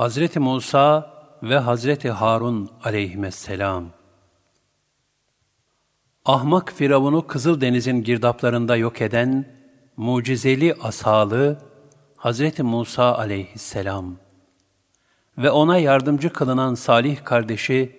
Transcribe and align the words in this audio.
Hazreti 0.00 0.38
Musa 0.38 1.10
ve 1.42 1.58
Hazreti 1.58 2.10
Harun 2.10 2.70
aleyhisselam. 2.84 3.84
Ahmak 6.24 6.72
Firavun'u 6.72 7.26
Kızıldeniz'in 7.26 8.02
girdaplarında 8.02 8.76
yok 8.76 9.00
eden 9.00 9.44
mucizeli 9.96 10.74
asalı 10.74 11.58
Hazreti 12.16 12.62
Musa 12.62 13.14
aleyhisselam 13.14 14.16
ve 15.38 15.50
ona 15.50 15.78
yardımcı 15.78 16.32
kılınan 16.32 16.74
salih 16.74 17.24
kardeşi 17.24 17.98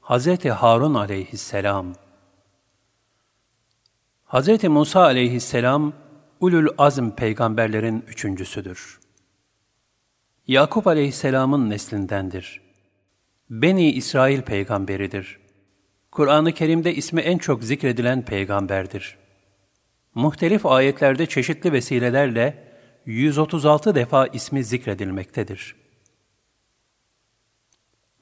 Hazreti 0.00 0.50
Harun 0.50 0.94
aleyhisselam. 0.94 1.86
Hazreti 4.24 4.68
Musa 4.68 5.02
aleyhisselam, 5.02 5.92
ulul 6.40 6.68
azm 6.78 7.10
peygamberlerin 7.10 8.04
üçüncüsüdür. 8.08 9.07
Yakup 10.48 10.86
aleyhisselamın 10.86 11.70
neslindendir. 11.70 12.60
Beni 13.50 13.92
İsrail 13.92 14.42
peygamberidir. 14.42 15.38
Kur'an-ı 16.10 16.52
Kerim'de 16.52 16.94
ismi 16.94 17.20
en 17.20 17.38
çok 17.38 17.64
zikredilen 17.64 18.24
peygamberdir. 18.24 19.16
Muhtelif 20.14 20.66
ayetlerde 20.66 21.26
çeşitli 21.26 21.72
vesilelerle 21.72 22.64
136 23.06 23.94
defa 23.94 24.26
ismi 24.26 24.64
zikredilmektedir. 24.64 25.74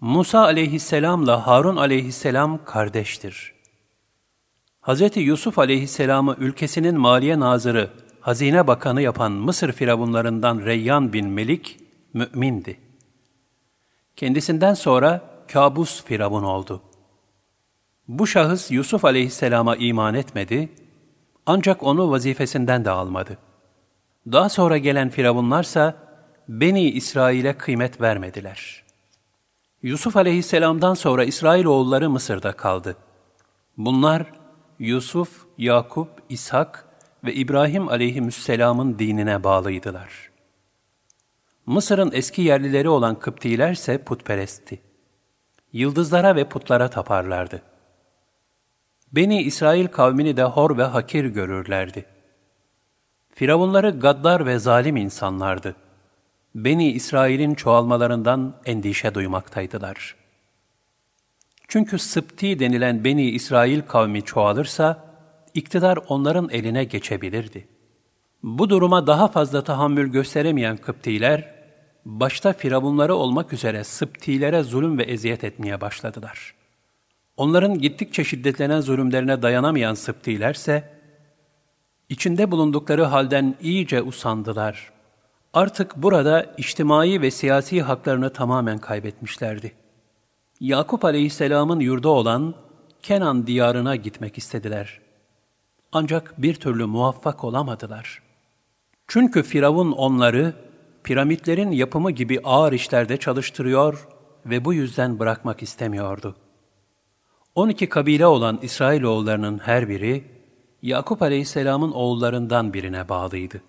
Musa 0.01 0.41
aleyhisselamla 0.41 1.47
Harun 1.47 1.77
aleyhisselam 1.77 2.65
kardeştir. 2.65 3.55
Hz. 4.83 5.17
Yusuf 5.17 5.59
aleyhisselamı 5.59 6.37
ülkesinin 6.39 7.01
maliye 7.01 7.41
nazırı, 7.41 7.91
hazine 8.21 8.67
bakanı 8.67 9.03
yapan 9.03 9.33
Mısır 9.33 9.73
firavunlarından 9.73 10.61
Reyyan 10.61 11.13
bin 11.13 11.29
Melik, 11.29 11.86
mümindi. 12.17 12.81
Kendisinden 14.17 14.75
sonra 14.75 15.21
kabus 15.53 16.05
firavun 16.05 16.43
oldu. 16.43 16.83
Bu 18.09 18.27
şahıs 18.27 18.71
Yusuf 18.71 19.05
aleyhisselama 19.05 19.77
iman 19.77 20.15
etmedi, 20.15 20.69
ancak 21.47 21.83
onu 21.83 22.11
vazifesinden 22.11 22.85
de 22.85 22.91
almadı. 22.91 23.39
Daha 24.33 24.49
sonra 24.49 24.79
gelen 24.79 25.09
firavunlarsa 25.09 25.95
Beni 26.49 26.91
İsrail'e 26.91 27.53
kıymet 27.53 28.01
vermediler. 28.01 28.85
Yusuf 29.83 30.17
aleyhisselamdan 30.17 30.95
sonra 30.95 31.25
İsrailoğulları 31.25 32.11
Mısır'da 32.11 32.53
kaldı. 32.53 32.97
Bunlar 33.77 34.33
Yusuf, 34.79 35.47
Yakup, 35.59 36.09
İshak 36.29 36.85
ve 37.25 37.35
İbrahim 37.35 37.89
aleyhisselamın 37.89 38.99
dinine 38.99 39.45
bağlıydılar. 39.45 40.26
Mısır'ın 41.67 42.11
eski 42.13 42.43
yerlileri 42.43 42.89
olan 42.89 43.19
Kıptiler 43.19 43.73
ise 43.73 43.99
putperestti. 43.99 44.81
Yıldızlara 45.73 46.37
ve 46.37 46.49
putlara 46.49 46.91
taparlardı. 46.91 47.63
Beni 49.13 49.43
İsrail 49.43 49.87
kavmini 49.87 50.37
de 50.37 50.43
hor 50.43 50.79
ve 50.79 50.83
hakir 50.83 51.25
görürlerdi. 51.25 52.07
Firavunları 53.35 53.91
gaddar 53.91 54.47
ve 54.47 54.59
zalim 54.59 54.97
insanlardı. 54.97 55.77
Beni 56.55 56.93
İsrail'in 56.93 57.55
çoğalmalarından 57.55 58.55
endişe 58.65 59.15
duymaktaydılar. 59.15 60.17
Çünkü 61.69 61.99
Sıpti 61.99 62.59
denilen 62.59 63.05
Beni 63.05 63.31
İsrail 63.31 63.83
kavmi 63.83 64.23
çoğalırsa, 64.23 65.05
iktidar 65.55 65.99
onların 66.09 66.49
eline 66.51 66.85
geçebilirdi. 66.85 67.69
Bu 68.43 68.71
duruma 68.71 69.07
daha 69.07 69.29
fazla 69.29 69.65
tahammül 69.65 70.13
gösteremeyen 70.13 70.77
Kıptiler, 70.77 71.56
başta 72.07 72.53
firavunları 72.53 73.15
olmak 73.15 73.53
üzere 73.53 73.85
Sıptilere 73.85 74.63
zulüm 74.63 74.99
ve 74.99 75.03
eziyet 75.03 75.45
etmeye 75.45 75.81
başladılar. 75.81 76.55
Onların 77.37 77.79
gittikçe 77.79 78.25
şiddetlenen 78.25 78.81
zulümlerine 78.81 79.43
dayanamayan 79.43 79.95
Sıptilerse, 79.95 80.91
içinde 82.09 82.51
bulundukları 82.51 83.05
halden 83.05 83.55
iyice 83.61 84.03
usandılar. 84.03 84.93
Artık 85.53 85.97
burada 85.97 86.55
içtimai 86.59 87.23
ve 87.23 87.31
siyasi 87.31 87.83
haklarını 87.83 88.33
tamamen 88.33 88.79
kaybetmişlerdi. 88.79 89.73
Yakup 90.61 91.05
aleyhisselamın 91.05 91.81
yurdu 91.81 92.09
olan 92.09 92.55
Kenan 93.03 93.47
diyarına 93.47 93.97
gitmek 93.97 94.39
istediler. 94.39 95.01
Ancak 95.93 96.43
bir 96.43 96.55
türlü 96.55 96.87
muvaffak 96.87 97.45
olamadılar. 97.45 98.23
Çünkü 99.07 99.43
Firavun 99.43 99.93
onları 99.93 100.66
piramitlerin 101.07 101.71
yapımı 101.71 102.11
gibi 102.11 102.41
ağır 102.45 102.73
işlerde 102.73 103.17
çalıştırıyor 103.17 104.09
ve 104.47 104.65
bu 104.65 104.75
yüzden 104.75 105.19
bırakmak 105.19 105.63
istemiyordu. 105.63 106.37
12 107.55 107.89
kabile 107.89 108.27
olan 108.27 108.59
İsrailoğullarının 108.63 109.59
her 109.59 109.89
biri, 109.89 110.25
Yakup 110.83 111.23
Aleyhisselam'ın 111.23 111.93
oğullarından 111.93 112.75
birine 112.75 113.09
bağlıydı. 113.09 113.63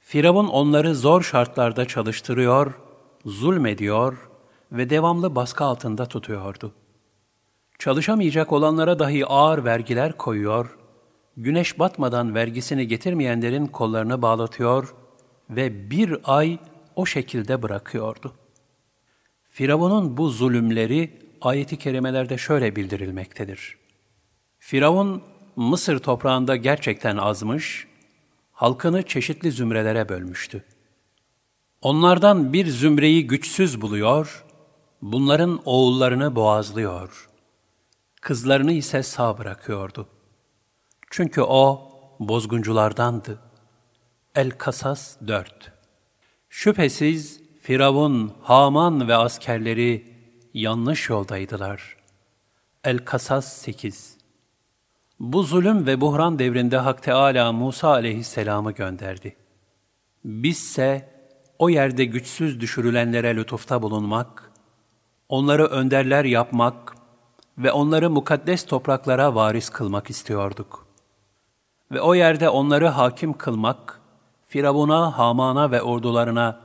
Firavun 0.00 0.48
onları 0.48 0.94
zor 0.94 1.22
şartlarda 1.22 1.84
çalıştırıyor, 1.84 2.80
zulmediyor 3.24 4.30
ve 4.72 4.90
devamlı 4.90 5.34
baskı 5.34 5.64
altında 5.64 6.06
tutuyordu. 6.06 6.72
Çalışamayacak 7.78 8.52
olanlara 8.52 8.98
dahi 8.98 9.26
ağır 9.26 9.64
vergiler 9.64 10.16
koyuyor, 10.16 10.78
güneş 11.36 11.78
batmadan 11.78 12.34
vergisini 12.34 12.88
getirmeyenlerin 12.88 13.66
kollarını 13.66 14.22
bağlatıyor 14.22 14.94
ve 15.56 15.90
bir 15.90 16.16
ay 16.24 16.58
o 16.96 17.06
şekilde 17.06 17.62
bırakıyordu. 17.62 18.34
Firavun'un 19.48 20.16
bu 20.16 20.28
zulümleri 20.28 21.18
ayeti 21.40 21.76
kerimelerde 21.76 22.38
şöyle 22.38 22.76
bildirilmektedir. 22.76 23.78
Firavun, 24.58 25.22
Mısır 25.56 25.98
toprağında 25.98 26.56
gerçekten 26.56 27.16
azmış, 27.16 27.86
halkını 28.52 29.02
çeşitli 29.02 29.52
zümrelere 29.52 30.08
bölmüştü. 30.08 30.64
Onlardan 31.80 32.52
bir 32.52 32.66
zümreyi 32.66 33.26
güçsüz 33.26 33.80
buluyor, 33.80 34.44
bunların 35.02 35.60
oğullarını 35.64 36.36
boğazlıyor, 36.36 37.30
kızlarını 38.20 38.72
ise 38.72 39.02
sağ 39.02 39.38
bırakıyordu. 39.38 40.08
Çünkü 41.10 41.42
o 41.42 41.92
bozgunculardandı. 42.20 43.51
El-Kasas 44.34 45.16
4 45.26 45.72
Şüphesiz 46.48 47.40
Firavun, 47.62 48.32
Haman 48.42 49.08
ve 49.08 49.16
askerleri 49.16 50.06
yanlış 50.54 51.08
yoldaydılar. 51.08 51.96
El-Kasas 52.84 53.52
8 53.52 54.18
Bu 55.20 55.42
zulüm 55.42 55.86
ve 55.86 56.00
buhran 56.00 56.38
devrinde 56.38 56.76
Hak 56.76 57.02
Teâlâ 57.02 57.52
Musa 57.52 57.88
aleyhisselamı 57.88 58.72
gönderdi. 58.72 59.36
Bizse 60.24 61.08
o 61.58 61.68
yerde 61.68 62.04
güçsüz 62.04 62.60
düşürülenlere 62.60 63.36
lütufta 63.36 63.82
bulunmak, 63.82 64.52
onları 65.28 65.66
önderler 65.66 66.24
yapmak 66.24 66.94
ve 67.58 67.72
onları 67.72 68.10
mukaddes 68.10 68.66
topraklara 68.66 69.34
varis 69.34 69.70
kılmak 69.70 70.10
istiyorduk. 70.10 70.86
Ve 71.90 72.00
o 72.00 72.14
yerde 72.14 72.48
onları 72.48 72.88
hakim 72.88 73.32
kılmak, 73.32 74.01
Firavun'a, 74.52 75.18
Haman'a 75.18 75.70
ve 75.70 75.82
ordularına 75.82 76.60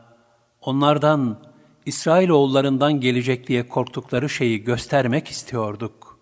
onlardan, 0.61 1.39
İsrailoğullarından 1.85 2.99
gelecek 2.99 3.47
diye 3.47 3.67
korktukları 3.67 4.29
şeyi 4.29 4.63
göstermek 4.63 5.27
istiyorduk. 5.27 6.19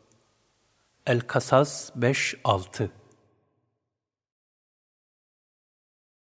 El-Kasas 1.06 1.90
5-6 1.90 2.90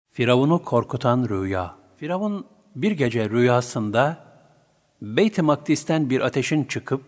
Firavun'u 0.10 0.64
korkutan 0.64 1.30
rüya 1.30 1.76
Firavun 1.98 2.48
bir 2.76 2.92
gece 2.92 3.30
rüyasında 3.30 4.26
Beyt-i 5.02 5.42
Makdis'ten 5.42 6.10
bir 6.10 6.22
ateşin 6.22 6.64
çıkıp 6.64 7.02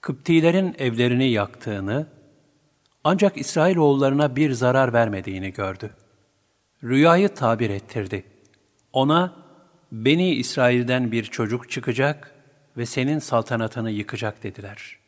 Kıptilerin 0.00 0.74
evlerini 0.78 1.30
yaktığını 1.30 2.06
ancak 3.04 3.36
İsrailoğullarına 3.36 4.36
bir 4.36 4.52
zarar 4.52 4.92
vermediğini 4.92 5.52
gördü. 5.52 5.96
Rüyayı 6.84 7.28
tabir 7.28 7.70
ettirdi. 7.70 8.24
Ona, 8.92 9.32
Beni 9.92 10.34
İsrail'den 10.34 11.12
bir 11.12 11.24
çocuk 11.24 11.70
çıkacak 11.70 12.34
ve 12.76 12.86
senin 12.86 13.18
saltanatını 13.18 13.90
yıkacak 13.90 14.42
dediler. 14.42 14.98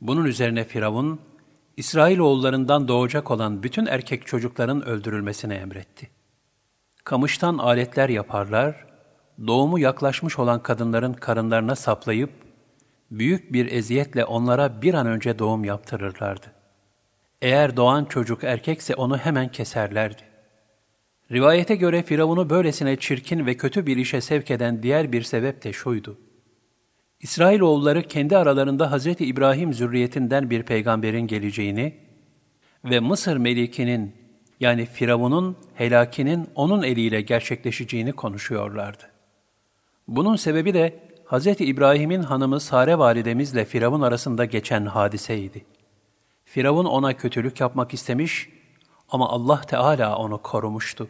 Bunun 0.00 0.24
üzerine 0.24 0.64
Firavun, 0.64 1.20
İsrailoğullarından 1.76 2.88
doğacak 2.88 3.30
olan 3.30 3.62
bütün 3.62 3.86
erkek 3.86 4.26
çocukların 4.26 4.86
öldürülmesini 4.86 5.54
emretti. 5.54 6.10
Kamıştan 7.04 7.58
aletler 7.58 8.08
yaparlar, 8.08 8.86
doğumu 9.46 9.78
yaklaşmış 9.78 10.38
olan 10.38 10.62
kadınların 10.62 11.12
karınlarına 11.12 11.76
saplayıp, 11.76 12.30
büyük 13.10 13.52
bir 13.52 13.72
eziyetle 13.72 14.24
onlara 14.24 14.82
bir 14.82 14.94
an 14.94 15.06
önce 15.06 15.38
doğum 15.38 15.64
yaptırırlardı. 15.64 16.46
Eğer 17.42 17.76
doğan 17.76 18.04
çocuk 18.04 18.44
erkekse 18.44 18.94
onu 18.94 19.18
hemen 19.18 19.48
keserlerdi. 19.48 20.35
Rivayete 21.32 21.76
göre 21.76 22.02
Firavun'u 22.02 22.50
böylesine 22.50 22.96
çirkin 22.96 23.46
ve 23.46 23.56
kötü 23.56 23.86
bir 23.86 23.96
işe 23.96 24.20
sevk 24.20 24.50
eden 24.50 24.82
diğer 24.82 25.12
bir 25.12 25.22
sebep 25.22 25.64
de 25.64 25.72
şuydu. 25.72 26.18
İsrailoğulları 27.20 28.02
kendi 28.02 28.36
aralarında 28.36 28.96
Hz. 28.96 29.06
İbrahim 29.06 29.74
zürriyetinden 29.74 30.50
bir 30.50 30.62
peygamberin 30.62 31.26
geleceğini 31.26 31.94
ve 32.84 33.00
Mısır 33.00 33.36
melikinin 33.36 34.14
yani 34.60 34.86
Firavun'un 34.86 35.56
helakinin 35.74 36.48
onun 36.54 36.82
eliyle 36.82 37.20
gerçekleşeceğini 37.20 38.12
konuşuyorlardı. 38.12 39.02
Bunun 40.08 40.36
sebebi 40.36 40.74
de 40.74 40.98
Hz. 41.26 41.46
İbrahim'in 41.46 42.22
hanımı 42.22 42.60
Sare 42.60 42.98
validemizle 42.98 43.64
Firavun 43.64 44.00
arasında 44.00 44.44
geçen 44.44 44.86
hadiseydi. 44.86 45.64
Firavun 46.44 46.84
ona 46.84 47.16
kötülük 47.16 47.60
yapmak 47.60 47.94
istemiş 47.94 48.48
ama 49.08 49.28
Allah 49.28 49.60
Teala 49.60 50.16
onu 50.16 50.42
korumuştu. 50.42 51.08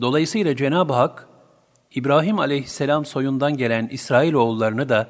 Dolayısıyla 0.00 0.56
Cenab-ı 0.56 0.92
Hak, 0.92 1.28
İbrahim 1.94 2.38
aleyhisselam 2.38 3.04
soyundan 3.04 3.56
gelen 3.56 3.88
İsrailoğullarını 3.88 4.88
da 4.88 5.08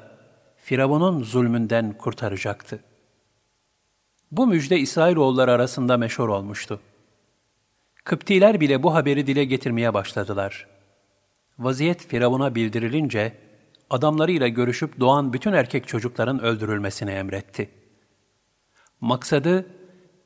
Firavun'un 0.57 1.23
zulmünden 1.23 1.97
kurtaracaktı. 1.97 2.83
Bu 4.31 4.47
müjde 4.47 4.79
İsrailoğulları 4.79 5.51
arasında 5.51 5.97
meşhur 5.97 6.29
olmuştu. 6.29 6.79
Kıptiler 8.03 8.59
bile 8.59 8.83
bu 8.83 8.93
haberi 8.93 9.27
dile 9.27 9.45
getirmeye 9.45 9.93
başladılar. 9.93 10.67
Vaziyet 11.59 12.07
Firavun'a 12.07 12.55
bildirilince, 12.55 13.37
adamlarıyla 13.89 14.47
görüşüp 14.47 14.99
doğan 14.99 15.33
bütün 15.33 15.53
erkek 15.53 15.87
çocukların 15.87 16.41
öldürülmesini 16.41 17.11
emretti. 17.11 17.69
Maksadı, 19.01 19.65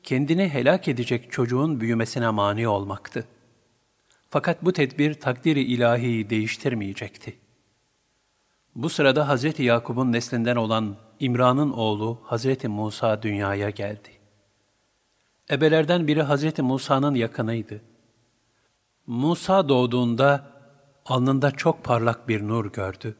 kendini 0.02 0.48
helak 0.48 0.88
edecek 0.88 1.32
çocuğun 1.32 1.80
büyümesine 1.80 2.30
mani 2.30 2.68
olmaktı. 2.68 3.24
Fakat 4.34 4.64
bu 4.64 4.72
tedbir 4.72 5.14
takdiri 5.14 5.62
ilahiyi 5.62 6.30
değiştirmeyecekti. 6.30 7.38
Bu 8.74 8.88
sırada 8.88 9.34
Hz. 9.34 9.60
Yakub'un 9.60 10.12
neslinden 10.12 10.56
olan 10.56 10.96
İmran'ın 11.20 11.70
oğlu 11.70 12.20
Hz. 12.30 12.64
Musa 12.64 13.22
dünyaya 13.22 13.70
geldi. 13.70 14.08
Ebelerden 15.50 16.06
biri 16.06 16.22
Hz. 16.22 16.58
Musa'nın 16.58 17.14
yakınıydı. 17.14 17.80
Musa 19.06 19.68
doğduğunda 19.68 20.52
alnında 21.06 21.50
çok 21.50 21.84
parlak 21.84 22.28
bir 22.28 22.48
nur 22.48 22.72
gördü. 22.72 23.16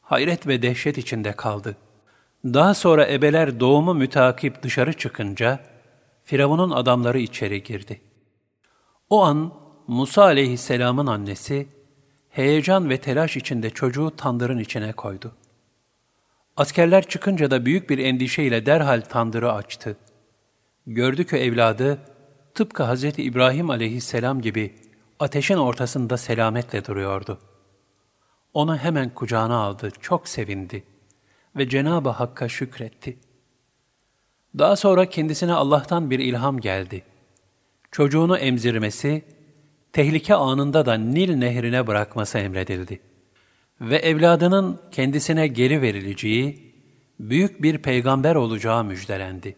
Hayret 0.00 0.46
ve 0.46 0.62
dehşet 0.62 0.98
içinde 0.98 1.32
kaldı. 1.32 1.76
Daha 2.44 2.74
sonra 2.74 3.08
ebeler 3.08 3.60
doğumu 3.60 3.94
mütakip 3.94 4.62
dışarı 4.62 4.92
çıkınca, 4.92 5.60
Firavun'un 6.24 6.70
adamları 6.70 7.18
içeri 7.18 7.62
girdi. 7.62 8.00
O 9.10 9.22
an 9.22 9.65
Musa 9.88 10.22
aleyhisselamın 10.22 11.06
annesi, 11.06 11.68
heyecan 12.30 12.90
ve 12.90 13.00
telaş 13.00 13.36
içinde 13.36 13.70
çocuğu 13.70 14.12
tandırın 14.16 14.58
içine 14.58 14.92
koydu. 14.92 15.32
Askerler 16.56 17.08
çıkınca 17.08 17.50
da 17.50 17.66
büyük 17.66 17.90
bir 17.90 17.98
endişeyle 17.98 18.66
derhal 18.66 19.00
tandırı 19.00 19.52
açtı. 19.52 19.96
Gördü 20.86 21.26
ki 21.26 21.36
evladı, 21.36 21.98
tıpkı 22.54 22.94
Hz. 22.94 23.04
İbrahim 23.04 23.70
aleyhisselam 23.70 24.40
gibi 24.40 24.74
ateşin 25.20 25.56
ortasında 25.56 26.16
selametle 26.16 26.84
duruyordu. 26.84 27.38
Onu 28.54 28.76
hemen 28.76 29.10
kucağına 29.10 29.56
aldı, 29.56 29.90
çok 30.00 30.28
sevindi 30.28 30.84
ve 31.56 31.68
Cenab-ı 31.68 32.08
Hakk'a 32.08 32.48
şükretti. 32.48 33.18
Daha 34.58 34.76
sonra 34.76 35.06
kendisine 35.06 35.52
Allah'tan 35.52 36.10
bir 36.10 36.18
ilham 36.18 36.60
geldi. 36.60 37.02
Çocuğunu 37.90 38.38
emzirmesi, 38.38 39.35
tehlike 39.96 40.34
anında 40.34 40.86
da 40.86 40.94
Nil 40.94 41.34
nehrine 41.34 41.86
bırakması 41.86 42.38
emredildi. 42.38 43.00
Ve 43.80 43.96
evladının 43.96 44.80
kendisine 44.90 45.46
geri 45.46 45.82
verileceği, 45.82 46.74
büyük 47.20 47.62
bir 47.62 47.78
peygamber 47.78 48.34
olacağı 48.34 48.84
müjdelendi. 48.84 49.56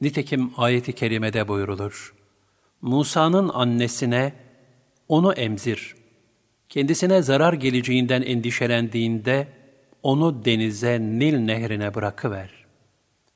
Nitekim 0.00 0.50
ayeti 0.56 0.92
kerimede 0.92 1.48
buyurulur. 1.48 2.14
Musa'nın 2.82 3.48
annesine, 3.48 4.32
onu 5.08 5.32
emzir. 5.32 5.96
Kendisine 6.68 7.22
zarar 7.22 7.52
geleceğinden 7.52 8.22
endişelendiğinde, 8.22 9.48
onu 10.02 10.44
denize, 10.44 11.00
Nil 11.00 11.38
nehrine 11.38 11.94
bırakıver. 11.94 12.50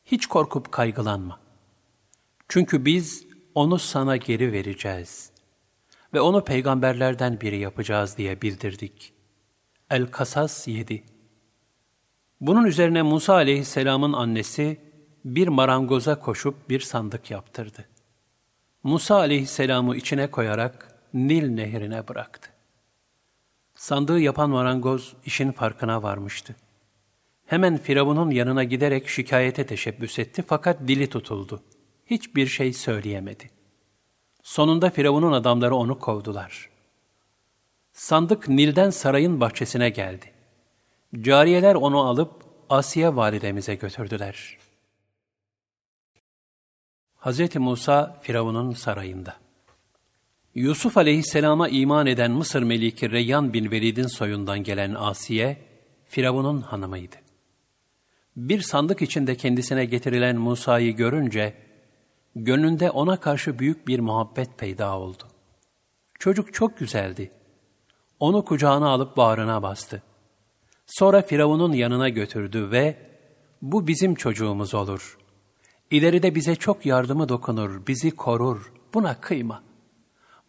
Hiç 0.04 0.26
korkup 0.26 0.72
kaygılanma. 0.72 1.40
Çünkü 2.48 2.84
biz 2.84 3.26
onu 3.54 3.78
sana 3.78 4.16
geri 4.16 4.52
vereceğiz 4.52 5.33
ve 6.14 6.20
onu 6.20 6.44
peygamberlerden 6.44 7.40
biri 7.40 7.58
yapacağız 7.58 8.18
diye 8.18 8.42
bildirdik. 8.42 9.12
El-Kasas 9.90 10.68
7 10.68 11.04
Bunun 12.40 12.64
üzerine 12.64 13.02
Musa 13.02 13.34
aleyhisselamın 13.34 14.12
annesi 14.12 14.80
bir 15.24 15.48
marangoza 15.48 16.20
koşup 16.20 16.70
bir 16.70 16.80
sandık 16.80 17.30
yaptırdı. 17.30 17.88
Musa 18.82 19.16
aleyhisselamı 19.16 19.96
içine 19.96 20.30
koyarak 20.30 20.90
Nil 21.14 21.48
nehrine 21.48 22.08
bıraktı. 22.08 22.50
Sandığı 23.74 24.20
yapan 24.20 24.50
marangoz 24.50 25.16
işin 25.24 25.52
farkına 25.52 26.02
varmıştı. 26.02 26.56
Hemen 27.46 27.78
Firavun'un 27.78 28.30
yanına 28.30 28.64
giderek 28.64 29.08
şikayete 29.08 29.66
teşebbüs 29.66 30.18
etti 30.18 30.44
fakat 30.46 30.88
dili 30.88 31.08
tutuldu. 31.08 31.62
Hiçbir 32.06 32.46
şey 32.46 32.72
söyleyemedi. 32.72 33.50
Sonunda 34.44 34.90
Firavun'un 34.90 35.32
adamları 35.32 35.74
onu 35.74 35.98
kovdular. 35.98 36.70
Sandık 37.92 38.48
Nil'den 38.48 38.90
sarayın 38.90 39.40
bahçesine 39.40 39.90
geldi. 39.90 40.32
Cariyeler 41.20 41.74
onu 41.74 42.00
alıp 42.00 42.44
Asiye 42.70 43.16
validemize 43.16 43.74
götürdüler. 43.74 44.58
Hz. 47.20 47.56
Musa 47.56 48.18
Firavun'un 48.22 48.72
sarayında 48.72 49.36
Yusuf 50.54 50.96
aleyhisselama 50.96 51.68
iman 51.68 52.06
eden 52.06 52.30
Mısır 52.30 52.62
meliki 52.62 53.10
Reyyan 53.10 53.52
bin 53.52 53.70
Velid'in 53.70 54.06
soyundan 54.06 54.62
gelen 54.62 54.94
Asiye, 54.94 55.56
Firavun'un 56.04 56.60
hanımıydı. 56.60 57.16
Bir 58.36 58.60
sandık 58.60 59.02
içinde 59.02 59.36
kendisine 59.36 59.84
getirilen 59.84 60.36
Musa'yı 60.36 60.96
görünce, 60.96 61.63
gönlünde 62.36 62.90
ona 62.90 63.20
karşı 63.20 63.58
büyük 63.58 63.88
bir 63.88 64.00
muhabbet 64.00 64.58
peyda 64.58 64.98
oldu. 64.98 65.22
Çocuk 66.18 66.54
çok 66.54 66.78
güzeldi. 66.78 67.30
Onu 68.20 68.44
kucağına 68.44 68.88
alıp 68.88 69.16
bağrına 69.16 69.62
bastı. 69.62 70.02
Sonra 70.86 71.22
Firavun'un 71.22 71.72
yanına 71.72 72.08
götürdü 72.08 72.70
ve 72.70 72.96
bu 73.62 73.86
bizim 73.86 74.14
çocuğumuz 74.14 74.74
olur. 74.74 75.18
İleride 75.90 76.34
bize 76.34 76.56
çok 76.56 76.86
yardımı 76.86 77.28
dokunur, 77.28 77.86
bizi 77.86 78.10
korur. 78.10 78.72
Buna 78.94 79.20
kıyma. 79.20 79.62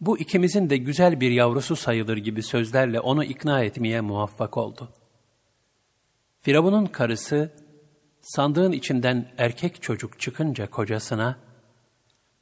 Bu 0.00 0.18
ikimizin 0.18 0.70
de 0.70 0.76
güzel 0.76 1.20
bir 1.20 1.30
yavrusu 1.30 1.76
sayılır 1.76 2.16
gibi 2.16 2.42
sözlerle 2.42 3.00
onu 3.00 3.24
ikna 3.24 3.64
etmeye 3.64 4.00
muvaffak 4.00 4.56
oldu. 4.56 4.88
Firavun'un 6.40 6.86
karısı 6.86 7.52
sandığın 8.20 8.72
içinden 8.72 9.32
erkek 9.38 9.82
çocuk 9.82 10.20
çıkınca 10.20 10.70
kocasına, 10.70 11.36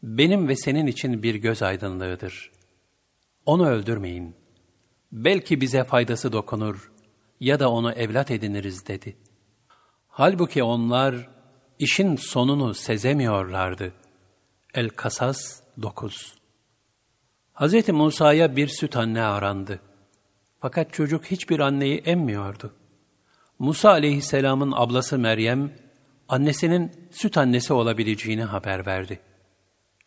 benim 0.04 0.48
ve 0.48 0.56
senin 0.56 0.86
için 0.86 1.22
bir 1.22 1.34
göz 1.34 1.62
aydınlığıdır. 1.62 2.50
Onu 3.46 3.68
öldürmeyin. 3.68 4.34
Belki 5.12 5.60
bize 5.60 5.84
faydası 5.84 6.32
dokunur 6.32 6.92
ya 7.40 7.60
da 7.60 7.70
onu 7.70 7.92
evlat 7.92 8.30
ediniriz 8.30 8.86
dedi. 8.86 9.16
Halbuki 10.08 10.62
onlar 10.62 11.28
işin 11.78 12.16
sonunu 12.16 12.74
sezemiyorlardı. 12.74 13.92
El-Kasas 14.74 15.60
9 15.82 16.34
Hz. 17.54 17.88
Musa'ya 17.88 18.56
bir 18.56 18.68
süt 18.68 18.96
anne 18.96 19.22
arandı. 19.22 19.80
Fakat 20.60 20.92
çocuk 20.92 21.24
hiçbir 21.24 21.60
anneyi 21.60 21.98
emmiyordu. 21.98 22.72
Musa 23.58 23.90
aleyhisselamın 23.90 24.72
ablası 24.76 25.18
Meryem, 25.18 25.72
annesinin 26.28 26.92
süt 27.10 27.38
annesi 27.38 27.72
olabileceğini 27.72 28.44
haber 28.44 28.86
verdi.'' 28.86 29.33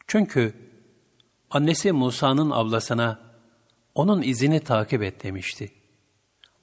Çünkü 0.08 0.54
annesi 1.50 1.92
Musa'nın 1.92 2.52
ablasına 2.52 3.20
onun 3.96 4.22
izini 4.22 4.60
takip 4.60 5.04
et 5.04 5.24
demişti. 5.24 5.72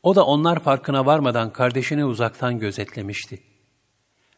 O 0.02 0.14
da 0.14 0.26
onlar 0.26 0.60
farkına 0.60 1.06
varmadan 1.06 1.52
kardeşini 1.52 2.04
uzaktan 2.04 2.58
gözetlemişti. 2.58 3.42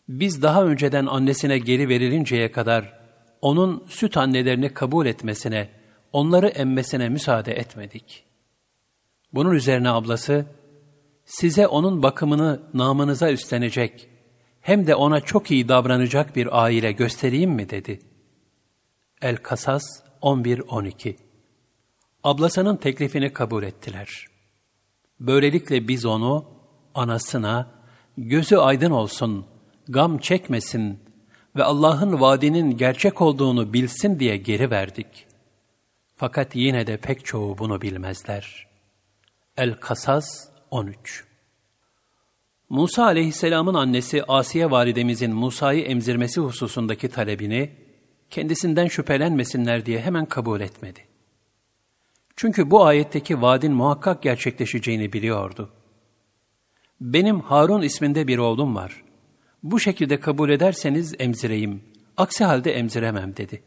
Biz 0.08 0.42
daha 0.42 0.64
önceden 0.64 1.06
annesine 1.06 1.58
geri 1.58 1.88
verilinceye 1.88 2.52
kadar 2.52 3.00
onun 3.40 3.86
süt 3.88 4.16
annelerini 4.16 4.74
kabul 4.74 5.06
etmesine, 5.06 5.70
onları 6.12 6.48
emmesine 6.48 7.08
müsaade 7.08 7.52
etmedik. 7.52 8.24
Bunun 9.32 9.54
üzerine 9.54 9.90
ablası, 9.90 10.46
size 11.24 11.66
onun 11.66 12.02
bakımını 12.02 12.62
namınıza 12.74 13.30
üstlenecek, 13.30 14.08
hem 14.60 14.86
de 14.86 14.94
ona 14.94 15.20
çok 15.20 15.50
iyi 15.50 15.68
davranacak 15.68 16.36
bir 16.36 16.62
aile 16.62 16.92
göstereyim 16.92 17.50
mi 17.50 17.70
dedi.'' 17.70 18.15
El-Kasas 19.22 19.82
11-12 20.22 21.16
Ablasının 22.24 22.76
teklifini 22.76 23.32
kabul 23.32 23.62
ettiler. 23.62 24.26
Böylelikle 25.20 25.88
biz 25.88 26.04
onu 26.04 26.44
anasına 26.94 27.70
gözü 28.18 28.56
aydın 28.56 28.90
olsun, 28.90 29.46
gam 29.88 30.18
çekmesin 30.18 31.00
ve 31.56 31.64
Allah'ın 31.64 32.20
vaadinin 32.20 32.76
gerçek 32.76 33.20
olduğunu 33.22 33.72
bilsin 33.72 34.20
diye 34.20 34.36
geri 34.36 34.70
verdik. 34.70 35.26
Fakat 36.16 36.56
yine 36.56 36.86
de 36.86 36.96
pek 36.96 37.24
çoğu 37.24 37.58
bunu 37.58 37.82
bilmezler. 37.82 38.66
El-Kasas 39.56 40.48
13 40.70 41.24
Musa 42.68 43.04
aleyhisselamın 43.04 43.74
annesi 43.74 44.24
Asiye 44.24 44.70
validemizin 44.70 45.34
Musa'yı 45.34 45.84
emzirmesi 45.84 46.40
hususundaki 46.40 47.08
talebini 47.08 47.85
kendisinden 48.30 48.88
şüphelenmesinler 48.88 49.86
diye 49.86 50.00
hemen 50.00 50.26
kabul 50.26 50.60
etmedi. 50.60 51.00
Çünkü 52.36 52.70
bu 52.70 52.84
ayetteki 52.84 53.42
vaadin 53.42 53.72
muhakkak 53.72 54.22
gerçekleşeceğini 54.22 55.12
biliyordu. 55.12 55.70
Benim 57.00 57.40
Harun 57.40 57.82
isminde 57.82 58.26
bir 58.26 58.38
oğlum 58.38 58.76
var. 58.76 59.04
Bu 59.62 59.80
şekilde 59.80 60.20
kabul 60.20 60.50
ederseniz 60.50 61.14
emzireyim. 61.18 61.82
Aksi 62.16 62.44
halde 62.44 62.72
emziremem 62.72 63.36
dedi. 63.36 63.62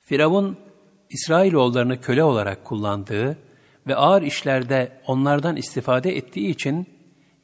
Firavun, 0.00 0.56
İsrailoğullarını 1.10 2.00
köle 2.00 2.24
olarak 2.24 2.64
kullandığı 2.64 3.38
ve 3.86 3.96
ağır 3.96 4.22
işlerde 4.22 5.00
onlardan 5.06 5.56
istifade 5.56 6.16
ettiği 6.16 6.50
için 6.50 6.86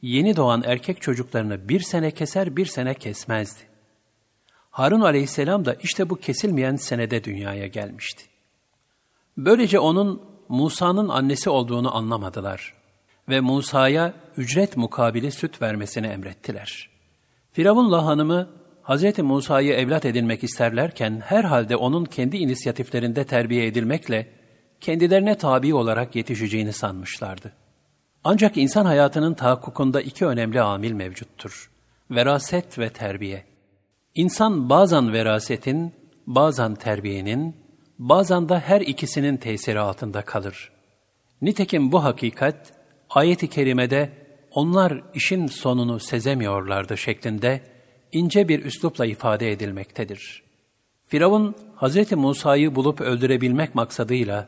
yeni 0.01 0.35
doğan 0.35 0.63
erkek 0.65 1.01
çocuklarını 1.01 1.69
bir 1.69 1.79
sene 1.79 2.11
keser 2.11 2.55
bir 2.55 2.65
sene 2.65 2.93
kesmezdi. 2.93 3.59
Harun 4.75 5.01
aleyhisselam 5.01 5.65
da 5.65 5.73
işte 5.73 6.09
bu 6.09 6.15
kesilmeyen 6.15 6.75
senede 6.75 7.23
dünyaya 7.23 7.67
gelmişti. 7.67 8.23
Böylece 9.37 9.79
onun 9.79 10.21
Musa'nın 10.49 11.09
annesi 11.09 11.49
olduğunu 11.49 11.95
anlamadılar 11.95 12.73
ve 13.29 13.39
Musa'ya 13.39 14.13
ücret 14.37 14.77
mukabili 14.77 15.31
süt 15.31 15.61
vermesini 15.61 16.07
emrettiler. 16.07 16.89
Firavunla 17.51 18.05
hanımı 18.05 18.49
Hz. 18.83 19.19
Musa'yı 19.19 19.73
evlat 19.73 20.05
edinmek 20.05 20.43
isterlerken 20.43 21.21
herhalde 21.25 21.75
onun 21.75 22.05
kendi 22.05 22.37
inisiyatiflerinde 22.37 23.23
terbiye 23.23 23.67
edilmekle 23.67 24.27
kendilerine 24.81 25.37
tabi 25.37 25.73
olarak 25.73 26.15
yetişeceğini 26.15 26.73
sanmışlardı. 26.73 27.51
Ancak 28.23 28.57
insan 28.57 28.85
hayatının 28.85 29.33
tahakkukunda 29.33 30.01
iki 30.01 30.25
önemli 30.25 30.61
amil 30.61 30.91
mevcuttur. 30.91 31.71
Veraset 32.11 32.79
ve 32.79 32.89
terbiye. 32.89 33.54
İnsan 34.15 34.69
bazen 34.69 35.13
verasetin, 35.13 35.93
bazen 36.27 36.75
terbiyenin, 36.75 37.55
bazen 37.99 38.49
de 38.49 38.59
her 38.59 38.81
ikisinin 38.81 39.37
tesiri 39.37 39.79
altında 39.79 40.21
kalır. 40.21 40.71
Nitekim 41.41 41.91
bu 41.91 42.03
hakikat, 42.03 42.73
ayet-i 43.09 43.47
kerimede 43.47 44.09
onlar 44.51 45.03
işin 45.13 45.47
sonunu 45.47 45.99
sezemiyorlardı 45.99 46.97
şeklinde 46.97 47.61
ince 48.11 48.47
bir 48.47 48.65
üslupla 48.65 49.05
ifade 49.05 49.51
edilmektedir. 49.51 50.43
Firavun, 51.07 51.55
Hz. 51.81 52.11
Musa'yı 52.11 52.75
bulup 52.75 53.01
öldürebilmek 53.01 53.75
maksadıyla, 53.75 54.47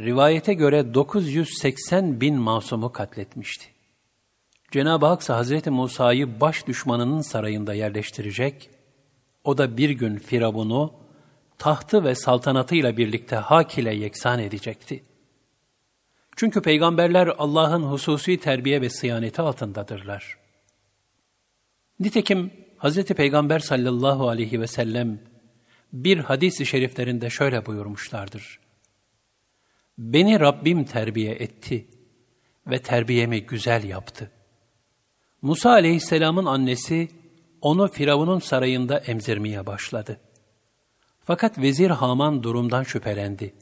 rivayete 0.00 0.54
göre 0.54 0.94
980 0.94 2.20
bin 2.20 2.34
masumu 2.34 2.92
katletmişti. 2.92 3.66
Cenab-ı 4.70 5.06
Hak 5.06 5.20
ise 5.20 5.32
Hz. 5.32 5.66
Musa'yı 5.66 6.40
baş 6.40 6.66
düşmanının 6.66 7.20
sarayında 7.20 7.74
yerleştirecek, 7.74 8.70
o 9.46 9.58
da 9.58 9.76
bir 9.76 9.90
gün 9.90 10.16
Firavun'u 10.18 10.94
tahtı 11.58 12.04
ve 12.04 12.14
saltanatıyla 12.14 12.96
birlikte 12.96 13.36
hak 13.36 13.78
ile 13.78 13.94
yeksan 13.94 14.38
edecekti. 14.38 15.04
Çünkü 16.36 16.62
peygamberler 16.62 17.26
Allah'ın 17.38 17.82
hususi 17.82 18.40
terbiye 18.40 18.80
ve 18.80 18.90
sıyaneti 18.90 19.42
altındadırlar. 19.42 20.38
Nitekim 22.00 22.52
Hz. 22.78 23.04
Peygamber 23.04 23.58
sallallahu 23.58 24.28
aleyhi 24.28 24.60
ve 24.60 24.66
sellem 24.66 25.18
bir 25.92 26.18
hadis-i 26.18 26.66
şeriflerinde 26.66 27.30
şöyle 27.30 27.66
buyurmuşlardır. 27.66 28.60
Beni 29.98 30.40
Rabbim 30.40 30.84
terbiye 30.84 31.32
etti 31.32 31.86
ve 32.66 32.78
terbiyemi 32.78 33.42
güzel 33.42 33.84
yaptı. 33.84 34.30
Musa 35.42 35.70
aleyhisselamın 35.70 36.46
annesi 36.46 37.08
onu 37.66 37.88
Firavun'un 37.88 38.38
sarayında 38.38 38.98
emzirmeye 38.98 39.66
başladı. 39.66 40.20
Fakat 41.24 41.58
vezir 41.58 41.90
Haman 41.90 42.42
durumdan 42.42 42.82
şüphelendi 42.82 43.54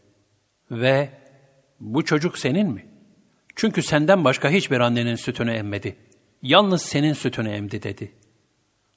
ve 0.70 1.11
bu 1.80 2.04
çocuk 2.04 2.38
senin 2.38 2.70
mi? 2.70 2.87
Çünkü 3.56 3.82
senden 3.82 4.25
başka 4.25 4.50
hiçbir 4.50 4.80
annenin 4.80 5.14
sütünü 5.16 5.50
emmedi. 5.52 5.96
Yalnız 6.42 6.82
senin 6.82 7.12
sütünü 7.12 7.49
emdi 7.49 7.82
dedi. 7.82 8.12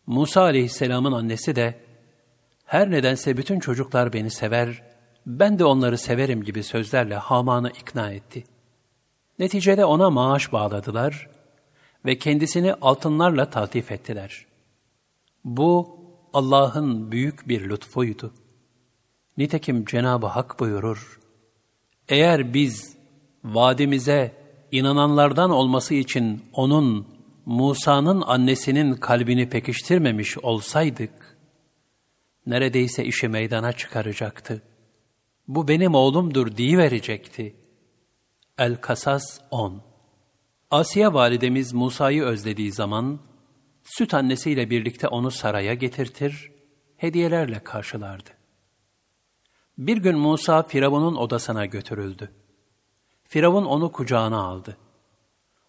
Musa 0.07 0.41
aleyhisselamın 0.41 1.11
annesi 1.11 1.55
de 1.55 1.79
her 2.65 2.91
nedense 2.91 3.37
bütün 3.37 3.59
çocuklar 3.59 4.13
beni 4.13 4.31
sever, 4.31 4.83
ben 5.25 5.59
de 5.59 5.65
onları 5.65 5.97
severim 5.97 6.43
gibi 6.43 6.63
sözlerle 6.63 7.15
Haman'ı 7.15 7.69
ikna 7.69 8.11
etti. 8.11 8.43
Neticede 9.39 9.85
ona 9.85 10.09
maaş 10.09 10.51
bağladılar 10.51 11.29
ve 12.05 12.17
kendisini 12.17 12.73
altınlarla 12.73 13.49
taltif 13.49 13.91
ettiler. 13.91 14.46
Bu 15.47 15.99
Allah'ın 16.33 17.11
büyük 17.11 17.47
bir 17.47 17.69
lütfuydu. 17.69 18.33
Nitekim 19.37 19.85
Cenab-ı 19.85 20.25
Hak 20.25 20.59
buyurur, 20.59 21.19
eğer 22.09 22.53
biz 22.53 22.97
vadimize 23.43 24.33
inananlardan 24.71 25.49
olması 25.49 25.93
için 25.93 26.43
onun, 26.53 27.07
Musa'nın 27.45 28.21
annesinin 28.21 28.93
kalbini 28.93 29.49
pekiştirmemiş 29.49 30.37
olsaydık, 30.37 31.37
neredeyse 32.45 33.05
işi 33.05 33.27
meydana 33.27 33.73
çıkaracaktı. 33.73 34.61
Bu 35.47 35.67
benim 35.67 35.95
oğlumdur 35.95 36.57
verecekti. 36.77 37.55
El-Kasas 38.57 39.39
10 39.51 39.81
Asiye 40.71 41.13
validemiz 41.13 41.73
Musa'yı 41.73 42.23
özlediği 42.23 42.71
zaman, 42.71 43.19
süt 43.87 44.13
annesiyle 44.13 44.69
birlikte 44.69 45.07
onu 45.07 45.31
saraya 45.31 45.73
getirtir, 45.73 46.51
hediyelerle 46.97 47.59
karşılardı. 47.63 48.29
Bir 49.77 49.97
gün 49.97 50.17
Musa 50.17 50.63
Firavun'un 50.63 51.15
odasına 51.15 51.65
götürüldü. 51.65 52.31
Firavun 53.23 53.65
onu 53.65 53.91
kucağına 53.91 54.43
aldı. 54.43 54.77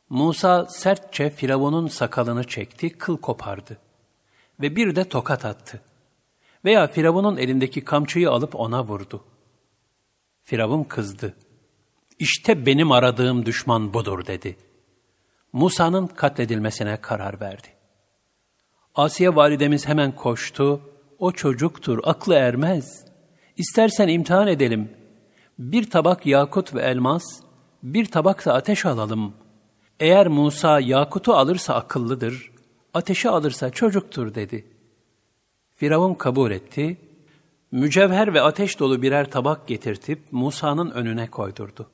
Musa 0.08 0.66
sertçe 0.66 1.30
Firavun'un 1.30 1.86
sakalını 1.86 2.44
çekti, 2.44 2.90
kıl 2.90 3.16
kopardı. 3.16 3.78
Ve 4.60 4.76
bir 4.76 4.96
de 4.96 5.08
tokat 5.08 5.44
attı. 5.44 5.80
Veya 6.64 6.86
Firavun'un 6.86 7.36
elindeki 7.36 7.84
kamçıyı 7.84 8.30
alıp 8.30 8.54
ona 8.54 8.84
vurdu. 8.84 9.24
Firavun 10.44 10.84
kızdı. 10.84 11.34
İşte 12.18 12.66
benim 12.66 12.92
aradığım 12.92 13.46
düşman 13.46 13.94
budur 13.94 14.26
dedi. 14.26 14.56
Musa'nın 15.52 16.06
katledilmesine 16.06 17.00
karar 17.00 17.40
verdi. 17.40 17.77
Asiye 18.98 19.36
validemiz 19.36 19.88
hemen 19.88 20.12
koştu. 20.12 20.80
O 21.18 21.32
çocuktur, 21.32 22.00
aklı 22.04 22.34
ermez. 22.34 23.04
İstersen 23.56 24.08
imtihan 24.08 24.48
edelim. 24.48 24.90
Bir 25.58 25.90
tabak 25.90 26.26
yakut 26.26 26.74
ve 26.74 26.82
elmas, 26.82 27.24
bir 27.82 28.06
tabak 28.06 28.46
da 28.46 28.54
ateş 28.54 28.86
alalım. 28.86 29.34
Eğer 30.00 30.28
Musa 30.28 30.80
yakutu 30.80 31.32
alırsa 31.32 31.74
akıllıdır, 31.74 32.50
ateşi 32.94 33.28
alırsa 33.28 33.70
çocuktur 33.70 34.34
dedi. 34.34 34.66
Firavun 35.76 36.14
kabul 36.14 36.50
etti. 36.50 36.96
Mücevher 37.72 38.34
ve 38.34 38.42
ateş 38.42 38.78
dolu 38.78 39.02
birer 39.02 39.30
tabak 39.30 39.68
getirtip 39.68 40.18
Musa'nın 40.32 40.90
önüne 40.90 41.26
koydurdu. 41.26 41.90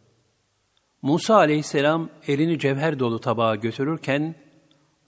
Musa 1.02 1.36
aleyhisselam 1.36 2.08
elini 2.28 2.58
cevher 2.58 2.98
dolu 2.98 3.18
tabağa 3.18 3.54
götürürken 3.54 4.34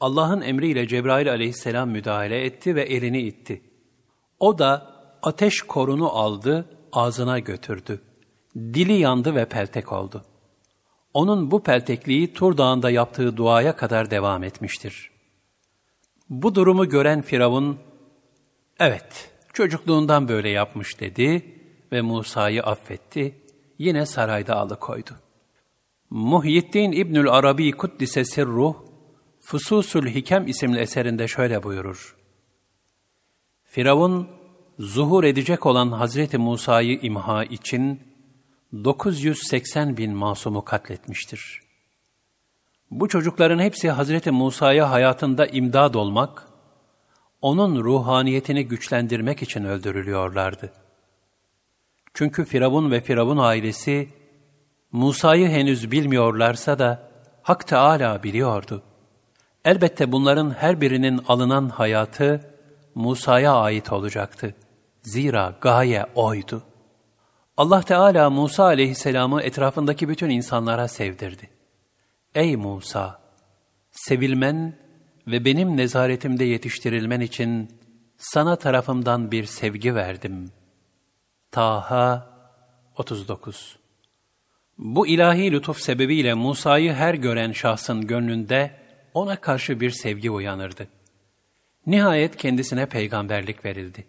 Allah'ın 0.01 0.41
emriyle 0.41 0.89
Cebrail 0.89 1.31
aleyhisselam 1.31 1.91
müdahale 1.91 2.45
etti 2.45 2.75
ve 2.75 2.83
elini 2.83 3.23
itti. 3.23 3.63
O 4.41 4.59
da 4.59 4.97
ateş 5.23 5.63
korunu 5.63 6.11
aldı, 6.11 6.69
ağzına 6.93 7.39
götürdü. 7.39 8.01
Dili 8.57 8.93
yandı 8.93 9.35
ve 9.35 9.45
peltek 9.49 9.93
oldu. 9.93 10.25
Onun 11.15 11.51
bu 11.51 11.63
peltekliği 11.63 12.33
Tur 12.33 12.57
Dağı'nda 12.57 12.91
yaptığı 12.91 13.37
duaya 13.37 13.77
kadar 13.77 14.11
devam 14.11 14.45
etmiştir. 14.45 15.11
Bu 16.31 16.55
durumu 16.55 16.89
gören 16.89 17.23
Firavun, 17.23 17.79
evet 18.81 19.31
çocukluğundan 19.53 20.29
böyle 20.29 20.49
yapmış 20.49 21.01
dedi 21.01 21.55
ve 21.93 22.01
Musa'yı 22.03 22.63
affetti, 22.63 23.35
yine 23.79 24.07
sarayda 24.07 24.57
alıkoydu. 24.57 25.11
Muhyiddin 26.11 26.93
İbnül 26.93 27.29
Arabi 27.29 27.73
Kuddise 27.73 28.25
Sirruh, 28.25 28.75
Fususul 29.47 30.07
Hikem 30.07 30.47
isimli 30.47 30.79
eserinde 30.79 31.29
şöyle 31.29 31.63
buyurur. 31.63 32.17
Firavun, 33.65 34.29
zuhur 34.79 35.25
edecek 35.25 35.67
olan 35.67 35.93
Hazreti 35.93 36.39
Musa'yı 36.39 36.99
imha 37.03 37.45
için 37.45 38.01
980 38.85 39.97
bin 39.97 40.17
masumu 40.17 40.65
katletmiştir. 40.65 41.63
Bu 42.91 43.09
çocukların 43.09 43.59
hepsi 43.59 43.91
Hazreti 43.91 44.31
Musa'ya 44.31 44.91
hayatında 44.91 45.47
imdad 45.47 45.95
olmak, 45.95 46.49
onun 47.43 47.85
ruhaniyetini 47.85 48.69
güçlendirmek 48.69 49.43
için 49.43 49.65
öldürülüyorlardı. 49.65 50.73
Çünkü 52.15 52.45
Firavun 52.45 52.91
ve 52.91 53.01
Firavun 53.01 53.39
ailesi, 53.39 54.09
Musa'yı 54.93 55.49
henüz 55.49 55.91
bilmiyorlarsa 55.91 56.79
da 56.79 57.11
Hak 57.43 57.67
Teâlâ 57.67 58.23
biliyordu. 58.23 58.83
Elbette 59.67 60.13
bunların 60.13 60.51
her 60.51 60.81
birinin 60.81 61.21
alınan 61.29 61.69
hayatı 61.69 62.55
Musa'ya 62.95 63.53
ait 63.55 63.93
olacaktı. 63.93 64.55
Zira 65.03 65.55
gaye 65.61 66.07
oydu. 66.15 66.63
Allah 67.57 67.83
Teala 67.83 68.31
Musa 68.31 68.65
aleyhisselamı 68.65 69.43
etrafındaki 69.43 70.09
bütün 70.09 70.31
insanlara 70.31 70.89
sevdirdi. 70.89 71.51
Ey 72.35 72.57
Musa! 72.57 73.21
Sevilmen 73.91 74.75
ve 75.27 75.45
benim 75.45 75.77
nezaretimde 75.77 76.45
yetiştirilmen 76.45 77.21
için 77.21 77.71
sana 78.19 78.57
tarafımdan 78.57 79.31
bir 79.31 79.45
sevgi 79.45 79.95
verdim. 79.95 80.51
Taha 81.51 82.27
39 82.97 83.77
Bu 84.79 85.07
ilahi 85.07 85.53
lütuf 85.53 85.81
sebebiyle 85.81 86.35
Musa'yı 86.35 86.93
her 86.93 87.15
gören 87.15 87.53
şahsın 87.53 88.07
gönlünde 88.07 88.86
ona 89.17 89.41
karşı 89.41 89.81
bir 89.81 89.91
sevgi 89.91 90.31
uyanırdı. 90.31 90.89
Nihayet 91.87 92.37
kendisine 92.37 92.87
peygamberlik 92.87 93.65
verildi. 93.65 94.05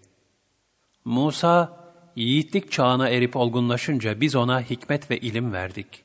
Musa, 1.06 1.78
yiğitlik 2.16 2.72
çağına 2.72 3.10
erip 3.10 3.36
olgunlaşınca 3.36 4.22
biz 4.22 4.36
ona 4.36 4.62
hikmet 4.62 5.12
ve 5.12 5.18
ilim 5.18 5.54
verdik. 5.54 6.04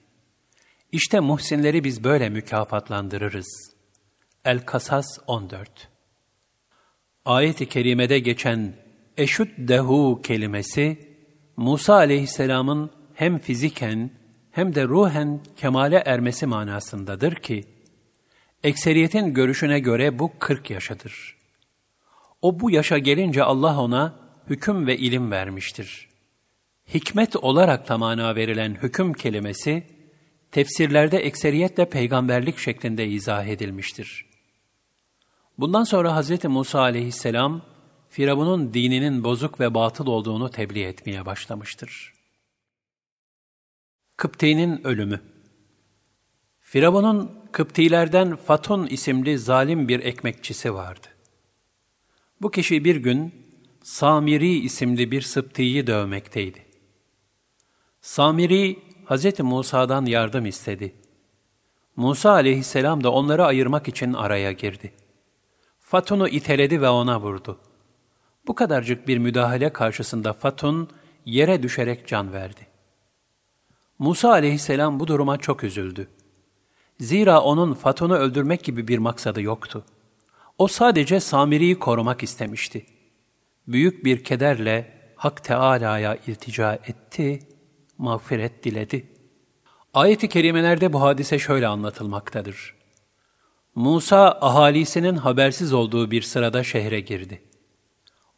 İşte 0.93 1.21
muhsinleri 1.21 1.85
biz 1.85 2.05
böyle 2.05 2.29
mükafatlandırırız. 2.29 3.75
El-Kasas 4.45 5.19
14 5.27 5.89
Ayet-i 7.25 7.69
kerimede 7.69 8.19
geçen 8.19 8.75
eşüddehu 9.17 10.21
kelimesi, 10.23 11.09
Musa 11.57 11.95
aleyhisselamın 11.95 12.91
hem 13.15 13.39
fiziken 13.39 14.11
hem 14.51 14.75
de 14.75 14.85
ruhen 14.85 15.41
kemale 15.57 15.97
ermesi 15.97 16.47
manasındadır 16.47 17.35
ki, 17.35 17.72
ekseriyetin 18.65 19.35
görüşüne 19.35 19.81
göre 19.81 20.19
bu 20.19 20.33
40 20.39 20.71
yaşadır. 20.71 21.37
O 22.43 22.61
bu 22.61 22.71
yaşa 22.71 22.99
gelince 22.99 23.43
Allah 23.43 23.81
ona 23.81 24.15
hüküm 24.51 24.87
ve 24.87 24.97
ilim 24.97 25.31
vermiştir. 25.31 26.09
Hikmet 26.95 27.37
olarak 27.37 27.89
da 27.89 27.99
mana 27.99 28.37
verilen 28.37 28.75
hüküm 28.75 29.13
kelimesi, 29.13 29.87
tefsirlerde 30.51 31.19
ekseriyetle 31.19 31.89
peygamberlik 31.89 32.59
şeklinde 32.59 33.07
izah 33.07 33.47
edilmiştir. 33.47 34.27
Bundan 35.59 35.85
sonra 35.85 36.23
Hz. 36.23 36.45
Musa 36.45 36.81
aleyhisselam, 36.81 37.63
Firavun'un 38.09 38.75
dininin 38.75 39.25
bozuk 39.25 39.61
ve 39.61 39.75
batıl 39.75 40.07
olduğunu 40.07 40.51
tebliğ 40.51 40.83
etmeye 40.83 41.27
başlamıştır. 41.27 42.13
Kıpti'nin 44.17 44.87
ölümü 44.87 45.21
Firavun'un 46.61 47.42
Kıptilerden 47.53 48.37
Fatun 48.37 48.87
isimli 48.87 49.39
zalim 49.39 49.89
bir 49.89 50.01
ekmekçisi 50.01 50.75
vardı. 50.75 51.07
Bu 52.43 52.51
kişi 52.51 52.85
bir 52.85 52.97
gün 52.97 53.35
Samiri 53.83 54.59
isimli 54.59 55.11
bir 55.11 55.23
Sıpti'yi 55.23 55.87
dövmekteydi. 55.87 56.59
Samiri, 58.01 58.79
Hz. 59.07 59.41
Musa'dan 59.41 60.07
yardım 60.07 60.47
istedi. 60.47 60.95
Musa 61.97 62.31
aleyhisselam 62.31 63.05
da 63.05 63.13
onları 63.13 63.45
ayırmak 63.45 63.89
için 63.89 64.13
araya 64.13 64.53
girdi. 64.53 64.93
Fatun'u 65.81 66.29
iteledi 66.29 66.81
ve 66.83 66.89
ona 66.89 67.21
vurdu. 67.21 67.61
Bu 68.47 68.55
kadarcık 68.55 69.09
bir 69.09 69.19
müdahale 69.19 69.73
karşısında 69.73 70.33
Fatun 70.33 70.89
yere 71.25 71.63
düşerek 71.63 72.09
can 72.09 72.33
verdi. 72.33 72.67
Musa 73.99 74.31
aleyhisselam 74.31 75.01
bu 75.01 75.07
duruma 75.07 75.37
çok 75.37 75.65
üzüldü. 75.65 76.09
Zira 77.01 77.41
onun 77.41 77.75
Fatun'u 77.75 78.15
öldürmek 78.15 78.65
gibi 78.65 78.89
bir 78.89 78.99
maksadı 78.99 79.43
yoktu. 79.43 79.85
O 80.59 80.69
sadece 80.69 81.21
Samiri'yi 81.21 81.79
korumak 81.79 82.23
istemişti. 82.23 82.87
Büyük 83.69 84.05
bir 84.05 84.25
kederle 84.25 85.03
Hak 85.17 85.45
Teâlâ'ya 85.45 86.17
iltica 86.27 86.75
etti, 86.75 87.39
mağfiret 87.99 88.65
diledi. 88.65 89.09
Ayet-i 89.95 90.29
kerimelerde 90.29 90.93
bu 90.93 91.03
hadise 91.03 91.39
şöyle 91.39 91.67
anlatılmaktadır. 91.67 92.75
Musa 93.75 94.39
ahalisinin 94.41 95.17
habersiz 95.17 95.73
olduğu 95.73 96.11
bir 96.11 96.23
sırada 96.23 96.65
şehre 96.65 97.01
girdi. 97.01 97.43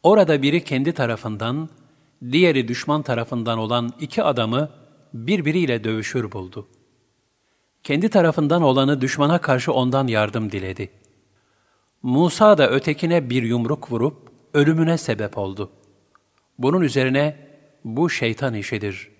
Orada 0.03 0.41
biri 0.41 0.63
kendi 0.63 0.93
tarafından, 0.93 1.69
diğeri 2.31 2.67
düşman 2.67 3.01
tarafından 3.01 3.57
olan 3.57 3.93
iki 3.99 4.23
adamı 4.23 4.69
birbiriyle 5.13 5.83
dövüşür 5.83 6.31
buldu. 6.31 6.67
Kendi 7.85 8.09
tarafından 8.09 8.61
olanı 8.61 9.01
düşmana 9.01 9.41
karşı 9.41 9.73
ondan 9.73 10.07
yardım 10.07 10.51
diledi. 10.51 10.89
Musa 12.03 12.57
da 12.57 12.69
ötekine 12.69 13.29
bir 13.29 13.43
yumruk 13.43 13.91
vurup 13.91 14.31
ölümüne 14.53 14.97
sebep 14.97 15.37
oldu. 15.37 15.71
Bunun 16.57 16.81
üzerine 16.81 17.35
bu 17.83 18.09
şeytan 18.09 18.53
işidir. 18.53 19.11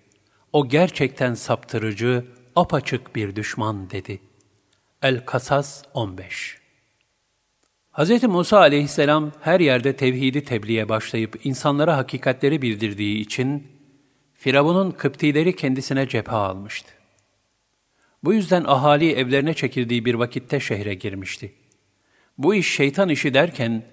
O 0.54 0.67
gerçekten 0.67 1.34
saptırıcı, 1.34 2.25
apaçık 2.56 3.15
bir 3.15 3.36
düşman 3.36 3.89
dedi. 3.89 4.19
El-Kasas 5.01 5.84
15 5.93 6.58
Hz. 7.93 8.23
Musa 8.23 8.60
aleyhisselam 8.60 9.32
her 9.41 9.60
yerde 9.60 9.95
tevhidi 9.95 10.43
tebliğe 10.43 10.89
başlayıp 10.89 11.45
insanlara 11.45 11.97
hakikatleri 11.97 12.62
bildirdiği 12.62 13.19
için 13.19 13.67
Firavun'un 14.34 14.91
Kıptileri 14.91 15.56
kendisine 15.56 16.08
cephe 16.08 16.36
almıştı. 16.36 16.94
Bu 18.25 18.33
yüzden 18.33 18.63
ahali 18.63 19.11
evlerine 19.11 19.53
çekildiği 19.53 20.05
bir 20.05 20.13
vakitte 20.13 20.59
şehre 20.59 20.93
girmişti. 20.93 21.53
Bu 22.38 22.55
iş 22.55 22.75
şeytan 22.75 23.09
işi 23.09 23.33
derken, 23.33 23.83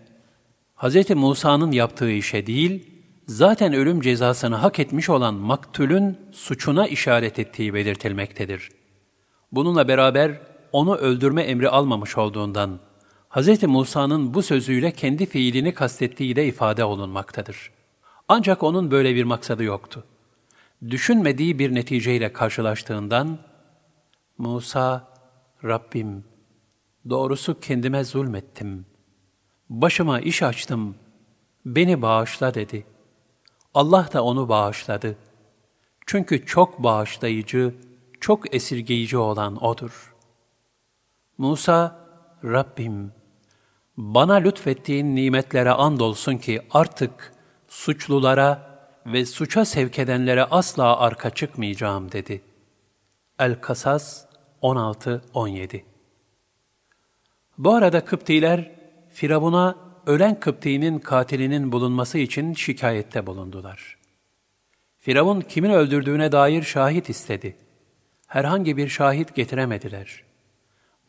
Hz. 0.76 1.10
Musa'nın 1.10 1.72
yaptığı 1.72 2.10
işe 2.10 2.46
değil, 2.46 2.90
zaten 3.26 3.72
ölüm 3.72 4.00
cezasını 4.00 4.54
hak 4.54 4.78
etmiş 4.78 5.10
olan 5.10 5.34
maktulün 5.34 6.18
suçuna 6.32 6.86
işaret 6.86 7.38
ettiği 7.38 7.74
belirtilmektedir. 7.74 8.68
Bununla 9.52 9.88
beraber 9.88 10.40
onu 10.72 10.96
öldürme 10.96 11.42
emri 11.42 11.68
almamış 11.68 12.18
olduğundan, 12.18 12.80
Hz. 13.30 13.62
Musa'nın 13.62 14.34
bu 14.34 14.42
sözüyle 14.42 14.90
kendi 14.90 15.26
fiilini 15.26 15.74
kastettiği 15.74 16.36
de 16.36 16.46
ifade 16.46 16.84
olunmaktadır. 16.84 17.70
Ancak 18.28 18.62
onun 18.62 18.90
böyle 18.90 19.14
bir 19.14 19.24
maksadı 19.24 19.64
yoktu. 19.64 20.04
Düşünmediği 20.90 21.58
bir 21.58 21.74
neticeyle 21.74 22.32
karşılaştığından, 22.32 23.38
Musa, 24.38 25.08
Rabbim, 25.64 26.24
doğrusu 27.08 27.60
kendime 27.60 28.04
zulmettim. 28.04 28.86
Başıma 29.70 30.20
iş 30.20 30.42
açtım, 30.42 30.94
beni 31.66 32.02
bağışla 32.02 32.54
dedi. 32.54 32.86
Allah 33.74 34.08
da 34.12 34.24
onu 34.24 34.48
bağışladı. 34.48 35.16
Çünkü 36.06 36.46
çok 36.46 36.82
bağışlayıcı, 36.82 37.74
çok 38.20 38.54
esirgeyici 38.54 39.16
olan 39.16 39.64
O'dur. 39.64 40.14
Musa, 41.38 42.06
Rabbim, 42.44 43.12
bana 43.96 44.34
lütfettiğin 44.34 45.16
nimetlere 45.16 45.70
andolsun 45.70 46.36
ki 46.36 46.62
artık 46.70 47.32
suçlulara 47.68 48.72
ve 49.06 49.26
suça 49.26 49.64
sevk 49.64 49.98
edenlere 49.98 50.44
asla 50.44 50.96
arka 50.98 51.30
çıkmayacağım 51.30 52.12
dedi. 52.12 52.51
El-Kasas 53.42 54.24
16-17 54.62 55.82
Bu 57.58 57.74
arada 57.74 58.04
Kıptiler, 58.04 58.70
Firavun'a 59.10 59.76
ölen 60.06 60.40
Kıpti'nin 60.40 60.98
katilinin 60.98 61.72
bulunması 61.72 62.18
için 62.18 62.54
şikayette 62.54 63.26
bulundular. 63.26 63.98
Firavun 64.98 65.40
kimin 65.40 65.70
öldürdüğüne 65.70 66.32
dair 66.32 66.62
şahit 66.62 67.10
istedi. 67.10 67.56
Herhangi 68.26 68.76
bir 68.76 68.88
şahit 68.88 69.34
getiremediler. 69.34 70.24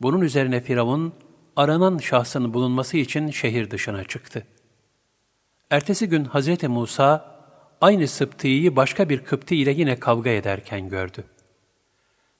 Bunun 0.00 0.20
üzerine 0.20 0.60
Firavun, 0.60 1.12
aranan 1.56 1.98
şahsın 1.98 2.54
bulunması 2.54 2.96
için 2.96 3.30
şehir 3.30 3.70
dışına 3.70 4.04
çıktı. 4.04 4.46
Ertesi 5.70 6.08
gün 6.08 6.24
Hz. 6.24 6.62
Musa, 6.62 7.38
aynı 7.80 8.08
Sıpti'yi 8.08 8.76
başka 8.76 9.08
bir 9.08 9.24
Kıpti 9.24 9.56
ile 9.56 9.70
yine 9.70 10.00
kavga 10.00 10.30
ederken 10.30 10.88
gördü. 10.88 11.24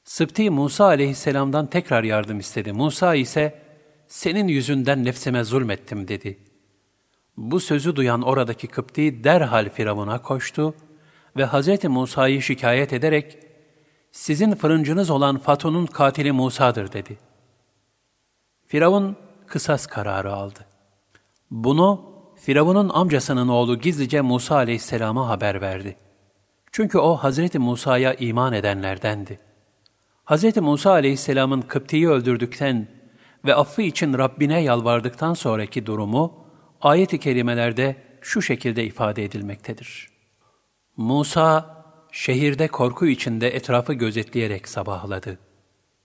Sıpti 0.05 0.51
Musa 0.51 0.85
aleyhisselamdan 0.85 1.67
tekrar 1.67 2.05
yardım 2.05 2.39
istedi. 2.39 2.73
Musa 2.73 3.15
ise, 3.15 3.63
senin 4.09 4.49
yüzünden 4.49 5.05
nefsime 5.05 5.45
zulmettim 5.45 6.09
dedi. 6.09 6.39
Bu 7.37 7.61
sözü 7.61 7.97
duyan 7.97 8.23
oradaki 8.23 8.67
Kıpti 8.67 9.25
derhal 9.25 9.69
Firavun'a 9.69 10.23
koştu 10.23 10.75
ve 11.37 11.47
Hz. 11.47 11.85
Musa'yı 11.85 12.43
şikayet 12.43 12.93
ederek 12.93 13.39
sizin 14.13 14.55
fırıncınız 14.55 15.11
olan 15.11 15.39
Fatun'un 15.39 15.87
katili 15.87 16.33
Musa'dır 16.33 16.93
dedi. 16.93 17.19
Firavun 18.67 19.17
kısas 19.47 19.87
kararı 19.87 20.33
aldı. 20.33 20.67
Bunu 21.51 22.15
Firavun'un 22.37 22.89
amcasının 22.89 23.49
oğlu 23.49 23.79
gizlice 23.79 24.21
Musa 24.21 24.55
aleyhisselama 24.55 25.29
haber 25.29 25.61
verdi. 25.61 25.97
Çünkü 26.73 26.99
o 26.99 27.17
Hazreti 27.17 27.59
Musa'ya 27.59 28.15
iman 28.15 28.53
edenlerdendi. 28.53 29.39
Hazreti 30.25 30.61
Musa 30.61 30.91
aleyhisselamın 30.91 31.61
Kıpti'yi 31.63 32.09
öldürdükten 32.09 32.89
ve 33.45 33.55
affı 33.55 33.83
için 33.83 34.19
Rabbine 34.19 34.63
yalvardıktan 34.63 35.35
sonraki 35.35 35.87
durumu 35.87 36.47
ayet-i 36.81 37.19
kerimelerde 37.19 37.97
şu 38.21 38.43
şekilde 38.43 38.85
ifade 38.85 39.25
edilmektedir. 39.25 40.09
Musa 40.97 41.77
şehirde 42.13 42.69
korku 42.69 43.07
içinde 43.07 43.57
etrafı 43.57 43.93
gözetleyerek 43.93 44.69
sabahladı. 44.69 45.39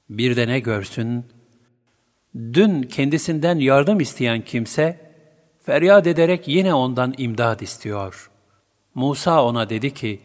Bir 0.10 0.36
de 0.36 0.47
ne 0.47 0.60
görsün? 0.60 1.25
Dün 2.36 2.82
kendisinden 2.82 3.60
yardım 3.60 3.99
isteyen 3.99 4.41
kimse 4.41 5.13
feryat 5.63 6.08
ederek 6.08 6.47
yine 6.47 6.73
ondan 6.73 7.13
imdad 7.17 7.60
istiyor. 7.60 8.32
Musa 8.95 9.45
ona 9.45 9.69
dedi 9.69 9.93
ki, 9.93 10.21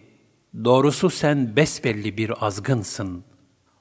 doğrusu 0.65 1.11
sen 1.11 1.57
besbelli 1.57 2.17
bir 2.17 2.47
azgınsın. 2.47 3.25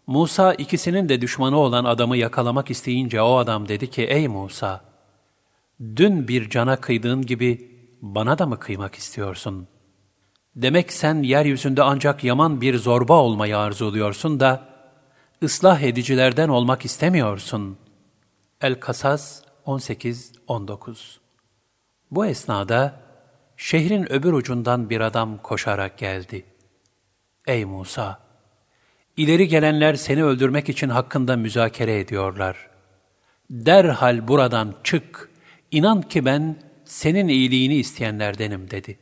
Musa 0.08 0.54
ikisinin 0.54 1.10
de 1.10 1.22
düşmanı 1.22 1.58
olan 1.58 1.86
adamı 1.86 2.18
yakalamak 2.18 2.72
isteyince 2.72 3.22
o 3.22 3.36
adam 3.36 3.68
dedi 3.68 3.90
ki, 3.90 4.04
ey 4.04 4.28
Musa, 4.28 4.82
dün 5.96 6.28
bir 6.28 6.50
cana 6.50 6.76
kıydığın 6.76 7.22
gibi 7.22 7.72
bana 8.02 8.38
da 8.38 8.46
mı 8.46 8.60
kıymak 8.60 8.96
istiyorsun? 8.96 9.68
Demek 10.56 10.94
sen 10.94 11.24
yeryüzünde 11.24 11.84
ancak 11.84 12.24
yaman 12.24 12.62
bir 12.62 12.78
zorba 12.78 13.14
olmayı 13.14 13.58
arzuluyorsun 13.58 14.40
da, 14.40 14.70
ıslah 15.44 15.82
edicilerden 15.82 16.50
olmak 16.50 16.86
istemiyorsun. 16.86 17.78
El-Kasas 18.62 19.42
18-19 19.66 21.18
Bu 22.12 22.26
esnada 22.26 23.00
şehrin 23.58 24.12
öbür 24.12 24.34
ucundan 24.34 24.90
bir 24.90 25.02
adam 25.02 25.38
koşarak 25.38 25.98
geldi. 25.98 26.46
Ey 27.48 27.66
Musa! 27.66 28.23
İleri 29.18 29.48
gelenler 29.48 29.96
seni 29.96 30.24
öldürmek 30.24 30.70
için 30.70 30.90
hakkında 30.90 31.36
müzakere 31.36 32.00
ediyorlar. 32.00 32.70
Derhal 33.50 34.28
buradan 34.28 34.76
çık, 34.84 35.30
inan 35.72 36.02
ki 36.02 36.26
ben 36.26 36.56
senin 36.86 37.28
iyiliğini 37.28 37.76
isteyenlerdenim 37.76 38.72
dedi. 38.72 39.00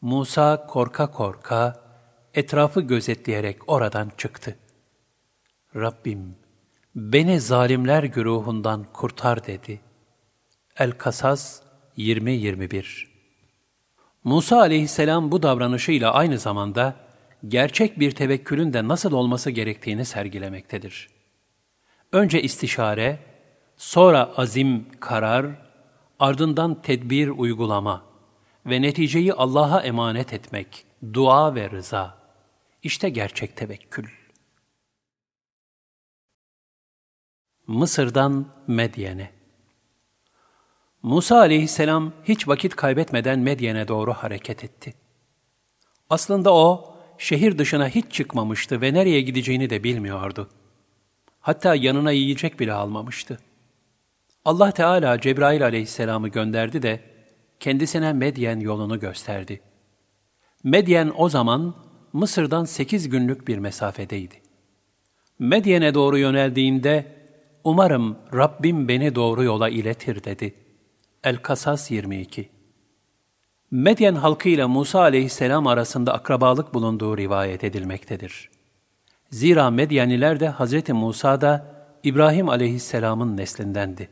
Musa 0.00 0.66
korka 0.66 1.10
korka, 1.10 1.80
etrafı 2.34 2.80
gözetleyerek 2.80 3.68
oradan 3.68 4.12
çıktı. 4.16 4.56
Rabbim, 5.76 6.36
beni 6.94 7.40
zalimler 7.40 8.02
güruhundan 8.02 8.86
kurtar 8.92 9.46
dedi. 9.46 9.80
El-Kasas 10.78 11.62
20-21 11.98 13.06
Musa 14.24 14.58
aleyhisselam 14.58 15.32
bu 15.32 15.42
davranışıyla 15.42 16.12
aynı 16.12 16.38
zamanda 16.38 17.09
gerçek 17.48 18.00
bir 18.00 18.10
tevekkülün 18.10 18.72
de 18.72 18.88
nasıl 18.88 19.12
olması 19.12 19.50
gerektiğini 19.50 20.04
sergilemektedir. 20.04 21.08
Önce 22.12 22.42
istişare, 22.42 23.18
sonra 23.76 24.32
azim, 24.36 24.86
karar, 25.00 25.46
ardından 26.18 26.82
tedbir, 26.82 27.28
uygulama 27.28 28.04
ve 28.66 28.82
neticeyi 28.82 29.34
Allah'a 29.34 29.80
emanet 29.80 30.32
etmek, 30.32 30.86
dua 31.12 31.54
ve 31.54 31.70
rıza. 31.70 32.20
İşte 32.82 33.08
gerçek 33.08 33.56
tevekkül. 33.56 34.08
Mısır'dan 37.66 38.46
Medyen'e 38.66 39.30
Musa 41.02 41.38
aleyhisselam 41.38 42.12
hiç 42.24 42.48
vakit 42.48 42.76
kaybetmeden 42.76 43.38
Medyen'e 43.38 43.88
doğru 43.88 44.12
hareket 44.12 44.64
etti. 44.64 44.94
Aslında 46.10 46.54
o, 46.54 46.89
şehir 47.20 47.58
dışına 47.58 47.88
hiç 47.88 48.12
çıkmamıştı 48.12 48.80
ve 48.80 48.94
nereye 48.94 49.20
gideceğini 49.20 49.70
de 49.70 49.84
bilmiyordu. 49.84 50.50
Hatta 51.40 51.74
yanına 51.74 52.10
yiyecek 52.12 52.60
bile 52.60 52.72
almamıştı. 52.72 53.38
Allah 54.44 54.70
Teala 54.70 55.20
Cebrail 55.20 55.64
aleyhisselamı 55.64 56.28
gönderdi 56.28 56.82
de 56.82 57.00
kendisine 57.60 58.12
Medyen 58.12 58.60
yolunu 58.60 59.00
gösterdi. 59.00 59.60
Medyen 60.64 61.12
o 61.16 61.28
zaman 61.28 61.74
Mısır'dan 62.12 62.64
sekiz 62.64 63.08
günlük 63.08 63.48
bir 63.48 63.58
mesafedeydi. 63.58 64.34
Medyen'e 65.38 65.94
doğru 65.94 66.18
yöneldiğinde, 66.18 67.06
umarım 67.64 68.18
Rabbim 68.34 68.88
beni 68.88 69.14
doğru 69.14 69.44
yola 69.44 69.68
iletir 69.68 70.24
dedi. 70.24 70.54
El-Kasas 71.24 71.90
22 71.90 72.48
Medyen 73.70 74.14
halkı 74.14 74.48
ile 74.48 74.66
Musa 74.66 75.00
aleyhisselam 75.00 75.66
arasında 75.66 76.14
akrabalık 76.14 76.74
bulunduğu 76.74 77.16
rivayet 77.16 77.64
edilmektedir. 77.64 78.50
Zira 79.30 79.70
Medyaniler 79.70 80.40
de 80.40 80.50
Hz. 80.50 80.88
Musa 80.88 81.40
da 81.40 81.66
İbrahim 82.02 82.48
aleyhisselamın 82.48 83.36
neslindendi. 83.36 84.08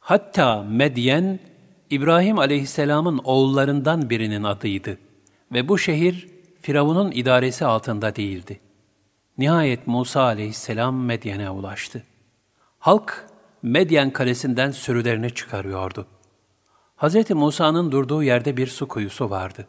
Hatta 0.00 0.62
Medyen, 0.62 1.38
İbrahim 1.90 2.38
aleyhisselamın 2.38 3.20
oğullarından 3.24 4.10
birinin 4.10 4.42
adıydı 4.42 4.98
ve 5.52 5.68
bu 5.68 5.78
şehir 5.78 6.28
Firavun'un 6.62 7.10
idaresi 7.10 7.64
altında 7.64 8.16
değildi. 8.16 8.60
Nihayet 9.38 9.86
Musa 9.86 10.22
aleyhisselam 10.22 11.04
Medyen'e 11.04 11.50
ulaştı. 11.50 12.02
Halk 12.78 13.26
Medyen 13.62 14.10
kalesinden 14.10 14.70
sürülerini 14.70 15.34
çıkarıyordu. 15.34 16.06
Hz. 16.98 17.30
Musa'nın 17.30 17.92
durduğu 17.92 18.22
yerde 18.22 18.56
bir 18.56 18.66
su 18.66 18.88
kuyusu 18.88 19.30
vardı. 19.30 19.66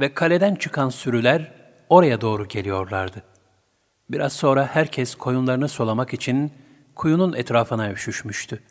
Ve 0.00 0.14
kaleden 0.14 0.54
çıkan 0.54 0.88
sürüler 0.88 1.52
oraya 1.88 2.20
doğru 2.20 2.48
geliyorlardı. 2.48 3.22
Biraz 4.10 4.32
sonra 4.32 4.66
herkes 4.66 5.14
koyunlarını 5.14 5.68
solamak 5.68 6.14
için 6.14 6.52
kuyunun 6.94 7.32
etrafına 7.32 7.92
üşüşmüştü. 7.92 8.62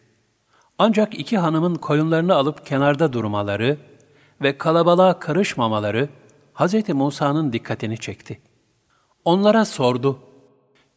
Ancak 0.78 1.20
iki 1.20 1.38
hanımın 1.38 1.76
koyunlarını 1.76 2.36
alıp 2.36 2.66
kenarda 2.66 3.14
durmaları 3.14 3.78
ve 4.42 4.58
kalabalığa 4.58 5.20
karışmamaları 5.20 6.10
Hz. 6.54 6.90
Musa'nın 6.90 7.54
dikkatini 7.54 7.98
çekti. 7.98 8.42
Onlara 9.26 9.66
sordu, 9.66 10.20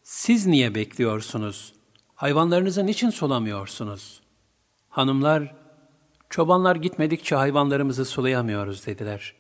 siz 0.03 0.47
niye 0.47 0.75
bekliyorsunuz? 0.75 1.73
Hayvanlarınızı 2.15 2.87
niçin 2.87 3.11
sulamıyorsunuz? 3.11 4.21
Hanımlar, 4.89 5.55
çobanlar 6.31 6.77
gitmedikçe 6.77 7.37
hayvanlarımızı 7.37 8.05
sulayamıyoruz 8.05 8.87
dediler. 8.87 9.35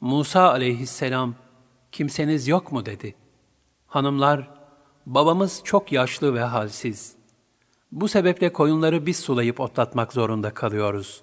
Musa 0.00 0.50
aleyhisselam, 0.50 1.34
kimseniz 1.92 2.48
yok 2.48 2.72
mu 2.72 2.86
dedi. 2.86 3.14
Hanımlar, 3.86 4.50
babamız 5.06 5.60
çok 5.64 5.92
yaşlı 5.92 6.34
ve 6.34 6.40
halsiz. 6.40 7.14
Bu 7.92 8.08
sebeple 8.08 8.52
koyunları 8.52 9.06
biz 9.06 9.16
sulayıp 9.16 9.60
otlatmak 9.60 10.12
zorunda 10.12 10.54
kalıyoruz. 10.54 11.20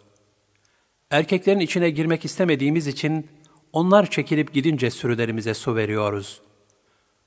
Erkeklerin 1.11 1.59
içine 1.59 1.89
girmek 1.89 2.25
istemediğimiz 2.25 2.87
için 2.87 3.29
onlar 3.73 4.09
çekilip 4.09 4.53
gidince 4.53 4.91
sürülerimize 4.91 5.53
su 5.53 5.75
veriyoruz. 5.75 6.41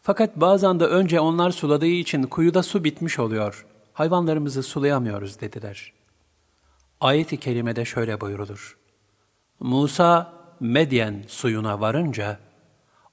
Fakat 0.00 0.36
bazen 0.36 0.80
de 0.80 0.84
önce 0.84 1.20
onlar 1.20 1.50
suladığı 1.50 1.86
için 1.86 2.22
kuyuda 2.22 2.62
su 2.62 2.84
bitmiş 2.84 3.18
oluyor. 3.18 3.66
Hayvanlarımızı 3.92 4.62
sulayamıyoruz 4.62 5.40
dediler. 5.40 5.92
Ayet-i 7.04 7.36
kerimede 7.36 7.84
şöyle 7.84 8.20
buyurulur. 8.20 8.76
Musa 9.60 10.32
Medyen 10.60 11.24
suyuna 11.28 11.80
varınca 11.80 12.38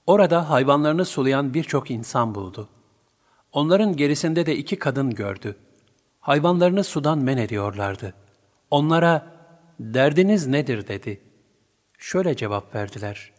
orada 0.08 0.50
hayvanlarını 0.50 1.06
sulayan 1.06 1.54
birçok 1.54 1.92
insan 1.92 2.36
buldu. 2.36 2.70
Onların 3.52 3.96
gerisinde 3.96 4.46
de 4.46 4.56
iki 4.56 4.80
kadın 4.80 5.10
gördü. 5.10 5.56
Hayvanlarını 6.20 6.84
sudan 6.84 7.18
men 7.20 7.38
ediyorlardı. 7.38 8.14
Onlara 8.70 9.28
derdiniz 9.80 10.48
nedir 10.48 10.88
dedi. 10.88 11.22
Şöyle 11.98 12.36
cevap 12.36 12.76
verdiler. 12.76 13.32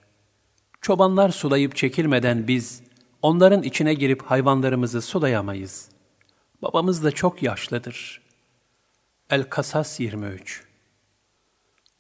Çobanlar 0.81 1.29
sulayıp 1.29 1.77
çekilmeden 1.77 2.49
biz 2.49 2.83
onların 3.23 3.63
içine 3.63 3.95
girip 3.95 4.23
hayvanlarımızı 4.23 5.03
sulayamayız. 5.03 5.89
Babamız 6.63 7.05
da 7.05 7.11
çok 7.11 7.43
yaşlıdır. 7.43 8.22
El-Kasas 9.33 10.01
23 10.01 10.65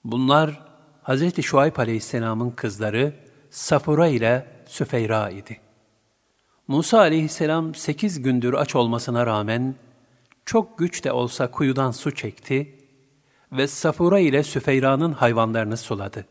Bunlar 0.04 0.60
Hz. 1.04 1.42
Şuayb 1.42 1.76
Aleyhisselam'ın 1.76 2.50
kızları 2.50 3.12
Safura 3.50 4.06
ile 4.06 4.46
Süfeyra 4.66 5.30
idi. 5.30 5.60
Musa 6.68 6.98
Aleyhisselam 6.98 7.74
sekiz 7.74 8.22
gündür 8.22 8.54
aç 8.54 8.74
olmasına 8.74 9.26
rağmen 9.26 9.74
çok 10.46 10.78
güç 10.78 11.04
de 11.04 11.12
olsa 11.12 11.50
kuyudan 11.50 11.90
su 11.90 12.14
çekti 12.14 12.78
ve 13.52 13.66
Safura 13.66 14.18
ile 14.18 14.42
Süfeyra'nın 14.42 15.12
hayvanlarını 15.12 15.76
suladı. 15.76 16.26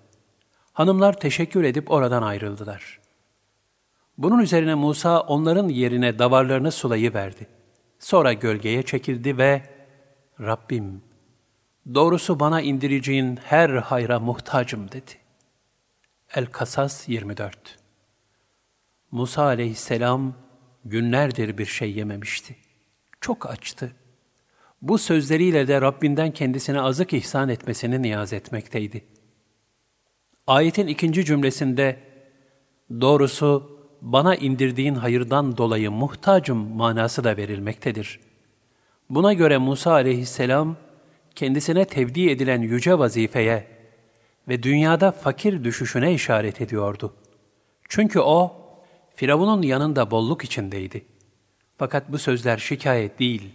Hanımlar 0.74 1.20
teşekkür 1.20 1.64
edip 1.64 1.92
oradan 1.92 2.24
ayrıldılar. 2.24 3.00
Bunun 4.18 4.40
üzerine 4.40 4.76
Musa 4.76 5.20
onların 5.20 5.70
yerine 5.70 6.20
davarlarını 6.20 6.72
sulayıverdi. 6.72 7.48
Sonra 8.00 8.34
gölgeye 8.34 8.84
çekildi 8.84 9.38
ve 9.38 9.81
Rabbim, 10.41 11.01
doğrusu 11.95 12.39
bana 12.39 12.62
indireceğin 12.62 13.39
her 13.43 13.69
hayra 13.69 14.19
muhtacım 14.19 14.91
dedi. 14.91 15.12
El-Kasas 16.36 17.10
24 17.10 17.80
Musa 19.12 19.43
aleyhisselam 19.43 20.34
günlerdir 20.86 21.58
bir 21.58 21.65
şey 21.65 21.91
yememişti. 21.91 22.56
Çok 23.21 23.49
açtı. 23.49 23.91
Bu 24.82 24.97
sözleriyle 24.97 25.67
de 25.67 25.82
Rabbinden 25.82 26.32
kendisine 26.32 26.82
azık 26.82 27.13
ihsan 27.13 27.49
etmesini 27.49 28.01
niyaz 28.01 28.34
etmekteydi. 28.34 29.06
Ayetin 30.47 30.88
ikinci 30.88 31.25
cümlesinde, 31.25 31.99
doğrusu 33.01 33.80
bana 34.01 34.36
indirdiğin 34.36 34.95
hayırdan 34.95 35.58
dolayı 35.58 35.91
muhtacım 35.91 36.58
manası 36.58 37.23
da 37.23 37.38
verilmektedir. 37.38 38.31
Buna 39.12 39.34
göre 39.34 39.58
Musa 39.58 39.91
aleyhisselam, 39.91 40.76
kendisine 41.36 41.86
tevdi 41.86 42.30
edilen 42.30 42.62
yüce 42.62 43.00
vazifeye 43.00 43.67
ve 44.47 44.63
dünyada 44.63 45.12
fakir 45.12 45.63
düşüşüne 45.63 46.13
işaret 46.13 46.62
ediyordu. 46.62 47.13
Çünkü 47.89 48.19
o, 48.19 48.56
Firavun'un 49.15 49.62
yanında 49.62 50.12
bolluk 50.12 50.43
içindeydi. 50.43 51.06
Fakat 51.76 52.12
bu 52.12 52.17
sözler 52.17 52.58
şikayet 52.58 53.19
değil, 53.19 53.50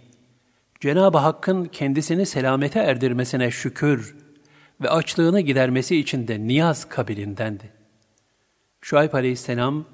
Cenab-ı 0.79 1.17
Hakk'ın 1.17 1.65
kendisini 1.65 2.25
selamete 2.25 2.79
erdirmesine 2.79 3.51
şükür 3.51 4.15
ve 4.81 4.89
açlığını 4.89 5.41
gidermesi 5.41 5.97
için 5.97 6.27
de 6.27 6.47
niyaz 6.47 6.89
kabilindendi. 6.89 7.71
Şuayb 8.81 9.13
aleyhisselam, 9.13 9.85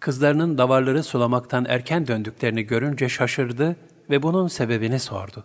kızlarının 0.00 0.58
davarları 0.58 1.02
sulamaktan 1.02 1.66
erken 1.68 2.06
döndüklerini 2.06 2.62
görünce 2.62 3.08
şaşırdı 3.08 3.76
ve 4.10 4.22
bunun 4.22 4.48
sebebini 4.48 5.00
sordu. 5.00 5.44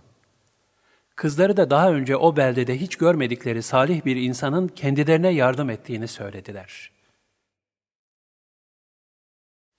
Kızları 1.16 1.58
da 1.58 1.70
daha 1.70 1.92
önce 1.92 2.18
o 2.18 2.36
beldede 2.38 2.82
hiç 2.82 2.96
görmedikleri 2.96 3.64
salih 3.64 4.06
bir 4.06 4.16
insanın 4.16 4.68
kendilerine 4.68 5.30
yardım 5.30 5.70
ettiğini 5.70 6.08
söylediler. 6.08 6.92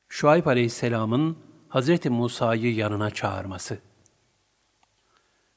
Şuayb 0.08 0.46
aleyhisselamın 0.46 1.38
Hazreti 1.68 2.10
Musa'yı 2.10 2.74
yanına 2.74 3.10
çağırması. 3.10 3.78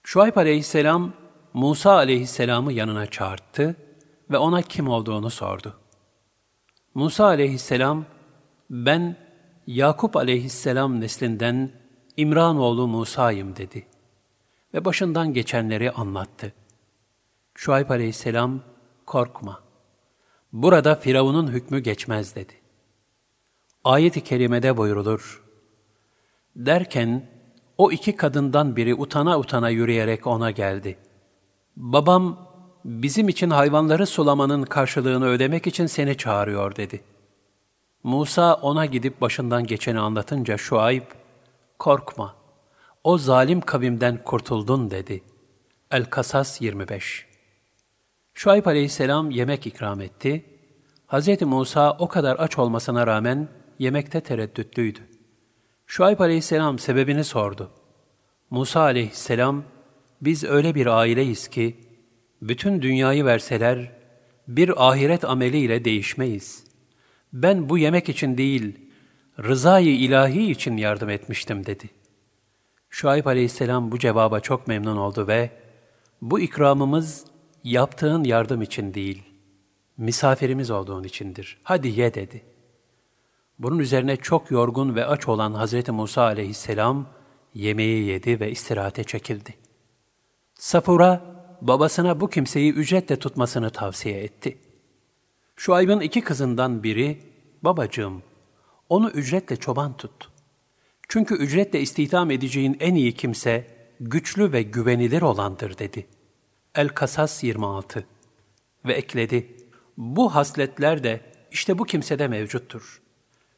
Şuayb 0.03 0.35
aleyhisselam 0.35 1.13
Musa 1.53 1.91
aleyhisselamı 1.91 2.73
yanına 2.73 3.05
çağırttı 3.05 3.75
ve 4.31 4.37
ona 4.37 4.61
kim 4.61 4.87
olduğunu 4.89 5.29
sordu. 5.29 5.79
Musa 6.93 7.25
aleyhisselam, 7.25 8.05
ben 8.69 9.15
Yakup 9.67 10.15
aleyhisselam 10.15 11.01
neslinden 11.01 11.71
İmranoğlu 12.19 12.87
Musa'yım 12.87 13.55
dedi 13.55 13.85
ve 14.73 14.85
başından 14.85 15.33
geçenleri 15.33 15.91
anlattı. 15.91 16.53
Şuayb 17.55 17.89
aleyhisselam, 17.89 18.59
korkma. 19.05 19.59
Burada 20.53 20.95
Firavun'un 20.95 21.51
hükmü 21.51 21.79
geçmez 21.79 22.35
dedi. 22.35 22.53
Ayet-i 23.83 24.23
kerimede 24.23 24.77
buyurulur. 24.77 25.43
Derken 26.55 27.29
o 27.77 27.91
iki 27.91 28.15
kadından 28.15 28.75
biri 28.75 28.95
utana 28.95 29.39
utana 29.39 29.69
yürüyerek 29.69 30.27
ona 30.27 30.51
geldi. 30.51 30.97
Babam 31.75 32.49
bizim 32.85 33.29
için 33.29 33.49
hayvanları 33.49 34.05
sulamanın 34.05 34.63
karşılığını 34.63 35.25
ödemek 35.25 35.67
için 35.67 35.85
seni 35.85 36.17
çağırıyor 36.17 36.75
dedi. 36.75 37.01
Musa 38.03 38.55
ona 38.55 38.85
gidip 38.85 39.21
başından 39.21 39.65
geçeni 39.65 39.99
anlatınca 39.99 40.57
Şuayb, 40.57 41.03
korkma, 41.79 42.35
o 43.03 43.17
zalim 43.17 43.61
kavimden 43.61 44.23
kurtuldun 44.23 44.91
dedi. 44.91 45.23
El-Kasas 45.91 46.61
25 46.61 47.25
Şuayb 48.33 48.65
aleyhisselam 48.65 49.31
yemek 49.31 49.67
ikram 49.67 50.01
etti. 50.01 50.45
Hz. 51.07 51.41
Musa 51.41 51.97
o 51.99 52.07
kadar 52.07 52.35
aç 52.39 52.57
olmasına 52.57 53.07
rağmen 53.07 53.47
yemekte 53.79 54.21
tereddütlüydü. 54.21 54.99
Şuayb 55.87 56.19
aleyhisselam 56.19 56.79
sebebini 56.79 57.23
sordu. 57.23 57.71
Musa 58.49 58.81
aleyhisselam, 58.81 59.63
biz 60.21 60.43
öyle 60.43 60.75
bir 60.75 60.87
aileyiz 60.87 61.47
ki, 61.47 61.77
bütün 62.41 62.81
dünyayı 62.81 63.25
verseler, 63.25 63.91
bir 64.47 64.89
ahiret 64.89 65.25
ameliyle 65.25 65.85
değişmeyiz. 65.85 66.63
Ben 67.33 67.69
bu 67.69 67.77
yemek 67.77 68.09
için 68.09 68.37
değil, 68.37 68.88
rızayı 69.43 69.95
ilahi 69.95 70.51
için 70.51 70.77
yardım 70.77 71.09
etmiştim 71.09 71.65
dedi. 71.65 71.89
Şuayb 72.89 73.25
aleyhisselam 73.25 73.91
bu 73.91 73.99
cevaba 73.99 74.39
çok 74.39 74.67
memnun 74.67 74.97
oldu 74.97 75.27
ve, 75.27 75.49
bu 76.21 76.39
ikramımız 76.39 77.25
yaptığın 77.63 78.23
yardım 78.23 78.61
için 78.61 78.93
değil, 78.93 79.23
misafirimiz 79.97 80.71
olduğun 80.71 81.03
içindir. 81.03 81.57
Hadi 81.63 81.87
ye 81.87 82.13
dedi. 82.13 82.43
Bunun 83.59 83.79
üzerine 83.79 84.17
çok 84.17 84.51
yorgun 84.51 84.95
ve 84.95 85.05
aç 85.05 85.27
olan 85.27 85.65
Hz. 85.65 85.89
Musa 85.89 86.21
aleyhisselam 86.21 87.07
yemeği 87.53 88.03
yedi 88.03 88.39
ve 88.39 88.51
istirahate 88.51 89.03
çekildi. 89.03 89.55
Safura, 90.53 91.21
babasına 91.61 92.19
bu 92.19 92.29
kimseyi 92.29 92.73
ücretle 92.73 93.19
tutmasını 93.19 93.69
tavsiye 93.69 94.23
etti. 94.23 94.57
Şuayb'ın 95.55 95.99
iki 95.99 96.21
kızından 96.21 96.83
biri, 96.83 97.21
babacığım, 97.61 98.23
onu 98.89 99.09
ücretle 99.09 99.55
çoban 99.55 99.97
tut. 99.97 100.29
Çünkü 101.07 101.35
ücretle 101.35 101.81
istihdam 101.81 102.31
edeceğin 102.31 102.77
en 102.79 102.95
iyi 102.95 103.13
kimse, 103.13 103.67
güçlü 103.99 104.51
ve 104.51 104.61
güvenilir 104.61 105.21
olandır 105.21 105.77
dedi. 105.77 106.07
El-Kasas 106.75 107.43
26 107.43 108.05
Ve 108.85 108.93
ekledi, 108.93 109.57
bu 109.97 110.35
hasletler 110.35 111.03
de 111.03 111.21
işte 111.51 111.77
bu 111.79 111.83
kimsede 111.83 112.27
mevcuttur. 112.27 113.01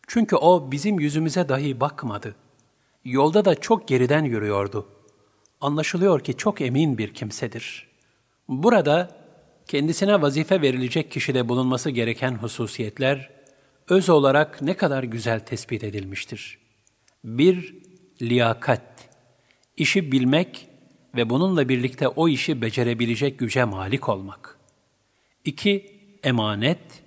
Çünkü 0.08 0.36
o 0.36 0.72
bizim 0.72 1.00
yüzümüze 1.00 1.50
dahi 1.50 1.80
bakmadı. 1.80 2.36
Yolda 3.06 3.46
da 3.46 3.56
çok 3.56 3.88
geriden 3.88 4.24
yürüyordu. 4.24 4.88
Anlaşılıyor 5.62 6.20
ki 6.20 6.38
çok 6.38 6.62
emin 6.62 6.98
bir 6.98 7.14
kimsedir. 7.14 7.88
Burada 8.48 9.18
kendisine 9.68 10.22
vazife 10.22 10.62
verilecek 10.62 11.12
kişide 11.12 11.50
bulunması 11.50 11.90
gereken 11.90 12.36
hususiyetler, 12.36 13.30
öz 13.92 14.10
olarak 14.10 14.62
ne 14.62 14.74
kadar 14.74 15.04
güzel 15.04 15.40
tespit 15.40 15.84
edilmiştir. 15.84 16.58
Bir, 17.24 17.76
liyakat, 18.22 19.10
işi 19.78 20.12
bilmek 20.12 20.68
ve 21.16 21.30
bununla 21.30 21.70
birlikte 21.70 22.08
o 22.08 22.28
işi 22.28 22.62
becerebilecek 22.62 23.40
güce 23.40 23.64
malik 23.64 24.10
olmak. 24.10 24.58
İki, 25.46 26.02
emanet, 26.24 27.04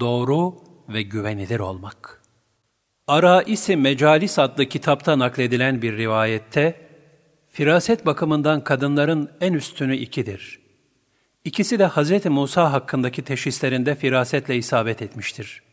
doğru 0.00 0.54
ve 0.88 1.02
güvenilir 1.02 1.60
olmak.'' 1.60 2.18
Ara-isi 3.06 3.76
Mecalis 3.76 4.38
adlı 4.38 4.66
kitapta 4.66 5.18
nakledilen 5.18 5.82
bir 5.82 5.96
rivayette, 5.96 6.80
firaset 7.50 8.06
bakımından 8.06 8.64
kadınların 8.64 9.30
en 9.40 9.52
üstünü 9.52 9.96
ikidir. 9.96 10.60
İkisi 11.44 11.78
de 11.78 11.88
Hz. 11.88 12.26
Musa 12.26 12.72
hakkındaki 12.72 13.22
teşhislerinde 13.22 13.94
firasetle 13.94 14.56
isabet 14.56 15.02
etmiştir. 15.02 15.67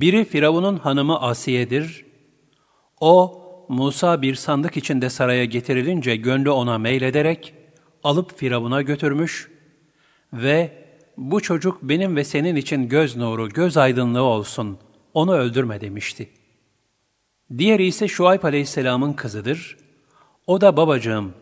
Biri 0.00 0.24
Firavun'un 0.24 0.76
hanımı 0.76 1.20
Asiye'dir. 1.20 2.04
O, 3.00 3.40
Musa 3.68 4.22
bir 4.22 4.34
sandık 4.34 4.76
içinde 4.76 5.10
saraya 5.10 5.44
getirilince 5.44 6.16
gönlü 6.16 6.50
ona 6.50 6.78
meylederek 6.78 7.54
alıp 8.04 8.38
Firavun'a 8.38 8.82
götürmüş 8.82 9.50
ve 10.32 10.72
bu 11.16 11.40
çocuk 11.40 11.82
benim 11.82 12.16
ve 12.16 12.24
senin 12.24 12.56
için 12.56 12.88
göz 12.88 13.16
nuru, 13.16 13.48
göz 13.48 13.76
aydınlığı 13.76 14.22
olsun.'' 14.22 14.78
onu 15.14 15.34
öldürme 15.34 15.80
demişti. 15.80 16.28
Diğeri 17.58 17.86
ise 17.86 18.08
Şuayb 18.08 18.42
aleyhisselamın 18.42 19.12
kızıdır. 19.12 19.76
O 20.46 20.60
da 20.60 20.76
babacığım, 20.76 21.34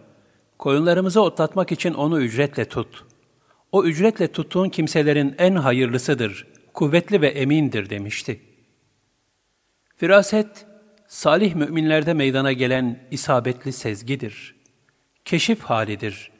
koyunlarımızı 0.58 1.20
otlatmak 1.22 1.72
için 1.72 1.94
onu 1.94 2.20
ücretle 2.20 2.64
tut. 2.64 3.04
O 3.72 3.84
ücretle 3.84 4.32
tuttuğun 4.32 4.68
kimselerin 4.68 5.34
en 5.38 5.54
hayırlısıdır, 5.54 6.46
kuvvetli 6.74 7.20
ve 7.20 7.28
emindir 7.28 7.90
demişti. 7.90 8.40
Firaset, 9.96 10.66
salih 11.06 11.54
müminlerde 11.54 12.14
meydana 12.14 12.52
gelen 12.52 13.08
isabetli 13.10 13.72
sezgidir. 13.72 14.54
Keşif 15.24 15.62
halidir. 15.62 16.30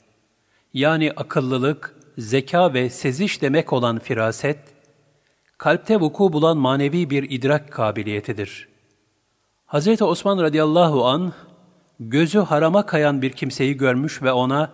Yani 0.75 1.13
akıllılık, 1.17 1.97
zeka 2.19 2.75
ve 2.75 2.91
seziş 2.91 3.43
demek 3.43 3.73
olan 3.73 3.99
firaset, 3.99 4.59
kalpte 5.59 6.01
vuku 6.01 6.33
bulan 6.33 6.57
manevi 6.57 7.11
bir 7.11 7.31
idrak 7.31 7.73
kabiliyetidir. 7.73 8.69
Hz. 9.67 10.03
Osman 10.03 10.39
radıyallahu 10.39 11.07
an 11.07 11.33
gözü 12.01 12.39
harama 12.39 12.87
kayan 12.87 13.23
bir 13.23 13.31
kimseyi 13.31 13.77
görmüş 13.77 14.23
ve 14.23 14.33
ona 14.33 14.73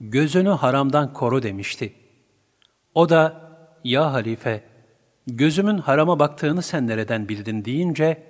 gözünü 0.00 0.50
haramdan 0.50 1.12
koru 1.12 1.42
demişti. 1.42 1.94
O 2.94 3.08
da, 3.08 3.50
ya 3.84 4.12
halife, 4.12 4.62
gözümün 5.26 5.78
harama 5.78 6.18
baktığını 6.18 6.62
sen 6.62 6.86
nereden 6.86 7.28
bildin 7.28 7.64
deyince, 7.64 8.22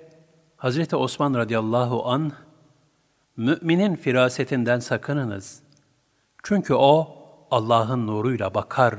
Hazreti 0.57 0.95
Osman 0.95 1.33
radıyallahu 1.33 2.09
an 2.09 2.31
müminin 3.37 3.95
firasetinden 3.95 4.79
sakınınız. 4.79 5.59
Çünkü 6.43 6.73
o 6.73 7.15
Allah'ın 7.51 8.07
nuruyla 8.07 8.53
bakar 8.53 8.95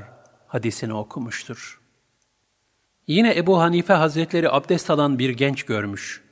hadisini 0.47 0.93
okumuştur. 0.93 1.81
Yine 3.07 3.37
Ebu 3.37 3.59
Hanife 3.59 3.93
Hazretleri 3.93 4.51
abdest 4.51 4.89
alan 4.89 5.19
bir 5.19 5.29
genç 5.29 5.63
görmüş. 5.63 6.23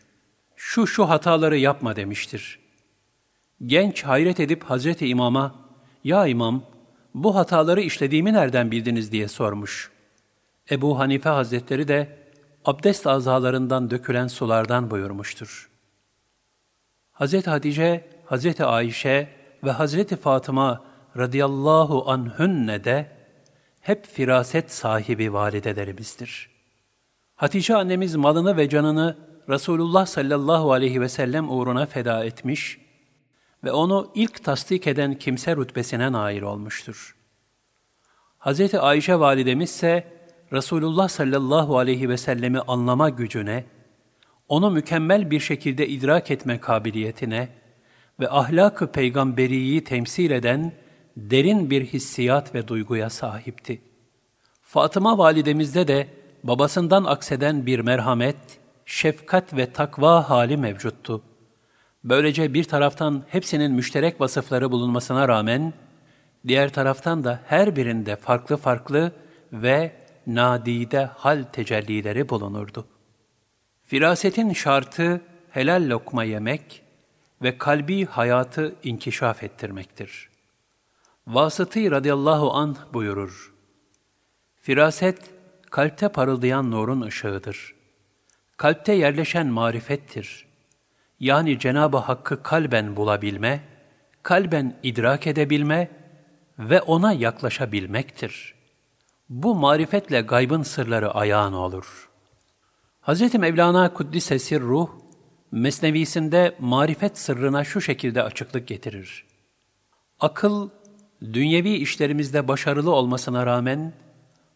Şu 0.56 0.88
şu 0.88 1.10
hataları 1.10 1.58
yapma 1.58 1.95
demiştir. 1.95 2.60
Genç 3.65 4.03
hayret 4.03 4.39
edip 4.39 4.63
Hazreti 4.63 5.08
İmam'a, 5.08 5.56
ya 6.03 6.27
İmam, 6.27 6.63
bu 7.13 7.36
hataları 7.36 7.82
işlediğimi 7.82 8.34
nereden 8.34 8.71
bildiniz 8.71 9.12
diye 9.12 9.27
sormuş. 9.27 9.91
Ebu 10.71 10.99
Hanife 10.99 11.30
Hazretleri 11.30 11.88
de 11.88 12.17
abdest 12.65 13.08
azalarından 13.08 13.89
dökülen 13.89 14.27
sulardan 14.27 14.91
buyurmuştur. 14.91 15.69
Hazreti 17.12 17.49
Hatice, 17.49 18.08
Hazreti 18.25 18.65
Ayşe 18.65 19.30
ve 19.63 19.71
Hazreti 19.71 20.15
Fatıma 20.15 20.84
radıyallahu 21.17 22.10
anhünne 22.10 22.84
de 22.84 23.12
hep 23.80 24.06
firaset 24.06 24.71
sahibi 24.71 25.34
validelerimizdir. 25.34 26.49
Hatice 27.36 27.75
annemiz 27.75 28.15
malını 28.15 28.58
ve 28.58 28.69
canını 28.69 29.17
Resulullah 29.49 30.06
sallallahu 30.06 30.71
aleyhi 30.71 31.01
ve 31.01 31.10
sellem 31.10 31.49
uğruna 31.51 31.86
feda 31.86 32.25
etmiş 32.25 32.80
ve 33.63 33.71
onu 33.71 34.12
ilk 34.15 34.43
tasdik 34.43 34.88
eden 34.88 35.13
kimse 35.13 35.56
rütbesine 35.56 36.12
nail 36.12 36.41
olmuştur. 36.41 37.15
Hz. 38.39 38.75
Ayşe 38.75 39.19
validemiz 39.19 39.69
ise 39.69 40.16
Resulullah 40.53 41.07
sallallahu 41.07 41.77
aleyhi 41.77 42.10
ve 42.10 42.17
sellemi 42.17 42.60
anlama 42.60 43.10
gücüne, 43.10 43.65
onu 44.47 44.71
mükemmel 44.71 45.31
bir 45.31 45.39
şekilde 45.39 45.88
idrak 45.88 46.31
etme 46.31 46.60
kabiliyetine 46.60 47.49
ve 48.19 48.29
ahlak-ı 48.29 48.88
peygamberiyi 48.88 49.83
temsil 49.83 50.31
eden 50.31 50.71
derin 51.17 51.69
bir 51.69 51.86
hissiyat 51.86 52.55
ve 52.55 52.67
duyguya 52.67 53.10
sahipti. 53.10 53.81
Fatıma 54.62 55.17
validemizde 55.17 55.88
de 55.88 56.07
babasından 56.43 57.03
akseden 57.03 57.65
bir 57.65 57.79
merhamet, 57.79 58.38
şefkat 58.86 59.57
ve 59.57 59.73
takva 59.73 60.29
hali 60.29 60.57
mevcuttu. 60.57 61.21
Böylece 62.03 62.53
bir 62.53 62.63
taraftan 62.63 63.23
hepsinin 63.27 63.71
müşterek 63.71 64.21
vasıfları 64.21 64.71
bulunmasına 64.71 65.27
rağmen, 65.27 65.73
diğer 66.47 66.73
taraftan 66.73 67.23
da 67.23 67.39
her 67.45 67.75
birinde 67.75 68.15
farklı 68.15 68.57
farklı 68.57 69.12
ve 69.53 69.91
nadide 70.27 71.05
hal 71.05 71.43
tecellileri 71.43 72.29
bulunurdu. 72.29 72.87
Firasetin 73.83 74.53
şartı 74.53 75.21
helal 75.49 75.89
lokma 75.89 76.23
yemek 76.23 76.83
ve 77.41 77.57
kalbi 77.57 78.05
hayatı 78.05 78.75
inkişaf 78.83 79.43
ettirmektir. 79.43 80.29
Vasıtı 81.27 81.91
radıyallahu 81.91 82.53
an 82.53 82.77
buyurur. 82.93 83.53
Firaset, 84.61 85.31
kalpte 85.71 86.09
parıldayan 86.09 86.71
nurun 86.71 87.01
ışığıdır. 87.01 87.75
Kalpte 88.57 88.93
yerleşen 88.93 89.47
marifettir. 89.47 90.47
Yani 91.19 91.59
Cenab-ı 91.59 91.97
Hakk'ı 91.97 92.43
kalben 92.43 92.95
bulabilme, 92.95 93.61
kalben 94.23 94.79
idrak 94.83 95.27
edebilme 95.27 95.91
ve 96.59 96.81
ona 96.81 97.13
yaklaşabilmektir. 97.13 98.56
Bu 99.29 99.55
marifetle 99.55 100.21
gaybın 100.21 100.63
sırları 100.63 101.11
ayağın 101.11 101.53
olur. 101.53 102.09
Hz. 103.01 103.33
Mevlana 103.33 103.93
Kuddise 103.93 104.59
Ruh, 104.59 104.89
Mesnevisinde 105.51 106.55
marifet 106.59 107.17
sırrına 107.17 107.63
şu 107.63 107.81
şekilde 107.81 108.23
açıklık 108.23 108.67
getirir. 108.67 109.25
Akıl, 110.19 110.69
dünyevi 111.33 111.73
işlerimizde 111.73 112.47
başarılı 112.47 112.91
olmasına 112.91 113.45
rağmen, 113.45 113.93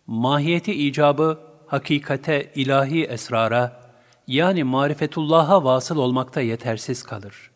mahiyeti 0.07 0.73
icabı 0.73 1.39
hakikate, 1.67 2.51
ilahi 2.55 3.03
esrara, 3.03 3.81
yani 4.27 4.63
marifetullah'a 4.63 5.63
vasıl 5.63 5.97
olmakta 5.97 6.41
yetersiz 6.41 7.03
kalır. 7.03 7.51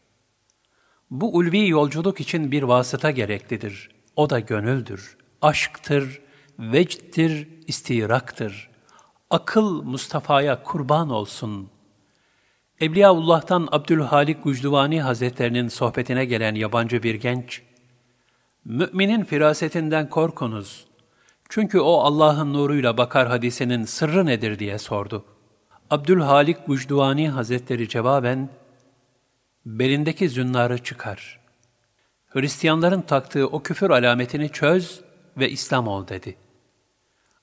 Bu 1.12 1.36
ulvi 1.36 1.69
yolculuk 1.69 2.21
için 2.21 2.51
bir 2.51 2.63
vasıta 2.63 3.12
gereklidir. 3.12 3.89
O 4.15 4.30
da 4.30 4.39
gönüldür, 4.39 5.17
aşktır, 5.41 6.21
vecdtir, 6.60 7.48
istiraktır. 7.68 8.70
Akıl 9.30 9.84
Mustafa'ya 9.84 10.63
kurban 10.63 11.10
olsun. 11.10 11.70
Evliyaullah'tan 12.80 13.68
Abdülhalik 13.72 14.44
Gucduvani 14.44 15.02
Hazretlerinin 15.02 15.68
sohbetine 15.68 16.26
gelen 16.26 16.56
yabancı 16.56 17.04
bir 17.04 17.15
genç, 17.15 17.62
Müminin 18.65 19.24
firasetinden 19.24 20.10
korkunuz. 20.10 20.86
Çünkü 21.50 21.80
o 21.80 21.94
Allah'ın 21.94 22.54
nuruyla 22.54 22.98
bakar 22.98 23.28
hadisinin 23.28 23.84
sırrı 23.84 24.26
nedir 24.26 24.60
diye 24.60 24.80
sordu. 24.80 25.26
Abdülhalik 25.89 26.68
Gucduvani 26.68 27.30
Hazretleri 27.30 27.89
cevaben, 27.89 28.50
belindeki 29.65 30.30
zünnarı 30.30 30.84
çıkar. 30.84 31.39
Hristiyanların 32.28 33.02
taktığı 33.02 33.48
o 33.48 33.63
küfür 33.63 33.89
alametini 33.89 34.50
çöz 34.50 35.02
ve 35.38 35.50
İslam 35.50 35.88
ol 35.88 36.08
dedi. 36.08 36.36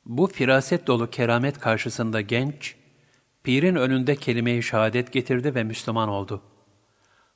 Bu 0.06 0.26
firaset 0.26 0.86
dolu 0.86 1.10
keramet 1.10 1.58
karşısında 1.58 2.20
genç, 2.20 2.76
pirin 3.42 3.74
önünde 3.74 4.16
kelime-i 4.16 4.62
şehadet 4.62 5.12
getirdi 5.12 5.54
ve 5.54 5.64
Müslüman 5.64 6.08
oldu. 6.08 6.42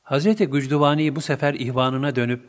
Hz. 0.05 0.37
Gücduvani 0.37 1.17
bu 1.17 1.21
sefer 1.21 1.55
ihvanına 1.55 2.17
dönüp, 2.17 2.49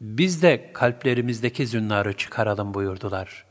biz 0.00 0.42
de 0.42 0.72
kalplerimizdeki 0.72 1.66
zünnarı 1.66 2.16
çıkaralım 2.16 2.74
buyurdular. 2.74 3.44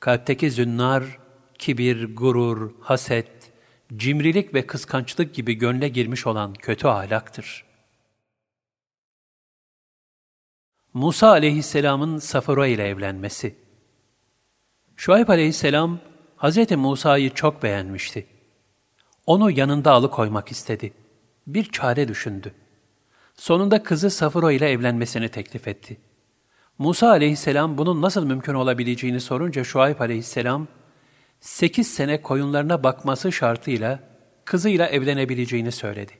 Kalpteki 0.00 0.50
zünnar, 0.50 1.18
kibir, 1.58 2.16
gurur, 2.16 2.72
haset, 2.80 3.52
cimrilik 3.96 4.54
ve 4.54 4.66
kıskançlık 4.66 5.34
gibi 5.34 5.54
gönle 5.54 5.88
girmiş 5.88 6.26
olan 6.26 6.54
kötü 6.54 6.86
ahlaktır. 6.88 7.64
Musa 10.94 11.28
aleyhisselamın 11.28 12.18
Safura 12.18 12.66
ile 12.66 12.88
evlenmesi 12.88 13.67
Şuayb 14.98 15.28
aleyhisselam, 15.28 15.98
Hz. 16.38 16.70
Musa'yı 16.70 17.30
çok 17.34 17.62
beğenmişti. 17.62 18.26
Onu 19.26 19.50
yanında 19.50 19.92
alıkoymak 19.92 20.50
istedi. 20.50 20.92
Bir 21.46 21.64
çare 21.64 22.08
düşündü. 22.08 22.54
Sonunda 23.34 23.82
kızı 23.82 24.10
Safuro 24.10 24.50
ile 24.50 24.70
evlenmesini 24.70 25.28
teklif 25.28 25.68
etti. 25.68 25.96
Musa 26.78 27.08
aleyhisselam 27.08 27.78
bunun 27.78 28.02
nasıl 28.02 28.26
mümkün 28.26 28.54
olabileceğini 28.54 29.20
sorunca 29.20 29.64
Şuayb 29.64 30.00
aleyhisselam, 30.00 30.66
sekiz 31.40 31.94
sene 31.94 32.22
koyunlarına 32.22 32.82
bakması 32.84 33.32
şartıyla 33.32 34.00
kızıyla 34.44 34.86
evlenebileceğini 34.86 35.72
söyledi. 35.72 36.12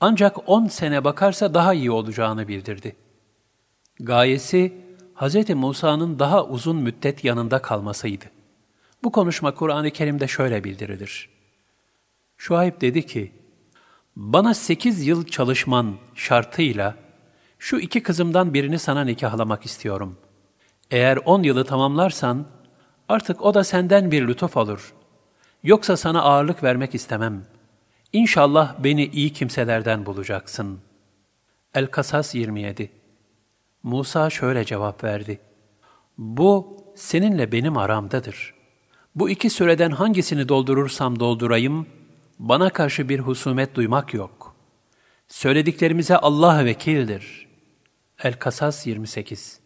Ancak 0.00 0.48
on 0.48 0.66
sene 0.66 1.04
bakarsa 1.04 1.54
daha 1.54 1.74
iyi 1.74 1.90
olacağını 1.90 2.48
bildirdi. 2.48 2.96
Gayesi, 4.00 4.85
Hz. 5.16 5.50
Musa'nın 5.50 6.18
daha 6.18 6.44
uzun 6.44 6.76
müddet 6.76 7.24
yanında 7.24 7.62
kalmasıydı. 7.62 8.24
Bu 9.02 9.12
konuşma 9.12 9.54
Kur'an-ı 9.54 9.90
Kerim'de 9.90 10.28
şöyle 10.28 10.64
bildirilir. 10.64 11.28
Şuayb 12.36 12.80
dedi 12.80 13.06
ki, 13.06 13.32
bana 14.16 14.54
sekiz 14.54 15.06
yıl 15.06 15.26
çalışman 15.26 15.96
şartıyla 16.14 16.94
şu 17.58 17.76
iki 17.76 18.02
kızımdan 18.02 18.54
birini 18.54 18.78
sana 18.78 19.04
nikahlamak 19.04 19.64
istiyorum. 19.64 20.18
Eğer 20.90 21.16
on 21.16 21.42
yılı 21.42 21.64
tamamlarsan 21.64 22.46
artık 23.08 23.42
o 23.42 23.54
da 23.54 23.64
senden 23.64 24.10
bir 24.10 24.28
lütuf 24.28 24.56
olur. 24.56 24.94
Yoksa 25.62 25.96
sana 25.96 26.22
ağırlık 26.22 26.62
vermek 26.62 26.94
istemem. 26.94 27.44
İnşallah 28.12 28.74
beni 28.78 29.06
iyi 29.06 29.32
kimselerden 29.32 30.06
bulacaksın. 30.06 30.80
El-Kasas 31.74 32.34
27 32.34 32.90
Musa 33.86 34.30
şöyle 34.30 34.64
cevap 34.64 35.04
verdi. 35.04 35.40
Bu 36.18 36.76
seninle 36.96 37.52
benim 37.52 37.76
aramdadır. 37.76 38.54
Bu 39.14 39.30
iki 39.30 39.50
süreden 39.50 39.90
hangisini 39.90 40.48
doldurursam 40.48 41.20
doldurayım, 41.20 41.86
bana 42.38 42.70
karşı 42.70 43.08
bir 43.08 43.20
husumet 43.20 43.74
duymak 43.74 44.14
yok. 44.14 44.56
Söylediklerimize 45.28 46.16
Allah 46.16 46.64
vekildir. 46.64 47.48
El-Kasas 48.22 48.86
28 48.86 49.60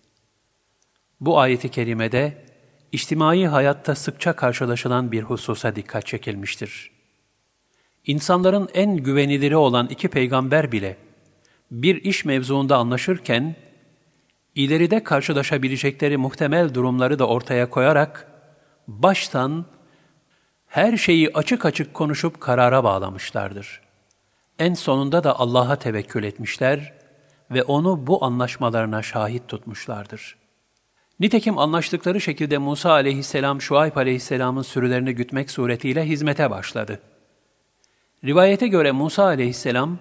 Bu 1.21 1.39
ayeti 1.39 1.69
kerimede, 1.69 2.45
içtimai 2.93 3.47
hayatta 3.47 3.95
sıkça 3.95 4.33
karşılaşılan 4.33 5.13
bir 5.13 5.23
hususa 5.23 5.77
dikkat 5.77 6.07
çekilmiştir. 6.07 6.91
İnsanların 8.07 8.69
en 8.75 8.97
güveniliri 8.97 9.57
olan 9.57 9.89
iki 9.89 10.09
peygamber 10.09 10.73
bile, 10.73 10.97
bir 11.71 12.05
iş 12.05 12.25
mevzuunda 12.25 12.77
anlaşırken, 12.77 13.57
ileride 14.55 15.05
karşılaşabilecekleri 15.05 16.17
muhtemel 16.17 16.75
durumları 16.75 17.19
da 17.19 17.27
ortaya 17.27 17.71
koyarak, 17.71 18.27
baştan 18.89 19.65
her 20.67 20.97
şeyi 20.97 21.31
açık 21.35 21.65
açık 21.65 21.95
konuşup 21.95 22.41
karara 22.41 22.85
bağlamışlardır. 22.85 23.81
En 24.59 24.75
sonunda 24.75 25.25
da 25.25 25.39
Allah'a 25.39 25.77
tevekkül 25.77 26.25
etmişler 26.25 26.93
ve 27.51 27.63
onu 27.63 28.07
bu 28.07 28.25
anlaşmalarına 28.25 29.03
şahit 29.03 29.49
tutmuşlardır. 29.49 30.37
Nitekim 31.21 31.59
anlaştıkları 31.59 32.21
şekilde 32.21 32.59
Musa 32.59 32.91
aleyhisselam 32.91 33.61
Şuayb 33.61 33.97
aleyhisselamın 33.97 34.63
sürülerini 34.63 35.15
gütmek 35.15 35.51
suretiyle 35.51 36.05
hizmete 36.05 36.51
başladı. 36.51 37.01
Rivayete 38.25 38.69
göre 38.69 38.93
Musa 38.93 39.25
aleyhisselam 39.25 39.99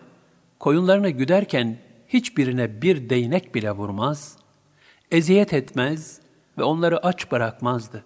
koyunlarını 0.60 1.10
güderken 1.10 1.78
hiçbirine 2.08 2.82
bir 2.82 3.10
değnek 3.10 3.56
bile 3.56 3.72
vurmaz, 3.72 4.38
eziyet 5.12 5.54
etmez 5.54 6.22
ve 6.58 6.64
onları 6.64 7.06
aç 7.06 7.32
bırakmazdı. 7.32 8.04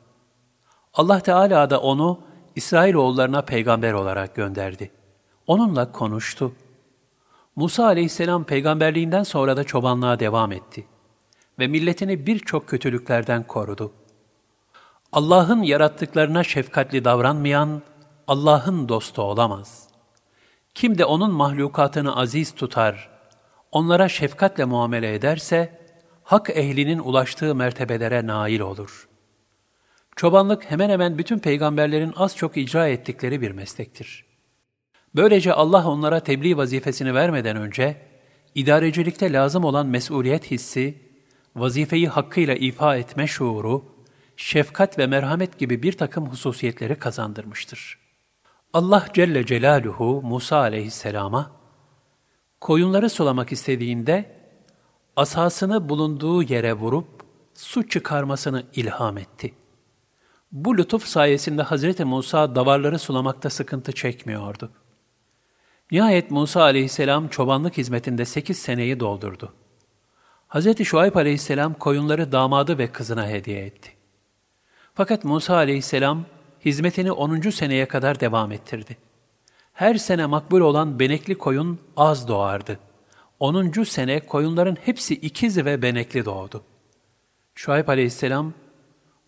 Allah 0.94 1.20
Teala 1.20 1.70
da 1.70 1.82
onu 1.82 2.20
İsrailoğullarına 2.56 3.42
peygamber 3.42 3.94
olarak 3.94 4.36
gönderdi. 4.36 4.92
Onunla 5.48 5.92
konuştu. 5.92 6.54
Musa 7.56 7.86
aleyhisselam 7.86 8.44
peygamberliğinden 8.44 9.24
sonra 9.24 9.58
da 9.58 9.64
çobanlığa 9.64 10.20
devam 10.20 10.52
etti 10.52 10.86
ve 11.60 11.68
milletini 11.68 12.26
birçok 12.26 12.68
kötülüklerden 12.68 13.44
korudu. 13.44 13.94
Allah'ın 15.12 15.62
yarattıklarına 15.62 16.44
şefkatli 16.44 17.06
davranmayan, 17.06 17.82
Allah'ın 18.28 18.90
dostu 18.90 19.22
olamaz. 19.22 19.88
Kim 20.76 20.98
de 20.98 21.06
onun 21.06 21.32
mahlukatını 21.32 22.16
aziz 22.16 22.56
tutar, 22.56 23.10
onlara 23.72 24.10
şefkatle 24.10 24.66
muamele 24.66 25.14
ederse, 25.14 25.83
hak 26.34 26.50
ehlinin 26.50 27.00
ulaştığı 27.00 27.56
mertebelere 27.56 28.28
nail 28.28 28.60
olur. 28.60 29.08
Çobanlık 30.16 30.72
hemen 30.72 30.90
hemen 30.90 31.18
bütün 31.18 31.40
peygamberlerin 31.40 32.14
az 32.16 32.38
çok 32.38 32.58
icra 32.58 32.88
ettikleri 32.88 33.42
bir 33.42 33.52
meslektir. 33.52 34.26
Böylece 35.16 35.54
Allah 35.54 35.88
onlara 35.88 36.20
tebliğ 36.20 36.58
vazifesini 36.58 37.14
vermeden 37.14 37.58
önce, 37.58 37.98
idarecilikte 38.56 39.34
lazım 39.34 39.64
olan 39.64 39.88
mesuliyet 39.88 40.52
hissi, 40.52 41.02
vazifeyi 41.56 42.08
hakkıyla 42.08 42.56
ifa 42.56 42.96
etme 42.96 43.28
şuuru, 43.28 43.86
şefkat 44.38 45.00
ve 45.00 45.08
merhamet 45.08 45.60
gibi 45.60 45.84
bir 45.84 45.94
takım 45.98 46.26
hususiyetleri 46.26 46.96
kazandırmıştır. 46.96 48.00
Allah 48.74 49.08
Celle 49.14 49.46
Celaluhu 49.46 50.22
Musa 50.22 50.58
aleyhisselama, 50.58 51.52
koyunları 52.62 53.10
sulamak 53.10 53.52
istediğinde, 53.52 54.43
asasını 55.16 55.90
bulunduğu 55.90 56.44
yere 56.44 56.74
vurup 56.74 57.08
su 57.54 57.90
çıkarmasını 57.90 58.64
ilham 58.76 59.18
etti. 59.18 59.54
Bu 60.52 60.78
lütuf 60.78 61.06
sayesinde 61.06 61.62
Hazreti 61.62 62.06
Musa 62.06 62.56
davarları 62.56 63.00
sulamakta 63.00 63.50
sıkıntı 63.50 63.92
çekmiyordu. 63.92 64.72
Nihayet 65.92 66.32
Musa 66.32 66.62
aleyhisselam 66.62 67.28
çobanlık 67.28 67.78
hizmetinde 67.78 68.26
sekiz 68.26 68.58
seneyi 68.58 69.00
doldurdu. 69.00 69.54
Hz. 70.50 70.84
Şuayb 70.84 71.16
aleyhisselam 71.16 71.74
koyunları 71.74 72.32
damadı 72.32 72.78
ve 72.78 72.92
kızına 72.92 73.28
hediye 73.28 73.66
etti. 73.66 73.92
Fakat 74.94 75.24
Musa 75.24 75.56
aleyhisselam 75.56 76.26
hizmetini 76.66 77.12
10. 77.12 77.42
seneye 77.50 77.88
kadar 77.88 78.20
devam 78.20 78.52
ettirdi. 78.52 78.98
Her 79.74 79.96
sene 79.96 80.26
makbul 80.26 80.62
olan 80.62 81.00
benekli 81.00 81.36
koyun 81.36 81.80
az 81.98 82.28
doğardı. 82.28 82.80
10. 83.44 83.84
sene 83.84 84.20
koyunların 84.20 84.78
hepsi 84.86 85.14
ikiz 85.14 85.58
ve 85.58 85.82
benekli 85.82 86.26
doğdu. 86.26 86.64
Şuayb 87.56 87.88
aleyhisselam, 87.88 88.54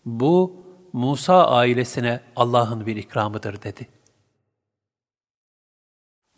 bu 0.04 0.62
Musa 0.92 1.46
ailesine 1.46 2.20
Allah'ın 2.36 2.86
bir 2.86 2.96
ikramıdır 2.96 3.62
dedi. 3.62 3.88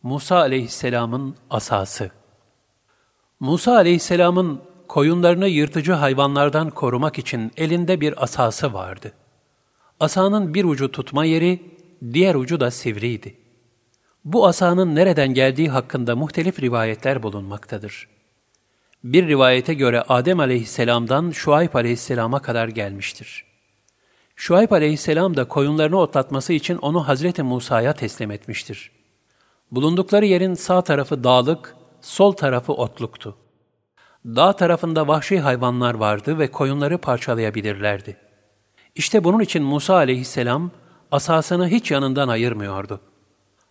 Musa 0.03 0.37
aleyhisselamın 0.37 1.37
asası 1.51 2.11
Musa 3.41 3.75
aleyhisselamın 3.75 4.63
koyunlarını 4.89 5.49
yırtıcı 5.49 5.93
hayvanlardan 5.93 6.71
korumak 6.71 7.19
için 7.19 7.53
elinde 7.57 8.01
bir 8.01 8.23
asası 8.23 8.73
vardı. 8.73 9.13
Asanın 10.01 10.55
bir 10.55 10.65
ucu 10.65 10.93
tutma 10.93 11.25
yeri, 11.25 11.63
diğer 12.13 12.35
ucu 12.35 12.61
da 12.61 12.71
sivriydi. 12.71 13.48
Bu 14.25 14.47
asanın 14.47 14.95
nereden 14.95 15.35
geldiği 15.35 15.69
hakkında 15.69 16.17
muhtelif 16.17 16.61
rivayetler 16.61 17.23
bulunmaktadır. 17.23 18.09
Bir 19.05 19.29
rivayete 19.29 19.75
göre 19.75 20.03
Adem 20.09 20.41
aleyhisselamdan 20.41 21.31
Şuayb 21.31 21.75
aleyhisselama 21.75 22.43
kadar 22.43 22.69
gelmiştir. 22.69 23.45
Şuayb 24.37 24.71
aleyhisselam 24.71 25.37
da 25.37 25.49
koyunlarını 25.49 25.97
otlatması 25.97 26.53
için 26.53 26.77
onu 26.77 27.09
Hazreti 27.09 27.43
Musa'ya 27.43 27.93
teslim 27.93 28.31
etmiştir. 28.31 28.91
Bulundukları 29.73 30.27
yerin 30.27 30.55
sağ 30.55 30.83
tarafı 30.83 31.25
dağlık, 31.25 31.77
sol 32.01 32.33
tarafı 32.33 32.73
otluktu. 32.73 33.37
Dağ 34.25 34.53
tarafında 34.53 35.09
vahşi 35.09 35.41
hayvanlar 35.41 35.95
vardı 35.95 36.39
ve 36.39 36.51
koyunları 36.51 36.99
parçalayabilirlerdi. 36.99 38.17
İşte 38.95 39.25
bunun 39.25 39.41
için 39.41 39.63
Musa 39.63 39.95
aleyhisselam 39.95 40.71
asasını 41.11 41.69
hiç 41.69 41.91
yanından 41.91 42.29
ayırmıyordu. 42.29 43.01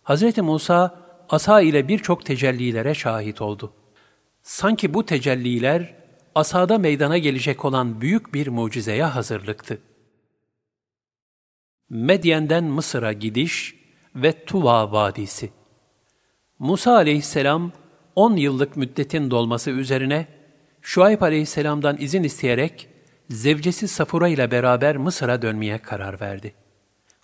Hazreti 0.08 0.42
Musa 0.42 0.94
asa 1.28 1.60
ile 1.60 1.88
birçok 1.88 2.26
tecellilere 2.26 2.94
şahit 2.94 3.40
oldu. 3.40 3.72
Sanki 4.42 4.94
bu 4.94 5.06
tecelliler 5.06 5.94
asada 6.34 6.78
meydana 6.78 7.18
gelecek 7.18 7.64
olan 7.64 8.00
büyük 8.00 8.34
bir 8.34 8.46
mucizeye 8.48 9.04
hazırlıktı. 9.04 9.78
Medyen'den 11.90 12.64
Mısır'a 12.64 13.12
gidiş 13.12 13.74
ve 14.14 14.44
Tuva 14.44 14.92
Vadisi. 14.92 15.50
Musa 16.58 16.94
aleyhisselam 16.94 17.72
10 18.16 18.36
yıllık 18.36 18.76
müddetin 18.76 19.30
dolması 19.30 19.70
üzerine 19.70 20.26
Şuayb 20.82 21.20
aleyhisselamdan 21.20 21.96
izin 22.00 22.22
isteyerek 22.22 22.88
zevcesi 23.30 23.88
Safura 23.88 24.28
ile 24.28 24.50
beraber 24.50 24.96
Mısır'a 24.96 25.42
dönmeye 25.42 25.78
karar 25.78 26.20
verdi. 26.20 26.54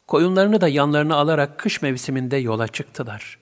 Koyunlarını 0.06 0.60
da 0.60 0.68
yanlarına 0.68 1.16
alarak 1.16 1.58
kış 1.58 1.82
mevsiminde 1.82 2.36
yola 2.36 2.68
çıktılar. 2.68 3.38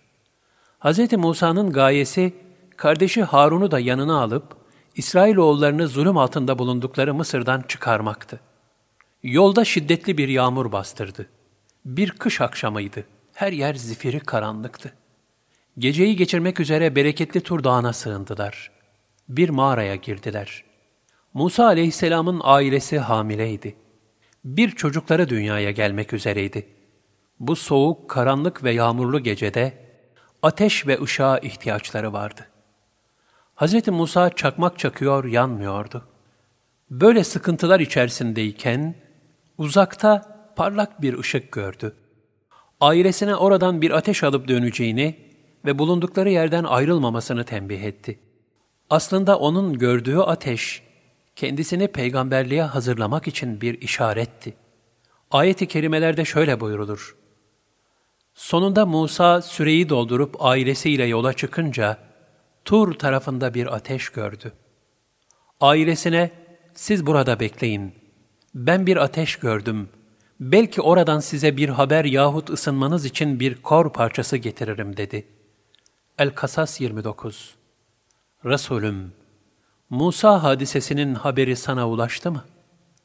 Hz. 0.81 1.13
Musa'nın 1.13 1.73
gayesi 1.73 2.35
kardeşi 2.77 3.23
Harun'u 3.23 3.71
da 3.71 3.79
yanına 3.79 4.21
alıp 4.21 4.57
İsrailoğullarını 4.97 5.89
zulüm 5.89 6.17
altında 6.19 6.59
bulundukları 6.59 7.15
Mısır'dan 7.15 7.63
çıkarmaktı. 7.63 8.41
Yolda 9.23 9.65
şiddetli 9.65 10.19
bir 10.19 10.29
yağmur 10.29 10.73
bastırdı. 10.73 11.27
Bir 11.85 12.11
kış 12.11 12.41
akşamıydı. 12.41 13.05
Her 13.35 13.53
yer 13.53 13.75
zifiri 13.75 14.21
karanlıktı. 14.21 14.93
Geceyi 15.79 16.17
geçirmek 16.17 16.61
üzere 16.61 16.97
bereketli 16.97 17.41
Tur 17.41 17.65
Dağı'na 17.65 17.93
sığındılar. 17.93 18.71
Bir 19.29 19.49
mağaraya 19.49 19.97
girdiler. 19.97 20.65
Musa 21.35 21.65
aleyhisselamın 21.65 22.41
ailesi 22.45 22.99
hamileydi. 22.99 23.77
Bir 24.45 24.71
çocukları 24.71 25.29
dünyaya 25.29 25.71
gelmek 25.71 26.13
üzereydi. 26.13 26.67
Bu 27.41 27.57
soğuk, 27.57 28.11
karanlık 28.11 28.65
ve 28.65 28.73
yağmurlu 28.73 29.21
gecede 29.21 29.73
ateş 30.43 30.87
ve 30.87 31.03
ışığa 31.03 31.39
ihtiyaçları 31.39 32.13
vardı. 32.13 32.49
Hz. 33.57 33.89
Musa 33.89 34.31
çakmak 34.31 34.79
çakıyor, 34.79 35.25
yanmıyordu. 35.25 36.05
Böyle 36.91 37.25
sıkıntılar 37.25 37.81
içerisindeyken 37.81 38.95
uzakta 39.59 40.39
parlak 40.57 41.03
bir 41.03 41.19
ışık 41.19 41.53
gördü. 41.53 41.97
Ailesine 42.81 43.37
oradan 43.37 43.83
bir 43.83 43.91
ateş 43.91 44.25
alıp 44.25 44.49
döneceğini 44.49 45.19
ve 45.65 45.79
bulundukları 45.79 46.31
yerden 46.31 46.65
ayrılmamasını 46.65 47.45
tembih 47.45 47.83
etti. 47.83 48.19
Aslında 48.91 49.39
onun 49.39 49.79
gördüğü 49.79 50.19
ateş, 50.19 50.83
kendisini 51.37 51.89
peygamberliğe 51.89 52.63
hazırlamak 52.63 53.29
için 53.29 53.61
bir 53.61 53.81
işaretti. 53.81 54.55
Ayet-i 55.31 55.67
kerimelerde 55.69 56.25
şöyle 56.25 56.61
buyurulur. 56.61 57.17
Sonunda 58.35 58.87
Musa 58.87 59.43
süreyi 59.43 59.89
doldurup 59.89 60.37
ailesiyle 60.45 61.05
yola 61.05 61.33
çıkınca, 61.33 61.99
Tur 62.65 62.95
tarafında 62.95 63.55
bir 63.55 63.75
ateş 63.75 64.09
gördü. 64.09 64.53
Ailesine, 65.61 66.31
siz 66.75 67.07
burada 67.07 67.41
bekleyin, 67.41 67.93
ben 68.55 68.87
bir 68.87 68.97
ateş 68.97 69.37
gördüm. 69.37 69.89
Belki 70.41 70.83
oradan 70.83 71.21
size 71.21 71.57
bir 71.57 71.69
haber 71.69 72.05
yahut 72.05 72.51
ısınmanız 72.51 73.05
için 73.05 73.41
bir 73.41 73.63
kor 73.63 73.93
parçası 73.93 74.37
getiririm 74.37 74.97
dedi. 74.97 75.27
El-Kasas 76.19 76.81
29 76.81 77.55
Resulüm, 78.45 79.13
Musa 79.93 80.43
hadisesinin 80.43 81.15
haberi 81.15 81.57
sana 81.57 81.89
ulaştı 81.89 82.31
mı? 82.31 82.45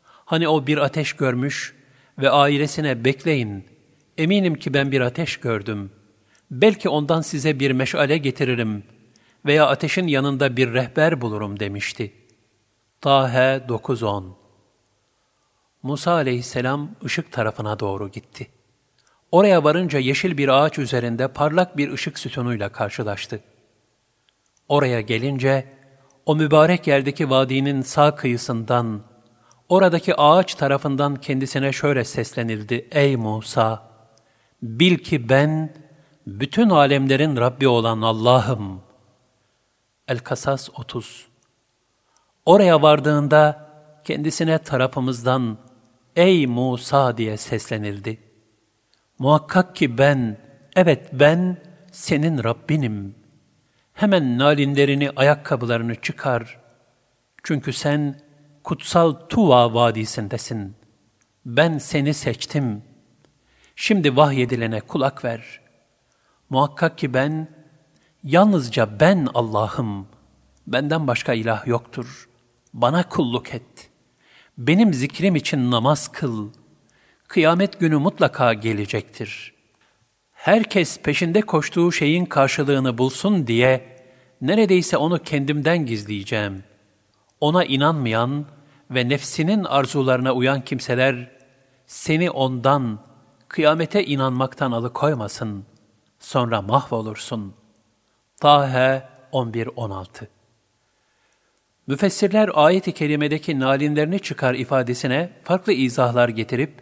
Hani 0.04 0.48
o 0.48 0.68
bir 0.68 0.78
ateş 0.78 1.14
görmüş 1.14 1.76
ve 2.20 2.30
ailesine 2.30 3.06
bekleyin, 3.06 3.66
eminim 4.18 4.56
ki 4.56 4.74
ben 4.74 4.92
bir 4.92 5.02
ateş 5.02 5.38
gördüm. 5.38 5.92
Belki 6.52 6.90
ondan 6.90 7.22
size 7.22 7.60
bir 7.60 7.72
meşale 7.72 8.18
getiririm 8.18 8.84
veya 9.46 9.68
ateşin 9.68 10.08
yanında 10.08 10.58
bir 10.58 10.74
rehber 10.74 11.22
bulurum 11.22 11.60
demişti. 11.60 12.14
Tahe 13.02 13.62
9.10 13.68 14.24
Musa 15.84 16.12
aleyhisselam 16.12 16.92
ışık 17.06 17.32
tarafına 17.32 17.80
doğru 17.80 18.10
gitti. 18.10 18.48
Oraya 19.32 19.64
varınca 19.64 20.00
yeşil 20.00 20.38
bir 20.38 20.48
ağaç 20.50 20.80
üzerinde 20.80 21.28
parlak 21.28 21.78
bir 21.78 21.92
ışık 21.92 22.20
sütunuyla 22.20 22.70
karşılaştı. 22.70 23.40
Oraya 24.70 25.02
gelince, 25.02 25.77
o 26.28 26.36
mübarek 26.36 26.88
yerdeki 26.88 27.30
vadinin 27.30 27.82
sağ 27.82 28.16
kıyısından, 28.16 29.02
oradaki 29.70 30.16
ağaç 30.16 30.56
tarafından 30.56 31.16
kendisine 31.16 31.72
şöyle 31.72 32.04
seslenildi. 32.04 32.88
Ey 32.92 33.16
Musa! 33.16 33.84
Bil 34.62 34.98
ki 34.98 35.30
ben, 35.30 35.74
bütün 36.28 36.70
alemlerin 36.70 37.38
Rabbi 37.38 37.68
olan 37.68 38.02
Allah'ım. 38.02 38.82
El-Kasas 40.08 40.70
30 40.76 41.28
Oraya 42.46 42.82
vardığında 42.82 43.70
kendisine 44.04 44.58
tarafımızdan 44.58 45.58
Ey 46.16 46.48
Musa 46.48 47.18
diye 47.18 47.38
seslenildi. 47.38 48.20
Muhakkak 49.20 49.76
ki 49.76 49.98
ben, 49.98 50.38
evet 50.76 51.10
ben 51.14 51.58
senin 51.92 52.44
Rabbinim. 52.44 53.16
Hemen 53.98 54.38
nalinlerini, 54.38 55.12
ayakkabılarını 55.16 55.96
çıkar. 55.96 56.60
Çünkü 57.44 57.74
sen 57.74 58.20
kutsal 58.64 59.14
Tuva 59.14 59.74
vadisindesin. 59.74 60.76
Ben 61.46 61.78
seni 61.78 62.14
seçtim. 62.14 62.84
Şimdi 63.76 64.18
vahyedilene 64.18 64.82
kulak 64.82 65.26
ver. 65.26 65.62
Muhakkak 66.50 66.98
ki 66.98 67.14
ben, 67.14 67.48
yalnızca 68.24 69.00
ben 69.00 69.28
Allah'ım. 69.34 70.08
Benden 70.68 71.08
başka 71.08 71.34
ilah 71.34 71.68
yoktur. 71.68 72.30
Bana 72.74 73.10
kulluk 73.10 73.54
et. 73.54 73.90
Benim 74.58 74.94
zikrim 74.94 75.36
için 75.36 75.72
namaz 75.72 76.12
kıl. 76.12 76.52
Kıyamet 77.28 77.80
günü 77.80 77.98
mutlaka 77.98 78.54
gelecektir. 78.54 79.57
Herkes 80.48 81.00
peşinde 81.00 81.42
koştuğu 81.42 81.92
şeyin 81.92 82.26
karşılığını 82.26 82.98
bulsun 82.98 83.48
diye 83.48 83.98
neredeyse 84.42 84.98
onu 84.98 85.24
kendimden 85.24 85.86
gizleyeceğim. 85.86 86.64
Ona 87.42 87.66
inanmayan 87.66 88.46
ve 88.92 89.10
nefsinin 89.10 89.64
arzularına 89.64 90.34
uyan 90.34 90.62
kimseler 90.62 91.32
seni 91.88 92.32
ondan, 92.32 93.00
kıyamete 93.48 94.06
inanmaktan 94.06 94.72
alıkoymasın. 94.72 95.66
Sonra 96.20 96.62
mahvolursun. 96.62 97.54
Tahe 98.42 99.04
11-16 99.34 100.06
Müfessirler 101.88 102.50
ayet-i 102.54 102.92
kerimedeki 102.92 103.60
nalinlerini 103.60 104.20
çıkar 104.20 104.54
ifadesine 104.54 105.30
farklı 105.44 105.74
izahlar 105.74 106.30
getirip 106.30 106.74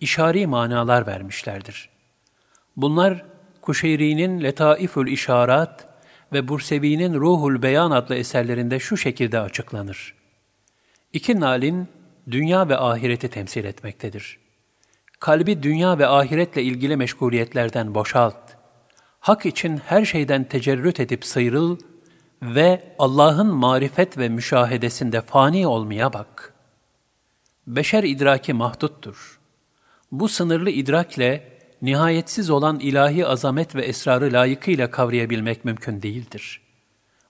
işari 0.00 0.46
manalar 0.46 1.06
vermişlerdir. 1.06 1.89
Bunlar 2.80 3.24
Kuşeyri'nin 3.60 4.42
Letaifül 4.42 5.06
İşarat 5.06 5.88
ve 6.32 6.48
Bursevi'nin 6.48 7.14
Ruhul 7.14 7.62
Beyan 7.62 7.90
adlı 7.90 8.14
eserlerinde 8.14 8.78
şu 8.78 8.96
şekilde 8.96 9.40
açıklanır. 9.40 10.14
İki 11.12 11.40
nalin 11.40 11.88
dünya 12.30 12.68
ve 12.68 12.76
ahireti 12.76 13.28
temsil 13.28 13.64
etmektedir. 13.64 14.38
Kalbi 15.18 15.62
dünya 15.62 15.98
ve 15.98 16.06
ahiretle 16.06 16.62
ilgili 16.62 16.96
meşguliyetlerden 16.96 17.94
boşalt. 17.94 18.36
Hak 19.20 19.46
için 19.46 19.76
her 19.76 20.04
şeyden 20.04 20.44
tecerrüt 20.44 21.00
edip 21.00 21.24
sıyrıl 21.24 21.78
ve 22.42 22.94
Allah'ın 22.98 23.54
marifet 23.54 24.18
ve 24.18 24.28
müşahedesinde 24.28 25.20
fani 25.20 25.66
olmaya 25.66 26.12
bak. 26.12 26.54
Beşer 27.66 28.04
idraki 28.04 28.52
mahduttur. 28.52 29.40
Bu 30.12 30.28
sınırlı 30.28 30.70
idrakle 30.70 31.59
nihayetsiz 31.82 32.50
olan 32.50 32.80
ilahi 32.80 33.26
azamet 33.26 33.74
ve 33.74 33.82
esrarı 33.82 34.32
layıkıyla 34.32 34.90
kavrayabilmek 34.90 35.64
mümkün 35.64 36.02
değildir. 36.02 36.60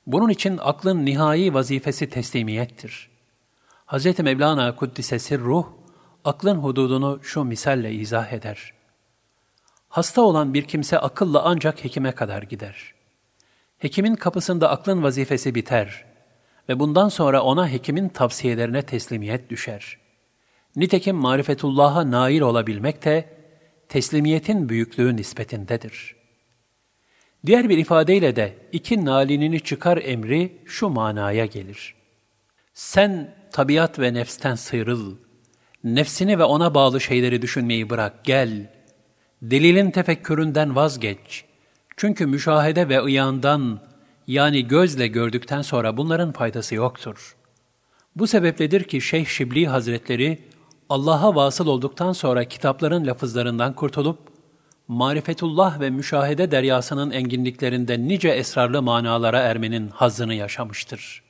Bunun 0.07 0.29
için 0.29 0.59
aklın 0.63 1.05
nihai 1.05 1.55
vazifesi 1.55 2.11
teslimiyettir. 2.11 3.11
Hz. 3.87 4.19
Mevlana 4.19 4.77
Kuddise 4.77 5.39
Ruh, 5.39 5.67
aklın 6.25 6.57
hududunu 6.57 7.21
şu 7.23 7.45
misalle 7.45 7.93
izah 7.93 8.33
eder. 8.33 8.73
Hasta 9.89 10.23
olan 10.23 10.55
bir 10.55 10.63
kimse 10.63 10.99
akılla 10.99 11.43
ancak 11.45 11.85
hekime 11.85 12.13
kadar 12.13 12.43
gider.'' 12.43 13.01
Hekimin 13.81 14.15
kapısında 14.15 14.71
aklın 14.71 15.03
vazifesi 15.03 15.55
biter 15.55 16.05
ve 16.69 16.79
bundan 16.79 17.09
sonra 17.09 17.43
ona 17.43 17.69
hekimin 17.69 18.09
tavsiyelerine 18.09 18.83
teslimiyet 18.83 19.51
düşer. 19.51 19.99
Nitekim 20.77 21.17
marifetullah'a 21.17 22.11
nail 22.11 22.41
olabilmek 22.41 23.05
de 23.05 23.40
teslimiyetin 23.91 24.69
büyüklüğü 24.69 25.17
nispetindedir. 25.17 26.17
Diğer 27.47 27.69
bir 27.69 27.79
ifadeyle 27.79 28.37
de 28.37 28.55
iki 28.73 29.05
nalinini 29.05 29.61
çıkar 29.61 29.99
emri 30.05 30.53
şu 30.67 30.89
manaya 30.89 31.47
gelir. 31.47 31.95
Sen 32.75 33.35
tabiat 33.53 33.99
ve 33.99 34.15
nefsten 34.15 34.55
sıyrıl, 34.55 35.17
nefsini 35.85 36.39
ve 36.39 36.45
ona 36.45 36.75
bağlı 36.75 37.01
şeyleri 37.01 37.43
düşünmeyi 37.43 37.91
bırak, 37.91 38.25
gel, 38.25 38.71
delilin 39.43 39.91
tefekküründen 39.91 40.77
vazgeç.'' 40.77 41.51
Çünkü 42.01 42.27
müşahede 42.27 42.89
ve 42.89 43.03
ıyandan 43.03 43.81
yani 44.27 44.69
gözle 44.69 45.07
gördükten 45.07 45.63
sonra 45.63 45.97
bunların 45.97 46.33
faydası 46.33 46.75
yoktur. 46.75 47.37
Bu 48.17 48.27
sebepledir 48.27 48.85
ki 48.85 49.01
Şeyh 49.01 49.27
Şibli 49.27 49.67
Hazretleri 49.67 50.39
Allah'a 50.91 51.35
vasıl 51.35 51.67
olduktan 51.67 52.13
sonra 52.13 52.45
kitapların 52.45 53.07
lafızlarından 53.07 53.73
kurtulup 53.73 54.19
marifetullah 54.89 55.81
ve 55.81 55.91
müşahede 55.91 56.51
deryasının 56.51 57.11
enginliklerinde 57.11 57.99
nice 57.99 58.29
esrarlı 58.29 58.83
manalara 58.83 59.39
ermenin 59.39 59.89
hazzını 59.89 60.35
yaşamıştır. 60.35 61.23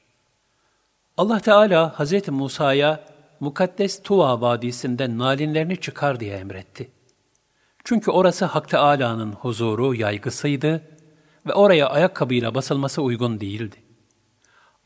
Allah 1.16 1.40
Teala 1.40 1.94
Hz. 1.98 2.28
Musa'ya 2.28 3.04
mukaddes 3.40 4.02
Tuva 4.02 4.40
Vadisi'nde 4.40 5.18
nalinlerini 5.18 5.76
çıkar 5.76 6.20
diye 6.20 6.36
emretti. 6.36 6.90
Çünkü 7.84 8.11
orası 8.11 8.44
Hak 8.44 8.68
Teâlâ'nın 8.68 9.32
huzuru, 9.32 9.94
yaygısıydı 9.94 10.82
ve 11.46 11.52
oraya 11.52 11.88
ayakkabıyla 11.88 12.54
basılması 12.54 13.02
uygun 13.02 13.40
değildi. 13.40 13.76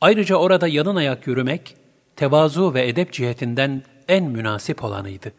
Ayrıca 0.00 0.36
orada 0.36 0.68
yalın 0.68 0.96
ayak 0.96 1.26
yürümek, 1.26 1.76
tevazu 2.16 2.74
ve 2.74 2.88
edep 2.88 3.12
cihetinden 3.12 3.82
en 4.08 4.24
münasip 4.24 4.84
olanıydı. 4.84 5.32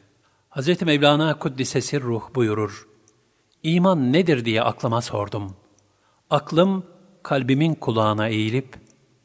Hz. 0.51 0.81
Mevlana 0.81 1.39
Kuddisesi 1.39 2.01
Ruh 2.01 2.23
buyurur, 2.35 2.87
İman 3.63 4.13
nedir 4.13 4.45
diye 4.45 4.61
aklıma 4.61 5.01
sordum. 5.01 5.55
Aklım 6.29 6.85
kalbimin 7.23 7.75
kulağına 7.75 8.27
eğilip, 8.27 8.75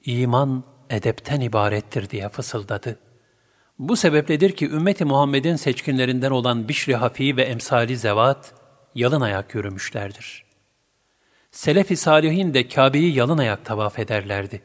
iman 0.04 0.64
edepten 0.90 1.40
ibarettir 1.40 2.10
diye 2.10 2.28
fısıldadı.'' 2.28 3.10
Bu 3.80 3.96
sebepledir 3.96 4.52
ki 4.52 4.70
ümmeti 4.70 5.04
Muhammed'in 5.04 5.56
seçkinlerinden 5.56 6.30
olan 6.30 6.68
Bişri 6.68 6.96
Hafi 6.96 7.36
ve 7.36 7.42
emsali 7.42 7.96
zevat 7.96 8.52
yalın 8.94 9.20
ayak 9.20 9.54
yürümüşlerdir. 9.54 10.44
Selef-i 11.50 11.96
Salihin 11.96 12.54
de 12.54 12.68
Kabe'yi 12.68 13.14
yalın 13.14 13.38
ayak 13.38 13.64
tavaf 13.64 13.98
ederlerdi. 13.98 14.62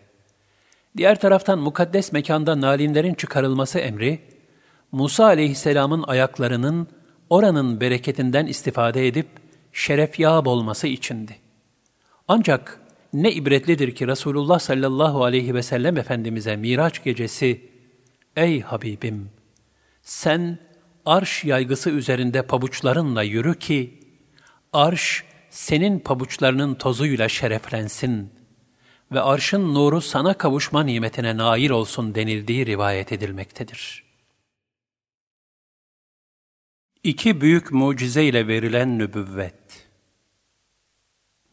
Diğer 0.97 1.19
taraftan 1.19 1.59
mukaddes 1.59 2.11
mekanda 2.11 2.61
nalinlerin 2.61 3.13
çıkarılması 3.13 3.80
emri, 3.80 4.19
Musa 4.95 5.25
aleyhisselamın 5.25 6.03
ayaklarının 6.07 6.87
oranın 7.29 7.81
bereketinden 7.81 8.45
istifade 8.45 9.07
edip 9.07 9.27
şerefyab 9.73 10.45
olması 10.45 10.87
içindi. 10.87 11.35
Ancak 12.27 12.79
ne 13.13 13.31
ibretlidir 13.31 13.95
ki 13.95 14.07
Resulullah 14.07 14.59
sallallahu 14.59 15.23
aleyhi 15.23 15.53
ve 15.55 15.63
sellem 15.63 15.97
Efendimiz'e 15.97 16.55
Miraç 16.55 17.03
gecesi 17.03 17.69
Ey 18.35 18.61
Habibim! 18.61 19.29
Sen 20.01 20.59
arş 21.05 21.43
yaygısı 21.43 21.89
üzerinde 21.89 22.41
pabuçlarınla 22.41 23.23
yürü 23.23 23.59
ki, 23.59 23.99
arş 24.73 25.23
senin 25.49 25.99
pabuçlarının 25.99 26.75
tozuyla 26.75 27.29
şereflensin 27.29 28.29
ve 29.11 29.21
arşın 29.21 29.73
nuru 29.73 30.01
sana 30.01 30.33
kavuşma 30.33 30.83
nimetine 30.83 31.37
nail 31.37 31.69
olsun 31.69 32.15
denildiği 32.15 32.65
rivayet 32.65 33.11
edilmektedir. 33.11 34.05
İki 37.06 37.41
büyük 37.41 37.72
mucize 37.72 38.24
ile 38.24 38.47
verilen 38.47 38.99
nübüvvet. 38.99 39.88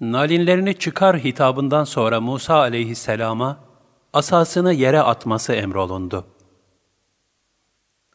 Nalinlerini 0.01 0.79
çıkar 0.79 1.19
hitabından 1.19 1.85
sonra 1.85 2.21
Musa 2.21 2.55
aleyhisselama 2.55 3.65
asasını 4.13 4.73
yere 4.73 5.01
atması 5.01 5.53
emrolundu. 5.53 6.27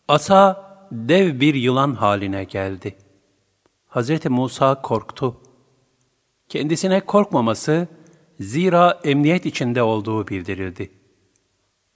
Asa 0.08 0.68
dev 0.92 1.40
bir 1.40 1.54
yılan 1.54 1.94
haline 1.94 2.44
geldi. 2.44 2.98
Hz. 3.90 4.26
Musa 4.26 4.82
korktu. 4.82 5.42
Kendisine 6.50 7.06
korkmaması, 7.06 7.88
zira 8.40 9.00
emniyet 9.04 9.46
içinde 9.46 9.84
olduğu 9.84 10.28
bildirildi. 10.28 10.92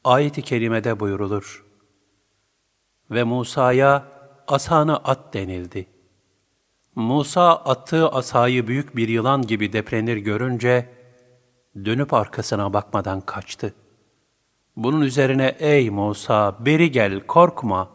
Ayet-i 0.03 0.41
kerimede 0.41 0.99
buyurulur. 0.99 1.65
Ve 3.11 3.23
Musa'ya 3.23 4.10
asanı 4.51 4.97
at 4.97 5.33
denildi. 5.33 5.87
Musa 6.95 7.55
attığı 7.55 8.09
asayı 8.09 8.67
büyük 8.67 8.95
bir 8.95 9.07
yılan 9.07 9.41
gibi 9.41 9.73
deprenir 9.73 10.17
görünce, 10.17 10.89
dönüp 11.75 12.13
arkasına 12.13 12.73
bakmadan 12.73 13.21
kaçtı. 13.21 13.73
Bunun 14.75 15.01
üzerine 15.01 15.55
ey 15.59 15.89
Musa 15.89 16.65
beri 16.65 16.91
gel 16.91 17.19
korkma. 17.27 17.89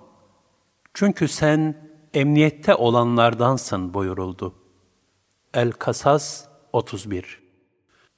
Çünkü 0.95 1.29
sen 1.29 1.91
emniyette 2.15 2.75
olanlardansın 2.75 3.95
buyuruldu. 3.95 4.55
El-Kasas 5.55 6.45
31 6.73 7.43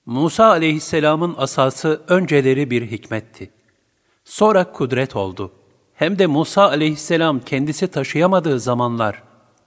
Musa 0.07 0.47
aleyhisselamın 0.47 1.35
asası 1.39 2.03
önceleri 2.09 2.71
bir 2.71 2.91
hikmetti. 2.91 3.51
Sonra 4.25 4.73
kudret 4.73 5.17
oldu. 5.17 5.53
Hem 5.99 6.19
de 6.19 6.27
Musa 6.27 6.69
aleyhisselam 6.69 7.41
kendisi 7.41 7.89
taşıyamadığı 7.89 8.61
zamanlar 8.61 9.23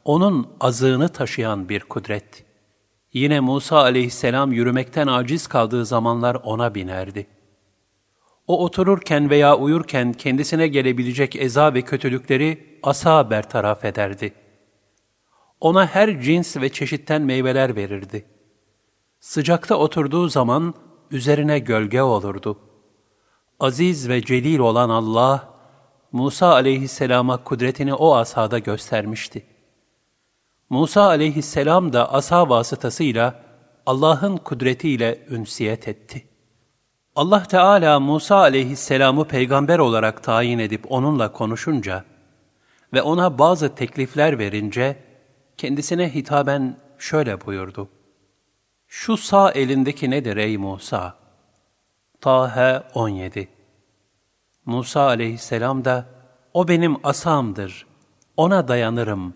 onun 0.06 0.48
azığını 0.60 1.10
taşıyan 1.10 1.70
bir 1.70 1.80
kudret. 1.80 2.46
Yine 3.14 3.40
Musa 3.40 3.78
aleyhisselam 3.78 4.52
yürümekten 4.52 5.08
aciz 5.08 5.48
kaldığı 5.48 5.86
zamanlar 5.86 6.36
ona 6.44 6.76
binerdi. 6.76 7.28
O 8.48 8.64
otururken 8.64 9.30
veya 9.30 9.58
uyurken 9.58 10.14
kendisine 10.14 10.68
gelebilecek 10.68 11.36
eza 11.36 11.74
ve 11.74 11.82
kötülükleri 11.82 12.80
asa 12.84 13.30
bertaraf 13.30 13.86
ederdi. 13.86 14.34
Ona 15.62 15.88
her 15.88 16.22
cins 16.22 16.58
ve 16.58 16.70
çeşitten 16.70 17.22
meyveler 17.22 17.76
verirdi. 17.76 18.26
Sıcakta 19.20 19.76
oturduğu 19.76 20.30
zaman 20.30 20.74
üzerine 21.12 21.60
gölge 21.60 22.02
olurdu. 22.02 22.60
Aziz 23.60 24.10
ve 24.10 24.22
celil 24.22 24.60
olan 24.60 24.90
Allah, 24.90 25.51
Musa 26.12 26.54
aleyhisselama 26.54 27.44
kudretini 27.44 27.94
o 27.94 28.16
asada 28.16 28.60
göstermişti. 28.60 29.46
Musa 30.70 31.02
aleyhisselam 31.08 31.94
da 31.94 32.14
asa 32.14 32.50
vasıtasıyla 32.50 33.44
Allah'ın 33.86 34.38
kudretiyle 34.38 35.26
ünsiyet 35.30 35.88
etti. 35.88 36.28
Allah 37.16 37.44
Teala 37.44 38.00
Musa 38.00 38.36
aleyhisselamı 38.36 39.28
peygamber 39.28 39.80
olarak 39.80 40.24
tayin 40.24 40.60
edip 40.60 40.92
onunla 40.92 41.32
konuşunca 41.32 42.04
ve 42.94 43.02
ona 43.02 43.40
bazı 43.40 43.76
teklifler 43.76 44.40
verince 44.40 44.98
kendisine 45.58 46.14
hitaben 46.14 46.78
şöyle 46.98 47.46
buyurdu. 47.46 47.90
Şu 48.88 49.18
sağ 49.18 49.52
elindeki 49.52 50.10
nedir 50.10 50.38
ey 50.38 50.58
Musa? 50.58 51.16
Tahe 52.22 52.84
17 52.94 53.48
Musa 54.66 55.02
aleyhisselam 55.02 55.86
da, 55.86 56.06
o 56.54 56.68
benim 56.68 57.06
asamdır, 57.06 57.88
ona 58.38 58.68
dayanırım, 58.68 59.34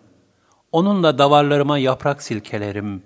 onunla 0.71 1.17
davarlarıma 1.17 1.77
yaprak 1.77 2.23
silkelerim, 2.23 3.03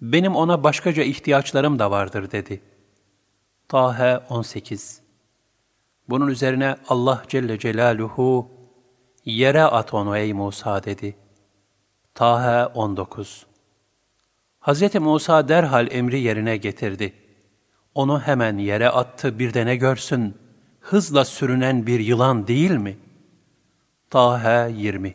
benim 0.00 0.36
ona 0.36 0.64
başkaca 0.64 1.02
ihtiyaçlarım 1.02 1.78
da 1.78 1.90
vardır 1.90 2.30
dedi. 2.30 2.60
Tahe 3.68 4.18
18 4.18 5.00
Bunun 6.08 6.28
üzerine 6.28 6.76
Allah 6.88 7.22
Celle 7.28 7.58
Celaluhu, 7.58 8.48
yere 9.24 9.62
at 9.62 9.94
onu 9.94 10.16
ey 10.16 10.32
Musa 10.32 10.84
dedi. 10.84 11.16
Tahe 12.14 12.66
19 12.66 13.46
Hz. 14.60 14.94
Musa 14.94 15.48
derhal 15.48 15.88
emri 15.90 16.20
yerine 16.20 16.56
getirdi. 16.56 17.12
Onu 17.94 18.20
hemen 18.20 18.58
yere 18.58 18.88
attı 18.88 19.38
bir 19.38 19.54
de 19.54 19.66
ne 19.66 19.76
görsün, 19.76 20.36
hızla 20.80 21.24
sürünen 21.24 21.86
bir 21.86 22.00
yılan 22.00 22.46
değil 22.46 22.70
mi? 22.70 22.98
Tahe 24.10 24.72
20 24.72 25.14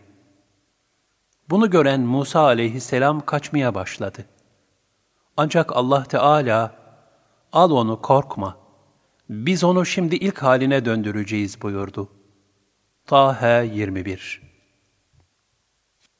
Bunu 1.49 1.69
gören 1.69 2.01
Musa 2.01 2.41
aleyhisselam 2.41 3.25
kaçmaya 3.25 3.75
başladı. 3.75 4.25
Ancak 5.37 5.75
Allah 5.75 6.03
Teala, 6.03 6.75
al 7.53 7.71
onu 7.71 8.01
korkma, 8.01 8.57
biz 9.29 9.63
onu 9.63 9.85
şimdi 9.85 10.15
ilk 10.15 10.43
haline 10.43 10.85
döndüreceğiz 10.85 11.61
buyurdu. 11.61 12.09
Tahe 13.05 13.69
21 13.73 14.41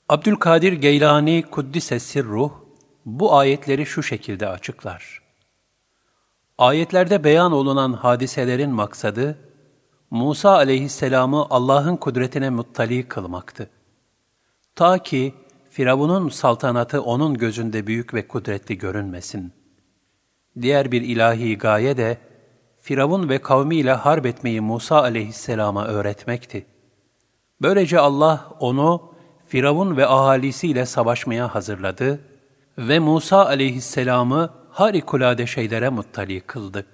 Abdülkadir 0.10 0.74
Geylani 0.74 1.44
Kuddise 1.52 2.00
Sirruh, 2.00 2.52
bu 3.06 3.38
ayetleri 3.38 3.86
şu 3.86 4.04
şekilde 4.04 4.48
açıklar. 4.48 5.25
Ayetlerde 6.58 7.24
beyan 7.24 7.52
olunan 7.52 7.94
hadiselerin 7.94 8.72
maksadı, 8.72 9.38
Musa 10.12 10.52
aleyhisselamı 10.52 11.48
Allah'ın 11.50 11.96
kudretine 11.96 12.50
muttali 12.50 13.08
kılmaktı. 13.08 13.70
Ta 14.76 14.98
ki 14.98 15.34
Firavun'un 15.70 16.30
saltanatı 16.30 17.02
onun 17.02 17.34
gözünde 17.34 17.88
büyük 17.88 18.14
ve 18.14 18.28
kudretli 18.28 18.78
görünmesin. 18.78 19.54
Diğer 20.62 20.92
bir 20.92 21.02
ilahi 21.02 21.58
gaye 21.58 21.98
de, 21.98 22.18
Firavun 22.82 23.30
ve 23.30 23.42
kavmiyle 23.42 23.94
harp 23.94 24.26
etmeyi 24.26 24.62
Musa 24.62 25.02
aleyhisselama 25.02 25.86
öğretmekti. 25.86 26.66
Böylece 27.62 28.00
Allah 28.00 28.50
onu 28.60 29.14
Firavun 29.48 29.98
ve 29.98 30.08
ahalisiyle 30.08 30.86
savaşmaya 30.86 31.56
hazırladı 31.56 32.20
ve 32.78 33.00
Musa 33.00 33.46
aleyhisselamı 33.46 34.65
harikulade 34.76 35.48
şeylere 35.48 35.90
muttali 35.90 36.42
kıldı. 36.42 36.86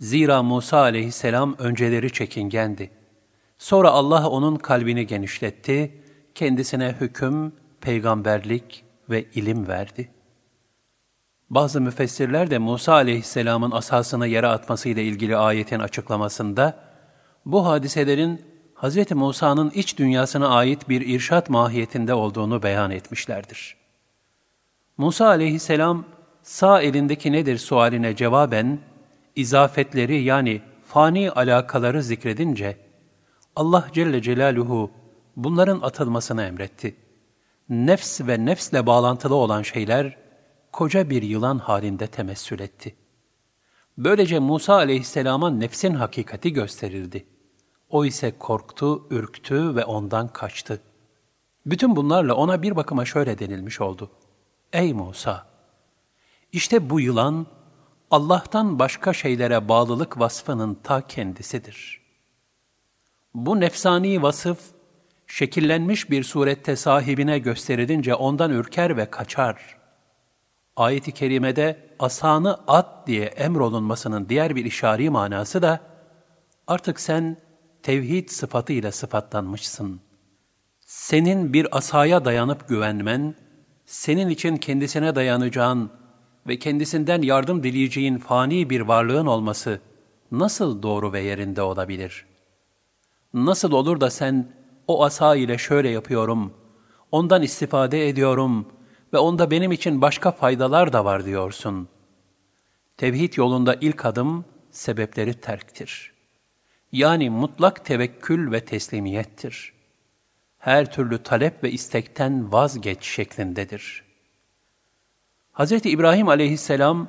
Zira 0.00 0.42
Musa 0.42 0.78
aleyhisselam 0.78 1.54
önceleri 1.58 2.12
çekingendi. 2.12 2.90
Sonra 3.58 3.90
Allah 3.90 4.28
onun 4.28 4.56
kalbini 4.56 5.06
genişletti, 5.06 6.02
kendisine 6.34 6.96
hüküm, 7.00 7.52
peygamberlik 7.80 8.84
ve 9.10 9.24
ilim 9.34 9.68
verdi. 9.68 10.10
Bazı 11.50 11.80
müfessirler 11.80 12.50
de 12.50 12.58
Musa 12.58 12.92
aleyhisselamın 12.92 13.70
asasını 13.70 14.26
yere 14.26 14.46
atmasıyla 14.46 15.02
ilgili 15.02 15.36
ayetin 15.36 15.78
açıklamasında, 15.78 16.78
bu 17.46 17.66
hadiselerin 17.66 18.42
Hz. 18.74 19.10
Musa'nın 19.10 19.70
iç 19.70 19.98
dünyasına 19.98 20.48
ait 20.48 20.88
bir 20.88 21.00
irşat 21.00 21.50
mahiyetinde 21.50 22.14
olduğunu 22.14 22.62
beyan 22.62 22.90
etmişlerdir. 22.90 23.76
Musa 24.96 25.26
aleyhisselam, 25.26 26.04
sağ 26.44 26.82
elindeki 26.82 27.32
nedir 27.32 27.58
sualine 27.58 28.16
cevaben, 28.16 28.78
izafetleri 29.36 30.22
yani 30.22 30.62
fani 30.86 31.30
alakaları 31.30 32.02
zikredince, 32.02 32.78
Allah 33.56 33.88
Celle 33.92 34.22
Celaluhu 34.22 34.90
bunların 35.36 35.80
atılmasını 35.80 36.42
emretti. 36.42 36.96
Nefs 37.68 38.20
ve 38.20 38.44
nefsle 38.44 38.86
bağlantılı 38.86 39.34
olan 39.34 39.62
şeyler, 39.62 40.16
koca 40.72 41.10
bir 41.10 41.22
yılan 41.22 41.58
halinde 41.58 42.06
temessül 42.06 42.60
etti. 42.60 42.94
Böylece 43.98 44.38
Musa 44.38 44.74
aleyhisselama 44.74 45.50
nefsin 45.50 45.94
hakikati 45.94 46.52
gösterildi. 46.52 47.26
O 47.90 48.04
ise 48.04 48.38
korktu, 48.38 49.06
ürktü 49.10 49.76
ve 49.76 49.84
ondan 49.84 50.28
kaçtı. 50.28 50.80
Bütün 51.66 51.96
bunlarla 51.96 52.34
ona 52.34 52.62
bir 52.62 52.76
bakıma 52.76 53.04
şöyle 53.04 53.38
denilmiş 53.38 53.80
oldu. 53.80 54.10
Ey 54.72 54.92
Musa! 54.92 55.53
İşte 56.54 56.90
bu 56.90 57.00
yılan, 57.00 57.46
Allah'tan 58.10 58.78
başka 58.78 59.12
şeylere 59.12 59.68
bağlılık 59.68 60.18
vasfının 60.18 60.74
ta 60.74 61.06
kendisidir. 61.06 62.00
Bu 63.34 63.60
nefsani 63.60 64.22
vasıf, 64.22 64.58
şekillenmiş 65.26 66.10
bir 66.10 66.24
surette 66.24 66.76
sahibine 66.76 67.38
gösterilince 67.38 68.14
ondan 68.14 68.50
ürker 68.50 68.96
ve 68.96 69.10
kaçar. 69.10 69.76
Ayet-i 70.76 71.12
kerimede 71.12 71.90
asanı 71.98 72.58
at 72.66 73.06
diye 73.06 73.24
emrolunmasının 73.24 74.28
diğer 74.28 74.56
bir 74.56 74.64
işari 74.64 75.10
manası 75.10 75.62
da, 75.62 75.80
artık 76.66 77.00
sen 77.00 77.36
tevhid 77.82 78.28
sıfatıyla 78.28 78.92
sıfatlanmışsın. 78.92 80.00
Senin 80.80 81.52
bir 81.52 81.76
asaya 81.76 82.24
dayanıp 82.24 82.68
güvenmen, 82.68 83.34
senin 83.86 84.28
için 84.28 84.56
kendisine 84.56 85.14
dayanacağın 85.14 86.03
ve 86.46 86.58
kendisinden 86.58 87.22
yardım 87.22 87.62
dileyeceğin 87.62 88.18
fani 88.18 88.70
bir 88.70 88.80
varlığın 88.80 89.26
olması 89.26 89.80
nasıl 90.32 90.82
doğru 90.82 91.12
ve 91.12 91.20
yerinde 91.20 91.62
olabilir? 91.62 92.26
Nasıl 93.34 93.72
olur 93.72 94.00
da 94.00 94.10
sen 94.10 94.52
o 94.88 95.04
asa 95.04 95.36
ile 95.36 95.58
şöyle 95.58 95.88
yapıyorum, 95.88 96.52
ondan 97.12 97.42
istifade 97.42 98.08
ediyorum 98.08 98.68
ve 99.12 99.18
onda 99.18 99.50
benim 99.50 99.72
için 99.72 100.02
başka 100.02 100.30
faydalar 100.30 100.92
da 100.92 101.04
var 101.04 101.24
diyorsun. 101.24 101.88
Tevhid 102.96 103.34
yolunda 103.36 103.74
ilk 103.80 104.04
adım 104.04 104.44
sebepleri 104.70 105.34
terktir. 105.34 106.14
Yani 106.92 107.30
mutlak 107.30 107.84
tevekkül 107.84 108.52
ve 108.52 108.64
teslimiyettir. 108.64 109.72
Her 110.58 110.92
türlü 110.92 111.22
talep 111.22 111.64
ve 111.64 111.70
istekten 111.70 112.52
vazgeç 112.52 113.04
şeklindedir.'' 113.04 114.03
Hz. 115.54 115.72
İbrahim 115.72 116.28
aleyhisselam, 116.28 117.08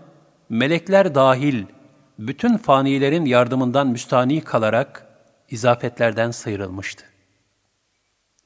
melekler 0.50 1.16
dahil 1.16 1.64
bütün 2.20 2.58
fanilerin 2.58 3.26
yardımından 3.26 3.88
müstani 3.88 4.41
kalarak 4.41 5.08
izafetlerden 5.50 6.32
sıyrılmıştı. 6.32 7.06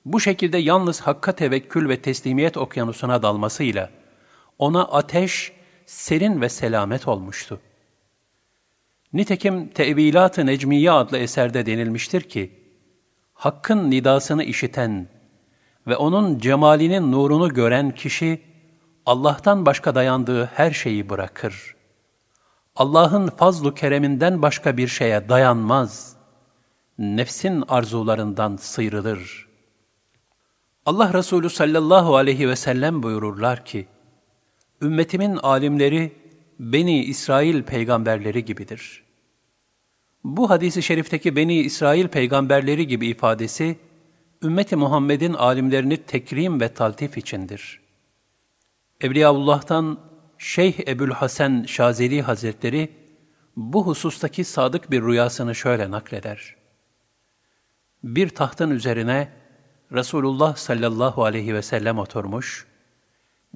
Bu 0.05 0.19
şekilde 0.19 0.57
yalnız 0.57 1.01
hakka 1.01 1.31
tevekkül 1.31 1.89
ve 1.89 2.01
teslimiyet 2.01 2.57
okyanusuna 2.57 3.23
dalmasıyla 3.23 3.89
ona 4.59 4.83
ateş, 4.83 5.51
serin 5.85 6.41
ve 6.41 6.49
selamet 6.49 7.07
olmuştu. 7.07 7.59
Nitekim 9.13 9.67
Tevilat-ı 9.67 10.45
Necmiye 10.45 10.91
adlı 10.91 11.17
eserde 11.17 11.65
denilmiştir 11.65 12.21
ki, 12.21 12.51
Hakk'ın 13.33 13.91
nidasını 13.91 14.43
işiten 14.43 15.07
ve 15.87 15.97
onun 15.97 16.39
cemalinin 16.39 17.11
nurunu 17.11 17.53
gören 17.53 17.91
kişi, 17.91 18.48
Allah'tan 19.05 19.65
başka 19.65 19.95
dayandığı 19.95 20.45
her 20.45 20.71
şeyi 20.71 21.09
bırakır. 21.09 21.75
Allah'ın 22.75 23.27
fazlu 23.27 23.73
kereminden 23.73 24.41
başka 24.41 24.77
bir 24.77 24.87
şeye 24.87 25.29
dayanmaz. 25.29 26.15
Nefsin 26.97 27.63
arzularından 27.67 28.57
sıyrılır. 28.57 29.47
Allah 30.85 31.13
Resulü 31.13 31.49
sallallahu 31.49 32.15
aleyhi 32.15 32.49
ve 32.49 32.55
sellem 32.55 33.03
buyururlar 33.03 33.65
ki, 33.65 33.87
Ümmetimin 34.81 35.35
alimleri, 35.35 36.11
Beni 36.59 37.03
İsrail 37.03 37.63
peygamberleri 37.63 38.45
gibidir. 38.45 39.03
Bu 40.23 40.49
hadisi 40.49 40.83
şerifteki 40.83 41.35
Beni 41.35 41.59
İsrail 41.59 42.07
peygamberleri 42.07 42.87
gibi 42.87 43.07
ifadesi, 43.07 43.79
ümmeti 44.43 44.75
Muhammed'in 44.75 45.33
alimlerini 45.33 45.97
tekrim 45.97 46.61
ve 46.61 46.73
taltif 46.73 47.17
içindir. 47.17 47.88
Evliyaullah'tan 49.01 49.99
Şeyh 50.37 50.87
Ebul 50.87 51.11
Hasan 51.11 51.63
Şazeli 51.67 52.21
Hazretleri 52.21 52.89
bu 53.55 53.87
husustaki 53.87 54.43
sadık 54.43 54.91
bir 54.91 55.03
rüyasını 55.03 55.55
şöyle 55.55 55.91
nakleder. 55.91 56.55
Bir 58.03 58.29
tahtın 58.29 58.71
üzerine 58.71 59.31
Resulullah 59.91 60.55
sallallahu 60.55 61.23
aleyhi 61.23 61.53
ve 61.53 61.61
sellem 61.61 61.99
oturmuş, 61.99 62.67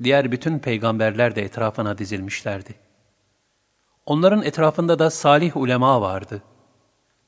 diğer 0.03 0.31
bütün 0.31 0.59
peygamberler 0.59 1.35
de 1.35 1.41
etrafına 1.41 1.97
dizilmişlerdi. 1.97 2.75
Onların 4.05 4.43
etrafında 4.43 4.99
da 4.99 5.09
salih 5.09 5.57
ulema 5.57 6.01
vardı. 6.01 6.41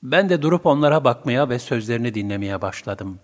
Ben 0.03 0.30
de 0.30 0.41
durup 0.41 0.66
onlara 0.66 1.03
bakmaya 1.03 1.49
ve 1.49 1.59
sözlerini 1.59 2.13
dinlemeye 2.13 2.61
başladım. 2.61 3.20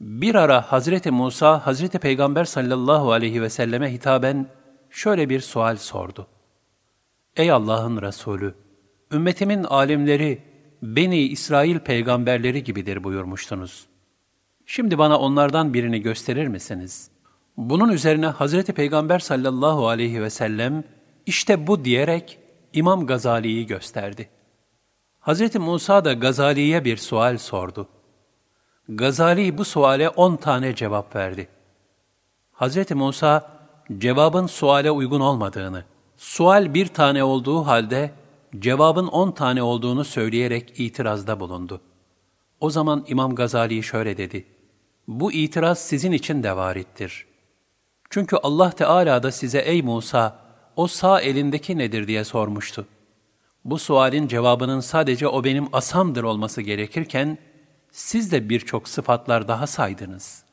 Bir 0.00 0.34
ara 0.34 0.72
Hazreti 0.72 1.10
Musa, 1.10 1.66
Hazreti 1.66 1.98
Peygamber 1.98 2.44
sallallahu 2.44 3.12
aleyhi 3.12 3.42
ve 3.42 3.50
selleme 3.50 3.92
hitaben 3.92 4.46
şöyle 4.90 5.28
bir 5.28 5.40
sual 5.40 5.76
sordu. 5.76 6.26
Ey 7.36 7.50
Allah'ın 7.50 8.02
Resulü! 8.02 8.54
Ümmetimin 9.12 9.64
alimleri, 9.64 10.42
Beni 10.82 11.20
İsrail 11.20 11.78
peygamberleri 11.78 12.64
gibidir 12.64 13.04
buyurmuştunuz. 13.04 13.86
Şimdi 14.66 14.98
bana 14.98 15.18
onlardan 15.18 15.74
birini 15.74 16.00
gösterir 16.02 16.48
misiniz? 16.48 17.10
Bunun 17.56 17.88
üzerine 17.88 18.26
Hazreti 18.26 18.72
Peygamber 18.72 19.18
sallallahu 19.18 19.88
aleyhi 19.88 20.22
ve 20.22 20.30
sellem, 20.30 20.84
işte 21.26 21.66
bu 21.66 21.84
diyerek 21.84 22.38
İmam 22.72 23.06
Gazali'yi 23.06 23.66
gösterdi. 23.66 24.28
Hazreti 25.18 25.58
Musa 25.58 26.04
da 26.04 26.12
Gazali'ye 26.12 26.84
bir 26.84 26.96
sual 26.96 27.38
sordu. 27.38 27.88
Gazali 28.88 29.58
bu 29.58 29.64
suale 29.64 30.08
on 30.08 30.36
tane 30.36 30.74
cevap 30.74 31.16
verdi. 31.16 31.48
Hazreti 32.52 32.94
Musa, 32.94 33.50
cevabın 33.98 34.46
suale 34.46 34.90
uygun 34.90 35.20
olmadığını, 35.20 35.84
sual 36.16 36.74
bir 36.74 36.86
tane 36.86 37.24
olduğu 37.24 37.66
halde 37.66 38.10
cevabın 38.58 39.06
on 39.06 39.30
tane 39.30 39.62
olduğunu 39.62 40.04
söyleyerek 40.04 40.80
itirazda 40.80 41.40
bulundu. 41.40 41.80
O 42.60 42.70
zaman 42.70 43.04
İmam 43.08 43.34
Gazali 43.34 43.82
şöyle 43.82 44.16
dedi, 44.16 44.44
bu 45.08 45.32
itiraz 45.32 45.78
sizin 45.78 46.12
için 46.12 46.42
de 46.42 46.56
varittir. 46.56 47.26
Çünkü 48.10 48.36
Allah 48.42 48.70
Teala 48.70 49.22
da 49.22 49.32
size 49.32 49.58
ey 49.58 49.82
Musa, 49.82 50.38
o 50.76 50.86
sağ 50.86 51.20
elindeki 51.20 51.78
nedir 51.78 52.06
diye 52.06 52.24
sormuştu. 52.24 52.86
Bu 53.64 53.78
sualin 53.78 54.28
cevabının 54.28 54.80
sadece 54.80 55.28
o 55.28 55.44
benim 55.44 55.68
asamdır 55.72 56.24
olması 56.24 56.62
gerekirken, 56.62 57.38
siz 57.96 58.32
de 58.32 58.48
birçok 58.48 58.88
sıfatlar 58.88 59.48
daha 59.48 59.66
saydınız. 59.66 60.44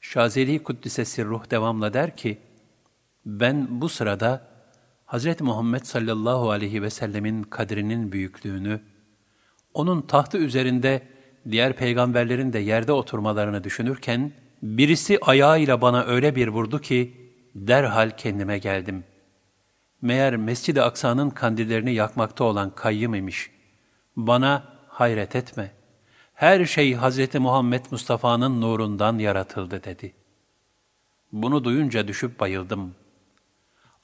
Şazeli 0.00 0.62
Kuddisesi 0.62 1.24
Ruh 1.24 1.50
devamla 1.50 1.94
der 1.94 2.16
ki, 2.16 2.38
ben 3.26 3.80
bu 3.80 3.88
sırada 3.88 4.48
Hz. 5.06 5.40
Muhammed 5.40 5.84
sallallahu 5.84 6.50
aleyhi 6.50 6.82
ve 6.82 6.90
sellemin 6.90 7.42
kadrinin 7.42 8.12
büyüklüğünü, 8.12 8.80
onun 9.74 10.02
tahtı 10.02 10.38
üzerinde 10.38 11.02
diğer 11.50 11.72
peygamberlerin 11.72 12.52
de 12.52 12.58
yerde 12.58 12.92
oturmalarını 12.92 13.64
düşünürken, 13.64 14.32
birisi 14.62 15.18
ayağıyla 15.22 15.80
bana 15.80 16.04
öyle 16.04 16.36
bir 16.36 16.48
vurdu 16.48 16.80
ki, 16.80 17.30
derhal 17.54 18.10
kendime 18.16 18.58
geldim. 18.58 19.04
Meğer 20.02 20.36
Mescid-i 20.36 20.82
Aksa'nın 20.82 21.30
kandillerini 21.30 21.94
yakmakta 21.94 22.44
olan 22.44 22.70
kayyım 22.70 23.14
imiş. 23.14 23.50
Bana 24.16 24.64
hayret 24.88 25.36
etme. 25.36 25.76
Her 26.36 26.64
şey 26.64 26.96
Hz. 26.96 27.34
Muhammed 27.34 27.84
Mustafa'nın 27.90 28.60
nurundan 28.60 29.18
yaratıldı 29.18 29.84
dedi. 29.84 30.14
Bunu 31.32 31.64
duyunca 31.64 32.08
düşüp 32.08 32.40
bayıldım. 32.40 32.94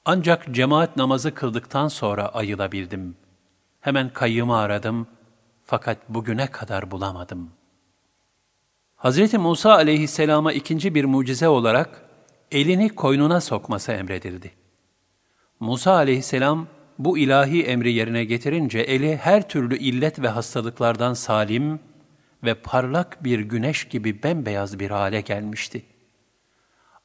Ancak 0.05 0.53
cemaat 0.53 0.97
namazı 0.97 1.33
kıldıktan 1.33 1.87
sonra 1.87 2.27
ayılabildim. 2.27 3.15
Hemen 3.81 4.09
kayyımı 4.09 4.57
aradım 4.57 5.07
fakat 5.65 5.97
bugüne 6.09 6.47
kadar 6.47 6.91
bulamadım. 6.91 7.49
Hz. 8.97 9.33
Musa 9.33 9.73
aleyhisselama 9.73 10.53
ikinci 10.53 10.95
bir 10.95 11.05
mucize 11.05 11.47
olarak 11.47 12.01
elini 12.51 12.89
koynuna 12.89 13.41
sokması 13.41 13.91
emredildi. 13.91 14.51
Musa 15.59 15.93
aleyhisselam 15.93 16.67
bu 16.99 17.17
ilahi 17.17 17.63
emri 17.63 17.93
yerine 17.93 18.23
getirince 18.23 18.79
eli 18.79 19.17
her 19.17 19.49
türlü 19.49 19.77
illet 19.77 20.21
ve 20.21 20.27
hastalıklardan 20.27 21.13
salim 21.13 21.79
ve 22.43 22.53
parlak 22.53 23.23
bir 23.23 23.39
güneş 23.39 23.87
gibi 23.87 24.23
bembeyaz 24.23 24.79
bir 24.79 24.91
hale 24.91 25.21
gelmişti. 25.21 25.85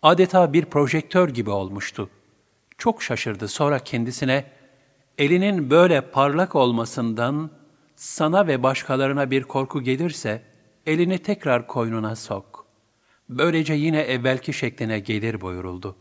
Adeta 0.03 0.53
bir 0.53 0.65
projektör 0.65 1.29
gibi 1.29 1.51
olmuştu. 1.51 2.11
Çok 2.79 3.03
şaşırdı 3.03 3.49
sonra 3.49 3.79
kendisine, 3.79 4.45
elinin 5.19 5.71
böyle 5.71 6.01
parlak 6.01 6.55
olmasından 6.55 7.51
sana 7.97 8.47
ve 8.47 8.63
başkalarına 8.63 9.31
bir 9.31 9.43
korku 9.43 9.83
gelirse, 9.83 10.43
elini 10.87 11.19
tekrar 11.19 11.67
koynuna 11.67 12.17
sok. 12.17 12.67
Böylece 13.29 13.75
yine 13.75 14.01
evvelki 14.01 14.53
şekline 14.53 14.99
gelir 14.99 15.41
buyuruldu. 15.41 15.97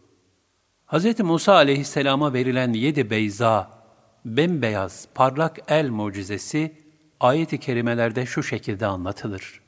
Hz. 0.88 1.20
Musa 1.20 1.54
aleyhisselama 1.54 2.34
verilen 2.34 2.74
yedi 2.74 3.10
beyza, 3.10 3.72
bembeyaz, 4.26 5.08
parlak 5.16 5.60
el 5.68 5.90
mucizesi, 5.90 6.87
ayet-i 7.20 7.60
kerimelerde 7.60 8.26
şu 8.26 8.44
şekilde 8.44 8.86
anlatılır. 8.86 9.62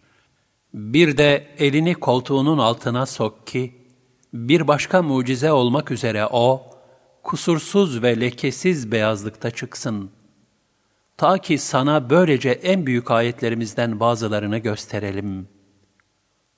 Bir 0.74 1.18
de 1.18 1.48
elini 1.58 1.96
koltuğunun 1.96 2.58
altına 2.58 3.06
sok 3.06 3.48
ki, 3.48 3.76
bir 4.34 4.68
başka 4.68 5.02
mucize 5.02 5.52
olmak 5.52 5.92
üzere 5.92 6.28
o, 6.32 6.66
kusursuz 7.24 8.04
ve 8.04 8.20
lekesiz 8.20 8.92
beyazlıkta 8.92 9.52
çıksın. 9.52 10.12
Ta 11.18 11.38
ki 11.38 11.58
sana 11.58 12.10
böylece 12.10 12.50
en 12.50 12.86
büyük 12.86 13.12
ayetlerimizden 13.12 14.00
bazılarını 14.00 14.58
gösterelim. 14.58 15.48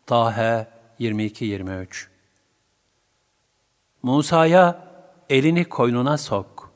Tahe 0.05 0.67
22-23 0.99 1.87
Musa'ya 4.03 4.87
elini 5.29 5.65
koynuna 5.65 6.17
sok, 6.17 6.73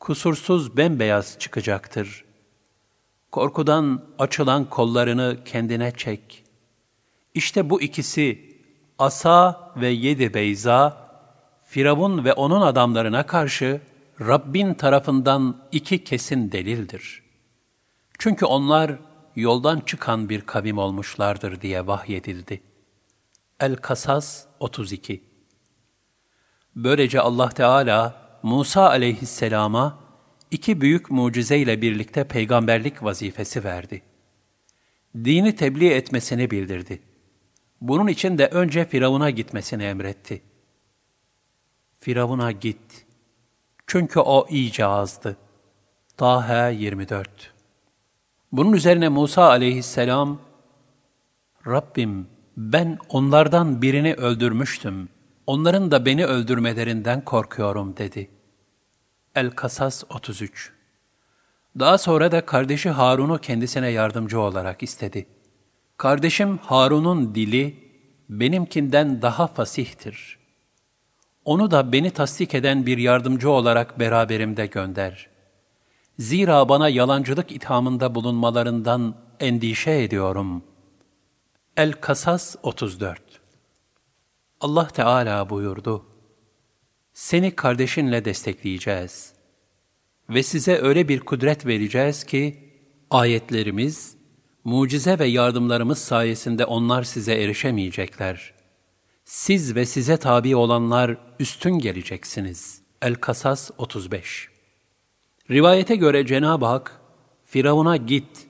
kusursuz 0.00 0.76
bembeyaz 0.76 1.38
çıkacaktır. 1.38 2.24
Korkudan 3.32 4.02
açılan 4.18 4.64
kollarını 4.64 5.38
kendine 5.44 5.92
çek. 5.96 6.44
İşte 7.34 7.70
bu 7.70 7.82
ikisi, 7.82 8.56
Asa 8.98 9.72
ve 9.76 9.88
Yedi 9.88 10.34
Beyza, 10.34 11.08
Firavun 11.66 12.24
ve 12.24 12.32
onun 12.32 12.60
adamlarına 12.60 13.26
karşı 13.26 13.80
Rabbin 14.20 14.74
tarafından 14.74 15.56
iki 15.72 16.04
kesin 16.04 16.52
delildir. 16.52 17.22
Çünkü 18.18 18.44
onlar 18.44 18.92
yoldan 19.36 19.80
çıkan 19.80 20.28
bir 20.28 20.40
kavim 20.40 20.78
olmuşlardır 20.78 21.60
diye 21.60 21.86
vahyedildi. 21.86 22.62
El-Kasas 23.60 24.44
32 24.60 25.24
Böylece 26.76 27.20
Allah 27.20 27.48
Teala 27.48 28.14
Musa 28.42 28.88
aleyhisselama 28.88 30.01
iki 30.52 30.80
büyük 30.80 31.10
mucizeyle 31.10 31.82
birlikte 31.82 32.24
peygamberlik 32.24 33.02
vazifesi 33.02 33.64
verdi. 33.64 34.02
Dini 35.24 35.56
tebliğ 35.56 35.90
etmesini 35.90 36.50
bildirdi. 36.50 37.00
Bunun 37.80 38.06
için 38.06 38.38
de 38.38 38.46
önce 38.46 38.84
Firavun'a 38.84 39.30
gitmesini 39.30 39.84
emretti. 39.84 40.42
Firavun'a 42.00 42.52
git. 42.52 43.06
Çünkü 43.86 44.20
o 44.20 44.46
iyice 44.50 44.86
azdı. 44.86 45.36
Taha 46.16 46.68
24 46.68 47.52
Bunun 48.52 48.72
üzerine 48.72 49.08
Musa 49.08 49.48
aleyhisselam, 49.48 50.38
Rabbim 51.66 52.26
ben 52.56 52.98
onlardan 53.08 53.82
birini 53.82 54.14
öldürmüştüm. 54.14 55.08
Onların 55.46 55.90
da 55.90 56.06
beni 56.06 56.26
öldürmelerinden 56.26 57.24
korkuyorum 57.24 57.96
dedi. 57.96 58.30
El-Kasas 59.34 60.04
33 60.10 60.72
Daha 61.78 61.98
sonra 61.98 62.32
da 62.32 62.46
kardeşi 62.46 62.90
Harun'u 62.90 63.38
kendisine 63.38 63.88
yardımcı 63.88 64.40
olarak 64.40 64.82
istedi. 64.82 65.26
Kardeşim 65.96 66.58
Harun'un 66.58 67.34
dili 67.34 67.76
benimkinden 68.28 69.22
daha 69.22 69.46
fasihtir. 69.46 70.38
Onu 71.44 71.70
da 71.70 71.92
beni 71.92 72.10
tasdik 72.10 72.54
eden 72.54 72.86
bir 72.86 72.98
yardımcı 72.98 73.50
olarak 73.50 73.98
beraberimde 73.98 74.66
gönder. 74.66 75.28
Zira 76.18 76.68
bana 76.68 76.88
yalancılık 76.88 77.52
ithamında 77.52 78.14
bulunmalarından 78.14 79.14
endişe 79.40 80.02
ediyorum. 80.02 80.62
El-Kasas 81.76 82.56
34 82.62 83.20
Allah 84.60 84.88
Teala 84.88 85.50
buyurdu, 85.50 86.11
Seni 87.12 87.50
kardeşinle 87.50 88.24
destekleyeceğiz 88.24 89.32
ve 90.30 90.42
size 90.42 90.78
öyle 90.78 91.08
bir 91.08 91.20
kudret 91.20 91.66
vereceğiz 91.66 92.24
ki, 92.24 92.70
ayetlerimiz, 93.10 94.16
mucize 94.64 95.18
ve 95.18 95.26
yardımlarımız 95.26 95.98
sayesinde 95.98 96.64
onlar 96.64 97.02
size 97.02 97.34
erişemeyecekler. 97.34 98.54
Siz 99.24 99.74
ve 99.74 99.86
size 99.86 100.16
tabi 100.16 100.56
olanlar 100.56 101.16
üstün 101.38 101.78
geleceksiniz. 101.78 102.82
El-Kasas 103.02 103.70
35 103.78 104.48
Rivayete 105.50 105.96
göre 105.96 106.26
Cenab-ı 106.26 106.66
Hak, 106.66 107.00
Firavun'a 107.44 107.96
git, 107.96 108.46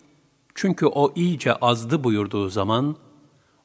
çünkü 0.54 0.86
o 0.86 1.12
iyice 1.16 1.54
azdı 1.54 2.04
buyurduğu 2.04 2.48
zaman, 2.48 2.96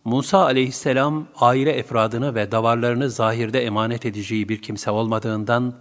Musa 0.07 0.45
aleyhisselam 0.45 1.27
aile 1.35 1.71
efradını 1.71 2.35
ve 2.35 2.51
davarlarını 2.51 3.09
zahirde 3.09 3.63
emanet 3.63 4.05
edeceği 4.05 4.49
bir 4.49 4.61
kimse 4.61 4.91
olmadığından, 4.91 5.73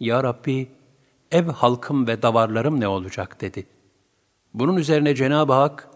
Ya 0.00 0.24
Rabbi, 0.24 0.70
ev 1.30 1.48
halkım 1.48 2.06
ve 2.06 2.22
davarlarım 2.22 2.80
ne 2.80 2.88
olacak 2.88 3.40
dedi. 3.40 3.66
Bunun 4.54 4.76
üzerine 4.76 5.14
Cenab-ı 5.14 5.52
Hak, 5.52 5.88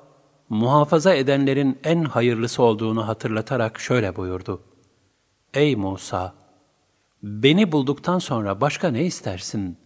muhafaza 0.48 1.14
edenlerin 1.14 1.78
en 1.84 2.04
hayırlısı 2.04 2.62
olduğunu 2.62 3.08
hatırlatarak 3.08 3.80
şöyle 3.80 4.16
buyurdu. 4.16 4.62
Ey 5.54 5.76
Musa! 5.76 6.34
Beni 7.22 7.72
bulduktan 7.72 8.18
sonra 8.18 8.60
başka 8.60 8.88
ne 8.88 9.04
istersin? 9.04 9.78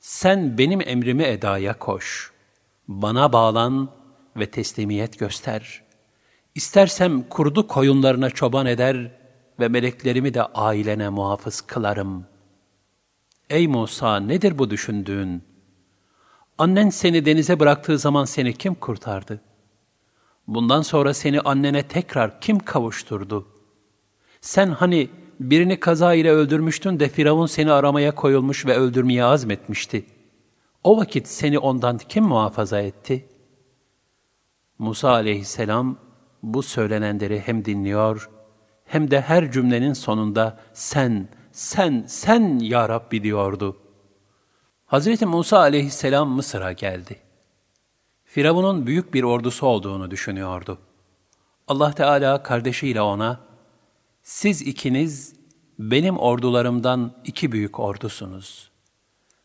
Sen 0.00 0.58
benim 0.58 0.80
emrimi 0.80 1.22
edaya 1.22 1.78
koş. 1.78 2.32
Bana 2.88 3.32
bağlan 3.32 3.88
ve 4.36 4.50
teslimiyet 4.50 5.18
göster. 5.18 5.91
İstersem 6.54 7.22
kurdu 7.22 7.66
koyunlarına 7.66 8.30
çoban 8.30 8.66
eder 8.66 9.10
ve 9.60 9.68
meleklerimi 9.68 10.34
de 10.34 10.42
ailene 10.42 11.08
muhafız 11.08 11.60
kılarım. 11.60 12.26
Ey 13.50 13.68
Musa 13.68 14.16
nedir 14.16 14.58
bu 14.58 14.70
düşündüğün? 14.70 15.42
Annen 16.58 16.90
seni 16.90 17.24
denize 17.24 17.60
bıraktığı 17.60 17.98
zaman 17.98 18.24
seni 18.24 18.54
kim 18.54 18.74
kurtardı? 18.74 19.40
Bundan 20.46 20.82
sonra 20.82 21.14
seni 21.14 21.40
annene 21.40 21.82
tekrar 21.88 22.40
kim 22.40 22.58
kavuşturdu? 22.58 23.46
Sen 24.40 24.68
hani 24.68 25.10
birini 25.40 25.80
kaza 25.80 26.14
ile 26.14 26.30
öldürmüştün 26.30 27.00
de 27.00 27.08
Firavun 27.08 27.46
seni 27.46 27.72
aramaya 27.72 28.14
koyulmuş 28.14 28.66
ve 28.66 28.76
öldürmeye 28.76 29.24
azmetmişti. 29.24 30.06
O 30.84 30.96
vakit 30.96 31.28
seni 31.28 31.58
ondan 31.58 31.98
kim 31.98 32.24
muhafaza 32.24 32.80
etti? 32.80 33.28
Musa 34.78 35.10
aleyhisselam 35.10 35.98
bu 36.42 36.62
söylenenleri 36.62 37.40
hem 37.40 37.64
dinliyor 37.64 38.30
hem 38.84 39.10
de 39.10 39.20
her 39.20 39.52
cümlenin 39.52 39.92
sonunda 39.92 40.58
sen, 40.72 41.28
sen, 41.52 42.04
sen 42.08 42.58
ya 42.58 42.88
Rabbi 42.88 43.22
diyordu. 43.22 43.76
Hazreti 44.86 45.26
Musa 45.26 45.58
aleyhisselam 45.58 46.28
Mısır'a 46.28 46.72
geldi. 46.72 47.16
Firavun'un 48.24 48.86
büyük 48.86 49.14
bir 49.14 49.22
ordusu 49.22 49.66
olduğunu 49.66 50.10
düşünüyordu. 50.10 50.78
Allah 51.68 51.92
Teala 51.92 52.42
kardeşiyle 52.42 53.00
ona, 53.00 53.40
siz 54.22 54.62
ikiniz 54.62 55.34
benim 55.78 56.18
ordularımdan 56.18 57.12
iki 57.24 57.52
büyük 57.52 57.80
ordusunuz. 57.80 58.70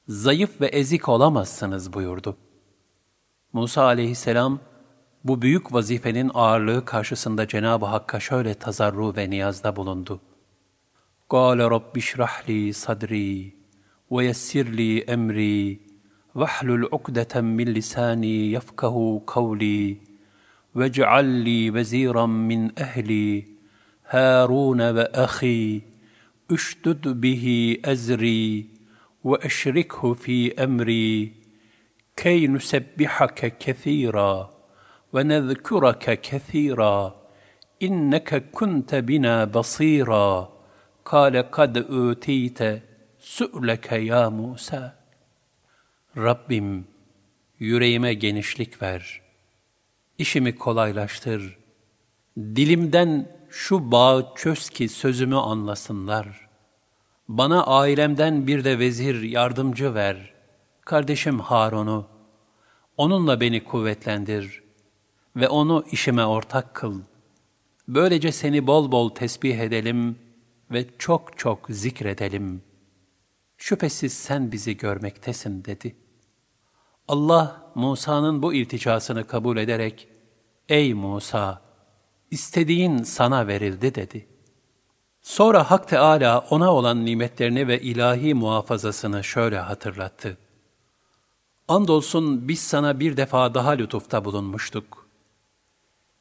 Zayıf 0.08 0.62
ve 0.62 0.68
ezik 0.68 1.10
olamazsınız 1.10 1.93
buyurdu. 1.93 2.38
Musa 3.54 3.84
aleyhisselam, 3.84 4.60
bu 5.25 5.43
büyük 5.43 5.75
vazifenin 5.75 6.31
ağırlığı 6.35 6.85
karşısında 6.85 7.49
Cenab-ı 7.49 7.87
Hakk'a 7.87 8.20
şöyle 8.20 8.55
tazarru 8.55 9.16
ve 9.16 9.31
niyazda 9.31 9.77
bulundu. 9.77 10.20
قَالَ 11.31 11.59
رَبِّ 11.77 11.95
اشْرَحْ 12.05 12.35
لِي 12.49 12.61
صَدْرِي 12.85 13.53
وَيَسِّرْ 14.11 14.66
لِي 14.79 14.93
أَمْرِي 15.14 15.93
واحلل 16.35 16.89
عقدة 16.93 17.41
من 17.41 17.68
لساني 17.68 18.53
يفقه 18.53 19.23
قولي 19.27 19.97
واجعل 20.75 21.25
لي 21.25 21.70
وزيرا 21.70 22.27
من 22.27 22.79
أهلي 22.79 23.45
هارون 24.09 24.81
وأخي 24.81 25.81
اشدد 26.51 27.09
به 27.09 27.77
أزري 27.85 28.66
وأشركه 29.25 30.14
في 30.14 30.64
أمري 30.64 31.33
كي 32.16 32.47
نسبحك 32.47 33.59
كثيرا 33.59 34.56
ve 35.14 35.28
nezkureke 35.28 36.22
kethira 36.22 37.16
inneke 37.80 38.51
kunte 38.51 39.08
bina 39.08 39.53
basira 39.53 40.49
kâle 41.03 41.51
kad 41.51 41.76
üteyte 41.76 42.84
su'leke 43.20 43.97
ya 43.97 44.30
Musa 44.30 44.95
Rabbim 46.18 46.88
yüreğime 47.60 48.14
genişlik 48.14 48.82
ver 48.82 49.22
işimi 50.18 50.55
kolaylaştır. 50.55 51.58
Dilimden 52.38 53.38
şu 53.49 53.91
bağı 53.91 54.34
çöz 54.36 54.70
ki 54.70 54.89
sözümü 54.89 55.36
anlasınlar. 55.36 56.47
Bana 57.28 57.64
ailemden 57.66 58.47
bir 58.47 58.64
de 58.64 58.80
vezir 58.80 59.22
yardımcı 59.22 59.95
ver. 59.95 60.34
Kardeşim 60.82 61.39
Harun'u 61.39 62.08
onunla 62.97 63.41
beni 63.41 63.64
kuvvetlendir.'' 63.64 64.66
Ve 65.38 65.48
onu 65.50 65.86
işime 65.92 66.26
ortak 66.26 66.74
kıl. 66.74 67.02
Böylece 67.88 68.32
seni 68.32 68.68
bol 68.68 68.92
bol 68.92 69.10
tesbih 69.10 69.60
edelim 69.60 70.20
ve 70.72 70.86
çok 70.98 71.38
çok 71.38 71.66
zikredelim. 71.70 72.62
Şüphesiz 73.58 74.14
sen 74.14 74.52
bizi 74.52 74.78
görmektesin 74.78 75.66
dedi.'' 75.66 76.08
Allah 77.08 77.72
Musa'nın 77.76 78.42
bu 78.42 78.54
ilticasını 78.54 79.28
kabul 79.28 79.58
ederek, 79.58 80.08
Ey 80.70 80.94
Musa, 80.94 81.62
istediğin 82.32 83.04
sana 83.04 83.48
verildi 83.48 83.96
dedi. 83.96 84.28
Sonra 85.22 85.72
Hak 85.72 85.88
Teala 85.88 86.46
ona 86.50 86.74
olan 86.74 87.06
nimetlerini 87.06 87.68
ve 87.68 87.82
ilahi 87.82 88.34
muhafazasını 88.34 89.24
şöyle 89.24 89.60
hatırlattı. 89.60 90.38
Andolsun 91.68 92.48
biz 92.48 92.60
sana 92.60 93.00
bir 93.00 93.18
defa 93.18 93.54
daha 93.54 93.72
lütufta 93.72 94.26
bulunmuştuk. 94.26 95.07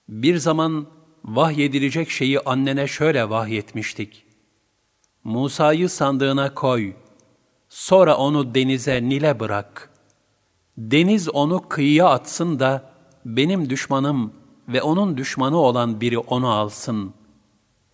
Bir 0.08 0.36
zaman 0.36 0.86
vahyedilecek 1.24 2.10
şeyi 2.10 2.40
annene 2.40 2.86
şöyle 2.86 3.30
vahyetmiştik. 3.30 4.26
Musa'yı 5.24 5.88
sandığına 5.88 6.54
koy, 6.54 6.92
sonra 7.68 8.16
onu 8.16 8.54
denize, 8.54 9.02
Nil'e 9.02 9.40
bırak.'' 9.40 9.96
Deniz 10.78 11.28
onu 11.28 11.68
kıyıya 11.68 12.08
atsın 12.08 12.58
da 12.58 12.92
benim 13.24 13.70
düşmanım 13.70 14.32
ve 14.68 14.82
onun 14.82 15.16
düşmanı 15.16 15.56
olan 15.56 16.00
biri 16.00 16.18
onu 16.18 16.50
alsın. 16.50 17.14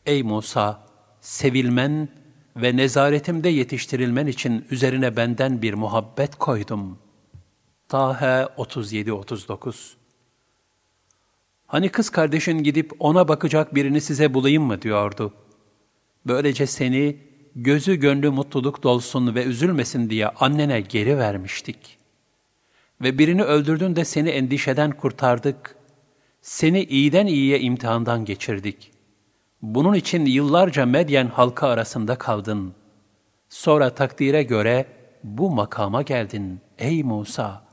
Ey 0.06 0.22
Musa, 0.22 0.82
sevilmen 1.20 2.08
ve 2.56 2.76
nezaretimde 2.76 3.48
yetiştirilmen 3.48 4.26
için 4.26 4.66
üzerine 4.70 5.16
benden 5.16 5.62
bir 5.62 5.74
muhabbet 5.74 6.36
koydum. 6.36 6.98
Tahe 7.88 8.48
37-39 8.58 9.94
Hani 11.72 11.88
kız 11.88 12.10
kardeşin 12.10 12.62
gidip 12.62 12.92
ona 12.98 13.28
bakacak 13.28 13.74
birini 13.74 14.00
size 14.00 14.34
bulayım 14.34 14.62
mı 14.62 14.82
diyordu. 14.82 15.34
Böylece 16.26 16.66
seni 16.66 17.16
gözü 17.56 17.94
gönlü 17.94 18.30
mutluluk 18.30 18.82
dolsun 18.82 19.34
ve 19.34 19.44
üzülmesin 19.44 20.10
diye 20.10 20.28
annene 20.28 20.80
geri 20.80 21.18
vermiştik.'' 21.18 22.02
ve 23.02 23.18
birini 23.18 23.42
öldürdün 23.42 23.96
de 23.96 24.04
seni 24.04 24.28
endişeden 24.28 24.90
kurtardık. 24.90 25.76
Seni 26.42 26.84
iyiden 26.84 27.26
iyiye 27.26 27.60
imtihandan 27.60 28.24
geçirdik. 28.24 28.92
Bunun 29.62 29.94
için 29.94 30.26
yıllarca 30.26 30.86
Medyen 30.86 31.26
halkı 31.26 31.66
arasında 31.66 32.18
kaldın. 32.18 32.74
Sonra 33.48 33.94
takdire 33.94 34.42
göre 34.42 34.86
bu 35.24 35.50
makama 35.50 36.02
geldin 36.02 36.60
ey 36.78 37.02
Musa. 37.02 37.64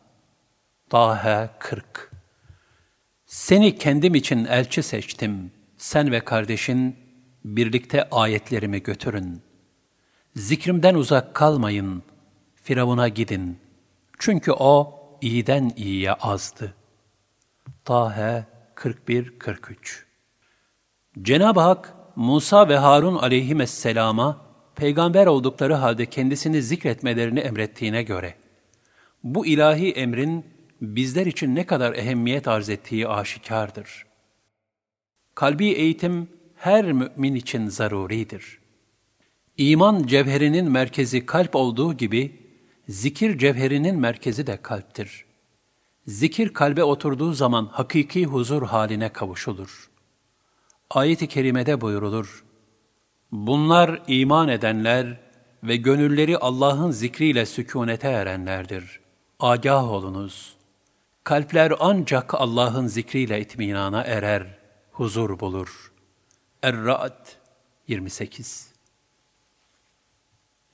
Tahe 0.89 1.49
40 1.59 2.08
Seni 3.29 3.77
kendim 3.77 4.15
için 4.15 4.45
elçi 4.45 4.83
seçtim. 4.83 5.51
Sen 5.77 6.11
ve 6.11 6.19
kardeşin 6.19 6.95
birlikte 7.45 8.09
ayetlerimi 8.09 8.83
götürün. 8.83 9.41
Zikrimden 10.35 10.95
uzak 10.95 11.33
kalmayın. 11.33 12.03
Firavun'a 12.55 13.07
gidin. 13.07 13.57
Çünkü 14.19 14.51
o 14.51 14.99
iyiden 15.21 15.71
iyiye 15.75 16.13
azdı. 16.13 16.73
Tahe 17.85 18.45
41-43 18.75 19.75
Cenab-ı 21.21 21.59
Hak, 21.59 21.93
Musa 22.15 22.69
ve 22.69 22.77
Harun 22.77 23.15
aleyhisselama 23.15 24.45
peygamber 24.75 25.25
oldukları 25.25 25.73
halde 25.73 26.05
kendisini 26.05 26.61
zikretmelerini 26.61 27.39
emrettiğine 27.39 28.03
göre, 28.03 28.35
bu 29.23 29.45
ilahi 29.45 29.91
emrin 29.91 30.45
bizler 30.81 31.25
için 31.25 31.55
ne 31.55 31.65
kadar 31.65 31.93
ehemmiyet 31.93 32.47
arz 32.47 32.69
ettiği 32.69 33.07
aşikardır. 33.07 34.05
Kalbi 35.35 35.65
eğitim 35.65 36.27
her 36.55 36.91
mümin 36.91 37.35
için 37.35 37.67
zaruridir. 37.67 38.59
İman 39.57 40.03
cevherinin 40.07 40.71
merkezi 40.71 41.25
kalp 41.25 41.55
olduğu 41.55 41.93
gibi, 41.93 42.39
zikir 42.87 43.37
cevherinin 43.37 43.99
merkezi 43.99 44.47
de 44.47 44.57
kalptir. 44.61 45.25
Zikir 46.07 46.53
kalbe 46.53 46.83
oturduğu 46.83 47.33
zaman 47.33 47.65
hakiki 47.65 48.25
huzur 48.25 48.63
haline 48.63 49.09
kavuşulur. 49.09 49.89
Ayet-i 50.89 51.27
kerimede 51.27 51.81
buyurulur. 51.81 52.43
Bunlar 53.31 54.01
iman 54.07 54.49
edenler 54.49 55.19
ve 55.63 55.75
gönülleri 55.75 56.37
Allah'ın 56.37 56.91
zikriyle 56.91 57.45
sükunete 57.45 58.07
erenlerdir. 58.07 58.99
Agah 59.39 59.91
olunuz. 59.91 60.58
Kalpler 61.29 61.73
ancak 61.79 62.33
Allah'ın 62.33 62.87
zikriyle 62.87 63.41
itminana 63.41 64.03
erer, 64.03 64.47
huzur 64.91 65.39
bulur. 65.39 65.91
Er-Ra'd 66.63 67.27
28 67.87 68.67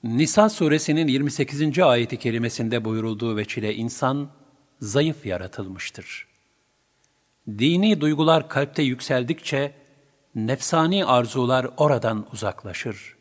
Nisa 0.04 0.50
suresinin 0.50 1.08
28. 1.08 1.80
ayeti 1.80 2.18
kerimesinde 2.18 2.86
buyurulduğu 2.86 3.38
veçile 3.38 3.76
insan 3.76 4.30
zayıf 4.80 5.26
yaratılmıştır. 5.26 6.28
Dini 7.48 8.02
duygular 8.02 8.50
kalpte 8.50 8.84
yükseldikçe 8.84 9.74
nefsani 10.36 11.06
arzular 11.06 11.68
oradan 11.78 12.28
uzaklaşır. 12.34 13.16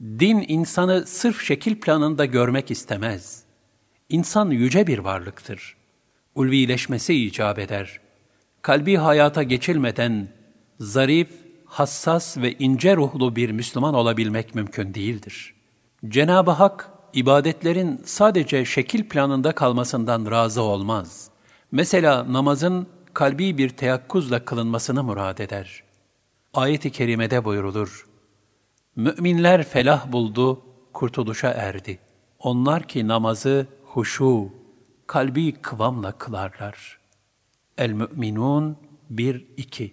Din 0.00 0.44
insanı 0.48 1.06
sırf 1.06 1.42
şekil 1.42 1.80
planında 1.80 2.24
görmek 2.24 2.70
istemez. 2.70 3.42
İnsan 4.08 4.50
yüce 4.50 4.86
bir 4.86 4.98
varlıktır. 4.98 5.76
Ulvileşmesi 6.36 7.14
icap 7.14 7.58
eder. 7.58 8.00
Kalbi 8.62 8.96
hayata 8.96 9.42
geçilmeden 9.42 10.28
zarif, 10.80 11.28
hassas 11.64 12.38
ve 12.38 12.52
ince 12.52 12.96
ruhlu 12.96 13.36
bir 13.36 13.50
Müslüman 13.50 13.94
olabilmek 13.94 14.54
mümkün 14.54 14.94
değildir. 14.94 15.54
Cenab-ı 16.08 16.50
Hak, 16.50 16.90
ibadetlerin 17.12 18.00
sadece 18.04 18.64
şekil 18.64 19.08
planında 19.08 19.52
kalmasından 19.52 20.30
razı 20.30 20.62
olmaz. 20.62 21.28
Mesela 21.72 22.32
namazın 22.32 22.86
kalbi 23.14 23.58
bir 23.58 23.68
teyakkuzla 23.68 24.44
kılınmasını 24.44 25.02
murad 25.02 25.38
eder. 25.38 25.82
Ayet-i 26.54 26.90
kerimede 26.90 27.44
buyurulur. 27.44 28.06
Müminler 28.96 29.62
felah 29.62 30.12
buldu, 30.12 30.62
kurtuluşa 30.92 31.48
erdi. 31.48 31.98
Onlar 32.38 32.82
ki 32.82 33.08
namazı 33.08 33.66
huşu, 33.84 34.50
kalbi 35.06 35.52
kıvamla 35.52 36.12
kılarlar. 36.12 36.98
El-Mü'minun 37.78 38.76
1-2 39.14 39.90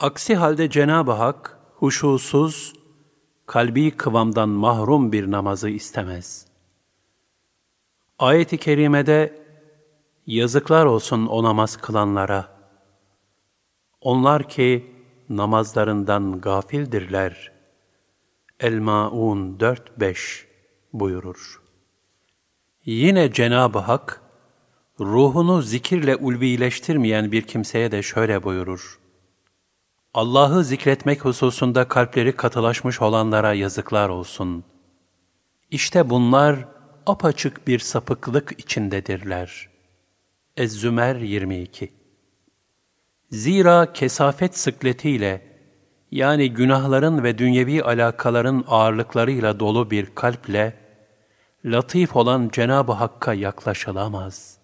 Aksi 0.00 0.36
halde 0.36 0.70
Cenab-ı 0.70 1.12
Hak, 1.12 1.58
huşusuz, 1.74 2.74
kalbi 3.46 3.90
kıvamdan 3.90 4.48
mahrum 4.48 5.12
bir 5.12 5.30
namazı 5.30 5.68
istemez. 5.68 6.46
Ayet-i 8.18 8.58
kerimede 8.58 9.46
yazıklar 10.26 10.86
olsun 10.86 11.26
o 11.26 11.42
namaz 11.42 11.76
kılanlara. 11.76 12.58
Onlar 14.00 14.48
ki 14.48 14.92
namazlarından 15.28 16.40
gafildirler. 16.40 17.52
El-Maun 18.60 19.58
4-5 19.58 20.44
buyurur. 20.92 21.57
Yine 22.88 23.32
Cenab-ı 23.32 23.78
Hak, 23.78 24.20
ruhunu 25.00 25.62
zikirle 25.62 26.16
ulvileştirmeyen 26.16 27.32
bir 27.32 27.42
kimseye 27.42 27.92
de 27.92 28.02
şöyle 28.02 28.42
buyurur. 28.42 28.98
Allah'ı 30.14 30.64
zikretmek 30.64 31.24
hususunda 31.24 31.88
kalpleri 31.88 32.36
katılaşmış 32.36 33.02
olanlara 33.02 33.52
yazıklar 33.52 34.08
olsun. 34.08 34.64
İşte 35.70 36.10
bunlar 36.10 36.56
apaçık 37.06 37.66
bir 37.66 37.78
sapıklık 37.78 38.54
içindedirler. 38.58 39.68
Ez-Zümer 40.56 41.16
22 41.16 41.92
Zira 43.30 43.92
kesafet 43.92 44.58
sıkletiyle, 44.58 45.42
yani 46.10 46.52
günahların 46.52 47.22
ve 47.24 47.38
dünyevi 47.38 47.82
alakaların 47.82 48.64
ağırlıklarıyla 48.68 49.60
dolu 49.60 49.90
bir 49.90 50.14
kalple, 50.14 50.87
latif 51.64 52.16
olan 52.16 52.48
Cenab-ı 52.52 52.92
Hakk'a 52.92 53.34
yaklaşılamaz. 53.34 54.58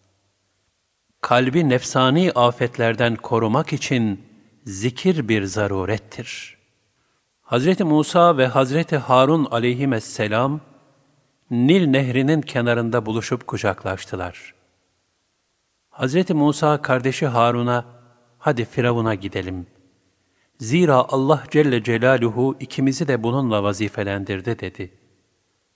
Kalbi 1.21 1.69
nefsani 1.69 2.33
afetlerden 2.33 3.17
korumak 3.17 3.73
için, 3.73 4.21
zikir 4.65 5.29
bir 5.29 5.45
zarurettir. 5.45 6.59
Hz. 7.43 7.81
Musa 7.81 8.39
ve 8.39 8.49
Hz. 8.49 8.93
Harun 8.93 9.45
aleyhisselam, 9.45 10.61
Nil 11.51 11.87
nehrinin 11.87 12.41
kenarında 12.41 13.07
buluşup 13.07 13.47
kucaklaştılar. 13.47 14.55
Hz. 15.91 16.31
Musa 16.31 16.83
kardeşi 16.83 17.27
Harun'a, 17.27 17.85
hadi 18.39 18.65
Firavun'a 18.65 19.15
gidelim. 19.15 19.67
Zira 20.59 20.95
Allah 20.95 21.45
Celle 21.51 21.83
Celaluhu 21.83 22.57
ikimizi 22.61 23.09
de 23.09 23.23
bununla 23.23 23.63
vazifelendirdi 23.63 24.59
dedi. 24.59 25.04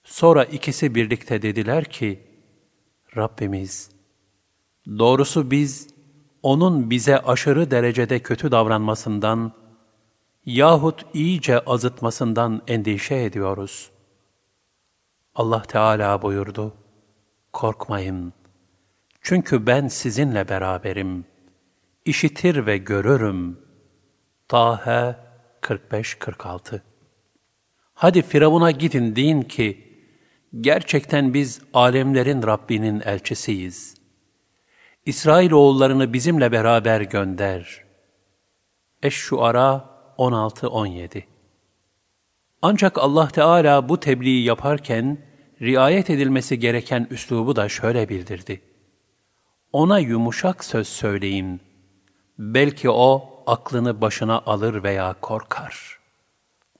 Sonra 0.09 0.43
ikisi 0.43 0.95
birlikte 0.95 1.41
dediler 1.41 1.85
ki, 1.85 2.19
Rabbimiz, 3.17 3.91
doğrusu 4.87 5.51
biz 5.51 5.87
onun 6.43 6.89
bize 6.89 7.19
aşırı 7.19 7.71
derecede 7.71 8.19
kötü 8.19 8.51
davranmasından 8.51 9.51
yahut 10.45 11.05
iyice 11.13 11.59
azıtmasından 11.59 12.61
endişe 12.67 13.15
ediyoruz. 13.15 13.91
Allah 15.35 15.61
Teala 15.61 16.21
buyurdu, 16.21 16.73
Korkmayın, 17.53 18.33
çünkü 19.21 19.67
ben 19.67 19.87
sizinle 19.87 20.49
beraberim, 20.49 21.25
işitir 22.05 22.65
ve 22.65 22.77
görürüm. 22.77 23.59
Tahe 24.47 25.15
45-46 25.61 26.81
Hadi 27.93 28.21
Firavun'a 28.21 28.71
gidin 28.71 29.15
deyin 29.15 29.41
ki, 29.41 29.88
gerçekten 30.61 31.33
biz 31.33 31.61
alemlerin 31.73 32.43
Rabbinin 32.43 33.01
elçisiyiz.'' 33.05 33.99
İsrail 35.09 35.51
oğullarını 35.51 36.13
bizimle 36.13 36.51
beraber 36.51 37.01
gönder. 37.01 37.83
Eş-Şuara 39.03 39.89
16-17 40.17 41.23
Ancak 42.61 42.97
Allah 42.97 43.27
Teala 43.27 43.89
bu 43.89 43.99
tebliği 43.99 44.43
yaparken, 44.43 45.17
riayet 45.61 46.09
edilmesi 46.09 46.59
gereken 46.59 47.07
üslubu 47.09 47.55
da 47.55 47.69
şöyle 47.69 48.09
bildirdi. 48.09 48.61
Ona 49.73 49.99
yumuşak 49.99 50.63
söz 50.63 50.87
söyleyin. 50.87 51.61
Belki 52.37 52.89
o 52.89 53.43
aklını 53.47 54.01
başına 54.01 54.39
alır 54.39 54.83
veya 54.83 55.15
korkar. 55.21 55.99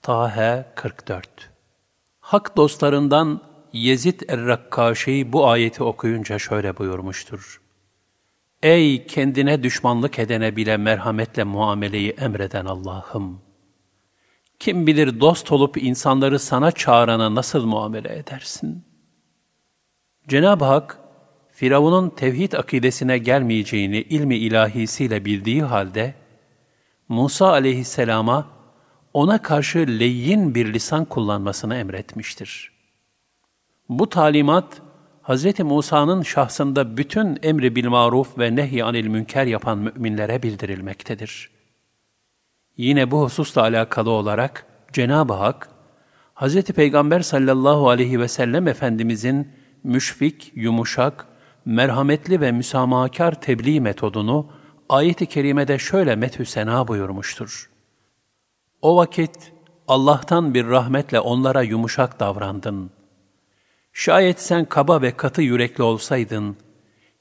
Tahe 0.02 0.66
44 0.76 1.50
Hak 2.20 2.58
dostlarından 2.58 3.42
Yezid 3.74 4.22
er-Rakkaşi 4.28 5.34
bu 5.34 5.48
ayeti 5.48 5.84
okuyunca 5.84 6.40
şöyle 6.40 6.78
buyurmuştur. 6.78 7.62
Ey 8.64 9.06
kendine 9.06 9.64
düşmanlık 9.64 10.20
edene 10.20 10.56
bile 10.56 10.78
merhametle 10.78 11.44
muameleyi 11.44 12.10
emreden 12.10 12.66
Allah'ım! 12.66 13.42
Kim 14.60 14.88
bilir 14.88 15.20
dost 15.20 15.52
olup 15.52 15.78
insanları 15.78 16.40
sana 16.40 16.72
çağırana 16.72 17.36
nasıl 17.36 17.66
muamele 17.66 18.18
edersin? 18.18 18.86
Cenab-ı 20.28 20.66
Hak, 20.66 21.00
Firavun'un 21.52 22.10
tevhid 22.10 22.54
akidesine 22.54 23.18
gelmeyeceğini 23.18 23.98
ilmi 23.98 24.36
ilahisiyle 24.36 25.26
bildiği 25.26 25.64
halde, 25.64 26.14
Musa 27.10 27.50
aleyhisselama 27.50 28.48
ona 29.14 29.42
karşı 29.42 29.80
leyyin 29.80 30.56
bir 30.56 30.74
lisan 30.74 31.06
kullanmasını 31.06 31.76
emretmiştir. 31.76 32.79
Bu 33.90 34.10
talimat, 34.10 34.82
Hz. 35.24 35.60
Musa'nın 35.60 36.22
şahsında 36.22 36.98
bütün 36.98 37.40
emri 37.44 37.76
bil 37.76 37.88
maruf 37.88 38.38
ve 38.40 38.56
nehy 38.56 38.84
anil 38.84 39.08
münker 39.08 39.46
yapan 39.46 39.78
müminlere 39.78 40.44
bildirilmektedir. 40.44 41.50
Yine 42.78 43.12
bu 43.12 43.24
hususla 43.24 43.62
alakalı 43.62 44.10
olarak 44.10 44.66
Cenab-ı 44.94 45.34
Hak, 45.34 45.70
Hz. 46.36 46.64
Peygamber 46.64 47.20
sallallahu 47.20 47.90
aleyhi 47.90 48.20
ve 48.20 48.28
sellem 48.28 48.68
Efendimizin 48.68 49.52
müşfik, 49.84 50.52
yumuşak, 50.56 51.26
merhametli 51.66 52.42
ve 52.42 52.52
müsamahakar 52.52 53.42
tebliğ 53.42 53.82
metodunu 53.82 54.52
ayet-i 54.90 55.26
kerimede 55.26 55.80
şöyle 55.80 56.16
methü 56.16 56.46
sena 56.46 56.88
buyurmuştur. 56.88 57.70
O 58.82 58.98
vakit 58.98 59.54
Allah'tan 59.88 60.54
bir 60.54 60.68
rahmetle 60.68 61.20
onlara 61.20 61.62
yumuşak 61.62 62.20
davrandın. 62.20 62.99
Şayet 63.94 64.42
sen 64.42 64.66
kaba 64.66 65.02
ve 65.02 65.18
katı 65.18 65.42
yürekli 65.42 65.84
olsaydın, 65.84 66.58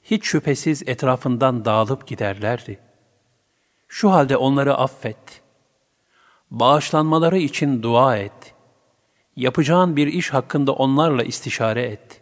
hiç 0.03 0.25
şüphesiz 0.25 0.83
etrafından 0.87 1.65
dağılıp 1.65 2.07
giderlerdi. 2.07 2.79
Şu 3.87 4.11
halde 4.11 4.37
onları 4.37 4.75
affet. 4.75 5.41
Bağışlanmaları 6.51 7.37
için 7.37 7.83
dua 7.83 8.17
et. 8.17 8.53
Yapacağın 9.35 9.95
bir 9.95 10.07
iş 10.07 10.29
hakkında 10.33 10.73
onlarla 10.73 11.23
istişare 11.23 11.83
et. 11.83 12.21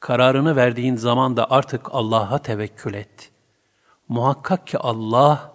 Kararını 0.00 0.56
verdiğin 0.56 0.96
zaman 0.96 1.36
da 1.36 1.50
artık 1.50 1.88
Allah'a 1.90 2.38
tevekkül 2.38 2.94
et. 2.94 3.30
Muhakkak 4.08 4.66
ki 4.66 4.78
Allah 4.78 5.52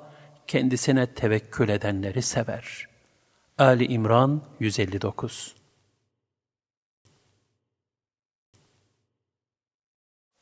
kendisine 0.47 1.13
tevekkül 1.13 1.69
edenleri 1.69 2.21
sever. 2.21 2.87
Ali 3.57 3.85
İmran 3.85 4.41
159 4.59 5.56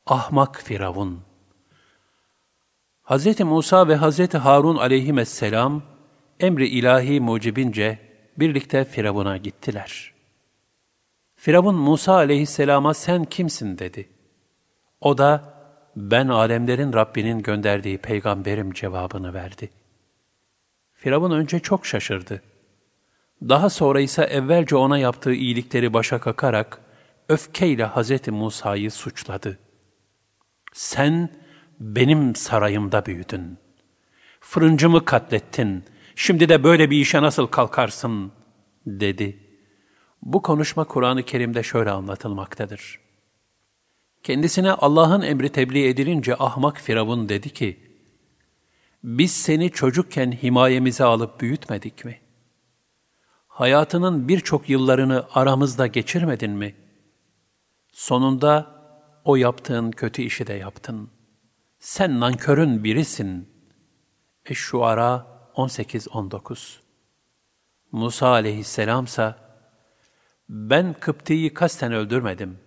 Ahmak 0.06 0.62
Firavun 0.62 1.20
Hz. 3.04 3.40
Musa 3.40 3.88
ve 3.88 3.96
Hz. 3.96 4.34
Harun 4.34 4.76
aleyhisselam 4.76 5.82
emri 6.40 6.68
ilahi 6.68 7.20
mucibince 7.20 7.98
birlikte 8.38 8.84
Firavun'a 8.84 9.36
gittiler. 9.36 10.12
Firavun 11.36 11.74
Musa 11.74 12.14
aleyhisselama 12.14 12.94
sen 12.94 13.24
kimsin 13.24 13.78
dedi. 13.78 14.08
O 15.00 15.18
da 15.18 15.54
ben 15.96 16.28
alemlerin 16.28 16.92
Rabbinin 16.92 17.42
gönderdiği 17.42 17.98
peygamberim 17.98 18.72
cevabını 18.72 19.34
verdi. 19.34 19.70
Firavun 20.94 21.30
önce 21.30 21.60
çok 21.60 21.86
şaşırdı. 21.86 22.42
Daha 23.42 23.70
sonra 23.70 24.00
ise 24.00 24.22
evvelce 24.22 24.76
ona 24.76 24.98
yaptığı 24.98 25.32
iyilikleri 25.32 25.94
başa 25.94 26.18
kakarak 26.18 26.80
öfkeyle 27.28 27.86
Hz. 27.86 28.28
Musa'yı 28.28 28.90
suçladı. 28.90 29.58
Sen 30.76 31.28
benim 31.80 32.34
sarayımda 32.34 33.06
büyüdün. 33.06 33.58
Fırıncımı 34.40 35.04
katlettin. 35.04 35.84
Şimdi 36.16 36.48
de 36.48 36.64
böyle 36.64 36.90
bir 36.90 37.00
işe 37.00 37.22
nasıl 37.22 37.46
kalkarsın? 37.46 38.32
dedi. 38.86 39.38
Bu 40.22 40.42
konuşma 40.42 40.84
Kur'an-ı 40.84 41.22
Kerim'de 41.22 41.62
şöyle 41.62 41.90
anlatılmaktadır. 41.90 43.00
Kendisine 44.22 44.72
Allah'ın 44.72 45.22
emri 45.22 45.48
tebliğ 45.48 45.88
edilince 45.88 46.36
ahmak 46.36 46.80
Firavun 46.80 47.28
dedi 47.28 47.50
ki, 47.52 47.80
biz 49.04 49.32
seni 49.32 49.70
çocukken 49.70 50.32
himayemize 50.32 51.04
alıp 51.04 51.40
büyütmedik 51.40 52.04
mi? 52.04 52.20
Hayatının 53.48 54.28
birçok 54.28 54.68
yıllarını 54.68 55.26
aramızda 55.34 55.86
geçirmedin 55.86 56.50
mi? 56.50 56.74
Sonunda 57.92 58.75
o 59.26 59.36
yaptığın 59.36 59.90
kötü 59.90 60.22
işi 60.22 60.46
de 60.46 60.52
yaptın. 60.52 61.10
Sen 61.78 62.20
nankörün 62.20 62.84
birisin. 62.84 63.48
Eş-Şuara 64.44 65.26
18-19 65.54 66.76
Musa 67.92 68.28
aleyhisselamsa, 68.28 69.38
ben 70.48 70.92
Kıpti'yi 70.92 71.54
kasten 71.54 71.92
öldürmedim. 71.92 72.58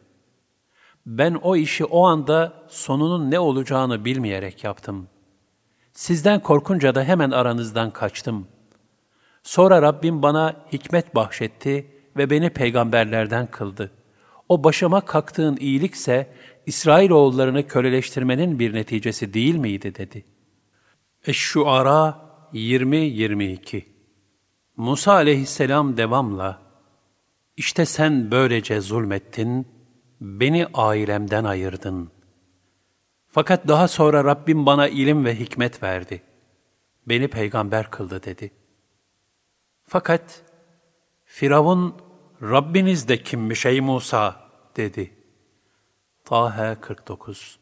Ben 1.06 1.34
o 1.34 1.56
işi 1.56 1.86
o 1.86 2.06
anda 2.06 2.54
sonunun 2.68 3.32
ne 3.32 3.40
olacağını 3.40 4.06
bilmeyerek 4.06 4.64
yaptım. 4.64 5.08
Sizden 5.94 6.40
korkunca 6.40 6.96
da 6.96 7.04
hemen 7.04 7.32
aranızdan 7.32 7.92
kaçtım. 7.92 8.48
Sonra 9.44 9.82
Rabbim 9.82 10.22
bana 10.22 10.56
hikmet 10.74 11.16
bahşetti 11.16 11.92
ve 12.18 12.30
beni 12.30 12.50
peygamberlerden 12.50 13.48
kıldı. 13.48 13.92
O 14.50 14.64
başıma 14.64 15.02
kalktığın 15.02 15.58
iyilikse 15.58 16.34
İsrailoğullarını 16.70 17.68
köleleştirmenin 17.68 18.60
bir 18.60 18.74
neticesi 18.74 19.34
değil 19.34 19.56
miydi 19.56 19.96
dedi. 19.96 20.26
Eş-Şuara 21.26 22.30
20-22 22.54 23.86
Musa 24.78 25.14
aleyhisselam 25.14 25.98
devamla, 25.98 26.62
İşte 27.58 27.86
sen 27.86 28.32
böylece 28.32 28.82
zulmettin, 28.82 29.68
beni 30.22 30.68
ailemden 30.74 31.44
ayırdın. 31.44 32.12
Fakat 33.28 33.68
daha 33.68 33.88
sonra 33.88 34.24
Rabbim 34.24 34.66
bana 34.66 34.88
ilim 34.88 35.26
ve 35.26 35.40
hikmet 35.40 35.84
verdi. 35.84 36.22
Beni 37.08 37.28
peygamber 37.28 37.90
kıldı 37.90 38.24
dedi. 38.24 38.52
Fakat 39.86 40.42
Firavun, 41.26 41.96
Rabbiniz 42.42 43.08
de 43.08 43.24
kimmiş 43.24 43.66
ey 43.66 43.82
Musa 43.82 44.50
dedi. 44.78 45.19
Tahe 46.30 46.76
49 46.82 47.60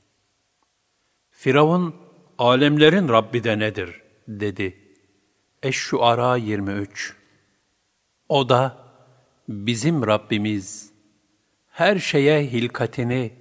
Firavun, 1.31 1.95
alemlerin 2.37 3.09
Rabbi 3.09 3.43
de 3.43 3.59
nedir? 3.59 4.01
dedi. 4.27 4.95
Eş-Şuara 5.63 6.35
23 6.35 7.15
O 8.29 8.49
da, 8.49 8.77
bizim 9.49 10.07
Rabbimiz, 10.07 10.91
her 11.67 11.99
şeye 11.99 12.43
hilkatini, 12.43 13.33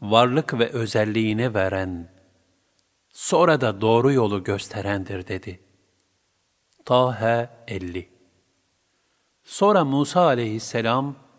varlık 0.00 0.58
ve 0.58 0.68
özelliğini 0.68 1.54
veren, 1.54 2.12
sonra 3.08 3.60
da 3.60 3.80
doğru 3.80 4.12
yolu 4.12 4.44
gösterendir 4.44 5.28
dedi. 5.28 5.60
Tahe 6.84 7.50
50 7.68 8.08
Sonra 9.44 9.84
Musa 9.84 10.20
aleyhisselam, 10.20 11.29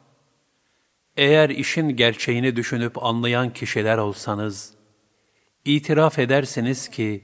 eğer 1.18 1.50
işin 1.50 1.90
gerçeğini 1.90 2.56
düşünüp 2.56 3.04
anlayan 3.04 3.54
kişiler 3.54 3.98
olsanız, 3.98 4.74
itiraf 5.66 6.20
edersiniz 6.20 6.90
ki, 6.90 7.24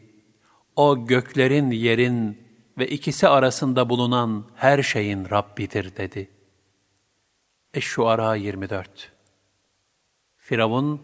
o 0.76 1.06
göklerin, 1.06 1.72
yerin 1.72 2.48
ve 2.78 2.88
ikisi 2.88 3.28
arasında 3.28 3.90
bulunan 3.90 4.46
her 4.56 4.84
şeyin 4.84 5.30
Rabbidir 5.30 5.96
dedi. 5.96 6.30
Eş-Şuara 7.74 8.36
24 8.36 9.12
Firavun, 10.38 11.02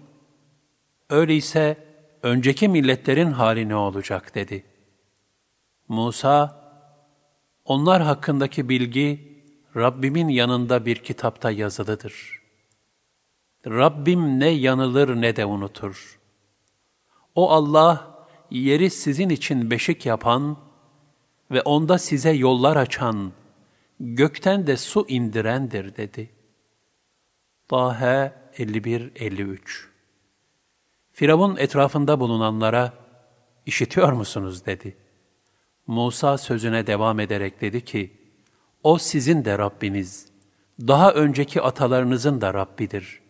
öyleyse 1.09 1.77
önceki 2.23 2.67
milletlerin 2.67 3.31
hali 3.31 3.69
ne 3.69 3.75
olacak 3.75 4.35
dedi. 4.35 4.63
Musa, 5.87 6.63
onlar 7.65 8.01
hakkındaki 8.01 8.69
bilgi 8.69 9.33
Rabbimin 9.75 10.27
yanında 10.27 10.85
bir 10.85 10.95
kitapta 10.95 11.51
yazılıdır. 11.51 12.42
Rabbim 13.67 14.39
ne 14.39 14.49
yanılır 14.49 15.21
ne 15.21 15.35
de 15.35 15.45
unutur. 15.45 16.19
O 17.35 17.51
Allah, 17.51 18.25
yeri 18.51 18.89
sizin 18.89 19.29
için 19.29 19.71
beşik 19.71 20.05
yapan 20.05 20.57
ve 21.51 21.61
onda 21.61 21.97
size 21.97 22.31
yollar 22.31 22.75
açan, 22.75 23.31
gökten 23.99 24.67
de 24.67 24.77
su 24.77 25.05
indirendir 25.07 25.95
dedi. 25.95 26.29
Tahe 27.67 28.33
51-53 28.57 29.59
Firavun 31.11 31.57
etrafında 31.57 32.19
bulunanlara, 32.19 32.93
işitiyor 33.65 34.11
musunuz 34.11 34.65
dedi. 34.65 34.97
Musa 35.87 36.37
sözüne 36.37 36.87
devam 36.87 37.19
ederek 37.19 37.61
dedi 37.61 37.85
ki, 37.85 38.17
O 38.83 38.97
sizin 38.97 39.45
de 39.45 39.57
Rabbiniz, 39.57 40.27
daha 40.79 41.11
önceki 41.13 41.61
atalarınızın 41.61 42.41
da 42.41 42.53
Rabbidir. 42.53 43.22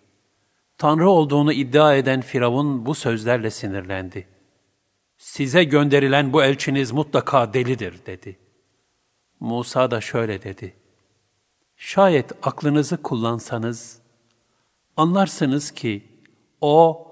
Tanrı 0.84 1.10
olduğunu 1.10 1.54
iddia 1.54 1.96
eden 1.96 2.22
Firavun 2.22 2.86
bu 2.86 2.96
sözlerle 2.96 3.52
sinirlendi. 3.52 4.28
Size 5.18 5.64
gönderilen 5.64 6.34
bu 6.34 6.44
elçiniz 6.44 6.92
mutlaka 6.92 7.54
delidir 7.54 8.06
dedi. 8.06 8.40
Musa 9.40 9.92
da 9.92 10.02
şöyle 10.02 10.44
dedi. 10.44 10.74
Şayet 11.78 12.32
aklınızı 12.42 13.02
kullansanız, 13.02 14.02
anlarsınız 14.98 15.72
ki 15.72 16.04
o 16.62 17.08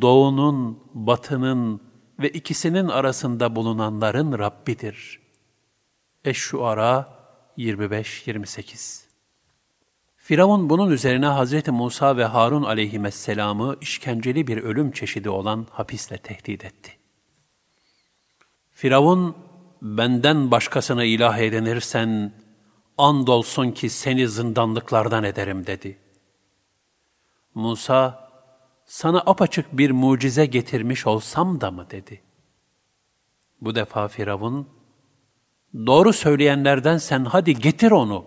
doğunun, 0.00 0.84
batının 0.94 1.80
ve 2.18 2.28
ikisinin 2.28 2.88
arasında 2.88 3.56
bulunanların 3.56 4.38
Rabbidir. 4.38 5.20
Eş-Şuara 6.24 7.08
25-28 7.58 9.03
Firavun 10.24 10.70
bunun 10.70 10.90
üzerine 10.90 11.26
Hz. 11.26 11.68
Musa 11.68 12.16
ve 12.16 12.24
Harun 12.24 12.62
aleyhisselamı 12.62 13.76
işkenceli 13.80 14.46
bir 14.46 14.56
ölüm 14.56 14.90
çeşidi 14.90 15.30
olan 15.30 15.66
hapisle 15.70 16.18
tehdit 16.18 16.64
etti. 16.64 16.92
Firavun, 18.72 19.36
benden 19.82 20.50
başkasını 20.50 21.04
ilah 21.04 21.38
edinirsen, 21.38 22.32
andolsun 22.98 23.70
ki 23.70 23.90
seni 23.90 24.28
zindanlıklardan 24.28 25.24
ederim 25.24 25.66
dedi. 25.66 25.98
Musa, 27.54 28.30
sana 28.84 29.22
apaçık 29.26 29.78
bir 29.78 29.90
mucize 29.90 30.46
getirmiş 30.46 31.06
olsam 31.06 31.60
da 31.60 31.70
mı 31.70 31.86
dedi. 31.90 32.22
Bu 33.60 33.74
defa 33.74 34.08
Firavun, 34.08 34.68
doğru 35.74 36.12
söyleyenlerden 36.12 36.98
sen 36.98 37.24
hadi 37.24 37.54
getir 37.54 37.90
onu 37.90 38.24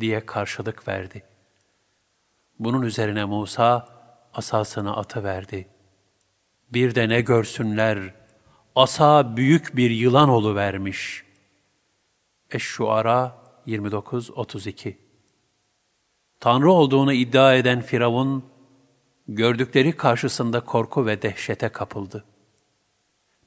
diye 0.00 0.26
karşılık 0.26 0.88
verdi. 0.88 1.31
Bunun 2.58 2.82
üzerine 2.82 3.24
Musa 3.24 3.88
asasını 4.34 4.96
atıverdi. 4.96 5.68
Bir 6.72 6.94
de 6.94 7.08
ne 7.08 7.20
görsünler, 7.20 8.14
asa 8.74 9.36
büyük 9.36 9.76
bir 9.76 9.90
yılan 9.90 10.28
vermiş. 10.56 11.24
Eş-Şuara 12.50 13.36
29-32 13.66 14.96
Tanrı 16.40 16.72
olduğunu 16.72 17.12
iddia 17.12 17.54
eden 17.54 17.80
Firavun, 17.80 18.44
gördükleri 19.28 19.96
karşısında 19.96 20.60
korku 20.60 21.06
ve 21.06 21.22
dehşete 21.22 21.68
kapıldı. 21.68 22.24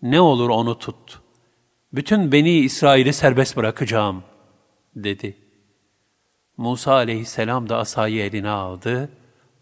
Ne 0.02 0.22
olur 0.22 0.50
onu 0.50 0.80
tut. 0.80 1.22
Bütün 1.94 2.32
Beni 2.32 2.52
İsrail'i 2.52 3.14
serbest 3.14 3.58
bırakacağım, 3.58 4.24
dedi. 4.96 5.45
Musa 6.58 6.94
aleyhisselam 6.94 7.70
da 7.70 7.78
asayı 7.78 8.24
eline 8.24 8.50
aldı, 8.50 9.10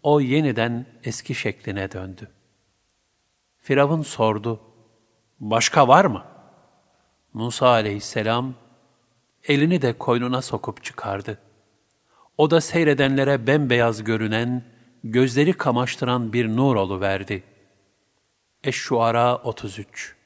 o 0.02 0.20
yeniden 0.20 0.86
eski 1.04 1.34
şekline 1.34 1.92
döndü. 1.92 2.30
Firavun 3.58 4.02
sordu, 4.02 4.60
başka 5.40 5.88
var 5.88 6.04
mı? 6.04 6.24
Musa 7.32 7.68
aleyhisselam, 7.68 8.54
elini 9.44 9.82
de 9.82 9.98
koynuna 9.98 10.42
sokup 10.42 10.84
çıkardı. 10.84 11.38
O 12.38 12.50
da 12.50 12.60
seyredenlere 12.60 13.46
bembeyaz 13.46 14.04
görünen, 14.04 14.64
gözleri 15.04 15.52
kamaştıran 15.52 16.32
bir 16.32 16.48
nur 16.48 17.00
verdi. 17.00 17.42
Eş-Şuara 18.64 19.36
33 19.36 20.16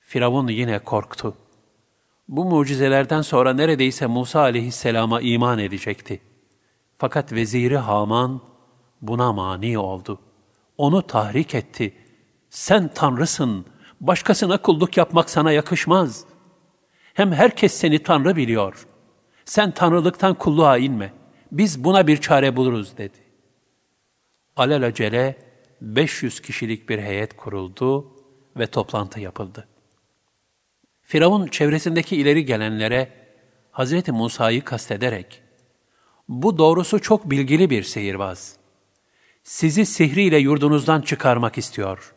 Firavun 0.00 0.48
yine 0.48 0.78
korktu. 0.78 1.36
Bu 2.28 2.44
mucizelerden 2.44 3.22
sonra 3.22 3.54
neredeyse 3.54 4.06
Musa 4.06 4.40
aleyhisselama 4.40 5.20
iman 5.20 5.58
edecekti. 5.58 6.20
Fakat 6.96 7.32
veziri 7.32 7.76
Haman 7.76 8.40
buna 9.02 9.32
mani 9.32 9.78
oldu. 9.78 10.20
Onu 10.78 11.06
tahrik 11.06 11.54
etti. 11.54 11.94
Sen 12.50 12.88
tanrısın, 12.94 13.66
başkasına 14.00 14.62
kulluk 14.62 14.96
yapmak 14.96 15.30
sana 15.30 15.52
yakışmaz. 15.52 16.24
Hem 17.14 17.32
herkes 17.32 17.74
seni 17.74 18.02
tanrı 18.02 18.36
biliyor. 18.36 18.86
Sen 19.44 19.70
tanrılıktan 19.70 20.34
kulluğa 20.34 20.78
inme. 20.78 21.12
Biz 21.52 21.84
buna 21.84 22.06
bir 22.06 22.16
çare 22.16 22.56
buluruz 22.56 22.98
dedi. 22.98 23.18
Alelacele 24.56 25.36
500 25.80 26.40
kişilik 26.40 26.88
bir 26.88 26.98
heyet 26.98 27.36
kuruldu 27.36 28.12
ve 28.56 28.66
toplantı 28.66 29.20
yapıldı. 29.20 29.68
Firavun 31.04 31.46
çevresindeki 31.46 32.16
ileri 32.16 32.44
gelenlere 32.44 33.12
Hz. 33.72 34.08
Musa'yı 34.08 34.64
kastederek, 34.64 35.42
bu 36.28 36.58
doğrusu 36.58 37.00
çok 37.00 37.30
bilgili 37.30 37.70
bir 37.70 37.82
sihirbaz. 37.82 38.56
Sizi 39.42 39.86
sihriyle 39.86 40.38
yurdunuzdan 40.38 41.00
çıkarmak 41.00 41.58
istiyor. 41.58 42.14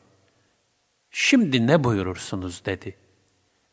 Şimdi 1.12 1.68
ne 1.68 1.84
buyurursunuz 1.84 2.66
dedi. 2.66 2.96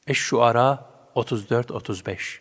Eş-Şuara 0.07 0.91
34-35 1.15 2.39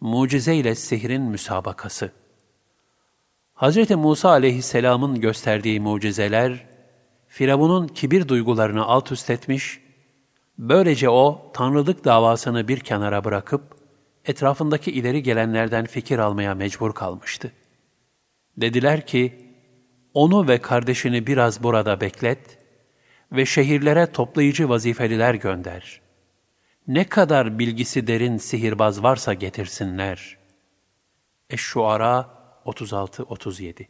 Mucize 0.00 0.56
ile 0.56 0.74
sihrin 0.74 1.22
müsabakası 1.22 2.12
Hz. 3.54 3.90
Musa 3.90 4.28
aleyhisselamın 4.28 5.20
gösterdiği 5.20 5.80
mucizeler, 5.80 6.66
Firavun'un 7.30 7.88
kibir 7.88 8.28
duygularını 8.28 8.84
alt 8.84 9.12
üst 9.12 9.30
etmiş, 9.30 9.80
böylece 10.58 11.08
o 11.08 11.50
tanrılık 11.54 12.04
davasını 12.04 12.68
bir 12.68 12.80
kenara 12.80 13.24
bırakıp, 13.24 13.62
etrafındaki 14.24 14.92
ileri 14.92 15.22
gelenlerden 15.22 15.86
fikir 15.86 16.18
almaya 16.18 16.54
mecbur 16.54 16.94
kalmıştı. 16.94 17.52
Dediler 18.56 19.06
ki, 19.06 19.46
onu 20.14 20.48
ve 20.48 20.58
kardeşini 20.58 21.26
biraz 21.26 21.62
burada 21.62 22.00
beklet 22.00 22.58
ve 23.32 23.46
şehirlere 23.46 24.12
toplayıcı 24.12 24.68
vazifeliler 24.68 25.34
gönder. 25.34 26.00
Ne 26.86 27.08
kadar 27.08 27.58
bilgisi 27.58 28.06
derin 28.06 28.36
sihirbaz 28.36 29.02
varsa 29.02 29.34
getirsinler. 29.34 30.36
Eş-Şuara 31.50 32.30
36-37 32.66 33.86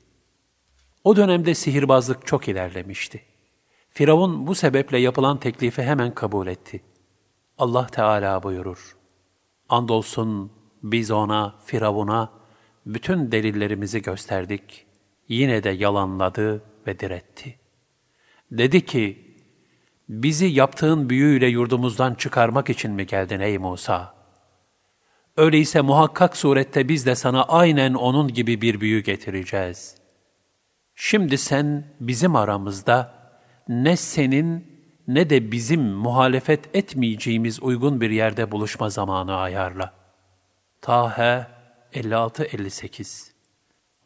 O 1.05 1.17
dönemde 1.17 1.55
sihirbazlık 1.55 2.27
çok 2.27 2.49
ilerlemişti. 2.49 3.30
Firavun 3.91 4.47
bu 4.47 4.55
sebeple 4.55 4.99
yapılan 4.99 5.41
teklifi 5.41 5.83
hemen 5.83 6.15
kabul 6.15 6.47
etti. 6.47 6.81
Allah 7.59 7.87
Teala 7.87 8.43
buyurur. 8.43 8.97
Andolsun 9.69 10.53
biz 10.83 11.11
ona, 11.11 11.55
Firavun'a 11.65 12.33
bütün 12.87 13.33
delillerimizi 13.33 14.03
gösterdik. 14.03 14.87
Yine 15.29 15.63
de 15.63 15.71
yalanladı 15.71 16.63
ve 16.87 17.01
diretti. 17.01 17.59
Dedi 18.51 18.85
ki, 18.85 19.37
bizi 20.09 20.47
yaptığın 20.47 21.11
büyüyle 21.11 21.47
yurdumuzdan 21.47 22.15
çıkarmak 22.15 22.71
için 22.71 22.93
mi 22.93 23.07
geldin 23.07 23.41
ey 23.41 23.59
Musa? 23.59 24.15
Öyleyse 25.37 25.81
muhakkak 25.81 26.37
surette 26.37 26.89
biz 26.89 27.07
de 27.07 27.15
sana 27.15 27.43
aynen 27.43 27.95
onun 27.95 28.29
gibi 28.29 28.61
bir 28.61 28.81
büyü 28.81 29.03
getireceğiz. 29.03 29.95
Şimdi 30.95 31.39
sen 31.39 31.85
bizim 32.01 32.37
aramızda, 32.37 33.20
ne 33.71 33.97
senin 33.97 34.67
ne 35.09 35.31
de 35.31 35.53
bizim 35.53 35.83
muhalefet 35.83 36.77
etmeyeceğimiz 36.77 37.63
uygun 37.63 38.01
bir 38.01 38.11
yerde 38.11 38.51
buluşma 38.51 38.91
zamanı 38.91 39.37
ayarla. 39.37 39.93
Tahe 40.81 41.47
56-58 41.93 43.31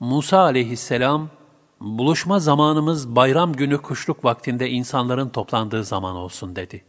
Musa 0.00 0.38
aleyhisselam, 0.38 1.30
buluşma 1.80 2.38
zamanımız 2.38 3.16
bayram 3.16 3.52
günü 3.52 3.78
kuşluk 3.82 4.24
vaktinde 4.24 4.70
insanların 4.70 5.28
toplandığı 5.28 5.84
zaman 5.84 6.16
olsun 6.16 6.56
dedi. 6.56 6.84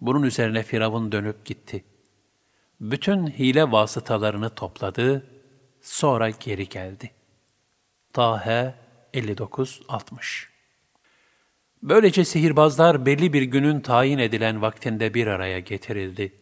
Bunun 0.00 0.22
üzerine 0.22 0.62
Firavun 0.62 1.12
dönüp 1.12 1.44
gitti. 1.44 1.84
Bütün 2.80 3.26
hile 3.26 3.72
vasıtalarını 3.72 4.50
topladı, 4.50 5.26
sonra 5.82 6.30
geri 6.30 6.68
geldi. 6.68 7.10
Tahe 8.12 8.74
59-60 9.14 10.53
Böylece 11.84 12.24
sihirbazlar 12.24 13.06
belli 13.06 13.32
bir 13.32 13.42
günün 13.42 13.80
tayin 13.80 14.18
edilen 14.18 14.62
vaktinde 14.62 15.14
bir 15.14 15.26
araya 15.26 15.58
getirildi. 15.58 16.32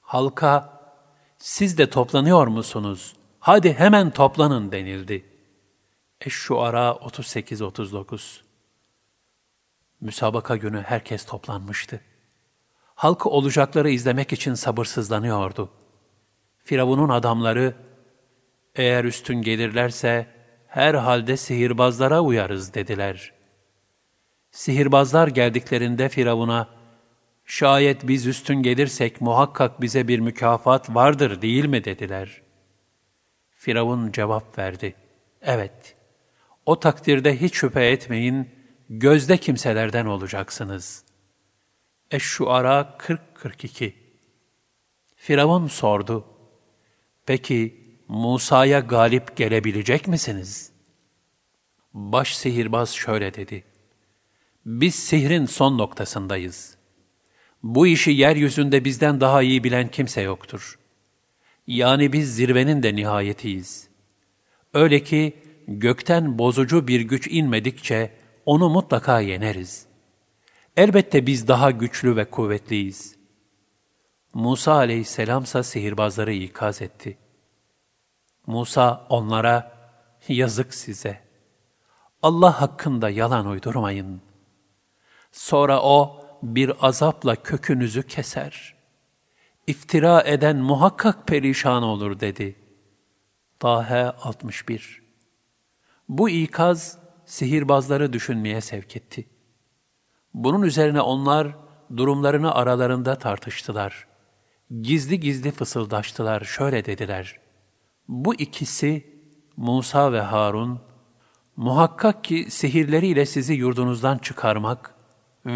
Halka, 0.00 0.80
siz 1.38 1.78
de 1.78 1.90
toplanıyor 1.90 2.46
musunuz? 2.46 3.16
Hadi 3.40 3.72
hemen 3.72 4.10
toplanın 4.10 4.72
denildi. 4.72 5.24
Eş-Şuara 6.20 6.88
38-39 6.88 8.40
Müsabaka 10.00 10.56
günü 10.56 10.82
herkes 10.82 11.24
toplanmıştı. 11.24 12.00
Halk 12.94 13.26
olacakları 13.26 13.90
izlemek 13.90 14.32
için 14.32 14.54
sabırsızlanıyordu. 14.54 15.70
Firavun'un 16.58 17.08
adamları, 17.08 17.74
eğer 18.74 19.04
üstün 19.04 19.42
gelirlerse 19.42 20.26
herhalde 20.66 21.36
sihirbazlara 21.36 22.20
uyarız 22.20 22.74
dediler.'' 22.74 23.39
Sihirbazlar 24.50 25.28
geldiklerinde 25.28 26.08
Firavun'a, 26.08 26.68
şayet 27.44 28.08
biz 28.08 28.26
üstün 28.26 28.62
gelirsek 28.62 29.20
muhakkak 29.20 29.80
bize 29.80 30.08
bir 30.08 30.18
mükafat 30.18 30.94
vardır 30.94 31.42
değil 31.42 31.64
mi 31.64 31.84
dediler. 31.84 32.42
Firavun 33.54 34.12
cevap 34.12 34.58
verdi, 34.58 34.94
evet, 35.42 35.96
o 36.66 36.80
takdirde 36.80 37.40
hiç 37.40 37.54
şüphe 37.54 37.86
etmeyin, 37.86 38.48
gözde 38.88 39.36
kimselerden 39.36 40.06
olacaksınız. 40.06 41.04
Eş-Şuara 42.10 42.96
40-42 42.98 43.92
Firavun 45.16 45.66
sordu, 45.66 46.26
peki 47.26 47.80
Musa'ya 48.08 48.80
galip 48.80 49.36
gelebilecek 49.36 50.08
misiniz? 50.08 50.72
Baş 51.94 52.36
sihirbaz 52.36 52.90
şöyle 52.90 53.34
dedi, 53.34 53.64
biz 54.66 54.94
sihrin 54.94 55.46
son 55.46 55.78
noktasındayız. 55.78 56.76
Bu 57.62 57.86
işi 57.86 58.10
yeryüzünde 58.10 58.84
bizden 58.84 59.20
daha 59.20 59.42
iyi 59.42 59.64
bilen 59.64 59.88
kimse 59.88 60.20
yoktur. 60.20 60.78
Yani 61.66 62.12
biz 62.12 62.34
zirvenin 62.34 62.82
de 62.82 62.94
nihayetiyiz. 62.94 63.88
Öyle 64.74 65.02
ki 65.02 65.36
gökten 65.68 66.38
bozucu 66.38 66.88
bir 66.88 67.00
güç 67.00 67.28
inmedikçe 67.30 68.10
onu 68.46 68.68
mutlaka 68.68 69.20
yeneriz. 69.20 69.86
Elbette 70.76 71.26
biz 71.26 71.48
daha 71.48 71.70
güçlü 71.70 72.16
ve 72.16 72.24
kuvvetliyiz. 72.24 73.16
Musa 74.34 74.72
aleyhisselamsa 74.72 75.62
sihirbazları 75.62 76.32
ikaz 76.32 76.82
etti. 76.82 77.18
Musa 78.46 79.06
onlara, 79.08 79.72
yazık 80.28 80.74
size. 80.74 81.20
Allah 82.22 82.60
hakkında 82.60 83.10
yalan 83.10 83.46
uydurmayın. 83.46 84.29
Sonra 85.32 85.82
o 85.82 86.24
bir 86.42 86.72
azapla 86.86 87.36
kökünüzü 87.36 88.02
keser. 88.02 88.74
İftira 89.66 90.22
eden 90.22 90.56
muhakkak 90.56 91.26
perişan 91.26 91.82
olur 91.82 92.20
dedi. 92.20 92.56
Tahe 93.58 94.04
61 94.04 95.02
Bu 96.08 96.30
ikaz 96.30 96.98
sihirbazları 97.26 98.12
düşünmeye 98.12 98.60
sevk 98.60 98.96
etti. 98.96 99.26
Bunun 100.34 100.62
üzerine 100.62 101.00
onlar 101.00 101.56
durumlarını 101.96 102.54
aralarında 102.54 103.18
tartıştılar. 103.18 104.06
Gizli 104.80 105.20
gizli 105.20 105.50
fısıldaştılar, 105.50 106.44
şöyle 106.44 106.84
dediler. 106.84 107.40
Bu 108.08 108.34
ikisi 108.34 109.20
Musa 109.56 110.12
ve 110.12 110.20
Harun, 110.20 110.80
muhakkak 111.56 112.24
ki 112.24 112.46
sihirleriyle 112.50 113.26
sizi 113.26 113.54
yurdunuzdan 113.54 114.18
çıkarmak 114.18 114.94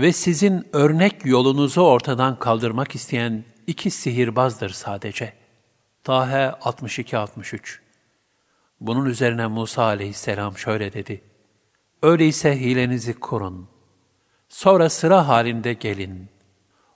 ve 0.00 0.12
sizin 0.12 0.66
örnek 0.72 1.26
yolunuzu 1.26 1.80
ortadan 1.80 2.38
kaldırmak 2.38 2.94
isteyen 2.94 3.44
iki 3.66 3.90
sihirbazdır 3.90 4.70
sadece. 4.70 5.32
Tahe 6.04 6.44
62-63 6.60 7.78
Bunun 8.80 9.04
üzerine 9.04 9.46
Musa 9.46 9.82
aleyhisselam 9.82 10.58
şöyle 10.58 10.92
dedi. 10.92 11.22
Öyleyse 12.02 12.60
hilenizi 12.60 13.14
kurun. 13.14 13.68
Sonra 14.48 14.90
sıra 14.90 15.28
halinde 15.28 15.72
gelin. 15.72 16.28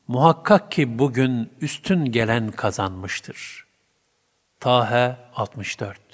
Muhakkak 0.08 0.72
ki 0.72 0.98
bugün 0.98 1.52
üstün 1.60 2.04
gelen 2.04 2.50
kazanmıştır. 2.50 3.66
Tahe 4.60 5.16
64 5.34 6.07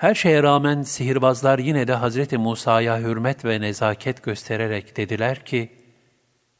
Her 0.00 0.14
şeye 0.14 0.42
rağmen 0.42 0.82
sihirbazlar 0.82 1.58
yine 1.58 1.88
de 1.88 1.94
Hazreti 1.94 2.38
Musa'ya 2.38 2.98
hürmet 2.98 3.44
ve 3.44 3.60
nezaket 3.60 4.22
göstererek 4.22 4.96
dediler 4.96 5.44
ki, 5.44 5.72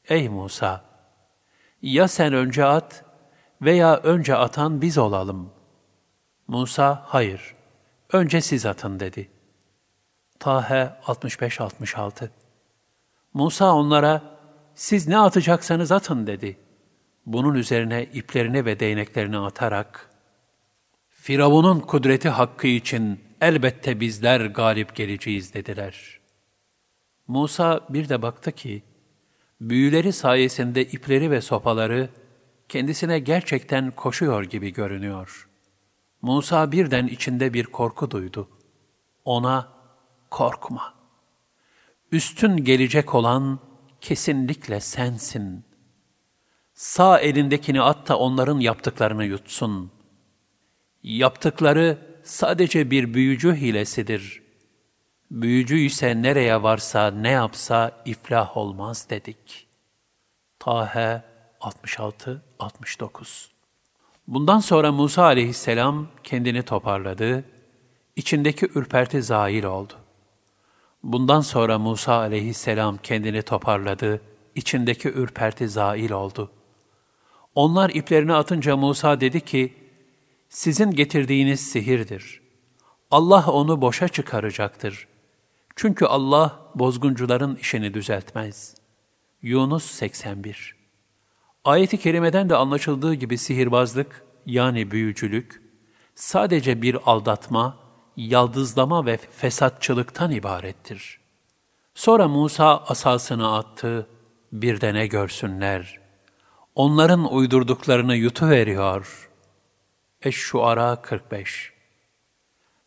Ey 0.09 0.29
Musa! 0.29 0.85
Ya 1.83 2.09
sen 2.09 2.33
önce 2.33 2.65
at 2.65 3.05
veya 3.63 3.97
önce 3.97 4.37
atan 4.37 4.83
biz 4.83 4.99
olalım. 4.99 5.53
Musa, 6.49 7.03
hayır, 7.07 7.55
önce 8.13 8.41
siz 8.41 8.67
atın 8.67 9.01
dedi. 9.01 9.31
Tahe 10.39 10.93
65-66 11.07 12.29
Musa 13.35 13.75
onlara, 13.75 14.23
siz 14.75 15.09
ne 15.09 15.19
atacaksanız 15.19 15.93
atın 15.93 16.27
dedi. 16.27 16.57
Bunun 17.27 17.55
üzerine 17.55 18.05
iplerini 18.05 18.65
ve 18.65 18.81
değneklerini 18.81 19.39
atarak, 19.39 20.11
Firavun'un 21.09 21.81
kudreti 21.81 22.29
hakkı 22.29 22.67
için 22.67 23.30
elbette 23.41 24.01
bizler 24.01 24.41
galip 24.41 24.97
geleceğiz 24.97 25.55
dediler. 25.55 26.21
Musa 27.29 27.81
bir 27.89 28.09
de 28.09 28.23
baktı 28.23 28.53
ki, 28.53 28.83
büyüleri 29.61 30.13
sayesinde 30.13 30.85
ipleri 30.85 31.31
ve 31.31 31.41
sopaları 31.41 32.09
kendisine 32.69 33.19
gerçekten 33.19 33.91
koşuyor 33.91 34.43
gibi 34.43 34.73
görünüyor. 34.73 35.49
Musa 36.23 36.73
birden 36.73 37.07
içinde 37.07 37.55
bir 37.55 37.65
korku 37.65 38.11
duydu. 38.11 38.49
Ona, 39.25 39.69
korkma. 40.31 40.95
Üstün 42.13 42.57
gelecek 42.57 43.15
olan 43.15 43.59
kesinlikle 44.01 44.81
sensin. 44.81 45.65
Sağ 46.75 47.19
elindekini 47.19 47.83
at 47.83 48.09
da 48.09 48.19
onların 48.19 48.59
yaptıklarını 48.59 49.25
yutsun. 49.25 49.93
Yaptıkları 51.03 52.10
sadece 52.25 52.91
bir 52.91 53.15
büyücü 53.15 53.55
hilesidir. 53.55 54.43
Büyücü 55.31 55.79
ise 55.79 56.23
nereye 56.23 56.63
varsa 56.63 57.11
ne 57.11 57.31
yapsa 57.31 58.03
iflah 58.05 58.57
olmaz 58.57 59.07
dedik. 59.11 59.67
Tahe 60.59 61.23
66-69 61.61 63.49
Bundan 64.29 64.59
sonra 64.59 64.93
Musa 64.93 65.25
aleyhisselam 65.25 66.07
kendini 66.25 66.63
toparladı, 66.63 67.45
içindeki 68.17 68.67
ürperti 68.75 69.23
zail 69.23 69.65
oldu. 69.65 69.93
Bundan 71.03 71.41
sonra 71.41 71.79
Musa 71.79 72.15
aleyhisselam 72.15 72.99
kendini 72.99 73.43
toparladı, 73.43 74.21
içindeki 74.55 75.09
ürperti 75.09 75.69
zail 75.69 76.11
oldu. 76.11 76.51
Onlar 77.55 77.91
iplerini 77.91 78.35
atınca 78.35 78.77
Musa 78.77 79.21
dedi 79.21 79.41
ki, 79.41 79.75
sizin 80.51 80.91
getirdiğiniz 80.91 81.61
sihirdir. 81.61 82.41
Allah 83.11 83.47
onu 83.53 83.81
boşa 83.81 84.09
çıkaracaktır. 84.09 85.09
Çünkü 85.77 86.07
Allah 86.07 86.67
bozguncuların 86.75 87.57
işini 87.57 87.95
düzeltmez. 87.95 88.75
Yunus 89.43 89.85
81 89.85 90.77
Ayet-i 91.65 91.99
kerimeden 91.99 92.49
de 92.49 92.57
anlaşıldığı 92.57 93.15
gibi 93.15 93.39
sihirbazlık 93.39 94.25
yani 94.47 94.91
büyücülük 94.91 95.63
sadece 96.15 96.83
bir 96.83 96.99
aldatma, 97.07 97.77
yaldızlama 98.17 99.07
ve 99.07 99.17
fesatçılıktan 99.17 100.31
ibarettir. 100.31 101.21
Sonra 101.95 102.29
Musa 102.29 102.79
asasını 102.79 103.57
attı, 103.57 104.07
bir 104.53 104.81
de 104.81 104.95
ne 104.95 105.07
görsünler. 105.07 106.01
Onların 106.75 107.35
uydurduklarını 107.35 108.17
yutuveriyor. 108.17 109.30
Eş-Şuara 110.23 111.03
45 111.03 111.73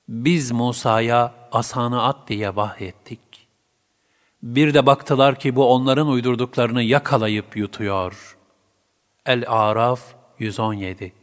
Biz 0.08 0.52
Musa'ya 0.52 1.34
asanı 1.52 2.04
at 2.04 2.28
diye 2.28 2.56
vahyettik. 2.56 3.48
Bir 4.44 4.74
de 4.74 4.86
baktılar 4.86 5.40
ki 5.40 5.56
bu 5.56 5.74
onların 5.74 6.08
uydurduklarını 6.08 6.84
yakalayıp 6.84 7.58
yutuyor. 7.58 8.38
El-Araf 9.26 10.16
117 10.40 11.14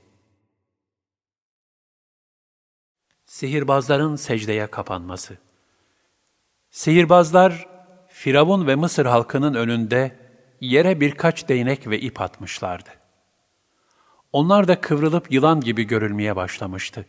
Sihirbazların 3.24 4.16
secdeye 4.16 4.66
kapanması 4.66 5.38
Sihirbazlar, 6.70 7.68
Firavun 8.08 8.66
ve 8.66 8.74
Mısır 8.74 9.06
halkının 9.06 9.54
önünde 9.54 10.18
yere 10.60 11.00
birkaç 11.00 11.48
değnek 11.48 11.88
ve 11.88 12.00
ip 12.00 12.20
atmışlardı. 12.20 12.99
Onlar 14.32 14.68
da 14.68 14.80
kıvrılıp 14.80 15.32
yılan 15.32 15.60
gibi 15.60 15.84
görülmeye 15.84 16.36
başlamıştı. 16.36 17.06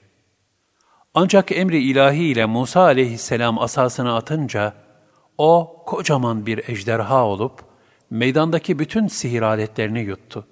Ancak 1.14 1.52
emri 1.52 1.84
ilahi 1.84 2.24
ile 2.24 2.46
Musa 2.46 2.82
aleyhisselam 2.82 3.60
asasını 3.60 4.16
atınca, 4.16 4.74
o 5.38 5.84
kocaman 5.86 6.46
bir 6.46 6.70
ejderha 6.70 7.26
olup, 7.26 7.64
meydandaki 8.10 8.80
bütün 8.80 9.08
sihir 9.08 9.42
aletlerini 9.42 10.00
yuttu. 10.00 10.48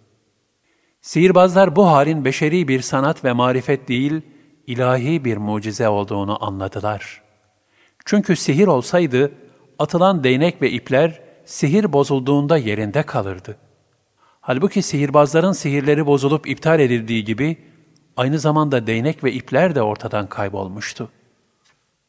Sihirbazlar 1.01 1.75
bu 1.75 1.87
halin 1.87 2.25
beşeri 2.25 2.67
bir 2.67 2.81
sanat 2.81 3.23
ve 3.25 3.33
marifet 3.33 3.87
değil, 3.87 4.21
ilahi 4.67 5.25
bir 5.25 5.37
mucize 5.37 5.89
olduğunu 5.89 6.45
anladılar. 6.45 7.21
Çünkü 8.05 8.35
sihir 8.35 8.67
olsaydı, 8.67 9.31
atılan 9.79 10.23
değnek 10.23 10.61
ve 10.61 10.71
ipler 10.71 11.21
sihir 11.45 11.93
bozulduğunda 11.93 12.57
yerinde 12.57 13.03
kalırdı. 13.03 13.57
Halbuki 14.49 14.81
sihirbazların 14.81 15.51
sihirleri 15.51 16.05
bozulup 16.05 16.49
iptal 16.49 16.79
edildiği 16.79 17.23
gibi, 17.23 17.57
aynı 18.17 18.39
zamanda 18.39 18.87
değnek 18.87 19.23
ve 19.23 19.31
ipler 19.33 19.75
de 19.75 19.81
ortadan 19.81 20.27
kaybolmuştu. 20.27 21.09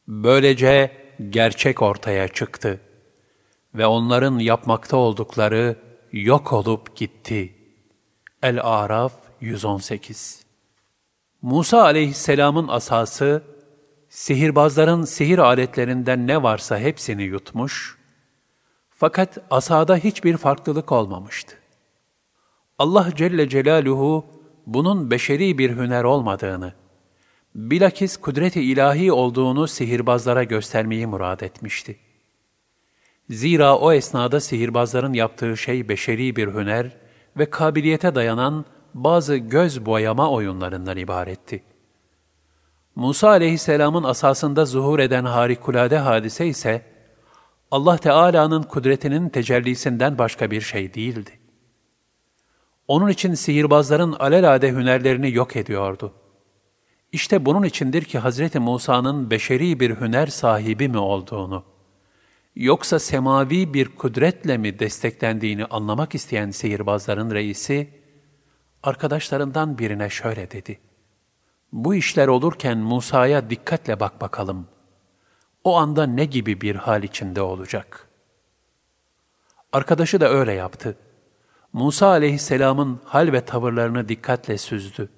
Böylece 0.07 0.91
gerçek 1.29 1.81
ortaya 1.81 2.27
çıktı 2.27 2.79
ve 3.75 3.85
onların 3.85 4.39
yapmakta 4.39 4.97
oldukları 4.97 5.75
yok 6.11 6.53
olup 6.53 6.95
gitti. 6.95 7.55
El-Araf 8.43 9.13
118 9.41 10.43
Musa 11.41 11.83
aleyhisselamın 11.83 12.67
asası, 12.67 13.43
sihirbazların 14.09 15.05
sihir 15.05 15.37
aletlerinden 15.37 16.27
ne 16.27 16.43
varsa 16.43 16.79
hepsini 16.79 17.23
yutmuş, 17.23 17.97
fakat 18.89 19.37
asada 19.51 19.95
hiçbir 19.95 20.37
farklılık 20.37 20.91
olmamıştı. 20.91 21.60
Allah 22.81 23.09
Celle 23.15 23.49
Celaluhu, 23.49 24.25
bunun 24.67 25.11
beşeri 25.11 25.57
bir 25.57 25.69
hüner 25.69 26.03
olmadığını, 26.03 26.73
bilakis 27.55 28.17
kudret-i 28.17 28.61
ilahi 28.61 29.11
olduğunu 29.11 29.67
sihirbazlara 29.67 30.43
göstermeyi 30.43 31.07
murad 31.07 31.39
etmişti. 31.39 31.97
Zira 33.29 33.77
o 33.77 33.93
esnada 33.93 34.39
sihirbazların 34.39 35.13
yaptığı 35.13 35.57
şey 35.57 35.89
beşeri 35.89 36.35
bir 36.35 36.47
hüner 36.47 36.97
ve 37.37 37.49
kabiliyete 37.49 38.15
dayanan 38.15 38.65
bazı 38.93 39.35
göz 39.37 39.85
boyama 39.85 40.31
oyunlarından 40.31 40.97
ibaretti. 40.97 41.63
Musa 42.95 43.29
aleyhisselamın 43.29 44.03
asasında 44.03 44.65
zuhur 44.65 44.99
eden 44.99 45.25
harikulade 45.25 45.97
hadise 45.97 46.47
ise, 46.47 46.85
Allah 47.71 47.97
Teala'nın 47.97 48.63
kudretinin 48.63 49.29
tecellisinden 49.29 50.17
başka 50.17 50.51
bir 50.51 50.61
şey 50.61 50.93
değildi. 50.93 51.40
Onun 52.87 53.09
için 53.09 53.33
sihirbazların 53.33 54.11
alelade 54.19 54.71
hünerlerini 54.71 55.33
yok 55.33 55.55
ediyordu. 55.55 56.13
İşte 57.11 57.45
bunun 57.45 57.63
içindir 57.63 58.03
ki 58.03 58.19
Hazreti 58.19 58.59
Musa'nın 58.59 59.31
beşeri 59.31 59.79
bir 59.79 59.95
hüner 59.95 60.27
sahibi 60.27 60.89
mi 60.89 60.97
olduğunu, 60.97 61.63
yoksa 62.55 62.99
semavi 62.99 63.73
bir 63.73 63.95
kudretle 63.95 64.57
mi 64.57 64.79
desteklendiğini 64.79 65.65
anlamak 65.65 66.15
isteyen 66.15 66.51
sihirbazların 66.51 67.31
reisi, 67.31 67.89
arkadaşlarından 68.83 69.77
birine 69.77 70.09
şöyle 70.09 70.51
dedi. 70.51 70.79
Bu 71.73 71.95
işler 71.95 72.27
olurken 72.27 72.77
Musa'ya 72.77 73.49
dikkatle 73.49 73.99
bak 73.99 74.21
bakalım. 74.21 74.67
O 75.63 75.77
anda 75.77 76.05
ne 76.05 76.25
gibi 76.25 76.61
bir 76.61 76.75
hal 76.75 77.03
içinde 77.03 77.41
olacak? 77.41 78.07
Arkadaşı 79.73 80.21
da 80.21 80.29
öyle 80.29 80.53
yaptı. 80.53 80.97
Musa 81.73 82.07
aleyhisselamın 82.07 82.99
hal 83.05 83.31
ve 83.31 83.45
tavırlarını 83.45 84.09
dikkatle 84.09 84.57
süzdü. 84.57 85.09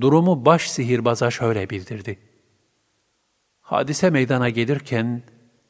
Durumu 0.00 0.44
baş 0.44 0.70
sihirbaza 0.70 1.30
şöyle 1.30 1.70
bildirdi. 1.70 2.18
Hadise 3.60 4.10
meydana 4.10 4.48
gelirken 4.48 5.22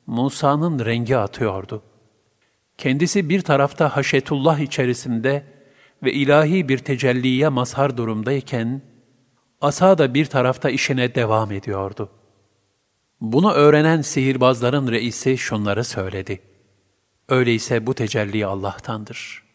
Musa'nın 0.07 0.85
rengi 0.85 1.17
atıyordu. 1.17 1.83
Kendisi 2.79 3.29
bir 3.29 3.41
tarafta 3.41 3.97
haşetullah 3.97 4.59
içerisinde 4.59 5.47
ve 6.03 6.13
ilahi 6.13 6.69
bir 6.69 6.79
tecelliye 6.79 7.49
mazhar 7.49 7.97
durumdayken, 7.97 8.83
asa 9.61 9.99
da 9.99 10.15
bir 10.15 10.27
tarafta 10.27 10.71
işine 10.71 11.15
devam 11.15 11.53
ediyordu. 11.53 12.11
Bunu 13.21 13.53
öğrenen 13.53 14.03
sihirbazların 14.03 14.93
reisi 14.93 15.39
şunları 15.39 15.85
söyledi. 15.85 16.43
Öyleyse 17.29 17.87
bu 17.87 17.95
tecelli 17.95 18.47
Allah'tandır. 18.47 19.46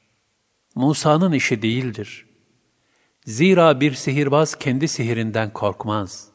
Musa'nın 0.75 1.31
işi 1.31 1.61
değildir. 1.61 2.25
Zira 3.25 3.79
bir 3.79 3.93
sihirbaz 3.93 4.55
kendi 4.55 4.87
sihirinden 4.87 5.53
korkmaz. 5.53 6.31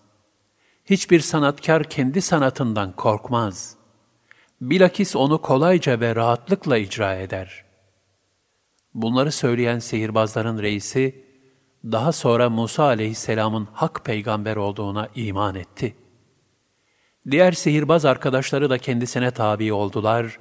Hiçbir 0.84 1.20
sanatkar 1.20 1.84
kendi 1.84 2.22
sanatından 2.22 2.96
korkmaz. 2.96 3.76
Bilakis 4.60 5.16
onu 5.16 5.42
kolayca 5.42 6.00
ve 6.00 6.14
rahatlıkla 6.16 6.78
icra 6.78 7.14
eder. 7.14 7.64
Bunları 8.94 9.32
söyleyen 9.32 9.78
sihirbazların 9.78 10.62
reisi, 10.62 11.24
daha 11.84 12.12
sonra 12.12 12.50
Musa 12.50 12.84
aleyhisselamın 12.84 13.68
hak 13.72 14.04
peygamber 14.04 14.56
olduğuna 14.56 15.08
iman 15.14 15.54
etti. 15.54 15.96
Diğer 17.30 17.52
sihirbaz 17.52 18.04
arkadaşları 18.04 18.70
da 18.70 18.78
kendisine 18.78 19.30
tabi 19.30 19.72
oldular 19.72 20.38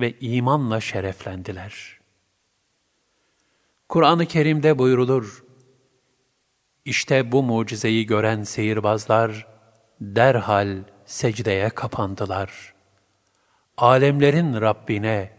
ve 0.00 0.14
imanla 0.20 0.80
şereflendiler. 0.80 1.99
Kur'an-ı 3.90 4.26
Kerim'de 4.26 4.78
buyurulur, 4.78 5.44
İşte 6.84 7.32
bu 7.32 7.42
mucizeyi 7.42 8.06
gören 8.06 8.42
sihirbazlar 8.42 9.46
derhal 10.00 10.84
secdeye 11.04 11.68
kapandılar. 11.70 12.74
Alemlerin 13.76 14.60
Rabbine, 14.60 15.30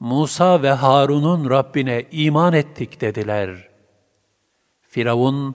Musa 0.00 0.62
ve 0.62 0.70
Harun'un 0.70 1.50
Rabbine 1.50 2.04
iman 2.10 2.52
ettik 2.52 3.00
dediler. 3.00 3.68
Firavun 4.80 5.54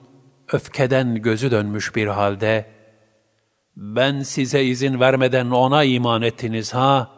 öfkeden 0.52 1.22
gözü 1.22 1.50
dönmüş 1.50 1.96
bir 1.96 2.06
halde, 2.06 2.66
ben 3.76 4.22
size 4.22 4.64
izin 4.64 5.00
vermeden 5.00 5.50
ona 5.50 5.84
iman 5.84 6.22
ettiniz 6.22 6.74
ha? 6.74 7.10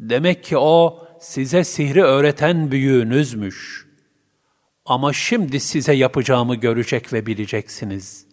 Demek 0.00 0.44
ki 0.44 0.58
o 0.58 1.06
size 1.20 1.64
sihri 1.64 2.02
öğreten 2.02 2.70
büyüğünüzmüş. 2.70 3.83
Ama 4.84 5.12
şimdi 5.12 5.60
size 5.60 5.92
yapacağımı 5.92 6.54
görecek 6.54 7.12
ve 7.12 7.26
bileceksiniz. 7.26 8.26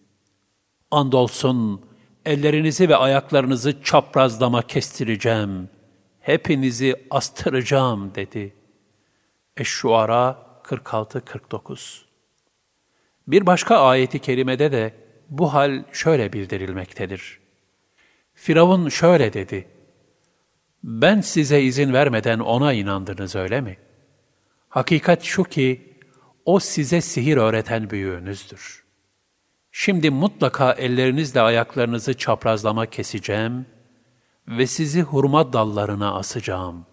Andolsun 0.90 1.86
ellerinizi 2.26 2.88
ve 2.88 2.96
ayaklarınızı 2.96 3.82
çaprazlama 3.82 4.62
kestireceğim. 4.62 5.68
Hepinizi 6.20 7.06
astıracağım 7.10 8.14
dedi. 8.14 8.54
Eş-Şuara 9.56 10.46
46-49 10.64 12.00
Bir 13.28 13.46
başka 13.46 13.76
ayeti 13.76 14.18
kerimede 14.18 14.72
de 14.72 14.94
bu 15.30 15.54
hal 15.54 15.84
şöyle 15.92 16.32
bildirilmektedir. 16.32 17.40
Firavun 18.34 18.88
şöyle 18.88 19.32
dedi. 19.32 19.68
Ben 20.84 21.20
size 21.20 21.62
izin 21.62 21.92
vermeden 21.92 22.38
ona 22.38 22.72
inandınız 22.72 23.36
öyle 23.36 23.60
mi? 23.60 23.76
Hakikat 24.68 25.22
şu 25.22 25.44
ki, 25.44 25.91
o 26.44 26.60
size 26.60 27.00
sihir 27.00 27.36
öğreten 27.36 27.90
büyüğünüzdür. 27.90 28.82
Şimdi 29.72 30.10
mutlaka 30.10 30.72
ellerinizle 30.72 31.40
ayaklarınızı 31.40 32.14
çaprazlama 32.14 32.86
keseceğim 32.86 33.66
ve 34.48 34.66
sizi 34.66 35.02
hurma 35.02 35.52
dallarına 35.52 36.14
asacağım. 36.14 36.86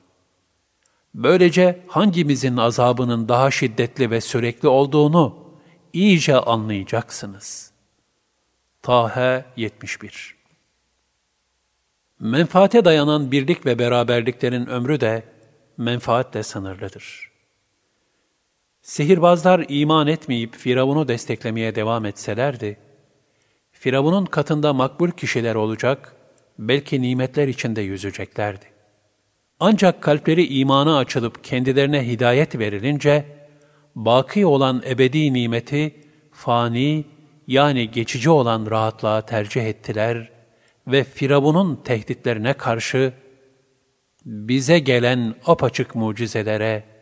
Böylece 1.16 1.84
hangimizin 1.88 2.58
azabının 2.58 3.30
daha 3.30 3.52
şiddetli 3.52 4.12
ve 4.12 4.22
sürekli 4.22 4.68
olduğunu 4.68 5.50
iyice 5.94 6.36
anlayacaksınız. 6.36 7.72
Tahe 8.82 9.46
71 9.56 10.36
Menfaate 12.20 12.86
dayanan 12.86 13.32
birlik 13.32 13.66
ve 13.66 13.80
beraberliklerin 13.80 14.66
ömrü 14.66 15.00
de 15.00 15.24
menfaatle 15.78 16.44
sınırlıdır. 16.44 17.29
Sihirbazlar 18.90 19.66
iman 19.70 20.08
etmeyip 20.08 20.56
Firavun'u 20.56 21.08
desteklemeye 21.08 21.76
devam 21.76 22.06
etselerdi, 22.06 22.78
Firavun'un 23.72 24.26
katında 24.26 24.74
makbul 24.74 25.12
kişiler 25.12 25.56
olacak, 25.56 26.16
belki 26.60 27.02
nimetler 27.02 27.48
içinde 27.48 27.82
yüzeceklerdi. 27.82 28.66
Ancak 29.60 30.02
kalpleri 30.02 30.48
imana 30.48 30.98
açılıp 30.98 31.44
kendilerine 31.44 32.08
hidayet 32.08 32.60
verilince, 32.60 33.26
baki 33.96 34.46
olan 34.46 34.84
ebedi 34.90 35.34
nimeti, 35.34 35.96
fani 36.32 37.06
yani 37.48 37.92
geçici 37.92 38.30
olan 38.30 38.68
rahatlığa 38.72 39.22
tercih 39.22 39.66
ettiler 39.66 40.32
ve 40.88 41.04
Firavun'un 41.04 41.76
tehditlerine 41.76 42.54
karşı 42.54 43.14
bize 44.26 44.80
gelen 44.80 45.36
apaçık 45.46 45.96
mucizelere 45.96 46.99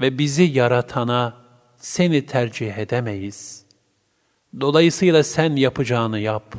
ve 0.00 0.18
bizi 0.18 0.42
yaratana 0.42 1.36
seni 1.76 2.26
tercih 2.26 2.78
edemeyiz. 2.78 3.66
Dolayısıyla 4.60 5.24
sen 5.24 5.56
yapacağını 5.56 6.18
yap. 6.18 6.54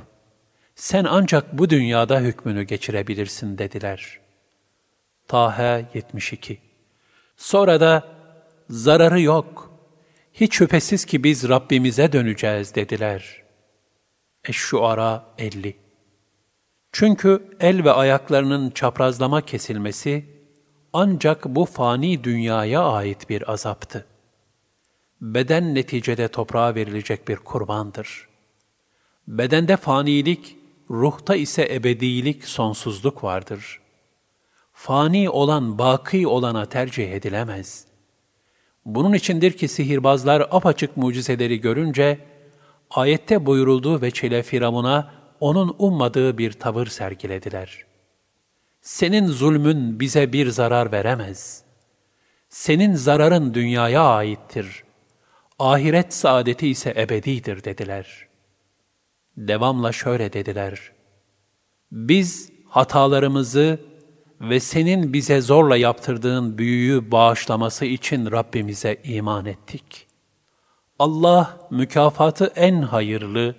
Sen 0.76 1.06
ancak 1.10 1.58
bu 1.58 1.70
dünyada 1.70 2.20
hükmünü 2.20 2.64
geçirebilirsin 2.64 3.58
dediler. 3.58 4.20
Tahe 5.28 5.86
72 5.94 6.60
Sonra 7.38 7.80
da 7.80 8.08
zararı 8.70 9.22
yok. 9.22 9.72
Hiç 10.34 10.56
şüphesiz 10.56 11.06
ki 11.06 11.24
biz 11.24 11.50
Rabbimize 11.50 12.12
döneceğiz 12.12 12.76
dediler. 12.76 13.44
Eş-Şuara 14.44 15.26
50 15.38 15.88
çünkü 16.92 17.44
el 17.60 17.84
ve 17.84 17.92
ayaklarının 17.92 18.70
çaprazlama 18.70 19.42
kesilmesi 19.42 20.26
ancak 20.94 21.46
bu 21.46 21.66
fani 21.66 22.24
dünyaya 22.24 22.84
ait 22.84 23.30
bir 23.30 23.52
azaptı. 23.52 24.06
Beden 25.22 25.76
neticede 25.76 26.28
toprağa 26.28 26.76
verilecek 26.76 27.28
bir 27.28 27.36
kurbandır. 27.36 28.28
Bedende 29.28 29.78
fanilik, 29.78 30.58
ruhta 30.90 31.36
ise 31.36 31.74
ebedilik, 31.74 32.46
sonsuzluk 32.46 33.24
vardır. 33.24 33.82
Fani 34.74 35.30
olan, 35.30 35.80
baki 35.80 36.28
olana 36.28 36.66
tercih 36.66 37.12
edilemez. 37.12 37.86
Bunun 38.86 39.14
içindir 39.14 39.52
ki 39.52 39.68
sihirbazlar 39.68 40.48
apaçık 40.52 40.98
mucizeleri 40.98 41.62
görünce, 41.62 42.20
ayette 42.90 43.46
buyurulduğu 43.46 44.02
ve 44.02 44.12
çile 44.12 44.44
Firavun'a 44.44 45.14
onun 45.40 45.76
ummadığı 45.80 46.38
bir 46.38 46.52
tavır 46.52 46.88
sergilediler. 46.88 47.87
Senin 48.88 49.28
zulmün 49.28 50.00
bize 50.00 50.34
bir 50.34 50.50
zarar 50.50 50.92
veremez. 50.92 51.64
Senin 52.50 52.96
zararın 52.96 53.54
dünyaya 53.54 54.04
aittir. 54.04 54.84
Ahiret 55.60 56.14
saadeti 56.14 56.68
ise 56.68 56.94
ebedidir 56.98 57.64
dediler. 57.64 58.28
Devamla 59.38 59.92
şöyle 59.92 60.34
dediler. 60.34 60.92
Biz 61.92 62.52
hatalarımızı 62.70 63.80
ve 64.42 64.60
senin 64.60 65.14
bize 65.14 65.42
zorla 65.42 65.78
yaptırdığın 65.78 66.58
büyüyü 66.58 67.12
bağışlaması 67.12 67.86
için 67.86 68.32
Rabbimize 68.32 69.02
iman 69.04 69.46
ettik. 69.46 70.08
Allah 71.00 71.68
mükafatı 71.72 72.52
en 72.56 72.82
hayırlı 72.82 73.56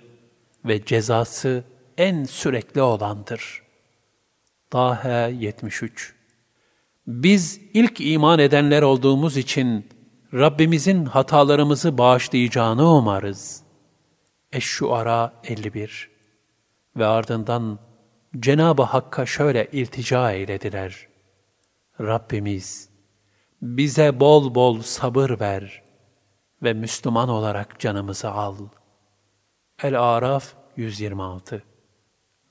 ve 0.65 0.85
cezası 0.85 1.63
en 1.97 2.23
sürekli 2.23 2.81
olandır. 2.81 3.68
Taha 4.69 5.27
73 5.27 6.15
Biz 7.07 7.61
ilk 7.73 8.01
iman 8.01 8.39
edenler 8.39 8.81
olduğumuz 8.81 9.37
için 9.37 9.89
Rabbimizin 10.33 11.05
hatalarımızı 11.05 11.97
bağışlayacağını 11.97 12.89
umarız. 12.89 13.63
Eş-Şuara 14.51 15.33
51 15.43 16.09
Ve 16.97 17.05
ardından 17.05 17.79
Cenab-ı 18.39 18.83
Hakk'a 18.83 19.25
şöyle 19.25 19.67
iltica 19.71 20.31
eylediler. 20.31 21.07
Rabbimiz, 22.01 22.89
bize 23.61 24.19
bol 24.19 24.55
bol 24.55 24.81
sabır 24.81 25.39
ver 25.39 25.83
ve 26.63 26.73
Müslüman 26.73 27.29
olarak 27.29 27.79
canımızı 27.79 28.31
al. 28.31 28.57
El-Araf 29.83 30.53
126 30.75 31.63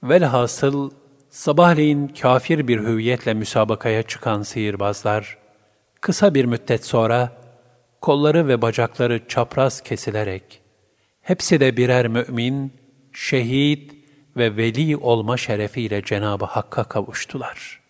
Velhasıl, 0.03 0.91
sabahleyin 1.31 2.09
kafir 2.09 2.69
bir 2.69 2.79
hüviyetle 2.79 3.35
müsabakaya 3.35 4.03
çıkan 4.03 4.43
sihirbazlar, 4.43 5.39
kısa 6.01 6.35
bir 6.35 6.45
müddet 6.45 6.85
sonra 6.85 7.33
kolları 8.01 8.49
ve 8.49 8.63
bacakları 8.63 9.29
çapraz 9.29 9.81
kesilerek, 9.81 10.61
hepsi 11.23 11.61
de 11.61 11.77
birer 11.77 12.09
mümin, 12.09 12.73
şehit 13.13 13.95
ve 14.37 14.57
veli 14.57 14.97
olma 14.97 15.37
şerefiyle 15.37 16.03
Cenab-ı 16.03 16.45
Hakk'a 16.45 16.85
kavuştular. 16.85 17.81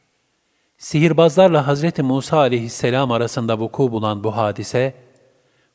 Sihirbazlarla 0.79 1.67
Hazreti 1.67 2.03
Musa 2.03 2.39
aleyhisselam 2.39 3.11
arasında 3.11 3.59
vuku 3.59 3.93
bulan 3.93 4.25
bu 4.25 4.37
hadise, 4.37 4.95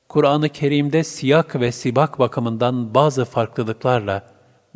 Kur'an-ı 0.10 0.50
Kerim'de 0.50 1.04
siyak 1.04 1.60
ve 1.60 1.72
sibak 1.72 2.20
bakımından 2.20 2.94
bazı 2.94 3.26
farklılıklarla 3.26 4.34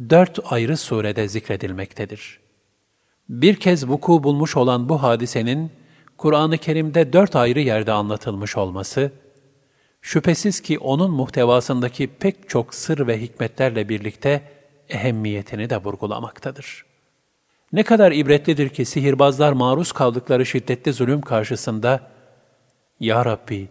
dört 0.10 0.40
ayrı 0.52 0.78
surede 0.78 1.28
zikredilmektedir. 1.28 2.47
Bir 3.30 3.56
kez 3.56 3.88
vuku 3.88 4.24
bulmuş 4.24 4.58
olan 4.58 4.90
bu 4.90 5.04
hadisenin, 5.04 5.72
Kur'an-ı 6.18 6.58
Kerim'de 6.58 7.14
dört 7.14 7.36
ayrı 7.36 7.60
yerde 7.60 7.92
anlatılmış 7.92 8.58
olması, 8.58 9.12
şüphesiz 10.02 10.62
ki 10.62 10.80
onun 10.80 11.12
muhtevasındaki 11.12 12.08
pek 12.08 12.50
çok 12.50 12.76
sır 12.76 13.08
ve 13.08 13.22
hikmetlerle 13.22 13.90
birlikte 13.90 14.42
ehemmiyetini 14.90 15.70
de 15.70 15.78
vurgulamaktadır. 15.78 16.86
Ne 17.74 17.84
kadar 17.84 18.12
ibretlidir 18.12 18.70
ki 18.70 18.86
sihirbazlar 18.86 19.52
maruz 19.52 19.92
kaldıkları 19.92 20.46
şiddetli 20.46 20.94
zulüm 20.94 21.22
karşısında, 21.22 22.12
Ya 23.00 23.26
Rabbi, 23.26 23.68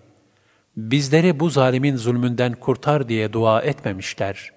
bizleri 0.77 1.41
bu 1.41 1.51
zalimin 1.51 1.97
zulmünden 1.97 2.53
kurtar 2.53 3.09
diye 3.09 3.33
dua 3.33 3.63
etmemişler. 3.63 4.53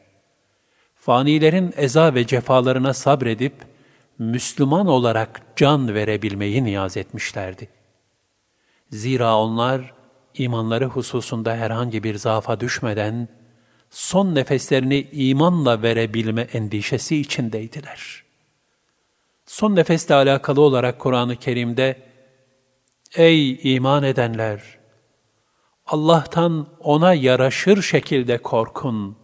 Fanilerin 0.96 1.74
eza 1.78 2.14
ve 2.14 2.28
cefalarına 2.28 2.94
sabredip, 2.94 3.54
Müslüman 4.20 4.88
olarak 4.88 5.42
can 5.56 5.94
verebilmeyi 5.94 6.64
niyaz 6.64 6.98
etmişlerdi. 6.98 7.70
Zira 8.92 9.38
onlar, 9.38 9.94
imanları 10.34 10.86
hususunda 10.86 11.56
herhangi 11.56 12.04
bir 12.04 12.16
zaafa 12.16 12.60
düşmeden, 12.60 13.28
son 13.90 14.36
nefeslerini 14.36 15.08
imanla 15.12 15.82
verebilme 15.82 16.42
endişesi 16.42 17.18
içindeydiler. 17.18 18.24
Son 19.46 19.76
nefesle 19.76 20.16
alakalı 20.16 20.62
olarak 20.62 21.00
Kur'an-ı 21.00 21.36
Kerim'de, 21.36 22.02
Ey 23.16 23.76
iman 23.76 24.04
edenler! 24.04 24.62
Allah'tan 25.86 26.68
ona 26.80 27.14
yaraşır 27.14 27.82
şekilde 27.82 28.38
korkun 28.38 29.18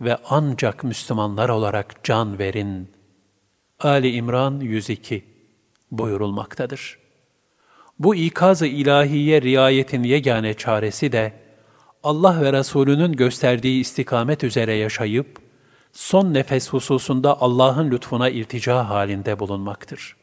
ve 0.00 0.18
ancak 0.30 0.84
Müslümanlar 0.84 1.48
olarak 1.48 2.04
can 2.04 2.38
verin. 2.38 2.95
Ali 3.80 4.12
İmran 4.12 4.60
102 4.60 5.24
buyurulmaktadır. 5.90 6.98
Bu 7.98 8.14
ikaz-ı 8.14 8.66
ilahiye 8.66 9.42
riayetin 9.42 10.02
yegane 10.02 10.54
çaresi 10.54 11.12
de, 11.12 11.32
Allah 12.02 12.42
ve 12.42 12.52
Resulünün 12.52 13.12
gösterdiği 13.12 13.80
istikamet 13.80 14.44
üzere 14.44 14.74
yaşayıp, 14.74 15.38
son 15.92 16.34
nefes 16.34 16.68
hususunda 16.68 17.40
Allah'ın 17.40 17.90
lütfuna 17.90 18.28
iltica 18.28 18.88
halinde 18.88 19.38
bulunmaktır. 19.38 20.16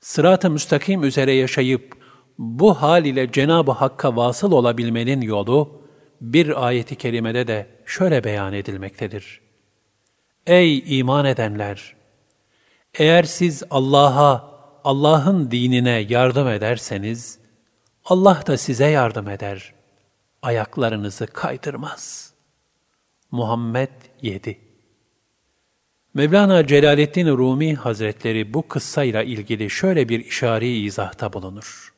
Sırat-ı 0.00 0.50
müstakim 0.50 1.04
üzere 1.04 1.32
yaşayıp, 1.32 1.96
bu 2.38 2.74
hal 2.74 3.04
ile 3.04 3.32
Cenab-ı 3.32 3.72
Hakk'a 3.72 4.16
vasıl 4.16 4.52
olabilmenin 4.52 5.20
yolu, 5.20 5.82
bir 6.20 6.66
ayeti 6.66 6.96
kerimede 6.96 7.46
de 7.46 7.66
şöyle 7.86 8.24
beyan 8.24 8.52
edilmektedir. 8.52 9.40
Ey 10.46 10.98
iman 10.98 11.24
edenler! 11.24 11.95
Eğer 12.98 13.22
siz 13.22 13.62
Allah'a, 13.70 14.50
Allah'ın 14.84 15.50
dinine 15.50 15.90
yardım 15.90 16.48
ederseniz, 16.48 17.38
Allah 18.04 18.42
da 18.46 18.56
size 18.56 18.86
yardım 18.86 19.28
eder. 19.28 19.74
Ayaklarınızı 20.42 21.26
kaydırmaz. 21.26 22.32
Muhammed 23.30 23.90
7 24.22 24.58
Mevlana 26.14 26.66
Celaleddin 26.66 27.26
Rumi 27.26 27.74
Hazretleri 27.74 28.54
bu 28.54 28.68
kıssayla 28.68 29.22
ilgili 29.22 29.70
şöyle 29.70 30.08
bir 30.08 30.24
işari 30.24 30.68
izahta 30.68 31.32
bulunur. 31.32 31.94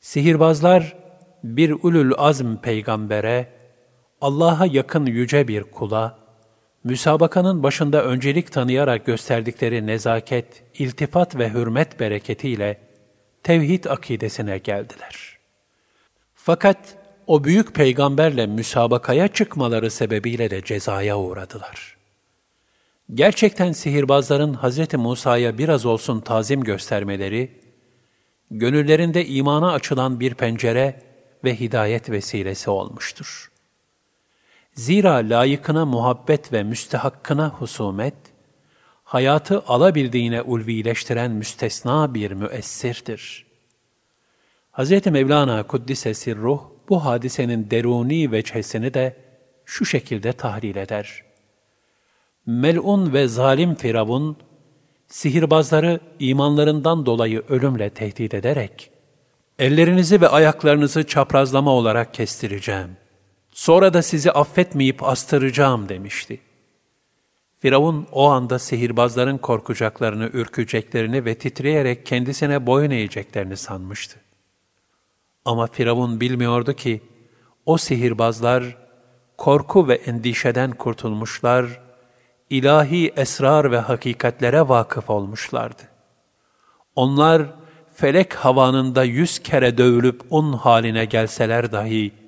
Sihirbazlar 0.00 0.96
bir 1.44 1.70
ulul 1.70 2.12
azm 2.16 2.56
peygambere, 2.56 3.52
Allah'a 4.20 4.66
yakın 4.66 5.06
yüce 5.06 5.48
bir 5.48 5.62
kula, 5.62 6.21
müsabakanın 6.84 7.62
başında 7.62 8.04
öncelik 8.04 8.52
tanıyarak 8.52 9.06
gösterdikleri 9.06 9.86
nezaket, 9.86 10.62
iltifat 10.74 11.36
ve 11.38 11.50
hürmet 11.50 12.00
bereketiyle 12.00 12.80
tevhid 13.42 13.84
akidesine 13.84 14.58
geldiler. 14.58 15.38
Fakat 16.34 16.96
o 17.26 17.44
büyük 17.44 17.74
peygamberle 17.74 18.46
müsabakaya 18.46 19.28
çıkmaları 19.28 19.90
sebebiyle 19.90 20.50
de 20.50 20.64
cezaya 20.64 21.18
uğradılar. 21.18 21.96
Gerçekten 23.14 23.72
sihirbazların 23.72 24.54
Hz. 24.54 24.94
Musa'ya 24.94 25.58
biraz 25.58 25.86
olsun 25.86 26.20
tazim 26.20 26.64
göstermeleri, 26.64 27.60
gönüllerinde 28.50 29.26
imana 29.26 29.72
açılan 29.72 30.20
bir 30.20 30.34
pencere 30.34 31.02
ve 31.44 31.60
hidayet 31.60 32.10
vesilesi 32.10 32.70
olmuştur. 32.70 33.51
Zira 34.74 35.14
layıkına 35.14 35.86
muhabbet 35.86 36.52
ve 36.52 36.62
müstehakkına 36.62 37.48
husumet, 37.48 38.14
hayatı 39.04 39.62
alabildiğine 39.66 40.42
ulvileştiren 40.42 41.30
müstesna 41.30 42.14
bir 42.14 42.30
müessirdir. 42.30 43.46
Hz. 44.72 45.06
Mevlana 45.06 45.62
Kuddise 45.62 46.14
Sirruh, 46.14 46.62
bu 46.88 47.04
hadisenin 47.04 47.70
deruni 47.70 48.32
veçhesini 48.32 48.94
de 48.94 49.16
şu 49.64 49.84
şekilde 49.84 50.32
tahlil 50.32 50.76
eder. 50.76 51.22
Mel'un 52.46 53.12
ve 53.12 53.28
zalim 53.28 53.74
Firavun, 53.74 54.36
sihirbazları 55.08 56.00
imanlarından 56.18 57.06
dolayı 57.06 57.42
ölümle 57.48 57.90
tehdit 57.90 58.34
ederek, 58.34 58.90
ellerinizi 59.58 60.20
ve 60.20 60.28
ayaklarınızı 60.28 61.06
çaprazlama 61.06 61.70
olarak 61.70 62.14
kestireceğim. 62.14 63.01
Sonra 63.52 63.94
da 63.94 64.02
sizi 64.02 64.32
affetmeyip 64.32 65.02
astıracağım 65.02 65.88
demişti. 65.88 66.40
Firavun 67.58 68.06
o 68.12 68.28
anda 68.28 68.58
sihirbazların 68.58 69.38
korkacaklarını, 69.38 70.30
ürkeceklerini 70.32 71.24
ve 71.24 71.34
titreyerek 71.34 72.06
kendisine 72.06 72.66
boyun 72.66 72.90
eğeceklerini 72.90 73.56
sanmıştı. 73.56 74.20
Ama 75.44 75.66
Firavun 75.66 76.20
bilmiyordu 76.20 76.72
ki, 76.72 77.02
o 77.66 77.78
sihirbazlar 77.78 78.76
korku 79.36 79.88
ve 79.88 79.94
endişeden 79.94 80.70
kurtulmuşlar, 80.70 81.80
ilahi 82.50 83.12
esrar 83.16 83.72
ve 83.72 83.78
hakikatlere 83.78 84.68
vakıf 84.68 85.10
olmuşlardı. 85.10 85.82
Onlar, 86.96 87.42
felek 87.94 88.34
havanında 88.34 89.04
yüz 89.04 89.38
kere 89.38 89.78
dövülüp 89.78 90.22
un 90.30 90.52
haline 90.52 91.04
gelseler 91.04 91.72
dahi, 91.72 92.21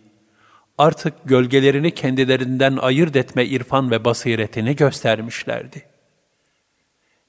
artık 0.79 1.15
gölgelerini 1.25 1.95
kendilerinden 1.95 2.77
ayırt 2.77 3.17
etme 3.17 3.45
irfan 3.45 3.91
ve 3.91 4.05
basiretini 4.05 4.77
göstermişlerdi. 4.77 5.87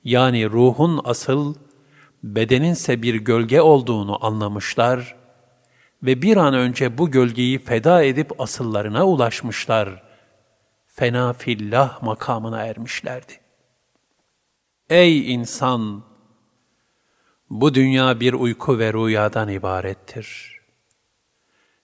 Yani 0.03 0.49
ruhun 0.49 1.01
asıl, 1.03 1.55
bedeninse 2.23 3.01
bir 3.01 3.15
gölge 3.15 3.61
olduğunu 3.61 4.25
anlamışlar 4.25 5.15
ve 6.03 6.21
bir 6.21 6.37
an 6.37 6.53
önce 6.53 6.97
bu 6.97 7.11
gölgeyi 7.11 7.59
feda 7.59 8.03
edip 8.03 8.41
asıllarına 8.41 9.05
ulaşmışlar. 9.05 10.03
Fena 10.87 11.33
fillah 11.33 12.01
makamına 12.01 12.65
ermişlerdi. 12.65 13.33
Ey 14.89 15.33
insan! 15.33 16.03
Bu 17.49 17.73
dünya 17.73 18.19
bir 18.19 18.33
uyku 18.33 18.79
ve 18.79 18.93
rüyadan 18.93 19.49
ibarettir. 19.49 20.54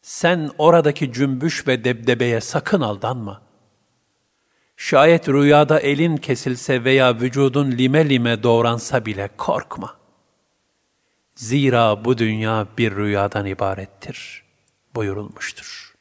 Sen 0.02 0.52
oradaki 0.58 1.14
cümbüş 1.14 1.68
ve 1.68 1.84
debdebeye 1.84 2.42
sakın 2.42 2.82
aldanma. 2.82 3.42
Şayet 4.78 5.30
rüyada 5.30 5.80
elin 5.80 6.18
kesilse 6.18 6.84
veya 6.84 7.20
vücudun 7.20 7.72
lime 7.72 8.10
lime 8.10 8.44
doğransa 8.44 9.06
bile 9.06 9.30
korkma. 9.38 9.98
Zira 11.36 12.06
bu 12.06 12.18
dünya 12.18 12.68
bir 12.78 12.96
rüyadan 12.96 13.46
ibarettir 13.46 14.44
buyurulmuştur. 14.96 15.96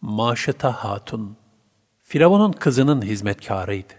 Maşıta 0.00 0.84
Hatun 0.84 1.36
Firavun'un 2.00 2.52
kızının 2.52 3.02
hizmetkarıydı. 3.02 3.94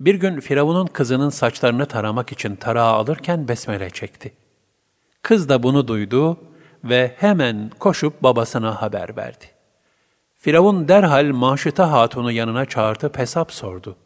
Bir 0.00 0.14
gün 0.14 0.40
Firavun'un 0.40 0.86
kızının 0.86 1.30
saçlarını 1.30 1.86
taramak 1.86 2.32
için 2.32 2.56
tarağı 2.56 2.92
alırken 2.92 3.48
besmele 3.48 3.90
çekti. 3.90 4.41
Kız 5.22 5.48
da 5.48 5.62
bunu 5.62 5.88
duydu 5.88 6.38
ve 6.84 7.14
hemen 7.18 7.70
koşup 7.78 8.22
babasına 8.22 8.82
haber 8.82 9.16
verdi. 9.16 9.44
Firavun 10.34 10.88
derhal 10.88 11.26
Maşıta 11.26 11.92
Hatun'u 11.92 12.32
yanına 12.32 12.64
çağırtıp 12.66 13.18
hesap 13.18 13.52
sordu. 13.52 13.96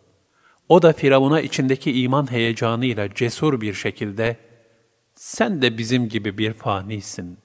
O 0.68 0.82
da 0.82 0.92
Firavun'a 0.92 1.40
içindeki 1.40 2.02
iman 2.02 2.30
heyecanıyla 2.30 3.14
cesur 3.14 3.60
bir 3.60 3.74
şekilde, 3.74 4.36
''Sen 5.14 5.62
de 5.62 5.78
bizim 5.78 6.08
gibi 6.08 6.38
bir 6.38 6.52
fanisin. 6.52 7.38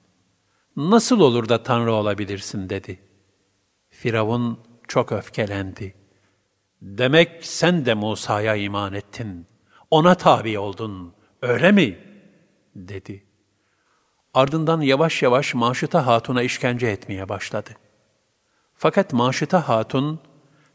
Nasıl 0.76 1.20
olur 1.20 1.48
da 1.48 1.62
Tanrı 1.62 1.92
olabilirsin?'' 1.92 2.70
dedi. 2.70 3.00
Firavun 3.90 4.58
çok 4.88 5.12
öfkelendi. 5.12 5.94
''Demek 6.82 7.46
sen 7.46 7.86
de 7.86 7.94
Musa'ya 7.94 8.56
iman 8.56 8.92
ettin, 8.92 9.46
ona 9.90 10.14
tabi 10.14 10.58
oldun, 10.58 11.14
öyle 11.42 11.72
mi?'' 11.72 11.98
dedi. 12.76 13.31
Ardından 14.34 14.80
yavaş 14.80 15.22
yavaş 15.22 15.54
Maşıta 15.54 16.06
Hatun'a 16.06 16.42
işkence 16.42 16.86
etmeye 16.86 17.28
başladı. 17.28 17.70
Fakat 18.74 19.12
Maşıta 19.12 19.68
Hatun, 19.68 20.20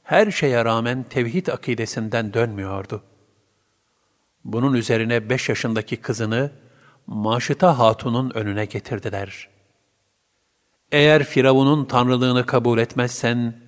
her 0.04 0.32
şeye 0.32 0.66
rağmen 0.66 1.04
tevhid 1.04 1.48
akidesinden 1.48 2.34
dönmüyordu. 2.34 3.04
Bunun 4.44 4.74
üzerine 4.74 5.30
beş 5.30 5.50
yaşındaki 5.50 5.98
kızını 5.98 6.52
Maşıta 7.08 7.80
Hatun'un 7.80 8.32
önüne 8.34 8.66
getirdiler. 8.66 9.50
Eğer 10.92 11.24
Firavun'un 11.24 11.86
tanrılığını 11.86 12.46
kabul 12.46 12.78
etmezsen, 12.78 13.62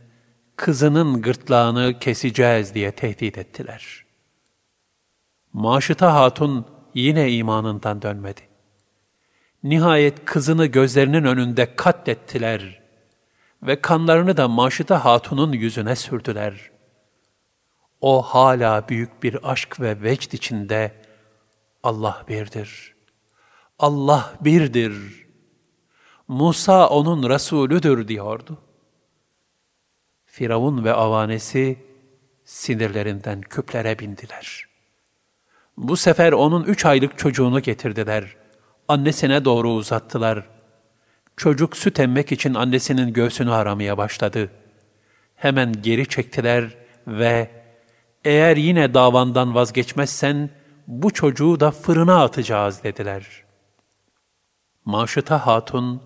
kızının 0.55 1.21
gırtlağını 1.21 1.99
keseceğiz 1.99 2.73
diye 2.73 2.91
tehdit 2.91 3.37
ettiler. 3.37 4.05
Maşıta 5.53 6.13
Hatun 6.13 6.65
yine 6.93 7.31
imanından 7.31 8.01
dönmedi. 8.01 8.48
Nihayet 9.63 10.25
kızını 10.25 10.65
gözlerinin 10.65 11.23
önünde 11.23 11.75
katlettiler 11.75 12.81
ve 13.63 13.81
kanlarını 13.81 14.37
da 14.37 14.47
Maşıta 14.47 15.05
Hatun'un 15.05 15.51
yüzüne 15.51 15.95
sürdüler. 15.95 16.71
O 18.01 18.21
hala 18.21 18.89
büyük 18.89 19.23
bir 19.23 19.51
aşk 19.51 19.79
ve 19.79 20.01
vecd 20.01 20.33
içinde 20.33 20.95
Allah 21.83 22.25
birdir. 22.27 22.95
Allah 23.79 24.33
birdir. 24.41 25.25
Musa 26.27 26.89
onun 26.89 27.29
Resulüdür 27.29 28.07
diyordu. 28.07 28.57
Firavun 30.25 30.83
ve 30.83 30.93
avanesi 30.93 31.79
sinirlerinden 32.45 33.41
küplere 33.41 33.99
bindiler. 33.99 34.65
Bu 35.77 35.97
sefer 35.97 36.31
onun 36.31 36.63
üç 36.63 36.85
aylık 36.85 37.17
çocuğunu 37.17 37.59
getirdiler. 37.59 38.38
Annesine 38.89 39.45
doğru 39.45 39.69
uzattılar.'' 39.69 40.59
Çocuk 41.39 41.77
süt 41.77 41.99
emmek 41.99 42.31
için 42.31 42.53
annesinin 42.53 43.13
göğsünü 43.13 43.51
aramaya 43.51 43.97
başladı. 43.97 44.51
Hemen 45.35 45.81
geri 45.81 46.07
çektiler 46.07 46.77
ve 47.07 47.49
eğer 48.25 48.57
yine 48.57 48.93
davandan 48.93 49.55
vazgeçmezsen 49.55 50.49
bu 50.87 51.13
çocuğu 51.13 51.59
da 51.59 51.71
fırına 51.71 52.23
atacağız 52.23 52.83
dediler. 52.83 53.25
Maşıta 54.85 55.47
Hatun 55.47 56.01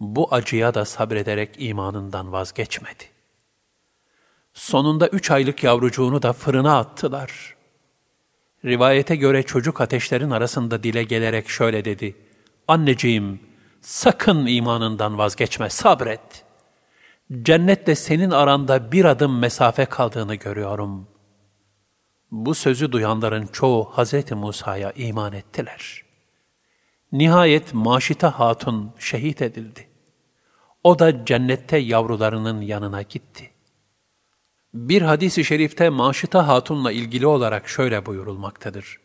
bu 0.00 0.34
acıya 0.34 0.74
da 0.74 0.84
sabrederek 0.84 1.54
imanından 1.58 2.32
vazgeçmedi. 2.32 3.04
Sonunda 4.54 5.08
üç 5.08 5.30
aylık 5.30 5.64
yavrucuğunu 5.64 6.22
da 6.22 6.32
fırına 6.32 6.78
attılar. 6.78 7.57
Rivayete 8.64 9.16
göre 9.16 9.42
çocuk 9.42 9.80
ateşlerin 9.80 10.30
arasında 10.30 10.82
dile 10.82 11.04
gelerek 11.04 11.48
şöyle 11.48 11.84
dedi. 11.84 12.16
Anneciğim, 12.68 13.40
Sakın 13.80 14.46
imanından 14.46 15.18
vazgeçme, 15.18 15.70
sabret. 15.70 16.44
Cennetle 17.42 17.94
senin 17.94 18.30
aranda 18.30 18.92
bir 18.92 19.04
adım 19.04 19.38
mesafe 19.38 19.84
kaldığını 19.84 20.34
görüyorum. 20.34 21.08
Bu 22.30 22.54
sözü 22.54 22.92
duyanların 22.92 23.46
çoğu 23.46 23.92
Hz. 23.96 24.32
Musa'ya 24.32 24.92
iman 24.92 25.32
ettiler. 25.32 26.02
Nihayet 27.12 27.74
Maşita 27.74 28.38
Hatun 28.38 28.92
şehit 28.98 29.42
edildi. 29.42 29.88
O 30.84 30.98
da 30.98 31.24
cennette 31.24 31.76
yavrularının 31.76 32.60
yanına 32.60 33.02
gitti. 33.02 33.50
Bir 34.74 35.02
hadis-i 35.02 35.44
şerifte 35.44 35.88
Maşita 35.88 36.48
Hatun'la 36.48 36.92
ilgili 36.92 37.26
olarak 37.26 37.68
şöyle 37.68 38.06
buyurulmaktadır. 38.06 38.98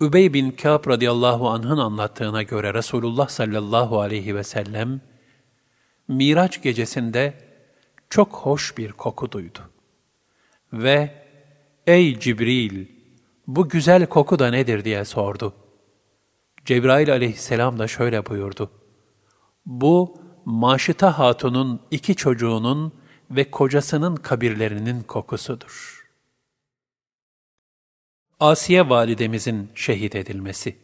Übey 0.00 0.34
bin 0.34 0.50
Kâb 0.50 0.86
radıyallahu 0.86 1.48
anh'ın 1.48 1.78
anlattığına 1.78 2.42
göre 2.42 2.74
Resulullah 2.74 3.28
sallallahu 3.28 4.00
aleyhi 4.00 4.34
ve 4.34 4.44
sellem, 4.44 5.00
Miraç 6.08 6.62
gecesinde 6.62 7.34
çok 8.10 8.32
hoş 8.32 8.78
bir 8.78 8.92
koku 8.92 9.32
duydu. 9.32 9.58
Ve, 10.72 11.26
''Ey 11.86 12.18
Cibril, 12.20 12.86
bu 13.46 13.68
güzel 13.68 14.06
koku 14.06 14.38
da 14.38 14.50
nedir?'' 14.50 14.84
diye 14.84 15.04
sordu. 15.04 15.54
Cebrail 16.64 17.12
aleyhisselam 17.12 17.78
da 17.78 17.88
şöyle 17.88 18.26
buyurdu. 18.26 18.70
Bu, 19.66 20.20
Maşıta 20.44 21.18
Hatun'un 21.18 21.80
iki 21.90 22.14
çocuğunun 22.14 22.97
ve 23.30 23.50
kocasının 23.50 24.16
kabirlerinin 24.16 25.02
kokusudur.'' 25.02 25.98
Asiye 28.40 28.88
validemizin 28.88 29.70
şehit 29.74 30.14
edilmesi. 30.14 30.76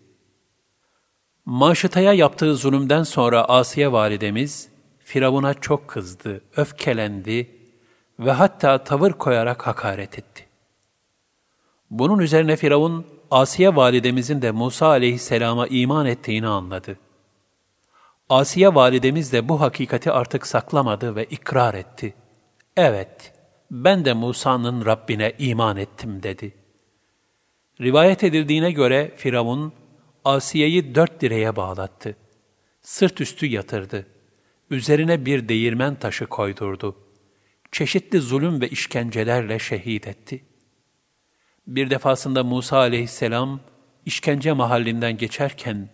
Maşıtaya 1.45 2.13
yaptığı 2.13 2.57
zulümden 2.57 3.03
sonra 3.03 3.45
Asiye 3.45 3.93
validemiz 3.93 4.69
Firavun'a 4.99 5.55
çok 5.55 5.89
kızdı, 5.89 6.41
öfkelendi 6.57 7.51
ve 8.19 8.33
hatta 8.33 8.85
tavır 8.85 9.13
koyarak 9.13 9.67
hakaret 9.67 10.19
etti. 10.19 10.47
Bunun 11.91 12.19
üzerine 12.19 12.57
Firavun, 12.57 13.07
Asiye 13.31 13.77
validemizin 13.77 14.43
de 14.43 14.51
Musa 14.51 14.87
aleyhisselama 14.87 15.67
iman 15.67 16.07
ettiğini 16.07 16.47
anladı. 16.47 16.99
Asiye 18.29 18.75
validemiz 18.75 19.33
de 19.33 19.49
bu 19.49 19.61
hakikati 19.61 20.13
artık 20.13 20.47
saklamadı 20.47 21.17
ve 21.17 21.25
ikrar 21.25 21.75
etti. 21.75 22.15
Evet, 22.77 23.33
ben 23.71 24.05
de 24.05 24.13
Musa'nın 24.13 24.87
Rabbine 24.87 25.33
iman 25.39 25.77
ettim 25.77 26.23
dedi.'' 26.23 26.65
Rivayet 27.81 28.25
edildiğine 28.25 28.73
göre 28.73 29.13
Firavun, 29.17 29.73
Asiye'yi 30.25 30.95
dört 30.95 31.21
direğe 31.21 31.57
bağlattı. 31.57 32.17
Sırt 32.83 33.21
üstü 33.21 33.47
yatırdı. 33.47 34.07
Üzerine 34.71 35.27
bir 35.27 35.49
değirmen 35.49 35.95
taşı 35.95 36.27
koydurdu. 36.27 36.97
Çeşitli 37.73 38.21
zulüm 38.21 38.61
ve 38.61 38.69
işkencelerle 38.69 39.59
şehit 39.59 40.09
etti. 40.09 40.45
Bir 41.67 41.91
defasında 41.91 42.45
Musa 42.45 42.77
aleyhisselam, 42.79 43.61
işkence 44.07 44.53
mahallinden 44.53 45.17
geçerken, 45.17 45.89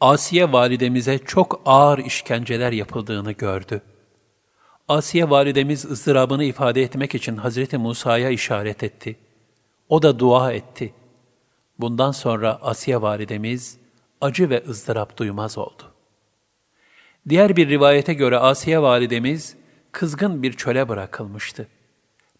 Asiye 0.00 0.52
validemize 0.52 1.18
çok 1.18 1.62
ağır 1.64 1.98
işkenceler 1.98 2.72
yapıldığını 2.72 3.32
gördü. 3.32 3.82
Asiye 4.90 5.30
validemiz 5.30 5.84
ızdırabını 5.84 6.44
ifade 6.44 6.82
etmek 6.82 7.14
için 7.14 7.36
Hazreti 7.36 7.78
Musa'ya 7.78 8.30
işaret 8.30 8.82
etti. 8.82 9.16
O 9.88 10.02
da 10.02 10.18
dua 10.18 10.52
etti. 10.52 10.94
Bundan 11.78 12.12
sonra 12.12 12.58
Asiye 12.62 13.02
validemiz 13.02 13.78
acı 14.20 14.50
ve 14.50 14.64
ızdırap 14.68 15.16
duymaz 15.16 15.58
oldu. 15.58 15.82
Diğer 17.28 17.56
bir 17.56 17.68
rivayete 17.68 18.14
göre 18.14 18.38
Asiye 18.38 18.82
validemiz 18.82 19.56
kızgın 19.92 20.42
bir 20.42 20.52
çöle 20.52 20.88
bırakılmıştı. 20.88 21.68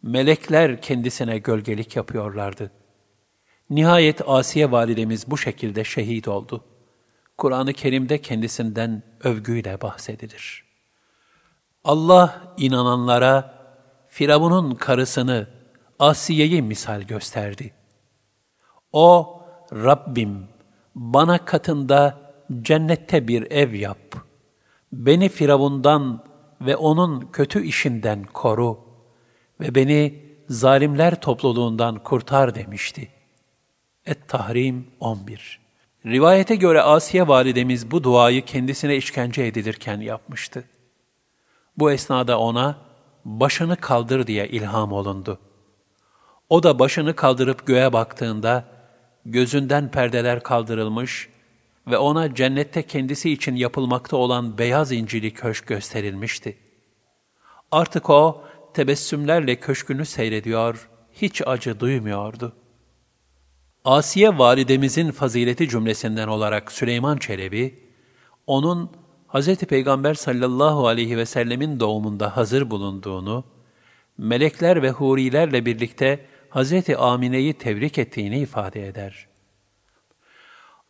Melekler 0.03 0.83
kendisine 0.83 1.39
gölgelik 1.39 1.97
yapıyorlardı. 1.97 2.71
Nihayet 3.71 4.29
Asiye 4.29 4.71
validemiz 4.71 5.31
bu 5.31 5.39
şekilde 5.39 5.85
şehit 5.85 6.29
oldu. 6.29 6.65
Kur'an-ı 7.39 7.73
Kerim'de 7.73 8.19
kendisinden 8.21 9.03
övgüyle 9.25 9.81
bahsedilir. 9.81 10.70
Allah 11.85 12.55
inananlara 12.57 13.55
Firavun'un 14.09 14.74
karısını 14.74 15.47
Asiye'yi 15.98 16.62
misal 16.62 17.02
gösterdi. 17.02 17.73
O, 18.93 19.43
Rabbim 19.73 20.48
bana 20.94 21.44
katında 21.44 22.20
cennette 22.62 23.28
bir 23.28 23.51
ev 23.51 23.74
yap. 23.74 24.16
Beni 24.93 25.28
Firavundan 25.28 26.24
ve 26.61 26.77
onun 26.77 27.20
kötü 27.32 27.65
işinden 27.65 28.24
koru 28.24 28.78
ve 29.61 29.74
beni 29.74 30.23
zalimler 30.48 31.20
topluluğundan 31.20 31.98
kurtar 31.98 32.55
demişti. 32.55 33.09
Et-Tahrim 34.07 34.86
11 35.01 35.61
Rivayete 36.07 36.57
göre 36.57 36.82
Asiye 36.82 37.28
validemiz 37.28 37.90
bu 37.90 38.05
duayı 38.05 38.44
kendisine 38.44 38.97
işkence 38.97 39.47
edilirken 39.47 40.01
yapmıştı. 40.01 40.65
Bu 41.81 41.93
esnada 41.93 42.39
ona 42.39 42.78
başını 43.24 43.77
kaldır 43.77 44.27
diye 44.27 44.48
ilham 44.48 44.93
olundu. 44.93 45.39
O 46.48 46.62
da 46.62 46.78
başını 46.78 47.16
kaldırıp 47.16 47.66
göğe 47.66 47.93
baktığında 47.93 48.65
gözünden 49.27 49.90
perdeler 49.90 50.43
kaldırılmış 50.43 51.28
ve 51.86 51.98
ona 51.98 52.35
cennette 52.35 52.82
kendisi 52.82 53.31
için 53.31 53.57
yapılmakta 53.57 54.16
olan 54.16 54.59
beyaz 54.59 54.93
incili 54.93 55.35
köşk 55.35 55.66
gösterilmişti. 55.66 56.59
Artık 57.70 58.11
o 58.11 58.44
tebessümlerle 58.74 59.57
köşkünü 59.57 60.07
seyrediyor, 60.07 60.89
hiç 61.12 61.43
acı 61.47 61.81
duymuyordu. 61.81 62.52
Asiye 63.85 64.39
validemizin 64.39 65.11
fazileti 65.11 65.69
cümlesinden 65.69 66.28
olarak 66.28 66.73
Süleyman 66.73 67.16
Çelebi, 67.16 67.90
onun 68.47 68.90
Hz. 69.32 69.57
Peygamber 69.57 70.15
sallallahu 70.15 70.86
aleyhi 70.86 71.16
ve 71.16 71.27
sellemin 71.27 71.81
doğumunda 71.81 72.36
hazır 72.36 72.70
bulunduğunu, 72.70 73.44
melekler 74.19 74.82
ve 74.82 74.90
hurilerle 74.90 75.66
birlikte 75.66 76.27
Hz. 76.51 76.90
Amine'yi 76.98 77.55
tebrik 77.55 77.98
ettiğini 77.98 78.39
ifade 78.39 78.89
eder. 78.89 79.27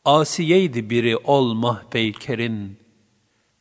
Asiyeydi 0.04 0.90
biri 0.90 1.16
ol 1.16 1.54
mahpeykerin, 1.54 2.78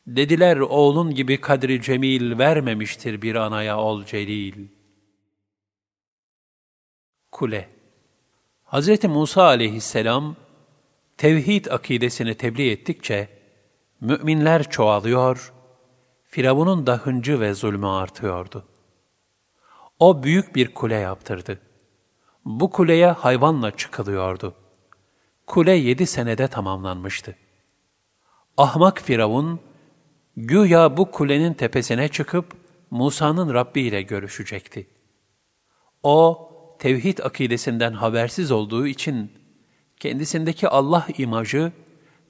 dediler 0.06 0.56
oğlun 0.56 1.14
gibi 1.14 1.40
kadri 1.40 1.82
cemil 1.82 2.38
vermemiştir 2.38 3.22
bir 3.22 3.34
anaya 3.34 3.78
ol 3.78 4.04
celil. 4.04 4.68
Kule 7.32 7.68
Hz. 8.64 9.04
Musa 9.04 9.42
aleyhisselam, 9.42 10.36
tevhid 11.16 11.66
akidesini 11.66 12.34
tebliğ 12.34 12.70
ettikçe, 12.70 13.39
müminler 14.00 14.70
çoğalıyor, 14.70 15.52
Firavun'un 16.24 16.86
da 16.86 16.96
hıncı 16.96 17.40
ve 17.40 17.54
zulmü 17.54 17.86
artıyordu. 17.86 18.64
O 19.98 20.22
büyük 20.22 20.56
bir 20.56 20.74
kule 20.74 20.94
yaptırdı. 20.94 21.60
Bu 22.44 22.70
kuleye 22.70 23.06
hayvanla 23.06 23.76
çıkılıyordu. 23.76 24.54
Kule 25.46 25.72
yedi 25.72 26.06
senede 26.06 26.48
tamamlanmıştı. 26.48 27.36
Ahmak 28.56 29.00
Firavun, 29.00 29.60
güya 30.36 30.96
bu 30.96 31.10
kulenin 31.10 31.54
tepesine 31.54 32.08
çıkıp 32.08 32.56
Musa'nın 32.90 33.54
Rabbi 33.54 33.80
ile 33.80 34.02
görüşecekti. 34.02 34.86
O, 36.02 36.50
tevhid 36.78 37.18
akidesinden 37.18 37.92
habersiz 37.92 38.50
olduğu 38.50 38.86
için 38.86 39.32
kendisindeki 39.96 40.68
Allah 40.68 41.06
imajı 41.18 41.72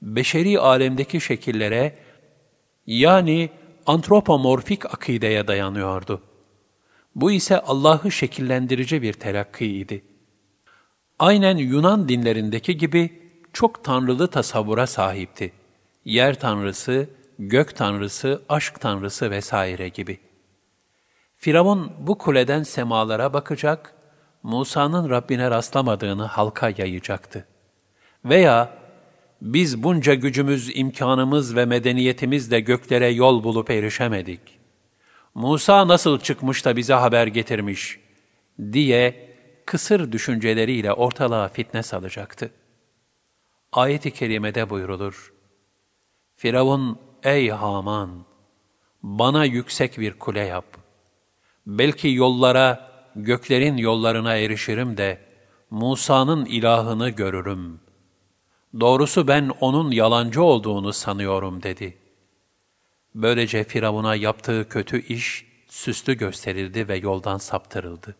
beşeri 0.01 0.59
alemdeki 0.59 1.21
şekillere 1.21 1.97
yani 2.85 3.49
antropomorfik 3.85 4.85
akideye 4.85 5.47
dayanıyordu. 5.47 6.21
Bu 7.15 7.31
ise 7.31 7.59
Allah'ı 7.59 8.11
şekillendirici 8.11 9.01
bir 9.01 9.13
telakkiydi. 9.13 10.03
Aynen 11.19 11.57
Yunan 11.57 12.09
dinlerindeki 12.09 12.77
gibi 12.77 13.21
çok 13.53 13.83
tanrılı 13.83 14.27
tasavvura 14.27 14.87
sahipti. 14.87 15.53
Yer 16.05 16.39
tanrısı, 16.39 17.09
gök 17.39 17.75
tanrısı, 17.75 18.41
aşk 18.49 18.81
tanrısı 18.81 19.31
vesaire 19.31 19.89
gibi. 19.89 20.19
Firavun 21.35 21.91
bu 21.99 22.17
kuleden 22.17 22.63
semalara 22.63 23.33
bakacak, 23.33 23.93
Musa'nın 24.43 25.09
Rabbine 25.09 25.51
rastlamadığını 25.51 26.23
halka 26.23 26.69
yayacaktı. 26.77 27.47
Veya 28.25 28.80
biz 29.41 29.83
bunca 29.83 30.13
gücümüz, 30.13 30.71
imkanımız 30.75 31.55
ve 31.55 31.65
medeniyetimizle 31.65 32.59
göklere 32.59 33.07
yol 33.07 33.43
bulup 33.43 33.69
erişemedik. 33.69 34.41
Musa 35.35 35.87
nasıl 35.87 36.19
çıkmış 36.19 36.65
da 36.65 36.75
bize 36.77 36.93
haber 36.93 37.27
getirmiş 37.27 37.99
diye 38.73 39.31
kısır 39.65 40.11
düşünceleriyle 40.11 40.93
ortalığa 40.93 41.47
fitne 41.47 41.83
salacaktı. 41.83 42.51
Ayet-i 43.71 44.11
kerimede 44.11 44.69
buyrulur. 44.69 45.33
Firavun, 46.35 46.99
ey 47.23 47.49
Haman, 47.49 48.25
bana 49.03 49.45
yüksek 49.45 49.99
bir 49.99 50.13
kule 50.13 50.39
yap. 50.39 50.65
Belki 51.67 52.09
yollara, 52.09 52.91
göklerin 53.15 53.77
yollarına 53.77 54.35
erişirim 54.35 54.97
de, 54.97 55.21
Musa'nın 55.69 56.45
ilahını 56.45 57.09
görürüm. 57.09 57.79
Doğrusu 58.79 59.27
ben 59.27 59.51
onun 59.59 59.91
yalancı 59.91 60.43
olduğunu 60.43 60.93
sanıyorum 60.93 61.63
dedi. 61.63 61.97
Böylece 63.15 63.63
Firavun'a 63.63 64.15
yaptığı 64.15 64.69
kötü 64.69 65.01
iş 65.01 65.45
süslü 65.67 66.13
gösterildi 66.13 66.87
ve 66.87 66.97
yoldan 66.97 67.37
saptırıldı. 67.37 68.15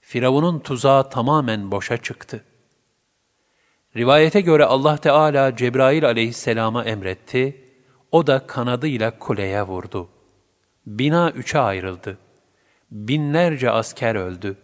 Firavun'un 0.00 0.58
tuzağı 0.58 1.10
tamamen 1.10 1.70
boşa 1.70 1.96
çıktı. 1.96 2.44
Rivayete 3.96 4.40
göre 4.40 4.64
Allah 4.64 4.96
Teala 4.96 5.56
Cebrail 5.56 6.04
aleyhisselama 6.04 6.84
emretti, 6.84 7.64
o 8.12 8.26
da 8.26 8.46
kanadıyla 8.46 9.18
kuleye 9.18 9.62
vurdu. 9.62 10.08
Bina 10.86 11.30
üçe 11.30 11.58
ayrıldı. 11.58 12.18
Binlerce 12.90 13.70
asker 13.70 14.14
öldü. 14.14 14.56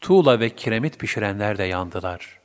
Tuğla 0.00 0.40
ve 0.40 0.50
kiremit 0.50 0.98
pişirenler 0.98 1.58
de 1.58 1.64
yandılar. 1.64 2.40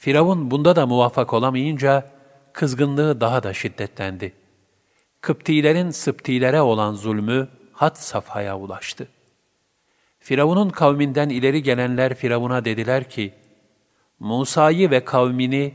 Firavun 0.00 0.50
bunda 0.50 0.76
da 0.76 0.86
muvaffak 0.86 1.32
olamayınca 1.32 2.10
kızgınlığı 2.52 3.20
daha 3.20 3.42
da 3.42 3.54
şiddetlendi. 3.54 4.32
Kıptilerin 5.20 5.90
Sıptilere 5.90 6.60
olan 6.60 6.94
zulmü 6.94 7.48
had 7.72 7.96
safhaya 7.96 8.58
ulaştı. 8.58 9.08
Firavun'un 10.18 10.70
kavminden 10.70 11.28
ileri 11.28 11.62
gelenler 11.62 12.14
Firavun'a 12.14 12.64
dediler 12.64 13.10
ki, 13.10 13.34
Musa'yı 14.20 14.90
ve 14.90 15.04
kavmini 15.04 15.74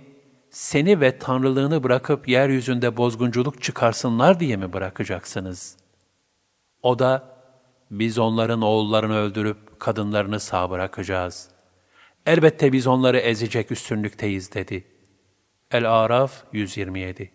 seni 0.50 1.02
ve 1.02 1.20
tanrılığını 1.20 1.84
bırakıp 1.84 2.28
yeryüzünde 2.28 2.98
bozgunculuk 2.98 3.62
çıkarsınlar 3.62 4.40
diye 4.40 4.58
mi 4.58 4.74
bırakacaksınız? 4.74 5.78
O 6.84 7.00
da, 7.00 7.24
biz 7.92 8.18
onların 8.18 8.62
oğullarını 8.62 9.18
öldürüp 9.18 9.80
kadınlarını 9.80 10.40
sağ 10.40 10.70
bırakacağız. 10.70 11.55
Elbette 12.26 12.74
biz 12.74 12.88
onları 12.88 13.18
ezecek 13.18 13.72
üstünlükteyiz 13.72 14.54
dedi. 14.54 14.84
El-Araf 15.72 16.44
127 16.54 17.32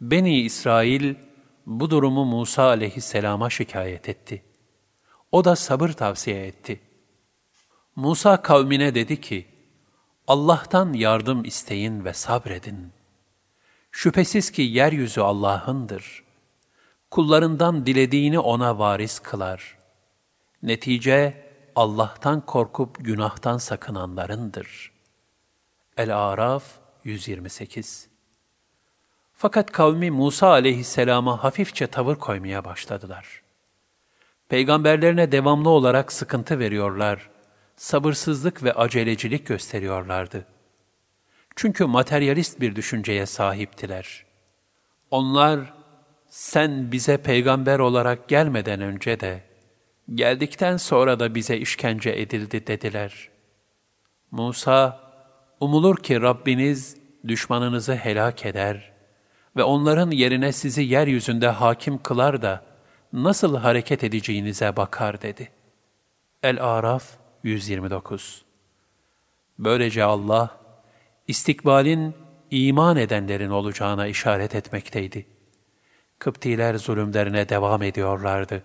Beni 0.00 0.40
İsrail 0.40 1.14
bu 1.66 1.90
durumu 1.90 2.24
Musa 2.24 2.62
aleyhisselama 2.62 3.50
şikayet 3.50 4.08
etti. 4.08 4.42
O 5.32 5.44
da 5.44 5.56
sabır 5.56 5.88
tavsiye 5.88 6.46
etti. 6.46 6.80
Musa 7.96 8.42
kavmine 8.42 8.94
dedi 8.94 9.20
ki, 9.20 9.46
Allah'tan 10.26 10.92
yardım 10.92 11.44
isteyin 11.44 12.04
ve 12.04 12.12
sabredin. 12.12 12.92
Şüphesiz 13.90 14.50
ki 14.50 14.62
yeryüzü 14.62 15.20
Allah'ındır. 15.20 16.24
Kullarından 17.10 17.86
dilediğini 17.86 18.38
ona 18.38 18.78
varis 18.78 19.18
kılar. 19.18 19.78
Netice 20.62 21.45
Allah'tan 21.76 22.40
korkup 22.40 23.04
günahtan 23.04 23.58
sakınanlarındır. 23.58 24.92
El-Araf 25.96 26.64
128 27.04 28.08
Fakat 29.34 29.72
kavmi 29.72 30.10
Musa 30.10 30.48
aleyhisselama 30.48 31.44
hafifçe 31.44 31.86
tavır 31.86 32.16
koymaya 32.16 32.64
başladılar. 32.64 33.42
Peygamberlerine 34.48 35.32
devamlı 35.32 35.68
olarak 35.68 36.12
sıkıntı 36.12 36.58
veriyorlar, 36.58 37.30
sabırsızlık 37.76 38.62
ve 38.62 38.72
acelecilik 38.72 39.46
gösteriyorlardı. 39.46 40.46
Çünkü 41.56 41.84
materyalist 41.84 42.60
bir 42.60 42.76
düşünceye 42.76 43.26
sahiptiler. 43.26 44.24
Onlar, 45.10 45.74
sen 46.28 46.92
bize 46.92 47.16
peygamber 47.16 47.78
olarak 47.78 48.28
gelmeden 48.28 48.80
önce 48.80 49.20
de, 49.20 49.55
geldikten 50.14 50.76
sonra 50.76 51.20
da 51.20 51.34
bize 51.34 51.56
işkence 51.56 52.10
edildi 52.10 52.66
dediler. 52.66 53.28
Musa, 54.30 55.00
umulur 55.60 55.96
ki 55.96 56.20
Rabbiniz 56.22 56.96
düşmanınızı 57.28 57.94
helak 57.94 58.46
eder 58.46 58.92
ve 59.56 59.62
onların 59.62 60.10
yerine 60.10 60.52
sizi 60.52 60.82
yeryüzünde 60.82 61.48
hakim 61.48 61.98
kılar 61.98 62.42
da 62.42 62.64
nasıl 63.12 63.56
hareket 63.56 64.04
edeceğinize 64.04 64.76
bakar 64.76 65.22
dedi. 65.22 65.50
El-Araf 66.42 67.04
129 67.42 68.44
Böylece 69.58 70.04
Allah, 70.04 70.60
istikbalin 71.28 72.14
iman 72.50 72.96
edenlerin 72.96 73.50
olacağına 73.50 74.06
işaret 74.06 74.54
etmekteydi. 74.54 75.26
Kıptiler 76.18 76.74
zulümlerine 76.74 77.48
devam 77.48 77.82
ediyorlardı. 77.82 78.62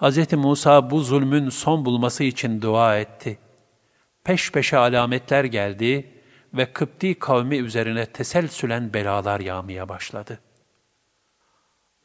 Hz. 0.00 0.32
Musa 0.32 0.90
bu 0.90 1.00
zulmün 1.00 1.48
son 1.48 1.84
bulması 1.84 2.24
için 2.24 2.62
dua 2.62 2.98
etti. 2.98 3.38
Peş 4.24 4.52
peşe 4.52 4.78
alametler 4.78 5.44
geldi 5.44 6.10
ve 6.54 6.72
Kıpti 6.72 7.18
kavmi 7.18 7.56
üzerine 7.56 8.06
teselsülen 8.06 8.94
belalar 8.94 9.40
yağmaya 9.40 9.88
başladı. 9.88 10.40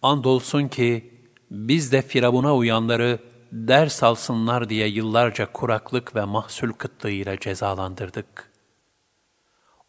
Andolsun 0.02 0.68
ki 0.68 1.14
biz 1.52 1.92
de 1.92 2.02
Firavun'a 2.02 2.56
uyanları 2.56 3.20
ders 3.52 4.04
alsınlar 4.04 4.70
diye 4.70 4.88
yıllarca 4.88 5.52
kuraklık 5.52 6.16
ve 6.16 6.26
mahsul 6.26 6.72
kıtlığıyla 6.72 7.40
cezalandırdık. 7.40 8.52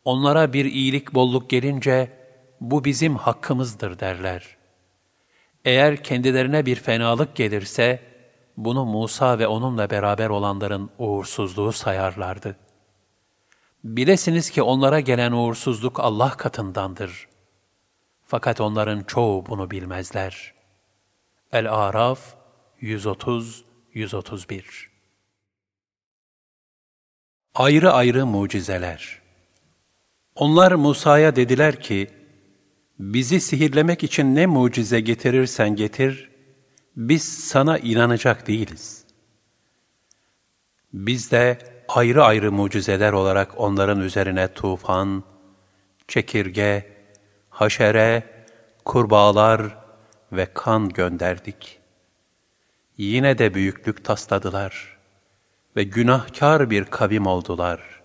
Onlara 0.04 0.52
bir 0.52 0.64
iyilik 0.64 1.14
bolluk 1.14 1.50
gelince 1.50 2.12
bu 2.60 2.84
bizim 2.84 3.16
hakkımızdır 3.16 3.98
derler. 3.98 4.55
Eğer 5.66 6.02
kendilerine 6.02 6.66
bir 6.66 6.76
fenalık 6.76 7.36
gelirse 7.36 8.02
bunu 8.56 8.84
Musa 8.84 9.38
ve 9.38 9.46
onunla 9.46 9.90
beraber 9.90 10.28
olanların 10.28 10.90
uğursuzluğu 10.98 11.72
sayarlardı. 11.72 12.56
Bilesiniz 13.84 14.50
ki 14.50 14.62
onlara 14.62 15.00
gelen 15.00 15.32
uğursuzluk 15.32 16.00
Allah 16.00 16.30
katındandır. 16.30 17.28
Fakat 18.24 18.60
onların 18.60 19.02
çoğu 19.02 19.46
bunu 19.46 19.70
bilmezler. 19.70 20.54
El-Araf 21.52 22.20
130-131 22.82 24.64
Ayrı 27.54 27.92
ayrı 27.92 28.26
mucizeler 28.26 29.22
Onlar 30.34 30.72
Musa'ya 30.72 31.36
dediler 31.36 31.80
ki, 31.80 32.10
bizi 32.98 33.40
sihirlemek 33.40 34.04
için 34.04 34.34
ne 34.34 34.46
mucize 34.46 35.00
getirirsen 35.00 35.76
getir, 35.76 36.30
biz 36.96 37.22
sana 37.24 37.78
inanacak 37.78 38.46
değiliz. 38.46 39.04
Biz 40.92 41.30
de 41.30 41.58
ayrı 41.88 42.24
ayrı 42.24 42.52
mucizeler 42.52 43.12
olarak 43.12 43.60
onların 43.60 44.00
üzerine 44.00 44.48
tufan, 44.48 45.24
çekirge, 46.08 46.96
haşere, 47.50 48.22
kurbağalar 48.84 49.78
ve 50.32 50.46
kan 50.54 50.88
gönderdik. 50.88 51.78
Yine 52.98 53.38
de 53.38 53.54
büyüklük 53.54 54.04
tasladılar 54.04 54.96
ve 55.76 55.82
günahkar 55.82 56.70
bir 56.70 56.84
kavim 56.84 57.26
oldular. 57.26 58.02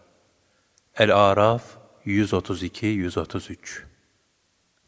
El-Araf 0.98 1.64
132-133 2.06 3.91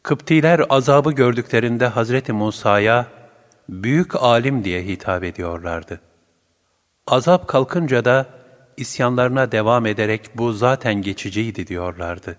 Kıptiler 0.04 0.60
azabı 0.68 1.12
gördüklerinde 1.12 1.86
Hazreti 1.86 2.32
Musa'ya 2.32 3.06
büyük 3.68 4.22
alim 4.22 4.64
diye 4.64 4.82
hitap 4.82 5.24
ediyorlardı. 5.24 6.00
Azap 7.06 7.48
kalkınca 7.48 8.04
da 8.04 8.26
isyanlarına 8.76 9.52
devam 9.52 9.86
ederek 9.86 10.30
bu 10.34 10.52
zaten 10.52 10.94
geçiciydi 10.94 11.66
diyorlardı. 11.66 12.36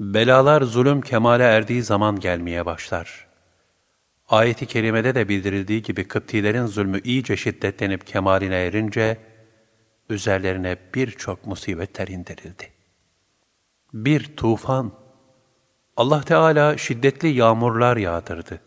Belalar 0.00 0.62
zulüm 0.62 1.00
kemale 1.00 1.44
erdiği 1.44 1.82
zaman 1.82 2.20
gelmeye 2.20 2.66
başlar. 2.66 3.28
Ayet-i 4.28 4.66
kerimede 4.66 5.14
de 5.14 5.28
bildirildiği 5.28 5.82
gibi 5.82 6.08
Kıptilerin 6.08 6.66
zulmü 6.66 7.00
iyice 7.00 7.36
şiddetlenip 7.36 8.06
kemaline 8.06 8.56
erince, 8.56 9.18
üzerlerine 10.10 10.76
birçok 10.94 11.46
musibetler 11.46 12.08
indirildi. 12.08 12.70
Bir 13.94 14.36
tufan, 14.36 15.01
Allah 15.96 16.20
Teala 16.20 16.76
şiddetli 16.76 17.28
yağmurlar 17.28 17.96
yağdırdı. 17.96 18.60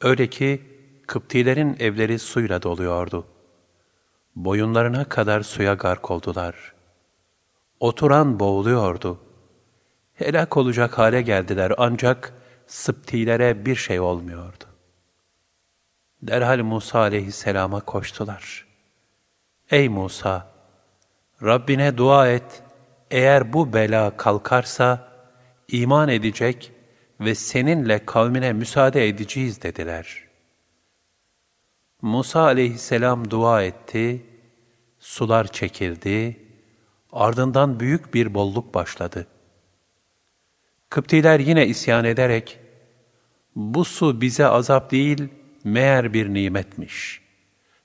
Öyle 0.00 0.26
ki 0.26 0.62
Kıptilerin 1.06 1.76
evleri 1.80 2.18
suyla 2.18 2.62
doluyordu. 2.62 3.26
Boyunlarına 4.36 5.04
kadar 5.04 5.40
suya 5.40 5.74
gark 5.74 6.10
oldular. 6.10 6.74
Oturan 7.80 8.40
boğuluyordu. 8.40 9.20
Helak 10.14 10.56
olacak 10.56 10.98
hale 10.98 11.22
geldiler 11.22 11.72
ancak 11.78 12.32
Sıptilere 12.66 13.66
bir 13.66 13.76
şey 13.76 14.00
olmuyordu. 14.00 14.64
Derhal 16.22 16.58
Musa 16.58 16.98
aleyhisselama 16.98 17.80
koştular. 17.80 18.66
Ey 19.70 19.88
Musa! 19.88 20.50
Rabbine 21.42 21.96
dua 21.96 22.28
et, 22.28 22.62
eğer 23.10 23.52
bu 23.52 23.72
bela 23.72 24.16
kalkarsa, 24.16 25.08
iman 25.68 26.08
edecek 26.08 26.72
ve 27.20 27.34
seninle 27.34 28.06
kavmine 28.06 28.52
müsaade 28.52 29.08
edeceğiz 29.08 29.62
dediler. 29.62 30.26
Musa 32.02 32.40
aleyhisselam 32.40 33.30
dua 33.30 33.62
etti, 33.62 34.26
sular 34.98 35.52
çekildi, 35.52 36.40
ardından 37.12 37.80
büyük 37.80 38.14
bir 38.14 38.34
bolluk 38.34 38.74
başladı. 38.74 39.26
Kıptiler 40.90 41.40
yine 41.40 41.66
isyan 41.66 42.04
ederek, 42.04 42.58
bu 43.56 43.84
su 43.84 44.20
bize 44.20 44.46
azap 44.46 44.90
değil, 44.90 45.28
meğer 45.64 46.12
bir 46.12 46.34
nimetmiş. 46.34 47.20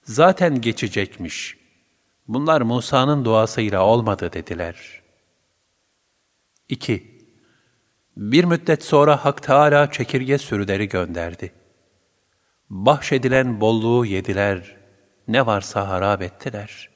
Zaten 0.04 0.62
geçecekmiş. 0.62 1.58
Bunlar 2.28 2.62
Musa'nın 2.62 3.26
duasıyla 3.26 3.86
olmadı 3.86 4.34
dediler. 4.34 5.02
2. 6.70 7.21
Bir 8.18 8.44
müddet 8.44 8.84
sonra 8.84 9.26
Hak 9.26 9.44
Teâlâ 9.44 9.92
çekirge 9.92 10.38
sürüleri 10.38 10.90
gönderdi. 10.90 11.52
Bahşedilen 12.70 13.62
bolluğu 13.62 14.06
yediler, 14.06 14.78
ne 15.28 15.46
varsa 15.46 15.90
harap 15.90 16.22
ettiler. 16.22 16.90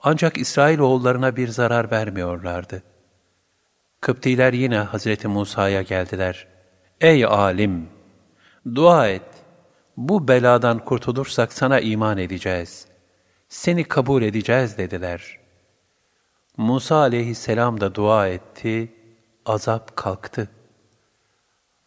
Ancak 0.00 0.38
İsrailoğullarına 0.38 1.36
bir 1.36 1.48
zarar 1.48 1.90
vermiyorlardı. 1.90 2.82
Kıptiler 4.00 4.52
yine 4.52 4.78
Hazreti 4.78 5.28
Musa'ya 5.28 5.82
geldiler. 5.82 6.46
Ey 7.00 7.24
alim! 7.24 7.88
Dua 8.74 9.08
et. 9.08 9.22
Bu 9.96 10.28
beladan 10.28 10.78
kurtulursak 10.78 11.52
sana 11.52 11.80
iman 11.80 12.18
edeceğiz. 12.18 12.88
Seni 13.48 13.84
kabul 13.84 14.22
edeceğiz 14.22 14.78
dediler. 14.78 15.38
Musa 16.56 16.96
aleyhisselam 16.96 17.80
da 17.80 17.94
dua 17.94 18.28
etti, 18.28 18.92
azap 19.48 19.96
kalktı. 19.96 20.48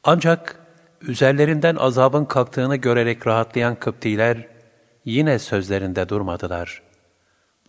Ancak 0.03 0.59
üzerlerinden 1.01 1.75
azabın 1.75 2.25
kalktığını 2.25 2.75
görerek 2.75 3.27
rahatlayan 3.27 3.75
Kıptiler 3.75 4.47
yine 5.05 5.39
sözlerinde 5.39 6.09
durmadılar. 6.09 6.83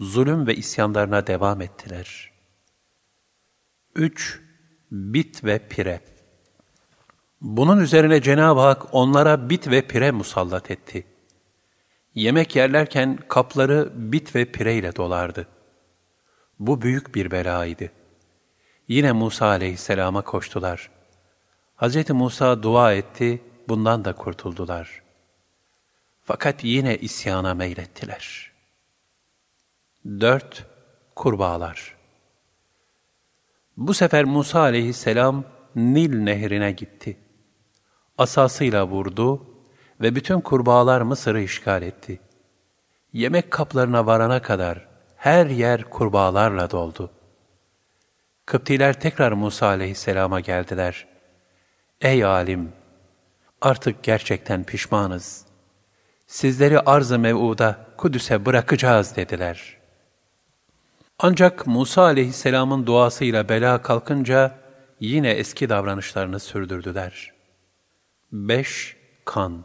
Zulüm 0.01 0.47
ve 0.47 0.55
isyanlarına 0.55 1.27
devam 1.27 1.61
ettiler. 1.61 2.33
3. 3.95 4.41
Bit 4.91 5.45
ve 5.45 5.59
pire 5.69 6.01
Bunun 7.41 7.81
üzerine 7.81 8.23
Cenab-ı 8.23 8.61
Hak 8.61 8.95
onlara 8.95 9.51
bit 9.51 9.69
ve 9.71 9.83
pire 9.83 10.11
musallat 10.11 10.71
etti. 10.71 11.07
Yemek 12.15 12.57
yerlerken 12.57 13.19
kapları 13.29 13.93
bit 13.95 14.35
ve 14.35 14.45
pire 14.45 14.75
ile 14.75 14.97
dolardı. 14.97 15.49
Bu 16.59 16.83
büyük 16.83 17.15
bir 17.15 17.31
belaydı. 17.31 17.91
Yine 18.93 19.13
Musa 19.13 19.47
aleyhisselama 19.47 20.23
koştular. 20.23 20.91
Hz. 21.77 22.11
Musa 22.11 22.63
dua 22.63 22.93
etti, 22.93 23.43
bundan 23.69 24.05
da 24.05 24.13
kurtuldular. 24.13 25.03
Fakat 26.23 26.65
yine 26.65 26.97
isyana 26.97 27.55
meylettiler. 27.55 28.53
4. 30.07 30.67
Kurbağalar 31.17 31.97
Bu 33.77 33.95
sefer 33.95 34.25
Musa 34.25 34.61
aleyhisselam 34.61 35.45
Nil 35.77 36.23
nehrine 36.23 36.73
gitti. 36.73 37.19
Asasıyla 38.19 38.87
vurdu 38.89 39.47
ve 40.01 40.15
bütün 40.15 40.41
kurbağalar 40.41 41.01
Mısır'ı 41.01 41.41
işgal 41.41 41.83
etti. 41.83 42.21
Yemek 43.13 43.51
kaplarına 43.51 44.07
varana 44.07 44.43
kadar 44.43 44.89
her 45.17 45.47
yer 45.47 45.85
kurbağalarla 45.91 46.71
doldu.'' 46.71 47.22
Kıptiler 48.47 49.01
tekrar 49.01 49.33
Musa 49.33 49.67
aleyhisselama 49.67 50.41
geldiler. 50.41 51.07
Ey 52.01 52.25
alim! 52.25 52.73
Artık 53.61 54.03
gerçekten 54.03 54.65
pişmanız. 54.65 55.45
Sizleri 56.27 56.81
arz-ı 56.81 57.19
mev'uda 57.19 57.87
Kudüs'e 57.97 58.47
bırakacağız 58.47 59.17
dediler. 59.17 59.77
Ancak 61.19 61.67
Musa 61.67 62.03
aleyhisselamın 62.03 62.87
duasıyla 62.87 63.49
bela 63.49 63.83
kalkınca 63.83 64.59
yine 65.01 65.31
eski 65.31 65.69
davranışlarını 65.69 66.41
sürdürdüler. 66.41 67.33
5. 68.33 68.97
Kan 69.25 69.65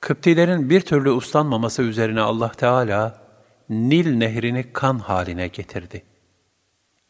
Kıptilerin 0.00 0.70
bir 0.70 0.80
türlü 0.80 1.10
uslanmaması 1.10 1.82
üzerine 1.82 2.20
Allah 2.20 2.52
Teala 2.52 3.22
Nil 3.68 4.14
nehrini 4.14 4.72
kan 4.72 4.98
haline 4.98 5.48
getirdi. 5.48 6.11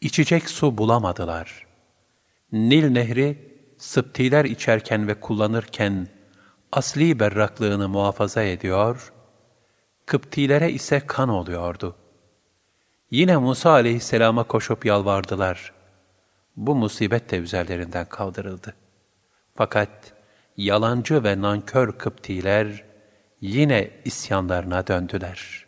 İçecek 0.02 0.50
su 0.50 0.78
bulamadılar. 0.78 1.66
Nil 2.52 2.90
Nehri, 2.90 3.52
Sıptiler 3.78 4.44
içerken 4.44 5.08
ve 5.08 5.20
kullanırken 5.20 6.08
asli 6.72 7.20
berraklığını 7.20 7.88
muhafaza 7.88 8.42
ediyor, 8.42 9.12
Kıptilere 10.06 10.72
ise 10.72 11.00
kan 11.06 11.28
oluyordu. 11.28 11.96
Yine 13.10 13.36
Musa 13.36 13.70
aleyhisselama 13.70 14.44
koşup 14.44 14.84
yalvardılar. 14.84 15.72
Bu 16.56 16.74
musibet 16.74 17.30
de 17.30 17.36
üzerlerinden 17.36 18.06
kaldırıldı. 18.08 18.74
Fakat 19.54 20.12
yalancı 20.56 21.24
ve 21.24 21.40
nankör 21.40 21.92
Kıptiler 21.92 22.84
yine 23.40 23.90
isyanlarına 24.04 24.86
döndüler. 24.86 25.66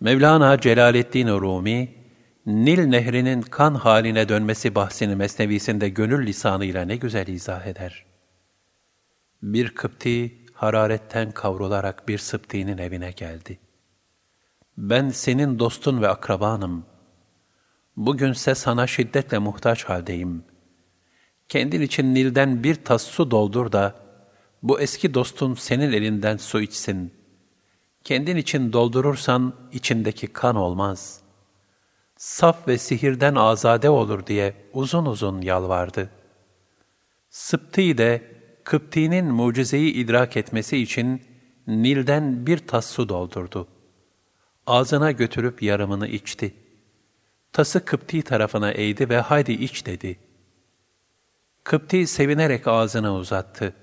Mevlana 0.00 0.60
Celaleddin 0.60 1.28
Rumi, 1.28 1.95
Nil 2.46 2.86
nehrinin 2.86 3.42
kan 3.42 3.74
haline 3.74 4.28
dönmesi 4.28 4.74
bahsini 4.74 5.16
mesnevisinde 5.16 5.88
gönül 5.88 6.26
lisanıyla 6.26 6.84
ne 6.84 6.96
güzel 6.96 7.26
izah 7.26 7.66
eder. 7.66 8.06
Bir 9.42 9.74
Kıpti 9.74 10.38
hararetten 10.52 11.32
kavrularak 11.32 12.08
bir 12.08 12.18
Sıpti'nin 12.18 12.78
evine 12.78 13.10
geldi. 13.10 13.58
Ben 14.78 15.10
senin 15.10 15.58
dostun 15.58 16.02
ve 16.02 16.08
akrabanım. 16.08 16.86
Bugünse 17.96 18.54
sana 18.54 18.86
şiddetle 18.86 19.38
muhtaç 19.38 19.84
haldeyim. 19.84 20.44
Kendin 21.48 21.80
için 21.80 22.14
Nil'den 22.14 22.64
bir 22.64 22.74
tas 22.74 23.02
su 23.02 23.30
doldur 23.30 23.72
da, 23.72 23.94
bu 24.62 24.80
eski 24.80 25.14
dostun 25.14 25.54
senin 25.54 25.92
elinden 25.92 26.36
su 26.36 26.60
içsin. 26.60 27.14
Kendin 28.04 28.36
için 28.36 28.72
doldurursan 28.72 29.54
içindeki 29.72 30.26
kan 30.26 30.56
olmaz. 30.56 31.25
Saf 32.16 32.68
ve 32.68 32.78
sihirden 32.78 33.34
azade 33.34 33.90
olur 33.90 34.26
diye 34.26 34.54
uzun 34.72 35.06
uzun 35.06 35.40
yalvardı. 35.40 36.10
Sıpti 37.30 37.98
de 37.98 38.36
Kıpti'nin 38.64 39.26
mucizeyi 39.26 39.92
idrak 39.92 40.36
etmesi 40.36 40.78
için 40.78 41.22
Nil'den 41.66 42.46
bir 42.46 42.58
tas 42.58 42.90
su 42.90 43.08
doldurdu. 43.08 43.68
Ağzına 44.66 45.12
götürüp 45.12 45.62
yarımını 45.62 46.08
içti. 46.08 46.54
Tası 47.52 47.84
Kıpti 47.84 48.22
tarafına 48.22 48.72
eğdi 48.72 49.08
ve 49.08 49.20
haydi 49.20 49.52
iç 49.52 49.86
dedi. 49.86 50.18
Kıpti 51.64 52.06
sevinerek 52.06 52.68
ağzına 52.68 53.14
uzattı. 53.14 53.74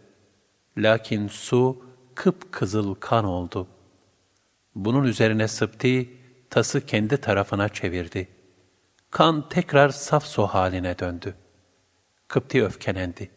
Lakin 0.77 1.27
su 1.27 1.85
kıpkızıl 2.15 2.95
kan 2.95 3.26
oldu. 3.26 3.68
Bunun 4.76 5.03
üzerine 5.03 5.47
Sıpti 5.47 6.22
tası 6.53 6.85
kendi 6.85 7.17
tarafına 7.17 7.69
çevirdi. 7.69 8.27
Kan 9.11 9.49
tekrar 9.49 9.89
saf 9.89 10.25
su 10.25 10.47
haline 10.47 10.99
döndü. 10.99 11.35
Kıpti 12.27 12.65
öfkelendi. 12.65 13.30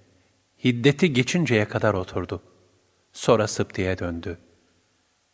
Hiddeti 0.65 1.13
geçinceye 1.13 1.69
kadar 1.69 1.95
oturdu. 1.95 2.43
Sonra 3.13 3.47
Sıpti'ye 3.47 3.99
döndü. 3.99 4.39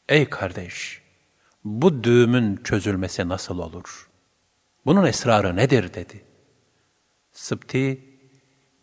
Ey 0.08 0.28
kardeş! 0.28 1.02
Bu 1.64 2.04
düğümün 2.04 2.56
çözülmesi 2.56 3.28
nasıl 3.28 3.58
olur? 3.58 4.10
Bunun 4.86 5.04
esrarı 5.04 5.56
nedir 5.56 5.94
dedi. 5.94 6.24
Sıpti, 7.32 8.04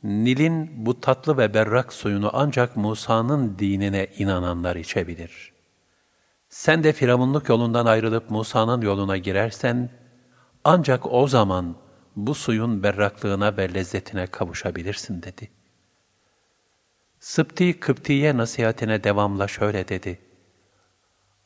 Nil'in 0.03 0.85
bu 0.85 1.01
tatlı 1.01 1.37
ve 1.37 1.53
berrak 1.53 1.93
suyunu 1.93 2.29
ancak 2.33 2.77
Musa'nın 2.77 3.59
dinine 3.59 4.07
inananlar 4.17 4.75
içebilir. 4.75 5.58
Sen 6.49 6.83
de 6.83 6.93
Firavunluk 6.93 7.49
yolundan 7.49 7.85
ayrılıp 7.85 8.29
Musa'nın 8.29 8.81
yoluna 8.81 9.17
girersen, 9.17 9.89
ancak 10.63 11.13
o 11.13 11.27
zaman 11.27 11.75
bu 12.15 12.35
suyun 12.35 12.83
berraklığına 12.83 13.57
ve 13.57 13.73
lezzetine 13.73 14.27
kavuşabilirsin 14.27 15.23
dedi. 15.23 15.51
Sıpti 17.19 17.79
Kıpti'ye 17.79 18.37
nasihatine 18.37 19.03
devamla 19.03 19.47
şöyle 19.47 19.87
dedi. 19.87 20.19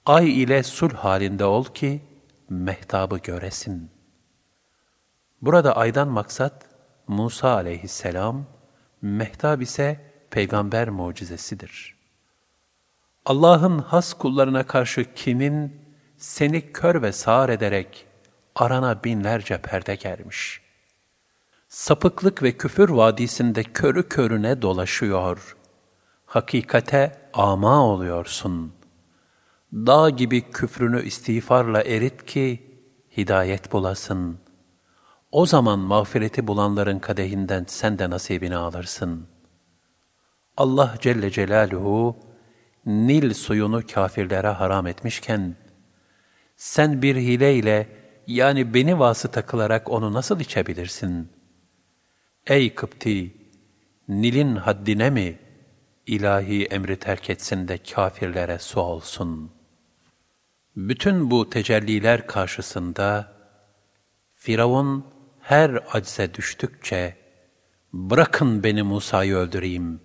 Ay 0.05 0.43
ile 0.43 0.63
sulh 0.63 0.93
halinde 0.93 1.45
ol 1.45 1.65
ki 1.65 2.01
mehtabı 2.49 3.17
göresin. 3.17 3.91
Burada 5.41 5.75
aydan 5.77 6.07
maksat 6.07 6.69
Musa 7.07 7.53
aleyhisselam, 7.53 8.45
mehtab 9.01 9.61
ise 9.61 10.11
peygamber 10.30 10.89
mucizesidir. 10.89 11.92
Allah'ın 13.25 13.79
has 13.79 14.13
kullarına 14.13 14.63
karşı 14.63 15.13
kinin 15.13 15.81
seni 16.17 16.71
kör 16.71 17.01
ve 17.01 17.11
sağır 17.11 17.49
ederek 17.49 18.07
arana 18.55 19.03
binlerce 19.03 19.57
perde 19.57 19.95
germiş. 19.95 20.61
Sapıklık 21.67 22.43
ve 22.43 22.57
küfür 22.57 22.89
vadisinde 22.89 23.63
körü 23.63 24.09
körüne 24.09 24.61
dolaşıyor. 24.61 25.57
Hakikate 26.25 27.29
ama 27.33 27.85
oluyorsun. 27.85 28.73
Dağ 29.73 30.09
gibi 30.09 30.51
küfrünü 30.51 31.03
istiğfarla 31.03 31.81
erit 31.83 32.25
ki 32.25 32.77
hidayet 33.17 33.71
bulasın. 33.71 34.39
O 35.31 35.45
zaman 35.45 35.79
mağfireti 35.79 36.47
bulanların 36.47 36.99
kadehinden 36.99 37.65
sen 37.67 37.99
de 37.99 38.09
nasibini 38.09 38.55
alırsın. 38.55 39.27
Allah 40.57 40.95
Celle 40.99 41.31
Celaluhu, 41.31 42.17
Nil 42.85 43.34
suyunu 43.34 43.88
kafirlere 43.93 44.47
haram 44.47 44.88
etmişken, 44.88 45.55
sen 46.55 47.01
bir 47.01 47.15
hileyle 47.15 47.88
yani 48.27 48.73
beni 48.73 48.99
vasıta 48.99 49.45
kılarak 49.45 49.89
onu 49.89 50.14
nasıl 50.14 50.39
içebilirsin? 50.39 51.30
Ey 52.47 52.76
Kıpti! 52.76 53.34
Nil'in 54.07 54.55
haddine 54.55 55.10
mi 55.10 55.39
ilahi 56.07 56.65
emri 56.65 56.95
terk 56.95 57.30
etsin 57.30 57.68
de 57.68 57.77
kafirlere 57.77 58.60
su 58.60 58.80
olsun? 58.80 59.51
Bütün 60.76 61.31
bu 61.31 61.49
tecelliler 61.49 62.27
karşısında 62.27 63.34
Firavun 64.31 65.05
her 65.39 65.84
acze 65.91 66.34
düştükçe 66.34 67.18
bırakın 67.93 68.64
beni 68.64 68.84
Musa'yı 68.84 69.35
öldüreyim. 69.35 70.01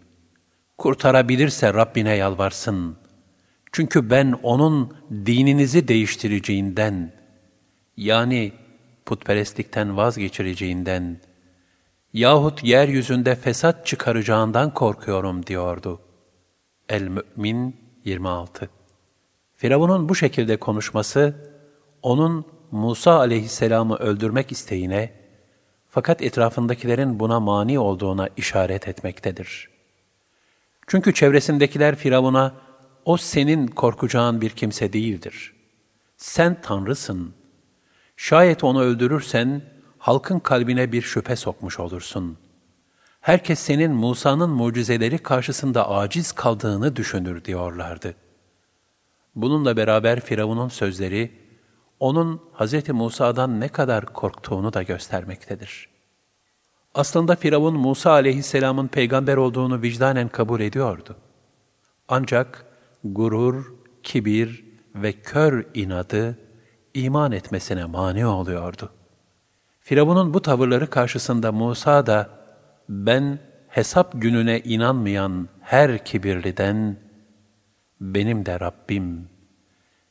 Kurtarabilirse 0.78 1.74
Rabbine 1.74 2.14
yalvarsın. 2.14 2.96
Çünkü 3.72 4.10
ben 4.10 4.34
onun 4.42 4.96
dininizi 5.10 5.88
değiştireceğinden 5.88 7.12
yani 7.96 8.52
putperestlikten 9.06 9.96
vazgeçireceğinden 9.96 11.20
yahut 12.12 12.64
yeryüzünde 12.64 13.34
fesat 13.34 13.86
çıkaracağından 13.86 14.74
korkuyorum 14.74 15.46
diyordu. 15.46 16.00
El-Mü'min 16.88 17.76
26 18.04 18.70
Firavun'un 19.54 20.08
bu 20.08 20.14
şekilde 20.14 20.56
konuşması, 20.56 21.36
onun 22.02 22.44
Musa 22.70 23.12
aleyhisselamı 23.18 23.96
öldürmek 23.96 24.52
isteğine, 24.52 25.12
fakat 25.86 26.22
etrafındakilerin 26.22 27.20
buna 27.20 27.40
mani 27.40 27.78
olduğuna 27.78 28.28
işaret 28.36 28.88
etmektedir. 28.88 29.77
Çünkü 30.88 31.14
çevresindekiler 31.14 31.96
Firavun'a, 31.96 32.54
o 33.04 33.16
senin 33.16 33.66
korkacağın 33.66 34.40
bir 34.40 34.50
kimse 34.50 34.92
değildir. 34.92 35.54
Sen 36.16 36.60
Tanrısın. 36.60 37.34
Şayet 38.16 38.64
onu 38.64 38.82
öldürürsen, 38.82 39.62
halkın 39.98 40.38
kalbine 40.38 40.92
bir 40.92 41.02
şüphe 41.02 41.36
sokmuş 41.36 41.80
olursun. 41.80 42.38
Herkes 43.20 43.58
senin 43.58 43.92
Musa'nın 43.92 44.50
mucizeleri 44.50 45.18
karşısında 45.18 45.90
aciz 45.90 46.32
kaldığını 46.32 46.96
düşünür 46.96 47.44
diyorlardı. 47.44 48.14
Bununla 49.34 49.76
beraber 49.76 50.20
Firavun'un 50.20 50.68
sözleri, 50.68 51.32
onun 52.00 52.42
Hz. 52.58 52.88
Musa'dan 52.88 53.60
ne 53.60 53.68
kadar 53.68 54.06
korktuğunu 54.06 54.72
da 54.72 54.82
göstermektedir. 54.82 55.87
Aslında 56.94 57.36
Firavun 57.36 57.74
Musa 57.74 58.10
aleyhisselamın 58.10 58.88
peygamber 58.88 59.36
olduğunu 59.36 59.82
vicdanen 59.82 60.28
kabul 60.28 60.60
ediyordu. 60.60 61.16
Ancak 62.08 62.64
gurur, 63.04 63.74
kibir 64.02 64.64
ve 64.94 65.12
kör 65.12 65.66
inadı 65.74 66.38
iman 66.94 67.32
etmesine 67.32 67.84
mani 67.84 68.26
oluyordu. 68.26 68.90
Firavun'un 69.80 70.34
bu 70.34 70.42
tavırları 70.42 70.90
karşısında 70.90 71.52
Musa 71.52 72.06
da 72.06 72.30
ben 72.88 73.38
hesap 73.68 74.12
gününe 74.14 74.60
inanmayan 74.60 75.48
her 75.60 76.04
kibirliden 76.04 76.96
benim 78.00 78.46
de 78.46 78.60
Rabbim, 78.60 79.28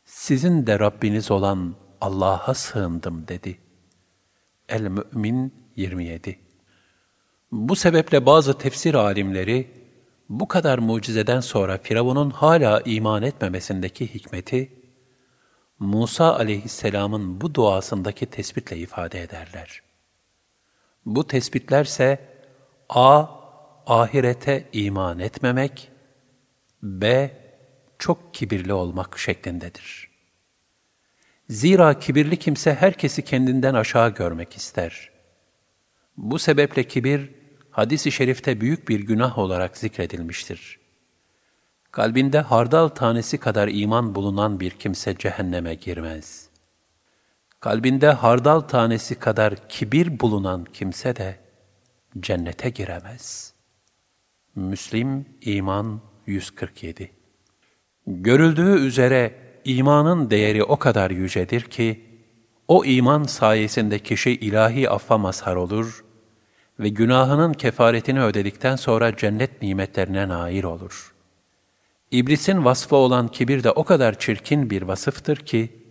sizin 0.05 0.67
de 0.67 0.79
Rabbiniz 0.79 1.31
olan 1.31 1.75
Allah'a 2.01 2.53
sığındım 2.53 3.27
dedi. 3.27 3.57
El-Mü'min 4.69 5.53
27 5.75 6.46
Bu 7.51 7.75
sebeple 7.75 8.25
bazı 8.25 8.57
tefsir 8.57 8.93
alimleri, 8.93 9.67
bu 10.29 10.47
kadar 10.47 10.79
mucizeden 10.79 11.39
sonra 11.39 11.77
Firavun'un 11.77 12.29
hala 12.29 12.81
iman 12.85 13.23
etmemesindeki 13.23 14.13
hikmeti, 14.13 14.71
Musa 15.79 16.35
aleyhisselamın 16.35 17.41
bu 17.41 17.55
duasındaki 17.55 18.25
tespitle 18.25 18.77
ifade 18.77 19.21
ederler. 19.21 19.81
Bu 21.05 21.27
tespitlerse 21.27 22.19
A. 22.89 23.25
Ahirete 23.87 24.69
iman 24.73 25.19
etmemek, 25.19 25.91
B. 26.83 27.31
Çok 27.99 28.33
kibirli 28.33 28.73
olmak 28.73 29.19
şeklindedir. 29.19 30.09
Zira 31.49 31.99
kibirli 31.99 32.37
kimse 32.37 32.73
herkesi 32.73 33.21
kendinden 33.21 33.73
aşağı 33.73 34.09
görmek 34.09 34.57
ister. 34.57 35.16
Bu 36.17 36.39
sebeple 36.39 36.83
kibir, 36.83 37.29
hadis-i 37.71 38.11
şerifte 38.11 38.61
büyük 38.61 38.89
bir 38.89 38.99
günah 38.99 39.37
olarak 39.37 39.77
zikredilmiştir. 39.77 40.79
Kalbinde 41.91 42.39
hardal 42.39 42.87
tanesi 42.87 43.37
kadar 43.37 43.67
iman 43.67 44.15
bulunan 44.15 44.59
bir 44.59 44.71
kimse 44.71 45.15
cehenneme 45.17 45.75
girmez. 45.75 46.49
Kalbinde 47.59 48.09
hardal 48.09 48.59
tanesi 48.59 49.15
kadar 49.15 49.69
kibir 49.69 50.19
bulunan 50.19 50.65
kimse 50.73 51.15
de 51.15 51.39
cennete 52.19 52.69
giremez. 52.69 53.53
Müslim 54.55 55.25
İman 55.41 56.01
147 56.25 57.11
Görüldüğü 58.07 58.85
üzere 58.85 59.35
imanın 59.65 60.29
değeri 60.29 60.63
o 60.63 60.77
kadar 60.77 61.11
yücedir 61.11 61.61
ki, 61.61 62.05
o 62.67 62.85
iman 62.85 63.23
sayesinde 63.23 63.99
kişi 63.99 64.31
ilahi 64.31 64.89
affa 64.89 65.17
mazhar 65.17 65.55
olur 65.55 66.06
ve 66.79 66.89
günahının 66.89 67.53
kefaretini 67.53 68.23
ödedikten 68.23 68.75
sonra 68.75 69.15
cennet 69.15 69.61
nimetlerine 69.61 70.27
nail 70.27 70.63
olur. 70.63 71.13
İblisin 72.11 72.65
vasfı 72.65 72.95
olan 72.95 73.27
kibir 73.27 73.63
de 73.63 73.71
o 73.71 73.83
kadar 73.83 74.19
çirkin 74.19 74.69
bir 74.69 74.81
vasıftır 74.81 75.37
ki, 75.37 75.83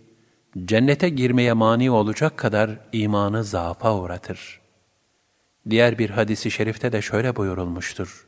cennete 0.65 1.09
girmeye 1.09 1.53
mani 1.53 1.91
olacak 1.91 2.37
kadar 2.37 2.69
imanı 2.91 3.43
zaafa 3.43 3.95
uğratır. 3.95 4.59
Diğer 5.69 5.97
bir 5.97 6.09
hadisi 6.09 6.51
şerifte 6.51 6.91
de 6.91 7.01
şöyle 7.01 7.35
buyurulmuştur. 7.35 8.27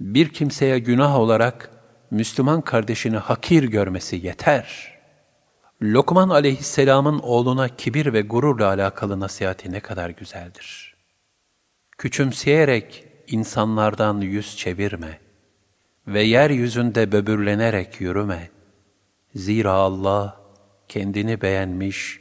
Bir 0.00 0.28
kimseye 0.28 0.78
günah 0.78 1.16
olarak 1.16 1.70
Müslüman 2.10 2.60
kardeşini 2.60 3.16
hakir 3.16 3.62
görmesi 3.62 4.16
yeter. 4.16 4.98
Lokman 5.82 6.28
aleyhisselamın 6.28 7.18
oğluna 7.18 7.68
kibir 7.68 8.12
ve 8.12 8.20
gururla 8.20 8.66
alakalı 8.66 9.20
nasihati 9.20 9.72
ne 9.72 9.80
kadar 9.80 10.10
güzeldir. 10.10 10.89
Küçümseyerek 12.00 13.04
insanlardan 13.26 14.20
yüz 14.20 14.56
çevirme 14.56 15.20
ve 16.06 16.22
yeryüzünde 16.22 17.12
böbürlenerek 17.12 18.00
yürüme. 18.00 18.50
Zira 19.34 19.72
Allah 19.72 20.40
kendini 20.88 21.40
beğenmiş, 21.40 22.20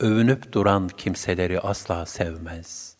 övünüp 0.00 0.52
duran 0.52 0.88
kimseleri 0.88 1.60
asla 1.60 2.06
sevmez. 2.06 2.96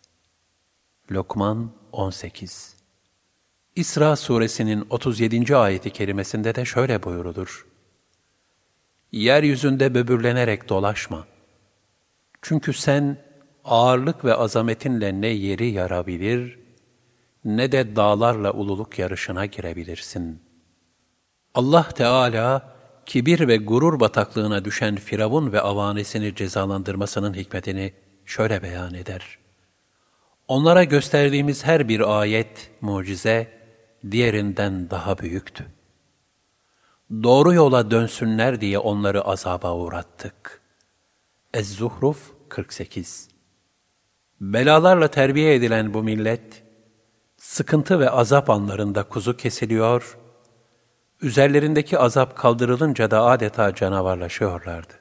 Lokman 1.11 1.71
18 1.91 2.75
İsra 3.75 4.15
suresinin 4.15 4.87
37. 4.89 5.55
ayeti 5.55 5.89
kerimesinde 5.89 6.55
de 6.55 6.65
şöyle 6.65 7.03
buyurulur. 7.03 7.67
Yeryüzünde 9.11 9.95
böbürlenerek 9.95 10.69
dolaşma. 10.69 11.27
Çünkü 12.41 12.73
sen 12.73 13.30
ağırlık 13.65 14.25
ve 14.25 14.35
azametinle 14.35 15.21
ne 15.21 15.27
yeri 15.27 15.71
yarabilir, 15.71 16.59
ne 17.45 17.71
de 17.71 17.95
dağlarla 17.95 18.51
ululuk 18.51 18.99
yarışına 18.99 19.45
girebilirsin. 19.45 20.41
Allah 21.53 21.83
Teala, 21.83 22.75
kibir 23.05 23.47
ve 23.47 23.57
gurur 23.57 23.99
bataklığına 23.99 24.65
düşen 24.65 24.95
Firavun 24.95 25.51
ve 25.51 25.61
avanesini 25.61 26.35
cezalandırmasının 26.35 27.33
hikmetini 27.33 27.93
şöyle 28.25 28.63
beyan 28.63 28.93
eder. 28.93 29.37
Onlara 30.47 30.83
gösterdiğimiz 30.83 31.65
her 31.65 31.87
bir 31.87 32.19
ayet, 32.19 32.71
mucize, 32.81 33.61
diğerinden 34.11 34.89
daha 34.89 35.17
büyüktü. 35.17 35.65
Doğru 37.23 37.53
yola 37.53 37.91
dönsünler 37.91 38.61
diye 38.61 38.79
onları 38.79 39.21
azaba 39.21 39.75
uğrattık. 39.75 40.61
Ez-Zuhruf 41.53 42.31
48 42.49 43.30
Belalarla 44.41 45.07
terbiye 45.07 45.55
edilen 45.55 45.93
bu 45.93 46.03
millet, 46.03 46.63
sıkıntı 47.37 47.99
ve 47.99 48.09
azap 48.09 48.49
anlarında 48.49 49.03
kuzu 49.03 49.37
kesiliyor, 49.37 50.17
üzerlerindeki 51.21 51.99
azap 51.99 52.37
kaldırılınca 52.37 53.11
da 53.11 53.23
adeta 53.23 53.75
canavarlaşıyorlardı. 53.75 54.93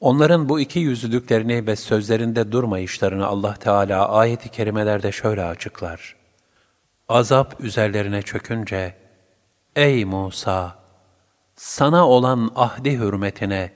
Onların 0.00 0.48
bu 0.48 0.60
iki 0.60 0.78
yüzlülüklerini 0.78 1.66
ve 1.66 1.76
sözlerinde 1.76 2.52
durmayışlarını 2.52 3.26
Allah 3.26 3.54
Teala 3.54 4.08
ayet-i 4.08 4.48
kerimelerde 4.48 5.12
şöyle 5.12 5.44
açıklar. 5.44 6.16
Azap 7.08 7.60
üzerlerine 7.60 8.22
çökünce, 8.22 8.94
Ey 9.76 10.04
Musa! 10.04 10.78
Sana 11.56 12.08
olan 12.08 12.50
ahdi 12.54 12.98
hürmetine, 12.98 13.72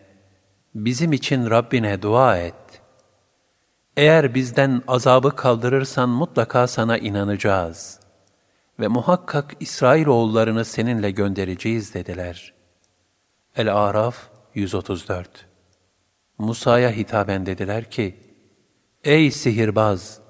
bizim 0.75 1.13
için 1.13 1.51
Rabbine 1.51 2.03
dua 2.03 2.39
et. 2.39 2.86
Eğer 3.97 4.35
bizden 4.35 4.83
azabı 4.89 5.37
kaldırırsan 5.37 6.09
mutlaka 6.09 6.67
sana 6.67 6.99
inanacağız. 6.99 8.01
Ve 8.81 8.89
muhakkak 8.89 9.55
İsrailoğullarını 9.61 10.65
seninle 10.65 11.11
göndereceğiz 11.11 11.95
dediler. 11.95 12.55
El-Araf 13.57 14.17
134 14.55 15.47
Musa'ya 16.39 16.91
hitaben 16.91 17.47
dediler 17.47 17.91
ki, 17.91 18.17
Ey 19.05 19.31
sihirbaz! 19.31 20.21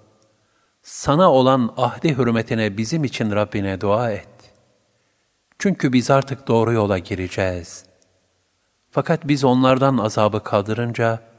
sana 0.82 1.32
olan 1.32 1.74
ahdi 1.76 2.16
hürmetine 2.16 2.76
bizim 2.76 3.04
için 3.04 3.30
Rabbine 3.30 3.80
dua 3.80 4.10
et. 4.10 4.28
Çünkü 5.58 5.92
biz 5.92 6.10
artık 6.10 6.48
doğru 6.48 6.72
yola 6.72 6.98
gireceğiz. 6.98 7.84
Fakat 8.90 9.28
biz 9.28 9.44
onlardan 9.44 9.98
azabı 9.98 10.42
kaldırınca 10.42 11.35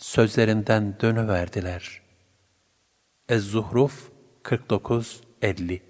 sözlerinden 0.00 1.00
dönüverdiler. 1.00 2.00
Ez-Zuhruf 3.28 4.10
49-50 4.44 5.80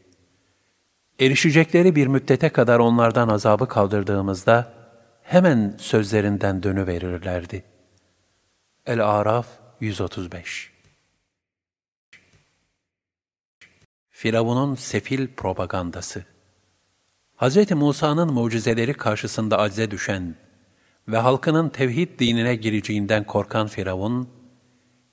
Erişecekleri 1.20 1.96
bir 1.96 2.06
müddete 2.06 2.48
kadar 2.48 2.78
onlardan 2.78 3.28
azabı 3.28 3.68
kaldırdığımızda 3.68 4.72
hemen 5.22 5.76
sözlerinden 5.78 6.62
dönüverirlerdi. 6.62 7.64
El-Araf 8.86 9.46
135 9.80 10.72
Firavun'un 14.10 14.74
sefil 14.74 15.28
propagandası. 15.28 16.24
Hz. 17.36 17.70
Musa'nın 17.70 18.32
mucizeleri 18.32 18.94
karşısında 18.94 19.58
acze 19.58 19.90
düşen 19.90 20.34
ve 21.12 21.16
halkının 21.16 21.68
tevhid 21.68 22.18
dinine 22.18 22.56
gireceğinden 22.56 23.24
korkan 23.24 23.66
Firavun, 23.66 24.28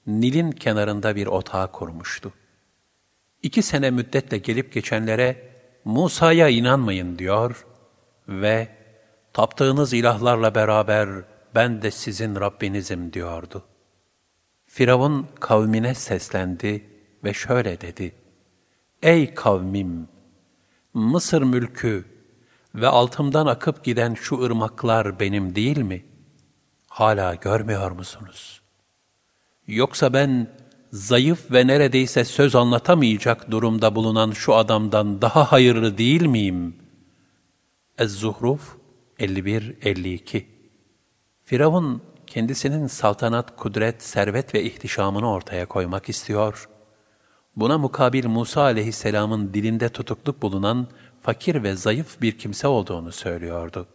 Nil'in 0.07 0.51
kenarında 0.51 1.15
bir 1.15 1.27
otağı 1.27 1.71
kurmuştu. 1.71 2.33
İki 3.43 3.61
sene 3.61 3.91
müddetle 3.91 4.37
gelip 4.37 4.73
geçenlere 4.73 5.49
Musa'ya 5.85 6.49
inanmayın 6.49 7.17
diyor 7.17 7.65
ve 8.27 8.67
taptığınız 9.33 9.93
ilahlarla 9.93 10.55
beraber 10.55 11.09
ben 11.55 11.81
de 11.81 11.91
sizin 11.91 12.35
Rabbinizim 12.35 13.13
diyordu. 13.13 13.63
Firavun 14.65 15.27
kavmine 15.39 15.93
seslendi 15.93 16.83
ve 17.23 17.33
şöyle 17.33 17.81
dedi. 17.81 18.15
Ey 19.01 19.33
kavmim! 19.33 20.07
Mısır 20.93 21.41
mülkü 21.41 22.05
ve 22.77 22.87
altımdan 22.87 23.47
akıp 23.47 23.83
giden 23.83 24.13
şu 24.13 24.41
ırmaklar 24.43 25.19
benim 25.19 25.55
değil 25.55 25.77
mi? 25.77 26.05
Hala 26.87 27.35
görmüyor 27.35 27.91
musunuz? 27.91 28.61
Yoksa 29.67 30.13
ben 30.13 30.47
zayıf 30.91 31.51
ve 31.51 31.67
neredeyse 31.67 32.25
söz 32.25 32.55
anlatamayacak 32.55 33.51
durumda 33.51 33.95
bulunan 33.95 34.31
şu 34.31 34.55
adamdan 34.55 35.21
daha 35.21 35.51
hayırlı 35.51 35.97
değil 35.97 36.25
miyim? 36.25 36.75
Ez-Zuhruf 37.97 38.77
51-52 39.19 40.45
Firavun 41.43 42.01
kendisinin 42.27 42.87
saltanat, 42.87 43.55
kudret, 43.55 44.03
servet 44.03 44.55
ve 44.55 44.63
ihtişamını 44.63 45.31
ortaya 45.31 45.65
koymak 45.65 46.09
istiyor 46.09 46.69
Buna 47.57 47.77
mukabil 47.77 48.27
Musa 48.27 48.61
aleyhisselamın 48.61 49.53
dilinde 49.53 49.89
tutukluk 49.89 50.41
bulunan 50.41 50.87
fakir 51.27 51.63
ve 51.63 51.75
zayıf 51.75 52.21
bir 52.21 52.37
kimse 52.37 52.67
olduğunu 52.67 53.11
söylüyordu. 53.11 53.87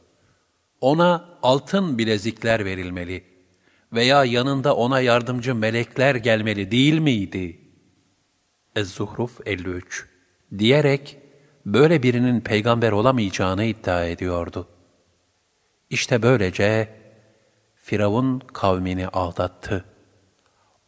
Ona 0.80 1.28
altın 1.42 1.98
bilezikler 1.98 2.64
verilmeli 2.64 3.24
veya 3.92 4.24
yanında 4.24 4.76
ona 4.76 5.00
yardımcı 5.00 5.54
melekler 5.54 6.14
gelmeli 6.14 6.70
değil 6.70 6.98
miydi? 6.98 7.60
Ez-Zuhruf 8.76 9.40
53 9.46 10.08
diyerek 10.58 11.18
böyle 11.66 12.02
birinin 12.02 12.40
peygamber 12.40 12.92
olamayacağını 12.92 13.64
iddia 13.64 14.04
ediyordu. 14.04 14.68
İşte 15.90 16.22
böylece 16.22 16.88
Firavun 17.76 18.38
kavmini 18.38 19.08
aldattı. 19.08 19.84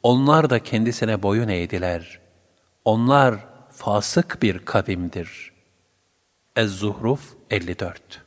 Onlar 0.02 0.50
da 0.50 0.58
kendisine 0.58 1.22
boyun 1.22 1.48
eğdiler.'' 1.48 2.20
Onlar 2.84 3.34
fasık 3.70 4.42
bir 4.42 4.58
kavimdir. 4.58 5.53
Ez-Zuhruf 6.56 7.20
54 7.50 8.22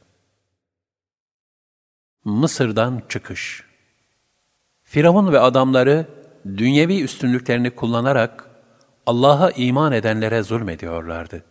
Mısır'dan 2.25 3.01
çıkış 3.09 3.63
Firavun 4.83 5.33
ve 5.33 5.39
adamları 5.39 6.07
dünyevi 6.45 7.03
üstünlüklerini 7.03 7.69
kullanarak 7.69 8.49
Allah'a 9.05 9.51
iman 9.51 9.91
edenlere 9.91 10.43
zulmediyorlardı. 10.43 11.43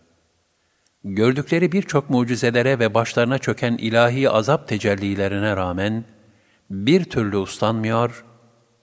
Gördükleri 1.03 1.71
birçok 1.71 2.09
mucizelere 2.09 2.79
ve 2.79 2.93
başlarına 2.93 3.37
çöken 3.37 3.73
ilahi 3.73 4.29
azap 4.29 4.67
tecellilerine 4.67 5.55
rağmen 5.55 6.03
bir 6.69 7.03
türlü 7.03 7.37
uslanmıyor, 7.37 8.25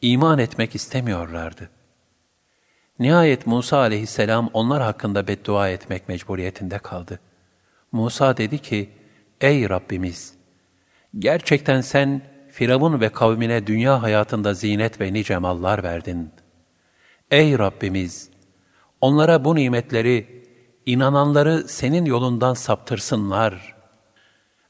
iman 0.02 0.38
etmek 0.38 0.74
istemiyorlardı. 0.74 1.70
Nihayet 2.98 3.46
Musa 3.46 3.78
aleyhisselam 3.78 4.50
onlar 4.52 4.82
hakkında 4.82 5.26
beddua 5.26 5.68
etmek 5.68 6.08
mecburiyetinde 6.08 6.78
kaldı. 6.78 7.20
Musa 7.94 8.36
dedi 8.36 8.58
ki, 8.58 8.90
Ey 9.40 9.68
Rabbimiz! 9.68 10.34
Gerçekten 11.18 11.80
sen 11.80 12.22
Firavun 12.48 13.00
ve 13.00 13.08
kavmine 13.08 13.66
dünya 13.66 14.02
hayatında 14.02 14.54
zinet 14.54 15.00
ve 15.00 15.12
nice 15.12 15.38
mallar 15.38 15.82
verdin. 15.82 16.30
Ey 17.30 17.58
Rabbimiz! 17.58 18.30
Onlara 19.00 19.44
bu 19.44 19.54
nimetleri, 19.54 20.44
inananları 20.86 21.68
senin 21.68 22.04
yolundan 22.04 22.54
saptırsınlar 22.54 23.74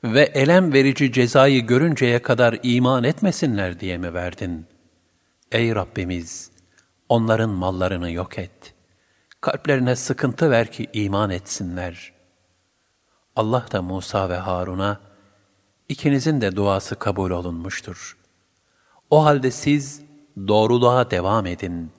ve 0.04 0.22
elem 0.22 0.72
verici 0.72 1.12
cezayı 1.12 1.66
görünceye 1.66 2.22
kadar 2.22 2.58
iman 2.62 3.04
etmesinler 3.04 3.80
diye 3.80 3.98
mi 3.98 4.14
verdin? 4.14 4.66
Ey 5.52 5.74
Rabbimiz! 5.74 6.50
Onların 7.08 7.50
mallarını 7.50 8.10
yok 8.10 8.38
et. 8.38 8.74
Kalplerine 9.40 9.96
sıkıntı 9.96 10.50
ver 10.50 10.72
ki 10.72 10.86
iman 10.92 11.30
etsinler. 11.30 12.13
Allah 13.36 13.66
da 13.72 13.82
Musa 13.82 14.28
ve 14.28 14.36
Harun'a, 14.36 15.00
ikinizin 15.88 16.40
de 16.40 16.56
duası 16.56 16.98
kabul 16.98 17.30
olunmuştur. 17.30 18.18
O 19.10 19.24
halde 19.24 19.50
siz 19.50 20.02
doğruluğa 20.48 21.10
devam 21.10 21.46
edin 21.46 21.90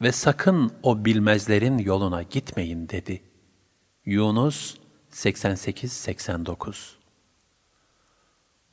ve 0.00 0.12
sakın 0.12 0.72
o 0.82 1.04
bilmezlerin 1.04 1.78
yoluna 1.78 2.22
gitmeyin 2.22 2.88
dedi. 2.88 3.22
Yunus 4.04 4.76
88-89 5.12 6.74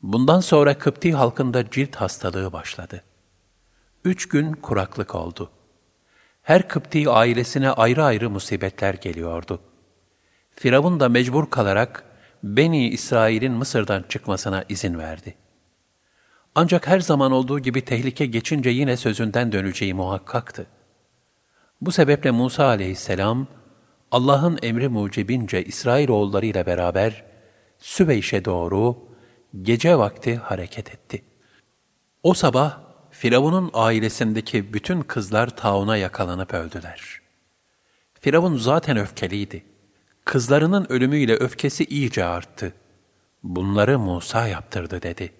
Bundan 0.03 0.39
sonra 0.39 0.77
Kıpti 0.77 1.13
halkında 1.13 1.69
cilt 1.69 1.95
hastalığı 1.95 2.53
başladı. 2.53 3.03
Üç 4.05 4.27
gün 4.27 4.53
kuraklık 4.53 5.15
oldu. 5.15 5.51
Her 6.41 6.67
Kıpti 6.67 7.09
ailesine 7.09 7.69
ayrı 7.71 8.03
ayrı 8.03 8.29
musibetler 8.29 8.93
geliyordu. 8.93 9.59
Firavun 10.59 10.99
da 10.99 11.09
mecbur 11.09 11.49
kalarak 11.49 12.03
Beni 12.43 12.89
İsrail'in 12.89 13.51
Mısır'dan 13.51 14.05
çıkmasına 14.09 14.65
izin 14.69 14.99
verdi. 14.99 15.35
Ancak 16.55 16.87
her 16.87 16.99
zaman 16.99 17.31
olduğu 17.31 17.59
gibi 17.59 17.85
tehlike 17.85 18.25
geçince 18.25 18.69
yine 18.69 18.97
sözünden 18.97 19.51
döneceği 19.51 19.93
muhakkaktı. 19.93 20.67
Bu 21.81 21.91
sebeple 21.91 22.31
Musa 22.31 22.65
aleyhisselam, 22.65 23.47
Allah'ın 24.11 24.59
emri 24.63 24.87
mucibince 24.87 25.63
İsrailoğulları 25.63 26.45
ile 26.45 26.65
beraber 26.65 27.23
Süveyş'e 27.77 28.45
doğru 28.45 28.97
gece 29.61 29.97
vakti 29.97 30.35
hareket 30.35 30.93
etti. 30.93 31.23
O 32.23 32.33
sabah 32.33 32.79
Firavun'un 33.11 33.71
ailesindeki 33.73 34.73
bütün 34.73 35.01
kızlar 35.01 35.57
tauna 35.57 35.97
yakalanıp 35.97 36.53
öldüler. 36.53 37.19
Firavun 38.13 38.57
zaten 38.57 38.97
öfkeliydi. 38.97 39.68
Kızlarının 40.29 40.85
ölümüyle 40.89 41.35
öfkesi 41.35 41.85
iyice 41.85 42.25
arttı. 42.25 42.73
Bunları 43.43 43.99
Musa 43.99 44.47
yaptırdı 44.47 45.01
dedi. 45.01 45.33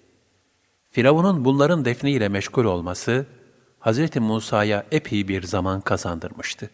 Firavun'un 0.90 1.44
bunların 1.44 1.84
defniyle 1.84 2.28
meşgul 2.28 2.64
olması, 2.64 3.26
Hz. 3.80 4.16
Musa'ya 4.16 4.86
epey 4.90 5.28
bir 5.28 5.42
zaman 5.42 5.80
kazandırmıştı. 5.80 6.70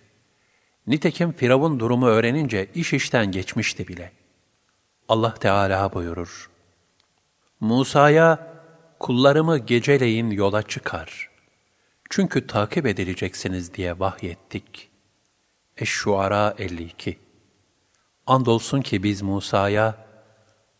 Nitekim 0.86 1.32
Firavun 1.32 1.80
durumu 1.80 2.06
öğrenince 2.06 2.70
iş 2.74 2.92
işten 2.92 3.32
geçmişti 3.32 3.88
bile. 3.88 4.12
Allah 5.08 5.34
Teala 5.34 5.92
buyurur. 5.94 6.50
Musa'ya 7.60 8.54
kullarımı 8.98 9.58
geceleyin 9.58 10.30
yola 10.30 10.62
çıkar. 10.62 11.30
Çünkü 12.10 12.46
takip 12.46 12.86
edileceksiniz 12.86 13.74
diye 13.74 13.98
vahyettik. 13.98 14.90
Eş-Şuara 15.76 16.54
52 16.58 17.25
Andolsun 18.26 18.80
ki 18.80 19.02
biz 19.02 19.22
Musa'ya, 19.22 19.94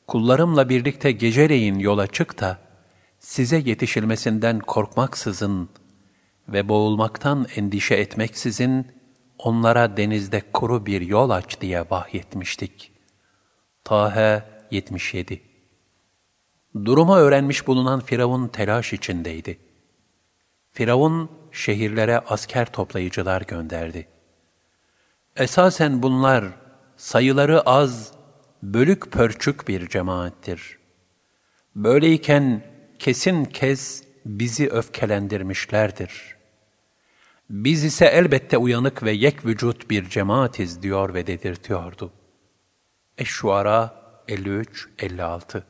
kullarımla 0.07 0.69
birlikte 0.69 1.13
geceleyin 1.13 1.79
yola 1.79 2.07
çık 2.07 2.41
da, 2.41 2.59
size 3.19 3.57
yetişilmesinden 3.57 4.59
korkmaksızın 4.59 5.69
ve 6.49 6.69
boğulmaktan 6.69 7.47
endişe 7.57 7.95
etmeksizin, 7.95 8.87
onlara 9.39 9.97
denizde 9.97 10.43
kuru 10.53 10.87
bir 10.87 11.01
yol 11.01 11.31
aç 11.31 11.61
diye 11.61 11.85
vahyetmiştik. 11.91 12.93
Tahe 13.85 14.43
77 14.71 15.43
Durumu 16.85 17.17
öğrenmiş 17.17 17.67
bulunan 17.67 18.01
Firavun 18.01 18.49
telaş 18.49 18.93
içindeydi. 18.93 19.59
Firavun 20.71 21.31
şehirlere 21.53 22.19
asker 22.19 22.73
toplayıcılar 22.73 23.43
gönderdi. 23.43 24.09
Esasen 25.37 26.03
bunlar 26.03 26.66
sayıları 26.97 27.61
az, 27.61 28.13
bölük 28.63 29.13
pörçük 29.13 29.69
bir 29.69 29.89
cemaattir. 29.89 30.79
Böyleyken 31.75 32.63
kesin 32.99 33.45
kez 33.45 34.03
bizi 34.27 34.69
öfkelendirmişlerdir. 34.69 36.37
Biz 37.51 37.85
ise 37.85 38.07
elbette 38.07 38.59
uyanık 38.59 39.03
ve 39.03 39.13
yek 39.13 39.47
vücut 39.47 39.91
bir 39.91 40.09
cemaatiz 40.09 40.83
diyor 40.83 41.15
ve 41.15 41.27
dedirtiyordu. 41.27 42.13
Eş-Şuara 43.19 43.95
53-56 44.29 45.63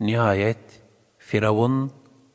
Nihayet 0.00 0.82
Firavun 1.18 1.92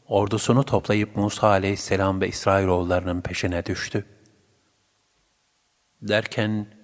ordusunu 0.08 0.64
toplayıp 0.64 1.16
Musa 1.16 1.48
aleyhisselam 1.48 2.22
ve 2.22 2.28
İsrailoğullarının 2.28 3.22
peşine 3.22 3.66
düştü. 3.66 4.06
Derken 6.02 6.81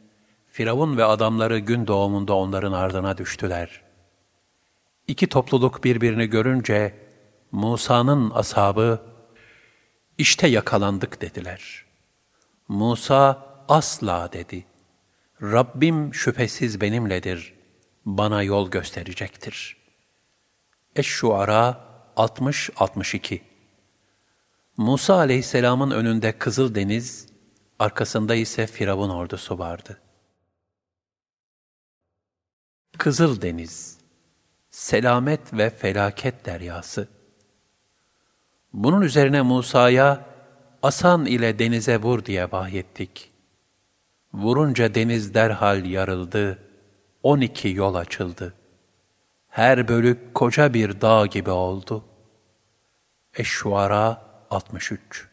Firavun 0.58 0.98
ve 0.98 1.06
adamları 1.06 1.60
gün 1.60 1.88
doğumunda 1.88 2.34
onların 2.34 2.72
ardına 2.72 3.18
düştüler. 3.18 3.82
İki 5.08 5.28
topluluk 5.28 5.84
birbirini 5.84 6.28
görünce 6.28 6.94
Musa'nın 7.52 8.30
ashabı 8.30 9.02
işte 10.18 10.48
yakalandık 10.48 11.22
dediler. 11.22 11.86
Musa 12.68 13.46
asla 13.70 14.30
dedi. 14.34 14.66
Rabbim 15.42 16.14
şüphesiz 16.14 16.82
benimledir. 16.82 17.54
Bana 18.06 18.44
yol 18.44 18.72
gösterecektir. 18.72 19.78
Eş-Şuara 20.96 21.80
60-62 22.16 23.42
Musa 24.78 25.16
aleyhisselamın 25.16 25.92
önünde 25.92 26.32
Kızıl 26.32 26.76
Deniz, 26.76 27.28
arkasında 27.80 28.36
ise 28.36 28.68
Firavun 28.68 29.10
ordusu 29.10 29.60
vardı. 29.60 30.02
Kızıl 32.98 33.42
Deniz, 33.42 33.98
selamet 34.70 35.54
ve 35.54 35.70
felaket 35.70 36.46
deryası. 36.46 37.08
Bunun 38.74 39.02
üzerine 39.02 39.42
Musa'ya, 39.42 40.26
asan 40.84 41.26
ile 41.26 41.60
denize 41.60 41.98
vur 41.98 42.26
diye 42.26 42.52
vahyettik. 42.52 43.32
Vurunca 44.34 44.96
deniz 44.96 45.34
derhal 45.34 45.86
yarıldı, 45.86 46.60
on 47.24 47.42
iki 47.42 47.70
yol 47.70 47.96
açıldı. 47.96 48.54
Her 49.48 49.88
bölük 49.88 50.34
koca 50.34 50.74
bir 50.74 51.02
dağ 51.02 51.26
gibi 51.26 51.50
oldu. 51.50 52.06
Eşşuara 53.34 54.22
63 54.50 55.28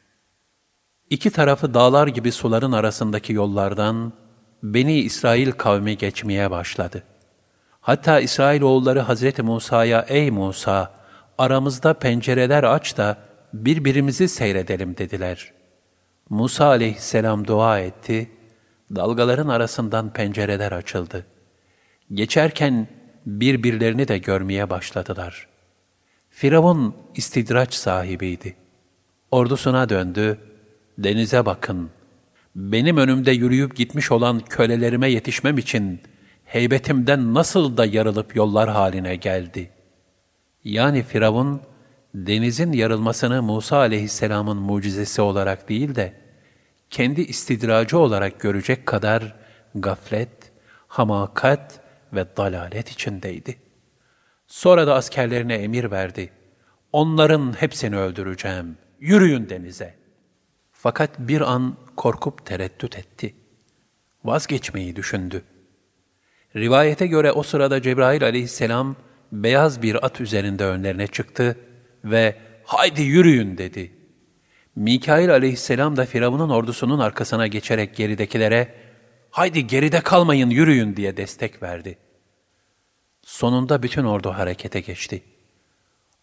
İki 1.10 1.30
tarafı 1.30 1.74
dağlar 1.74 2.06
gibi 2.06 2.32
suların 2.32 2.72
arasındaki 2.72 3.32
yollardan 3.32 4.12
Beni 4.62 5.00
İsrail 5.00 5.52
kavmi 5.52 5.96
geçmeye 5.96 6.50
başladı. 6.50 7.02
Hatta 7.84 8.20
İsrailoğulları 8.20 9.00
Hazreti 9.00 9.42
Musa'ya 9.42 10.00
''Ey 10.08 10.30
Musa, 10.30 10.92
aramızda 11.38 11.94
pencereler 11.94 12.64
aç 12.64 12.96
da 12.96 13.18
birbirimizi 13.52 14.28
seyredelim.'' 14.28 14.96
dediler. 14.96 15.52
Musa 16.30 16.66
aleyhisselam 16.66 17.46
dua 17.46 17.80
etti, 17.80 18.30
dalgaların 18.94 19.48
arasından 19.48 20.12
pencereler 20.12 20.72
açıldı. 20.72 21.26
Geçerken 22.12 22.88
birbirlerini 23.26 24.08
de 24.08 24.18
görmeye 24.18 24.70
başladılar. 24.70 25.48
Firavun 26.30 26.96
istidraç 27.14 27.74
sahibiydi. 27.74 28.56
Ordusuna 29.30 29.88
döndü, 29.88 30.38
denize 30.98 31.46
bakın, 31.46 31.90
benim 32.56 32.96
önümde 32.96 33.32
yürüyüp 33.32 33.76
gitmiş 33.76 34.12
olan 34.12 34.40
kölelerime 34.40 35.10
yetişmem 35.10 35.58
için 35.58 36.00
heybetimden 36.54 37.34
nasıl 37.34 37.76
da 37.76 37.84
yarılıp 37.86 38.36
yollar 38.36 38.68
haline 38.68 39.16
geldi. 39.16 39.70
Yani 40.64 41.02
Firavun, 41.02 41.62
denizin 42.14 42.72
yarılmasını 42.72 43.42
Musa 43.42 43.76
aleyhisselamın 43.76 44.56
mucizesi 44.56 45.22
olarak 45.22 45.68
değil 45.68 45.94
de, 45.94 46.12
kendi 46.90 47.20
istidracı 47.20 47.98
olarak 47.98 48.40
görecek 48.40 48.86
kadar 48.86 49.36
gaflet, 49.74 50.52
hamakat 50.88 51.80
ve 52.12 52.36
dalalet 52.36 52.88
içindeydi. 52.90 53.56
Sonra 54.46 54.86
da 54.86 54.94
askerlerine 54.94 55.54
emir 55.54 55.90
verdi. 55.90 56.30
Onların 56.92 57.52
hepsini 57.52 57.96
öldüreceğim. 57.96 58.76
Yürüyün 59.00 59.48
denize. 59.48 59.94
Fakat 60.72 61.18
bir 61.18 61.40
an 61.40 61.76
korkup 61.96 62.46
tereddüt 62.46 62.98
etti. 62.98 63.34
Vazgeçmeyi 64.24 64.96
düşündü. 64.96 65.42
Rivayete 66.56 67.06
göre 67.06 67.32
o 67.32 67.42
sırada 67.42 67.82
Cebrail 67.82 68.24
aleyhisselam 68.24 68.96
beyaz 69.32 69.82
bir 69.82 70.06
at 70.06 70.20
üzerinde 70.20 70.64
önlerine 70.64 71.06
çıktı 71.06 71.56
ve 72.04 72.36
haydi 72.64 73.02
yürüyün 73.02 73.58
dedi. 73.58 73.92
Mikail 74.76 75.30
aleyhisselam 75.30 75.96
da 75.96 76.06
Firavun'un 76.06 76.50
ordusunun 76.50 76.98
arkasına 76.98 77.46
geçerek 77.46 77.96
geridekilere 77.96 78.74
haydi 79.30 79.66
geride 79.66 80.00
kalmayın 80.00 80.50
yürüyün 80.50 80.96
diye 80.96 81.16
destek 81.16 81.62
verdi. 81.62 81.98
Sonunda 83.22 83.82
bütün 83.82 84.04
ordu 84.04 84.30
harekete 84.30 84.80
geçti. 84.80 85.22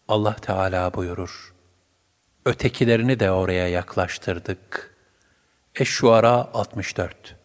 Allah 0.08 0.36
Teala 0.36 0.94
buyurur. 0.94 1.54
Ötekilerini 2.44 3.20
de 3.20 3.30
oraya 3.30 3.68
yaklaştırdık. 3.68 4.94
Eş-Şuara 5.74 6.32
64 6.54 7.41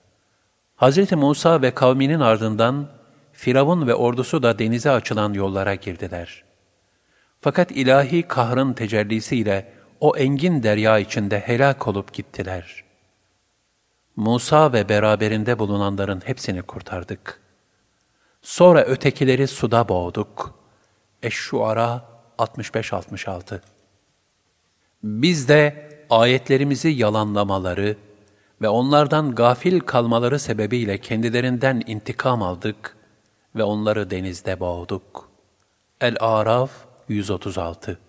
Hz. 0.77 1.11
Musa 1.11 1.61
ve 1.61 1.71
kavminin 1.71 2.19
ardından 2.19 2.87
Firavun 3.33 3.87
ve 3.87 3.95
ordusu 3.95 4.43
da 4.43 4.59
denize 4.59 4.91
açılan 4.91 5.33
yollara 5.33 5.75
girdiler. 5.75 6.43
Fakat 7.39 7.71
ilahi 7.71 8.23
kahrın 8.23 8.73
tecellisiyle 8.73 9.73
o 9.99 10.17
engin 10.17 10.63
derya 10.63 10.99
içinde 10.99 11.39
helak 11.39 11.87
olup 11.87 12.13
gittiler. 12.13 12.83
Musa 14.15 14.73
ve 14.73 14.89
beraberinde 14.89 15.59
bulunanların 15.59 16.21
hepsini 16.25 16.61
kurtardık. 16.61 17.41
Sonra 18.41 18.83
ötekileri 18.83 19.47
suda 19.47 19.89
boğduk. 19.89 20.59
Eş-Şuara 21.23 22.05
65-66 22.37 23.59
Biz 25.03 25.49
de 25.49 25.89
ayetlerimizi 26.09 26.89
yalanlamaları, 26.89 27.95
ve 28.61 28.69
onlardan 28.69 29.35
gafil 29.35 29.79
kalmaları 29.79 30.39
sebebiyle 30.39 30.97
kendilerinden 30.97 31.83
intikam 31.87 32.43
aldık 32.43 32.97
ve 33.55 33.63
onları 33.63 34.09
denizde 34.09 34.59
boğduk. 34.59 35.29
El-Araf 36.01 36.71
136 37.07 37.99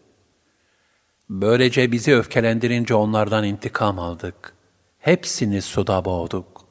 Böylece 1.31 1.93
bizi 1.93 2.17
öfkelendirince 2.17 2.95
onlardan 2.95 3.45
intikam 3.45 3.99
aldık. 3.99 4.55
Hepsini 4.99 5.63
suda 5.63 6.05
boğduk. 6.05 6.65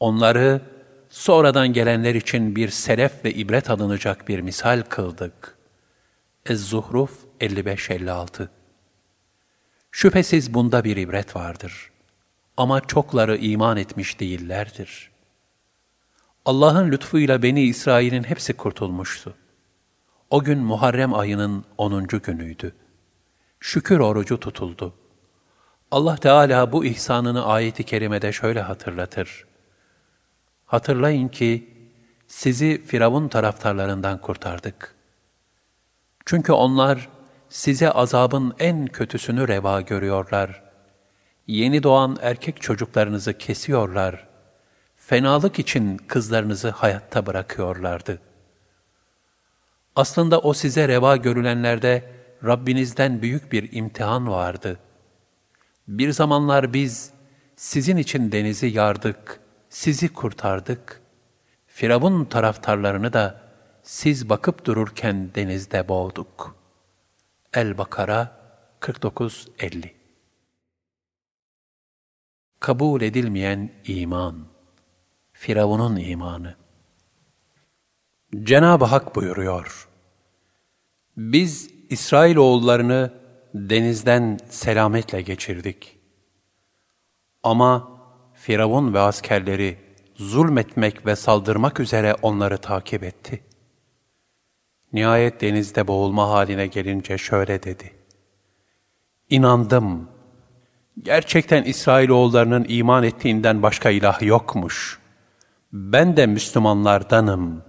Onları 0.00 0.60
sonradan 1.08 1.72
gelenler 1.72 2.14
için 2.14 2.56
bir 2.56 2.68
selef 2.68 3.24
ve 3.24 3.34
ibret 3.34 3.70
alınacak 3.70 4.28
bir 4.28 4.40
misal 4.40 4.82
kıldık. 4.88 5.58
Ez-Zuhruf 6.46 7.10
55-56 7.40 8.48
Şüphesiz 9.90 10.54
bunda 10.54 10.84
bir 10.84 10.96
ibret 10.96 11.36
vardır.'' 11.36 11.93
Ama 12.56 12.80
çokları 12.80 13.36
iman 13.36 13.76
etmiş 13.76 14.20
değillerdir. 14.20 15.10
Allah'ın 16.44 16.90
lütfuyla 16.90 17.42
Beni 17.42 17.62
İsrail'in 17.62 18.22
hepsi 18.24 18.52
kurtulmuştu. 18.52 19.34
O 20.30 20.44
gün 20.44 20.58
Muharrem 20.58 21.14
ayının 21.14 21.64
onuncu 21.78 22.22
günüydü. 22.22 22.74
Şükür 23.60 23.98
orucu 23.98 24.40
tutuldu. 24.40 24.94
Allah 25.90 26.16
Teala 26.16 26.72
bu 26.72 26.84
ihsanını 26.84 27.46
ayeti 27.46 27.84
kerimede 27.84 28.32
şöyle 28.32 28.60
hatırlatır. 28.60 29.44
Hatırlayın 30.66 31.28
ki 31.28 31.74
sizi 32.26 32.82
Firavun 32.86 33.28
taraftarlarından 33.28 34.20
kurtardık. 34.20 34.94
Çünkü 36.26 36.52
onlar 36.52 37.08
size 37.48 37.90
azabın 37.90 38.54
en 38.58 38.86
kötüsünü 38.86 39.48
reva 39.48 39.80
görüyorlar 39.80 40.63
yeni 41.46 41.82
doğan 41.82 42.18
erkek 42.20 42.62
çocuklarınızı 42.62 43.38
kesiyorlar, 43.38 44.28
fenalık 44.96 45.58
için 45.58 45.96
kızlarınızı 45.96 46.70
hayatta 46.70 47.26
bırakıyorlardı. 47.26 48.20
Aslında 49.96 50.40
o 50.40 50.52
size 50.52 50.88
reva 50.88 51.16
görülenlerde 51.16 52.10
Rabbinizden 52.44 53.22
büyük 53.22 53.52
bir 53.52 53.72
imtihan 53.72 54.30
vardı. 54.30 54.78
Bir 55.88 56.12
zamanlar 56.12 56.72
biz 56.72 57.10
sizin 57.56 57.96
için 57.96 58.32
denizi 58.32 58.66
yardık, 58.66 59.40
sizi 59.68 60.12
kurtardık. 60.12 61.00
Firavun 61.66 62.24
taraftarlarını 62.24 63.12
da 63.12 63.40
siz 63.82 64.28
bakıp 64.28 64.64
dururken 64.64 65.30
denizde 65.34 65.88
boğduk. 65.88 66.56
El-Bakara 67.54 68.36
49-50 68.80 70.03
kabul 72.64 73.00
edilmeyen 73.00 73.70
iman, 73.84 74.46
Firavun'un 75.32 75.96
imanı. 75.96 76.54
Cenab-ı 78.42 78.84
Hak 78.84 79.16
buyuruyor, 79.16 79.88
Biz 81.16 81.70
İsrail 81.90 82.36
oğullarını 82.36 83.12
denizden 83.54 84.38
selametle 84.48 85.22
geçirdik. 85.22 85.98
Ama 87.42 87.88
Firavun 88.34 88.94
ve 88.94 89.00
askerleri 89.00 89.78
zulmetmek 90.14 91.06
ve 91.06 91.16
saldırmak 91.16 91.80
üzere 91.80 92.14
onları 92.22 92.58
takip 92.58 93.02
etti. 93.02 93.44
Nihayet 94.92 95.40
denizde 95.40 95.86
boğulma 95.86 96.28
haline 96.28 96.66
gelince 96.66 97.18
şöyle 97.18 97.62
dedi. 97.62 97.92
İnandım, 99.30 100.13
Gerçekten 101.02 101.62
İsrailoğullarının 101.62 102.66
iman 102.68 103.04
ettiğinden 103.04 103.62
başka 103.62 103.90
ilah 103.90 104.22
yokmuş. 104.22 104.98
Ben 105.72 106.16
de 106.16 106.26
Müslümanlardanım. 106.26 107.62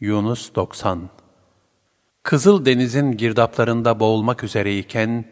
Yunus 0.00 0.54
90 0.54 1.10
Kızıl 2.22 2.64
Deniz'in 2.64 3.12
girdaplarında 3.12 4.00
boğulmak 4.00 4.44
üzereyken, 4.44 5.24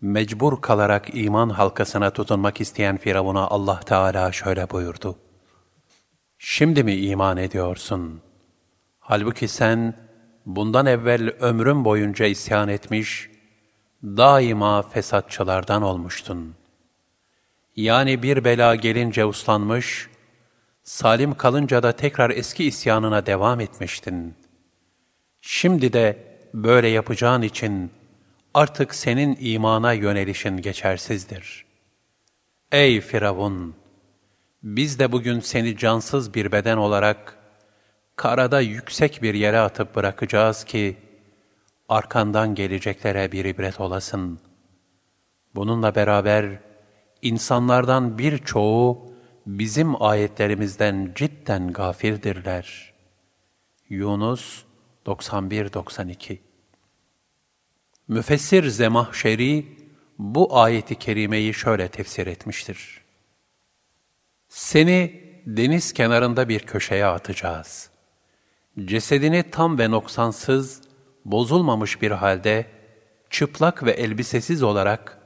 mecbur 0.00 0.60
kalarak 0.60 1.08
iman 1.12 1.48
halkasına 1.48 2.10
tutunmak 2.10 2.60
isteyen 2.60 2.96
Firavun'a 2.96 3.48
Allah 3.48 3.80
Teala 3.80 4.32
şöyle 4.32 4.70
buyurdu. 4.70 5.18
Şimdi 6.38 6.84
mi 6.84 6.94
iman 6.94 7.36
ediyorsun? 7.36 8.20
Halbuki 8.98 9.48
sen 9.48 9.94
bundan 10.46 10.86
evvel 10.86 11.28
ömrün 11.40 11.84
boyunca 11.84 12.26
isyan 12.26 12.68
etmiş, 12.68 13.30
daima 14.06 14.82
fesatçılardan 14.82 15.82
olmuştun. 15.82 16.54
Yani 17.76 18.22
bir 18.22 18.44
bela 18.44 18.74
gelince 18.74 19.24
uslanmış, 19.24 20.08
salim 20.84 21.34
kalınca 21.34 21.82
da 21.82 21.92
tekrar 21.92 22.30
eski 22.30 22.64
isyanına 22.64 23.26
devam 23.26 23.60
etmiştin. 23.60 24.34
Şimdi 25.40 25.92
de 25.92 26.16
böyle 26.54 26.88
yapacağın 26.88 27.42
için 27.42 27.90
artık 28.54 28.94
senin 28.94 29.36
imana 29.40 29.92
yönelişin 29.92 30.56
geçersizdir. 30.56 31.64
Ey 32.72 33.00
Firavun! 33.00 33.74
Biz 34.62 34.98
de 34.98 35.12
bugün 35.12 35.40
seni 35.40 35.76
cansız 35.76 36.34
bir 36.34 36.52
beden 36.52 36.76
olarak 36.76 37.36
karada 38.16 38.60
yüksek 38.60 39.22
bir 39.22 39.34
yere 39.34 39.58
atıp 39.58 39.94
bırakacağız 39.94 40.64
ki, 40.64 40.96
arkandan 41.88 42.54
geleceklere 42.54 43.32
bir 43.32 43.44
ibret 43.44 43.80
olasın. 43.80 44.40
Bununla 45.54 45.94
beraber 45.94 46.60
insanlardan 47.22 48.18
birçoğu 48.18 49.12
bizim 49.46 50.02
ayetlerimizden 50.02 51.12
cidden 51.14 51.72
gafirdirler. 51.72 52.92
Yunus 53.88 54.62
91-92 55.06 56.38
Müfessir 58.08 58.68
Zemahşeri 58.68 59.66
bu 60.18 60.58
ayeti 60.58 60.94
kerimeyi 60.94 61.54
şöyle 61.54 61.88
tefsir 61.88 62.26
etmiştir. 62.26 63.00
Seni 64.48 65.22
deniz 65.46 65.92
kenarında 65.92 66.48
bir 66.48 66.60
köşeye 66.60 67.06
atacağız. 67.06 67.90
Cesedini 68.84 69.50
tam 69.50 69.78
ve 69.78 69.90
noksansız, 69.90 70.82
bozulmamış 71.30 72.02
bir 72.02 72.10
halde, 72.10 72.66
çıplak 73.30 73.84
ve 73.84 73.90
elbisesiz 73.90 74.62
olarak, 74.62 75.18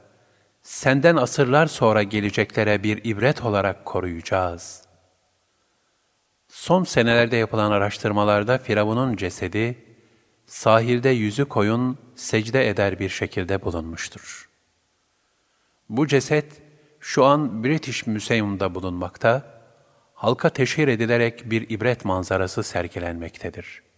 senden 0.61 1.15
asırlar 1.15 1.67
sonra 1.67 2.03
geleceklere 2.03 2.83
bir 2.83 3.01
ibret 3.03 3.41
olarak 3.41 3.85
koruyacağız. 3.85 4.81
Son 6.47 6.83
senelerde 6.83 7.37
yapılan 7.37 7.71
araştırmalarda 7.71 8.57
Firavun'un 8.57 9.15
cesedi, 9.15 9.85
sahilde 10.45 11.09
yüzü 11.09 11.45
koyun 11.45 11.97
secde 12.15 12.69
eder 12.69 12.99
bir 12.99 13.09
şekilde 13.09 13.61
bulunmuştur. 13.61 14.49
Bu 15.89 16.07
ceset 16.07 16.61
şu 16.99 17.25
an 17.25 17.63
British 17.63 18.07
Museum'da 18.07 18.75
bulunmakta, 18.75 19.61
halka 20.13 20.49
teşhir 20.49 20.87
edilerek 20.87 21.51
bir 21.51 21.69
ibret 21.69 22.05
manzarası 22.05 22.63
sergilenmektedir. 22.63 23.90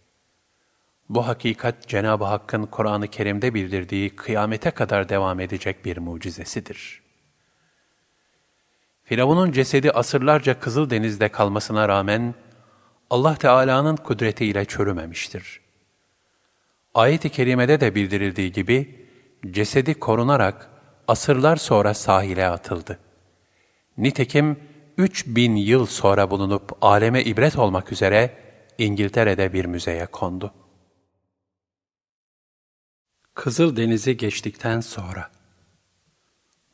Bu 1.08 1.26
hakikat 1.26 1.88
Cenab-ı 1.88 2.24
Hakk'ın 2.24 2.66
Kur'an-ı 2.66 3.08
Kerim'de 3.08 3.54
bildirdiği 3.54 4.16
kıyamete 4.16 4.70
kadar 4.70 5.08
devam 5.08 5.40
edecek 5.40 5.84
bir 5.84 5.98
mucizesidir. 5.98 7.02
Firavun'un 9.04 9.52
cesedi 9.52 9.90
asırlarca 9.90 10.60
Kızıldeniz'de 10.60 11.28
kalmasına 11.28 11.88
rağmen 11.88 12.34
Allah 13.10 13.34
Teala'nın 13.34 13.96
kudretiyle 13.96 14.64
çürümemiştir. 14.64 15.60
Ayet-i 16.94 17.30
kerimede 17.30 17.80
de 17.80 17.94
bildirildiği 17.94 18.52
gibi 18.52 19.06
cesedi 19.50 19.94
korunarak 19.94 20.70
asırlar 21.08 21.56
sonra 21.56 21.94
sahile 21.94 22.48
atıldı. 22.48 22.98
Nitekim 23.98 24.56
3000 24.98 25.56
yıl 25.56 25.86
sonra 25.86 26.30
bulunup 26.30 26.72
aleme 26.80 27.22
ibret 27.22 27.58
olmak 27.58 27.92
üzere 27.92 28.30
İngiltere'de 28.78 29.52
bir 29.52 29.64
müzeye 29.64 30.06
kondu. 30.06 30.52
Kızıl 33.34 33.76
Denizi 33.76 34.16
geçtikten 34.16 34.80
sonra 34.80 35.30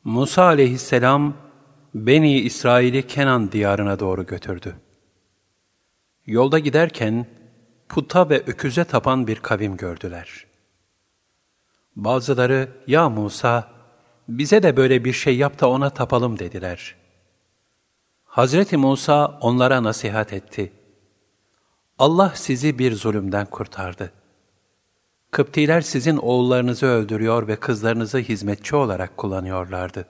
Musa 0.03 0.43
aleyhisselam 0.43 1.33
Beni 1.95 2.39
İsrail'i 2.39 3.07
Kenan 3.07 3.51
diyarına 3.51 3.99
doğru 3.99 4.25
götürdü. 4.25 4.75
Yolda 6.25 6.59
giderken 6.59 7.25
puta 7.89 8.29
ve 8.29 8.39
öküze 8.39 8.83
tapan 8.83 9.27
bir 9.27 9.35
kavim 9.35 9.77
gördüler. 9.77 10.45
Bazıları, 11.95 12.69
ya 12.87 13.09
Musa, 13.09 13.71
bize 14.27 14.63
de 14.63 14.77
böyle 14.77 15.05
bir 15.05 15.13
şey 15.13 15.37
yap 15.37 15.59
da 15.59 15.69
ona 15.69 15.89
tapalım 15.89 16.39
dediler. 16.39 16.95
Hazreti 18.23 18.77
Musa 18.77 19.39
onlara 19.41 19.83
nasihat 19.83 20.33
etti. 20.33 20.73
Allah 21.99 22.33
sizi 22.35 22.79
bir 22.79 22.95
zulümden 22.95 23.45
kurtardı. 23.45 24.20
Kıptiler 25.31 25.81
sizin 25.81 26.17
oğullarınızı 26.17 26.85
öldürüyor 26.85 27.47
ve 27.47 27.55
kızlarınızı 27.55 28.17
hizmetçi 28.17 28.75
olarak 28.75 29.17
kullanıyorlardı. 29.17 30.05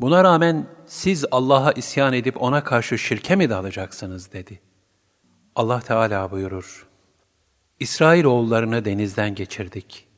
Buna 0.00 0.24
rağmen 0.24 0.66
siz 0.86 1.24
Allah'a 1.30 1.72
isyan 1.72 2.12
edip 2.12 2.42
ona 2.42 2.64
karşı 2.64 2.98
şirke 2.98 3.36
mi 3.36 3.50
dalacaksınız 3.50 4.32
dedi. 4.32 4.60
Allah 5.54 5.80
Teala 5.80 6.30
buyurur. 6.30 6.86
İsrail 7.80 8.24
oğullarını 8.24 8.84
denizden 8.84 9.34
geçirdik. 9.34 10.08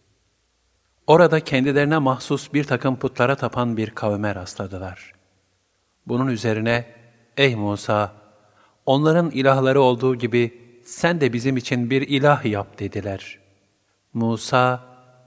Orada 1.07 1.41
kendilerine 1.41 1.99
mahsus 1.99 2.53
bir 2.53 2.65
takım 2.65 2.99
putlara 2.99 3.37
tapan 3.37 3.77
bir 3.77 3.91
kavme 3.91 4.35
rastladılar. 4.35 5.13
Bunun 6.07 6.27
üzerine, 6.27 6.87
ey 7.37 7.57
Musa, 7.57 8.13
onların 8.87 9.31
ilahları 9.31 9.81
olduğu 9.81 10.15
gibi 10.15 10.61
sen 10.85 11.21
de 11.21 11.33
bizim 11.33 11.57
için 11.57 11.91
bir 11.91 12.03
ilah 12.03 12.45
yap 12.45 12.79
dediler. 12.79 13.48
Musa, 14.15 14.85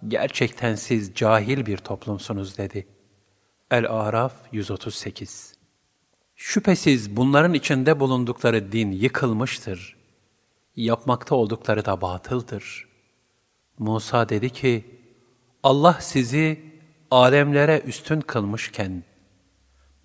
gerçekten 0.08 0.76
siz 0.76 1.16
cahil 1.16 1.66
bir 1.66 1.78
toplumsunuz 1.78 2.58
dedi. 2.58 2.88
El-Araf 3.72 4.34
138 4.52 5.56
Şüphesiz 6.36 7.16
bunların 7.18 7.54
içinde 7.54 8.00
bulundukları 8.00 8.72
din 8.72 8.92
yıkılmıştır 8.92 10.02
yapmakta 10.76 11.36
oldukları 11.36 11.86
da 11.86 12.02
batıldır. 12.02 12.88
Musa 13.80 14.30
dedi 14.30 14.50
ki, 14.50 14.86
Allah 15.64 15.98
sizi 16.02 16.62
alemlere 17.12 17.82
üstün 17.86 18.22
kılmışken, 18.22 19.04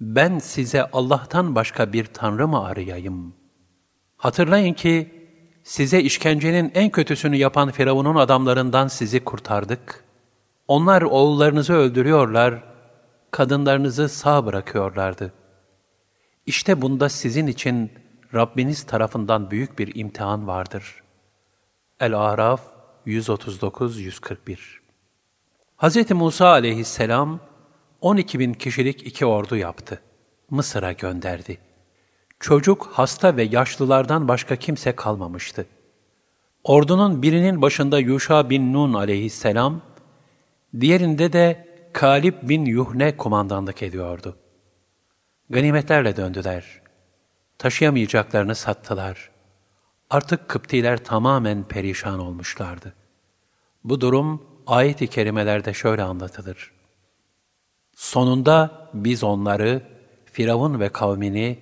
ben 0.01 0.39
size 0.39 0.91
Allah'tan 0.91 1.55
başka 1.55 1.93
bir 1.93 2.05
tanrı 2.05 2.49
mı 2.49 2.65
arayayım? 2.65 3.35
Hatırlayın 4.17 4.75
ki, 4.75 5.16
size 5.67 6.01
işkencenin 6.01 6.73
en 6.75 6.91
kötüsünü 6.91 7.37
yapan 7.37 7.71
Firavun'un 7.71 8.17
adamlarından 8.17 8.89
sizi 8.89 9.25
kurtardık. 9.25 10.05
Onlar 10.69 11.03
oğullarınızı 11.03 11.73
öldürüyorlar, 11.73 12.63
kadınlarınızı 13.31 14.09
sağ 14.09 14.47
bırakıyorlardı. 14.47 15.33
İşte 16.47 16.83
bunda 16.83 17.09
sizin 17.09 17.47
için 17.47 17.93
Rabbiniz 18.35 18.83
tarafından 18.83 19.51
büyük 19.51 19.79
bir 19.79 19.95
imtihan 19.95 20.47
vardır. 20.47 21.03
El-Araf 22.01 22.61
139-141 23.07 24.59
Hz. 25.79 26.11
Musa 26.11 26.49
aleyhisselam 26.49 27.41
12 28.01 28.39
bin 28.39 28.53
kişilik 28.53 29.07
iki 29.07 29.27
ordu 29.27 29.57
yaptı. 29.57 30.03
Mısır'a 30.51 30.93
gönderdi. 30.93 31.66
Çocuk, 32.41 32.89
hasta 32.93 33.37
ve 33.37 33.43
yaşlılardan 33.43 34.29
başka 34.29 34.57
kimse 34.57 34.97
kalmamıştı. 34.97 35.67
Ordunun 36.65 37.23
birinin 37.23 37.63
başında 37.63 37.99
Yuşa 37.99 38.51
bin 38.51 38.73
Nun 38.73 38.93
aleyhisselam, 38.93 39.81
diğerinde 40.81 41.33
de 41.33 41.67
Kalib 41.93 42.35
bin 42.43 42.65
Yuhne 42.65 43.17
kumandanlık 43.17 43.83
ediyordu. 43.83 44.37
Ganimetlerle 45.51 46.17
döndüler 46.17 46.87
taşıyamayacaklarını 47.59 48.55
sattılar. 48.55 49.31
Artık 50.11 50.49
Kıptiler 50.49 51.05
tamamen 51.05 51.65
perişan 51.65 52.19
olmuşlardı. 52.19 52.95
Bu 53.85 54.01
durum 54.01 54.47
ayet-i 54.67 55.07
kerimelerde 55.07 55.75
şöyle 55.75 56.03
anlatılır. 56.03 56.73
Sonunda 57.97 58.89
biz 58.95 59.25
onları, 59.25 59.83
Firavun 60.25 60.81
ve 60.81 60.89
kavmini, 60.89 61.59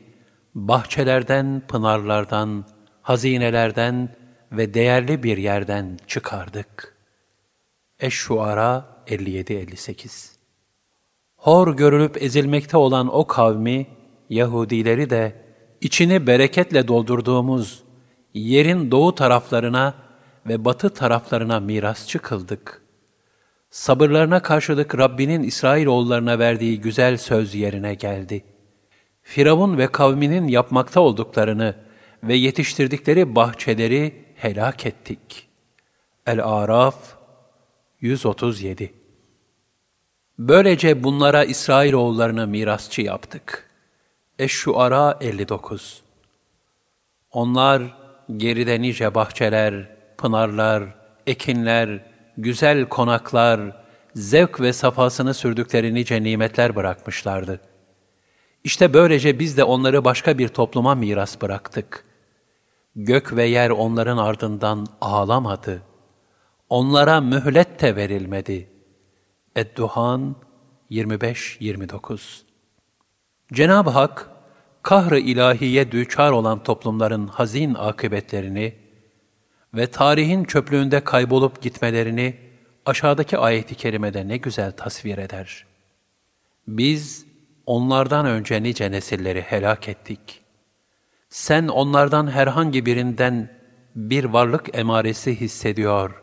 bahçelerden, 0.55 1.63
pınarlardan, 1.69 2.65
hazinelerden 3.03 4.09
ve 4.53 4.75
değerli 4.75 5.23
bir 5.23 5.37
yerden 5.37 5.99
çıkardık. 6.07 6.97
Eş-Şuara 8.01 8.87
57-58 9.07 10.35
Hor 11.37 11.77
görülüp 11.77 12.23
ezilmekte 12.23 12.77
olan 12.77 13.15
o 13.15 13.27
kavmi, 13.27 13.87
Yahudileri 14.31 15.11
de 15.11 15.45
içini 15.81 16.27
bereketle 16.27 16.89
doldurduğumuz 16.89 17.85
yerin 18.35 18.91
doğu 18.91 19.15
taraflarına 19.15 19.95
ve 20.47 20.65
batı 20.65 20.91
taraflarına 20.91 21.61
mirasçı 21.61 22.19
kıldık. 22.19 22.83
Sabırlarına 23.71 24.43
karşılık 24.43 24.99
Rabbinin 24.99 25.43
İsrailoğullarına 25.43 26.39
verdiği 26.39 26.81
güzel 26.81 27.17
söz 27.17 27.55
yerine 27.55 27.95
geldi. 27.95 28.45
Firavun 29.25 29.79
ve 29.79 29.87
kavminin 29.87 30.49
yapmakta 30.49 31.01
olduklarını 31.01 31.75
ve 32.23 32.35
yetiştirdikleri 32.35 33.35
bahçeleri 33.35 34.25
helak 34.37 34.87
ettik. 34.87 35.49
El-Araf 36.27 36.97
137 38.01 38.95
Böylece 40.39 41.05
bunlara 41.05 41.45
İsrailoğullarını 41.45 42.47
mirasçı 42.47 43.03
yaptık.'' 43.03 43.75
Eş-Şuara 44.39 45.19
59 45.21 46.03
Onlar 47.31 47.83
geride 48.37 48.83
nice 48.83 49.15
bahçeler, 49.15 49.97
pınarlar, 50.19 50.83
ekinler, 51.27 52.01
güzel 52.39 52.89
konaklar, 52.89 53.61
zevk 54.15 54.61
ve 54.61 54.73
safasını 54.73 55.35
sürdükleri 55.35 55.95
nice 55.95 56.23
nimetler 56.23 56.77
bırakmışlardı. 56.77 57.61
İşte 58.65 58.95
böylece 58.95 59.39
biz 59.39 59.57
de 59.57 59.65
onları 59.65 60.05
başka 60.05 60.39
bir 60.39 60.49
topluma 60.49 60.95
miras 60.95 61.41
bıraktık. 61.43 62.05
Gök 62.97 63.37
ve 63.37 63.45
yer 63.45 63.71
onların 63.71 64.17
ardından 64.17 64.87
ağlamadı. 65.01 65.83
Onlara 66.69 67.21
mühlet 67.21 67.81
de 67.81 67.97
verilmedi. 67.97 68.69
Edduhan 69.57 70.37
25-29 70.91 72.21
Cenab-ı 73.53 73.91
Hak, 73.91 74.31
kahr-ı 74.83 75.19
ilahiye 75.19 75.93
düçar 75.93 76.31
olan 76.31 76.63
toplumların 76.63 77.27
hazin 77.27 77.75
akıbetlerini 77.75 78.75
ve 79.75 79.87
tarihin 79.87 80.45
çöplüğünde 80.45 81.05
kaybolup 81.05 81.63
gitmelerini 81.63 82.37
aşağıdaki 82.87 83.39
ayeti 83.39 83.75
kerimede 83.75 84.29
ne 84.29 84.37
güzel 84.37 84.73
tasvir 84.73 85.19
eder. 85.19 85.67
Biz 86.69 87.24
onlardan 87.67 88.27
önce 88.27 88.63
nice 88.63 88.91
nesilleri 88.91 89.43
helak 89.43 89.89
ettik. 89.89 90.41
Sen 91.29 91.69
onlardan 91.69 92.31
herhangi 92.31 92.87
birinden 92.87 93.61
bir 93.95 94.25
varlık 94.25 94.79
emaresi 94.79 95.41
hissediyor 95.41 96.23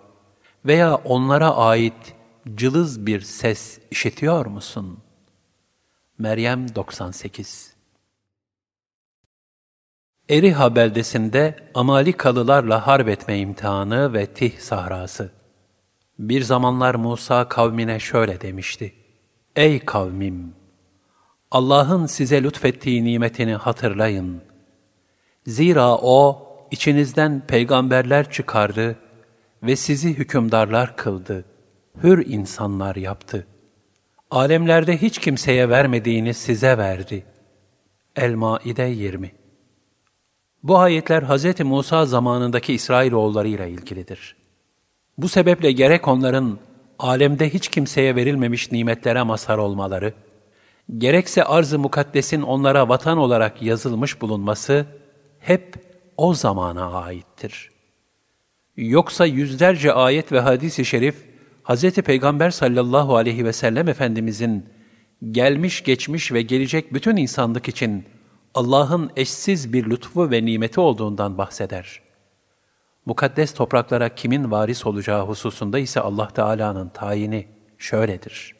veya 0.66 0.96
onlara 0.96 1.56
ait 1.56 2.16
cılız 2.56 3.06
bir 3.06 3.22
ses 3.22 3.80
işitiyor 3.92 4.46
musun? 4.46 5.00
Meryem 6.18 6.76
98 6.76 7.76
Eriha 10.30 10.76
beldesinde 10.76 11.56
Amalikalılarla 11.74 12.88
harp 12.88 13.08
etme 13.08 13.40
imtihanı 13.40 14.14
ve 14.14 14.26
Tih 14.26 14.60
sahrası. 14.60 15.32
Bir 16.20 16.42
zamanlar 16.42 16.96
Musa 16.96 17.48
kavmine 17.48 18.00
şöyle 18.00 18.42
demişti. 18.42 18.94
Ey 19.56 19.80
kavmim! 19.86 20.61
Allah'ın 21.52 22.06
size 22.06 22.44
lütfettiği 22.44 23.04
nimetini 23.04 23.54
hatırlayın. 23.54 24.42
Zira 25.48 25.96
O, 25.96 26.48
içinizden 26.72 27.42
peygamberler 27.48 28.32
çıkardı 28.32 28.96
ve 29.64 29.76
sizi 29.76 30.14
hükümdarlar 30.14 30.96
kıldı, 30.96 31.46
hür 32.04 32.26
insanlar 32.26 32.96
yaptı. 32.96 33.48
Alemlerde 34.32 34.98
hiç 34.98 35.18
kimseye 35.18 35.70
vermediğini 35.70 36.34
size 36.34 36.78
verdi. 36.78 37.24
El-Maide 38.16 38.84
20 38.84 39.32
Bu 40.64 40.78
ayetler 40.78 41.24
Hz. 41.24 41.60
Musa 41.60 42.06
zamanındaki 42.06 42.74
İsrailoğulları 42.74 43.48
ile 43.48 43.70
ilgilidir. 43.70 44.36
Bu 45.18 45.28
sebeple 45.28 45.72
gerek 45.72 46.08
onların 46.08 46.58
alemde 47.00 47.54
hiç 47.54 47.68
kimseye 47.68 48.16
verilmemiş 48.16 48.72
nimetlere 48.72 49.24
mazhar 49.24 49.58
olmaları, 49.58 50.14
gerekse 50.98 51.44
arz-ı 51.44 51.80
mukaddesin 51.80 52.42
onlara 52.42 52.90
vatan 52.90 53.18
olarak 53.18 53.62
yazılmış 53.62 54.22
bulunması 54.22 54.86
hep 55.40 55.76
o 56.18 56.34
zamana 56.34 56.92
aittir. 56.92 57.72
Yoksa 58.78 59.26
yüzlerce 59.26 59.94
ayet 59.94 60.32
ve 60.32 60.40
hadis-i 60.40 60.86
şerif, 60.86 61.16
Hz. 61.64 61.92
Peygamber 61.92 62.52
sallallahu 62.52 63.16
aleyhi 63.16 63.46
ve 63.46 63.54
sellem 63.54 63.88
Efendimizin 63.88 64.66
gelmiş 65.32 65.84
geçmiş 65.84 66.32
ve 66.32 66.42
gelecek 66.42 66.94
bütün 66.94 67.18
insanlık 67.18 67.68
için 67.68 68.06
Allah'ın 68.54 69.12
eşsiz 69.16 69.74
bir 69.74 69.90
lütfu 69.90 70.32
ve 70.32 70.46
nimeti 70.46 70.80
olduğundan 70.80 71.38
bahseder. 71.38 72.02
Mukaddes 73.06 73.54
topraklara 73.54 74.16
kimin 74.16 74.52
varis 74.52 74.86
olacağı 74.86 75.26
hususunda 75.26 75.80
ise 75.80 76.00
Allah 76.00 76.28
Teala'nın 76.28 76.90
tayini 76.90 77.48
şöyledir. 77.78 78.56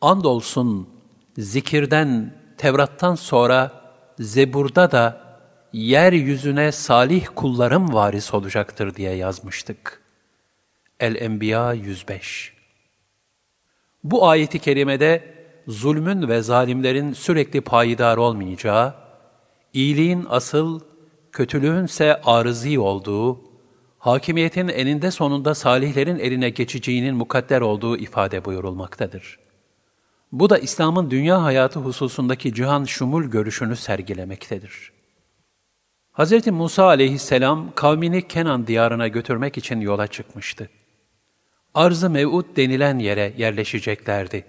Andolsun 0.00 0.99
zikirden, 1.38 2.34
Tevrat'tan 2.58 3.14
sonra 3.14 3.72
Zebur'da 4.18 4.92
da 4.92 5.30
yeryüzüne 5.72 6.72
salih 6.72 7.26
kullarım 7.34 7.94
varis 7.94 8.34
olacaktır 8.34 8.94
diye 8.94 9.14
yazmıştık. 9.14 10.02
El-Enbiya 11.00 11.72
105 11.72 12.52
Bu 14.04 14.28
ayeti 14.28 14.58
kerimede 14.58 15.34
zulmün 15.68 16.28
ve 16.28 16.42
zalimlerin 16.42 17.12
sürekli 17.12 17.60
payidar 17.60 18.16
olmayacağı, 18.16 18.94
iyiliğin 19.72 20.26
asıl, 20.28 20.80
kötülüğün 21.32 21.84
ise 21.84 22.20
arızi 22.24 22.78
olduğu, 22.78 23.40
hakimiyetin 23.98 24.68
eninde 24.68 25.10
sonunda 25.10 25.54
salihlerin 25.54 26.18
eline 26.18 26.50
geçeceğinin 26.50 27.14
mukadder 27.14 27.60
olduğu 27.60 27.96
ifade 27.96 28.44
buyurulmaktadır. 28.44 29.38
Bu 30.32 30.50
da 30.50 30.58
İslam'ın 30.58 31.10
dünya 31.10 31.42
hayatı 31.42 31.80
hususundaki 31.80 32.54
cihan 32.54 32.84
şumul 32.84 33.24
görüşünü 33.24 33.76
sergilemektedir. 33.76 34.92
Hz. 36.12 36.46
Musa 36.46 36.84
aleyhisselam 36.84 37.72
kavmini 37.74 38.28
Kenan 38.28 38.66
diyarına 38.66 39.08
götürmek 39.08 39.58
için 39.58 39.80
yola 39.80 40.06
çıkmıştı. 40.06 40.70
Arz-ı 41.74 42.10
Mev'ud 42.10 42.56
denilen 42.56 42.98
yere 42.98 43.34
yerleşeceklerdi. 43.36 44.44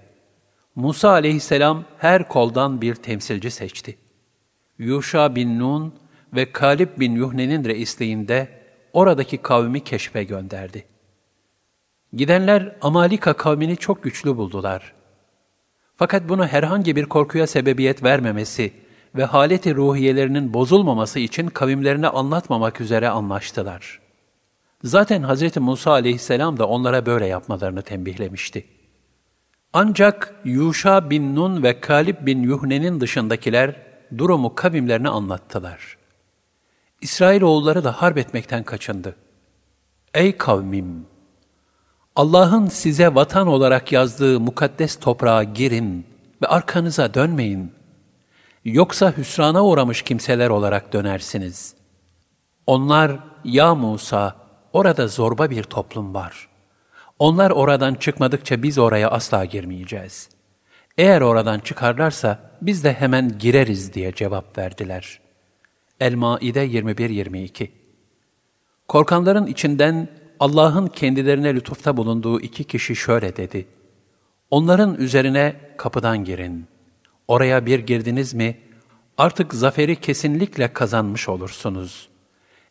Musa 0.75 1.09
aleyhisselam 1.09 1.83
her 1.97 2.27
koldan 2.27 2.81
bir 2.81 2.95
temsilci 2.95 3.51
seçti. 3.51 3.97
Yuşa 4.77 5.35
bin 5.35 5.59
Nun 5.59 5.93
ve 6.33 6.51
Kalib 6.51 6.99
bin 6.99 7.15
Yuhne'nin 7.15 7.65
reisliğinde 7.65 8.47
oradaki 8.93 9.37
kavmi 9.37 9.83
keşfe 9.83 10.23
gönderdi. 10.23 10.85
Gidenler 12.13 12.75
Amalika 12.81 13.33
kavmini 13.33 13.77
çok 13.77 14.03
güçlü 14.03 14.37
buldular. 14.37 15.00
Fakat 16.01 16.29
bunu 16.29 16.47
herhangi 16.47 16.95
bir 16.95 17.05
korkuya 17.05 17.47
sebebiyet 17.47 18.03
vermemesi 18.03 18.73
ve 19.15 19.25
haleti 19.25 19.75
ruhiyelerinin 19.75 20.53
bozulmaması 20.53 21.19
için 21.19 21.47
kavimlerine 21.47 22.07
anlatmamak 22.07 22.81
üzere 22.81 23.09
anlaştılar. 23.09 23.99
Zaten 24.83 25.23
Hz. 25.23 25.57
Musa 25.57 25.91
aleyhisselam 25.91 26.59
da 26.59 26.67
onlara 26.67 27.05
böyle 27.05 27.25
yapmalarını 27.25 27.81
tembihlemişti. 27.81 28.65
Ancak 29.73 30.35
Yuşa 30.45 31.09
bin 31.09 31.35
Nun 31.35 31.63
ve 31.63 31.79
Kalib 31.79 32.25
bin 32.25 32.43
Yuhne'nin 32.43 33.01
dışındakiler 33.01 33.75
durumu 34.17 34.55
kavimlerine 34.55 35.09
anlattılar. 35.09 35.97
İsrailoğulları 37.01 37.83
da 37.83 38.01
harp 38.01 38.17
etmekten 38.17 38.63
kaçındı. 38.63 39.15
Ey 40.13 40.37
kavmim! 40.37 41.10
Allah'ın 42.15 42.67
size 42.67 43.15
vatan 43.15 43.47
olarak 43.47 43.91
yazdığı 43.91 44.39
mukaddes 44.39 44.95
toprağa 44.95 45.43
girin 45.43 46.05
ve 46.41 46.47
arkanıza 46.47 47.13
dönmeyin.'' 47.13 47.81
Yoksa 48.65 49.17
hüsrana 49.17 49.65
uğramış 49.65 50.01
kimseler 50.01 50.49
olarak 50.49 50.93
dönersiniz. 50.93 51.73
Onlar, 52.67 53.19
ya 53.43 53.75
Musa, 53.75 54.35
orada 54.73 55.07
zorba 55.07 55.49
bir 55.49 55.63
toplum 55.63 56.13
var. 56.13 56.49
Onlar 57.19 57.51
oradan 57.51 57.93
çıkmadıkça 57.93 58.63
biz 58.63 58.77
oraya 58.77 59.09
asla 59.09 59.45
girmeyeceğiz. 59.45 60.29
Eğer 60.97 61.21
oradan 61.21 61.59
çıkarlarsa 61.59 62.51
biz 62.61 62.83
de 62.83 62.93
hemen 62.93 63.37
gireriz 63.39 63.93
diye 63.93 64.13
cevap 64.13 64.57
verdiler. 64.57 65.19
El-Maide 65.99 66.65
21-22 66.67 67.69
Korkanların 68.87 69.47
içinden 69.47 70.07
Allah'ın 70.41 70.87
kendilerine 70.87 71.55
lütufta 71.55 71.97
bulunduğu 71.97 72.41
iki 72.41 72.63
kişi 72.63 72.95
şöyle 72.95 73.35
dedi. 73.35 73.67
Onların 74.51 74.95
üzerine 74.95 75.55
kapıdan 75.77 76.23
girin. 76.23 76.65
Oraya 77.27 77.65
bir 77.65 77.79
girdiniz 77.79 78.33
mi, 78.33 78.57
artık 79.17 79.53
zaferi 79.53 79.95
kesinlikle 79.95 80.73
kazanmış 80.73 81.29
olursunuz. 81.29 82.09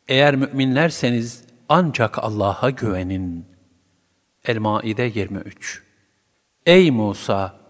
Eğer 0.08 0.36
müminlerseniz 0.36 1.44
ancak 1.68 2.18
Allah'a 2.18 2.70
güvenin. 2.70 3.46
El-Maide 4.44 5.02
23 5.02 5.82
Ey 6.66 6.90
Musa! 6.90 7.60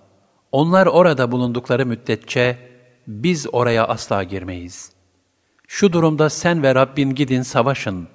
Onlar 0.52 0.86
orada 0.86 1.32
bulundukları 1.32 1.86
müddetçe 1.86 2.58
biz 3.06 3.46
oraya 3.52 3.86
asla 3.86 4.22
girmeyiz. 4.22 4.92
Şu 5.68 5.92
durumda 5.92 6.30
sen 6.30 6.62
ve 6.62 6.74
Rabbin 6.74 7.14
gidin 7.14 7.42
savaşın. 7.42 8.08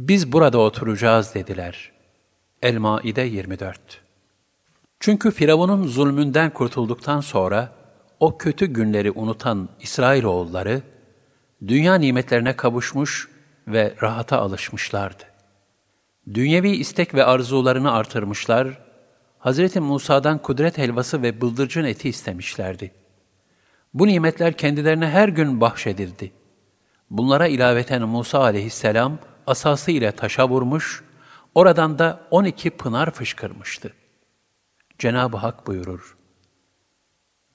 Biz 0.00 0.32
burada 0.32 0.58
oturacağız 0.58 1.34
dediler. 1.34 1.92
El-Maide 2.62 3.22
24 3.22 3.80
Çünkü 5.00 5.30
Firavun'un 5.30 5.86
zulmünden 5.86 6.50
kurtulduktan 6.50 7.20
sonra, 7.20 7.72
o 8.20 8.38
kötü 8.38 8.66
günleri 8.66 9.10
unutan 9.10 9.68
İsrailoğulları, 9.80 10.82
dünya 11.66 11.94
nimetlerine 11.94 12.56
kavuşmuş 12.56 13.28
ve 13.68 13.94
rahata 14.02 14.38
alışmışlardı. 14.38 15.22
Dünyevi 16.34 16.70
istek 16.70 17.14
ve 17.14 17.24
arzularını 17.24 17.92
artırmışlar, 17.92 18.78
Hz. 19.40 19.76
Musa'dan 19.76 20.38
kudret 20.38 20.78
helvası 20.78 21.22
ve 21.22 21.40
bıldırcın 21.40 21.84
eti 21.84 22.08
istemişlerdi. 22.08 22.92
Bu 23.94 24.06
nimetler 24.06 24.52
kendilerine 24.52 25.08
her 25.08 25.28
gün 25.28 25.60
bahşedildi. 25.60 26.32
Bunlara 27.10 27.46
ilaveten 27.46 28.02
Musa 28.02 28.38
aleyhisselam 28.38 29.18
asası 29.50 29.90
ile 29.90 30.12
taşa 30.12 30.48
vurmuş, 30.48 31.04
oradan 31.54 31.98
da 31.98 32.26
on 32.30 32.44
iki 32.44 32.70
pınar 32.70 33.10
fışkırmıştı. 33.10 33.92
Cenab-ı 34.98 35.36
Hak 35.36 35.66
buyurur, 35.66 36.16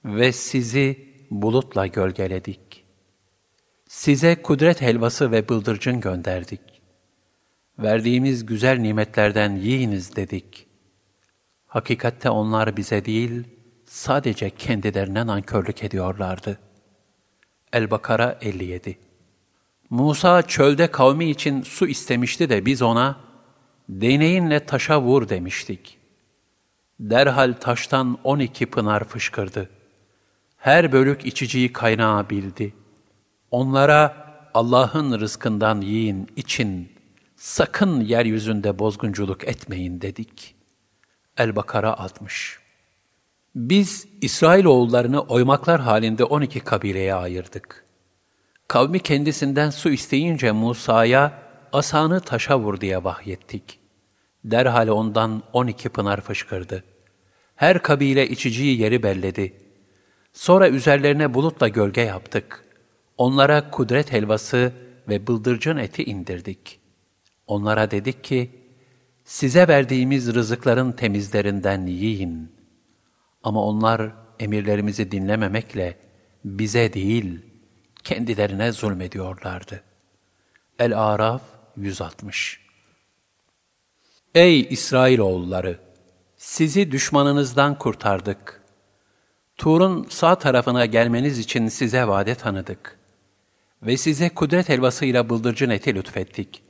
ve 0.06 0.32
sizi 0.32 1.16
bulutla 1.32 1.88
gölgeledik. 1.88 2.86
Size 3.88 4.42
kudret 4.42 4.82
helvası 4.82 5.32
ve 5.32 5.50
bıldırcın 5.50 6.02
gönderdik. 6.02 6.62
Verdiğimiz 7.80 8.46
güzel 8.46 8.78
nimetlerden 8.78 9.56
yiyiniz 9.56 10.16
dedik. 10.16 10.68
Hakikatte 11.68 12.30
onlar 12.30 12.78
bize 12.78 13.06
değil, 13.06 13.44
sadece 13.86 14.50
kendilerine 14.50 15.28
nankörlük 15.28 15.84
ediyorlardı. 15.84 16.60
El-Bakara 17.74 18.38
57 18.42 18.98
Musa 19.96 20.42
çölde 20.42 20.88
kavmi 20.88 21.30
için 21.30 21.62
su 21.62 21.88
istemişti 21.88 22.50
de 22.50 22.66
biz 22.66 22.82
ona, 22.82 23.16
değneğinle 23.90 24.66
taşa 24.66 25.02
vur 25.02 25.30
demiştik. 25.30 25.98
Derhal 27.00 27.54
taştan 27.54 28.18
on 28.24 28.40
iki 28.40 28.66
pınar 28.66 29.04
fışkırdı 29.04 29.70
her 30.66 30.92
bölük 30.92 31.26
içiciyi 31.26 31.74
kaynağı 31.74 32.30
bildi. 32.30 32.74
Onlara 33.52 34.26
Allah'ın 34.54 35.20
rızkından 35.20 35.82
yiyin, 35.82 36.28
için, 36.36 36.92
sakın 37.36 38.02
yeryüzünde 38.02 38.80
bozgunculuk 38.80 39.48
etmeyin 39.48 40.02
dedik. 40.02 40.56
El-Bakara 41.38 41.98
60 41.98 42.60
Biz 43.56 44.08
İsrailoğullarını 44.22 45.22
oymaklar 45.22 45.82
halinde 45.82 46.24
12 46.24 46.60
kabileye 46.60 47.14
ayırdık. 47.14 47.85
Kavmi 48.68 49.00
kendisinden 49.00 49.70
su 49.70 49.90
isteyince 49.90 50.52
Musa'ya 50.52 51.42
asanı 51.74 52.20
taşa 52.20 52.60
vur 52.60 52.82
diye 52.82 53.04
vahyettik. 53.04 53.80
Derhal 54.44 54.88
ondan 54.88 55.44
12 55.54 55.90
pınar 55.90 56.22
fışkırdı. 56.22 56.84
Her 57.56 57.82
kabile 57.82 58.30
içiciyi 58.30 58.82
yeri 58.82 59.04
belledi. 59.04 59.54
Sonra 60.34 60.70
üzerlerine 60.70 61.34
bulutla 61.34 61.68
gölge 61.68 62.02
yaptık. 62.02 62.66
Onlara 63.18 63.72
kudret 63.72 64.12
helvası 64.12 64.74
ve 65.08 65.28
bıldırcın 65.28 65.78
eti 65.78 66.04
indirdik. 66.04 66.80
Onlara 67.48 67.92
dedik 67.92 68.24
ki, 68.24 68.50
size 69.24 69.68
verdiğimiz 69.68 70.34
rızıkların 70.34 70.92
temizlerinden 70.92 71.86
yiyin. 71.86 72.52
Ama 73.44 73.64
onlar 73.64 74.12
emirlerimizi 74.40 75.12
dinlememekle 75.12 75.98
bize 76.46 76.94
değil, 76.94 77.40
kendilerine 78.06 78.72
zulmediyorlardı. 78.72 79.84
El-Araf 80.80 81.42
160 81.78 82.60
Ey 84.36 84.68
İsrailoğulları! 84.70 85.80
Sizi 86.38 86.92
düşmanınızdan 86.92 87.78
kurtardık. 87.78 88.62
Tur'un 89.58 90.08
sağ 90.10 90.36
tarafına 90.36 90.86
gelmeniz 90.86 91.40
için 91.40 91.68
size 91.68 92.08
vade 92.08 92.36
tanıdık. 92.36 93.00
Ve 93.84 93.98
size 93.98 94.30
kudret 94.30 94.70
helvasıyla 94.70 95.30
bıldırcın 95.30 95.70
eti 95.70 95.96
lütfettik. 95.96 96.64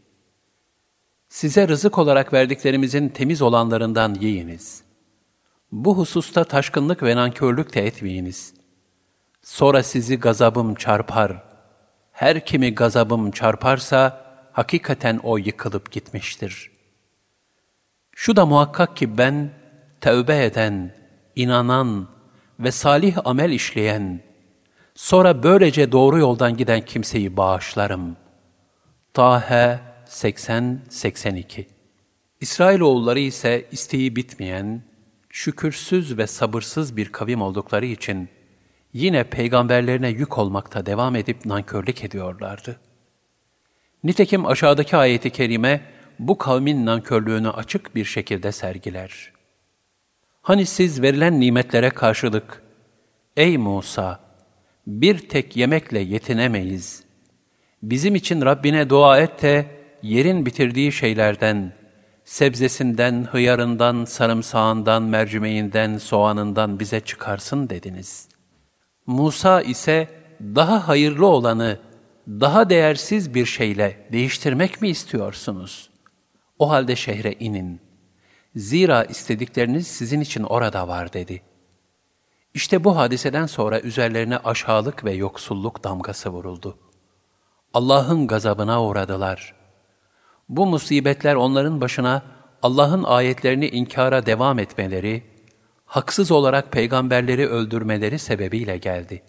Size 1.30 1.68
rızık 1.68 1.98
olarak 1.98 2.34
verdiklerimizin 2.34 3.10
temiz 3.10 3.42
olanlarından 3.42 4.14
yiyiniz. 4.14 4.84
Bu 5.72 5.98
hususta 5.98 6.44
taşkınlık 6.44 7.04
ve 7.04 7.16
nankörlük 7.16 7.76
de 7.76 7.88
etmeyiniz. 7.88 8.54
Sonra 9.46 9.84
sizi 9.84 10.20
gazabım 10.20 10.76
çarpar. 10.76 11.44
Her 12.12 12.46
kimi 12.46 12.76
gazabım 12.76 13.32
çarparsa, 13.32 14.26
hakikaten 14.52 15.20
o 15.24 15.38
yıkılıp 15.38 15.92
gitmiştir. 15.92 16.72
Şu 18.16 18.36
da 18.36 18.46
muhakkak 18.46 18.98
ki 18.98 19.18
ben, 19.18 19.52
tövbe 20.02 20.46
eden, 20.46 20.96
inanan 21.36 22.08
ve 22.60 22.72
salih 22.72 23.18
amel 23.26 23.52
işleyen, 23.52 24.20
sonra 24.96 25.44
böylece 25.44 25.92
doğru 25.92 26.20
yoldan 26.20 26.58
giden 26.58 26.82
kimseyi 26.82 27.38
bağışlarım. 27.38 28.18
Tahe 29.14 29.80
80-82 30.08 31.66
İsrailoğulları 32.42 33.20
ise 33.20 33.68
isteği 33.72 34.16
bitmeyen, 34.16 34.82
şükürsüz 35.30 36.18
ve 36.18 36.28
sabırsız 36.28 36.98
bir 36.98 37.12
kavim 37.12 37.42
oldukları 37.42 37.86
için 37.86 38.30
yine 38.96 39.24
peygamberlerine 39.24 40.10
yük 40.10 40.38
olmakta 40.38 40.86
devam 40.86 41.16
edip 41.16 41.46
nankörlük 41.46 42.04
ediyorlardı. 42.04 42.80
Nitekim 44.04 44.46
aşağıdaki 44.46 44.98
ayeti 44.98 45.30
kerime 45.30 45.82
bu 46.20 46.38
kavmin 46.38 46.86
nankörlüğünü 46.86 47.50
açık 47.50 47.96
bir 47.96 48.06
şekilde 48.06 48.52
sergiler. 48.52 49.32
Hani 50.42 50.66
siz 50.66 51.02
verilen 51.02 51.40
nimetlere 51.40 51.90
karşılık, 51.90 52.62
Ey 53.38 53.58
Musa! 53.58 54.20
Bir 54.88 55.30
tek 55.30 55.58
yemekle 55.58 56.00
yetinemeyiz. 56.00 57.04
Bizim 57.84 58.16
için 58.16 58.42
Rabbine 58.42 58.90
dua 58.90 59.20
et 59.20 59.42
de 59.42 59.66
yerin 60.02 60.46
bitirdiği 60.46 60.92
şeylerden, 60.92 61.74
sebzesinden, 62.26 63.28
hıyarından, 63.32 64.06
sarımsağından, 64.06 65.04
mercimeğinden, 65.04 65.98
soğanından 65.98 66.80
bize 66.80 67.00
çıkarsın 67.00 67.70
dediniz. 67.70 68.35
Musa 69.08 69.62
ise 69.62 70.10
daha 70.42 70.88
hayırlı 70.88 71.28
olanı, 71.28 71.80
daha 72.28 72.70
değersiz 72.70 73.34
bir 73.34 73.46
şeyle 73.46 74.08
değiştirmek 74.12 74.82
mi 74.82 74.88
istiyorsunuz? 74.90 75.90
O 76.60 76.70
halde 76.70 76.96
şehre 76.96 77.34
inin. 77.40 77.82
Zira 78.56 79.04
istedikleriniz 79.04 79.88
sizin 79.88 80.22
için 80.22 80.44
orada 80.44 80.88
var 80.88 81.14
dedi. 81.14 81.42
İşte 82.54 82.84
bu 82.84 82.98
hadiseden 82.98 83.46
sonra 83.46 83.80
üzerlerine 83.80 84.38
aşağılık 84.38 85.06
ve 85.06 85.12
yoksulluk 85.12 85.84
damgası 85.84 86.30
vuruldu. 86.30 86.78
Allah'ın 87.74 88.28
gazabına 88.28 88.84
uğradılar. 88.84 89.54
Bu 90.50 90.66
musibetler 90.66 91.36
onların 91.36 91.82
başına 91.82 92.22
Allah'ın 92.62 93.04
ayetlerini 93.04 93.68
inkara 93.68 94.26
devam 94.26 94.60
etmeleri, 94.60 95.24
haksız 95.96 96.32
olarak 96.32 96.72
peygamberleri 96.72 97.48
öldürmeleri 97.48 98.20
sebebiyle 98.20 98.78
geldi. 98.78 99.24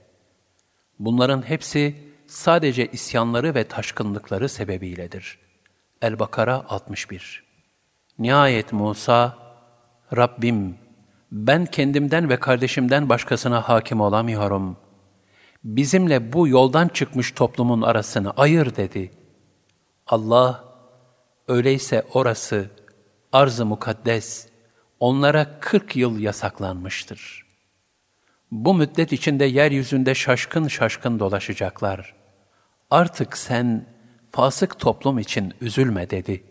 Bunların 0.99 1.43
hepsi 1.43 1.95
sadece 2.27 2.87
isyanları 2.87 3.55
ve 3.55 3.65
taşkınlıkları 3.65 4.49
sebebiyledir. 4.49 5.39
El-Bakara 6.03 6.65
61 6.69 7.45
Nihayet 8.19 8.73
Musa, 8.73 9.39
Rabbim, 10.17 10.79
ben 11.33 11.67
kendimden 11.67 12.29
ve 12.29 12.37
kardeşimden 12.37 13.09
başkasına 13.09 13.69
hakim 13.69 14.01
olamıyorum. 14.01 14.77
Bizimle 15.65 16.33
bu 16.33 16.49
yoldan 16.49 16.89
çıkmış 16.89 17.33
toplumun 17.33 17.83
arasını 17.83 18.31
ayır 18.31 18.77
dedi. 18.77 19.11
Allah, 20.07 20.65
öyleyse 21.49 22.07
orası, 22.13 22.71
arz-ı 23.33 23.67
mukaddes, 23.67 24.56
onlara 25.01 25.61
kırk 25.61 25.97
yıl 25.97 26.19
yasaklanmıştır. 26.19 27.47
Bu 28.51 28.75
müddet 28.75 29.13
içinde 29.13 29.45
yeryüzünde 29.45 30.15
şaşkın 30.15 30.69
şaşkın 30.69 31.19
dolaşacaklar. 31.19 32.15
Artık 32.91 33.37
sen 33.37 33.87
fasık 34.31 34.79
toplum 34.79 35.19
için 35.19 35.55
üzülme 35.61 36.11
dedi. 36.11 36.45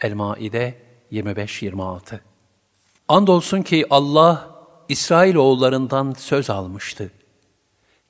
El-Maide 0.00 0.74
25-26 1.12 2.18
Andolsun 3.08 3.62
ki 3.62 3.86
Allah 3.90 4.50
İsrail 4.88 5.34
oğullarından 5.34 6.14
söz 6.18 6.50
almıştı. 6.50 7.10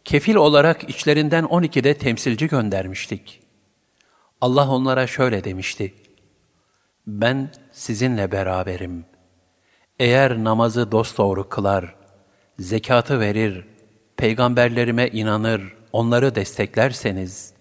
Kefil 0.05 0.35
olarak 0.35 0.89
içlerinden 0.89 1.45
12'de 1.45 1.99
temsilci 1.99 2.49
göndermiştik. 2.49 3.43
Allah 4.41 4.71
onlara 4.71 5.07
şöyle 5.07 5.45
demişti. 5.45 5.95
Ben 7.07 7.53
sizinle 7.73 8.33
beraberim. 8.33 9.05
Eğer 9.99 10.45
namazı 10.45 10.93
dosdoğru 10.93 11.49
kılar, 11.49 11.95
zekatı 12.59 13.21
verir, 13.21 13.67
peygamberlerime 14.17 15.09
inanır, 15.09 15.77
onları 15.93 16.35
desteklerseniz 16.35 17.53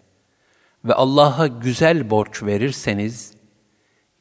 ve 0.85 0.93
Allah'a 0.93 1.47
güzel 1.47 2.09
borç 2.09 2.43
verirseniz, 2.43 3.33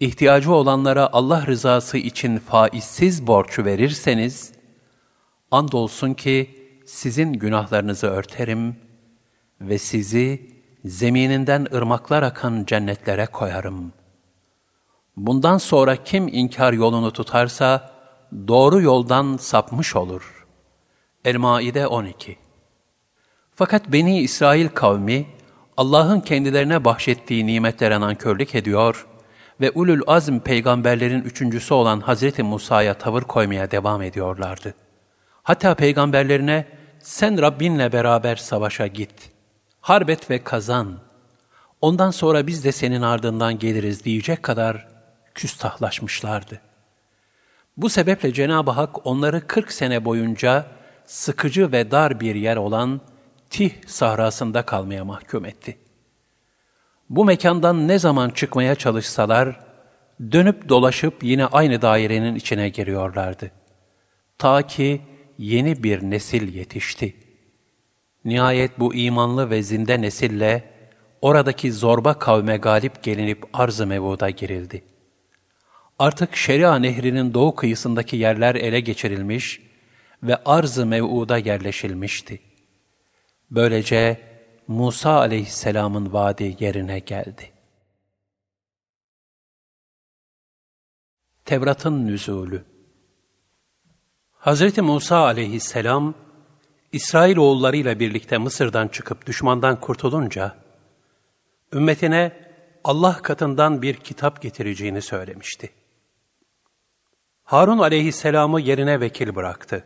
ihtiyacı 0.00 0.52
olanlara 0.52 1.08
Allah 1.12 1.46
rızası 1.46 1.98
için 1.98 2.38
faizsiz 2.38 3.26
borç 3.26 3.58
verirseniz, 3.58 4.52
andolsun 5.50 6.14
ki 6.14 6.50
sizin 6.86 7.32
günahlarınızı 7.32 8.06
örterim 8.06 8.76
ve 9.60 9.78
sizi 9.78 10.50
zemininden 10.84 11.66
ırmaklar 11.74 12.22
akan 12.22 12.64
cennetlere 12.64 13.26
koyarım. 13.26 13.92
Bundan 15.16 15.58
sonra 15.58 15.96
kim 16.04 16.28
inkar 16.28 16.72
yolunu 16.72 17.12
tutarsa, 17.12 17.99
doğru 18.48 18.80
yoldan 18.80 19.36
sapmış 19.36 19.96
olur. 19.96 20.46
El-Maide 21.24 21.86
12 21.86 22.36
Fakat 23.54 23.92
Beni 23.92 24.20
İsrail 24.20 24.68
kavmi, 24.68 25.26
Allah'ın 25.76 26.20
kendilerine 26.20 26.84
bahşettiği 26.84 27.46
nimetlere 27.46 28.00
nankörlük 28.00 28.54
ediyor 28.54 29.06
ve 29.60 29.70
ulul 29.70 30.00
azm 30.06 30.38
peygamberlerin 30.38 31.22
üçüncüsü 31.22 31.74
olan 31.74 32.00
Hazreti 32.00 32.42
Musa'ya 32.42 32.94
tavır 32.94 33.22
koymaya 33.22 33.70
devam 33.70 34.02
ediyorlardı. 34.02 34.74
Hatta 35.42 35.74
peygamberlerine, 35.74 36.66
sen 36.98 37.42
Rabbinle 37.42 37.92
beraber 37.92 38.36
savaşa 38.36 38.86
git, 38.86 39.30
harbet 39.80 40.30
ve 40.30 40.44
kazan, 40.44 40.98
ondan 41.80 42.10
sonra 42.10 42.46
biz 42.46 42.64
de 42.64 42.72
senin 42.72 43.02
ardından 43.02 43.58
geliriz 43.58 44.04
diyecek 44.04 44.42
kadar 44.42 44.88
küstahlaşmışlardı. 45.34 46.60
Bu 47.80 47.88
sebeple 47.88 48.32
Cenab-ı 48.32 48.70
Hak 48.70 49.06
onları 49.06 49.46
40 49.46 49.72
sene 49.72 50.04
boyunca 50.04 50.66
sıkıcı 51.06 51.72
ve 51.72 51.90
dar 51.90 52.20
bir 52.20 52.34
yer 52.34 52.56
olan 52.56 53.00
Tih 53.50 53.70
sahrasında 53.86 54.62
kalmaya 54.62 55.04
mahkum 55.04 55.44
etti. 55.44 55.78
Bu 57.10 57.24
mekandan 57.24 57.88
ne 57.88 57.98
zaman 57.98 58.30
çıkmaya 58.30 58.74
çalışsalar, 58.74 59.60
dönüp 60.32 60.68
dolaşıp 60.68 61.24
yine 61.24 61.46
aynı 61.46 61.82
dairenin 61.82 62.34
içine 62.34 62.68
giriyorlardı. 62.68 63.50
Ta 64.38 64.62
ki 64.62 65.00
yeni 65.38 65.82
bir 65.82 66.02
nesil 66.02 66.54
yetişti. 66.54 67.16
Nihayet 68.24 68.78
bu 68.78 68.94
imanlı 68.94 69.50
ve 69.50 69.62
zinde 69.62 70.00
nesille 70.00 70.64
oradaki 71.22 71.72
zorba 71.72 72.18
kavme 72.18 72.56
galip 72.56 73.02
gelinip 73.02 73.44
arz-ı 73.52 73.86
mevuda 73.86 74.30
girildi. 74.30 74.82
Artık 76.00 76.36
Şeria 76.36 76.78
Nehri'nin 76.78 77.34
doğu 77.34 77.54
kıyısındaki 77.54 78.16
yerler 78.16 78.54
ele 78.54 78.80
geçirilmiş 78.80 79.60
ve 80.22 80.36
arz-ı 80.44 80.86
mev'uda 80.86 81.38
yerleşilmişti. 81.38 82.40
Böylece 83.50 84.20
Musa 84.68 85.10
aleyhisselamın 85.10 86.12
vaadi 86.12 86.56
yerine 86.60 86.98
geldi. 86.98 87.50
Tevrat'ın 91.44 92.06
nüzulü 92.06 92.64
Hz. 94.40 94.78
Musa 94.78 95.18
aleyhisselam, 95.18 96.14
İsrail 96.92 97.36
oğullarıyla 97.36 98.00
birlikte 98.00 98.38
Mısır'dan 98.38 98.88
çıkıp 98.88 99.26
düşmandan 99.26 99.80
kurtulunca, 99.80 100.56
ümmetine 101.72 102.32
Allah 102.84 103.22
katından 103.22 103.82
bir 103.82 103.94
kitap 103.94 104.42
getireceğini 104.42 105.02
söylemişti. 105.02 105.79
Harun 107.50 107.78
aleyhisselamı 107.78 108.60
yerine 108.60 109.00
vekil 109.00 109.34
bıraktı. 109.34 109.84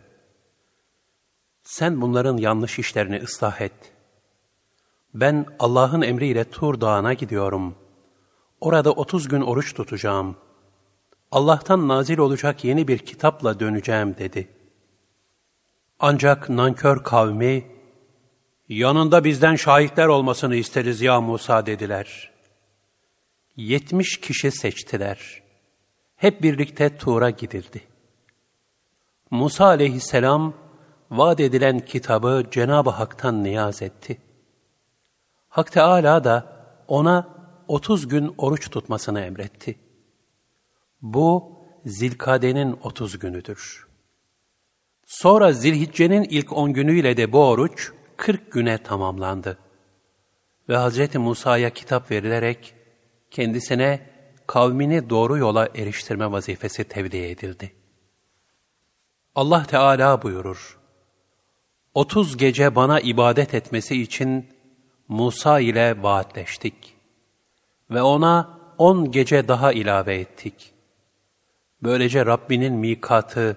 Sen 1.62 2.00
bunların 2.00 2.36
yanlış 2.36 2.78
işlerini 2.78 3.22
ıslah 3.22 3.60
et. 3.60 3.92
Ben 5.14 5.46
Allah'ın 5.58 6.02
emriyle 6.02 6.44
Tur 6.44 6.80
Dağı'na 6.80 7.12
gidiyorum. 7.12 7.74
Orada 8.60 8.92
otuz 8.92 9.28
gün 9.28 9.40
oruç 9.40 9.74
tutacağım. 9.74 10.36
Allah'tan 11.30 11.88
nazil 11.88 12.18
olacak 12.18 12.64
yeni 12.64 12.88
bir 12.88 12.98
kitapla 12.98 13.60
döneceğim 13.60 14.16
dedi. 14.18 14.48
Ancak 15.98 16.48
nankör 16.48 17.02
kavmi, 17.02 17.66
yanında 18.68 19.24
bizden 19.24 19.56
şahitler 19.56 20.06
olmasını 20.06 20.56
isteriz 20.56 21.00
ya 21.00 21.20
Musa 21.20 21.66
dediler. 21.66 22.30
Yetmiş 23.56 24.20
kişi 24.20 24.50
seçtiler. 24.50 25.43
Hep 26.24 26.42
birlikte 26.42 26.96
Tur'a 26.96 27.30
gidildi. 27.30 27.82
Musa 29.30 29.64
aleyhisselam, 29.64 30.54
vaat 31.10 31.40
edilen 31.40 31.78
kitabı 31.80 32.44
Cenab-ı 32.50 32.90
Hak'tan 32.90 33.44
niyaz 33.44 33.82
etti. 33.82 34.18
Hak 35.48 35.72
Teâlâ 35.72 36.24
da 36.24 36.66
ona 36.88 37.28
otuz 37.68 38.08
gün 38.08 38.34
oruç 38.38 38.70
tutmasını 38.70 39.20
emretti. 39.20 39.78
Bu, 41.02 41.58
Zilkade'nin 41.86 42.78
otuz 42.82 43.18
günüdür. 43.18 43.86
Sonra 45.06 45.52
Zilhicce'nin 45.52 46.22
ilk 46.22 46.52
on 46.52 46.72
günüyle 46.72 47.16
de 47.16 47.32
bu 47.32 47.48
oruç 47.48 47.92
kırk 48.16 48.52
güne 48.52 48.78
tamamlandı. 48.78 49.58
Ve 50.68 50.76
Hz. 50.76 51.14
Musa'ya 51.14 51.70
kitap 51.70 52.10
verilerek 52.10 52.74
kendisine 53.30 54.13
kavmini 54.46 55.10
doğru 55.10 55.38
yola 55.38 55.68
eriştirme 55.74 56.32
vazifesi 56.32 56.84
tevdi 56.84 57.16
edildi. 57.16 57.72
Allah 59.34 59.64
Teala 59.64 60.22
buyurur, 60.22 60.78
Otuz 61.94 62.36
gece 62.36 62.74
bana 62.74 63.00
ibadet 63.00 63.54
etmesi 63.54 64.02
için 64.02 64.48
Musa 65.08 65.60
ile 65.60 66.02
vaatleştik 66.02 66.96
ve 67.90 68.02
ona 68.02 68.58
on 68.78 69.10
gece 69.10 69.48
daha 69.48 69.72
ilave 69.72 70.14
ettik. 70.14 70.72
Böylece 71.82 72.26
Rabbinin 72.26 72.72
mikatı, 72.72 73.56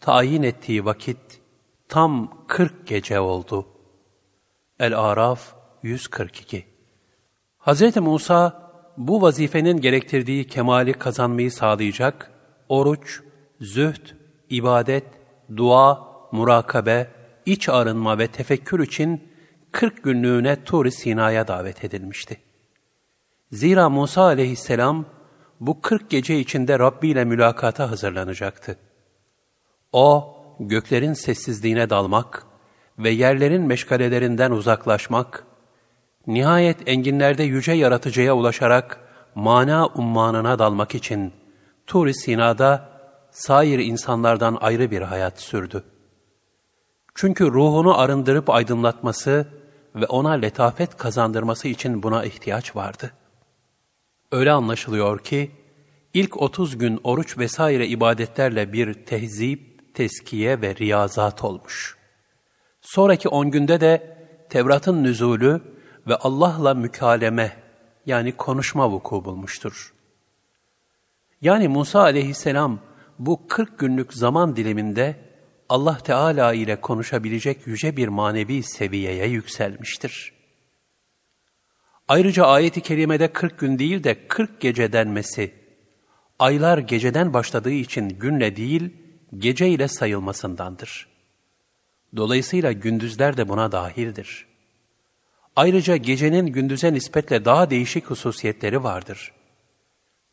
tayin 0.00 0.42
ettiği 0.42 0.84
vakit 0.84 1.40
tam 1.88 2.44
kırk 2.46 2.86
gece 2.86 3.20
oldu. 3.20 3.66
El-Araf 4.80 5.54
142 5.82 6.64
Hz. 7.58 7.96
Musa, 7.96 8.63
bu 8.96 9.22
vazifenin 9.22 9.80
gerektirdiği 9.80 10.46
kemali 10.46 10.92
kazanmayı 10.92 11.52
sağlayacak, 11.52 12.30
oruç, 12.68 13.20
zühd, 13.60 14.06
ibadet, 14.50 15.04
dua, 15.56 16.08
murakabe, 16.32 17.10
iç 17.46 17.68
arınma 17.68 18.18
ve 18.18 18.26
tefekkür 18.26 18.80
için 18.80 19.28
40 19.72 20.04
günlüğüne 20.04 20.64
Tur-i 20.64 20.92
Sina'ya 20.92 21.48
davet 21.48 21.84
edilmişti. 21.84 22.40
Zira 23.52 23.88
Musa 23.88 24.22
aleyhisselam 24.22 25.04
bu 25.60 25.80
40 25.80 26.10
gece 26.10 26.38
içinde 26.38 26.78
Rabbi 26.78 27.08
ile 27.08 27.24
mülakata 27.24 27.90
hazırlanacaktı. 27.90 28.76
O, 29.92 30.36
göklerin 30.60 31.12
sessizliğine 31.12 31.90
dalmak 31.90 32.46
ve 32.98 33.10
yerlerin 33.10 33.62
meşgalelerinden 33.62 34.50
uzaklaşmak, 34.50 35.44
nihayet 36.26 36.88
enginlerde 36.88 37.42
yüce 37.42 37.72
yaratıcıya 37.72 38.34
ulaşarak 38.34 39.00
mana 39.34 39.86
ummanına 39.86 40.58
dalmak 40.58 40.94
için 40.94 41.32
Tur-i 41.86 42.14
Sina'da 42.14 42.88
sair 43.30 43.78
insanlardan 43.78 44.58
ayrı 44.60 44.90
bir 44.90 45.02
hayat 45.02 45.40
sürdü. 45.40 45.84
Çünkü 47.14 47.44
ruhunu 47.46 47.98
arındırıp 47.98 48.50
aydınlatması 48.50 49.46
ve 49.94 50.06
ona 50.06 50.30
letafet 50.30 50.96
kazandırması 50.96 51.68
için 51.68 52.02
buna 52.02 52.24
ihtiyaç 52.24 52.76
vardı. 52.76 53.12
Öyle 54.32 54.52
anlaşılıyor 54.52 55.18
ki, 55.18 55.50
ilk 56.14 56.42
30 56.42 56.78
gün 56.78 57.00
oruç 57.04 57.38
vesaire 57.38 57.86
ibadetlerle 57.86 58.72
bir 58.72 58.94
tehzip, 58.94 59.94
teskiye 59.94 60.60
ve 60.60 60.76
riyazat 60.76 61.44
olmuş. 61.44 61.98
Sonraki 62.80 63.28
10 63.28 63.50
günde 63.50 63.80
de 63.80 64.16
Tevrat'ın 64.50 65.04
nüzulü 65.04 65.73
ve 66.06 66.16
Allah'la 66.16 66.74
mükaleme 66.74 67.56
yani 68.06 68.32
konuşma 68.32 68.90
vuku 68.90 69.24
bulmuştur. 69.24 69.94
Yani 71.40 71.68
Musa 71.68 72.00
aleyhisselam 72.00 72.80
bu 73.18 73.46
40 73.48 73.78
günlük 73.78 74.14
zaman 74.14 74.56
diliminde 74.56 75.16
Allah 75.68 75.98
Teala 75.98 76.54
ile 76.54 76.80
konuşabilecek 76.80 77.66
yüce 77.66 77.96
bir 77.96 78.08
manevi 78.08 78.62
seviyeye 78.62 79.26
yükselmiştir. 79.26 80.32
Ayrıca 82.08 82.46
ayet-i 82.46 82.80
kerimede 82.80 83.32
40 83.32 83.58
gün 83.58 83.78
değil 83.78 84.04
de 84.04 84.28
40 84.28 84.60
gece 84.60 84.92
denmesi, 84.92 85.54
aylar 86.38 86.78
geceden 86.78 87.32
başladığı 87.34 87.70
için 87.70 88.08
günle 88.08 88.56
değil, 88.56 88.96
gece 89.38 89.68
ile 89.68 89.88
sayılmasındandır. 89.88 91.08
Dolayısıyla 92.16 92.72
gündüzler 92.72 93.36
de 93.36 93.48
buna 93.48 93.72
dahildir. 93.72 94.53
Ayrıca 95.56 95.96
gecenin 95.96 96.46
gündüze 96.46 96.92
nispetle 96.92 97.44
daha 97.44 97.70
değişik 97.70 98.10
hususiyetleri 98.10 98.82
vardır. 98.84 99.32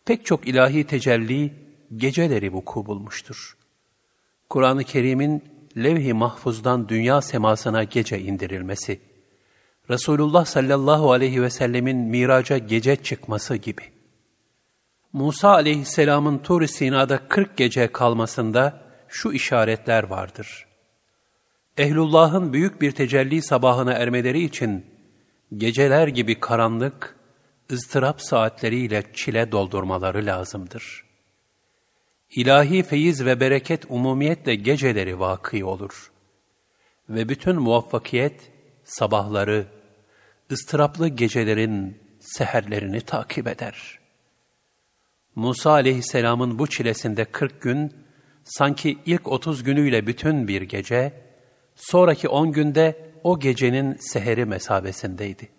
Pek 0.06 0.26
çok 0.26 0.48
ilahi 0.48 0.84
tecelli 0.84 1.54
geceleri 1.96 2.54
vuku 2.54 2.86
bulmuştur. 2.86 3.58
Kur'an-ı 4.50 4.84
Kerim'in 4.84 5.44
levh-i 5.78 6.14
mahfuzdan 6.14 6.90
dünya 6.90 7.22
semasına 7.22 7.84
gece 7.84 8.20
indirilmesi, 8.20 9.00
Resulullah 9.90 10.46
sallallahu 10.46 11.12
aleyhi 11.12 11.42
ve 11.42 11.50
sellemin 11.50 11.98
miraca 11.98 12.58
gece 12.58 12.96
çıkması 12.96 13.56
gibi. 13.56 13.82
Musa 15.14 15.50
aleyhisselamın 15.50 16.38
Tur-i 16.38 16.68
Sina'da 16.68 17.28
40 17.28 17.58
gece 17.58 17.92
kalmasında 17.92 18.82
şu 19.08 19.32
işaretler 19.32 20.04
vardır. 20.04 20.68
Ehlullah'ın 21.78 22.54
büyük 22.54 22.82
bir 22.82 22.92
tecelli 22.92 23.42
sabahına 23.42 23.94
ermeleri 23.94 24.44
için 24.44 24.86
geceler 25.58 26.08
gibi 26.08 26.40
karanlık, 26.40 27.16
ızdırap 27.72 28.22
saatleriyle 28.22 29.04
çile 29.14 29.52
doldurmaları 29.52 30.26
lazımdır.'' 30.26 31.12
ilahi 32.36 32.84
feyiz 32.84 33.26
ve 33.26 33.40
bereket 33.40 33.86
umumiyetle 33.90 34.56
geceleri 34.56 35.20
vakı 35.20 35.68
olur. 35.68 36.12
Ve 37.10 37.30
bütün 37.30 37.56
muvaffakiyet 37.56 38.52
sabahları, 38.84 39.66
ıstıraplı 40.52 41.08
gecelerin 41.08 41.98
seherlerini 42.20 43.02
takip 43.02 43.48
eder. 43.48 44.00
Musa 45.36 45.72
aleyhisselamın 45.72 46.60
bu 46.60 46.68
çilesinde 46.68 47.26
kırk 47.26 47.62
gün, 47.62 47.94
sanki 48.44 48.98
ilk 49.06 49.28
otuz 49.28 49.64
günüyle 49.64 50.08
bütün 50.08 50.48
bir 50.48 50.62
gece, 50.62 51.14
sonraki 51.82 52.30
on 52.30 52.52
günde 52.52 53.12
o 53.24 53.40
gecenin 53.40 53.98
seheri 54.00 54.46
mesabesindeydi. 54.46 55.50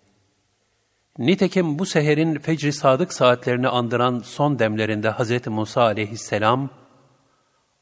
Nitekim 1.17 1.79
bu 1.79 1.85
seherin 1.85 2.39
fecri 2.39 2.73
sadık 2.73 3.13
saatlerini 3.13 3.67
andıran 3.67 4.19
son 4.19 4.59
demlerinde 4.59 5.11
Hz. 5.11 5.47
Musa 5.47 5.81
aleyhisselam, 5.81 6.69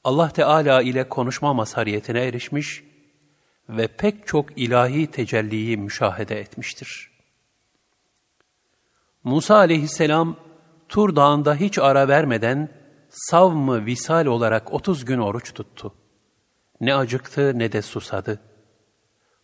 Allah 0.03 0.29
Teala 0.29 0.81
ile 0.81 1.09
konuşma 1.09 1.53
mazhariyetine 1.53 2.23
erişmiş 2.23 2.83
ve 3.69 3.87
pek 3.87 4.27
çok 4.27 4.57
ilahi 4.57 5.07
tecelliyi 5.07 5.77
müşahede 5.77 6.39
etmiştir. 6.39 7.11
Musa 9.23 9.55
aleyhisselam, 9.55 10.35
Tur 10.89 11.15
Dağı'nda 11.15 11.55
hiç 11.55 11.79
ara 11.79 12.07
vermeden 12.07 12.69
savmı 13.09 13.85
visal 13.85 14.25
olarak 14.25 14.73
30 14.73 15.05
gün 15.05 15.17
oruç 15.17 15.53
tuttu. 15.53 15.93
Ne 16.81 16.95
acıktı 16.95 17.59
ne 17.59 17.71
de 17.71 17.81
susadı. 17.81 18.39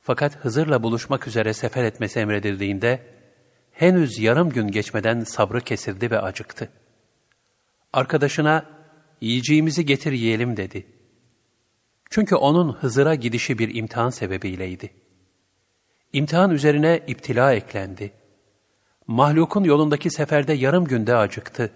Fakat 0.01 0.35
Hızır'la 0.35 0.83
buluşmak 0.83 1.27
üzere 1.27 1.53
sefer 1.53 1.83
etmesi 1.83 2.19
emredildiğinde, 2.19 3.01
henüz 3.71 4.19
yarım 4.19 4.49
gün 4.49 4.67
geçmeden 4.67 5.23
sabrı 5.23 5.61
kesildi 5.61 6.11
ve 6.11 6.19
acıktı. 6.19 6.69
Arkadaşına, 7.93 8.65
yiyeceğimizi 9.21 9.85
getir 9.85 10.11
yiyelim 10.11 10.57
dedi. 10.57 10.87
Çünkü 12.09 12.35
onun 12.35 12.73
Hızır'a 12.73 13.15
gidişi 13.15 13.59
bir 13.59 13.75
imtihan 13.75 14.09
sebebiyleydi. 14.09 14.93
İmtihan 16.13 16.51
üzerine 16.51 17.03
iptila 17.07 17.53
eklendi. 17.53 18.11
Mahlukun 19.07 19.63
yolundaki 19.63 20.11
seferde 20.11 20.53
yarım 20.53 20.85
günde 20.85 21.15
acıktı. 21.15 21.71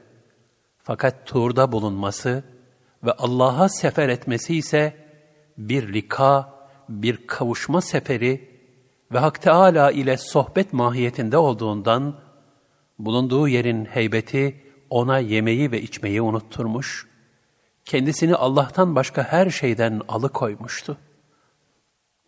Fakat 0.77 1.27
Tur'da 1.27 1.71
bulunması 1.71 2.43
ve 3.03 3.11
Allah'a 3.11 3.69
sefer 3.69 4.09
etmesi 4.09 4.55
ise 4.55 5.00
bir 5.57 5.93
lika, 5.93 6.53
bir 6.89 7.27
kavuşma 7.27 7.81
seferi 7.81 8.49
ve 9.11 9.19
Hak 9.19 9.41
Teâlâ 9.41 9.91
ile 9.91 10.17
sohbet 10.17 10.73
mahiyetinde 10.73 11.37
olduğundan, 11.37 12.15
bulunduğu 12.99 13.47
yerin 13.47 13.85
heybeti 13.85 14.63
ona 14.89 15.19
yemeği 15.19 15.71
ve 15.71 15.81
içmeyi 15.81 16.21
unutturmuş, 16.21 17.07
kendisini 17.85 18.35
Allah'tan 18.35 18.95
başka 18.95 19.23
her 19.23 19.49
şeyden 19.49 20.01
alıkoymuştu. 20.07 20.97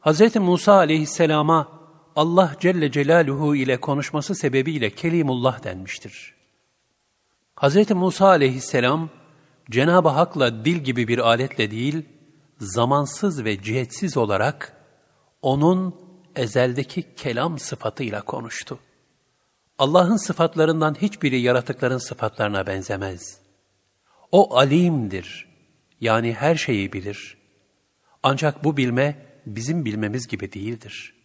Hz. 0.02 0.35
Musa 0.35 0.74
aleyhisselama 0.74 1.68
Allah 2.16 2.56
Celle 2.60 2.92
Celaluhu 2.92 3.56
ile 3.56 3.77
konuşması 3.77 4.35
sebebiyle 4.35 4.90
Kelimullah 4.90 5.64
denmiştir. 5.64 6.34
Hz. 7.56 7.92
Musa 7.92 8.27
aleyhisselam, 8.27 9.10
Cenab-ı 9.72 10.10
Hak'la 10.10 10.66
dil 10.66 10.76
gibi 10.76 11.08
bir 11.08 11.19
aletle 11.19 11.72
değil, 11.72 12.06
zamansız 12.64 13.43
ve 13.45 13.61
cihetsiz 13.61 14.17
olarak 14.17 14.77
onun 15.42 15.95
ezeldeki 16.35 17.16
kelam 17.16 17.59
sıfatıyla 17.59 18.22
konuştu. 18.22 18.80
Allah'ın 19.77 20.17
sıfatlarından 20.17 20.95
hiçbiri 21.01 21.42
yaratıkların 21.42 21.98
sıfatlarına 21.98 22.67
benzemez. 22.67 23.40
O 24.32 24.58
alimdir, 24.58 25.48
yani 26.01 26.33
her 26.33 26.56
şeyi 26.56 26.93
bilir. 26.93 27.38
Ancak 28.24 28.64
bu 28.64 28.77
bilme 28.77 29.25
bizim 29.45 29.85
bilmemiz 29.85 30.27
gibi 30.27 30.53
değildir. 30.53 31.16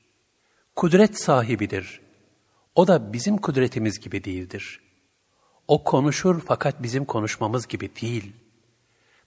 Kudret 0.76 1.22
sahibidir. 1.22 2.00
O 2.74 2.86
da 2.86 3.12
bizim 3.12 3.38
kudretimiz 3.38 4.00
gibi 4.00 4.24
değildir. 4.24 4.80
O 5.68 5.84
konuşur 5.84 6.42
fakat 6.46 6.82
bizim 6.82 7.04
konuşmamız 7.04 7.66
gibi 7.66 7.90
değil. 8.02 8.32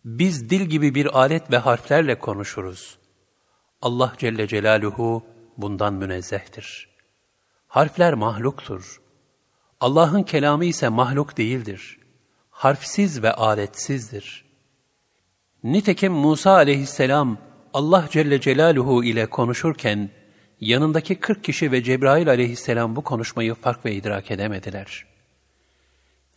Biz 0.05 0.49
dil 0.49 0.61
gibi 0.61 0.95
bir 0.95 1.19
alet 1.19 1.51
ve 1.51 1.57
harflerle 1.57 2.19
konuşuruz. 2.19 2.97
Allah 3.81 4.13
Celle 4.17 4.47
Celaluhu 4.47 5.23
bundan 5.57 5.93
münezzehtir. 5.93 6.89
Harfler 7.67 8.13
mahluktur. 8.13 9.01
Allah'ın 9.79 10.23
kelamı 10.23 10.65
ise 10.65 10.89
mahluk 10.89 11.37
değildir. 11.37 11.99
Harfsiz 12.49 13.23
ve 13.23 13.33
aletsizdir. 13.33 14.45
Nitekim 15.63 16.13
Musa 16.13 16.51
aleyhisselam 16.51 17.37
Allah 17.73 18.07
Celle 18.11 18.41
Celaluhu 18.41 19.03
ile 19.03 19.25
konuşurken 19.25 20.09
yanındaki 20.59 21.15
40 21.15 21.43
kişi 21.43 21.71
ve 21.71 21.83
Cebrail 21.83 22.29
aleyhisselam 22.29 22.95
bu 22.95 23.03
konuşmayı 23.03 23.53
fark 23.53 23.85
ve 23.85 23.93
idrak 23.93 24.31
edemediler. 24.31 25.05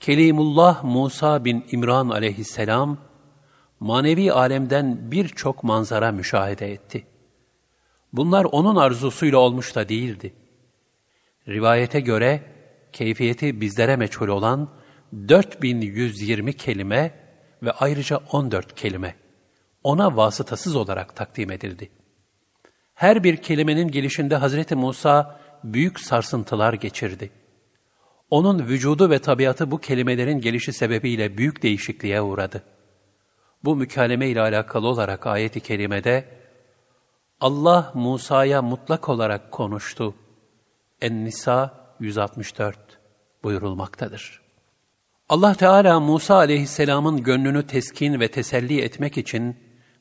Kelimullah 0.00 0.84
Musa 0.84 1.44
bin 1.44 1.64
İmran 1.70 2.08
aleyhisselam 2.08 2.98
manevi 3.80 4.32
alemden 4.32 5.10
birçok 5.10 5.64
manzara 5.64 6.12
müşahede 6.12 6.72
etti. 6.72 7.06
Bunlar 8.12 8.44
onun 8.44 8.76
arzusuyla 8.76 9.38
olmuş 9.38 9.74
da 9.74 9.88
değildi. 9.88 10.34
Rivayete 11.48 12.00
göre 12.00 12.42
keyfiyeti 12.92 13.60
bizlere 13.60 13.96
meçhul 13.96 14.28
olan 14.28 14.68
4120 15.28 16.52
kelime 16.52 17.14
ve 17.62 17.72
ayrıca 17.72 18.20
14 18.32 18.74
kelime 18.74 19.14
ona 19.84 20.16
vasıtasız 20.16 20.76
olarak 20.76 21.16
takdim 21.16 21.50
edildi. 21.50 21.90
Her 22.94 23.24
bir 23.24 23.36
kelimenin 23.36 23.88
gelişinde 23.88 24.36
Hazreti 24.36 24.74
Musa 24.74 25.40
büyük 25.64 26.00
sarsıntılar 26.00 26.72
geçirdi. 26.72 27.30
Onun 28.30 28.66
vücudu 28.66 29.10
ve 29.10 29.18
tabiatı 29.18 29.70
bu 29.70 29.80
kelimelerin 29.80 30.40
gelişi 30.40 30.72
sebebiyle 30.72 31.38
büyük 31.38 31.62
değişikliğe 31.62 32.22
uğradı. 32.22 32.62
Bu 33.64 33.76
mükaleme 33.76 34.28
ile 34.28 34.40
alakalı 34.40 34.88
olarak 34.88 35.26
ayet-i 35.26 35.60
kerimede 35.60 36.24
Allah 37.40 37.92
Musa'ya 37.94 38.62
mutlak 38.62 39.08
olarak 39.08 39.52
konuştu. 39.52 40.14
En-Nisa 41.00 41.74
164 42.00 42.78
buyurulmaktadır. 43.44 44.42
Allah 45.28 45.54
Teala 45.54 46.00
Musa 46.00 46.34
aleyhisselamın 46.34 47.22
gönlünü 47.22 47.66
teskin 47.66 48.20
ve 48.20 48.28
teselli 48.28 48.80
etmek 48.80 49.18
için 49.18 49.56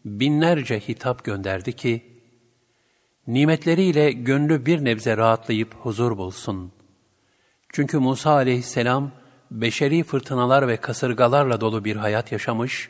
binlerce 0.05 0.79
hitap 0.79 1.23
gönderdi 1.23 1.73
ki, 1.73 2.21
nimetleriyle 3.27 4.11
gönlü 4.11 4.65
bir 4.65 4.85
nebze 4.85 5.17
rahatlayıp 5.17 5.75
huzur 5.75 6.17
bulsun. 6.17 6.71
Çünkü 7.69 7.97
Musa 7.97 8.31
aleyhisselam, 8.31 9.11
beşeri 9.51 10.03
fırtınalar 10.03 10.67
ve 10.67 10.77
kasırgalarla 10.77 11.61
dolu 11.61 11.85
bir 11.85 11.95
hayat 11.95 12.31
yaşamış, 12.31 12.89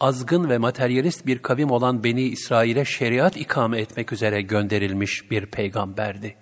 azgın 0.00 0.50
ve 0.50 0.58
materyalist 0.58 1.26
bir 1.26 1.38
kavim 1.38 1.70
olan 1.70 2.04
Beni 2.04 2.22
İsrail'e 2.22 2.84
şeriat 2.84 3.36
ikame 3.36 3.80
etmek 3.80 4.12
üzere 4.12 4.42
gönderilmiş 4.42 5.30
bir 5.30 5.46
peygamberdi. 5.46 6.36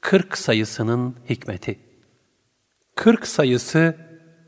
Kırk 0.00 0.38
sayısının 0.38 1.16
hikmeti 1.28 1.78
Kırk 2.94 3.26
sayısı 3.26 3.96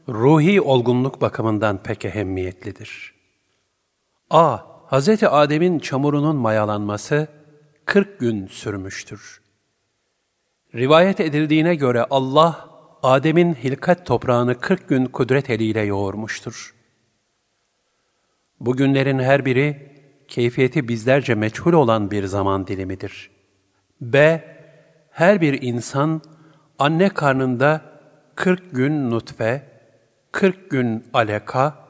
ruhi 0.08 0.60
olgunluk 0.60 1.20
bakımından 1.20 1.82
pek 1.82 2.04
ehemmiyetlidir. 2.04 3.14
A. 4.30 4.58
Hz. 4.90 5.22
Adem'in 5.22 5.78
çamurunun 5.78 6.36
mayalanması 6.36 7.28
40 7.84 8.20
gün 8.20 8.46
sürmüştür. 8.46 9.40
Rivayet 10.74 11.20
edildiğine 11.20 11.74
göre 11.74 12.06
Allah, 12.10 12.68
Adem'in 13.02 13.54
hilkat 13.54 14.06
toprağını 14.06 14.60
40 14.60 14.88
gün 14.88 15.06
kudret 15.06 15.50
eliyle 15.50 15.80
yoğurmuştur. 15.80 16.74
Bu 18.60 18.76
günlerin 18.76 19.18
her 19.18 19.44
biri, 19.44 19.92
keyfiyeti 20.28 20.88
bizlerce 20.88 21.34
meçhul 21.34 21.72
olan 21.72 22.10
bir 22.10 22.24
zaman 22.24 22.66
dilimidir. 22.66 23.30
B. 24.00 24.44
Her 25.10 25.40
bir 25.40 25.62
insan, 25.62 26.22
anne 26.78 27.08
karnında 27.08 27.82
40 28.34 28.74
gün 28.74 29.10
nutfe, 29.10 29.62
40 30.32 30.70
gün 30.70 31.04
aleka 31.12 31.88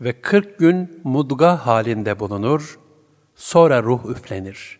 ve 0.00 0.20
40 0.20 0.58
gün 0.58 1.00
mudga 1.04 1.66
halinde 1.66 2.20
bulunur, 2.20 2.78
sonra 3.34 3.82
ruh 3.82 4.10
üflenir. 4.10 4.78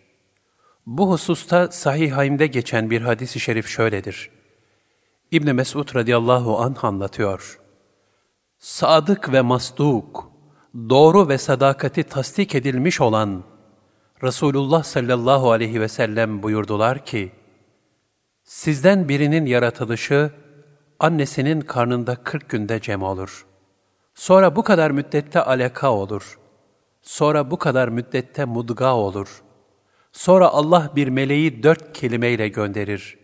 Bu 0.87 1.11
hususta 1.11 1.71
Sahihayim'de 1.71 2.47
geçen 2.47 2.91
bir 2.91 3.03
hadis-i 3.03 3.41
şerif 3.41 3.67
şöyledir. 3.67 4.31
İbn 5.33 5.55
Mesud 5.55 5.95
radıyallahu 5.95 6.59
anh 6.59 6.85
anlatıyor. 6.85 7.61
Sadık 8.59 9.33
ve 9.33 9.41
masduk, 9.41 10.33
doğru 10.75 11.29
ve 11.29 11.39
sadakati 11.39 12.03
tasdik 12.03 12.55
edilmiş 12.55 13.01
olan 13.01 13.45
Resulullah 14.23 14.83
sallallahu 14.83 15.51
aleyhi 15.51 15.81
ve 15.81 15.89
sellem 15.89 16.43
buyurdular 16.43 17.05
ki, 17.05 17.33
Sizden 18.45 19.09
birinin 19.09 19.47
yaratılışı, 19.47 20.31
annesinin 21.01 21.61
karnında 21.61 22.17
kırk 22.17 22.49
günde 22.49 22.81
cem 22.81 23.03
olur. 23.03 23.47
Sonra 24.15 24.57
bu 24.57 24.63
kadar 24.63 24.91
müddette 24.91 25.43
alaka 25.43 25.93
olur. 25.93 26.39
Sonra 27.03 27.51
bu 27.51 27.59
kadar 27.59 27.89
müddette 27.89 28.45
mudga 28.45 28.95
olur. 28.95 29.43
Sonra 30.13 30.49
Allah 30.49 30.93
bir 30.97 31.09
meleği 31.09 31.63
dört 31.63 31.93
kelimeyle 31.93 32.49
gönderir. 32.49 33.19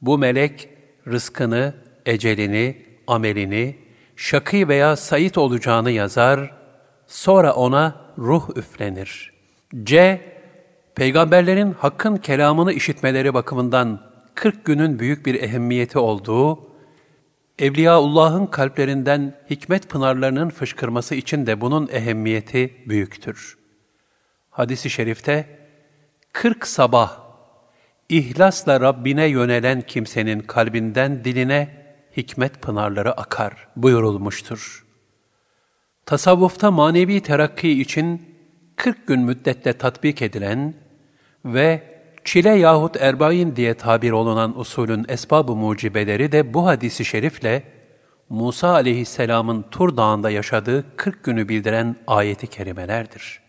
Bu 0.00 0.18
melek 0.18 0.79
rızkını, 1.06 1.74
ecelini, 2.06 2.82
amelini, 3.06 3.76
şakî 4.16 4.68
veya 4.68 4.96
sayit 4.96 5.38
olacağını 5.38 5.90
yazar, 5.90 6.54
sonra 7.06 7.52
ona 7.52 7.96
ruh 8.18 8.56
üflenir. 8.56 9.32
C. 9.84 10.20
Peygamberlerin 10.94 11.72
hakkın 11.72 12.16
kelamını 12.16 12.72
işitmeleri 12.72 13.34
bakımından 13.34 14.00
40 14.34 14.64
günün 14.64 14.98
büyük 14.98 15.26
bir 15.26 15.42
ehemmiyeti 15.42 15.98
olduğu 15.98 16.70
Evliyaullah'ın 17.60 18.46
kalplerinden 18.46 19.34
hikmet 19.50 19.88
pınarlarının 19.88 20.50
fışkırması 20.50 21.14
için 21.14 21.46
de 21.46 21.60
bunun 21.60 21.88
ehemmiyeti 21.92 22.74
büyüktür. 22.86 23.58
Hadis-i 24.50 24.90
şerifte, 24.90 25.58
kırk 26.32 26.66
sabah, 26.66 27.19
ihlasla 28.10 28.80
Rabbine 28.80 29.26
yönelen 29.26 29.80
kimsenin 29.82 30.40
kalbinden 30.40 31.24
diline 31.24 31.68
hikmet 32.16 32.62
pınarları 32.62 33.12
akar 33.12 33.68
buyurulmuştur. 33.76 34.86
Tasavvufta 36.06 36.70
manevi 36.70 37.20
terakki 37.20 37.80
için 37.80 38.22
40 38.76 39.06
gün 39.06 39.20
müddette 39.20 39.72
tatbik 39.72 40.22
edilen 40.22 40.74
ve 41.44 41.82
çile 42.24 42.50
yahut 42.50 42.96
erbain 42.96 43.56
diye 43.56 43.74
tabir 43.74 44.10
olunan 44.10 44.58
usulün 44.58 45.06
esbab-ı 45.08 45.56
mucibeleri 45.56 46.32
de 46.32 46.54
bu 46.54 46.66
hadisi 46.66 47.04
şerifle 47.04 47.62
Musa 48.28 48.70
aleyhisselamın 48.70 49.62
Tur 49.70 49.96
Dağı'nda 49.96 50.30
yaşadığı 50.30 50.96
40 50.96 51.24
günü 51.24 51.48
bildiren 51.48 51.96
ayeti 52.06 52.46
kerimelerdir. 52.46 53.40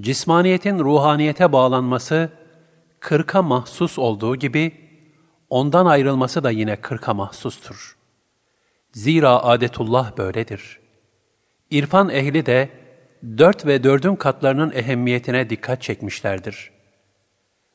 Cismaniyetin 0.00 0.78
ruhaniyete 0.78 1.52
bağlanması, 1.52 2.39
kırka 3.00 3.42
mahsus 3.42 3.98
olduğu 3.98 4.36
gibi, 4.36 4.72
ondan 5.50 5.86
ayrılması 5.86 6.44
da 6.44 6.50
yine 6.50 6.76
kırka 6.76 7.14
mahsustur. 7.14 7.96
Zira 8.92 9.42
adetullah 9.42 10.16
böyledir. 10.16 10.80
İrfan 11.70 12.10
ehli 12.10 12.46
de 12.46 12.68
dört 13.38 13.66
ve 13.66 13.84
dördün 13.84 14.16
katlarının 14.16 14.72
ehemmiyetine 14.72 15.50
dikkat 15.50 15.82
çekmişlerdir. 15.82 16.70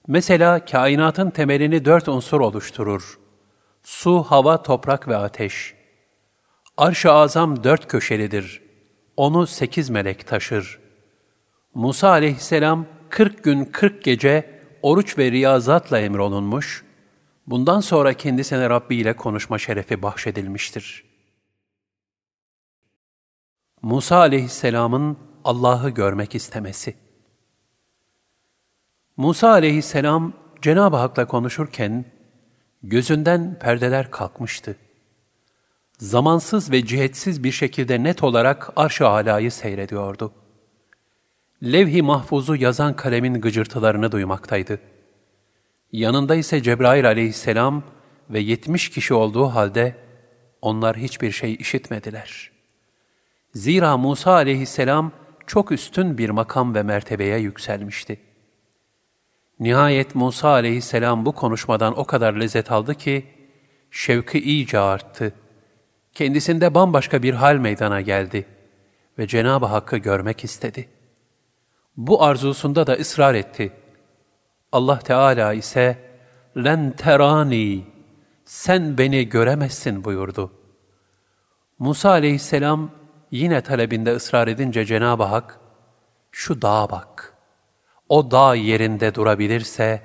Mesela 0.07 0.65
kainatın 0.65 1.29
temelini 1.29 1.85
dört 1.85 2.07
unsur 2.07 2.39
oluşturur. 2.41 3.19
Su, 3.83 4.23
hava, 4.23 4.63
toprak 4.63 5.07
ve 5.07 5.17
ateş. 5.17 5.73
Arş-ı 6.77 7.11
azam 7.11 7.63
dört 7.63 7.87
köşelidir. 7.87 8.61
Onu 9.17 9.47
sekiz 9.47 9.89
melek 9.89 10.27
taşır. 10.27 10.79
Musa 11.73 12.09
aleyhisselam 12.09 12.85
kırk 13.09 13.43
gün 13.43 13.65
kırk 13.65 14.03
gece 14.03 14.54
oruç 14.85 15.17
ve 15.17 15.31
riyazatla 15.31 15.99
emrolunmuş, 15.99 16.83
bundan 17.47 17.79
sonra 17.79 18.13
kendisine 18.13 18.69
Rabbi 18.69 18.95
ile 18.95 19.15
konuşma 19.15 19.57
şerefi 19.57 20.01
bahşedilmiştir. 20.01 21.03
Musa 23.81 24.17
aleyhisselamın 24.17 25.17
Allah'ı 25.43 25.89
görmek 25.89 26.35
istemesi 26.35 26.95
Musa 29.17 29.49
aleyhisselam 29.49 30.33
Cenab-ı 30.61 30.95
Hak'la 30.97 31.27
konuşurken 31.27 32.05
gözünden 32.83 33.59
perdeler 33.59 34.11
kalkmıştı. 34.11 34.75
Zamansız 35.97 36.71
ve 36.71 36.85
cihetsiz 36.85 37.43
bir 37.43 37.51
şekilde 37.51 38.03
net 38.03 38.23
olarak 38.23 38.73
arş-ı 38.75 39.07
alayı 39.07 39.51
seyrediyordu. 39.51 40.44
Levh-i 41.63 42.01
mahfuzu 42.01 42.55
yazan 42.55 42.95
kalemin 42.95 43.41
gıcırtılarını 43.41 44.11
duymaktaydı. 44.11 44.79
Yanında 45.91 46.35
ise 46.35 46.61
Cebrail 46.61 47.07
aleyhisselam 47.07 47.83
ve 48.29 48.39
yetmiş 48.39 48.89
kişi 48.89 49.13
olduğu 49.13 49.45
halde 49.45 49.95
onlar 50.61 50.97
hiçbir 50.97 51.31
şey 51.31 51.53
işitmediler. 51.53 52.51
Zira 53.53 53.97
Musa 53.97 54.31
aleyhisselam 54.31 55.11
çok 55.47 55.71
üstün 55.71 56.17
bir 56.17 56.29
makam 56.29 56.75
ve 56.75 56.83
mertebeye 56.83 57.37
yükselmişti. 57.37 58.19
Nihayet 59.59 60.15
Musa 60.15 60.49
aleyhisselam 60.49 61.25
bu 61.25 61.31
konuşmadan 61.31 61.99
o 61.99 62.05
kadar 62.05 62.33
lezzet 62.33 62.71
aldı 62.71 62.95
ki, 62.95 63.25
şevki 63.91 64.39
iyice 64.39 64.79
arttı. 64.79 65.33
Kendisinde 66.13 66.73
bambaşka 66.73 67.23
bir 67.23 67.33
hal 67.33 67.55
meydana 67.55 68.01
geldi 68.01 68.45
ve 69.19 69.27
Cenab-ı 69.27 69.65
Hakk'ı 69.65 69.97
görmek 69.97 70.43
istedi. 70.43 70.94
Bu 71.97 72.23
arzusunda 72.23 72.87
da 72.87 72.93
ısrar 72.93 73.35
etti. 73.35 73.73
Allah 74.71 74.99
Teala 74.99 75.53
ise, 75.53 75.97
len 76.57 76.91
terani, 76.91 77.85
sen 78.45 78.97
beni 78.97 79.29
göremezsin 79.29 80.03
buyurdu. 80.03 80.51
Musa 81.79 82.09
aleyhisselam 82.09 82.91
yine 83.31 83.61
talebinde 83.61 84.15
ısrar 84.15 84.47
edince 84.47 84.85
Cenab-ı 84.85 85.23
Hak, 85.23 85.59
şu 86.31 86.61
dağa 86.61 86.89
bak.'' 86.89 87.35
o 88.09 88.31
dağ 88.31 88.55
yerinde 88.55 89.15
durabilirse 89.15 90.01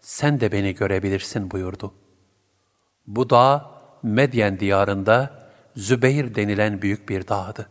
sen 0.00 0.40
de 0.40 0.52
beni 0.52 0.74
görebilirsin 0.74 1.50
buyurdu. 1.50 1.94
Bu 3.06 3.30
dağ 3.30 3.76
Medyen 4.02 4.60
diyarında 4.60 5.46
Zübeyir 5.76 6.34
denilen 6.34 6.82
büyük 6.82 7.08
bir 7.08 7.28
dağdı. 7.28 7.68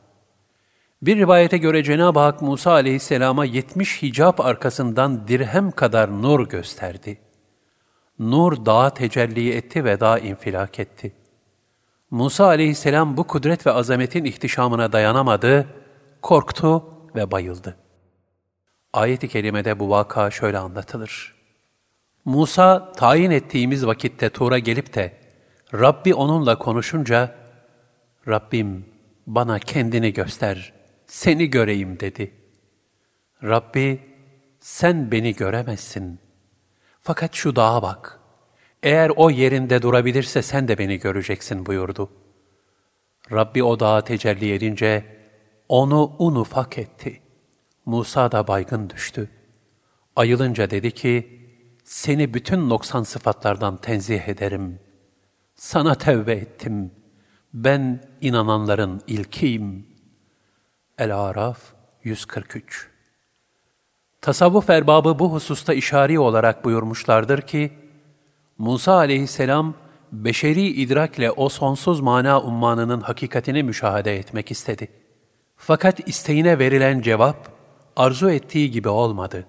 Bir 1.01 1.17
rivayete 1.17 1.57
göre 1.57 1.83
Cenab-ı 1.83 2.19
Hak 2.19 2.41
Musa 2.41 2.72
aleyhisselama 2.72 3.45
yetmiş 3.45 4.01
hicap 4.01 4.41
arkasından 4.41 5.27
dirhem 5.27 5.72
kadar 5.72 6.22
nur 6.22 6.49
gösterdi. 6.49 7.17
Nur 8.19 8.65
dağa 8.65 8.93
tecelli 8.93 9.51
etti 9.51 9.83
ve 9.83 9.99
dağ 9.99 10.19
infilak 10.19 10.80
etti. 10.80 11.14
Musa 12.11 12.45
aleyhisselam 12.45 13.17
bu 13.17 13.27
kudret 13.27 13.67
ve 13.67 13.72
azametin 13.72 14.24
ihtişamına 14.24 14.91
dayanamadı, 14.91 15.67
korktu 16.22 16.83
ve 17.15 17.32
bayıldı. 17.32 17.77
Ayet-i 18.93 19.27
kerimede 19.27 19.80
bu 19.80 19.90
vaka 19.90 20.32
şöyle 20.32 20.57
anlatılır. 20.57 21.35
Musa 22.25 22.91
tayin 22.91 23.32
ettiğimiz 23.32 23.88
vakitte 23.88 24.30
Tur'a 24.30 24.59
gelip 24.59 24.93
de 24.93 25.14
Rabbi 25.74 26.14
onunla 26.14 26.57
konuşunca 26.57 27.35
Rabbim 28.27 28.85
bana 29.27 29.59
kendini 29.59 30.14
göster, 30.14 30.74
seni 31.16 31.50
göreyim 31.50 32.00
dedi. 32.00 32.32
Rabbi 33.44 34.00
sen 34.60 35.11
beni 35.11 35.35
göremezsin. 35.35 36.19
Fakat 37.02 37.34
şu 37.34 37.56
dağa 37.56 37.82
bak. 37.82 38.19
Eğer 38.84 39.11
o 39.16 39.30
yerinde 39.30 39.82
durabilirse 39.82 40.42
sen 40.42 40.68
de 40.68 40.77
beni 40.77 41.00
göreceksin 41.00 41.66
buyurdu. 41.66 42.10
Rabbi 43.32 43.64
o 43.64 43.80
dağa 43.80 44.03
tecelli 44.03 44.53
edince 44.53 45.06
onu 45.69 46.16
un 46.19 46.35
ufak 46.35 46.77
etti. 46.77 47.22
Musa 47.85 48.32
da 48.32 48.48
baygın 48.48 48.90
düştü. 48.90 49.30
Ayılınca 50.16 50.69
dedi 50.69 50.92
ki, 50.92 51.42
seni 51.84 52.34
bütün 52.34 52.69
noksan 52.69 53.03
sıfatlardan 53.03 53.77
tenzih 53.77 54.27
ederim. 54.27 54.80
Sana 55.56 55.95
tevbe 55.95 56.34
ettim. 56.34 56.92
Ben 57.53 58.03
inananların 58.22 59.02
ilkiyim. 59.08 59.94
El-Araf 60.98 61.59
143 62.03 62.88
Tasavvuf 64.22 64.69
erbabı 64.69 65.19
bu 65.19 65.33
hususta 65.33 65.74
işari 65.74 66.19
olarak 66.19 66.65
buyurmuşlardır 66.65 67.41
ki, 67.41 67.72
Musa 68.57 68.93
aleyhisselam, 68.93 69.74
beşeri 70.11 70.67
idrakle 70.67 71.32
o 71.32 71.49
sonsuz 71.49 71.99
mana 71.99 72.41
ummanının 72.41 73.01
hakikatini 73.01 73.64
müşahede 73.64 74.17
etmek 74.17 74.51
istedi. 74.51 74.88
Fakat 75.57 76.07
isteğine 76.07 76.59
verilen 76.59 77.01
cevap, 77.01 77.49
arzu 77.95 78.30
ettiği 78.30 78.72
gibi 78.72 78.90
olmadı. 78.90 79.48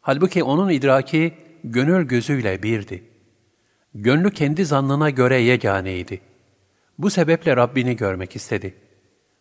Halbuki 0.00 0.42
onun 0.42 0.68
idraki 0.68 1.34
gönül 1.64 2.06
gözüyle 2.06 2.62
birdi. 2.62 3.04
Gönlü 3.94 4.30
kendi 4.30 4.64
zannına 4.64 5.10
göre 5.10 5.40
yeganeydi. 5.40 6.20
Bu 6.98 7.10
sebeple 7.10 7.56
Rabbini 7.56 7.96
görmek 7.96 8.36
istedi. 8.36 8.87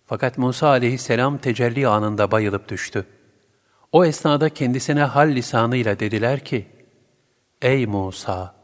Fakat 0.08 0.38
Musa 0.38 0.68
aleyhisselam 0.68 1.38
tecelli 1.38 1.88
anında 1.88 2.32
bayılıp 2.32 2.70
düştü. 2.70 3.06
O 3.92 4.06
esnada 4.06 4.50
kendisine 4.50 5.04
hal 5.04 5.30
lisanıyla 5.30 6.00
dediler 6.00 6.46
ki, 6.46 6.68
Ey 7.62 7.86
Musa! 7.86 8.56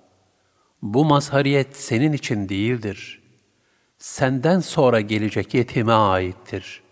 Bu 0.82 1.06
mazhariyet 1.06 1.76
senin 1.76 2.14
için 2.14 2.50
değildir. 2.50 3.22
Senden 3.98 4.60
sonra 4.60 5.02
gelecek 5.02 5.54
yetime 5.54 5.94
aittir. 5.94 6.84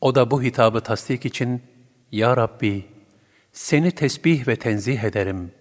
O 0.00 0.14
da 0.14 0.30
bu 0.30 0.42
hitabı 0.42 0.80
tasdik 0.80 1.26
için, 1.26 1.62
Ya 2.12 2.36
Rabbi, 2.36 2.84
seni 3.52 3.90
tesbih 3.90 4.48
ve 4.48 4.56
tenzih 4.56 5.04
ederim. 5.04 5.52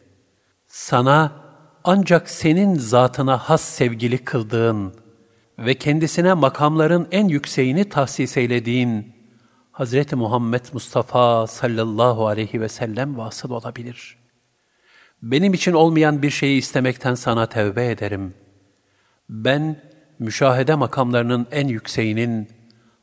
Sana 0.67 1.32
ancak 1.83 2.30
senin 2.30 2.75
zatına 2.75 3.38
has 3.38 3.61
sevgili 3.61 4.17
kıldığın 4.17 5.00
ve 5.59 5.73
kendisine 5.73 6.33
makamların 6.33 7.07
en 7.11 7.27
yükseğini 7.27 7.89
tahsis 7.89 8.38
eylediğin 8.38 9.13
Hz. 9.73 10.13
Muhammed 10.13 10.65
Mustafa 10.73 11.47
sallallahu 11.47 12.27
aleyhi 12.27 12.61
ve 12.61 12.69
sellem 12.69 13.17
vasıl 13.17 13.51
olabilir. 13.51 14.17
Benim 15.23 15.53
için 15.53 15.73
olmayan 15.73 16.21
bir 16.21 16.30
şeyi 16.30 16.57
istemekten 16.57 17.15
sana 17.15 17.45
tevbe 17.45 17.91
ederim. 17.91 18.33
Ben, 19.30 19.81
müşahede 20.19 20.75
makamlarının 20.75 21.47
en 21.51 21.67
yükseğinin, 21.67 22.49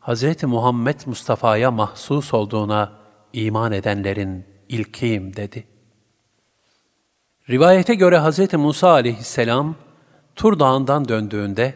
Hz. 0.01 0.43
Muhammed 0.43 1.01
Mustafa'ya 1.07 1.71
mahsus 1.71 2.35
olduğuna 2.35 2.93
iman 3.33 3.73
edenlerin 3.73 4.45
ilkiyim 4.69 5.37
dedi. 5.37 5.65
Rivayete 7.51 7.95
göre 7.95 8.21
Hz. 8.21 8.55
Musa 8.55 8.89
aleyhisselam 8.89 9.77
Tur 10.37 10.59
Dağı'ndan 10.59 11.09
döndüğünde 11.09 11.75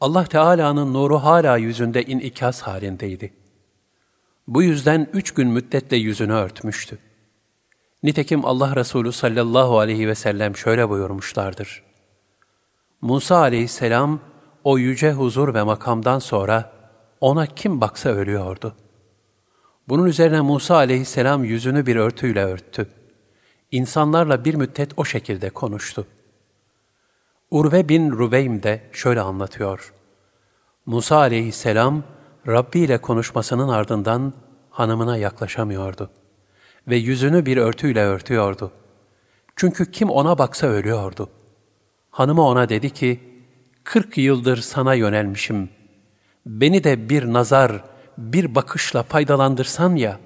Allah 0.00 0.24
Teala'nın 0.24 0.94
nuru 0.94 1.18
hala 1.18 1.56
yüzünde 1.56 2.02
inikas 2.02 2.62
halindeydi. 2.62 3.32
Bu 4.48 4.62
yüzden 4.62 5.06
üç 5.12 5.30
gün 5.30 5.48
müddetle 5.48 5.96
yüzünü 5.96 6.32
örtmüştü. 6.32 6.98
Nitekim 8.02 8.44
Allah 8.44 8.76
Resulü 8.76 9.12
sallallahu 9.12 9.78
aleyhi 9.78 10.08
ve 10.08 10.14
sellem 10.14 10.56
şöyle 10.56 10.88
buyurmuşlardır. 10.88 11.82
Musa 13.00 13.36
aleyhisselam 13.36 14.20
o 14.64 14.78
yüce 14.78 15.12
huzur 15.12 15.54
ve 15.54 15.62
makamdan 15.62 16.18
sonra 16.18 16.72
ona 17.20 17.46
kim 17.46 17.80
baksa 17.80 18.08
ölüyordu. 18.08 18.74
Bunun 19.88 20.06
üzerine 20.06 20.40
Musa 20.40 20.76
aleyhisselam 20.76 21.44
yüzünü 21.44 21.86
bir 21.86 21.96
örtüyle 21.96 22.44
örttü. 22.44 22.90
İnsanlarla 23.70 24.44
bir 24.44 24.54
müddet 24.54 24.90
o 24.96 25.04
şekilde 25.04 25.50
konuştu. 25.50 26.06
Urve 27.50 27.88
bin 27.88 28.10
Ruveym 28.10 28.62
de 28.62 28.80
şöyle 28.92 29.20
anlatıyor. 29.20 29.92
Musa 30.86 31.16
aleyhisselam 31.16 32.02
Rabbi 32.46 32.78
ile 32.78 32.98
konuşmasının 32.98 33.68
ardından 33.68 34.32
hanımına 34.70 35.16
yaklaşamıyordu 35.16 36.10
ve 36.88 36.96
yüzünü 36.96 37.46
bir 37.46 37.56
örtüyle 37.56 38.00
örtüyordu. 38.00 38.72
Çünkü 39.56 39.90
kim 39.90 40.10
ona 40.10 40.38
baksa 40.38 40.66
ölüyordu. 40.66 41.28
Hanımı 42.10 42.46
ona 42.46 42.68
dedi 42.68 42.90
ki, 42.90 43.20
kırk 43.84 44.18
yıldır 44.18 44.56
sana 44.56 44.94
yönelmişim. 44.94 45.68
Beni 46.46 46.84
de 46.84 47.08
bir 47.08 47.32
nazar, 47.32 47.84
bir 48.18 48.54
bakışla 48.54 49.02
faydalandırsan 49.02 49.96
ya. 49.96 50.20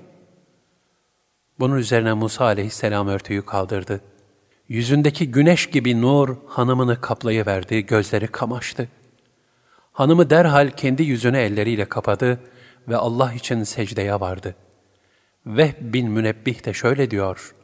Bunun 1.60 1.76
üzerine 1.76 2.12
Musa 2.12 2.44
aleyhisselam 2.44 3.08
örtüyü 3.08 3.44
kaldırdı. 3.44 4.00
Yüzündeki 4.68 5.30
güneş 5.30 5.66
gibi 5.66 6.00
nur 6.00 6.36
hanımını 6.46 7.00
kaplayıverdi, 7.00 7.86
gözleri 7.86 8.26
kamaştı. 8.26 8.88
Hanımı 9.92 10.30
derhal 10.30 10.70
kendi 10.70 11.02
yüzünü 11.02 11.36
elleriyle 11.36 11.84
kapadı 11.84 12.40
ve 12.88 12.96
Allah 12.96 13.32
için 13.32 13.62
secdeye 13.62 14.20
vardı. 14.20 14.54
Vehb 15.46 15.74
bin 15.80 16.10
Münebbih 16.10 16.64
de 16.64 16.72
şöyle 16.72 17.10
diyor. 17.10 17.54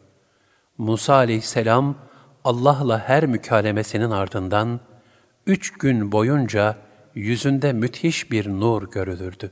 Musa 0.79 1.15
aleyhisselam 1.15 1.95
Allah'la 2.45 2.99
her 2.99 3.27
mükalemesinin 3.27 4.11
ardından 4.11 4.81
üç 5.47 5.73
gün 5.73 6.13
boyunca 6.13 6.77
yüzünde 7.15 7.73
müthiş 7.73 8.31
bir 8.31 8.49
nur 8.49 8.91
görülürdü. 8.91 9.51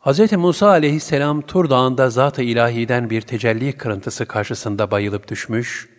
Hz. 0.00 0.32
Musa 0.32 0.68
aleyhisselam 0.68 1.42
Tur 1.42 1.70
Dağı'nda 1.70 2.10
Zat-ı 2.10 2.42
İlahi'den 2.42 3.10
bir 3.10 3.20
tecelli 3.20 3.72
kırıntısı 3.72 4.26
karşısında 4.26 4.90
bayılıp 4.90 5.28
düşmüş 5.28 5.91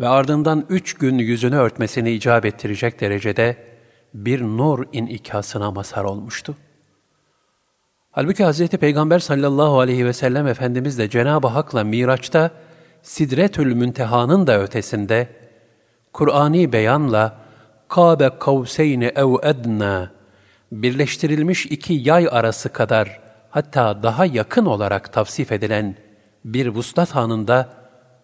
ve 0.00 0.08
ardından 0.08 0.66
üç 0.68 0.94
gün 0.94 1.18
yüzünü 1.18 1.56
örtmesini 1.56 2.10
icap 2.10 2.44
ettirecek 2.44 3.00
derecede 3.00 3.56
bir 4.14 4.42
nur 4.42 4.86
inikasına 4.92 5.70
mazhar 5.70 6.04
olmuştu. 6.04 6.56
Halbuki 8.10 8.44
Hz. 8.44 8.68
Peygamber 8.68 9.18
sallallahu 9.18 9.80
aleyhi 9.80 10.06
ve 10.06 10.12
sellem 10.12 10.46
Efendimiz 10.46 10.98
de 10.98 11.10
Cenab-ı 11.10 11.46
Hak'la 11.46 11.84
Miraç'ta 11.84 12.50
Sidretül 13.02 13.74
Münteha'nın 13.74 14.46
da 14.46 14.60
ötesinde 14.60 15.28
Kur'ani 16.12 16.72
beyanla 16.72 17.38
Kabe 17.88 18.30
kavseyni 18.40 19.04
ev 19.04 19.34
edna 19.42 20.10
birleştirilmiş 20.72 21.66
iki 21.66 21.92
yay 21.94 22.28
arası 22.30 22.68
kadar 22.68 23.20
hatta 23.50 24.02
daha 24.02 24.26
yakın 24.26 24.66
olarak 24.66 25.12
tavsif 25.12 25.52
edilen 25.52 25.96
bir 26.44 26.66
vuslat 26.66 27.16
anında 27.16 27.68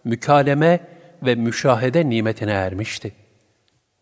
mükaleme 0.03 0.79
ve 1.23 1.35
müşahede 1.35 2.09
nimetine 2.09 2.51
ermişti. 2.51 3.13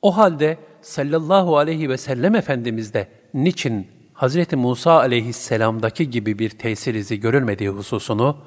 O 0.01 0.17
halde 0.17 0.57
sallallahu 0.81 1.57
aleyhi 1.57 1.89
ve 1.89 1.97
sellem 1.97 2.35
Efendimiz 2.35 2.93
de 2.93 3.07
niçin 3.33 3.87
Hz. 4.15 4.53
Musa 4.53 4.91
aleyhisselamdaki 4.91 6.09
gibi 6.09 6.39
bir 6.39 6.49
tesir 6.49 6.93
izi 6.93 7.19
görülmediği 7.19 7.69
hususunu 7.69 8.37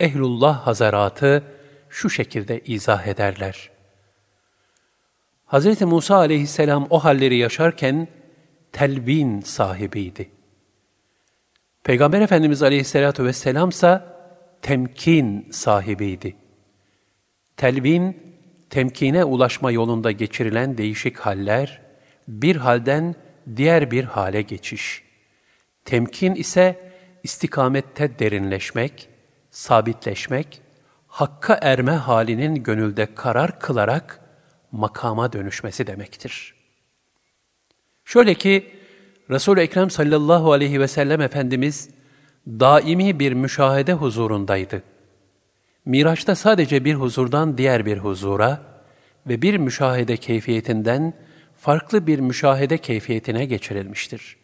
Ehlullah 0.00 0.66
Hazaratı 0.66 1.44
şu 1.88 2.10
şekilde 2.10 2.60
izah 2.60 3.06
ederler. 3.06 3.70
Hz. 5.46 5.82
Musa 5.82 6.16
aleyhisselam 6.16 6.86
o 6.90 7.04
halleri 7.04 7.36
yaşarken 7.36 8.08
telvin 8.72 9.40
sahibiydi. 9.40 10.30
Peygamber 11.84 12.20
Efendimiz 12.20 12.62
aleyhissalatu 12.62 13.24
vesselam 13.24 13.68
ise 13.68 14.02
temkin 14.62 15.48
sahibiydi. 15.50 16.36
Telvin, 17.58 18.16
temkine 18.70 19.24
ulaşma 19.24 19.70
yolunda 19.70 20.10
geçirilen 20.12 20.78
değişik 20.78 21.18
haller, 21.18 21.80
bir 22.28 22.56
halden 22.56 23.14
diğer 23.56 23.90
bir 23.90 24.04
hale 24.04 24.42
geçiş. 24.42 25.02
Temkin 25.84 26.34
ise 26.34 26.92
istikamette 27.22 28.18
derinleşmek, 28.18 29.08
sabitleşmek, 29.50 30.60
hakka 31.06 31.58
erme 31.62 31.92
halinin 31.92 32.54
gönülde 32.54 33.14
karar 33.14 33.60
kılarak 33.60 34.20
makama 34.72 35.32
dönüşmesi 35.32 35.86
demektir. 35.86 36.54
Şöyle 38.04 38.34
ki, 38.34 38.70
Resul-i 39.30 39.60
Ekrem 39.60 39.90
sallallahu 39.90 40.52
aleyhi 40.52 40.80
ve 40.80 40.88
sellem 40.88 41.20
Efendimiz 41.20 41.90
daimi 42.46 43.18
bir 43.18 43.32
müşahede 43.32 43.92
huzurundaydı. 43.92 44.82
Miraç'ta 45.88 46.34
sadece 46.34 46.84
bir 46.84 46.94
huzurdan 46.94 47.58
diğer 47.58 47.86
bir 47.86 47.98
huzura 47.98 48.62
ve 49.26 49.42
bir 49.42 49.56
müşahede 49.56 50.16
keyfiyetinden 50.16 51.14
farklı 51.58 52.06
bir 52.06 52.18
müşahede 52.18 52.78
keyfiyetine 52.78 53.44
geçirilmiştir. 53.44 54.36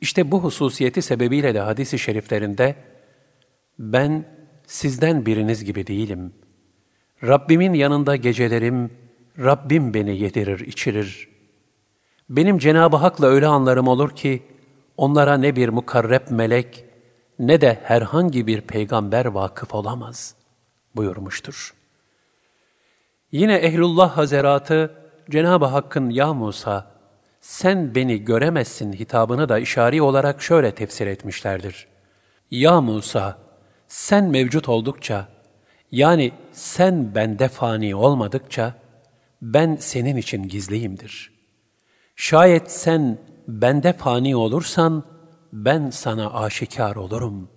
İşte 0.00 0.30
bu 0.30 0.44
hususiyeti 0.44 1.02
sebebiyle 1.02 1.54
de 1.54 1.60
hadis-i 1.60 1.98
şeriflerinde 1.98 2.76
ben 3.78 4.24
sizden 4.66 5.26
biriniz 5.26 5.64
gibi 5.64 5.86
değilim. 5.86 6.32
Rabbimin 7.22 7.74
yanında 7.74 8.16
gecelerim, 8.16 8.90
Rabbim 9.38 9.94
beni 9.94 10.18
yedirir, 10.18 10.60
içirir. 10.60 11.28
Benim 12.30 12.58
Cenab-ı 12.58 12.96
Hak'la 12.96 13.26
öyle 13.26 13.46
anlarım 13.46 13.88
olur 13.88 14.10
ki, 14.10 14.42
onlara 14.96 15.36
ne 15.36 15.56
bir 15.56 15.68
mukarreb 15.68 16.30
melek, 16.30 16.85
ne 17.38 17.60
de 17.60 17.78
herhangi 17.82 18.46
bir 18.46 18.60
peygamber 18.60 19.24
vakıf 19.24 19.74
olamaz 19.74 20.34
buyurmuştur. 20.96 21.74
Yine 23.32 23.54
Ehlullah 23.54 24.16
Hazeratı, 24.16 24.94
Cenab-ı 25.30 25.64
Hakk'ın 25.64 26.10
ya 26.10 26.34
Musa, 26.34 26.90
sen 27.40 27.94
beni 27.94 28.24
göremezsin 28.24 28.92
hitabını 28.92 29.48
da 29.48 29.58
işari 29.58 30.02
olarak 30.02 30.42
şöyle 30.42 30.74
tefsir 30.74 31.06
etmişlerdir. 31.06 31.86
Ya 32.50 32.80
Musa, 32.80 33.38
sen 33.88 34.24
mevcut 34.24 34.68
oldukça, 34.68 35.28
yani 35.92 36.32
sen 36.52 37.14
bende 37.14 37.48
fani 37.48 37.94
olmadıkça, 37.94 38.74
ben 39.42 39.76
senin 39.76 40.16
için 40.16 40.48
gizliyimdir. 40.48 41.32
Şayet 42.16 42.70
sen 42.70 43.18
bende 43.48 43.92
fani 43.92 44.36
olursan, 44.36 45.04
ben 45.64 45.90
sana 45.90 46.32
aşikar 46.32 46.96
olurum. 46.96 47.48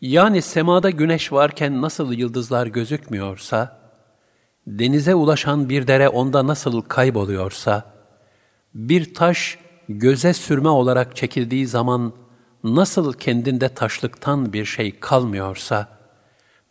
Yani 0.00 0.42
semada 0.42 0.90
güneş 0.90 1.32
varken 1.32 1.82
nasıl 1.82 2.12
yıldızlar 2.12 2.66
gözükmüyorsa, 2.66 3.78
denize 4.66 5.14
ulaşan 5.14 5.68
bir 5.68 5.86
dere 5.86 6.08
onda 6.08 6.46
nasıl 6.46 6.82
kayboluyorsa, 6.82 7.84
bir 8.74 9.14
taş 9.14 9.58
göze 9.88 10.32
sürme 10.32 10.68
olarak 10.68 11.16
çekildiği 11.16 11.66
zaman 11.66 12.12
nasıl 12.64 13.12
kendinde 13.12 13.68
taşlıktan 13.68 14.52
bir 14.52 14.64
şey 14.64 15.00
kalmıyorsa, 15.00 15.88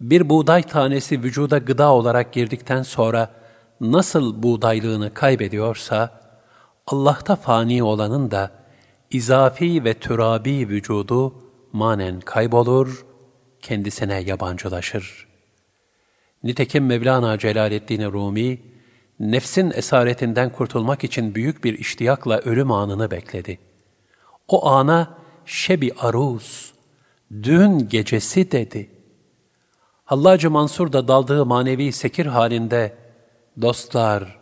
bir 0.01 0.29
buğday 0.29 0.63
tanesi 0.63 1.23
vücuda 1.23 1.57
gıda 1.57 1.91
olarak 1.91 2.33
girdikten 2.33 2.83
sonra 2.83 3.29
nasıl 3.81 4.43
buğdaylığını 4.43 5.13
kaybediyorsa, 5.13 6.21
Allah'ta 6.87 7.35
fani 7.35 7.83
olanın 7.83 8.31
da 8.31 8.58
izafi 9.11 9.83
ve 9.83 9.93
türabi 9.93 10.69
vücudu 10.69 11.35
manen 11.73 12.19
kaybolur, 12.19 13.05
kendisine 13.61 14.19
yabancılaşır. 14.19 15.27
Nitekim 16.43 16.85
Mevlana 16.85 17.37
Celaleddin 17.37 18.11
Rumi, 18.11 18.61
nefsin 19.19 19.71
esaretinden 19.75 20.49
kurtulmak 20.49 21.03
için 21.03 21.35
büyük 21.35 21.63
bir 21.63 21.79
iştiyakla 21.79 22.37
ölüm 22.37 22.71
anını 22.71 23.11
bekledi. 23.11 23.59
O 24.47 24.67
ana 24.67 25.17
şebi 25.45 25.91
aruz, 25.99 26.73
dün 27.31 27.89
gecesi 27.89 28.51
dedi. 28.51 28.89
Hallacı 30.05 30.51
Mansur 30.51 30.93
da 30.93 31.07
daldığı 31.07 31.45
manevi 31.45 31.91
sekir 31.91 32.25
halinde, 32.25 32.97
dostlar, 33.61 34.39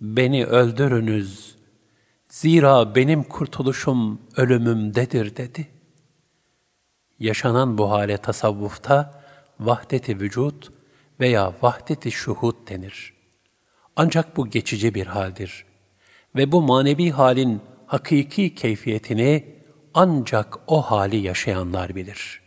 beni 0.00 0.46
öldürünüz, 0.46 1.57
zira 2.40 2.94
benim 2.94 3.22
kurtuluşum 3.22 4.20
ölümümdedir 4.36 5.36
dedi. 5.36 5.68
Yaşanan 7.18 7.78
bu 7.78 7.90
hale 7.90 8.16
tasavvufta 8.16 9.22
vahdeti 9.60 10.20
vücut 10.20 10.72
veya 11.20 11.52
vahdeti 11.62 12.10
şuhud 12.10 12.68
denir. 12.68 13.14
Ancak 13.96 14.36
bu 14.36 14.50
geçici 14.50 14.94
bir 14.94 15.06
haldir 15.06 15.64
ve 16.36 16.52
bu 16.52 16.62
manevi 16.62 17.10
halin 17.10 17.60
hakiki 17.86 18.54
keyfiyetini 18.54 19.62
ancak 19.94 20.58
o 20.66 20.82
hali 20.82 21.16
yaşayanlar 21.16 21.94
bilir. 21.94 22.40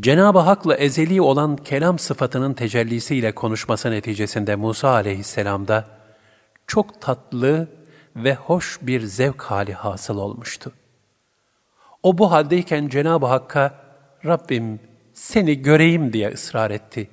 Cenab-ı 0.00 0.38
Hak'la 0.38 0.74
ezeli 0.76 1.20
olan 1.20 1.56
kelam 1.56 1.98
sıfatının 1.98 2.54
tecellisiyle 2.54 3.32
konuşması 3.34 3.90
neticesinde 3.90 4.56
Musa 4.56 4.88
aleyhisselamda 4.88 5.88
çok 6.66 7.00
tatlı 7.00 7.81
ve 8.16 8.34
hoş 8.34 8.78
bir 8.82 9.00
zevk 9.00 9.42
hali 9.42 9.72
hasıl 9.72 10.18
olmuştu. 10.18 10.72
O 12.02 12.18
bu 12.18 12.32
haldeyken 12.32 12.88
Cenab-ı 12.88 13.26
Hakk'a 13.26 13.74
Rabbim 14.24 14.80
seni 15.14 15.62
göreyim 15.62 16.12
diye 16.12 16.28
ısrar 16.32 16.70
etti. 16.70 17.10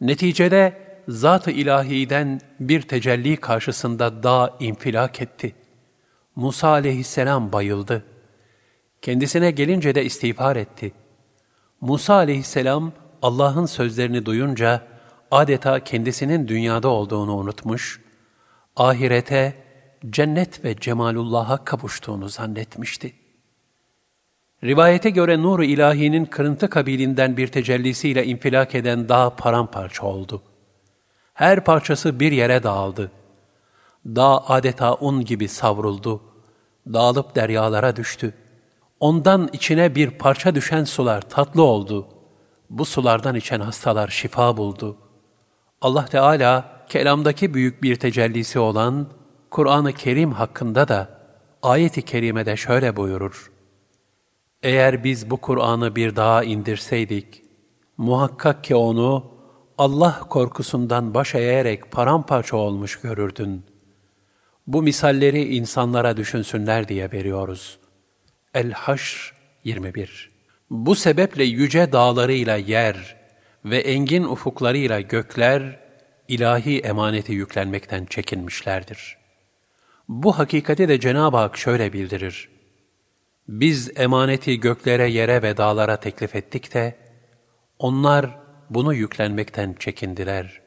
Neticede 0.00 0.82
zat-ı 1.08 1.50
ilahiden 1.50 2.40
bir 2.60 2.82
tecelli 2.82 3.36
karşısında 3.36 4.22
dağ 4.22 4.56
infilak 4.60 5.22
etti. 5.22 5.54
Musa 6.36 6.68
aleyhisselam 6.68 7.52
bayıldı. 7.52 8.04
Kendisine 9.02 9.50
gelince 9.50 9.94
de 9.94 10.04
istiğfar 10.04 10.56
etti. 10.56 10.92
Musa 11.80 12.14
aleyhisselam 12.14 12.92
Allah'ın 13.22 13.66
sözlerini 13.66 14.26
duyunca 14.26 14.82
adeta 15.30 15.80
kendisinin 15.84 16.48
dünyada 16.48 16.88
olduğunu 16.88 17.36
unutmuş, 17.36 18.00
ahirete, 18.76 19.54
cennet 20.10 20.64
ve 20.64 20.76
cemalullah'a 20.76 21.64
kavuştuğunu 21.64 22.28
zannetmişti. 22.28 23.14
Rivayete 24.64 25.10
göre 25.10 25.42
nur-u 25.42 25.64
ilahinin 25.64 26.24
kırıntı 26.24 26.70
kabilinden 26.70 27.36
bir 27.36 27.46
tecellisiyle 27.46 28.26
infilak 28.26 28.74
eden 28.74 29.08
dağ 29.08 29.36
paramparça 29.36 30.06
oldu. 30.06 30.42
Her 31.34 31.64
parçası 31.64 32.20
bir 32.20 32.32
yere 32.32 32.62
dağıldı. 32.62 33.10
Dağ 34.06 34.38
adeta 34.48 34.94
un 34.94 35.24
gibi 35.24 35.48
savruldu. 35.48 36.22
Dağılıp 36.86 37.34
deryalara 37.34 37.96
düştü. 37.96 38.34
Ondan 39.00 39.50
içine 39.52 39.94
bir 39.94 40.10
parça 40.10 40.54
düşen 40.54 40.84
sular 40.84 41.20
tatlı 41.20 41.62
oldu. 41.62 42.08
Bu 42.70 42.84
sulardan 42.84 43.34
içen 43.34 43.60
hastalar 43.60 44.08
şifa 44.08 44.56
buldu. 44.56 44.96
Allah 45.80 46.04
Teala 46.04 46.71
kelamdaki 46.92 47.54
büyük 47.54 47.82
bir 47.82 47.96
tecellisi 47.96 48.58
olan 48.58 49.06
Kur'an-ı 49.50 49.92
Kerim 49.92 50.32
hakkında 50.32 50.88
da 50.88 51.08
ayet-i 51.62 52.02
kerimede 52.02 52.56
şöyle 52.56 52.96
buyurur. 52.96 53.52
Eğer 54.62 55.04
biz 55.04 55.30
bu 55.30 55.36
Kur'an'ı 55.36 55.96
bir 55.96 56.16
daha 56.16 56.44
indirseydik, 56.44 57.42
muhakkak 57.96 58.64
ki 58.64 58.74
onu 58.74 59.32
Allah 59.78 60.20
korkusundan 60.30 61.14
baş 61.14 61.34
eğerek 61.34 61.90
paramparça 61.92 62.56
olmuş 62.56 63.00
görürdün. 63.00 63.64
Bu 64.66 64.82
misalleri 64.82 65.56
insanlara 65.56 66.16
düşünsünler 66.16 66.88
diye 66.88 67.12
veriyoruz. 67.12 67.78
El-Haşr 68.54 69.34
21 69.64 70.30
Bu 70.70 70.94
sebeple 70.94 71.44
yüce 71.44 71.92
dağlarıyla 71.92 72.56
yer 72.56 73.16
ve 73.64 73.78
engin 73.78 74.24
ufuklarıyla 74.24 75.00
gökler, 75.00 75.81
ilahi 76.28 76.80
emaneti 76.80 77.32
yüklenmekten 77.32 78.04
çekinmişlerdir. 78.04 79.16
Bu 80.08 80.38
hakikati 80.38 80.88
de 80.88 81.00
Cenab-ı 81.00 81.36
Hak 81.36 81.56
şöyle 81.56 81.92
bildirir. 81.92 82.48
Biz 83.48 83.90
emaneti 83.96 84.60
göklere, 84.60 85.10
yere 85.10 85.42
ve 85.42 85.56
dağlara 85.56 85.96
teklif 85.96 86.36
ettik 86.36 86.74
de, 86.74 86.96
onlar 87.78 88.38
bunu 88.70 88.94
yüklenmekten 88.94 89.74
çekindiler. 89.78 90.62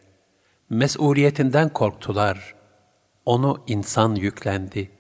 Mesuliyetinden 0.70 1.70
korktular. 1.70 2.56
Onu 3.26 3.64
insan 3.68 4.16
yüklendi. 4.16 4.92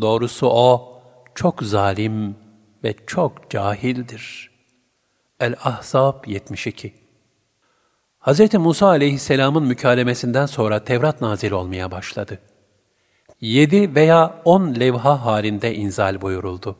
Doğrusu 0.00 0.46
o 0.46 1.00
çok 1.34 1.62
zalim 1.62 2.36
ve 2.84 2.94
çok 3.06 3.50
cahildir. 3.50 4.50
El-Ahzab 5.40 6.26
72 6.26 6.99
Hz. 8.20 8.54
Musa 8.54 8.86
aleyhisselamın 8.86 9.62
mükalemesinden 9.62 10.46
sonra 10.46 10.84
Tevrat 10.84 11.20
nazil 11.20 11.52
olmaya 11.52 11.90
başladı. 11.90 12.38
Yedi 13.40 13.94
veya 13.94 14.40
on 14.44 14.74
levha 14.74 15.24
halinde 15.24 15.74
inzal 15.74 16.20
buyuruldu. 16.20 16.76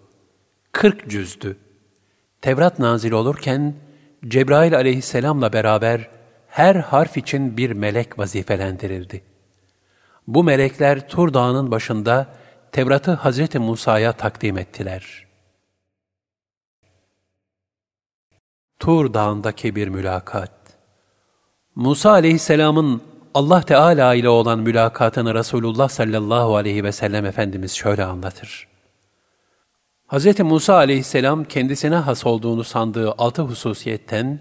Kırk 0.73 1.11
cüzdü. 1.11 1.57
Tevrat 2.41 2.79
nazil 2.79 3.13
olurken, 3.13 3.75
Cebrail 4.29 4.77
aleyhisselamla 4.77 5.53
beraber 5.53 6.11
her 6.49 6.75
harf 6.75 7.17
için 7.17 7.57
bir 7.57 7.71
melek 7.71 8.19
vazifelendirildi. 8.19 9.23
Bu 10.27 10.45
melekler 10.45 11.09
Tur 11.09 11.35
Dağı'nın 11.35 11.71
başında 11.71 12.27
Tevrat'ı 12.73 13.13
Hazreti 13.13 13.59
Musa'ya 13.59 14.13
takdim 14.13 14.59
ettiler. 14.59 15.27
Tur 18.79 19.15
Dağı'ndaki 19.15 19.77
bir 19.77 19.89
mülakat 19.89 20.60
Musa 21.75 22.11
aleyhisselamın 22.11 23.03
Allah 23.35 23.63
Teala 23.63 24.15
ile 24.15 24.29
olan 24.29 24.59
mülakatını 24.59 25.35
Resulullah 25.35 25.89
sallallahu 25.89 26.57
aleyhi 26.57 26.85
ve 26.85 26.93
sellem 26.93 27.27
Efendimiz 27.27 27.73
şöyle 27.73 28.05
anlatır. 28.05 28.69
Hz. 30.09 30.41
Musa 30.41 30.75
aleyhisselam 30.75 31.45
kendisine 31.45 31.97
has 31.97 32.27
olduğunu 32.27 32.65
sandığı 32.65 33.13
altı 33.13 33.43
hususiyetten, 33.43 34.39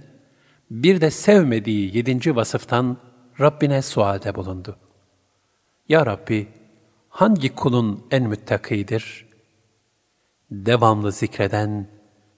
bir 0.71 1.01
de 1.01 1.11
sevmediği 1.11 1.97
yedinci 1.97 2.35
vasıftan 2.35 2.97
Rabbine 3.39 3.81
sualde 3.81 4.35
bulundu. 4.35 4.75
Ya 5.89 6.05
Rabbi, 6.05 6.47
hangi 7.09 7.55
kulun 7.55 8.05
en 8.11 8.23
müttakidir? 8.23 9.25
Devamlı 10.51 11.11
zikreden 11.11 11.87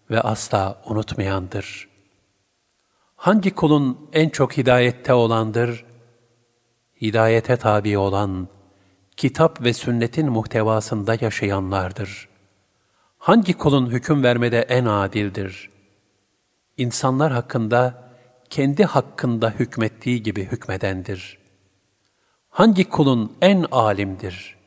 ve 0.09 0.21
asla 0.21 0.81
unutmayandır. 0.85 1.90
Hangi 3.21 3.51
kulun 3.55 4.09
en 4.13 4.29
çok 4.29 4.57
hidayette 4.57 5.13
olandır? 5.13 5.85
Hidayete 7.01 7.57
tabi 7.57 7.97
olan, 7.97 8.47
kitap 9.17 9.63
ve 9.63 9.73
sünnetin 9.73 10.29
muhtevasında 10.29 11.17
yaşayanlardır.'' 11.21 12.31
Hangi 13.21 13.53
kulun 13.53 13.89
hüküm 13.89 14.23
vermede 14.23 14.61
en 14.61 14.85
adildir? 14.85 15.69
İnsanlar 16.77 17.31
hakkında 17.31 18.11
kendi 18.49 18.85
hakkında 18.85 19.49
hükmettiği 19.49 20.23
gibi 20.23 20.45
hükmedendir. 20.45 21.37
Hangi 22.49 22.89
kulun 22.89 23.33
en 23.41 23.65
alimdir? 23.71 24.57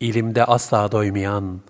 İlimde 0.00 0.44
asla 0.44 0.92
doymayan 0.92 1.60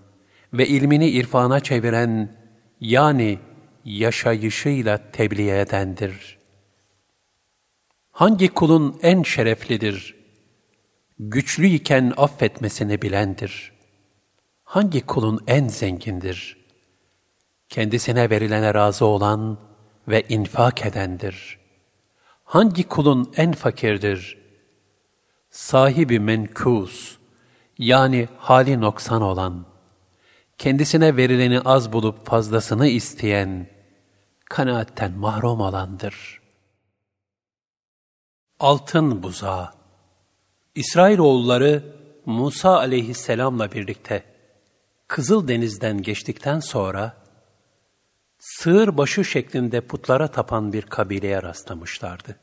ve 0.52 0.66
ilmini 0.66 1.08
irfana 1.08 1.60
çeviren 1.60 2.36
yani 2.80 3.38
yaşayışıyla 3.84 5.10
tebliğ 5.12 5.50
edendir. 5.50 6.39
Hangi 8.10 8.48
kulun 8.48 8.98
en 9.02 9.23
şereflidir? 9.23 10.15
Güçlüyken 11.18 12.12
affetmesini 12.16 13.02
bilendir.'' 13.02 13.78
hangi 14.68 15.00
kulun 15.00 15.40
en 15.47 15.68
zengindir? 15.68 16.57
Kendisine 17.68 18.31
verilene 18.31 18.74
razı 18.74 19.05
olan 19.05 19.58
ve 20.08 20.23
infak 20.28 20.86
edendir. 20.86 21.58
Hangi 22.44 22.89
kulun 22.89 23.32
en 23.36 23.52
fakirdir? 23.52 24.39
Sahibi 25.50 26.20
menkus, 26.20 27.16
yani 27.78 28.28
hali 28.39 28.81
noksan 28.81 29.23
olan, 29.23 29.66
kendisine 30.58 31.16
verileni 31.16 31.60
az 31.60 31.92
bulup 31.92 32.26
fazlasını 32.26 32.86
isteyen, 32.86 33.66
kanaatten 34.44 35.12
mahrum 35.12 35.60
olandır. 35.60 36.40
Altın 38.60 39.22
buzağı 39.22 39.70
İsrailoğulları 40.74 41.82
Musa 42.26 42.78
aleyhisselamla 42.78 43.72
birlikte 43.72 44.24
Kızıl 45.08 45.48
Deniz'den 45.48 46.02
geçtikten 46.02 46.60
sonra 46.60 47.16
sığır 48.38 48.96
başı 48.96 49.24
şeklinde 49.24 49.80
putlara 49.80 50.28
tapan 50.28 50.72
bir 50.72 50.82
kabileye 50.82 51.42
rastlamışlardı. 51.42 52.36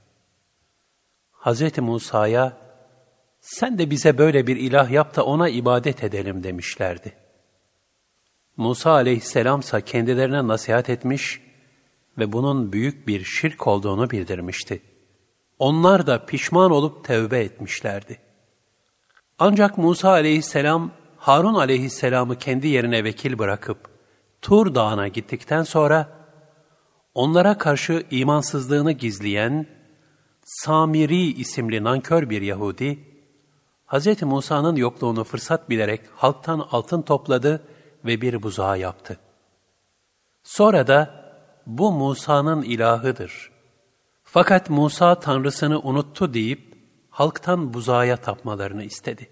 Hz. 1.31 1.77
Musa'ya 1.77 2.57
sen 3.41 3.77
de 3.77 3.89
bize 3.89 4.17
böyle 4.17 4.47
bir 4.47 4.57
ilah 4.57 4.91
yap 4.91 5.15
da 5.15 5.25
ona 5.25 5.49
ibadet 5.49 6.03
edelim 6.03 6.43
demişlerdi. 6.43 7.24
Musa 8.57 8.91
aleyhisselamsa 8.91 9.81
kendilerine 9.81 10.47
nasihat 10.47 10.89
etmiş 10.89 11.41
ve 12.17 12.31
bunun 12.31 12.73
büyük 12.73 13.07
bir 13.07 13.23
şirk 13.23 13.67
olduğunu 13.67 14.09
bildirmişti. 14.09 14.81
Onlar 15.59 16.07
da 16.07 16.25
pişman 16.25 16.71
olup 16.71 17.03
tevbe 17.03 17.39
etmişlerdi. 17.39 18.19
Ancak 19.39 19.77
Musa 19.77 20.09
aleyhisselam 20.09 20.91
Harun 21.17 21.53
aleyhisselamı 21.53 22.37
kendi 22.37 22.67
yerine 22.67 23.03
vekil 23.03 23.37
bırakıp 23.37 23.77
Tur 24.41 24.75
Dağı'na 24.75 25.07
gittikten 25.07 25.63
sonra 25.63 26.09
onlara 27.13 27.57
karşı 27.57 28.03
imansızlığını 28.11 28.91
gizleyen 28.91 29.67
Samiri 30.45 31.33
isimli 31.33 31.83
nankör 31.83 32.29
bir 32.29 32.41
Yahudi, 32.41 32.99
Hz. 33.87 34.21
Musa'nın 34.23 34.75
yokluğunu 34.75 35.23
fırsat 35.23 35.69
bilerek 35.69 36.01
halktan 36.15 36.67
altın 36.71 37.01
topladı 37.01 37.67
ve 38.05 38.21
bir 38.21 38.43
buzağı 38.43 38.79
yaptı. 38.79 39.19
Sonra 40.43 40.87
da 40.87 41.25
bu 41.65 41.91
Musa'nın 41.91 42.61
ilahıdır. 42.61 43.51
Fakat 44.23 44.69
Musa 44.69 45.19
tanrısını 45.19 45.79
unuttu 45.79 46.33
deyip 46.33 46.77
halktan 47.09 47.73
buzağa 47.73 48.15
tapmalarını 48.17 48.83
istedi. 48.83 49.29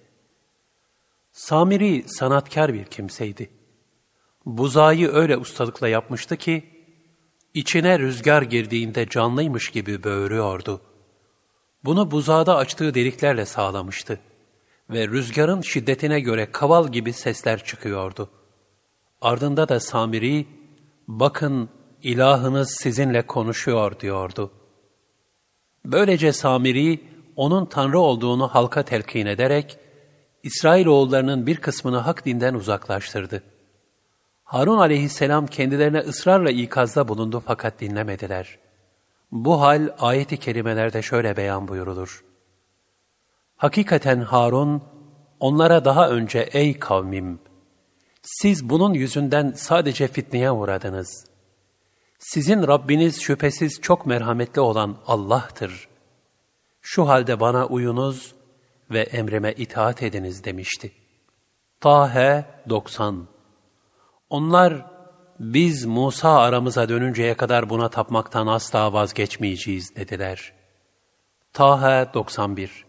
Samiri 1.31 2.03
sanatkar 2.07 2.73
bir 2.73 2.85
kimseydi. 2.85 3.49
Buzağı 4.45 5.11
öyle 5.11 5.37
ustalıkla 5.37 5.87
yapmıştı 5.87 6.37
ki, 6.37 6.63
içine 7.53 7.99
rüzgar 7.99 8.41
girdiğinde 8.41 9.09
canlıymış 9.09 9.69
gibi 9.69 10.03
böğürüyordu. 10.03 10.81
Bunu 11.85 12.11
buzağda 12.11 12.57
açtığı 12.57 12.93
deliklerle 12.93 13.45
sağlamıştı 13.45 14.19
ve 14.89 15.07
rüzgarın 15.07 15.61
şiddetine 15.61 16.19
göre 16.19 16.51
kaval 16.51 16.91
gibi 16.91 17.13
sesler 17.13 17.63
çıkıyordu. 17.63 18.29
Ardında 19.23 19.69
da 19.69 19.79
Samiri, 19.79 20.47
bakın 21.07 21.69
ilahınız 22.01 22.71
sizinle 22.71 23.27
konuşuyor 23.27 23.99
diyordu. 23.99 24.51
Böylece 25.85 26.33
Samiri, 26.33 27.01
onun 27.35 27.65
Tanrı 27.65 27.99
olduğunu 27.99 28.47
halka 28.47 28.83
telkin 28.83 29.25
ederek, 29.25 29.77
İsrailoğullarının 30.43 31.47
bir 31.47 31.57
kısmını 31.57 31.97
hak 31.97 32.25
dinden 32.25 32.53
uzaklaştırdı. 32.53 33.43
Harun 34.43 34.77
aleyhisselam 34.77 35.47
kendilerine 35.47 35.99
ısrarla 35.99 36.51
ikazda 36.51 37.07
bulundu 37.07 37.43
fakat 37.45 37.79
dinlemediler. 37.79 38.59
Bu 39.31 39.61
hal 39.61 39.89
ayeti 39.99 40.37
kerimelerde 40.37 41.01
şöyle 41.01 41.37
beyan 41.37 41.67
buyurulur. 41.67 42.23
Hakikaten 43.55 44.21
Harun, 44.21 44.81
onlara 45.39 45.85
daha 45.85 46.09
önce 46.09 46.39
ey 46.39 46.79
kavmim, 46.79 47.39
siz 48.23 48.69
bunun 48.69 48.93
yüzünden 48.93 49.53
sadece 49.55 50.07
fitneye 50.07 50.51
uğradınız. 50.51 51.25
Sizin 52.19 52.67
Rabbiniz 52.67 53.21
şüphesiz 53.21 53.81
çok 53.81 54.05
merhametli 54.05 54.61
olan 54.61 54.97
Allah'tır. 55.07 55.87
Şu 56.81 57.07
halde 57.07 57.39
bana 57.39 57.65
uyunuz 57.65 58.35
ve 58.91 59.01
emrime 59.01 59.53
itaat 59.53 60.03
ediniz 60.03 60.43
demişti. 60.43 60.91
Tahe 61.81 62.45
90 62.69 63.27
Onlar, 64.29 64.85
biz 65.39 65.85
Musa 65.85 66.39
aramıza 66.39 66.89
dönünceye 66.89 67.33
kadar 67.33 67.69
buna 67.69 67.89
tapmaktan 67.89 68.47
asla 68.47 68.93
vazgeçmeyeceğiz 68.93 69.95
dediler. 69.95 70.53
Tahe 71.53 72.13
91 72.13 72.85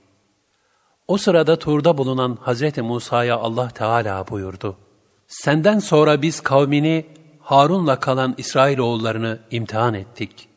O 1.08 1.16
sırada 1.18 1.58
Tur'da 1.58 1.98
bulunan 1.98 2.38
Hazreti 2.40 2.82
Musa'ya 2.82 3.36
Allah 3.36 3.68
Teala 3.68 4.28
buyurdu. 4.28 4.83
Senden 5.28 5.78
sonra 5.78 6.22
biz 6.22 6.40
kavmini 6.40 7.06
Harun'la 7.40 8.00
kalan 8.00 8.34
İsrailoğullarını 8.38 9.38
imtihan 9.50 9.94
ettik 9.94 10.48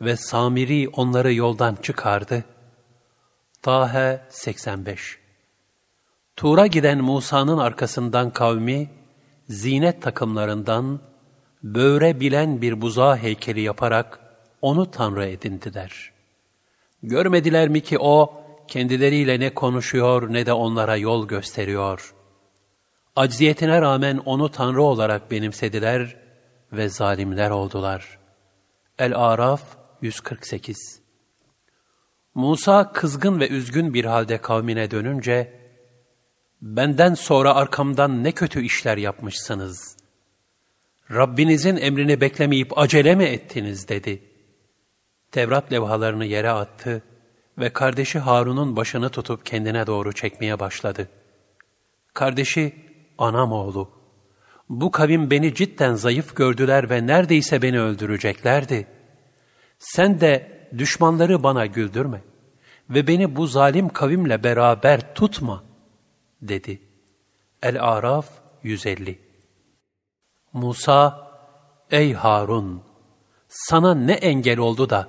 ve 0.00 0.16
Samiri 0.16 0.88
onları 0.88 1.32
yoldan 1.32 1.78
çıkardı. 1.82 2.44
Tahe 3.62 4.20
85 4.28 5.18
Tur'a 6.36 6.66
giden 6.66 6.98
Musa'nın 6.98 7.58
arkasından 7.58 8.30
kavmi, 8.30 8.90
zinet 9.48 10.02
takımlarından, 10.02 11.00
böğre 11.62 12.20
bilen 12.20 12.62
bir 12.62 12.80
buzağı 12.80 13.16
heykeli 13.16 13.60
yaparak 13.60 14.20
onu 14.62 14.90
Tanrı 14.90 15.26
edindiler. 15.26 16.12
Görmediler 17.02 17.68
mi 17.68 17.80
ki 17.80 17.98
o, 17.98 18.44
kendileriyle 18.68 19.40
ne 19.40 19.54
konuşuyor 19.54 20.32
ne 20.32 20.46
de 20.46 20.52
onlara 20.52 20.96
yol 20.96 21.28
gösteriyor. 21.28 22.14
Acziyetine 23.16 23.80
rağmen 23.80 24.16
onu 24.16 24.50
Tanrı 24.50 24.82
olarak 24.82 25.30
benimsediler 25.30 26.16
ve 26.72 26.88
zalimler 26.88 27.50
oldular. 27.50 28.18
El-Araf 28.98 29.62
148 30.02 31.00
Musa 32.34 32.92
kızgın 32.92 33.40
ve 33.40 33.48
üzgün 33.48 33.94
bir 33.94 34.04
halde 34.04 34.38
kavmine 34.38 34.90
dönünce, 34.90 35.60
benden 36.62 37.14
sonra 37.14 37.54
arkamdan 37.54 38.24
ne 38.24 38.32
kötü 38.32 38.62
işler 38.62 38.96
yapmışsınız. 38.96 39.96
Rabbinizin 41.10 41.76
emrini 41.76 42.20
beklemeyip 42.20 42.78
acele 42.78 43.14
mi 43.14 43.24
ettiniz 43.24 43.88
dedi. 43.88 44.22
Tevrat 45.32 45.72
levhalarını 45.72 46.24
yere 46.24 46.50
attı 46.50 47.02
ve 47.58 47.72
kardeşi 47.72 48.18
Harun'un 48.18 48.76
başını 48.76 49.08
tutup 49.08 49.46
kendine 49.46 49.86
doğru 49.86 50.12
çekmeye 50.12 50.60
başladı. 50.60 51.08
Kardeşi, 52.14 52.89
anam 53.20 53.52
oğlu, 53.52 53.90
bu 54.68 54.90
kavim 54.90 55.30
beni 55.30 55.54
cidden 55.54 55.94
zayıf 55.94 56.36
gördüler 56.36 56.90
ve 56.90 57.06
neredeyse 57.06 57.62
beni 57.62 57.80
öldüreceklerdi. 57.80 58.86
Sen 59.78 60.20
de 60.20 60.60
düşmanları 60.78 61.42
bana 61.42 61.66
güldürme 61.66 62.22
ve 62.90 63.06
beni 63.06 63.36
bu 63.36 63.46
zalim 63.46 63.88
kavimle 63.88 64.44
beraber 64.44 65.14
tutma, 65.14 65.64
dedi. 66.42 66.82
El-Araf 67.62 68.26
150 68.62 69.18
Musa, 70.52 71.30
ey 71.90 72.12
Harun, 72.12 72.82
sana 73.48 73.94
ne 73.94 74.12
engel 74.12 74.58
oldu 74.58 74.90
da 74.90 75.08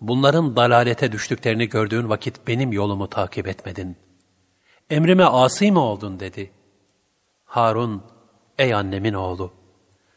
bunların 0.00 0.56
dalalete 0.56 1.12
düştüklerini 1.12 1.68
gördüğün 1.68 2.08
vakit 2.08 2.46
benim 2.46 2.72
yolumu 2.72 3.10
takip 3.10 3.48
etmedin. 3.48 3.96
Emrime 4.90 5.24
asi 5.24 5.72
mi 5.72 5.78
oldun 5.78 6.20
dedi. 6.20 6.50
Harun, 7.52 8.02
ey 8.58 8.74
annemin 8.74 9.14
oğlu, 9.14 9.52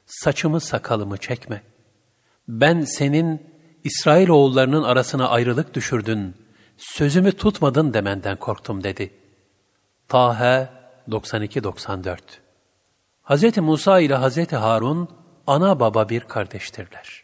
saçımı 0.05 0.59
sakalımı 0.59 1.17
çekme. 1.17 1.61
Ben 2.47 2.81
senin 2.81 3.41
İsrail 3.83 4.29
oğullarının 4.29 4.83
arasına 4.83 5.29
ayrılık 5.29 5.73
düşürdün, 5.73 6.35
sözümü 6.77 7.31
tutmadın 7.31 7.93
demenden 7.93 8.37
korktum 8.37 8.83
dedi. 8.83 9.13
Tahe 10.07 10.69
92-94 11.09 12.17
Hz. 13.23 13.57
Musa 13.57 13.99
ile 13.99 14.17
Hz. 14.17 14.53
Harun, 14.53 15.09
ana 15.47 15.79
baba 15.79 16.09
bir 16.09 16.21
kardeştirler. 16.21 17.23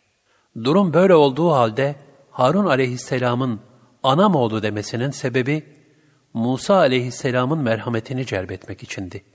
Durum 0.63 0.93
böyle 0.93 1.15
olduğu 1.15 1.51
halde, 1.51 1.95
Harun 2.31 2.65
aleyhisselamın 2.65 3.59
anam 4.03 4.35
oğlu 4.35 4.63
demesinin 4.63 5.11
sebebi, 5.11 5.77
Musa 6.33 6.75
aleyhisselamın 6.75 7.59
merhametini 7.59 8.25
celbetmek 8.25 8.83
içindi. 8.83 9.30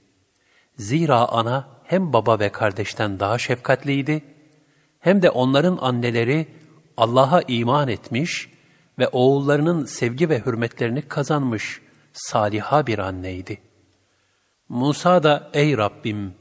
Zira 0.77 1.29
ana 1.29 1.69
hem 1.85 2.13
baba 2.13 2.39
ve 2.39 2.53
kardeşten 2.53 3.21
daha 3.21 3.39
şefkatliydi, 3.39 4.25
hem 5.01 5.23
de 5.23 5.31
onların 5.31 5.79
anneleri 5.81 6.47
Allah'a 6.97 7.43
iman 7.49 7.89
etmiş 7.89 8.51
ve 8.99 9.09
oğullarının 9.09 9.85
sevgi 9.85 10.29
ve 10.29 10.47
hürmetlerini 10.47 11.03
kazanmış 11.03 11.81
saliha 12.13 12.87
bir 12.87 12.99
anneydi. 12.99 13.61
Musa 14.69 15.23
da 15.23 15.51
ey 15.53 15.77
Rabbim 15.77 16.35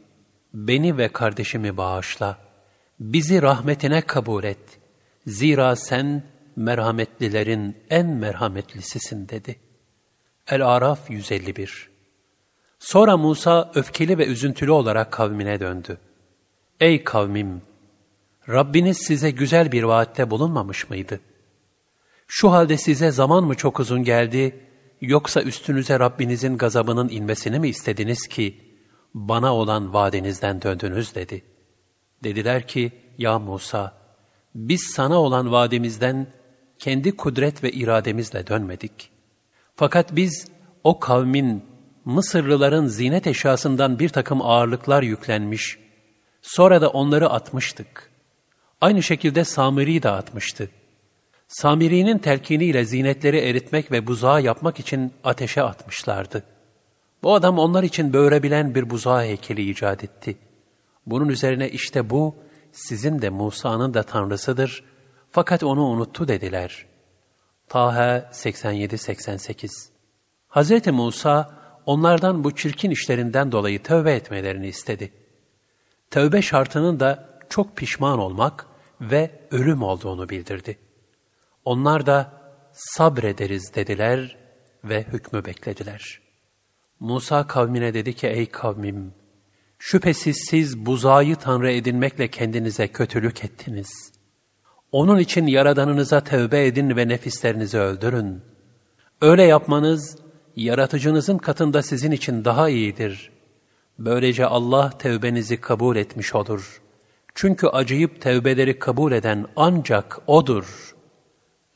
beni 0.53 0.97
ve 0.97 1.07
kardeşimi 1.07 1.77
bağışla, 1.77 2.37
bizi 2.99 3.41
rahmetine 3.41 4.01
kabul 4.01 4.43
et. 4.43 4.79
Zira 5.27 5.75
sen 5.75 6.23
merhametlilerin 6.55 7.77
en 7.89 8.07
merhametlisisin 8.07 9.29
dedi. 9.29 9.59
El-Araf 10.47 11.09
151 11.09 11.94
Sonra 12.85 13.17
Musa 13.17 13.71
öfkeli 13.75 14.17
ve 14.17 14.25
üzüntülü 14.25 14.71
olarak 14.71 15.11
kavmine 15.11 15.59
döndü. 15.59 15.97
Ey 16.79 17.03
kavmim! 17.03 17.61
Rabbiniz 18.49 18.97
size 18.97 19.31
güzel 19.31 19.71
bir 19.71 19.83
vaatte 19.83 20.29
bulunmamış 20.29 20.89
mıydı? 20.89 21.19
Şu 22.27 22.51
halde 22.51 22.77
size 22.77 23.11
zaman 23.11 23.43
mı 23.43 23.55
çok 23.55 23.79
uzun 23.79 24.03
geldi, 24.03 24.59
yoksa 25.01 25.41
üstünüze 25.41 25.99
Rabbinizin 25.99 26.57
gazabının 26.57 27.09
inmesini 27.09 27.59
mi 27.59 27.69
istediniz 27.69 28.27
ki, 28.27 28.57
bana 29.13 29.55
olan 29.55 29.93
vaadinizden 29.93 30.61
döndünüz 30.61 31.15
dedi. 31.15 31.43
Dediler 32.23 32.67
ki, 32.67 32.91
ya 33.17 33.39
Musa, 33.39 33.93
biz 34.55 34.81
sana 34.81 35.21
olan 35.21 35.51
vaadimizden 35.51 36.27
kendi 36.79 37.15
kudret 37.15 37.63
ve 37.63 37.71
irademizle 37.71 38.47
dönmedik. 38.47 39.09
Fakat 39.75 40.15
biz 40.15 40.47
o 40.83 40.99
kavmin, 40.99 41.74
Mısırlıların 42.05 42.87
zinet 42.87 43.27
eşyasından 43.27 43.99
bir 43.99 44.09
takım 44.09 44.41
ağırlıklar 44.41 45.03
yüklenmiş, 45.03 45.79
sonra 46.41 46.81
da 46.81 46.89
onları 46.89 47.29
atmıştık. 47.29 48.11
Aynı 48.81 49.03
şekilde 49.03 49.43
Samiri 49.45 50.03
de 50.03 50.09
atmıştı. 50.09 50.69
Samiri'nin 51.47 52.17
telkiniyle 52.17 52.85
zinetleri 52.85 53.37
eritmek 53.37 53.91
ve 53.91 54.07
buzağı 54.07 54.41
yapmak 54.41 54.79
için 54.79 55.13
ateşe 55.23 55.63
atmışlardı. 55.63 56.43
Bu 57.23 57.33
adam 57.33 57.59
onlar 57.59 57.83
için 57.83 58.13
böğrebilen 58.13 58.75
bir 58.75 58.89
buzağı 58.89 59.21
heykeli 59.21 59.69
icat 59.69 60.03
etti. 60.03 60.37
Bunun 61.05 61.29
üzerine 61.29 61.69
işte 61.69 62.09
bu, 62.09 62.35
sizin 62.71 63.21
de 63.21 63.29
Musa'nın 63.29 63.93
da 63.93 64.03
tanrısıdır, 64.03 64.83
fakat 65.31 65.63
onu 65.63 65.83
unuttu 65.85 66.27
dediler. 66.27 66.85
Taha 67.69 68.17
87-88 68.17 69.95
Hz. 70.49 70.87
Musa, 70.87 71.54
onlardan 71.85 72.43
bu 72.43 72.55
çirkin 72.55 72.91
işlerinden 72.91 73.51
dolayı 73.51 73.83
tövbe 73.83 74.13
etmelerini 74.13 74.67
istedi. 74.67 75.11
Tövbe 76.11 76.41
şartının 76.41 76.99
da 76.99 77.39
çok 77.49 77.77
pişman 77.77 78.19
olmak 78.19 78.65
ve 79.01 79.31
ölüm 79.51 79.83
olduğunu 79.83 80.29
bildirdi. 80.29 80.77
Onlar 81.65 82.05
da 82.05 82.41
sabrederiz 82.73 83.75
dediler 83.75 84.37
ve 84.83 85.03
hükmü 85.03 85.45
beklediler. 85.45 86.19
Musa 86.99 87.47
kavmine 87.47 87.93
dedi 87.93 88.15
ki 88.15 88.27
ey 88.27 88.45
kavmim, 88.45 89.13
şüphesiz 89.79 90.37
siz 90.49 90.85
buzağı 90.85 91.35
tanrı 91.35 91.71
edinmekle 91.71 92.27
kendinize 92.27 92.87
kötülük 92.87 93.45
ettiniz. 93.45 94.11
Onun 94.91 95.19
için 95.19 95.47
yaradanınıza 95.47 96.23
tövbe 96.23 96.65
edin 96.65 96.95
ve 96.95 97.07
nefislerinizi 97.07 97.77
öldürün. 97.77 98.41
Öyle 99.21 99.43
yapmanız, 99.43 100.17
yaratıcınızın 100.55 101.37
katında 101.37 101.83
sizin 101.83 102.11
için 102.11 102.45
daha 102.45 102.69
iyidir. 102.69 103.31
Böylece 103.99 104.45
Allah 104.45 104.89
tevbenizi 104.97 105.61
kabul 105.61 105.95
etmiş 105.95 106.35
olur. 106.35 106.81
Çünkü 107.35 107.67
acıyıp 107.67 108.21
tevbeleri 108.21 108.79
kabul 108.79 109.11
eden 109.11 109.45
ancak 109.55 110.19
O'dur. 110.27 110.95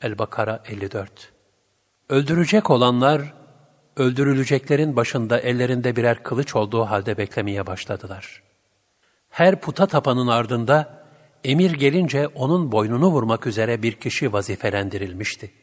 El-Bakara 0.02 0.62
54 0.68 1.32
Öldürecek 2.08 2.70
olanlar, 2.70 3.34
öldürüleceklerin 3.96 4.96
başında 4.96 5.40
ellerinde 5.40 5.96
birer 5.96 6.22
kılıç 6.22 6.56
olduğu 6.56 6.84
halde 6.84 7.18
beklemeye 7.18 7.66
başladılar. 7.66 8.42
Her 9.30 9.60
puta 9.60 9.86
tapanın 9.86 10.26
ardında, 10.26 11.04
emir 11.44 11.70
gelince 11.70 12.26
onun 12.28 12.72
boynunu 12.72 13.08
vurmak 13.08 13.46
üzere 13.46 13.82
bir 13.82 13.92
kişi 13.92 14.32
vazifelendirilmişti. 14.32 15.59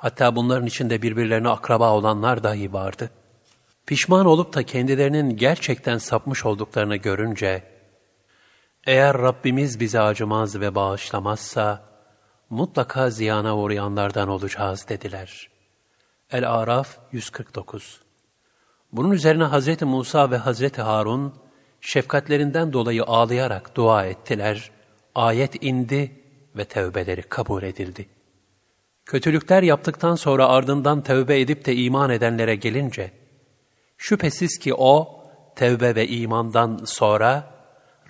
Hatta 0.00 0.36
bunların 0.36 0.66
içinde 0.66 1.02
birbirlerine 1.02 1.48
akraba 1.48 1.92
olanlar 1.92 2.42
dahi 2.42 2.72
vardı. 2.72 3.10
Pişman 3.86 4.26
olup 4.26 4.54
da 4.54 4.62
kendilerinin 4.62 5.36
gerçekten 5.36 5.98
sapmış 5.98 6.46
olduklarını 6.46 6.96
görünce, 6.96 7.62
eğer 8.86 9.18
Rabbimiz 9.18 9.80
bize 9.80 10.00
acımaz 10.00 10.60
ve 10.60 10.74
bağışlamazsa, 10.74 11.84
mutlaka 12.50 13.10
ziyana 13.10 13.56
uğrayanlardan 13.56 14.28
olacağız 14.28 14.88
dediler. 14.88 15.50
El-Araf 16.30 16.98
149 17.12 18.00
Bunun 18.92 19.10
üzerine 19.10 19.44
Hazreti 19.44 19.84
Musa 19.84 20.30
ve 20.30 20.36
Hazreti 20.36 20.82
Harun, 20.82 21.34
şefkatlerinden 21.80 22.72
dolayı 22.72 23.04
ağlayarak 23.04 23.76
dua 23.76 24.04
ettiler, 24.06 24.70
ayet 25.14 25.64
indi 25.64 26.22
ve 26.56 26.64
tevbeleri 26.64 27.22
kabul 27.22 27.62
edildi.'' 27.62 28.19
Kötülükler 29.10 29.62
yaptıktan 29.62 30.14
sonra 30.14 30.48
ardından 30.48 31.00
tevbe 31.00 31.40
edip 31.40 31.64
de 31.64 31.76
iman 31.76 32.10
edenlere 32.10 32.54
gelince, 32.56 33.12
şüphesiz 33.98 34.58
ki 34.58 34.74
o, 34.74 35.24
tevbe 35.56 35.94
ve 35.94 36.08
imandan 36.08 36.84
sonra, 36.84 37.54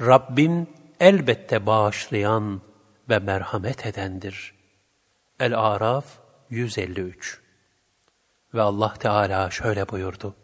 Rabbin 0.01 0.69
elbette 1.01 1.67
bağışlayan 1.67 2.61
ve 3.09 3.19
merhamet 3.19 3.87
edendir. 3.87 4.55
El-Araf 5.39 6.05
153 6.51 7.41
Ve 8.55 8.63
Allah 8.63 8.95
Teala 8.95 9.51
şöyle 9.51 9.89
buyurdu. 9.89 10.35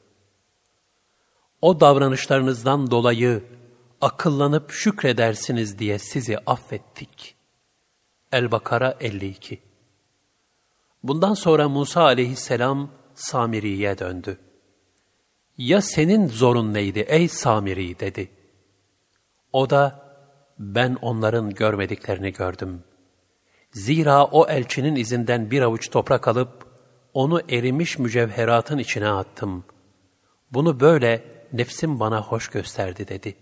O 1.60 1.80
davranışlarınızdan 1.80 2.90
dolayı 2.90 3.44
akıllanıp 4.00 4.70
şükredersiniz 4.70 5.78
diye 5.78 5.98
sizi 5.98 6.38
affettik. 6.46 7.36
El-Bakara 8.32 8.96
52 9.00 9.65
Bundan 11.08 11.34
sonra 11.34 11.68
Musa 11.68 12.02
aleyhisselam 12.02 12.90
Samiri'ye 13.14 13.98
döndü. 13.98 14.38
Ya 15.58 15.82
senin 15.82 16.28
zorun 16.28 16.74
neydi 16.74 17.04
ey 17.08 17.28
Samiri 17.28 18.00
dedi. 18.00 18.28
O 19.52 19.70
da 19.70 20.06
ben 20.58 20.96
onların 21.02 21.50
görmediklerini 21.50 22.32
gördüm. 22.32 22.82
Zira 23.72 24.24
o 24.24 24.48
elçinin 24.48 24.96
izinden 24.96 25.50
bir 25.50 25.62
avuç 25.62 25.90
toprak 25.90 26.28
alıp 26.28 26.66
onu 27.14 27.42
erimiş 27.50 27.98
mücevheratın 27.98 28.78
içine 28.78 29.08
attım. 29.08 29.64
Bunu 30.52 30.80
böyle 30.80 31.24
nefsim 31.52 32.00
bana 32.00 32.22
hoş 32.22 32.48
gösterdi 32.48 33.08
dedi. 33.08 33.36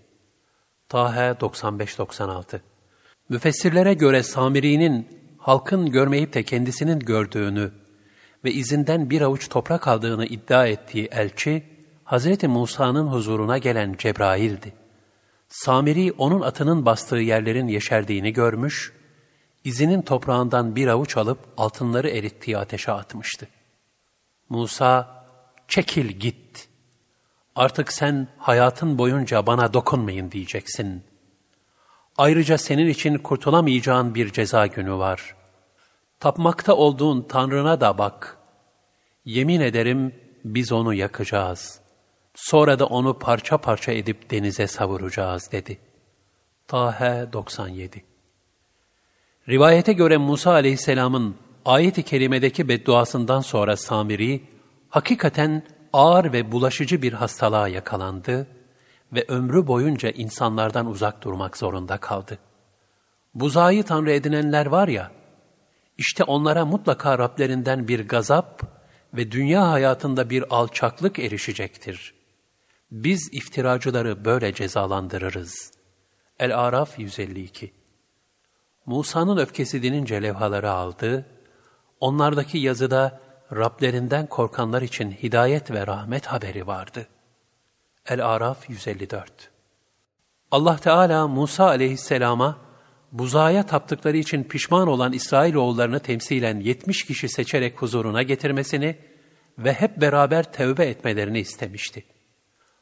Tahe 0.88 1.30
95-96 1.30 2.60
Müfessirlere 3.28 3.94
göre 3.94 4.22
Samiri'nin 4.22 5.23
halkın 5.44 5.90
görmeyip 5.90 6.34
de 6.34 6.42
kendisinin 6.42 6.98
gördüğünü 6.98 7.72
ve 8.44 8.52
izinden 8.52 9.10
bir 9.10 9.20
avuç 9.20 9.48
toprak 9.48 9.88
aldığını 9.88 10.26
iddia 10.26 10.66
ettiği 10.66 11.06
elçi, 11.06 11.62
Hz. 12.04 12.42
Musa'nın 12.42 13.06
huzuruna 13.06 13.58
gelen 13.58 13.94
Cebrail'di. 13.98 14.72
Samiri 15.48 16.12
onun 16.12 16.40
atının 16.40 16.86
bastığı 16.86 17.16
yerlerin 17.16 17.68
yeşerdiğini 17.68 18.32
görmüş, 18.32 18.92
izinin 19.64 20.02
toprağından 20.02 20.76
bir 20.76 20.86
avuç 20.86 21.16
alıp 21.16 21.38
altınları 21.56 22.08
erittiği 22.08 22.58
ateşe 22.58 22.92
atmıştı. 22.92 23.48
Musa, 24.48 25.24
çekil 25.68 26.06
git. 26.06 26.68
Artık 27.56 27.92
sen 27.92 28.28
hayatın 28.38 28.98
boyunca 28.98 29.46
bana 29.46 29.72
dokunmayın 29.74 30.30
diyeceksin.'' 30.30 31.13
Ayrıca 32.18 32.58
senin 32.58 32.88
için 32.88 33.18
kurtulamayacağın 33.18 34.14
bir 34.14 34.32
ceza 34.32 34.66
günü 34.66 34.92
var. 34.92 35.34
Tapmakta 36.20 36.74
olduğun 36.74 37.22
Tanrına 37.22 37.80
da 37.80 37.98
bak. 37.98 38.38
Yemin 39.24 39.60
ederim 39.60 40.14
biz 40.44 40.72
onu 40.72 40.94
yakacağız. 40.94 41.80
Sonra 42.34 42.78
da 42.78 42.86
onu 42.86 43.18
parça 43.18 43.58
parça 43.58 43.92
edip 43.92 44.30
denize 44.30 44.66
savuracağız 44.66 45.52
dedi. 45.52 45.78
Tahe 46.68 47.32
97 47.32 48.04
Rivayete 49.48 49.92
göre 49.92 50.16
Musa 50.16 50.52
aleyhisselamın 50.52 51.36
ayet-i 51.64 52.02
kerimedeki 52.02 52.68
bedduasından 52.68 53.40
sonra 53.40 53.76
Samiri, 53.76 54.42
hakikaten 54.88 55.62
ağır 55.92 56.32
ve 56.32 56.52
bulaşıcı 56.52 57.02
bir 57.02 57.12
hastalığa 57.12 57.68
yakalandı 57.68 58.46
ve 59.12 59.24
ömrü 59.28 59.66
boyunca 59.66 60.10
insanlardan 60.10 60.86
uzak 60.86 61.22
durmak 61.22 61.56
zorunda 61.56 61.98
kaldı. 61.98 62.38
Buzayı 63.34 63.84
tanrı 63.84 64.12
edinenler 64.12 64.66
var 64.66 64.88
ya, 64.88 65.10
işte 65.98 66.24
onlara 66.24 66.64
mutlaka 66.64 67.18
Rablerinden 67.18 67.88
bir 67.88 68.08
gazap 68.08 68.62
ve 69.14 69.30
dünya 69.32 69.70
hayatında 69.70 70.30
bir 70.30 70.54
alçaklık 70.54 71.18
erişecektir. 71.18 72.14
Biz 72.90 73.28
iftiracıları 73.32 74.24
böyle 74.24 74.54
cezalandırırız. 74.54 75.72
El-Araf 76.38 76.98
152 76.98 77.72
Musa'nın 78.86 79.36
öfkesi 79.36 79.82
dinince 79.82 80.22
levhaları 80.22 80.70
aldı, 80.70 81.26
onlardaki 82.00 82.58
yazıda 82.58 83.20
Rablerinden 83.52 84.26
korkanlar 84.26 84.82
için 84.82 85.10
hidayet 85.10 85.70
ve 85.70 85.86
rahmet 85.86 86.26
haberi 86.26 86.66
vardı. 86.66 87.08
El-Araf 88.08 88.70
154 88.70 89.50
Allah 90.50 90.76
Teala 90.76 91.28
Musa 91.28 91.66
aleyhisselama 91.66 92.58
buzaya 93.12 93.66
taptıkları 93.66 94.16
için 94.16 94.44
pişman 94.44 94.88
olan 94.88 95.12
İsrailoğullarını 95.12 96.00
temsilen 96.00 96.60
70 96.60 97.04
kişi 97.04 97.28
seçerek 97.28 97.82
huzuruna 97.82 98.22
getirmesini 98.22 98.96
ve 99.58 99.72
hep 99.72 100.00
beraber 100.00 100.52
tevbe 100.52 100.84
etmelerini 100.84 101.40
istemişti. 101.40 102.04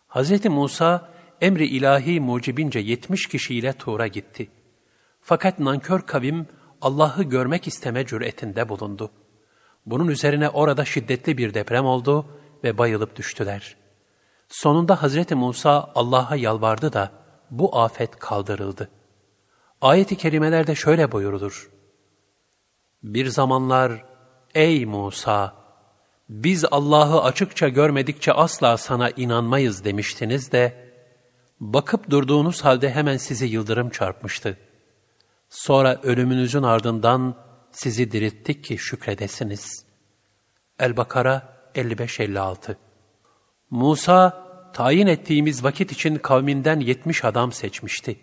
Hz. 0.08 0.44
Musa 0.44 1.08
emri 1.40 1.66
ilahi 1.66 2.20
mucibince 2.20 2.78
70 2.78 3.26
kişiyle 3.26 3.72
Tuğra 3.72 4.06
gitti. 4.06 4.48
Fakat 5.20 5.58
nankör 5.58 6.00
kavim 6.00 6.46
Allah'ı 6.80 7.22
görmek 7.22 7.66
isteme 7.66 8.06
cüretinde 8.06 8.68
bulundu. 8.68 9.10
Bunun 9.86 10.08
üzerine 10.08 10.48
orada 10.48 10.84
şiddetli 10.84 11.38
bir 11.38 11.54
deprem 11.54 11.84
oldu 11.84 12.26
ve 12.64 12.78
bayılıp 12.78 13.16
düştüler.'' 13.16 13.81
Sonunda 14.52 15.02
Hazreti 15.02 15.34
Musa 15.34 15.92
Allah'a 15.94 16.36
yalvardı 16.36 16.92
da 16.92 17.12
bu 17.50 17.78
afet 17.78 18.18
kaldırıldı. 18.18 18.90
Ayet-i 19.80 20.16
kerimelerde 20.16 20.74
şöyle 20.74 21.12
buyurulur. 21.12 21.70
Bir 23.02 23.26
zamanlar 23.26 24.04
ey 24.54 24.86
Musa 24.86 25.54
biz 26.28 26.64
Allah'ı 26.70 27.22
açıkça 27.22 27.68
görmedikçe 27.68 28.32
asla 28.32 28.76
sana 28.76 29.10
inanmayız 29.10 29.84
demiştiniz 29.84 30.52
de 30.52 30.92
bakıp 31.60 32.10
durduğunuz 32.10 32.64
halde 32.64 32.90
hemen 32.90 33.16
sizi 33.16 33.46
yıldırım 33.46 33.90
çarpmıştı. 33.90 34.58
Sonra 35.50 36.00
ölümünüzün 36.02 36.62
ardından 36.62 37.34
sizi 37.70 38.12
dirilttik 38.12 38.64
ki 38.64 38.78
şükredesiniz. 38.78 39.84
El-Bakara 40.78 41.56
55-56 41.74 42.76
Musa, 43.72 44.46
tayin 44.72 45.06
ettiğimiz 45.06 45.64
vakit 45.64 45.92
için 45.92 46.16
kavminden 46.16 46.80
yetmiş 46.80 47.24
adam 47.24 47.52
seçmişti. 47.52 48.16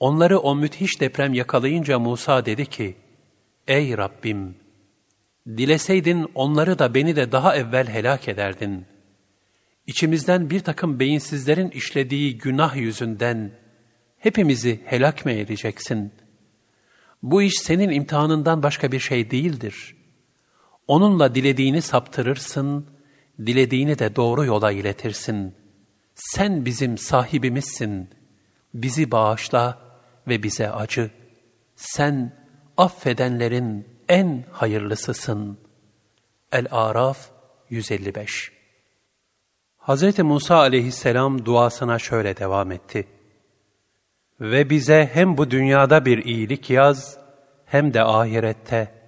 Onları 0.00 0.38
o 0.38 0.54
müthiş 0.54 1.00
deprem 1.00 1.34
yakalayınca 1.34 1.98
Musa 1.98 2.46
dedi 2.46 2.66
ki, 2.66 2.96
Ey 3.68 3.96
Rabbim! 3.96 4.56
Dileseydin 5.46 6.30
onları 6.34 6.78
da 6.78 6.94
beni 6.94 7.16
de 7.16 7.32
daha 7.32 7.56
evvel 7.56 7.88
helak 7.88 8.28
ederdin. 8.28 8.86
İçimizden 9.86 10.50
bir 10.50 10.60
takım 10.60 11.00
beyinsizlerin 11.00 11.70
işlediği 11.70 12.38
günah 12.38 12.76
yüzünden 12.76 13.50
hepimizi 14.18 14.80
helak 14.84 15.24
mı 15.24 15.32
edeceksin? 15.32 16.12
Bu 17.22 17.42
iş 17.42 17.54
senin 17.54 17.90
imtihanından 17.90 18.62
başka 18.62 18.92
bir 18.92 19.00
şey 19.00 19.30
değildir. 19.30 19.96
Onunla 20.86 21.34
dilediğini 21.34 21.82
saptırırsın, 21.82 22.93
dilediğini 23.38 23.98
de 23.98 24.16
doğru 24.16 24.44
yola 24.44 24.72
iletirsin. 24.72 25.54
Sen 26.14 26.64
bizim 26.64 26.98
sahibimizsin. 26.98 28.10
Bizi 28.74 29.10
bağışla 29.10 29.78
ve 30.28 30.42
bize 30.42 30.70
acı. 30.70 31.10
Sen 31.76 32.32
affedenlerin 32.76 33.88
en 34.08 34.44
hayırlısısın. 34.52 35.58
El-Araf 36.52 37.18
155 37.70 38.52
Hz. 39.78 40.18
Musa 40.18 40.56
aleyhisselam 40.56 41.44
duasına 41.44 41.98
şöyle 41.98 42.36
devam 42.36 42.72
etti. 42.72 43.08
Ve 44.40 44.70
bize 44.70 45.10
hem 45.12 45.36
bu 45.36 45.50
dünyada 45.50 46.04
bir 46.04 46.24
iyilik 46.24 46.70
yaz, 46.70 47.18
hem 47.66 47.94
de 47.94 48.02
ahirette. 48.02 49.03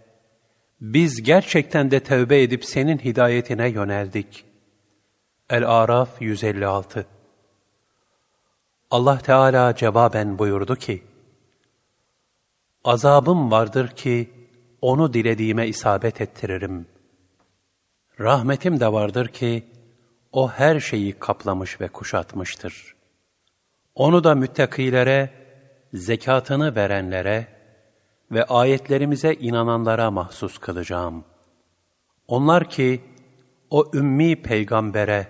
Biz 0.80 1.22
gerçekten 1.22 1.90
de 1.90 2.00
tövbe 2.00 2.42
edip 2.42 2.64
senin 2.64 2.98
hidayetine 2.98 3.68
yöneldik. 3.68 4.44
El-Araf 5.50 6.22
156 6.22 7.06
Allah 8.90 9.18
Teala 9.18 9.74
cevaben 9.74 10.38
buyurdu 10.38 10.76
ki, 10.76 11.02
Azabım 12.84 13.50
vardır 13.50 13.88
ki, 13.88 14.30
onu 14.80 15.12
dilediğime 15.12 15.68
isabet 15.68 16.20
ettiririm. 16.20 16.86
Rahmetim 18.20 18.80
de 18.80 18.92
vardır 18.92 19.28
ki, 19.28 19.64
o 20.32 20.50
her 20.50 20.80
şeyi 20.80 21.12
kaplamış 21.12 21.80
ve 21.80 21.88
kuşatmıştır. 21.88 22.96
Onu 23.94 24.24
da 24.24 24.34
müttakilere, 24.34 25.30
zekatını 25.94 26.76
verenlere 26.76 27.55
ve 28.32 28.44
ayetlerimize 28.44 29.34
inananlara 29.34 30.10
mahsus 30.10 30.58
kılacağım. 30.58 31.24
Onlar 32.28 32.70
ki, 32.70 33.00
o 33.70 33.90
ümmi 33.94 34.42
peygambere, 34.42 35.26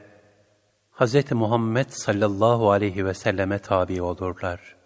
Hz. 0.90 1.32
Muhammed 1.32 1.86
sallallahu 1.88 2.70
aleyhi 2.70 3.06
ve 3.06 3.14
selleme 3.14 3.58
tabi 3.58 4.02
olurlar. 4.02 4.76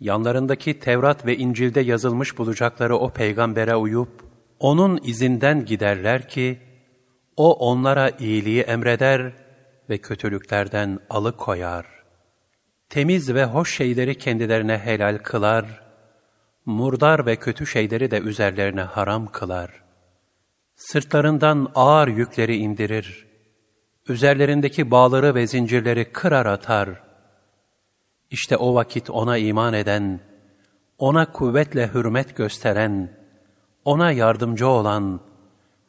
Yanlarındaki 0.00 0.78
Tevrat 0.78 1.26
ve 1.26 1.36
İncil'de 1.36 1.80
yazılmış 1.80 2.38
bulacakları 2.38 2.96
o 2.96 3.10
peygambere 3.10 3.76
uyup, 3.76 4.24
onun 4.58 5.00
izinden 5.02 5.64
giderler 5.64 6.28
ki, 6.28 6.58
o 7.36 7.52
onlara 7.52 8.10
iyiliği 8.10 8.60
emreder 8.60 9.32
ve 9.90 9.98
kötülüklerden 9.98 10.98
alıkoyar. 11.10 11.86
Temiz 12.88 13.34
ve 13.34 13.44
hoş 13.44 13.76
şeyleri 13.76 14.18
kendilerine 14.18 14.78
helal 14.78 15.18
kılar, 15.18 15.89
murdar 16.70 17.26
ve 17.26 17.36
kötü 17.36 17.66
şeyleri 17.66 18.10
de 18.10 18.20
üzerlerine 18.20 18.82
haram 18.82 19.26
kılar. 19.26 19.82
Sırtlarından 20.74 21.72
ağır 21.74 22.08
yükleri 22.08 22.56
indirir, 22.56 23.26
üzerlerindeki 24.08 24.90
bağları 24.90 25.34
ve 25.34 25.46
zincirleri 25.46 26.12
kırar 26.12 26.46
atar. 26.46 26.88
İşte 28.30 28.56
o 28.56 28.74
vakit 28.74 29.10
ona 29.10 29.36
iman 29.36 29.74
eden, 29.74 30.20
ona 30.98 31.32
kuvvetle 31.32 31.94
hürmet 31.94 32.36
gösteren, 32.36 33.16
ona 33.84 34.12
yardımcı 34.12 34.68
olan, 34.68 35.20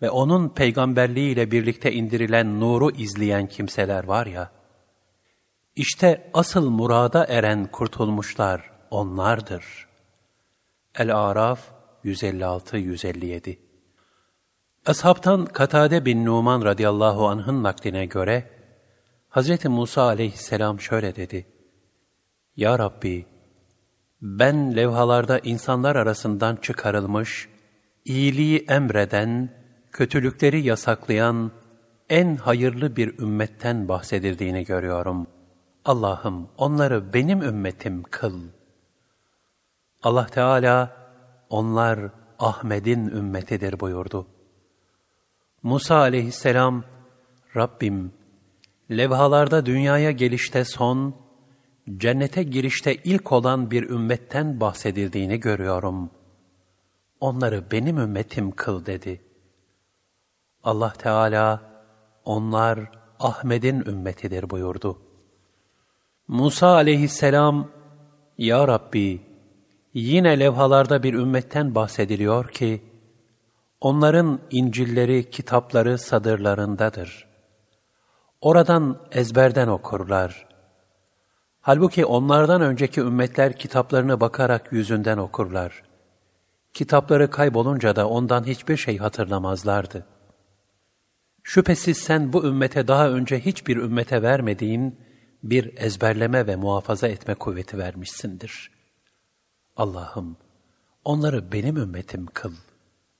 ve 0.02 0.10
onun 0.10 0.50
peygamberliğiyle 0.50 1.52
birlikte 1.52 1.92
indirilen 1.92 2.60
nuru 2.60 2.92
izleyen 2.92 3.48
kimseler 3.48 4.04
var 4.04 4.26
ya, 4.26 4.52
işte 5.76 6.32
asıl 6.34 6.70
murada 6.70 7.26
eren 7.26 7.66
kurtulmuşlar 7.72 8.72
onlardır. 8.92 9.91
El-Araf 10.96 11.60
156-157 12.06 13.58
Ashabtan 14.86 15.46
Katade 15.46 16.06
bin 16.06 16.26
Numan 16.26 16.66
radıyallahu 16.66 17.28
anh'ın 17.28 17.64
nakline 17.64 18.06
göre, 18.06 18.50
Hz. 19.30 19.66
Musa 19.66 20.02
aleyhisselam 20.02 20.80
şöyle 20.80 21.16
dedi, 21.16 21.46
Ya 22.56 22.80
Rabbi, 22.80 23.26
ben 24.22 24.76
levhalarda 24.76 25.40
insanlar 25.40 25.96
arasından 25.96 26.56
çıkarılmış, 26.56 27.50
iyiliği 28.06 28.66
emreden, 28.70 29.50
kötülükleri 29.92 30.62
yasaklayan 30.62 31.52
en 32.10 32.36
hayırlı 32.36 32.96
bir 32.96 33.20
ümmetten 33.20 33.88
bahsedildiğini 33.88 34.66
görüyorum. 34.66 35.28
Allah'ım 35.86 36.50
onları 36.58 37.14
benim 37.14 37.42
ümmetim 37.42 38.04
kıl. 38.04 38.42
Allah 40.04 40.26
Teala 40.26 40.98
onlar 41.50 42.00
Ahmet'in 42.40 43.08
ümmetidir 43.08 43.80
buyurdu. 43.80 44.28
Musa 45.64 45.96
aleyhisselam, 45.96 46.84
Rabbim, 47.56 48.14
levhalarda 48.92 49.66
dünyaya 49.66 50.12
gelişte 50.12 50.66
son, 50.66 51.16
cennete 51.98 52.44
girişte 52.44 52.96
ilk 52.96 53.32
olan 53.32 53.72
bir 53.72 53.90
ümmetten 53.90 54.60
bahsedildiğini 54.60 55.40
görüyorum. 55.40 56.10
Onları 57.20 57.72
benim 57.72 57.98
ümmetim 57.98 58.52
kıl 58.52 58.86
dedi.'' 58.86 59.32
Allah 60.64 60.94
Teala 60.94 61.62
onlar 62.26 62.80
Ahmet'in 63.20 63.86
ümmetidir 63.86 64.50
buyurdu. 64.50 65.02
Musa 66.28 66.68
aleyhisselam, 66.68 67.68
Ya 68.38 68.68
Rabbi, 68.68 69.22
yine 69.94 70.40
levhalarda 70.40 71.04
bir 71.04 71.14
ümmetten 71.14 71.76
bahsediliyor 71.76 72.48
ki, 72.50 72.82
onların 73.82 74.40
İncilleri, 74.52 75.30
kitapları 75.30 75.98
sadırlarındadır. 75.98 77.28
Oradan 78.42 78.98
ezberden 79.12 79.68
okurlar. 79.68 80.48
Halbuki 81.62 82.06
onlardan 82.06 82.62
önceki 82.62 83.02
ümmetler 83.02 83.54
kitaplarını 83.54 84.20
bakarak 84.20 84.74
yüzünden 84.74 85.18
okurlar. 85.18 85.84
Kitapları 86.74 87.30
kaybolunca 87.30 87.96
da 87.96 88.10
ondan 88.10 88.44
hiçbir 88.44 88.78
şey 88.78 88.98
hatırlamazlardı.'' 88.98 90.22
Şüphesiz 91.44 91.98
sen 91.98 92.34
bu 92.34 92.46
ümmete 92.46 92.88
daha 92.88 93.10
önce 93.10 93.40
hiçbir 93.40 93.78
ümmete 93.78 94.22
vermediğin 94.22 95.00
bir 95.44 95.78
ezberleme 95.78 96.48
ve 96.48 96.56
muhafaza 96.56 97.08
etme 97.08 97.36
kuvveti 97.36 97.78
vermişsindir. 97.78 98.72
Allah'ım 99.82 100.38
onları 101.06 101.52
benim 101.52 101.78
ümmetim 101.78 102.26
kıl 102.26 102.54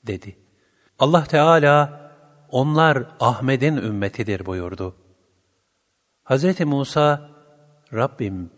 dedi. 0.08 0.38
Allah 1.00 1.24
Teala 1.24 2.02
onlar 2.50 3.06
Ahmet'in 3.20 3.78
ümmetidir 3.78 4.46
buyurdu. 4.46 4.96
Hz. 6.24 6.60
Musa, 6.60 7.30
Rabbim 7.94 8.52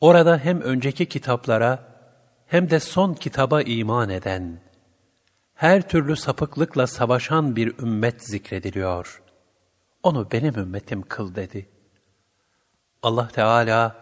orada 0.00 0.38
hem 0.38 0.60
önceki 0.60 1.06
kitaplara 1.06 1.88
hem 2.46 2.70
de 2.70 2.80
son 2.80 3.14
kitaba 3.14 3.62
iman 3.62 4.08
eden, 4.08 4.60
her 5.54 5.88
türlü 5.88 6.16
sapıklıkla 6.16 6.86
savaşan 6.86 7.56
bir 7.56 7.78
ümmet 7.78 8.28
zikrediliyor. 8.28 9.22
Onu 10.02 10.30
benim 10.32 10.58
ümmetim 10.58 11.02
kıl 11.02 11.34
dedi. 11.34 11.68
Allah 13.02 13.28
Teala 13.28 13.96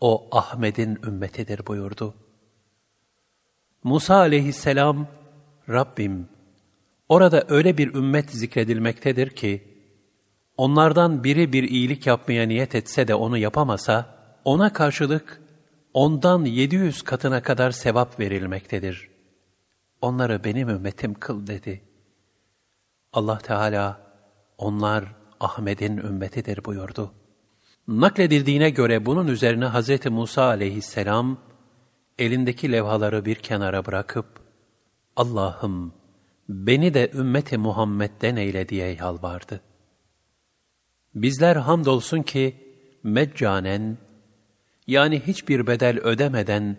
o 0.00 0.28
Ahmet'in 0.32 0.98
ümmetidir 1.06 1.66
buyurdu. 1.66 2.14
Musa 3.84 4.16
aleyhisselam, 4.16 5.06
Rabbim, 5.68 6.28
orada 7.08 7.44
öyle 7.48 7.78
bir 7.78 7.94
ümmet 7.94 8.30
zikredilmektedir 8.30 9.30
ki, 9.30 9.64
onlardan 10.56 11.24
biri 11.24 11.52
bir 11.52 11.62
iyilik 11.62 12.06
yapmaya 12.06 12.46
niyet 12.46 12.74
etse 12.74 13.08
de 13.08 13.14
onu 13.14 13.38
yapamasa, 13.38 14.16
ona 14.44 14.72
karşılık 14.72 15.40
ondan 15.94 16.44
700 16.44 17.02
katına 17.02 17.42
kadar 17.42 17.70
sevap 17.70 18.20
verilmektedir 18.20 19.10
onları 20.02 20.44
benim 20.44 20.68
ümmetim 20.68 21.14
kıl 21.14 21.46
dedi. 21.46 21.82
Allah 23.12 23.38
Teala, 23.38 24.00
onlar 24.58 25.04
Ahmet'in 25.40 25.96
ümmetidir 25.96 26.64
buyurdu. 26.64 27.12
Nakledildiğine 27.88 28.70
göre 28.70 29.06
bunun 29.06 29.26
üzerine 29.26 29.68
Hz. 29.68 30.06
Musa 30.06 30.44
aleyhisselam, 30.44 31.38
elindeki 32.20 32.72
levhaları 32.72 33.24
bir 33.24 33.34
kenara 33.34 33.86
bırakıp, 33.86 34.26
Allah'ım 35.16 35.94
beni 36.48 36.94
de 36.94 37.10
ümmeti 37.14 37.58
Muhammed'den 37.58 38.36
eyle 38.36 38.68
diye 38.68 38.94
yalvardı. 38.94 39.60
Bizler 41.14 41.56
hamdolsun 41.56 42.22
ki 42.22 42.56
meccanen, 43.02 43.98
yani 44.86 45.20
hiçbir 45.20 45.66
bedel 45.66 45.98
ödemeden, 45.98 46.76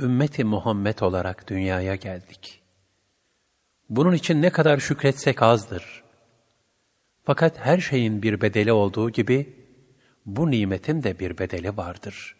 ümmeti 0.00 0.44
Muhammed 0.44 0.98
olarak 0.98 1.48
dünyaya 1.48 1.94
geldik. 1.94 2.62
Bunun 3.88 4.12
için 4.12 4.42
ne 4.42 4.50
kadar 4.50 4.78
şükretsek 4.78 5.42
azdır. 5.42 6.04
Fakat 7.24 7.58
her 7.58 7.78
şeyin 7.78 8.22
bir 8.22 8.40
bedeli 8.40 8.72
olduğu 8.72 9.10
gibi, 9.10 9.56
bu 10.26 10.50
nimetin 10.50 11.02
de 11.02 11.18
bir 11.18 11.38
bedeli 11.38 11.76
vardır. 11.76 12.37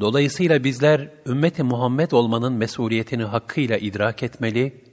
Dolayısıyla 0.00 0.64
bizler 0.64 1.10
ümmeti 1.26 1.62
Muhammed 1.62 2.10
olmanın 2.10 2.52
mesuliyetini 2.52 3.24
hakkıyla 3.24 3.76
idrak 3.78 4.22
etmeli 4.22 4.84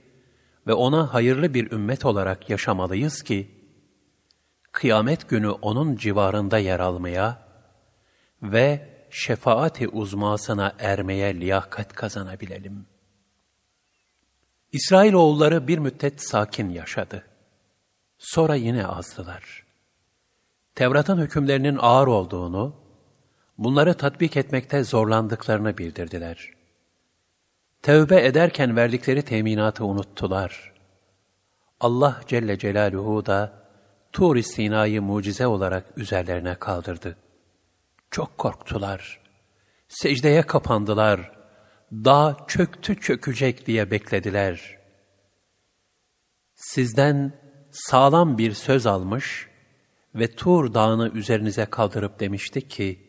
ve 0.66 0.74
ona 0.74 1.14
hayırlı 1.14 1.54
bir 1.54 1.72
ümmet 1.72 2.04
olarak 2.04 2.50
yaşamalıyız 2.50 3.22
ki, 3.22 3.50
kıyamet 4.72 5.28
günü 5.28 5.50
onun 5.50 5.96
civarında 5.96 6.58
yer 6.58 6.80
almaya 6.80 7.46
ve 8.42 8.88
şefaati 9.10 9.88
uzmasına 9.88 10.74
ermeye 10.78 11.40
liyakat 11.40 11.92
kazanabilelim. 11.92 12.86
İsrailoğulları 14.72 15.68
bir 15.68 15.78
müddet 15.78 16.22
sakin 16.22 16.70
yaşadı. 16.70 17.22
Sonra 18.18 18.54
yine 18.54 18.86
azdılar. 18.86 19.66
Tevrat'ın 20.74 21.18
hükümlerinin 21.18 21.78
ağır 21.80 22.06
olduğunu, 22.06 22.85
bunları 23.58 23.94
tatbik 23.94 24.36
etmekte 24.36 24.84
zorlandıklarını 24.84 25.78
bildirdiler. 25.78 26.50
Tevbe 27.82 28.26
ederken 28.26 28.76
verdikleri 28.76 29.22
teminatı 29.22 29.84
unuttular. 29.84 30.72
Allah 31.80 32.20
Celle 32.26 32.58
Celaluhu 32.58 33.26
da 33.26 33.66
Tur-i 34.12 34.42
Sina'yı 34.42 35.02
mucize 35.02 35.46
olarak 35.46 35.98
üzerlerine 35.98 36.54
kaldırdı. 36.54 37.16
Çok 38.10 38.38
korktular. 38.38 39.20
Secdeye 39.88 40.42
kapandılar. 40.42 41.32
Dağ 41.92 42.36
çöktü 42.48 43.00
çökecek 43.00 43.66
diye 43.66 43.90
beklediler. 43.90 44.78
Sizden 46.54 47.32
sağlam 47.70 48.38
bir 48.38 48.52
söz 48.52 48.86
almış 48.86 49.48
ve 50.14 50.30
Tur 50.34 50.74
dağını 50.74 51.08
üzerinize 51.08 51.66
kaldırıp 51.66 52.20
demişti 52.20 52.68
ki, 52.68 53.05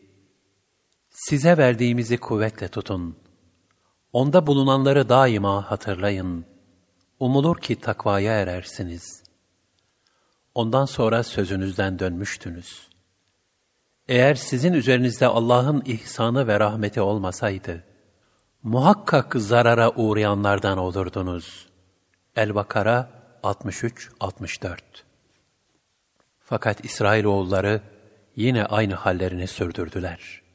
size 1.18 1.56
verdiğimizi 1.56 2.18
kuvvetle 2.18 2.68
tutun. 2.68 3.16
Onda 4.12 4.46
bulunanları 4.46 5.08
daima 5.08 5.70
hatırlayın. 5.70 6.44
Umulur 7.20 7.58
ki 7.58 7.76
takvaya 7.76 8.32
erersiniz. 8.32 9.22
Ondan 10.54 10.84
sonra 10.84 11.22
sözünüzden 11.22 11.98
dönmüştünüz. 11.98 12.88
Eğer 14.08 14.34
sizin 14.34 14.72
üzerinizde 14.72 15.26
Allah'ın 15.26 15.82
ihsanı 15.86 16.46
ve 16.46 16.60
rahmeti 16.60 17.00
olmasaydı, 17.00 17.84
muhakkak 18.62 19.34
zarara 19.36 19.90
uğrayanlardan 19.90 20.78
olurdunuz. 20.78 21.68
El-Bakara 22.36 23.10
63-64 23.42 24.78
Fakat 26.40 26.84
İsrailoğulları 26.84 27.80
yine 28.36 28.64
aynı 28.64 28.94
hallerini 28.94 29.46
sürdürdüler. 29.46 30.47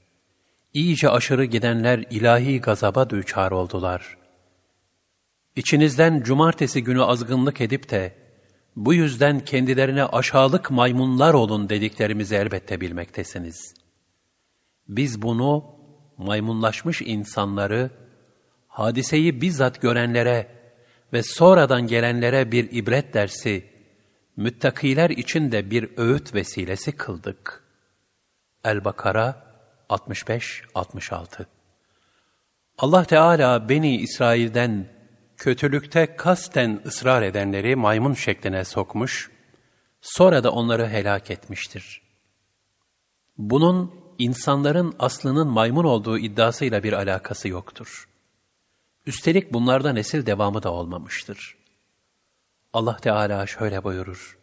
İyice 0.74 1.10
aşırı 1.10 1.46
gidenler 1.46 2.06
ilahi 2.10 2.62
gazaba 2.62 3.10
düçar 3.10 3.52
oldular. 3.52 4.18
İçinizden 5.56 6.22
cumartesi 6.22 6.84
günü 6.84 7.04
azgınlık 7.04 7.62
edip 7.62 7.90
de, 7.90 8.16
bu 8.76 8.94
yüzden 8.94 9.40
kendilerine 9.40 10.04
aşağılık 10.06 10.72
maymunlar 10.72 11.34
olun 11.34 11.70
dediklerimizi 11.70 12.36
elbette 12.36 12.82
bilmektesiniz. 12.82 13.74
Biz 14.88 15.22
bunu 15.22 15.66
maymunlaşmış 16.18 17.02
insanları, 17.02 17.90
hadiseyi 18.68 19.42
bizzat 19.42 19.82
görenlere 19.82 20.48
ve 21.14 21.24
sonradan 21.24 21.88
gelenlere 21.88 22.52
bir 22.52 22.72
ibret 22.72 23.14
dersi, 23.14 23.66
müttakiler 24.38 25.10
için 25.10 25.52
de 25.52 25.72
bir 25.72 25.90
öğüt 25.98 26.34
vesilesi 26.36 26.92
kıldık. 26.92 27.64
El-Bakara 28.64 29.53
65-66 29.94 31.46
Allah 32.78 33.04
Teala 33.04 33.70
Beni 33.70 33.98
İsrail'den 33.98 34.88
kötülükte 35.38 36.16
kasten 36.16 36.82
ısrar 36.86 37.22
edenleri 37.22 37.76
maymun 37.76 38.14
şekline 38.14 38.66
sokmuş, 38.66 39.32
sonra 40.02 40.44
da 40.44 40.52
onları 40.52 40.88
helak 40.88 41.32
etmiştir. 41.32 42.02
Bunun 43.38 43.96
insanların 44.20 44.96
aslının 45.00 45.48
maymun 45.48 45.84
olduğu 45.84 46.18
iddiasıyla 46.18 46.84
bir 46.84 46.94
alakası 46.94 47.48
yoktur. 47.48 48.10
Üstelik 49.06 49.54
bunlarda 49.54 49.94
nesil 49.94 50.26
devamı 50.26 50.64
da 50.64 50.72
olmamıştır. 50.72 51.58
Allah 52.74 52.98
Teala 52.98 53.48
şöyle 53.48 53.84
buyurur. 53.84 54.38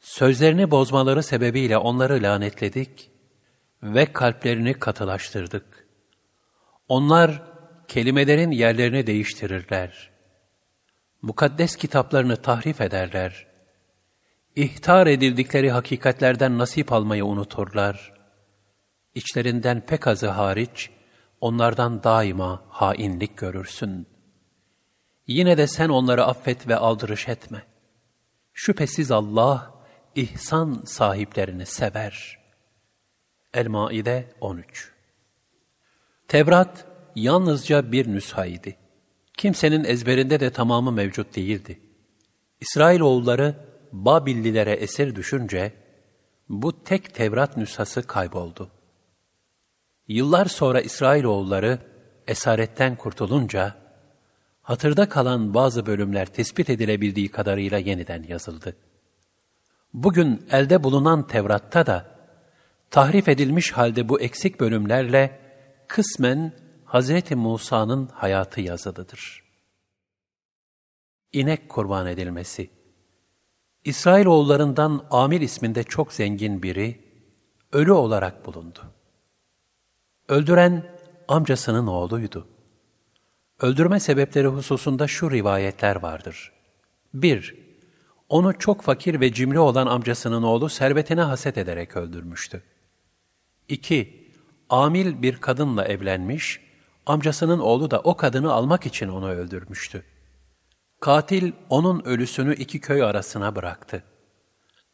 Sözlerini 0.00 0.70
bozmaları 0.70 1.22
sebebiyle 1.22 1.78
onları 1.78 2.22
lanetledik 2.22 3.10
ve 3.82 4.12
kalplerini 4.12 4.74
katılaştırdık. 4.74 5.86
Onlar 6.88 7.42
kelimelerin 7.88 8.50
yerlerini 8.50 9.06
değiştirirler. 9.06 10.10
Mukaddes 11.22 11.76
kitaplarını 11.76 12.36
tahrif 12.36 12.80
ederler. 12.80 13.46
İhtar 14.56 15.06
edildikleri 15.06 15.70
hakikatlerden 15.70 16.58
nasip 16.58 16.92
almayı 16.92 17.24
unuturlar. 17.24 18.12
İçlerinden 19.14 19.86
pek 19.86 20.06
azı 20.06 20.28
hariç, 20.28 20.90
onlardan 21.40 22.04
daima 22.04 22.62
hainlik 22.68 23.36
görürsün. 23.36 24.06
Yine 25.26 25.58
de 25.58 25.66
sen 25.66 25.88
onları 25.88 26.24
affet 26.24 26.68
ve 26.68 26.76
aldırış 26.76 27.28
etme. 27.28 27.62
Şüphesiz 28.52 29.10
Allah, 29.10 29.74
ihsan 30.14 30.82
sahiplerini 30.86 31.66
sever. 31.66 32.45
El-Maide 33.56 34.28
13 34.40 34.92
Tevrat, 36.28 36.84
yalnızca 37.14 37.92
bir 37.92 38.08
nüshaydı. 38.08 38.70
Kimsenin 39.36 39.84
ezberinde 39.84 40.40
de 40.40 40.50
tamamı 40.50 40.92
mevcut 40.92 41.36
değildi. 41.36 41.80
İsrailoğulları 42.60 43.54
Babillilere 43.92 44.72
esir 44.72 45.16
düşünce, 45.16 45.72
bu 46.48 46.84
tek 46.84 47.14
Tevrat 47.14 47.56
nüshası 47.56 48.02
kayboldu. 48.06 48.70
Yıllar 50.08 50.46
sonra 50.46 50.80
İsrailoğulları 50.80 51.78
esaretten 52.26 52.96
kurtulunca, 52.96 53.74
hatırda 54.62 55.08
kalan 55.08 55.54
bazı 55.54 55.86
bölümler 55.86 56.26
tespit 56.26 56.70
edilebildiği 56.70 57.28
kadarıyla 57.28 57.78
yeniden 57.78 58.22
yazıldı. 58.22 58.76
Bugün 59.94 60.46
elde 60.50 60.84
bulunan 60.84 61.26
Tevrat'ta 61.26 61.86
da, 61.86 62.15
tahrif 62.90 63.28
edilmiş 63.28 63.72
halde 63.72 64.08
bu 64.08 64.20
eksik 64.20 64.60
bölümlerle 64.60 65.40
kısmen 65.88 66.52
Hz. 66.86 67.30
Musa'nın 67.30 68.06
hayatı 68.06 68.60
yazılıdır. 68.60 69.42
İnek 71.32 71.68
kurban 71.68 72.06
edilmesi 72.06 72.70
İsrailoğullarından 73.84 75.06
Amir 75.10 75.40
isminde 75.40 75.82
çok 75.82 76.12
zengin 76.12 76.62
biri, 76.62 77.00
ölü 77.72 77.92
olarak 77.92 78.46
bulundu. 78.46 78.80
Öldüren 80.28 80.84
amcasının 81.28 81.86
oğluydu. 81.86 82.48
Öldürme 83.60 84.00
sebepleri 84.00 84.46
hususunda 84.46 85.06
şu 85.06 85.30
rivayetler 85.30 85.96
vardır. 85.96 86.52
1. 87.14 87.54
Onu 88.28 88.58
çok 88.58 88.82
fakir 88.82 89.20
ve 89.20 89.32
cimri 89.32 89.58
olan 89.58 89.86
amcasının 89.86 90.42
oğlu 90.42 90.68
servetine 90.68 91.20
haset 91.20 91.58
ederek 91.58 91.96
öldürmüştü. 91.96 92.62
2. 93.68 94.26
Amil 94.70 95.22
bir 95.22 95.36
kadınla 95.36 95.84
evlenmiş, 95.84 96.60
amcasının 97.06 97.58
oğlu 97.58 97.90
da 97.90 98.00
o 98.00 98.16
kadını 98.16 98.52
almak 98.52 98.86
için 98.86 99.08
onu 99.08 99.28
öldürmüştü. 99.30 100.04
Katil 101.00 101.52
onun 101.68 102.04
ölüsünü 102.04 102.54
iki 102.54 102.80
köy 102.80 103.02
arasına 103.02 103.56
bıraktı. 103.56 104.02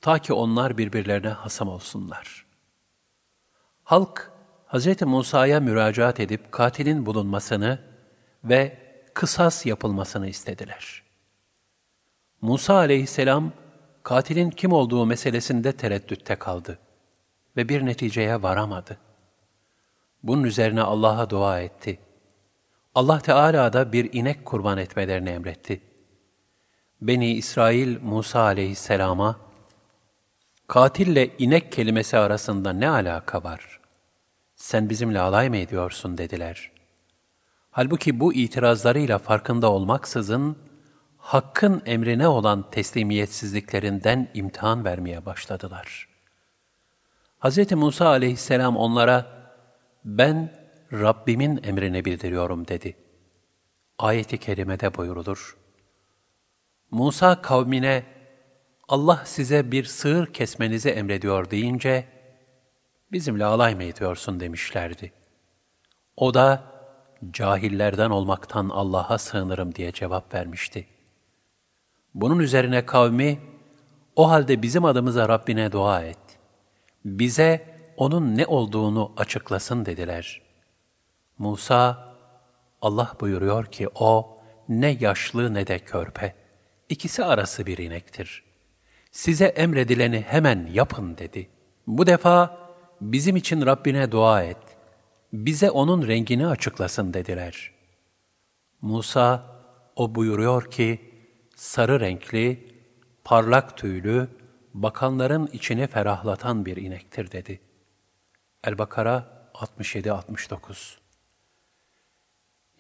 Ta 0.01 0.19
ki 0.19 0.33
onlar 0.33 0.79
birbirlerine 0.79 1.29
hasam 1.29 1.69
olsunlar. 1.69 2.47
Halk, 3.85 4.33
Hz. 4.67 5.03
Musa'ya 5.03 5.61
müracaat 5.61 6.21
edip 6.21 6.53
katilin 6.53 7.07
bulunmasını 7.07 7.79
ve 8.45 8.79
kısas 9.15 9.67
yapılmasını 9.67 10.29
istediler. 10.29 11.03
Musa 12.41 12.75
aleyhisselam, 12.75 13.53
katilin 14.03 14.51
kim 14.51 14.73
olduğu 14.73 15.07
meselesinde 15.07 15.73
tereddütte 15.73 16.37
kaldı 16.37 16.79
ve 17.57 17.69
bir 17.69 17.87
neticeye 17.87 18.43
varamadı. 18.43 18.99
Bunun 20.23 20.45
üzerine 20.45 20.83
Allah'a 20.83 21.31
dua 21.31 21.61
etti. 21.61 21.99
Allah 22.95 23.19
Teala 23.19 23.73
da 23.73 23.93
bir 23.93 24.13
inek 24.13 24.45
kurban 24.45 24.79
etmelerini 24.79 25.31
emretti. 25.31 25.81
Beni 27.01 27.33
İsrail 27.33 28.03
Musa 28.03 28.41
aleyhisselama, 28.41 29.37
katille 30.67 31.31
inek 31.39 31.73
kelimesi 31.73 32.19
arasında 32.19 32.73
ne 32.73 32.89
alaka 32.89 33.45
var? 33.45 33.81
Sen 34.57 34.91
bizimle 34.91 35.21
alay 35.21 35.49
mı 35.49 35.57
ediyorsun 35.57 36.19
dediler. 36.19 36.71
Halbuki 37.71 38.21
bu 38.21 38.35
itirazlarıyla 38.35 39.19
farkında 39.19 39.71
olmaksızın, 39.73 40.57
Hakk'ın 41.17 41.83
emrine 41.87 42.29
olan 42.29 42.71
teslimiyetsizliklerinden 42.71 44.29
imtihan 44.35 44.85
vermeye 44.85 45.27
başladılar. 45.27 46.12
Hz. 47.43 47.73
Musa 47.73 48.09
aleyhisselam 48.09 48.77
onlara, 48.77 49.27
ben 50.05 50.63
Rabbimin 50.93 51.61
emrini 51.65 52.05
bildiriyorum 52.05 52.69
dedi. 52.69 52.97
Ayet-i 53.99 54.39
kerimede 54.39 54.95
buyurulur. 54.95 55.57
Musa 56.91 57.43
kavmine 57.43 58.05
Allah 58.89 59.23
size 59.25 59.73
bir 59.73 59.85
sığır 59.85 60.33
kesmenizi 60.33 60.91
emrediyor 60.91 61.51
deyince 61.51 62.05
bizimle 63.13 63.45
alay 63.45 63.75
mı 63.75 63.83
ediyorsun 63.83 64.41
demişlerdi. 64.41 65.13
O 66.17 66.35
da 66.35 66.63
cahillerden 67.31 68.11
olmaktan 68.11 68.69
Allah'a 68.69 69.19
sığınırım 69.19 69.75
diye 69.75 69.93
cevap 69.93 70.35
vermişti. 70.35 70.87
Bunun 72.15 72.39
üzerine 72.39 72.87
kavmi, 72.87 73.39
o 74.17 74.31
halde 74.31 74.63
bizim 74.63 74.85
adımıza 74.85 75.29
Rabbine 75.29 75.73
dua 75.73 76.03
et. 76.03 76.22
Bize 77.05 77.77
onun 77.97 78.37
ne 78.37 78.47
olduğunu 78.47 79.13
açıklasın 79.17 79.87
dediler. 79.87 80.43
Musa, 81.39 82.13
Allah 82.83 83.17
buyuruyor 83.21 83.67
ki 83.67 83.89
o 83.95 84.39
ne 84.69 84.97
yaşlı 85.01 85.55
ne 85.55 85.67
de 85.67 85.79
körpe. 85.79 86.35
İkisi 86.89 87.25
arası 87.25 87.67
bir 87.67 87.79
inektir. 87.79 88.45
Size 89.11 89.45
emredileni 89.45 90.21
hemen 90.21 90.69
yapın 90.73 91.19
dedi. 91.19 91.49
Bu 91.87 92.07
defa 92.07 92.59
bizim 93.01 93.37
için 93.37 93.67
Rabbine 93.67 94.13
dua 94.13 94.43
et. 94.43 94.57
Bize 95.33 95.71
onun 95.71 96.09
rengini 96.09 96.47
açıklasın 96.47 97.15
dediler. 97.15 97.71
Musa, 98.81 99.47
o 99.97 100.15
buyuruyor 100.15 100.71
ki, 100.71 101.01
sarı 101.57 102.01
renkli, 102.01 102.69
parlak 103.25 103.77
tüylü, 103.77 104.29
bakanların 104.75 105.47
içini 105.53 105.87
ferahlatan 105.87 106.67
bir 106.67 106.77
inektir 106.77 107.33
dedi. 107.33 107.61
El-Bakara 108.65 109.49
67-69 109.55 110.97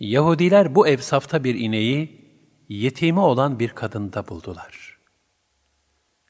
Yahudiler 0.01 0.75
bu 0.75 0.89
evsafta 0.89 1.45
bir 1.45 1.55
ineği, 1.55 2.23
yetimi 2.69 3.21
olan 3.21 3.59
bir 3.59 3.69
kadında 3.69 4.29
buldular. 4.29 4.99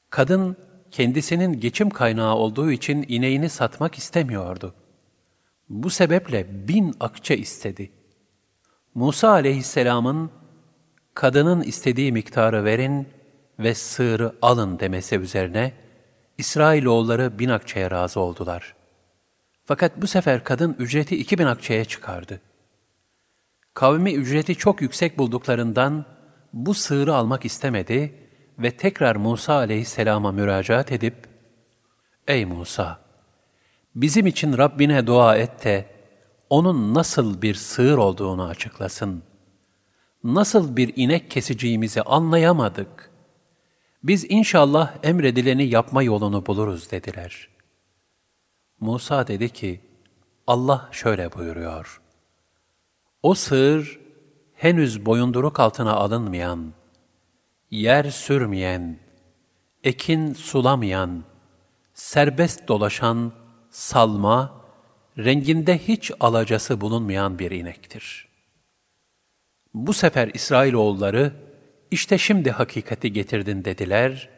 Kadın, 0.09 0.57
kendisinin 0.91 1.59
geçim 1.59 1.89
kaynağı 1.89 2.35
olduğu 2.35 2.71
için 2.71 3.05
ineğini 3.07 3.49
satmak 3.49 3.97
istemiyordu. 3.97 4.75
Bu 5.69 5.89
sebeple 5.89 6.67
bin 6.67 6.95
akçe 6.99 7.37
istedi. 7.37 7.91
Musa 8.95 9.29
aleyhisselamın, 9.29 10.31
kadının 11.13 11.63
istediği 11.63 12.11
miktarı 12.11 12.65
verin 12.65 13.07
ve 13.59 13.75
sığırı 13.75 14.35
alın 14.41 14.79
demesi 14.79 15.15
üzerine, 15.15 15.73
İsrailoğulları 16.37 17.39
bin 17.39 17.49
akçeye 17.49 17.91
razı 17.91 18.19
oldular. 18.19 18.75
Fakat 19.65 20.01
bu 20.01 20.07
sefer 20.07 20.43
kadın 20.43 20.75
ücreti 20.79 21.17
iki 21.17 21.37
bin 21.37 21.45
akçeye 21.45 21.85
çıkardı. 21.85 22.41
Kavmi 23.73 24.13
ücreti 24.13 24.55
çok 24.55 24.81
yüksek 24.81 25.17
bulduklarından 25.17 26.05
bu 26.53 26.73
sığırı 26.73 27.15
almak 27.15 27.45
istemedi 27.45 28.15
ve 28.59 28.71
tekrar 28.71 29.15
Musa 29.15 29.53
aleyhisselama 29.53 30.31
müracaat 30.31 30.91
edip, 30.91 31.15
Ey 32.27 32.45
Musa! 32.45 32.99
Bizim 33.95 34.27
için 34.27 34.57
Rabbine 34.57 35.07
dua 35.07 35.37
et 35.37 35.63
de, 35.63 35.85
onun 36.49 36.93
nasıl 36.93 37.41
bir 37.41 37.55
sığır 37.55 37.97
olduğunu 37.97 38.43
açıklasın. 38.43 39.23
Nasıl 40.23 40.77
bir 40.77 40.93
inek 40.95 41.31
kesiciğimizi 41.31 42.01
anlayamadık. 42.01 43.12
Biz 44.03 44.25
inşallah 44.29 44.95
emredileni 45.03 45.63
yapma 45.63 46.03
yolunu 46.03 46.45
buluruz 46.45 46.91
dediler. 46.91 47.49
Musa 48.79 49.27
dedi 49.27 49.49
ki, 49.49 49.81
Allah 50.47 50.89
şöyle 50.91 51.33
buyuruyor. 51.33 52.01
O 53.23 53.33
sığır, 53.33 53.99
henüz 54.53 55.05
boyunduruk 55.05 55.59
altına 55.59 55.93
alınmayan, 55.93 56.73
yer 57.71 58.11
sürmeyen, 58.11 58.99
ekin 59.83 60.33
sulamayan, 60.33 61.23
serbest 61.93 62.67
dolaşan, 62.67 63.33
salma, 63.69 64.61
renginde 65.17 65.77
hiç 65.77 66.11
alacası 66.19 66.81
bulunmayan 66.81 67.39
bir 67.39 67.51
inektir. 67.51 68.27
Bu 69.73 69.93
sefer 69.93 70.31
İsrailoğulları, 70.33 71.42
işte 71.93 72.17
şimdi 72.17 72.51
hakikati 72.51 73.13
getirdin 73.13 73.65
dediler 73.65 74.29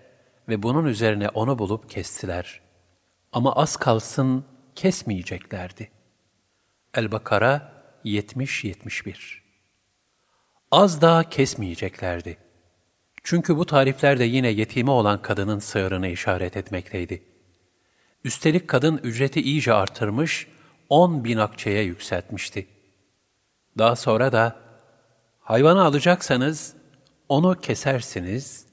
ve 0.50 0.64
bunun 0.64 0.86
üzerine 0.86 1.30
onu 1.30 1.60
bulup 1.60 1.90
kestiler. 1.90 2.62
Ama 3.32 3.54
az 3.54 3.78
kalsın 3.78 4.46
kesmeyeceklerdi. 4.76 5.92
El-Bakara 6.94 7.74
70-71 8.06 9.16
Az 10.72 11.02
daha 11.02 11.30
kesmeyeceklerdi. 11.30 12.38
Çünkü 13.24 13.58
bu 13.58 13.66
tarifler 13.66 14.20
de 14.20 14.24
yine 14.24 14.48
yetime 14.48 14.92
olan 14.92 15.22
kadının 15.22 15.60
sığırını 15.60 16.08
işaret 16.08 16.58
etmekteydi. 16.58 17.24
Üstelik 18.24 18.68
kadın 18.68 18.98
ücreti 18.98 19.42
iyice 19.42 19.74
artırmış, 19.74 20.48
on 20.90 21.24
bin 21.24 21.38
akçeye 21.38 21.84
yükseltmişti. 21.84 22.68
Daha 23.78 23.96
sonra 23.96 24.32
da, 24.32 24.56
hayvanı 25.40 25.84
alacaksanız, 25.84 26.75
onu 27.30 27.60
kesersiniz 27.60 28.66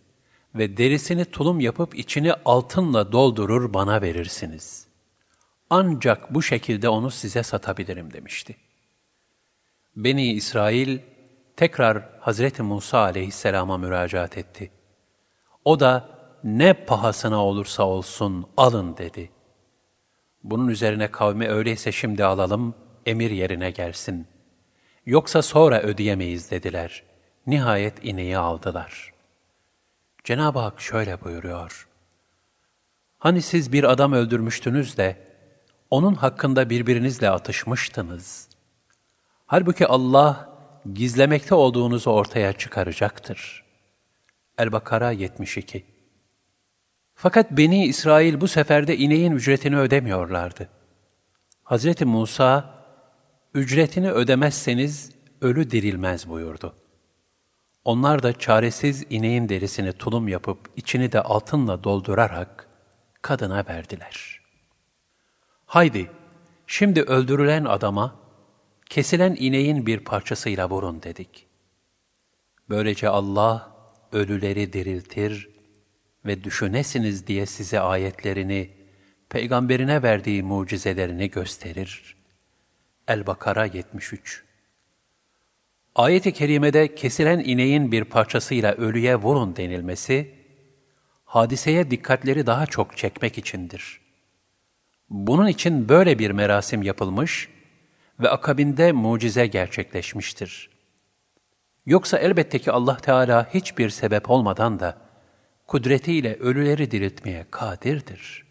ve 0.55 0.76
derisini 0.76 1.24
tulum 1.24 1.60
yapıp 1.60 1.98
içini 1.98 2.32
altınla 2.32 3.12
doldurur 3.12 3.74
bana 3.74 4.02
verirsiniz. 4.02 4.86
Ancak 5.70 6.34
bu 6.34 6.42
şekilde 6.42 6.89
onu 6.89 7.10
size 7.10 7.42
satabilirim 7.42 8.12
demişti. 8.12 8.56
Beni 9.97 10.32
İsrail 10.32 10.98
tekrar 11.56 12.18
Hazreti 12.20 12.62
Musa 12.62 12.98
aleyhisselama 12.98 13.78
müracaat 13.78 14.39
etti. 14.39 14.70
O 15.64 15.81
da 15.81 16.08
ne 16.44 16.72
pahasına 16.72 17.44
olursa 17.44 17.82
olsun 17.82 18.47
alın 18.56 18.97
dedi. 18.97 19.31
Bunun 20.44 20.68
üzerine 20.68 21.10
kavmi 21.10 21.48
öyleyse 21.48 21.92
şimdi 21.92 22.24
alalım, 22.24 22.74
emir 23.06 23.31
yerine 23.31 23.70
gelsin. 23.70 24.26
Yoksa 25.06 25.42
sonra 25.42 25.82
ödeyemeyiz 25.82 26.50
dediler. 26.50 27.02
Nihayet 27.46 28.04
ineği 28.04 28.38
aldılar. 28.38 29.12
Cenab-ı 30.24 30.58
Hak 30.58 30.80
şöyle 30.80 31.20
buyuruyor. 31.20 31.88
Hani 33.18 33.42
siz 33.42 33.72
bir 33.72 33.84
adam 33.84 34.12
öldürmüştünüz 34.12 34.96
de, 34.96 35.16
onun 35.90 36.14
hakkında 36.14 36.70
birbirinizle 36.70 37.30
atışmıştınız. 37.30 38.48
Halbuki 39.46 39.86
Allah, 39.86 40.50
gizlemekte 40.94 41.54
olduğunuzu 41.54 42.10
ortaya 42.10 42.52
çıkaracaktır. 42.52 43.64
El-Bakara 44.58 45.10
72 45.10 45.84
Fakat 47.14 47.50
Beni 47.50 47.86
İsrail 47.86 48.40
bu 48.40 48.48
seferde 48.48 48.96
ineğin 48.96 49.32
ücretini 49.32 49.78
ödemiyorlardı. 49.78 50.68
Hz. 51.64 52.02
Musa, 52.02 52.74
ücretini 53.54 54.10
ödemezseniz 54.10 55.10
ölü 55.40 55.70
dirilmez 55.70 56.28
buyurdu. 56.28 56.81
Onlar 57.84 58.22
da 58.22 58.38
çaresiz 58.38 59.04
ineğin 59.10 59.48
derisini 59.48 59.92
tulum 59.92 60.28
yapıp 60.28 60.70
içini 60.76 61.12
de 61.12 61.22
altınla 61.22 61.84
doldurarak 61.84 62.68
kadına 63.22 63.64
verdiler. 63.68 64.40
Haydi, 65.66 66.10
şimdi 66.66 67.02
öldürülen 67.02 67.64
adama 67.64 68.16
kesilen 68.90 69.36
ineğin 69.38 69.86
bir 69.86 70.00
parçasıyla 70.00 70.70
vurun 70.70 71.02
dedik. 71.02 71.46
Böylece 72.68 73.08
Allah 73.08 73.76
ölüleri 74.12 74.72
diriltir 74.72 75.48
ve 76.26 76.44
düşünesiniz 76.44 77.26
diye 77.26 77.46
size 77.46 77.80
ayetlerini, 77.80 78.70
peygamberine 79.28 80.02
verdiği 80.02 80.42
mucizelerini 80.42 81.30
gösterir. 81.30 82.16
El-Bakara 83.08 83.64
73 83.64 84.44
Ayet-i 85.94 86.32
kerimede 86.32 86.94
kesilen 86.94 87.38
ineğin 87.38 87.92
bir 87.92 88.04
parçasıyla 88.04 88.72
ölüye 88.72 89.16
vurun 89.16 89.56
denilmesi, 89.56 90.34
hadiseye 91.24 91.90
dikkatleri 91.90 92.46
daha 92.46 92.66
çok 92.66 92.96
çekmek 92.96 93.38
içindir. 93.38 94.00
Bunun 95.10 95.46
için 95.46 95.88
böyle 95.88 96.18
bir 96.18 96.30
merasim 96.30 96.82
yapılmış 96.82 97.48
ve 98.20 98.28
akabinde 98.28 98.92
mucize 98.92 99.46
gerçekleşmiştir. 99.46 100.70
Yoksa 101.86 102.18
elbette 102.18 102.58
ki 102.58 102.72
Allah 102.72 102.96
Teala 102.96 103.48
hiçbir 103.54 103.90
sebep 103.90 104.30
olmadan 104.30 104.80
da 104.80 104.98
kudretiyle 105.66 106.34
ölüleri 106.34 106.90
diriltmeye 106.90 107.46
kadirdir. 107.50 108.46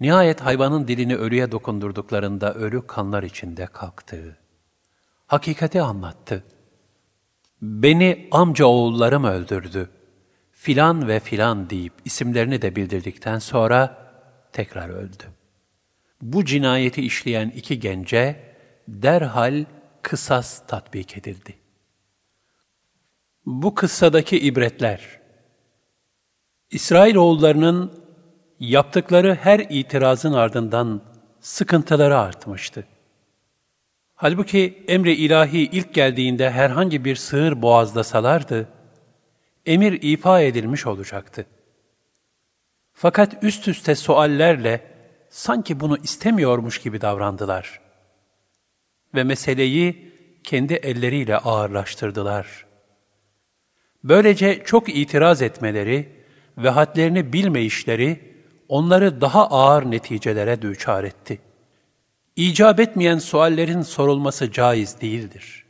Nihayet 0.00 0.40
hayvanın 0.40 0.88
dilini 0.88 1.16
ölüye 1.16 1.52
dokundurduklarında 1.52 2.54
ölü 2.54 2.86
kanlar 2.86 3.22
içinde 3.22 3.66
kalktı. 3.66 4.41
Hakikati 5.32 5.82
anlattı. 5.82 6.44
Beni 7.62 8.28
amca 8.30 8.66
oğullarım 8.66 9.24
öldürdü. 9.24 9.90
Filan 10.52 11.08
ve 11.08 11.20
filan 11.20 11.70
deyip 11.70 11.92
isimlerini 12.04 12.62
de 12.62 12.76
bildirdikten 12.76 13.38
sonra 13.38 14.12
tekrar 14.52 14.88
öldü 14.88 15.24
bu 16.22 16.44
cinayeti 16.44 17.02
işleyen 17.02 17.48
iki 17.48 17.80
gence 17.80 18.54
derhal 18.88 19.64
kısas 20.02 20.66
tatbik 20.66 21.18
edildi. 21.18 21.54
Bu 23.46 23.74
kıssadaki 23.74 24.40
ibretler, 24.40 25.20
İsrailoğullarının 26.70 28.02
yaptıkları 28.60 29.34
her 29.34 29.66
itirazın 29.70 30.32
ardından 30.32 31.02
sıkıntıları 31.40 32.18
artmıştı. 32.18 32.86
Halbuki 34.22 34.84
emri 34.88 35.12
ilahi 35.12 35.58
ilk 35.58 35.94
geldiğinde 35.94 36.50
herhangi 36.50 37.04
bir 37.04 37.16
sığır 37.16 37.62
boğazlasalardı, 37.62 38.68
emir 39.66 40.02
ifa 40.02 40.40
edilmiş 40.40 40.86
olacaktı. 40.86 41.46
Fakat 42.92 43.44
üst 43.44 43.68
üste 43.68 43.94
suallerle 43.94 44.80
sanki 45.30 45.80
bunu 45.80 45.98
istemiyormuş 45.98 46.78
gibi 46.78 47.00
davrandılar. 47.00 47.80
Ve 49.14 49.24
meseleyi 49.24 50.12
kendi 50.44 50.74
elleriyle 50.74 51.36
ağırlaştırdılar. 51.36 52.66
Böylece 54.04 54.62
çok 54.64 54.96
itiraz 54.96 55.42
etmeleri 55.42 56.12
ve 56.58 56.70
hadlerini 56.70 57.32
bilmeyişleri 57.32 58.34
onları 58.68 59.20
daha 59.20 59.46
ağır 59.46 59.90
neticelere 59.90 60.62
düçar 60.62 61.04
etti. 61.04 61.38
İcap 62.36 62.80
etmeyen 62.80 63.18
suallerin 63.18 63.82
sorulması 63.82 64.52
caiz 64.52 65.00
değildir. 65.00 65.64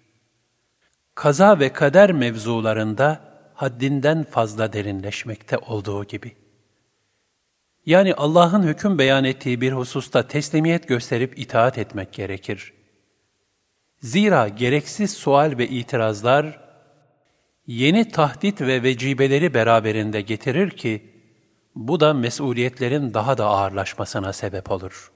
Kaza 1.15 1.59
ve 1.59 1.73
kader 1.73 2.13
mevzularında 2.13 3.21
haddinden 3.55 4.25
fazla 4.25 4.73
derinleşmekte 4.73 5.59
olduğu 5.59 6.05
gibi. 6.05 6.37
Yani 7.87 8.15
Allah'ın 8.15 8.63
hüküm 8.63 8.99
beyan 8.99 9.25
ettiği 9.25 9.61
bir 9.61 9.73
hususta 9.73 10.29
teslimiyet 10.29 10.89
gösterip 10.89 11.39
itaat 11.39 11.79
etmek 11.79 12.13
gerekir. 12.13 12.73
Zira 14.01 14.49
gereksiz 14.49 15.13
sual 15.13 15.59
ve 15.59 15.69
itirazlar, 15.69 16.61
yeni 17.67 18.09
tahdit 18.09 18.61
ve 18.61 18.83
vecibeleri 18.83 19.55
beraberinde 19.55 20.21
getirir 20.21 20.71
ki, 20.71 21.13
bu 21.75 22.01
da 22.01 22.15
mesuliyetlerin 22.15 23.15
daha 23.15 23.39
da 23.39 23.47
ağırlaşmasına 23.47 24.33
sebep 24.33 24.71
olur. 24.71 25.13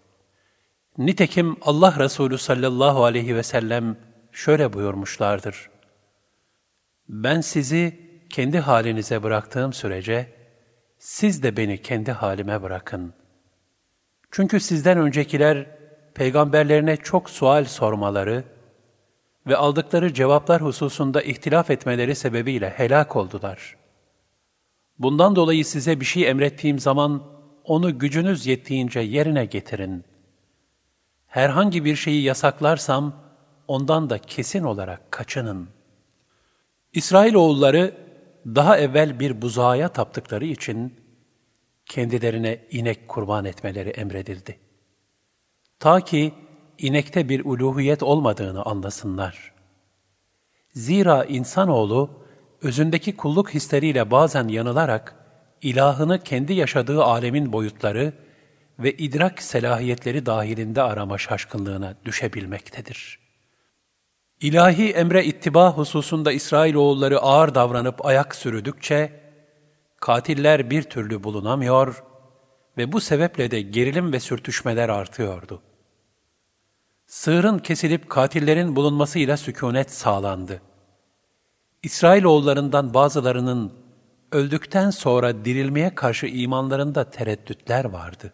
Nitekim 0.98 1.56
Allah 1.62 1.98
Resulü 1.98 2.38
sallallahu 2.38 3.04
aleyhi 3.04 3.36
ve 3.36 3.42
sellem 3.42 3.96
şöyle 4.32 4.72
buyurmuşlardır. 4.72 5.70
Ben 7.08 7.40
sizi 7.40 8.00
kendi 8.30 8.58
halinize 8.58 9.22
bıraktığım 9.22 9.72
sürece, 9.72 10.32
siz 10.98 11.42
de 11.42 11.56
beni 11.56 11.82
kendi 11.82 12.12
halime 12.12 12.62
bırakın. 12.62 13.14
Çünkü 14.30 14.60
sizden 14.60 14.98
öncekiler, 14.98 15.66
peygamberlerine 16.14 16.96
çok 16.96 17.30
sual 17.30 17.64
sormaları 17.64 18.44
ve 19.46 19.56
aldıkları 19.56 20.14
cevaplar 20.14 20.62
hususunda 20.62 21.22
ihtilaf 21.22 21.70
etmeleri 21.70 22.14
sebebiyle 22.14 22.70
helak 22.70 23.16
oldular. 23.16 23.76
Bundan 24.98 25.36
dolayı 25.36 25.64
size 25.64 26.00
bir 26.00 26.04
şey 26.04 26.28
emrettiğim 26.28 26.78
zaman, 26.78 27.22
onu 27.64 27.98
gücünüz 27.98 28.46
yettiğince 28.46 29.00
yerine 29.00 29.44
getirin. 29.44 30.04
Herhangi 31.36 31.84
bir 31.84 31.96
şeyi 31.96 32.22
yasaklarsam, 32.22 33.12
ondan 33.68 34.10
da 34.10 34.18
kesin 34.18 34.62
olarak 34.62 35.12
kaçının. 35.12 35.68
İsrailoğulları 36.92 37.94
daha 38.46 38.78
evvel 38.78 39.20
bir 39.20 39.42
buzağıya 39.42 39.88
taptıkları 39.88 40.44
için 40.44 40.94
kendilerine 41.86 42.64
inek 42.70 43.08
kurban 43.08 43.44
etmeleri 43.44 43.88
emredildi. 43.88 44.58
Ta 45.78 46.00
ki 46.00 46.34
inekte 46.78 47.28
bir 47.28 47.44
uluhiyet 47.44 48.02
olmadığını 48.02 48.62
anlasınlar. 48.62 49.52
Zira 50.74 51.24
insanoğlu 51.24 52.10
özündeki 52.62 53.16
kulluk 53.16 53.54
hisleriyle 53.54 54.10
bazen 54.10 54.48
yanılarak 54.48 55.14
ilahını 55.62 56.22
kendi 56.22 56.52
yaşadığı 56.52 57.04
alemin 57.04 57.52
boyutları 57.52 58.25
ve 58.78 58.92
idrak 58.92 59.42
selahiyetleri 59.42 60.26
dahilinde 60.26 60.82
arama 60.82 61.18
şaşkınlığına 61.18 61.94
düşebilmektedir.'' 62.04 63.26
İlahi 64.40 64.90
emre 64.90 65.24
ittiba 65.24 65.72
hususunda 65.72 66.32
İsrailoğulları 66.32 67.18
ağır 67.18 67.54
davranıp 67.54 68.06
ayak 68.06 68.34
sürüdükçe, 68.34 69.20
katiller 70.00 70.70
bir 70.70 70.82
türlü 70.82 71.24
bulunamıyor 71.24 72.04
ve 72.78 72.92
bu 72.92 73.00
sebeple 73.00 73.50
de 73.50 73.60
gerilim 73.60 74.12
ve 74.12 74.20
sürtüşmeler 74.20 74.88
artıyordu. 74.88 75.62
Sığırın 77.06 77.58
kesilip 77.58 78.10
katillerin 78.10 78.76
bulunmasıyla 78.76 79.36
sükunet 79.36 79.90
sağlandı. 79.90 80.62
İsrailoğullarından 81.82 82.94
bazılarının 82.94 83.72
öldükten 84.32 84.90
sonra 84.90 85.44
dirilmeye 85.44 85.94
karşı 85.94 86.26
imanlarında 86.26 87.10
tereddütler 87.10 87.84
vardı. 87.84 88.32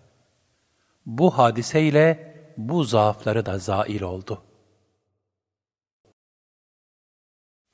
Bu 1.06 1.38
hadiseyle 1.38 2.34
bu 2.56 2.84
zaafları 2.84 3.46
da 3.46 3.58
zail 3.58 4.02
oldu.'' 4.02 4.52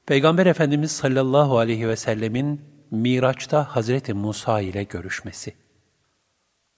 Peygamber 0.09 0.47
Efendimiz 0.47 0.93
sallallahu 0.93 1.59
aleyhi 1.59 1.89
ve 1.89 1.97
sellemin 1.97 2.61
Miraç'ta 2.91 3.77
Hazreti 3.77 4.15
Musa 4.15 4.61
ile 4.61 4.83
görüşmesi. 4.83 5.55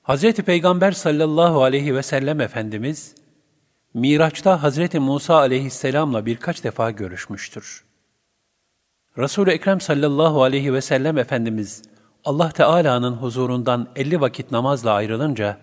Hazreti 0.02 0.42
Peygamber 0.42 0.92
sallallahu 0.92 1.62
aleyhi 1.62 1.94
ve 1.94 2.02
sellem 2.02 2.40
Efendimiz, 2.40 3.14
Miraç'ta 3.94 4.62
Hazreti 4.62 5.00
Musa 5.00 5.34
aleyhisselamla 5.34 6.26
birkaç 6.26 6.64
defa 6.64 6.90
görüşmüştür. 6.90 7.84
Resul-i 9.18 9.50
Ekrem 9.50 9.80
sallallahu 9.80 10.42
aleyhi 10.42 10.74
ve 10.74 10.80
sellem 10.80 11.18
Efendimiz, 11.18 11.82
Allah 12.24 12.50
Teala'nın 12.50 13.12
huzurundan 13.12 13.88
elli 13.96 14.20
vakit 14.20 14.50
namazla 14.50 14.92
ayrılınca, 14.92 15.58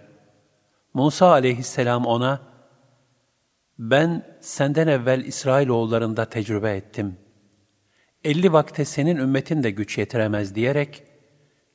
Musa 0.98 1.28
aleyhisselam 1.32 2.06
ona, 2.06 2.40
ben 3.80 4.38
senden 4.42 4.88
evvel 4.88 5.26
İsrailoğullarında 5.26 6.26
tecrübe 6.26 6.76
ettim.'' 6.76 7.28
elli 8.28 8.54
vakte 8.54 8.86
senin 8.86 9.18
ümmetin 9.18 9.64
de 9.64 9.72
güç 9.72 9.98
yetiremez 9.98 10.56
diyerek, 10.56 11.04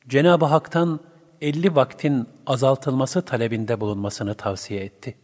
Cenab-ı 0.08 0.44
Hak'tan 0.44 1.00
elli 1.40 1.74
vaktin 1.74 2.28
azaltılması 2.46 3.24
talebinde 3.24 3.80
bulunmasını 3.80 4.34
tavsiye 4.34 4.84
etti. 4.84 5.14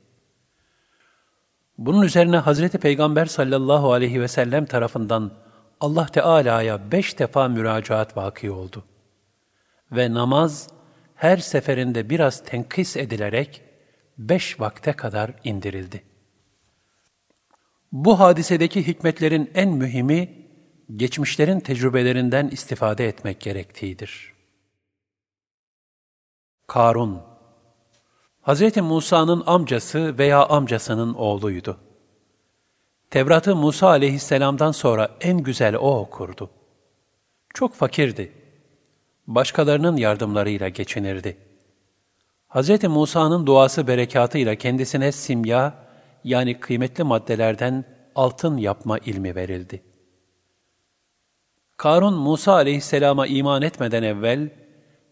Bunun 1.78 2.02
üzerine 2.02 2.36
Hazreti 2.36 2.78
Peygamber 2.78 3.26
sallallahu 3.26 3.92
aleyhi 3.92 4.20
ve 4.20 4.28
sellem 4.28 4.64
tarafından 4.64 5.32
Allah 5.80 6.06
Teala'ya 6.06 6.92
beş 6.92 7.18
defa 7.18 7.48
müracaat 7.48 8.16
vaki 8.16 8.50
oldu. 8.50 8.84
Ve 9.92 10.14
namaz 10.14 10.68
her 11.14 11.36
seferinde 11.36 12.10
biraz 12.10 12.44
tenkis 12.44 12.96
edilerek 12.96 13.62
beş 14.18 14.60
vakte 14.60 14.92
kadar 14.92 15.32
indirildi. 15.44 16.02
Bu 17.92 18.20
hadisedeki 18.20 18.86
hikmetlerin 18.86 19.50
en 19.54 19.68
mühimi, 19.68 20.46
geçmişlerin 20.94 21.60
tecrübelerinden 21.60 22.48
istifade 22.48 23.08
etmek 23.08 23.40
gerektiğidir. 23.40 24.32
Karun 26.66 27.22
Hz. 28.42 28.76
Musa'nın 28.76 29.42
amcası 29.46 30.18
veya 30.18 30.46
amcasının 30.46 31.14
oğluydu. 31.14 31.78
Tevrat'ı 33.10 33.56
Musa 33.56 33.88
aleyhisselamdan 33.88 34.72
sonra 34.72 35.16
en 35.20 35.38
güzel 35.38 35.74
o 35.74 35.98
okurdu. 35.98 36.50
Çok 37.54 37.74
fakirdi. 37.74 38.32
Başkalarının 39.26 39.96
yardımlarıyla 39.96 40.68
geçinirdi. 40.68 41.36
Hz. 42.48 42.84
Musa'nın 42.84 43.46
duası 43.46 43.86
berekatıyla 43.86 44.54
kendisine 44.54 45.12
simya, 45.12 45.74
yani 46.24 46.60
kıymetli 46.60 47.04
maddelerden 47.04 47.84
altın 48.14 48.56
yapma 48.56 48.98
ilmi 48.98 49.34
verildi. 49.34 49.82
Karun 51.76 52.14
Musa 52.14 52.52
aleyhisselama 52.52 53.26
iman 53.26 53.62
etmeden 53.62 54.02
evvel, 54.02 54.50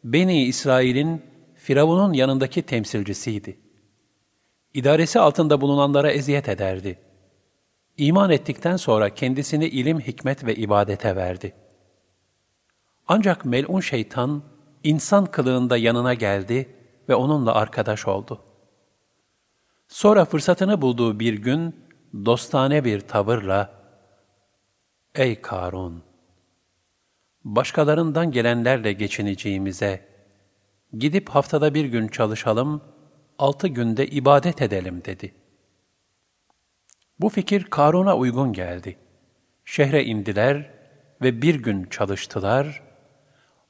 Beni 0.05 0.45
İsrail'in 0.45 1.23
Firavun'un 1.55 2.13
yanındaki 2.13 2.63
temsilcisiydi. 2.63 3.59
İdaresi 4.75 5.21
altında 5.21 5.61
bulunanlara 5.61 6.11
eziyet 6.11 6.49
ederdi. 6.49 6.99
İman 7.97 8.31
ettikten 8.31 8.77
sonra 8.77 9.15
kendisini 9.15 9.67
ilim, 9.67 10.01
hikmet 10.01 10.45
ve 10.45 10.55
ibadete 10.55 11.17
verdi. 11.17 11.53
Ancak 13.09 13.45
melun 13.45 13.81
şeytan, 13.81 14.43
insan 14.85 15.27
kılığında 15.27 15.77
yanına 15.77 16.15
geldi 16.15 16.76
ve 17.09 17.15
onunla 17.15 17.55
arkadaş 17.55 18.09
oldu. 18.09 18.43
Sonra 19.89 20.25
fırsatını 20.25 20.83
bulduğu 20.83 21.21
bir 21.21 21.35
gün, 21.35 21.77
dostane 22.25 22.85
bir 22.85 23.01
tavırla, 23.01 23.71
''Ey 25.15 25.41
Karun!'' 25.41 26.17
başkalarından 27.47 28.31
gelenlerle 28.31 28.93
geçineceğimize, 28.93 30.09
gidip 30.93 31.29
haftada 31.29 31.75
bir 31.75 31.85
gün 31.85 32.09
çalışalım, 32.09 32.83
altı 33.39 33.69
günde 33.69 34.07
ibadet 34.07 34.63
edelim 34.63 35.03
dedi. 35.05 35.35
Bu 37.21 37.29
fikir 37.29 37.65
Karun'a 37.65 38.17
uygun 38.17 38.53
geldi. 38.53 38.99
Şehre 39.65 40.05
indiler 40.05 40.71
ve 41.23 41.43
bir 41.43 41.55
gün 41.55 41.85
çalıştılar. 41.85 42.83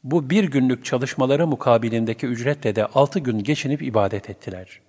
Bu 0.07 0.31
bir 0.31 0.45
günlük 0.45 0.85
çalışmaları 0.85 1.47
mukabilindeki 1.47 2.27
ücretle 2.27 2.77
de 2.77 2.87
altı 2.87 3.19
gün 3.19 3.39
geçinip 3.39 3.83
ibadet 3.83 4.31
ettiler. 4.31 4.81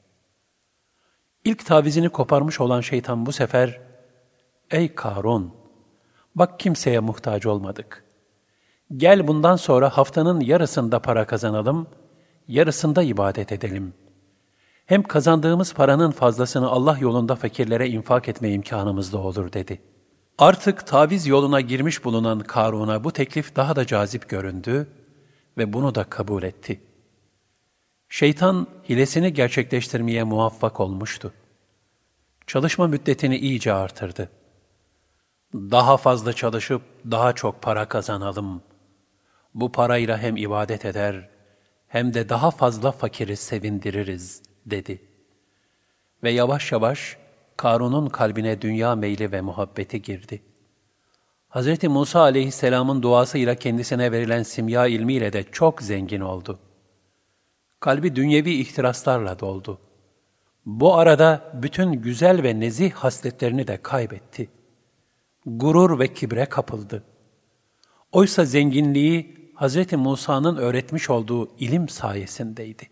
İlk 1.44 1.66
tavizini 1.66 2.10
koparmış 2.10 2.62
olan 2.62 2.82
şeytan 2.82 3.26
bu 3.26 3.32
sefer, 3.32 3.82
Ey 4.72 4.96
Karun! 4.96 5.54
Bak 6.36 6.60
kimseye 6.60 7.00
muhtaç 7.00 7.46
olmadık 7.46 8.04
Gel 8.96 9.28
bundan 9.28 9.56
sonra 9.56 9.98
haftanın 9.98 10.40
yarısında 10.40 11.00
para 11.00 11.26
kazanalım, 11.26 11.88
yarısında 12.48 13.04
ibadet 13.04 13.52
edelim. 13.52 13.94
Hem 14.86 15.04
kazandığımız 15.04 15.74
paranın 15.74 16.12
fazlasını 16.12 16.68
Allah 16.68 16.98
yolunda 17.00 17.36
fakirlere 17.36 17.90
infak 17.90 18.30
etme 18.30 18.50
imkanımız 18.50 19.14
da 19.14 19.18
olur 19.18 19.54
dedi. 19.54 19.82
Artık 20.38 20.88
taviz 20.88 21.28
yoluna 21.28 21.62
girmiş 21.62 22.06
bulunan 22.06 22.40
Karun'a 22.40 23.04
bu 23.04 23.12
teklif 23.12 23.56
daha 23.56 23.76
da 23.76 23.86
cazip 23.86 24.30
göründü 24.30 24.88
ve 25.58 25.74
bunu 25.74 25.96
da 25.96 26.04
kabul 26.04 26.44
etti. 26.44 26.82
Şeytan 28.10 28.68
hilesini 28.90 29.34
gerçekleştirmeye 29.34 30.24
muvaffak 30.24 30.80
olmuştu. 30.80 31.34
Çalışma 32.48 32.88
müddetini 32.88 33.38
iyice 33.38 33.74
artırdı. 33.74 34.30
Daha 35.54 35.98
fazla 35.98 36.34
çalışıp 36.34 36.82
daha 37.12 37.34
çok 37.34 37.62
para 37.62 37.88
kazanalım. 37.88 38.62
Bu 39.54 39.72
parayla 39.72 40.18
hem 40.18 40.38
ibadet 40.38 40.86
eder 40.86 41.30
hem 41.88 42.14
de 42.14 42.30
daha 42.30 42.52
fazla 42.52 42.92
fakiri 42.92 43.38
sevindiririz 43.38 44.44
dedi. 44.66 45.02
Ve 46.24 46.32
yavaş 46.32 46.72
yavaş 46.72 47.18
Karun'un 47.58 48.10
kalbine 48.10 48.62
dünya 48.62 48.96
meyli 48.96 49.32
ve 49.32 49.42
muhabbeti 49.42 50.02
girdi. 50.02 50.42
Hz. 51.58 51.84
Musa 51.84 52.20
aleyhisselamın 52.20 53.02
duasıyla 53.02 53.56
kendisine 53.56 54.12
verilen 54.12 54.44
simya 54.44 54.88
ilmiyle 54.88 55.34
de 55.34 55.44
çok 55.44 55.82
zengin 55.82 56.22
oldu. 56.22 56.60
Kalbi 57.80 58.16
dünyevi 58.16 58.54
ihtiraslarla 58.54 59.40
doldu. 59.40 59.80
Bu 60.66 60.96
arada 60.96 61.52
bütün 61.54 61.92
güzel 61.92 62.44
ve 62.44 62.60
nezih 62.60 62.92
hasletlerini 62.92 63.68
de 63.68 63.82
kaybetti. 63.82 64.50
Gurur 65.46 66.00
ve 66.00 66.14
kibre 66.14 66.46
kapıldı. 66.46 67.04
Oysa 68.12 68.46
zenginliği 68.46 69.52
Hz. 69.56 69.94
Musa'nın 69.94 70.58
öğretmiş 70.58 71.10
olduğu 71.10 71.58
ilim 71.58 71.90
sayesindeydi. 71.90 72.90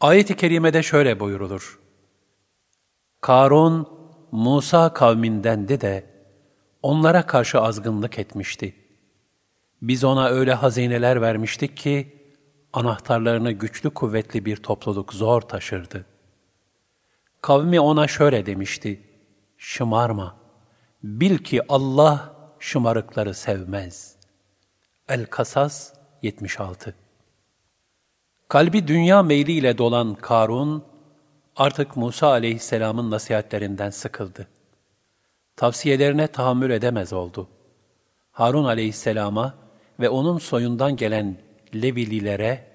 Ayet-i 0.00 0.36
kerimede 0.36 0.82
şöyle 0.82 1.20
buyurulur. 1.20 1.80
Karun, 3.20 3.88
Musa 4.32 4.92
kavmindendi 4.92 5.80
de 5.80 6.13
onlara 6.84 7.26
karşı 7.26 7.60
azgınlık 7.60 8.18
etmişti. 8.18 8.74
Biz 9.82 10.04
ona 10.04 10.28
öyle 10.28 10.54
hazineler 10.54 11.20
vermiştik 11.22 11.76
ki, 11.76 12.22
anahtarlarını 12.72 13.52
güçlü 13.52 13.90
kuvvetli 13.90 14.44
bir 14.44 14.56
topluluk 14.56 15.14
zor 15.14 15.40
taşırdı. 15.40 16.06
Kavmi 17.40 17.80
ona 17.80 18.08
şöyle 18.08 18.46
demişti, 18.46 19.02
şımarma, 19.58 20.36
bil 21.02 21.38
ki 21.38 21.60
Allah 21.68 22.34
şımarıkları 22.58 23.34
sevmez. 23.34 24.16
El-Kasas 25.08 25.92
76 26.22 26.94
Kalbi 28.48 28.88
dünya 28.88 29.22
meyliyle 29.22 29.78
dolan 29.78 30.14
Karun, 30.14 30.84
artık 31.56 31.96
Musa 31.96 32.28
aleyhisselamın 32.28 33.10
nasihatlerinden 33.10 33.90
sıkıldı. 33.90 34.53
Tavsiyelerine 35.56 36.26
tahammül 36.26 36.70
edemez 36.70 37.12
oldu. 37.12 37.48
Harun 38.32 38.64
aleyhisselama 38.64 39.54
ve 40.00 40.08
onun 40.08 40.38
soyundan 40.38 40.96
gelen 40.96 41.36
Levililere 41.74 42.74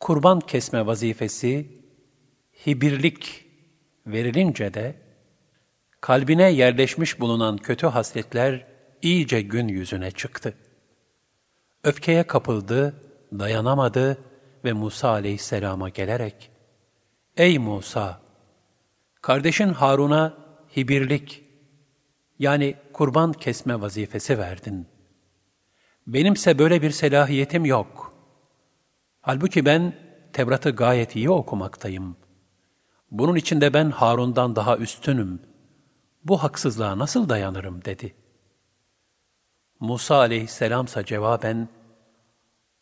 kurban 0.00 0.40
kesme 0.40 0.86
vazifesi, 0.86 1.82
hibirlik 2.66 3.44
verilince 4.06 4.74
de 4.74 4.94
kalbine 6.00 6.50
yerleşmiş 6.50 7.20
bulunan 7.20 7.56
kötü 7.56 7.86
hasletler 7.86 8.66
iyice 9.02 9.42
gün 9.42 9.68
yüzüne 9.68 10.10
çıktı. 10.10 10.54
Öfkeye 11.84 12.22
kapıldı, 12.22 12.94
dayanamadı 13.32 14.18
ve 14.64 14.72
Musa 14.72 15.08
aleyhisselama 15.08 15.88
gelerek, 15.88 16.50
Ey 17.36 17.58
Musa! 17.58 18.20
Kardeşin 19.22 19.68
Harun'a 19.68 20.38
hibirlik, 20.76 21.42
yani 22.42 22.74
kurban 22.92 23.32
kesme 23.32 23.80
vazifesi 23.80 24.38
verdin. 24.38 24.86
Benimse 26.06 26.58
böyle 26.58 26.82
bir 26.82 26.90
selahiyetim 26.90 27.64
yok. 27.64 28.14
Halbuki 29.20 29.64
ben 29.64 29.94
Tevrat'ı 30.32 30.70
gayet 30.70 31.16
iyi 31.16 31.30
okumaktayım. 31.30 32.16
Bunun 33.10 33.36
için 33.36 33.60
de 33.60 33.74
ben 33.74 33.90
Harun'dan 33.90 34.56
daha 34.56 34.76
üstünüm. 34.76 35.40
Bu 36.24 36.42
haksızlığa 36.42 36.98
nasıl 36.98 37.28
dayanırım 37.28 37.84
dedi. 37.84 38.14
Musa 39.80 40.16
aleyhisselamsa 40.16 41.04
cevaben, 41.04 41.68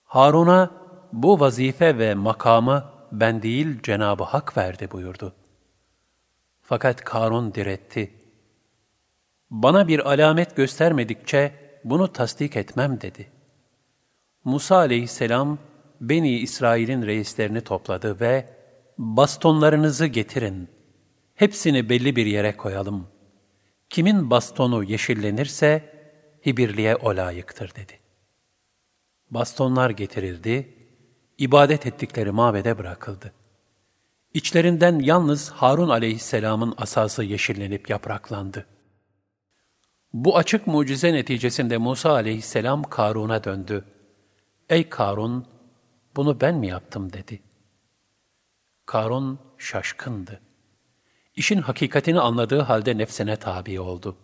Harun'a 0.04 0.70
bu 1.12 1.40
vazife 1.40 1.98
ve 1.98 2.14
makamı 2.14 2.84
ben 3.12 3.42
değil 3.42 3.82
Cenab-ı 3.82 4.24
Hak 4.24 4.56
verdi 4.56 4.90
buyurdu. 4.90 5.34
Fakat 6.62 7.04
Karun 7.04 7.54
diretti. 7.54 8.19
Bana 9.50 9.88
bir 9.88 10.12
alamet 10.12 10.56
göstermedikçe 10.56 11.52
bunu 11.84 12.12
tasdik 12.12 12.56
etmem 12.56 13.00
dedi. 13.00 13.30
Musa 14.44 14.76
aleyhisselam 14.76 15.58
Beni 16.00 16.38
İsrail'in 16.38 17.02
reislerini 17.02 17.60
topladı 17.60 18.20
ve 18.20 18.48
bastonlarınızı 18.98 20.06
getirin. 20.06 20.68
Hepsini 21.34 21.88
belli 21.88 22.16
bir 22.16 22.26
yere 22.26 22.56
koyalım. 22.56 23.06
Kimin 23.90 24.30
bastonu 24.30 24.84
yeşillenirse 24.84 25.94
hibirliğe 26.46 26.96
o 26.96 27.16
layıktır 27.16 27.74
dedi. 27.74 27.92
Bastonlar 29.30 29.90
getirildi, 29.90 30.74
ibadet 31.38 31.86
ettikleri 31.86 32.30
mabede 32.30 32.78
bırakıldı. 32.78 33.32
İçlerinden 34.34 34.98
yalnız 34.98 35.50
Harun 35.50 35.88
aleyhisselamın 35.88 36.74
asası 36.76 37.24
yeşillenip 37.24 37.90
yapraklandı. 37.90 38.66
Bu 40.12 40.36
açık 40.36 40.66
mucize 40.66 41.12
neticesinde 41.12 41.78
Musa 41.78 42.10
aleyhisselam 42.10 42.82
Karun'a 42.82 43.44
döndü. 43.44 43.84
Ey 44.68 44.88
Karun, 44.88 45.46
bunu 46.16 46.40
ben 46.40 46.54
mi 46.54 46.66
yaptım 46.66 47.12
dedi. 47.12 47.42
Karun 48.86 49.38
şaşkındı. 49.58 50.40
İşin 51.36 51.58
hakikatini 51.58 52.20
anladığı 52.20 52.60
halde 52.60 52.98
nefsine 52.98 53.36
tabi 53.36 53.80
oldu. 53.80 54.16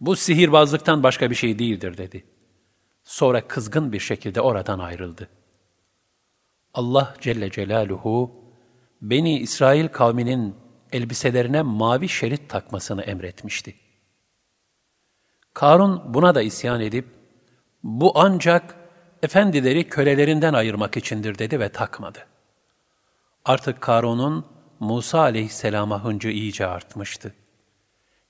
Bu 0.00 0.16
sihirbazlıktan 0.16 1.02
başka 1.02 1.30
bir 1.30 1.34
şey 1.34 1.58
değildir 1.58 1.96
dedi. 1.96 2.26
Sonra 3.04 3.48
kızgın 3.48 3.92
bir 3.92 4.00
şekilde 4.00 4.40
oradan 4.40 4.78
ayrıldı. 4.78 5.28
Allah 6.74 7.14
Celle 7.20 7.50
Celaluhu, 7.50 8.44
Beni 9.02 9.38
İsrail 9.38 9.88
kavminin 9.88 10.56
elbiselerine 10.92 11.62
mavi 11.62 12.08
şerit 12.08 12.48
takmasını 12.48 13.02
emretmişti. 13.02 13.74
Karun 15.54 16.14
buna 16.14 16.34
da 16.34 16.42
isyan 16.42 16.80
edip, 16.80 17.04
bu 17.82 18.12
ancak 18.14 18.76
efendileri 19.22 19.88
kölelerinden 19.88 20.54
ayırmak 20.54 20.96
içindir 20.96 21.38
dedi 21.38 21.60
ve 21.60 21.68
takmadı. 21.68 22.18
Artık 23.44 23.80
Karun'un 23.80 24.46
Musa 24.80 25.20
aleyhisselama 25.20 26.04
hıncı 26.04 26.28
iyice 26.28 26.66
artmıştı. 26.66 27.34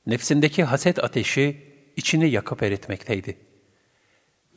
Nefsindeki 0.07 0.65
haset 0.65 1.05
ateşi 1.05 1.75
içini 1.97 2.31
yakıp 2.31 2.63
eritmekteydi. 2.63 3.37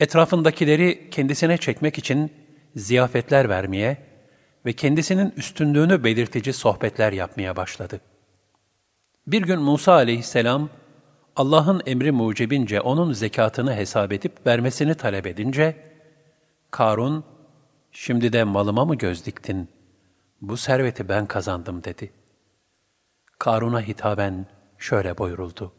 Etrafındakileri 0.00 1.10
kendisine 1.10 1.58
çekmek 1.58 1.98
için 1.98 2.32
ziyafetler 2.76 3.48
vermeye 3.48 4.06
ve 4.66 4.72
kendisinin 4.72 5.32
üstünlüğünü 5.36 6.04
belirtici 6.04 6.52
sohbetler 6.52 7.12
yapmaya 7.12 7.56
başladı. 7.56 8.00
Bir 9.26 9.42
gün 9.42 9.60
Musa 9.60 9.92
aleyhisselam, 9.92 10.68
Allah'ın 11.36 11.82
emri 11.86 12.12
mucibince 12.12 12.80
onun 12.80 13.12
zekatını 13.12 13.74
hesap 13.74 14.12
edip 14.12 14.46
vermesini 14.46 14.94
talep 14.94 15.26
edince, 15.26 15.94
Karun, 16.70 17.24
şimdi 17.92 18.32
de 18.32 18.44
malıma 18.44 18.84
mı 18.84 18.94
göz 18.94 19.26
diktin? 19.26 19.68
Bu 20.40 20.56
serveti 20.56 21.08
ben 21.08 21.26
kazandım 21.26 21.84
dedi. 21.84 22.12
Karun'a 23.38 23.80
hitaben 23.80 24.46
şöyle 24.78 25.18
buyuruldu. 25.18 25.72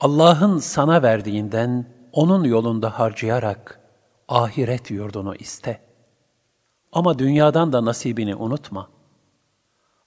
Allah'ın 0.00 0.58
sana 0.58 1.02
verdiğinden 1.02 1.86
onun 2.12 2.44
yolunda 2.44 2.98
harcayarak 2.98 3.80
ahiret 4.28 4.90
yurdunu 4.90 5.34
iste. 5.34 5.80
Ama 6.92 7.18
dünyadan 7.18 7.72
da 7.72 7.84
nasibini 7.84 8.34
unutma. 8.34 8.88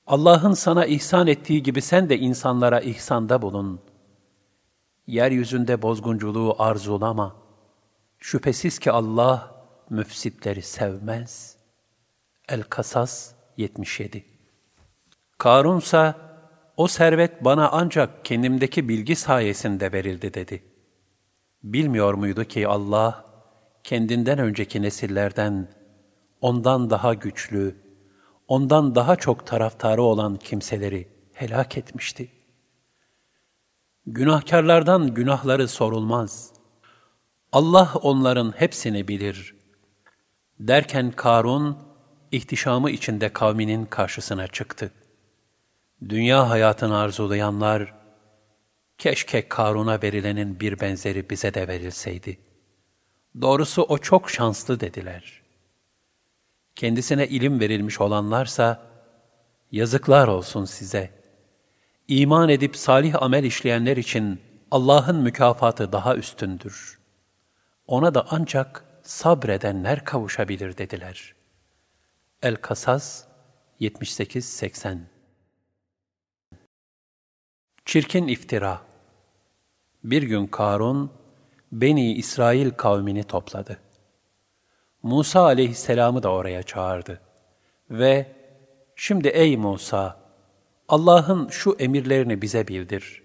Allah'ın 0.07 0.53
sana 0.53 0.85
ihsan 0.85 1.27
ettiği 1.27 1.63
gibi 1.63 1.81
sen 1.81 2.09
de 2.09 2.17
insanlara 2.17 2.79
ihsanda 2.79 3.41
bulun. 3.41 3.79
Yeryüzünde 5.07 5.81
bozgunculuğu 5.81 6.55
arzulama. 6.59 7.35
Şüphesiz 8.17 8.79
ki 8.79 8.91
Allah 8.91 9.65
müfsitleri 9.89 10.61
sevmez. 10.61 11.57
El-Kasas 12.49 13.33
77 13.57 14.25
Karunsa, 15.37 16.15
o 16.77 16.87
servet 16.87 17.45
bana 17.45 17.69
ancak 17.69 18.25
kendimdeki 18.25 18.89
bilgi 18.89 19.15
sayesinde 19.15 19.91
verildi 19.91 20.33
dedi. 20.33 20.63
Bilmiyor 21.63 22.13
muydu 22.13 22.43
ki 22.43 22.67
Allah, 22.67 23.25
kendinden 23.83 24.39
önceki 24.39 24.81
nesillerden, 24.81 25.67
ondan 26.41 26.89
daha 26.89 27.13
güçlü, 27.13 27.75
ondan 28.47 28.95
daha 28.95 29.15
çok 29.15 29.47
taraftarı 29.47 30.01
olan 30.01 30.35
kimseleri 30.35 31.07
helak 31.33 31.77
etmişti. 31.77 32.40
Günahkarlardan 34.07 35.13
günahları 35.13 35.67
sorulmaz. 35.67 36.53
Allah 37.51 37.93
onların 38.01 38.53
hepsini 38.57 39.07
bilir. 39.07 39.55
Derken 40.59 41.11
Karun, 41.11 41.77
ihtişamı 42.31 42.91
içinde 42.91 43.33
kavminin 43.33 43.85
karşısına 43.85 44.47
çıktı. 44.47 44.91
Dünya 46.09 46.49
hayatını 46.49 46.97
arzulayanlar, 46.97 47.93
keşke 48.97 49.47
Karun'a 49.47 50.01
verilenin 50.01 50.59
bir 50.59 50.79
benzeri 50.79 51.29
bize 51.29 51.53
de 51.53 51.67
verilseydi. 51.67 52.39
Doğrusu 53.41 53.83
o 53.83 53.97
çok 53.97 54.29
şanslı 54.29 54.79
dediler. 54.79 55.41
Kendisine 56.75 57.27
ilim 57.27 57.59
verilmiş 57.59 58.01
olanlarsa, 58.01 58.81
yazıklar 59.71 60.27
olsun 60.27 60.65
size. 60.65 61.20
İman 62.11 62.49
edip 62.49 62.75
salih 62.75 63.21
amel 63.21 63.43
işleyenler 63.43 63.97
için 63.97 64.41
Allah'ın 64.71 65.15
mükafatı 65.15 65.91
daha 65.91 66.15
üstündür. 66.15 66.99
Ona 67.87 68.13
da 68.13 68.25
ancak 68.29 68.85
sabredenler 69.03 70.05
kavuşabilir 70.05 70.77
dediler. 70.77 71.35
El-Kasas 72.41 73.25
78-80 73.79 74.97
Çirkin 77.85 78.27
iftira 78.27 78.81
Bir 80.03 80.23
gün 80.23 80.47
Karun, 80.47 81.11
Beni 81.71 82.13
İsrail 82.13 82.71
kavmini 82.71 83.23
topladı. 83.23 83.77
Musa 85.03 85.41
aleyhisselamı 85.41 86.23
da 86.23 86.29
oraya 86.31 86.63
çağırdı. 86.63 87.21
Ve, 87.89 88.35
şimdi 88.95 89.27
ey 89.27 89.57
Musa, 89.57 90.20
Allah'ın 90.91 91.47
şu 91.47 91.75
emirlerini 91.79 92.41
bize 92.41 92.67
bildir. 92.67 93.23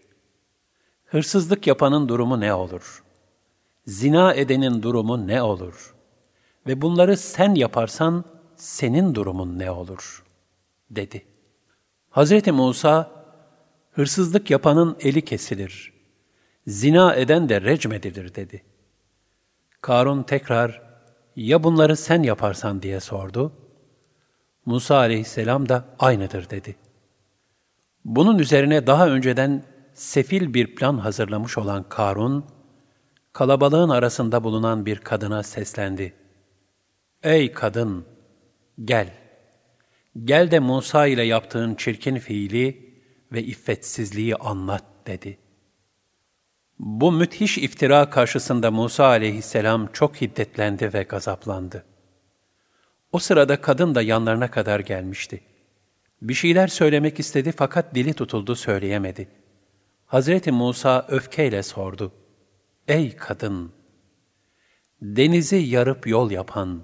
Hırsızlık 1.05 1.67
yapanın 1.67 2.09
durumu 2.09 2.41
ne 2.41 2.55
olur? 2.55 3.05
Zina 3.86 4.35
edenin 4.35 4.83
durumu 4.83 5.27
ne 5.27 5.43
olur? 5.43 5.95
Ve 6.67 6.83
bunları 6.83 7.17
sen 7.17 7.55
yaparsan 7.55 8.25
senin 8.57 9.15
durumun 9.15 9.59
ne 9.59 9.70
olur? 9.70 10.25
dedi. 10.91 11.25
Hazreti 12.11 12.53
Musa, 12.53 13.11
hırsızlık 13.93 14.51
yapanın 14.51 14.97
eli 15.01 15.25
kesilir. 15.25 15.93
Zina 16.67 17.15
eden 17.15 17.49
de 17.49 17.62
recmedilir 17.62 18.35
dedi. 18.35 18.62
Karun 19.81 20.23
tekrar, 20.23 20.83
ya 21.36 21.65
bunları 21.65 21.97
sen 21.97 22.23
yaparsan 22.23 22.83
diye 22.83 23.01
sordu. 23.01 23.53
Musa 24.67 24.97
aleyhisselam 24.97 25.69
da 25.69 25.85
aynıdır 25.99 26.51
dedi. 26.51 26.77
Bunun 28.07 28.39
üzerine 28.39 28.86
daha 28.86 29.09
önceden 29.09 29.65
sefil 29.94 30.55
bir 30.55 30.75
plan 30.75 30.99
hazırlamış 30.99 31.59
olan 31.59 31.89
Karun, 31.89 32.44
kalabalığın 33.33 33.89
arasında 33.89 34.44
bulunan 34.44 34.86
bir 34.86 34.99
kadına 34.99 35.43
seslendi. 35.43 36.12
Ey 37.23 37.52
kadın, 37.52 38.05
gel. 38.85 39.15
Gel 40.25 40.51
de 40.51 40.59
Musa 40.59 41.07
ile 41.07 41.23
yaptığın 41.23 41.75
çirkin 41.75 42.18
fiili 42.18 42.94
ve 43.33 43.43
iffetsizliği 43.43 44.36
anlat 44.36 44.85
dedi. 45.07 45.39
Bu 46.78 47.12
müthiş 47.12 47.59
iftira 47.59 48.10
karşısında 48.10 48.70
Musa 48.70 49.05
aleyhisselam 49.07 49.89
çok 49.93 50.17
hiddetlendi 50.17 50.94
ve 50.94 51.02
gazaplandı. 51.02 51.85
O 53.12 53.18
sırada 53.18 53.60
kadın 53.60 53.94
da 53.94 54.02
yanlarına 54.02 54.51
kadar 54.51 54.81
gelmişti. 54.81 55.41
Bir 56.23 56.35
şeyler 56.35 56.69
söylemek 56.69 57.20
istedi 57.20 57.53
fakat 57.53 57.95
dili 57.95 58.15
tutuldu 58.15 58.57
söyleyemedi. 58.57 59.28
Hazreti 60.07 60.53
Musa 60.53 61.07
öfkeyle 61.09 61.62
sordu. 61.62 62.12
Ey 62.89 63.17
kadın! 63.17 63.73
Denizi 65.03 65.57
yarıp 65.57 66.07
yol 66.07 66.31
yapan 66.31 66.83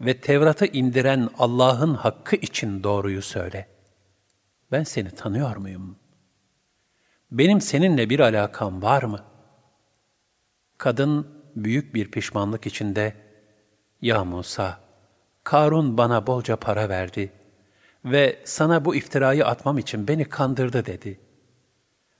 ve 0.00 0.20
Tevrat'ı 0.20 0.66
indiren 0.66 1.28
Allah'ın 1.38 1.94
hakkı 1.94 2.36
için 2.36 2.82
doğruyu 2.82 3.22
söyle. 3.22 3.68
Ben 4.72 4.82
seni 4.82 5.10
tanıyor 5.10 5.56
muyum? 5.56 5.96
Benim 7.30 7.60
seninle 7.60 8.10
bir 8.10 8.20
alakam 8.20 8.82
var 8.82 9.02
mı? 9.02 9.24
Kadın 10.78 11.42
büyük 11.56 11.94
bir 11.94 12.10
pişmanlık 12.10 12.66
içinde, 12.66 13.14
Ya 14.00 14.24
Musa, 14.24 14.80
Karun 15.44 15.98
bana 15.98 16.26
bolca 16.26 16.56
para 16.56 16.88
verdi.'' 16.88 17.41
Ve 18.04 18.42
sana 18.44 18.84
bu 18.84 18.94
iftirayı 18.94 19.46
atmam 19.46 19.78
için 19.78 20.08
beni 20.08 20.24
kandırdı 20.24 20.86
dedi. 20.86 21.20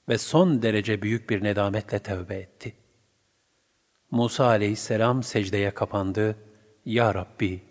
Ve 0.09 0.19
son 0.19 0.63
derece 0.63 1.03
büyük 1.03 1.31
bir 1.31 1.45
nedametle 1.45 1.99
tevbe 1.99 2.35
etti. 2.35 2.75
Musa 4.11 4.47
aleyhisselam 4.47 5.23
secdeye 5.23 5.71
kapandı. 5.71 6.37
Ya 6.85 7.15
Rabbi, 7.15 7.63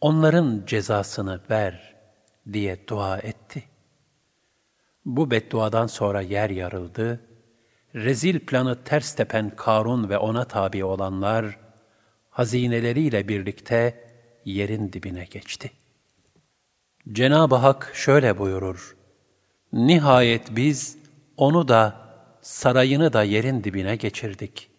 onların 0.00 0.62
cezasını 0.66 1.40
ver 1.50 1.94
diye 2.52 2.88
dua 2.88 3.18
etti. 3.18 3.64
Bu 5.04 5.30
bedduadan 5.30 5.86
sonra 5.86 6.20
yer 6.20 6.50
yarıldı. 6.50 7.20
Rezil 7.94 8.40
planı 8.40 8.84
ters 8.84 9.14
tepen 9.14 9.56
Karun 9.56 10.08
ve 10.08 10.18
ona 10.18 10.44
tabi 10.44 10.84
olanlar, 10.84 11.58
hazineleriyle 12.30 13.28
birlikte 13.28 14.04
yerin 14.44 14.92
dibine 14.92 15.24
geçti. 15.24 15.70
Cenab-ı 17.12 17.54
Hak 17.54 17.90
şöyle 17.94 18.38
buyurur. 18.38 18.96
Nihayet 19.72 20.56
biz 20.56 20.98
onu 21.36 21.68
da 21.68 21.94
sarayını 22.40 23.12
da 23.12 23.22
yerin 23.22 23.64
dibine 23.64 23.96
geçirdik. 23.96 24.70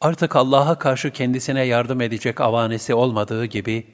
Artık 0.00 0.36
Allah'a 0.36 0.78
karşı 0.78 1.10
kendisine 1.10 1.62
yardım 1.62 2.00
edecek 2.00 2.40
avanesi 2.40 2.94
olmadığı 2.94 3.44
gibi, 3.44 3.86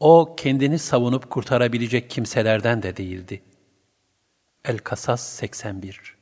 o 0.00 0.36
kendini 0.36 0.78
savunup 0.78 1.30
kurtarabilecek 1.30 2.10
kimselerden 2.10 2.82
de 2.82 2.96
değildi. 2.96 3.42
El-Kasas 4.64 5.28
81 5.28 6.16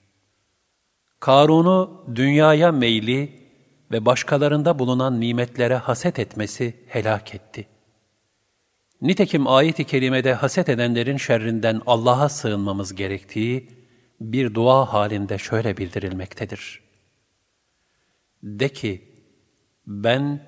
Karun'u 1.21 2.05
dünyaya 2.15 2.73
meyli 2.73 3.43
ve 3.93 4.07
başkalarında 4.07 4.79
bulunan 4.79 5.21
nimetlere 5.21 5.77
haset 5.77 6.19
etmesi 6.19 6.85
helak 6.89 7.35
etti.'' 7.35 7.76
Nitekim 9.03 9.47
ayet-i 9.47 9.85
kerimede 9.85 10.33
haset 10.35 10.69
edenlerin 10.69 11.17
şerrinden 11.17 11.81
Allah'a 11.87 12.29
sığınmamız 12.29 12.95
gerektiği 12.95 13.69
bir 14.21 14.55
dua 14.55 14.93
halinde 14.93 15.39
şöyle 15.39 15.77
bildirilmektedir. 15.77 16.83
De 18.43 18.69
ki, 18.69 19.15
ben 19.87 20.41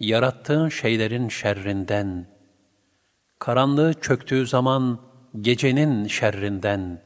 yarattığın 0.00 0.68
şeylerin 0.68 1.28
şerrinden, 1.28 2.26
karanlığı 3.38 3.94
çöktüğü 4.00 4.46
zaman 4.46 5.00
gecenin 5.40 6.06
şerrinden, 6.06 7.02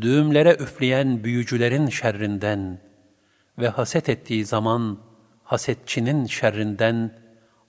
düğümlere 0.00 0.56
üfleyen 0.60 1.24
büyücülerin 1.24 1.88
şerrinden 1.88 2.80
ve 3.58 3.68
haset 3.68 4.08
ettiği 4.08 4.44
zaman 4.44 4.98
hasetçinin 5.42 6.26
şerrinden 6.26 7.21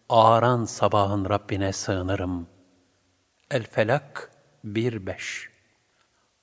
ağaran 0.09 0.65
sabahın 0.65 1.29
Rabbine 1.29 1.73
sığınırım. 1.73 2.47
El-Felak 3.51 4.31
1-5 4.65 5.17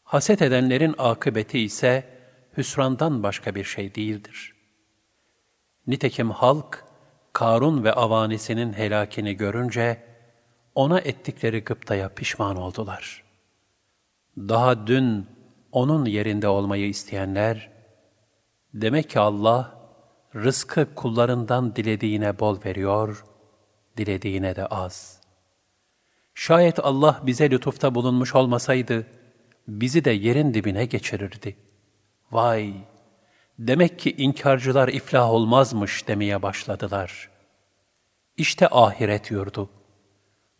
Haset 0.05 0.43
edenlerin 0.43 0.95
akıbeti 0.99 1.59
ise 1.59 2.05
hüsrandan 2.57 3.23
başka 3.23 3.55
bir 3.55 3.65
şey 3.65 3.95
değildir. 3.95 4.55
Nitekim 5.87 6.31
halk, 6.31 6.85
Karun 7.33 7.85
ve 7.85 7.93
avanisinin 7.93 8.73
helakini 8.73 9.37
görünce, 9.37 10.03
ona 10.75 10.99
ettikleri 10.99 11.65
gıptaya 11.65 12.09
pişman 12.09 12.57
oldular. 12.57 13.25
Daha 14.39 14.87
dün 14.87 15.27
onun 15.73 16.05
yerinde 16.05 16.49
olmayı 16.49 16.89
isteyenler, 16.89 17.71
demek 18.75 19.11
ki 19.11 19.21
Allah, 19.21 19.81
rızkı 20.35 20.95
kullarından 20.95 21.77
dilediğine 21.77 22.39
bol 22.39 22.65
veriyor 22.65 23.25
dilediğine 23.97 24.57
de 24.57 24.67
az. 24.67 25.21
Şayet 26.35 26.79
Allah 26.79 27.21
bize 27.27 27.51
lütufta 27.51 27.95
bulunmuş 27.95 28.35
olmasaydı, 28.35 29.07
bizi 29.69 30.05
de 30.05 30.11
yerin 30.11 30.55
dibine 30.55 30.85
geçirirdi. 30.85 31.57
Vay! 32.33 32.75
Demek 33.59 33.99
ki 33.99 34.15
inkarcılar 34.17 34.89
iflah 34.89 35.31
olmazmış 35.31 36.09
demeye 36.09 36.43
başladılar. 36.43 37.31
İşte 38.37 38.69
ahiret 38.69 39.31
yurdu. 39.31 39.71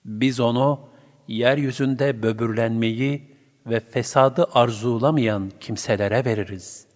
Biz 0.05 0.41
onu 0.41 0.89
yeryüzünde 1.29 2.23
böbürlenmeyi 2.23 3.37
ve 3.67 3.81
fesadı 3.81 4.49
arzulamayan 4.55 5.53
kimselere 5.61 6.25
veririz. 6.25 6.87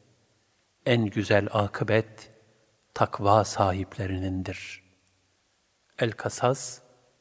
En 0.86 1.06
güzel 1.06 1.48
akıbet 1.52 2.30
takva 2.94 3.44
sahiplerinindir. 3.44 4.83
El-Kasas 5.98 6.78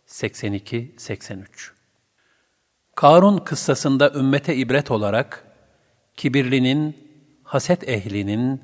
82-83 0.07 1.45
Karun 2.95 3.37
kıssasında 3.37 4.11
ümmete 4.13 4.55
ibret 4.55 4.91
olarak, 4.91 5.45
kibirlinin, 6.17 6.97
haset 7.43 7.89
ehlinin 7.89 8.61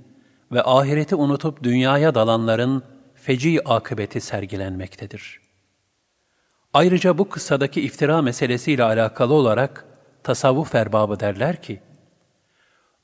ve 0.51 0.63
ahireti 0.63 1.15
unutup 1.15 1.63
dünyaya 1.63 2.15
dalanların 2.15 2.83
feci 3.15 3.67
akıbeti 3.67 4.21
sergilenmektedir. 4.21 5.39
Ayrıca 6.73 7.17
bu 7.17 7.29
kıssadaki 7.29 7.81
iftira 7.81 8.21
meselesiyle 8.21 8.83
alakalı 8.83 9.33
olarak 9.33 9.85
tasavvuf 10.23 10.75
erbabı 10.75 11.19
derler 11.19 11.61
ki, 11.61 11.81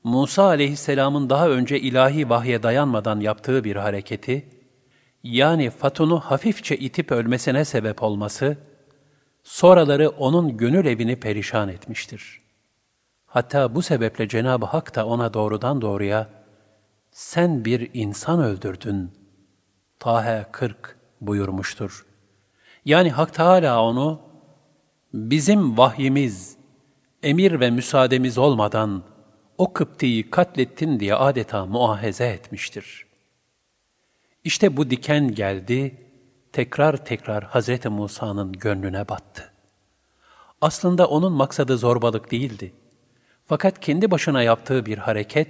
Musa 0.04 0.44
aleyhisselamın 0.44 1.30
daha 1.30 1.48
önce 1.48 1.80
ilahi 1.80 2.28
vahye 2.28 2.62
dayanmadan 2.62 3.20
yaptığı 3.20 3.64
bir 3.64 3.76
hareketi, 3.76 4.55
yani 5.32 5.70
Fatun'u 5.70 6.20
hafifçe 6.20 6.76
itip 6.76 7.12
ölmesine 7.12 7.64
sebep 7.64 8.02
olması, 8.02 8.56
sonraları 9.42 10.08
onun 10.08 10.56
gönül 10.56 10.86
evini 10.86 11.16
perişan 11.16 11.68
etmiştir. 11.68 12.40
Hatta 13.26 13.74
bu 13.74 13.82
sebeple 13.82 14.28
Cenab-ı 14.28 14.66
Hak 14.66 14.94
da 14.94 15.06
ona 15.06 15.34
doğrudan 15.34 15.80
doğruya, 15.80 16.28
sen 17.10 17.64
bir 17.64 17.90
insan 17.94 18.42
öldürdün. 18.42 19.10
Tahe 19.98 20.46
40 20.52 20.96
buyurmuştur. 21.20 22.06
Yani 22.84 23.10
Hak 23.10 23.34
Teala 23.34 23.82
onu, 23.82 24.20
bizim 25.14 25.78
vahyimiz, 25.78 26.56
emir 27.22 27.60
ve 27.60 27.70
müsaademiz 27.70 28.38
olmadan 28.38 29.02
o 29.58 29.72
Kıpti'yi 29.72 30.30
katlettin 30.30 31.00
diye 31.00 31.14
adeta 31.14 31.66
muahaze 31.66 32.26
etmiştir. 32.26 33.05
İşte 34.46 34.76
bu 34.76 34.90
diken 34.90 35.34
geldi, 35.34 35.96
tekrar 36.52 37.04
tekrar 37.04 37.44
Hazreti 37.44 37.88
Musa'nın 37.88 38.52
gönlüne 38.52 39.08
battı. 39.08 39.52
Aslında 40.60 41.06
onun 41.06 41.32
maksadı 41.32 41.78
zorbalık 41.78 42.30
değildi. 42.30 42.72
Fakat 43.46 43.80
kendi 43.80 44.10
başına 44.10 44.42
yaptığı 44.42 44.86
bir 44.86 44.98
hareket, 44.98 45.48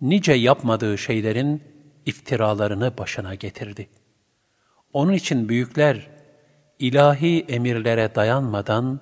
nice 0.00 0.32
yapmadığı 0.32 0.98
şeylerin 0.98 1.62
iftiralarını 2.06 2.98
başına 2.98 3.34
getirdi. 3.34 3.88
Onun 4.92 5.12
için 5.12 5.48
büyükler, 5.48 6.08
ilahi 6.78 7.44
emirlere 7.48 8.14
dayanmadan, 8.14 9.00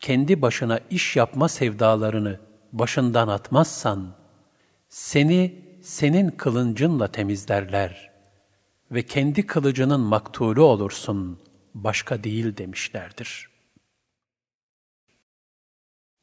kendi 0.00 0.42
başına 0.42 0.80
iş 0.90 1.16
yapma 1.16 1.48
sevdalarını 1.48 2.40
başından 2.72 3.28
atmazsan, 3.28 4.14
seni 4.88 5.54
senin 5.82 6.30
kılıncınla 6.30 7.08
temizlerler 7.08 8.09
ve 8.90 9.02
kendi 9.02 9.46
kılıcının 9.46 10.00
maktulü 10.00 10.60
olursun, 10.60 11.38
başka 11.74 12.24
değil 12.24 12.56
demişlerdir. 12.56 13.50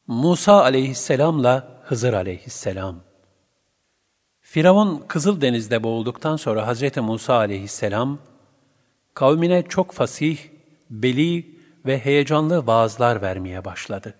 Musa 0.08 0.62
aleyhisselamla 0.62 1.84
Hızır 1.84 2.14
aleyhisselam 2.14 3.04
Firavun 4.42 5.04
Kızıldeniz'de 5.08 5.84
boğulduktan 5.84 6.36
sonra 6.36 6.68
Hazreti 6.68 7.02
Musa 7.02 7.34
aleyhisselam, 7.34 8.20
kavmine 9.14 9.64
çok 9.64 9.92
fasih, 9.92 10.38
beli 10.90 11.58
ve 11.86 12.00
heyecanlı 12.00 12.68
vaazlar 12.68 13.22
vermeye 13.22 13.66
başladı. 13.66 14.14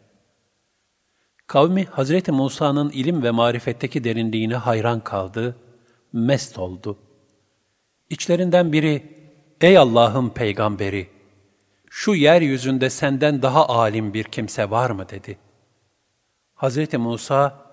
Kavmi 1.48 1.86
Hazreti 1.86 2.32
Musa'nın 2.32 2.90
ilim 2.90 3.24
ve 3.24 3.32
marifetteki 3.32 4.04
derinliğine 4.04 4.56
hayran 4.56 5.00
kaldı, 5.00 5.56
mest 6.14 6.60
oldu. 6.60 6.98
İçlerinden 8.10 8.74
biri, 8.74 9.04
Ey 9.62 9.78
Allah'ın 9.78 10.30
peygamberi! 10.30 11.08
Şu 11.90 12.16
yeryüzünde 12.16 12.90
senden 12.90 13.42
daha 13.42 13.70
alim 13.70 14.14
bir 14.14 14.24
kimse 14.24 14.70
var 14.70 14.90
mı 14.90 15.10
dedi. 15.10 15.38
Hazreti 16.56 16.98
Musa, 16.98 17.72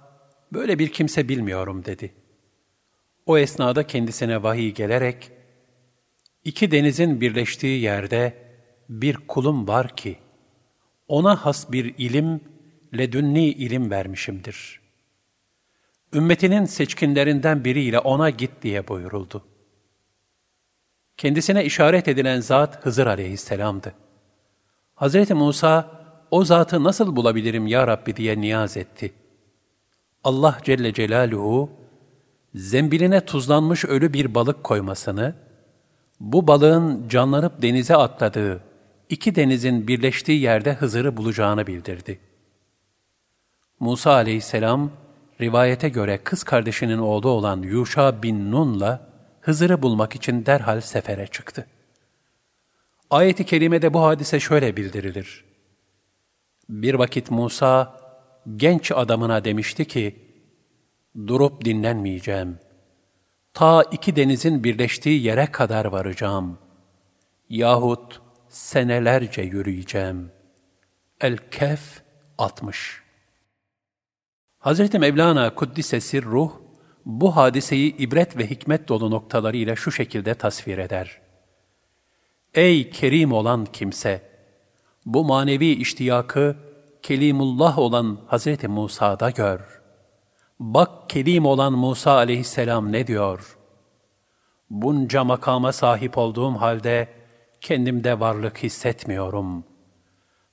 böyle 0.52 0.78
bir 0.78 0.88
kimse 0.88 1.28
bilmiyorum 1.28 1.84
dedi. 1.84 2.14
O 3.26 3.38
esnada 3.38 3.86
kendisine 3.86 4.42
vahiy 4.42 4.70
gelerek, 4.70 5.30
iki 6.44 6.70
denizin 6.70 7.20
birleştiği 7.20 7.80
yerde 7.80 8.34
bir 8.88 9.16
kulum 9.16 9.68
var 9.68 9.96
ki, 9.96 10.18
ona 11.08 11.36
has 11.36 11.72
bir 11.72 11.94
ilim, 11.98 12.40
ledünni 12.98 13.48
ilim 13.48 13.90
vermişimdir. 13.90 14.80
Ümmetinin 16.12 16.64
seçkinlerinden 16.64 17.64
biriyle 17.64 17.98
ona 17.98 18.30
git 18.30 18.50
diye 18.62 18.88
buyuruldu. 18.88 19.44
Kendisine 21.16 21.64
işaret 21.64 22.08
edilen 22.08 22.40
zat 22.40 22.86
Hızır 22.86 23.06
aleyhisselamdı. 23.06 23.92
Hazreti 24.94 25.34
Musa, 25.34 25.90
o 26.30 26.44
zatı 26.44 26.84
nasıl 26.84 27.16
bulabilirim 27.16 27.66
ya 27.66 27.86
Rabbi 27.86 28.16
diye 28.16 28.40
niyaz 28.40 28.76
etti. 28.76 29.12
Allah 30.24 30.58
Celle 30.62 30.92
Celaluhu, 30.92 31.70
zembiline 32.54 33.24
tuzlanmış 33.24 33.84
ölü 33.84 34.12
bir 34.12 34.34
balık 34.34 34.64
koymasını, 34.64 35.34
bu 36.20 36.46
balığın 36.46 37.08
canlanıp 37.08 37.62
denize 37.62 37.96
atladığı, 37.96 38.60
iki 39.08 39.34
denizin 39.34 39.88
birleştiği 39.88 40.40
yerde 40.40 40.72
Hızır'ı 40.72 41.16
bulacağını 41.16 41.66
bildirdi. 41.66 42.18
Musa 43.80 44.12
aleyhisselam, 44.12 44.90
rivayete 45.40 45.88
göre 45.88 46.18
kız 46.24 46.42
kardeşinin 46.42 46.98
oğlu 46.98 47.28
olan 47.28 47.62
Yuşa 47.62 48.22
bin 48.22 48.52
Nun'la 48.52 49.13
Hızır'ı 49.44 49.82
bulmak 49.82 50.14
için 50.14 50.46
derhal 50.46 50.80
sefere 50.80 51.26
çıktı. 51.26 51.66
Ayet-i 53.10 53.46
kerimede 53.46 53.94
bu 53.94 54.02
hadise 54.02 54.40
şöyle 54.40 54.76
bildirilir. 54.76 55.44
Bir 56.68 56.94
vakit 56.94 57.30
Musa, 57.30 58.00
genç 58.56 58.92
adamına 58.92 59.44
demişti 59.44 59.84
ki, 59.84 60.18
durup 61.26 61.64
dinlenmeyeceğim. 61.64 62.58
Ta 63.54 63.82
iki 63.82 64.16
denizin 64.16 64.64
birleştiği 64.64 65.22
yere 65.22 65.46
kadar 65.46 65.84
varacağım. 65.84 66.58
Yahut 67.48 68.20
senelerce 68.48 69.42
yürüyeceğim. 69.42 70.30
El-Kehf 71.20 72.02
60 72.38 73.02
Hazreti 74.58 74.98
Mevlana 74.98 75.54
Kuddise 75.54 76.00
Sirruh, 76.00 76.63
bu 77.06 77.36
hadiseyi 77.36 77.96
ibret 77.96 78.36
ve 78.36 78.50
hikmet 78.50 78.88
dolu 78.88 79.10
noktalarıyla 79.10 79.76
şu 79.76 79.92
şekilde 79.92 80.34
tasvir 80.34 80.78
eder. 80.78 81.20
Ey 82.54 82.90
kerim 82.90 83.32
olan 83.32 83.66
kimse! 83.72 84.34
Bu 85.06 85.24
manevi 85.24 85.66
iştiyakı 85.66 86.56
Kelimullah 87.04 87.78
olan 87.78 88.18
Hazreti 88.26 88.68
Musa'da 88.68 89.30
gör. 89.30 89.82
Bak 90.60 91.10
kelim 91.10 91.46
olan 91.46 91.72
Musa 91.72 92.12
aleyhisselam 92.12 92.92
ne 92.92 93.06
diyor? 93.06 93.58
Bunca 94.70 95.24
makama 95.24 95.72
sahip 95.72 96.18
olduğum 96.18 96.52
halde 96.52 97.08
kendimde 97.60 98.20
varlık 98.20 98.58
hissetmiyorum. 98.58 99.64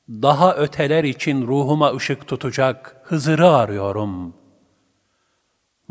Daha 0.09 0.55
öteler 0.55 1.03
için 1.03 1.47
ruhuma 1.47 1.95
ışık 1.95 2.27
tutacak 2.27 3.01
Hızır'ı 3.03 3.49
arıyorum. 3.49 4.33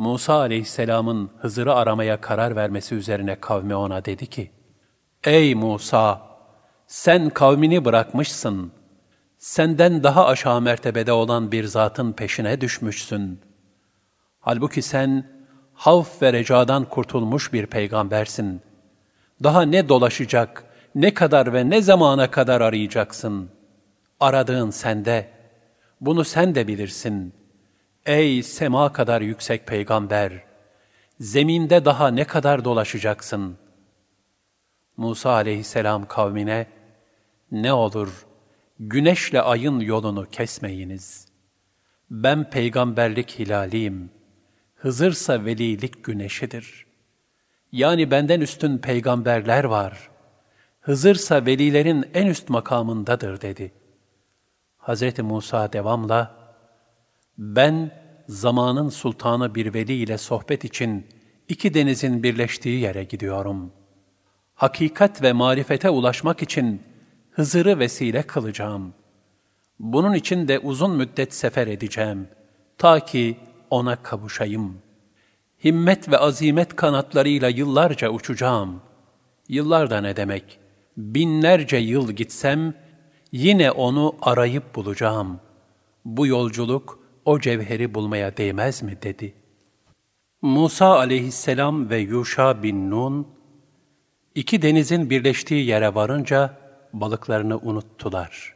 Musa 0.00 0.34
aleyhisselamın 0.34 1.30
Hızır'ı 1.38 1.74
aramaya 1.74 2.20
karar 2.20 2.56
vermesi 2.56 2.94
üzerine 2.94 3.40
kavmi 3.40 3.74
ona 3.74 4.04
dedi 4.04 4.26
ki, 4.26 4.50
Ey 5.24 5.54
Musa! 5.54 6.20
Sen 6.86 7.30
kavmini 7.30 7.84
bırakmışsın. 7.84 8.72
Senden 9.38 10.02
daha 10.02 10.26
aşağı 10.26 10.60
mertebede 10.60 11.12
olan 11.12 11.52
bir 11.52 11.64
zatın 11.64 12.12
peşine 12.12 12.60
düşmüşsün.'' 12.60 13.50
Halbuki 14.40 14.82
sen 14.82 15.24
havf 15.74 16.22
ve 16.22 16.32
recadan 16.32 16.84
kurtulmuş 16.84 17.52
bir 17.52 17.66
peygambersin. 17.66 18.60
Daha 19.42 19.62
ne 19.62 19.88
dolaşacak, 19.88 20.64
ne 20.94 21.14
kadar 21.14 21.52
ve 21.52 21.70
ne 21.70 21.82
zamana 21.82 22.30
kadar 22.30 22.60
arayacaksın? 22.60 23.50
Aradığın 24.20 24.70
sende. 24.70 25.28
Bunu 26.00 26.24
sen 26.24 26.54
de 26.54 26.68
bilirsin. 26.68 27.39
Ey 28.06 28.42
sema 28.42 28.92
kadar 28.92 29.20
yüksek 29.20 29.66
peygamber! 29.66 30.32
Zeminde 31.20 31.84
daha 31.84 32.08
ne 32.08 32.24
kadar 32.24 32.64
dolaşacaksın? 32.64 33.58
Musa 34.96 35.30
aleyhisselam 35.30 36.08
kavmine, 36.08 36.66
ne 37.50 37.72
olur 37.72 38.26
güneşle 38.78 39.42
ayın 39.42 39.80
yolunu 39.80 40.26
kesmeyiniz. 40.30 41.28
Ben 42.10 42.50
peygamberlik 42.50 43.38
hilaliyim.'' 43.38 44.20
Hızırsa 44.80 45.44
velilik 45.44 46.04
güneşidir. 46.04 46.86
Yani 47.72 48.10
benden 48.10 48.40
üstün 48.40 48.78
peygamberler 48.78 49.64
var. 49.64 50.10
Hızırsa 50.80 51.46
velilerin 51.46 52.10
en 52.14 52.26
üst 52.26 52.48
makamındadır 52.48 53.40
dedi. 53.40 53.72
Hz. 54.78 55.18
Musa 55.18 55.72
devamla, 55.72 56.39
ben 57.40 57.90
zamanın 58.28 58.88
sultanı 58.88 59.54
bir 59.54 59.74
veli 59.74 59.92
ile 59.92 60.18
sohbet 60.18 60.64
için 60.64 61.06
İki 61.48 61.74
denizin 61.74 62.22
birleştiği 62.22 62.80
yere 62.80 63.04
gidiyorum. 63.04 63.72
Hakikat 64.54 65.22
ve 65.22 65.32
marifete 65.32 65.90
ulaşmak 65.90 66.42
için 66.42 66.82
Hızır'ı 67.30 67.78
vesile 67.78 68.22
kılacağım. 68.22 68.94
Bunun 69.78 70.14
için 70.14 70.48
de 70.48 70.58
uzun 70.58 70.96
müddet 70.96 71.34
sefer 71.34 71.66
edeceğim. 71.66 72.28
Ta 72.78 73.00
ki 73.00 73.36
ona 73.70 73.96
kavuşayım. 73.96 74.78
Himmet 75.64 76.08
ve 76.08 76.18
azimet 76.18 76.76
kanatlarıyla 76.76 77.48
yıllarca 77.48 78.10
uçacağım. 78.10 78.82
Yıllar 79.48 79.90
da 79.90 80.00
ne 80.00 80.16
demek? 80.16 80.58
Binlerce 80.96 81.76
yıl 81.76 82.12
gitsem, 82.12 82.74
yine 83.32 83.70
onu 83.70 84.16
arayıp 84.22 84.74
bulacağım. 84.74 85.40
Bu 86.04 86.26
yolculuk 86.26 86.99
o 87.24 87.40
cevheri 87.40 87.94
bulmaya 87.94 88.36
değmez 88.36 88.82
mi 88.82 88.98
dedi. 89.02 89.34
Musa 90.42 90.86
aleyhisselam 90.98 91.90
ve 91.90 91.98
Yuşa 91.98 92.62
bin 92.62 92.90
Nun, 92.90 93.28
iki 94.34 94.62
denizin 94.62 95.10
birleştiği 95.10 95.66
yere 95.66 95.94
varınca 95.94 96.58
balıklarını 96.92 97.58
unuttular. 97.58 98.54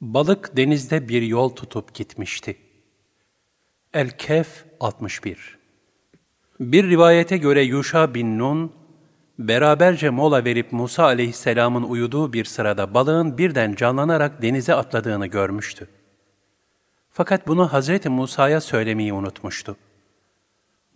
Balık 0.00 0.56
denizde 0.56 1.08
bir 1.08 1.22
yol 1.22 1.48
tutup 1.48 1.94
gitmişti. 1.94 2.56
El-Kehf 3.94 4.64
61 4.80 5.58
Bir 6.60 6.90
rivayete 6.90 7.36
göre 7.36 7.62
Yuşa 7.62 8.14
bin 8.14 8.38
Nun, 8.38 8.72
beraberce 9.38 10.10
mola 10.10 10.44
verip 10.44 10.72
Musa 10.72 11.04
aleyhisselamın 11.04 11.82
uyuduğu 11.82 12.32
bir 12.32 12.44
sırada 12.44 12.94
balığın 12.94 13.38
birden 13.38 13.74
canlanarak 13.74 14.42
denize 14.42 14.74
atladığını 14.74 15.26
görmüştü. 15.26 15.88
Fakat 17.12 17.46
bunu 17.46 17.72
Hazreti 17.72 18.08
Musa'ya 18.08 18.60
söylemeyi 18.60 19.12
unutmuştu. 19.12 19.76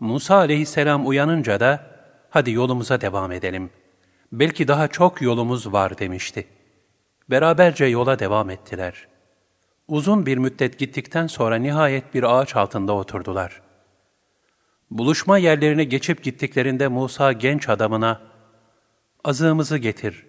Musa 0.00 0.36
aleyhisselam 0.36 1.06
uyanınca 1.06 1.60
da, 1.60 1.86
hadi 2.30 2.50
yolumuza 2.50 3.00
devam 3.00 3.32
edelim. 3.32 3.70
Belki 4.32 4.68
daha 4.68 4.88
çok 4.88 5.22
yolumuz 5.22 5.72
var 5.72 5.98
demişti. 5.98 6.46
Beraberce 7.30 7.84
yola 7.84 8.18
devam 8.18 8.50
ettiler. 8.50 9.08
Uzun 9.88 10.26
bir 10.26 10.38
müddet 10.38 10.78
gittikten 10.78 11.26
sonra 11.26 11.56
nihayet 11.56 12.14
bir 12.14 12.22
ağaç 12.22 12.56
altında 12.56 12.92
oturdular. 12.92 13.62
Buluşma 14.90 15.38
yerlerine 15.38 15.84
geçip 15.84 16.22
gittiklerinde 16.22 16.88
Musa 16.88 17.32
genç 17.32 17.68
adamına, 17.68 18.20
azığımızı 19.24 19.78
getir. 19.78 20.26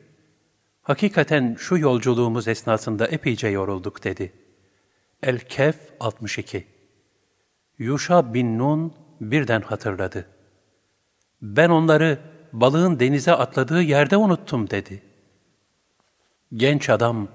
Hakikaten 0.82 1.56
şu 1.60 1.78
yolculuğumuz 1.78 2.48
esnasında 2.48 3.08
epeyce 3.08 3.48
yorulduk 3.48 4.04
dedi. 4.04 4.47
El-Kef 5.24 5.76
62 6.00 6.68
Yuşa 7.78 8.34
bin 8.34 8.58
Nun 8.58 8.94
birden 9.22 9.62
hatırladı. 9.62 10.28
Ben 11.42 11.70
onları 11.70 12.20
balığın 12.54 13.00
denize 13.00 13.34
atladığı 13.34 13.82
yerde 13.82 14.18
unuttum 14.18 14.70
dedi. 14.70 15.04
Genç 16.54 16.90
adam, 16.90 17.28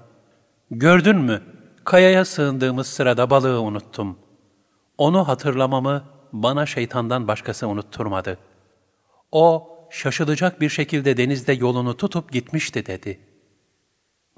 gördün 0.71 1.17
mü, 1.17 1.41
kayaya 1.83 2.25
sığındığımız 2.25 2.87
sırada 2.87 3.29
balığı 3.29 3.61
unuttum. 3.61 4.17
Onu 4.97 5.27
hatırlamamı 5.27 6.03
bana 6.33 6.65
şeytandan 6.65 7.27
başkası 7.27 7.67
unutturmadı. 7.67 8.37
O, 9.31 9.69
şaşılacak 9.89 10.61
bir 10.61 10.69
şekilde 10.69 11.17
denizde 11.17 11.53
yolunu 11.53 11.97
tutup 11.97 12.31
gitmişti 12.31 12.85
dedi. 12.85 13.19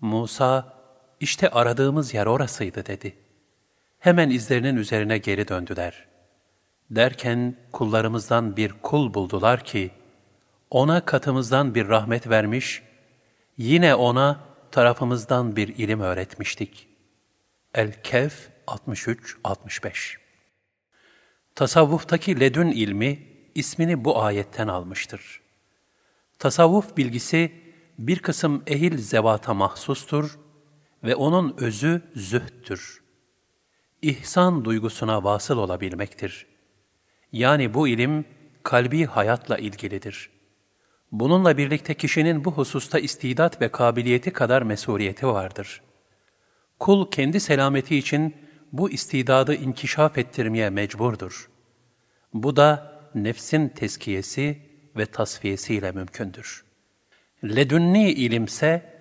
Musa, 0.01 0.73
işte 1.19 1.49
aradığımız 1.49 2.13
yer 2.13 2.25
orasıydı 2.25 2.85
dedi. 2.85 3.24
Hemen 4.05 4.29
izlerinin 4.29 4.75
üzerine 4.75 5.17
geri 5.17 5.47
döndüler. 5.47 6.05
Derken 6.91 7.55
kullarımızdan 7.71 8.57
bir 8.57 8.71
kul 8.71 9.13
buldular 9.13 9.63
ki, 9.63 9.91
ona 10.69 11.05
katımızdan 11.05 11.75
bir 11.75 11.87
rahmet 11.87 12.29
vermiş, 12.29 12.83
yine 13.57 13.95
ona 13.95 14.39
tarafımızdan 14.71 15.55
bir 15.55 15.67
ilim 15.67 15.99
öğretmiştik. 15.99 16.87
El-Kehf 17.73 18.49
63-65 18.67 20.17
Tasavvuftaki 21.55 22.39
ledün 22.39 22.67
ilmi 22.67 23.19
ismini 23.55 24.05
bu 24.05 24.23
ayetten 24.23 24.67
almıştır. 24.67 25.41
Tasavvuf 26.39 26.97
bilgisi 26.97 27.51
bir 27.99 28.19
kısım 28.19 28.63
ehil 28.67 28.97
zevata 28.97 29.53
mahsustur 29.53 30.39
ve 31.03 31.15
onun 31.15 31.55
özü 31.57 32.01
zühttür. 32.15 33.04
İhsan 34.01 34.65
duygusuna 34.65 35.23
vasıl 35.23 35.57
olabilmektir. 35.57 36.45
Yani 37.31 37.73
bu 37.73 37.87
ilim 37.87 38.25
kalbi 38.63 39.05
hayatla 39.05 39.57
ilgilidir. 39.57 40.29
Bununla 41.11 41.57
birlikte 41.57 41.93
kişinin 41.93 42.45
bu 42.45 42.51
hususta 42.51 42.99
istidat 42.99 43.61
ve 43.61 43.69
kabiliyeti 43.69 44.33
kadar 44.33 44.61
mesuliyeti 44.61 45.27
vardır. 45.27 45.81
Kul 46.79 47.11
kendi 47.11 47.39
selameti 47.39 47.97
için 47.97 48.35
bu 48.71 48.89
istidadı 48.89 49.55
inkişaf 49.55 50.17
ettirmeye 50.17 50.69
mecburdur. 50.69 51.49
Bu 52.33 52.55
da 52.55 52.91
nefsin 53.15 53.69
teskiyesi 53.69 54.57
ve 54.97 55.05
tasfiyesiyle 55.05 55.91
mümkündür. 55.91 56.65
Ledünni 57.43 58.11
ilimse, 58.11 58.93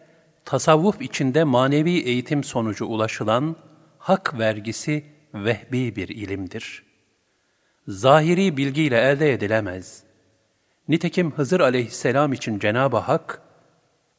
tasavvuf 0.45 1.03
içinde 1.03 1.45
manevi 1.45 1.99
eğitim 1.99 2.45
sonucu 2.45 2.87
ulaşılan 2.87 3.57
hak 4.05 4.39
vergisi 4.39 5.05
vehbi 5.35 5.97
bir 5.97 6.09
ilimdir. 6.09 6.83
Zahiri 7.89 8.57
bilgiyle 8.57 9.01
elde 9.01 9.33
edilemez. 9.33 10.03
Nitekim 10.89 11.33
Hızır 11.33 11.61
aleyhisselam 11.61 12.33
için 12.33 12.59
Cenab-ı 12.59 12.97
Hak, 12.97 13.43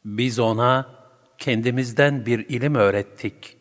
biz 0.06 0.40
ona 0.40 0.90
kendimizden 1.38 2.26
bir 2.26 2.50
ilim 2.50 2.76
öğrettik. 2.76 3.58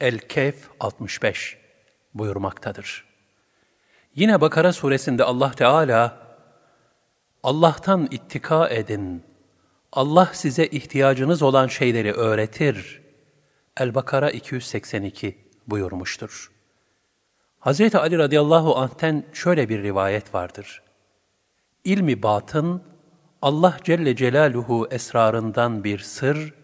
El-Kehf 0.00 0.68
65 0.80 1.56
buyurmaktadır. 2.14 3.04
Yine 4.14 4.40
Bakara 4.40 4.72
suresinde 4.72 5.24
Allah 5.24 5.50
Teala, 5.50 6.26
Allah'tan 7.42 8.08
ittika 8.10 8.68
edin. 8.68 9.22
Allah 9.92 10.30
size 10.32 10.66
ihtiyacınız 10.66 11.42
olan 11.42 11.66
şeyleri 11.66 12.12
öğretir. 12.12 13.09
El-Bakara 13.76 14.30
282 14.30 15.38
buyurmuştur. 15.66 16.52
Hz. 17.60 17.94
Ali 17.94 18.18
radıyallahu 18.18 18.76
anh'ten 18.76 19.24
şöyle 19.32 19.68
bir 19.68 19.82
rivayet 19.82 20.34
vardır. 20.34 20.82
İlmi 21.84 22.22
batın, 22.22 22.82
Allah 23.42 23.76
Celle 23.84 24.16
Celaluhu 24.16 24.88
esrarından 24.90 25.84
bir 25.84 25.98
sır 25.98 26.54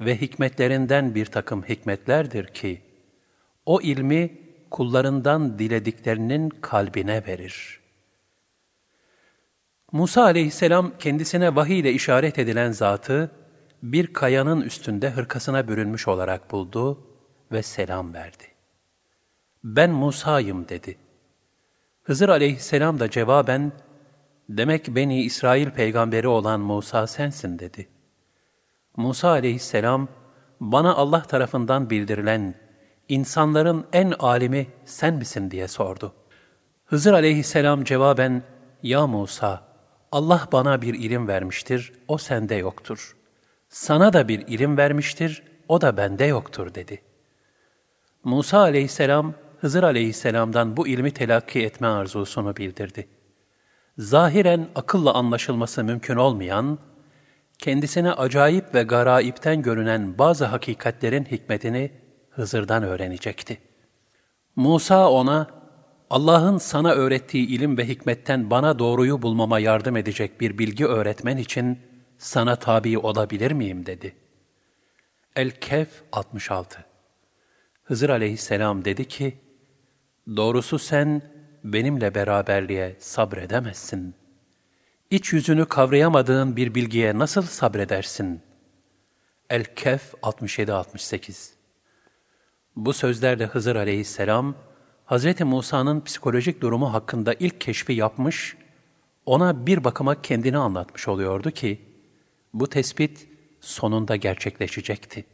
ve 0.00 0.20
hikmetlerinden 0.20 1.14
bir 1.14 1.26
takım 1.26 1.62
hikmetlerdir 1.62 2.46
ki, 2.46 2.82
o 3.66 3.80
ilmi 3.80 4.38
kullarından 4.70 5.58
dilediklerinin 5.58 6.48
kalbine 6.48 7.26
verir. 7.26 7.80
Musa 9.92 10.22
aleyhisselam 10.22 10.92
kendisine 10.98 11.56
vahiy 11.56 11.80
ile 11.80 11.92
işaret 11.92 12.38
edilen 12.38 12.72
zatı, 12.72 13.30
bir 13.82 14.12
kayanın 14.12 14.60
üstünde 14.60 15.10
hırkasına 15.10 15.68
bürünmüş 15.68 16.08
olarak 16.08 16.50
buldu 16.50 17.00
ve 17.52 17.62
selam 17.62 18.14
verdi. 18.14 18.44
Ben 19.64 19.90
Musa'yım 19.90 20.68
dedi. 20.68 20.98
Hızır 22.02 22.28
aleyhisselam 22.28 23.00
da 23.00 23.10
cevaben, 23.10 23.72
demek 24.48 24.88
Beni 24.88 25.22
İsrail 25.22 25.70
peygamberi 25.70 26.28
olan 26.28 26.60
Musa 26.60 27.06
sensin 27.06 27.58
dedi. 27.58 27.88
Musa 28.96 29.28
aleyhisselam, 29.28 30.08
bana 30.60 30.94
Allah 30.94 31.22
tarafından 31.22 31.90
bildirilen, 31.90 32.54
insanların 33.08 33.86
en 33.92 34.10
alimi 34.18 34.66
sen 34.84 35.14
misin 35.14 35.50
diye 35.50 35.68
sordu. 35.68 36.14
Hızır 36.84 37.12
aleyhisselam 37.12 37.84
cevaben, 37.84 38.42
Ya 38.82 39.06
Musa, 39.06 39.62
Allah 40.12 40.48
bana 40.52 40.82
bir 40.82 40.94
ilim 40.94 41.28
vermiştir, 41.28 41.92
o 42.08 42.18
sende 42.18 42.54
yoktur. 42.54 43.17
Sana 43.68 44.12
da 44.12 44.28
bir 44.28 44.46
ilim 44.46 44.76
vermiştir, 44.76 45.42
o 45.68 45.80
da 45.80 45.96
bende 45.96 46.24
yoktur 46.24 46.74
dedi. 46.74 47.02
Musa 48.24 48.58
aleyhisselam, 48.58 49.34
Hızır 49.60 49.82
aleyhisselamdan 49.82 50.76
bu 50.76 50.88
ilmi 50.88 51.10
telakki 51.10 51.62
etme 51.62 51.86
arzusunu 51.86 52.56
bildirdi. 52.56 53.08
Zahiren 53.98 54.68
akılla 54.74 55.14
anlaşılması 55.14 55.84
mümkün 55.84 56.16
olmayan, 56.16 56.78
kendisine 57.58 58.12
acayip 58.12 58.74
ve 58.74 58.82
garaipten 58.82 59.62
görünen 59.62 60.18
bazı 60.18 60.44
hakikatlerin 60.44 61.24
hikmetini 61.24 61.90
Hızır'dan 62.30 62.82
öğrenecekti. 62.82 63.58
Musa 64.56 65.10
ona, 65.10 65.46
Allah'ın 66.10 66.58
sana 66.58 66.92
öğrettiği 66.92 67.46
ilim 67.46 67.78
ve 67.78 67.88
hikmetten 67.88 68.50
bana 68.50 68.78
doğruyu 68.78 69.22
bulmama 69.22 69.58
yardım 69.58 69.96
edecek 69.96 70.40
bir 70.40 70.58
bilgi 70.58 70.86
öğretmen 70.86 71.36
için 71.36 71.78
sana 72.18 72.56
tabi 72.56 72.98
olabilir 72.98 73.50
miyim 73.52 73.86
dedi. 73.86 74.16
El-Kehf 75.36 75.88
66 76.12 76.84
Hızır 77.82 78.08
aleyhisselam 78.08 78.84
dedi 78.84 79.08
ki, 79.08 79.38
Doğrusu 80.36 80.78
sen 80.78 81.22
benimle 81.64 82.14
beraberliğe 82.14 82.96
sabredemezsin. 83.00 84.14
İç 85.10 85.32
yüzünü 85.32 85.66
kavrayamadığın 85.66 86.56
bir 86.56 86.74
bilgiye 86.74 87.18
nasıl 87.18 87.42
sabredersin? 87.42 88.42
El-Kehf 89.50 90.14
67-68 90.22 91.50
Bu 92.76 92.92
sözlerle 92.92 93.46
Hızır 93.46 93.76
aleyhisselam, 93.76 94.54
Hz. 95.06 95.40
Musa'nın 95.40 96.00
psikolojik 96.00 96.60
durumu 96.60 96.92
hakkında 96.92 97.34
ilk 97.34 97.60
keşfi 97.60 97.92
yapmış, 97.92 98.56
ona 99.26 99.66
bir 99.66 99.84
bakıma 99.84 100.22
kendini 100.22 100.58
anlatmış 100.58 101.08
oluyordu 101.08 101.50
ki, 101.50 101.87
bu 102.54 102.68
tespit 102.68 103.28
sonunda 103.60 104.16
gerçekleşecekti. 104.16 105.24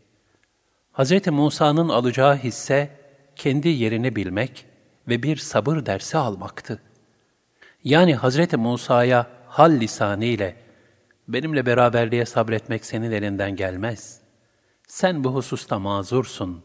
Hz. 0.92 1.26
Musa'nın 1.26 1.88
alacağı 1.88 2.36
hisse, 2.36 2.90
kendi 3.36 3.68
yerini 3.68 4.16
bilmek 4.16 4.66
ve 5.08 5.22
bir 5.22 5.36
sabır 5.36 5.86
dersi 5.86 6.18
almaktı. 6.18 6.82
Yani 7.84 8.16
Hz. 8.16 8.52
Musa'ya 8.52 9.26
hal 9.48 9.72
lisanı 9.72 10.24
ile 10.24 10.56
benimle 11.28 11.66
beraberliğe 11.66 12.26
sabretmek 12.26 12.84
senin 12.84 13.12
elinden 13.12 13.56
gelmez. 13.56 14.20
Sen 14.88 15.24
bu 15.24 15.34
hususta 15.34 15.78
mazursun. 15.78 16.62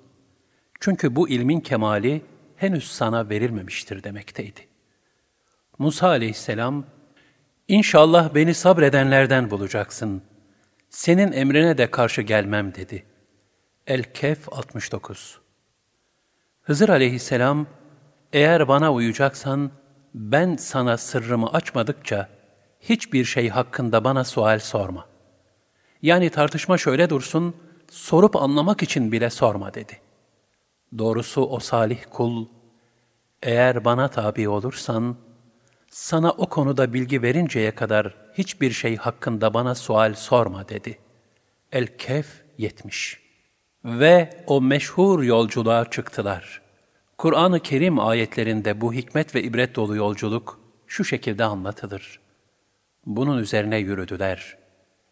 Çünkü 0.80 1.16
bu 1.16 1.30
ilmin 1.30 1.60
kemali 1.60 2.22
henüz 2.56 2.92
sana 2.92 3.30
verilmemiştir 3.30 4.04
demekteydi. 4.04 4.68
Musa 5.78 6.08
aleyhisselam, 6.08 6.86
İnşallah 7.68 8.36
beni 8.36 8.54
sabredenlerden 8.54 9.52
bulacaksın. 9.52 10.22
Senin 10.90 11.32
emrine 11.32 11.78
de 11.78 11.92
karşı 11.92 12.22
gelmem 12.22 12.76
dedi. 12.76 13.06
El-Kehf 13.88 14.54
69 14.54 15.40
Hızır 16.62 16.90
aleyhisselam, 16.90 17.68
eğer 18.34 18.68
bana 18.68 18.94
uyacaksan, 18.94 19.72
ben 20.14 20.56
sana 20.56 20.98
sırrımı 20.98 21.54
açmadıkça, 21.54 22.30
hiçbir 22.80 23.26
şey 23.26 23.50
hakkında 23.50 24.04
bana 24.04 24.24
sual 24.24 24.60
sorma. 24.60 25.06
Yani 26.02 26.30
tartışma 26.30 26.78
şöyle 26.78 27.10
dursun, 27.10 27.56
sorup 27.92 28.36
anlamak 28.36 28.84
için 28.84 29.12
bile 29.12 29.30
sorma 29.30 29.74
dedi. 29.74 30.00
Doğrusu 30.98 31.42
o 31.42 31.60
salih 31.60 32.04
kul, 32.12 32.46
eğer 33.44 33.86
bana 33.86 34.08
tabi 34.08 34.50
olursan, 34.50 35.16
sana 35.92 36.32
o 36.32 36.50
konuda 36.50 36.94
bilgi 36.94 37.22
verinceye 37.22 37.72
kadar 37.72 38.16
hiçbir 38.34 38.72
şey 38.72 38.96
hakkında 38.96 39.54
bana 39.54 39.76
sual 39.76 40.14
sorma 40.14 40.70
dedi. 40.70 41.00
El-Kehf 41.72 42.28
70 42.58 43.20
Ve 43.86 44.44
o 44.48 44.62
meşhur 44.62 45.24
yolculuğa 45.24 45.90
çıktılar. 45.90 46.62
Kur'an-ı 47.18 47.60
Kerim 47.60 48.00
ayetlerinde 48.00 48.82
bu 48.82 48.94
hikmet 48.94 49.36
ve 49.36 49.44
ibret 49.44 49.76
dolu 49.76 49.96
yolculuk 49.96 50.60
şu 50.88 51.04
şekilde 51.04 51.44
anlatılır. 51.44 52.20
Bunun 53.06 53.38
üzerine 53.38 53.78
yürüdüler. 53.78 54.58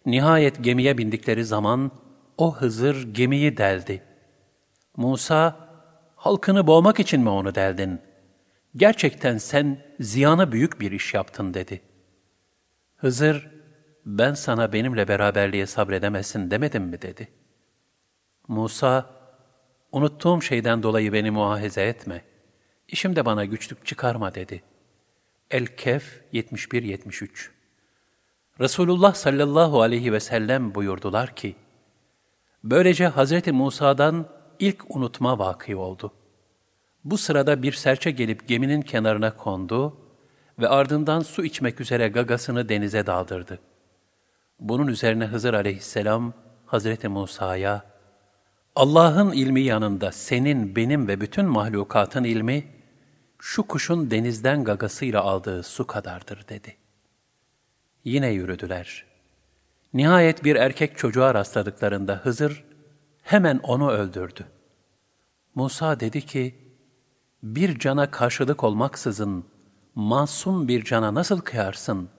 Nihayet 0.05 0.63
gemiye 0.63 0.97
bindikleri 0.97 1.45
zaman 1.45 1.91
o 2.37 2.55
Hızır 2.55 3.13
gemiyi 3.13 3.57
deldi. 3.57 4.03
Musa, 4.97 5.55
halkını 6.15 6.67
boğmak 6.67 6.99
için 6.99 7.21
mi 7.21 7.29
onu 7.29 7.55
deldin? 7.55 8.01
Gerçekten 8.77 9.37
sen 9.37 9.77
ziyana 9.99 10.51
büyük 10.51 10.79
bir 10.79 10.91
iş 10.91 11.13
yaptın 11.13 11.53
dedi. 11.53 11.81
Hızır, 12.95 13.51
ben 14.05 14.33
sana 14.33 14.73
benimle 14.73 15.07
beraberliğe 15.07 15.65
sabredemezsin 15.65 16.51
demedim 16.51 16.83
mi 16.83 17.01
dedi. 17.01 17.27
Musa, 18.47 19.09
unuttuğum 19.91 20.41
şeyden 20.41 20.83
dolayı 20.83 21.13
beni 21.13 21.31
muahize 21.31 21.83
etme. 21.83 22.23
İşimde 22.87 23.25
bana 23.25 23.45
güçlük 23.45 23.85
çıkarma 23.85 24.35
dedi. 24.35 24.63
El-Kehf 25.51 26.21
71-73 26.33 27.49
Resulullah 28.59 29.13
sallallahu 29.13 29.81
aleyhi 29.81 30.13
ve 30.13 30.19
sellem 30.19 30.75
buyurdular 30.75 31.35
ki, 31.35 31.55
Böylece 32.63 33.09
Hz. 33.09 33.47
Musa'dan 33.47 34.25
ilk 34.59 34.95
unutma 34.95 35.39
vakı 35.39 35.77
oldu. 35.77 36.13
Bu 37.07 37.17
sırada 37.17 37.63
bir 37.63 37.71
serçe 37.71 38.11
gelip 38.11 38.47
geminin 38.47 38.81
kenarına 38.81 39.37
kondu 39.37 39.97
ve 40.59 40.67
ardından 40.67 41.21
su 41.21 41.45
içmek 41.45 41.81
üzere 41.81 42.07
gagasını 42.07 42.69
denize 42.69 43.05
daldırdı. 43.05 43.59
Bunun 44.59 44.87
üzerine 44.87 45.25
Hızır 45.25 45.53
aleyhisselam 45.53 46.33
Hazreti 46.65 47.07
Musa'ya, 47.07 47.85
Allah'ın 48.75 49.31
ilmi 49.31 49.61
yanında 49.61 50.11
senin, 50.11 50.75
benim 50.75 51.07
ve 51.07 51.21
bütün 51.21 51.45
mahlukatın 51.45 52.23
ilmi, 52.23 52.67
şu 53.39 53.63
kuşun 53.63 54.11
denizden 54.11 54.63
gagasıyla 54.63 55.21
aldığı 55.21 55.63
su 55.63 55.87
kadardır 55.87 56.47
dedi. 56.49 56.75
Yine 58.03 58.29
yürüdüler. 58.29 59.05
Nihayet 59.93 60.43
bir 60.43 60.55
erkek 60.55 60.97
çocuğa 60.97 61.33
rastladıklarında 61.33 62.15
Hızır 62.15 62.63
hemen 63.21 63.59
onu 63.63 63.91
öldürdü. 63.91 64.45
Musa 65.55 65.99
dedi 65.99 66.21
ki, 66.21 66.66
bir 67.43 67.79
cana 67.79 68.11
karşılık 68.11 68.63
olmaksızın 68.63 69.45
masum 69.95 70.67
bir 70.67 70.83
cana 70.83 71.13
nasıl 71.13 71.41
kıyarsın? 71.41 72.09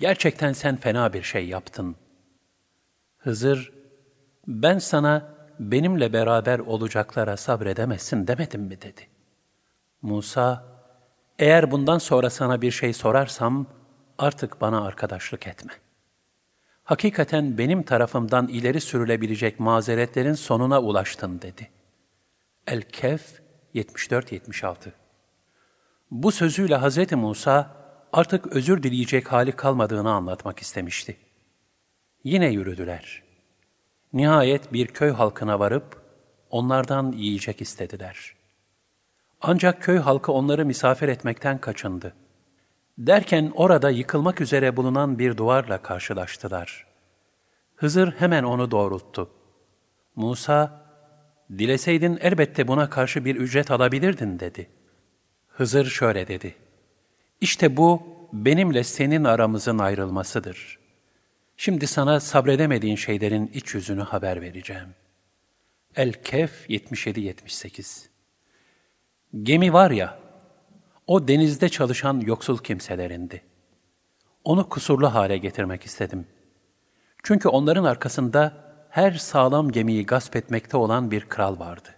Gerçekten 0.00 0.52
sen 0.52 0.76
fena 0.76 1.12
bir 1.12 1.22
şey 1.22 1.48
yaptın. 1.48 1.96
Hızır, 3.18 3.72
ben 4.46 4.78
sana 4.78 5.34
benimle 5.60 6.12
beraber 6.12 6.58
olacaklara 6.58 7.36
sabredemezsin 7.36 8.26
demedim 8.26 8.62
mi 8.62 8.82
dedi. 8.82 9.08
Musa, 10.02 10.64
eğer 11.38 11.70
bundan 11.70 11.98
sonra 11.98 12.30
sana 12.30 12.62
bir 12.62 12.70
şey 12.70 12.92
sorarsam 12.92 13.66
artık 14.18 14.60
bana 14.60 14.84
arkadaşlık 14.84 15.46
etme. 15.46 15.72
Hakikaten 16.84 17.58
benim 17.58 17.82
tarafımdan 17.82 18.48
ileri 18.48 18.80
sürülebilecek 18.80 19.60
mazeretlerin 19.60 20.34
sonuna 20.34 20.80
ulaştın 20.80 21.42
dedi. 21.42 21.70
El-Kehf 22.66 23.41
74-76 23.74 24.74
Bu 26.10 26.32
sözüyle 26.32 26.78
Hz. 26.78 27.12
Musa 27.12 27.76
artık 28.12 28.46
özür 28.46 28.82
dileyecek 28.82 29.32
hali 29.32 29.52
kalmadığını 29.52 30.12
anlatmak 30.12 30.58
istemişti. 30.58 31.16
Yine 32.24 32.48
yürüdüler. 32.48 33.22
Nihayet 34.12 34.72
bir 34.72 34.86
köy 34.86 35.10
halkına 35.10 35.60
varıp 35.60 36.02
onlardan 36.50 37.12
yiyecek 37.12 37.60
istediler. 37.60 38.34
Ancak 39.40 39.82
köy 39.82 39.98
halkı 39.98 40.32
onları 40.32 40.66
misafir 40.66 41.08
etmekten 41.08 41.58
kaçındı. 41.58 42.14
Derken 42.98 43.52
orada 43.54 43.90
yıkılmak 43.90 44.40
üzere 44.40 44.76
bulunan 44.76 45.18
bir 45.18 45.36
duvarla 45.36 45.82
karşılaştılar. 45.82 46.86
Hızır 47.76 48.12
hemen 48.12 48.42
onu 48.42 48.70
doğrulttu. 48.70 49.30
Musa, 50.16 50.81
dileseydin 51.58 52.18
elbette 52.20 52.68
buna 52.68 52.90
karşı 52.90 53.24
bir 53.24 53.36
ücret 53.36 53.70
alabilirdin 53.70 54.40
dedi. 54.40 54.68
Hızır 55.48 55.84
şöyle 55.84 56.28
dedi. 56.28 56.54
İşte 57.40 57.76
bu 57.76 58.02
benimle 58.32 58.84
senin 58.84 59.24
aramızın 59.24 59.78
ayrılmasıdır. 59.78 60.78
Şimdi 61.56 61.86
sana 61.86 62.20
sabredemediğin 62.20 62.96
şeylerin 62.96 63.50
iç 63.54 63.74
yüzünü 63.74 64.02
haber 64.02 64.40
vereceğim. 64.40 64.88
El-Kehf 65.96 66.70
77-78 66.70 68.06
Gemi 69.42 69.72
var 69.72 69.90
ya, 69.90 70.18
o 71.06 71.28
denizde 71.28 71.68
çalışan 71.68 72.20
yoksul 72.20 72.58
kimselerindi. 72.58 73.42
Onu 74.44 74.68
kusurlu 74.68 75.14
hale 75.14 75.38
getirmek 75.38 75.84
istedim. 75.84 76.26
Çünkü 77.22 77.48
onların 77.48 77.84
arkasında 77.84 78.71
her 78.92 79.12
sağlam 79.12 79.70
gemiyi 79.70 80.06
gasp 80.06 80.36
etmekte 80.36 80.76
olan 80.76 81.10
bir 81.10 81.20
kral 81.20 81.58
vardı. 81.58 81.88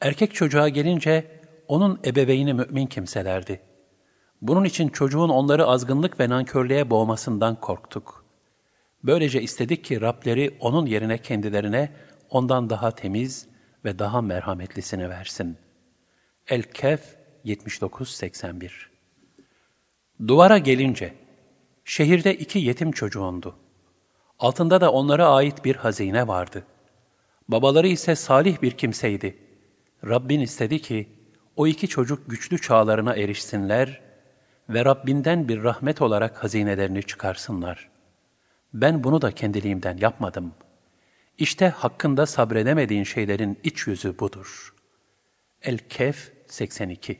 Erkek 0.00 0.34
çocuğa 0.34 0.68
gelince 0.68 1.40
onun 1.68 2.00
ebeveyni 2.04 2.54
mümin 2.54 2.86
kimselerdi. 2.86 3.60
Bunun 4.42 4.64
için 4.64 4.88
çocuğun 4.88 5.28
onları 5.28 5.66
azgınlık 5.66 6.20
ve 6.20 6.28
nankörlüğe 6.28 6.90
boğmasından 6.90 7.60
korktuk. 7.60 8.24
Böylece 9.04 9.42
istedik 9.42 9.84
ki 9.84 10.00
Rableri 10.00 10.56
onun 10.60 10.86
yerine 10.86 11.18
kendilerine 11.18 11.92
ondan 12.30 12.70
daha 12.70 12.90
temiz 12.90 13.46
ve 13.84 13.98
daha 13.98 14.22
merhametlisini 14.22 15.10
versin. 15.10 15.56
El-Kehf 16.48 17.16
79-81 17.44 18.70
Duvara 20.28 20.58
gelince, 20.58 21.14
şehirde 21.84 22.34
iki 22.34 22.58
yetim 22.58 22.92
çocuğundu. 22.92 23.56
Altında 24.38 24.80
da 24.80 24.92
onlara 24.92 25.28
ait 25.28 25.64
bir 25.64 25.76
hazine 25.76 26.28
vardı. 26.28 26.64
Babaları 27.48 27.88
ise 27.88 28.16
salih 28.16 28.62
bir 28.62 28.70
kimseydi. 28.70 29.38
Rabbin 30.06 30.40
istedi 30.40 30.82
ki, 30.82 31.08
o 31.56 31.66
iki 31.66 31.88
çocuk 31.88 32.30
güçlü 32.30 32.60
çağlarına 32.60 33.14
erişsinler 33.14 34.00
ve 34.68 34.84
Rabbinden 34.84 35.48
bir 35.48 35.62
rahmet 35.62 36.02
olarak 36.02 36.44
hazinelerini 36.44 37.02
çıkarsınlar. 37.02 37.88
Ben 38.74 39.04
bunu 39.04 39.22
da 39.22 39.32
kendiliğimden 39.32 39.96
yapmadım. 39.96 40.52
İşte 41.38 41.68
hakkında 41.68 42.26
sabredemediğin 42.26 43.04
şeylerin 43.04 43.58
iç 43.62 43.86
yüzü 43.86 44.18
budur. 44.18 44.74
El-Kehf 45.62 46.32
82 46.46 47.18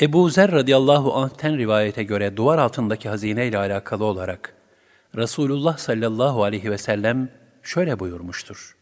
Ebu 0.00 0.30
Zer 0.30 0.52
radıyallahu 0.52 1.14
anh'ten 1.14 1.58
rivayete 1.58 2.02
göre 2.02 2.36
duvar 2.36 2.58
altındaki 2.58 3.08
hazine 3.08 3.46
ile 3.46 3.58
alakalı 3.58 4.04
olarak 4.04 4.61
Resulullah 5.16 5.78
sallallahu 5.78 6.44
aleyhi 6.44 6.70
ve 6.70 6.78
sellem 6.78 7.28
şöyle 7.62 7.98
buyurmuştur. 7.98 8.76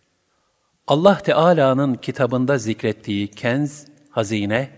Allah 0.87 1.19
Teala'nın 1.19 1.95
kitabında 1.95 2.59
zikrettiği 2.59 3.29
kenz, 3.29 3.87
hazine, 4.11 4.71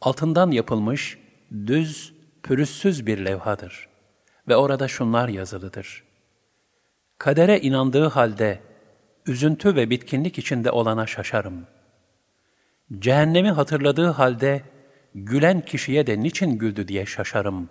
altından 0.00 0.50
yapılmış, 0.50 1.18
düz, 1.66 2.14
pürüzsüz 2.42 3.06
bir 3.06 3.24
levhadır. 3.24 3.88
Ve 4.48 4.56
orada 4.56 4.88
şunlar 4.88 5.28
yazılıdır. 5.28 6.04
Kadere 7.18 7.60
inandığı 7.60 8.06
halde, 8.06 8.60
üzüntü 9.26 9.76
ve 9.76 9.90
bitkinlik 9.90 10.38
içinde 10.38 10.70
olana 10.70 11.06
şaşarım. 11.06 11.66
Cehennemi 12.98 13.50
hatırladığı 13.50 14.08
halde, 14.08 14.62
gülen 15.14 15.60
kişiye 15.60 16.06
de 16.06 16.22
niçin 16.22 16.58
güldü 16.58 16.88
diye 16.88 17.06
şaşarım. 17.06 17.68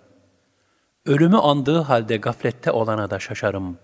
Ölümü 1.06 1.36
andığı 1.36 1.78
halde 1.78 2.16
gaflette 2.16 2.70
olana 2.70 3.10
da 3.10 3.18
şaşarım. 3.18 3.78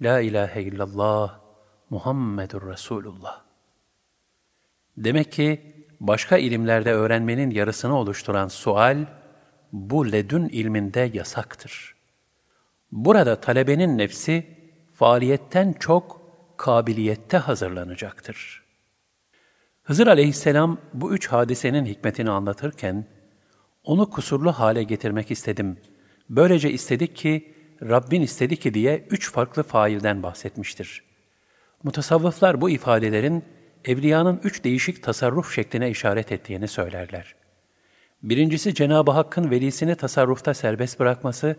La 0.00 0.20
ilahe 0.20 0.62
illallah, 0.62 1.38
Muhammedur 1.90 2.72
Resulullah. 2.72 3.40
Demek 4.96 5.32
ki 5.32 5.74
başka 6.00 6.38
ilimlerde 6.38 6.92
öğrenmenin 6.92 7.50
yarısını 7.50 7.98
oluşturan 7.98 8.48
sual, 8.48 9.06
bu 9.72 10.12
ledün 10.12 10.48
ilminde 10.48 11.10
yasaktır. 11.14 11.94
Burada 12.92 13.40
talebenin 13.40 13.98
nefsi, 13.98 14.46
faaliyetten 14.94 15.72
çok 15.72 16.20
kabiliyette 16.56 17.36
hazırlanacaktır. 17.36 18.64
Hızır 19.82 20.06
aleyhisselam 20.06 20.78
bu 20.94 21.14
üç 21.14 21.28
hadisenin 21.28 21.86
hikmetini 21.86 22.30
anlatırken, 22.30 23.06
onu 23.84 24.10
kusurlu 24.10 24.52
hale 24.52 24.82
getirmek 24.82 25.30
istedim. 25.30 25.78
Böylece 26.30 26.70
istedik 26.70 27.16
ki, 27.16 27.54
Rabbin 27.82 28.22
istedi 28.22 28.56
ki 28.56 28.74
diye 28.74 29.06
üç 29.10 29.32
farklı 29.32 29.62
failden 29.62 30.22
bahsetmiştir. 30.22 31.02
Mutasavvıflar 31.82 32.60
bu 32.60 32.70
ifadelerin 32.70 33.44
evliyanın 33.84 34.40
üç 34.44 34.64
değişik 34.64 35.02
tasarruf 35.02 35.54
şekline 35.54 35.90
işaret 35.90 36.32
ettiğini 36.32 36.68
söylerler. 36.68 37.34
Birincisi 38.22 38.74
Cenab-ı 38.74 39.10
Hakk'ın 39.10 39.50
velisini 39.50 39.94
tasarrufta 39.94 40.54
serbest 40.54 41.00
bırakması, 41.00 41.56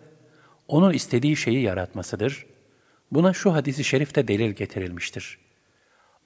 onun 0.68 0.94
istediği 0.94 1.36
şeyi 1.36 1.62
yaratmasıdır. 1.62 2.46
Buna 3.12 3.34
şu 3.34 3.54
hadisi 3.54 3.84
şerifte 3.84 4.28
delil 4.28 4.52
getirilmiştir. 4.52 5.38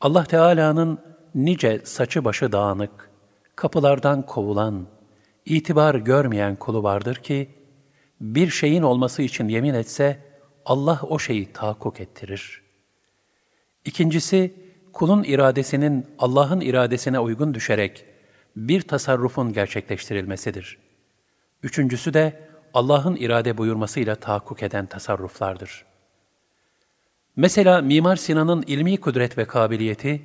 Allah 0.02 0.24
Teala'nın 0.24 1.00
nice 1.36 1.82
saçı 1.84 2.26
başı 2.26 2.52
dağınık, 2.52 3.10
kapılardan 3.56 4.26
kovulan, 4.26 4.88
itibar 5.46 5.96
görmeyen 5.96 6.56
kulu 6.56 6.84
vardır 6.84 7.16
ki, 7.16 7.50
bir 8.22 8.50
şeyin 8.50 8.82
olması 8.82 9.22
için 9.22 9.48
yemin 9.48 9.74
etse, 9.74 10.20
Allah 10.66 11.00
o 11.10 11.20
şeyi 11.20 11.54
tahakkuk 11.54 12.00
ettirir. 12.00 12.62
İkincisi, 13.86 14.54
kulun 14.94 15.24
iradesinin 15.24 16.06
Allah'ın 16.20 16.62
iradesine 16.62 17.20
uygun 17.20 17.54
düşerek 17.54 18.06
bir 18.56 18.82
tasarrufun 18.82 19.54
gerçekleştirilmesidir. 19.54 20.78
Üçüncüsü 21.64 22.14
de 22.14 22.50
Allah'ın 22.74 23.16
irade 23.16 23.58
buyurmasıyla 23.58 24.16
tahakkuk 24.16 24.64
eden 24.64 24.86
tasarruflardır. 24.86 25.86
Mesela 27.36 27.82
Mimar 27.82 28.16
Sinan'ın 28.16 28.64
ilmi 28.68 28.98
kudret 28.98 29.38
ve 29.38 29.46
kabiliyeti, 29.46 30.22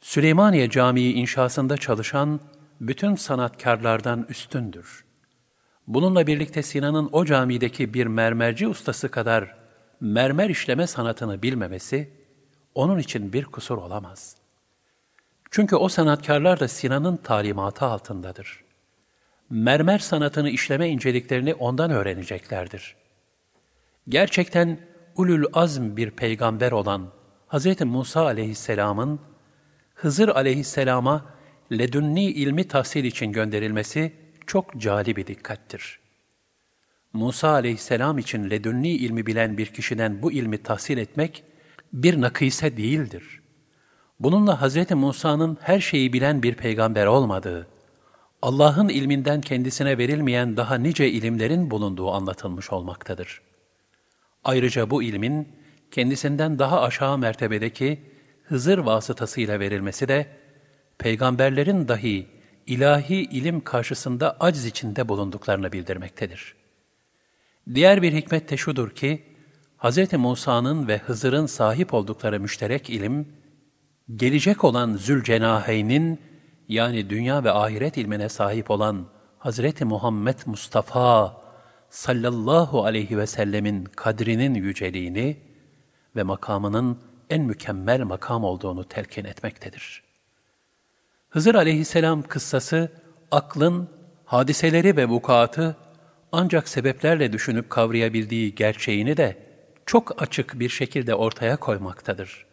Süleymaniye 0.00 0.70
Camii 0.70 1.12
inşasında 1.12 1.76
çalışan 1.76 2.40
bütün 2.80 3.14
sanatkarlardan 3.14 4.26
üstündür. 4.28 5.07
Bununla 5.88 6.26
birlikte 6.26 6.62
Sinan'ın 6.62 7.08
o 7.12 7.24
camideki 7.24 7.94
bir 7.94 8.06
mermerci 8.06 8.68
ustası 8.68 9.08
kadar 9.10 9.56
mermer 10.00 10.50
işleme 10.50 10.86
sanatını 10.86 11.42
bilmemesi, 11.42 12.10
onun 12.74 12.98
için 12.98 13.32
bir 13.32 13.44
kusur 13.44 13.78
olamaz. 13.78 14.36
Çünkü 15.50 15.76
o 15.76 15.88
sanatkarlar 15.88 16.60
da 16.60 16.68
Sinan'ın 16.68 17.16
talimatı 17.16 17.84
altındadır. 17.84 18.64
Mermer 19.50 19.98
sanatını 19.98 20.50
işleme 20.50 20.88
inceliklerini 20.88 21.54
ondan 21.54 21.90
öğreneceklerdir. 21.90 22.96
Gerçekten 24.08 24.80
ulul 25.16 25.44
azm 25.52 25.96
bir 25.96 26.10
peygamber 26.10 26.72
olan 26.72 27.12
Hz. 27.48 27.80
Musa 27.80 28.24
aleyhisselamın 28.24 29.20
Hızır 29.94 30.28
aleyhisselama 30.28 31.24
ledünni 31.72 32.24
ilmi 32.24 32.68
tahsil 32.68 33.04
için 33.04 33.32
gönderilmesi 33.32 34.27
çok 34.48 34.76
cali 34.76 35.16
bir 35.16 35.26
dikkattir. 35.26 36.00
Musa 37.12 37.48
aleyhisselam 37.48 38.18
için 38.18 38.50
ledünni 38.50 38.90
ilmi 38.90 39.26
bilen 39.26 39.58
bir 39.58 39.66
kişiden 39.66 40.22
bu 40.22 40.32
ilmi 40.32 40.62
tahsil 40.62 40.98
etmek 40.98 41.44
bir 41.92 42.20
nakise 42.20 42.76
değildir. 42.76 43.42
Bununla 44.20 44.62
Hz. 44.62 44.90
Musa'nın 44.90 45.58
her 45.60 45.80
şeyi 45.80 46.12
bilen 46.12 46.42
bir 46.42 46.54
peygamber 46.54 47.06
olmadığı, 47.06 47.68
Allah'ın 48.42 48.88
ilminden 48.88 49.40
kendisine 49.40 49.98
verilmeyen 49.98 50.56
daha 50.56 50.74
nice 50.74 51.10
ilimlerin 51.10 51.70
bulunduğu 51.70 52.10
anlatılmış 52.10 52.72
olmaktadır. 52.72 53.42
Ayrıca 54.44 54.90
bu 54.90 55.02
ilmin 55.02 55.48
kendisinden 55.90 56.58
daha 56.58 56.82
aşağı 56.82 57.18
mertebedeki 57.18 58.00
Hızır 58.44 58.78
vasıtasıyla 58.78 59.60
verilmesi 59.60 60.08
de, 60.08 60.26
peygamberlerin 60.98 61.88
dahi 61.88 62.37
ilahi 62.68 63.14
ilim 63.14 63.60
karşısında 63.60 64.36
aciz 64.40 64.64
içinde 64.64 65.08
bulunduklarını 65.08 65.72
bildirmektedir. 65.72 66.54
Diğer 67.74 68.02
bir 68.02 68.12
hikmet 68.12 68.50
de 68.50 68.56
şudur 68.56 68.90
ki, 68.90 69.22
Hz. 69.78 70.12
Musa'nın 70.12 70.88
ve 70.88 70.98
Hızır'ın 70.98 71.46
sahip 71.46 71.94
oldukları 71.94 72.40
müşterek 72.40 72.90
ilim, 72.90 73.28
gelecek 74.16 74.64
olan 74.64 74.94
Zülcenaheyn'in 74.94 76.20
yani 76.68 77.10
dünya 77.10 77.44
ve 77.44 77.52
ahiret 77.52 77.96
ilmine 77.96 78.28
sahip 78.28 78.70
olan 78.70 79.06
Hazreti 79.38 79.84
Muhammed 79.84 80.38
Mustafa 80.46 81.36
sallallahu 81.90 82.84
aleyhi 82.84 83.18
ve 83.18 83.26
sellemin 83.26 83.84
kadrinin 83.84 84.54
yüceliğini 84.54 85.36
ve 86.16 86.22
makamının 86.22 86.98
en 87.30 87.42
mükemmel 87.42 88.00
makam 88.00 88.44
olduğunu 88.44 88.84
telkin 88.84 89.24
etmektedir. 89.24 90.07
Hızır 91.30 91.54
aleyhisselam 91.54 92.22
kıssası, 92.22 92.92
aklın, 93.30 93.88
hadiseleri 94.24 94.96
ve 94.96 95.08
vukuatı 95.08 95.76
ancak 96.32 96.68
sebeplerle 96.68 97.32
düşünüp 97.32 97.70
kavrayabildiği 97.70 98.54
gerçeğini 98.54 99.16
de 99.16 99.36
çok 99.86 100.22
açık 100.22 100.58
bir 100.60 100.68
şekilde 100.68 101.14
ortaya 101.14 101.56
koymaktadır. 101.56 102.46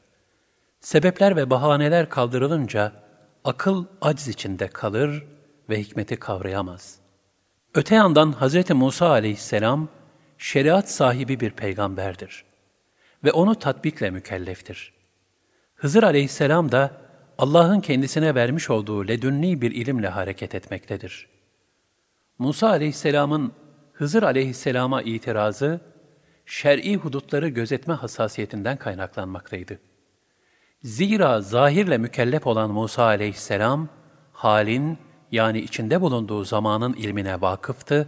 Sebepler 0.81 1.35
ve 1.35 1.49
bahaneler 1.49 2.09
kaldırılınca 2.09 2.91
akıl 3.43 3.85
aciz 4.01 4.27
içinde 4.27 4.67
kalır 4.67 5.23
ve 5.69 5.79
hikmeti 5.79 6.15
kavrayamaz. 6.15 6.99
Öte 7.73 7.95
yandan 7.95 8.31
Hz. 8.41 8.69
Musa 8.69 9.09
aleyhisselam 9.09 9.87
şeriat 10.37 10.91
sahibi 10.91 11.39
bir 11.39 11.51
peygamberdir 11.51 12.45
ve 13.23 13.31
onu 13.31 13.55
tatbikle 13.55 14.09
mükelleftir. 14.09 14.93
Hızır 15.75 16.03
aleyhisselam 16.03 16.71
da 16.71 17.04
Allah'ın 17.37 17.81
kendisine 17.81 18.35
vermiş 18.35 18.69
olduğu 18.69 19.07
ledünni 19.07 19.61
bir 19.61 19.71
ilimle 19.71 20.07
hareket 20.07 20.55
etmektedir. 20.55 21.27
Musa 22.39 22.69
aleyhisselamın 22.69 23.53
Hızır 23.93 24.23
aleyhisselama 24.23 25.01
itirazı, 25.01 25.79
şer'i 26.45 26.95
hudutları 26.95 27.47
gözetme 27.47 27.93
hassasiyetinden 27.93 28.77
kaynaklanmaktaydı. 28.77 29.79
Zira 30.83 31.41
zahirle 31.41 31.97
mükellef 31.97 32.47
olan 32.47 32.71
Musa 32.71 33.03
aleyhisselam, 33.03 33.89
halin 34.33 34.97
yani 35.31 35.59
içinde 35.59 36.01
bulunduğu 36.01 36.43
zamanın 36.43 36.93
ilmine 36.93 37.41
vakıftı 37.41 38.07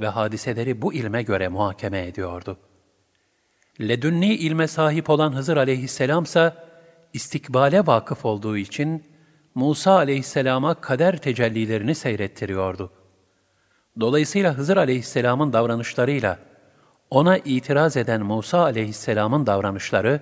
ve 0.00 0.08
hadiseleri 0.08 0.82
bu 0.82 0.94
ilme 0.94 1.22
göre 1.22 1.48
muhakeme 1.48 2.06
ediyordu. 2.06 2.56
Ledünni 3.80 4.34
ilme 4.34 4.68
sahip 4.68 5.10
olan 5.10 5.32
Hızır 5.32 5.56
aleyhisselam 5.56 6.24
ise 6.24 6.54
istikbale 7.14 7.86
vakıf 7.86 8.24
olduğu 8.24 8.56
için 8.56 9.04
Musa 9.54 9.92
aleyhisselama 9.92 10.74
kader 10.74 11.16
tecellilerini 11.16 11.94
seyrettiriyordu. 11.94 12.92
Dolayısıyla 14.00 14.54
Hızır 14.54 14.76
aleyhisselamın 14.76 15.52
davranışlarıyla 15.52 16.38
ona 17.10 17.38
itiraz 17.38 17.96
eden 17.96 18.22
Musa 18.22 18.60
aleyhisselamın 18.62 19.46
davranışları, 19.46 20.20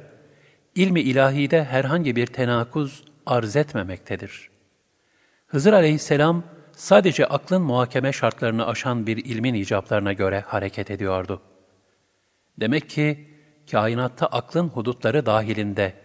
ilmi 0.74 1.00
ilahide 1.00 1.64
herhangi 1.64 2.16
bir 2.16 2.26
tenakuz 2.26 3.04
arz 3.26 3.56
etmemektedir. 3.56 4.50
Hızır 5.46 5.72
aleyhisselam 5.72 6.42
sadece 6.76 7.26
aklın 7.26 7.62
muhakeme 7.62 8.12
şartlarını 8.12 8.66
aşan 8.66 9.06
bir 9.06 9.16
ilmin 9.24 9.54
icaplarına 9.54 10.12
göre 10.12 10.40
hareket 10.40 10.90
ediyordu. 10.90 11.40
Demek 12.60 12.90
ki 12.90 13.28
kainatta 13.70 14.26
aklın 14.26 14.68
hudutları 14.68 15.26
dahilinde 15.26 16.01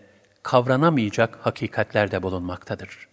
kavranamayacak 0.47 1.39
hakikatler 1.41 2.11
de 2.11 2.23
bulunmaktadır. 2.23 3.07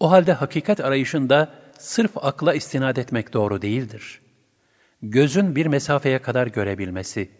O 0.00 0.10
halde 0.10 0.32
hakikat 0.32 0.80
arayışında 0.80 1.54
sırf 1.78 2.24
akla 2.24 2.54
istinad 2.54 2.96
etmek 2.96 3.32
doğru 3.32 3.62
değildir. 3.62 4.20
Gözün 5.02 5.56
bir 5.56 5.66
mesafeye 5.66 6.18
kadar 6.18 6.46
görebilmesi, 6.46 7.30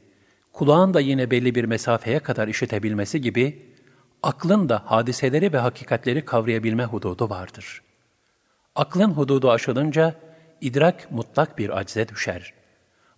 kulağın 0.53 0.95
da 0.95 1.01
yine 1.01 1.31
belli 1.31 1.55
bir 1.55 1.65
mesafeye 1.65 2.19
kadar 2.19 2.49
işitebilmesi 2.49 3.21
gibi, 3.21 3.75
aklın 4.23 4.69
da 4.69 4.83
hadiseleri 4.87 5.53
ve 5.53 5.59
hakikatleri 5.59 6.25
kavrayabilme 6.25 6.85
hududu 6.85 7.31
vardır. 7.31 7.83
Aklın 8.75 9.11
hududu 9.11 9.51
aşılınca, 9.51 10.15
idrak 10.61 11.11
mutlak 11.11 11.59
bir 11.59 11.79
acze 11.79 12.09
düşer. 12.09 12.55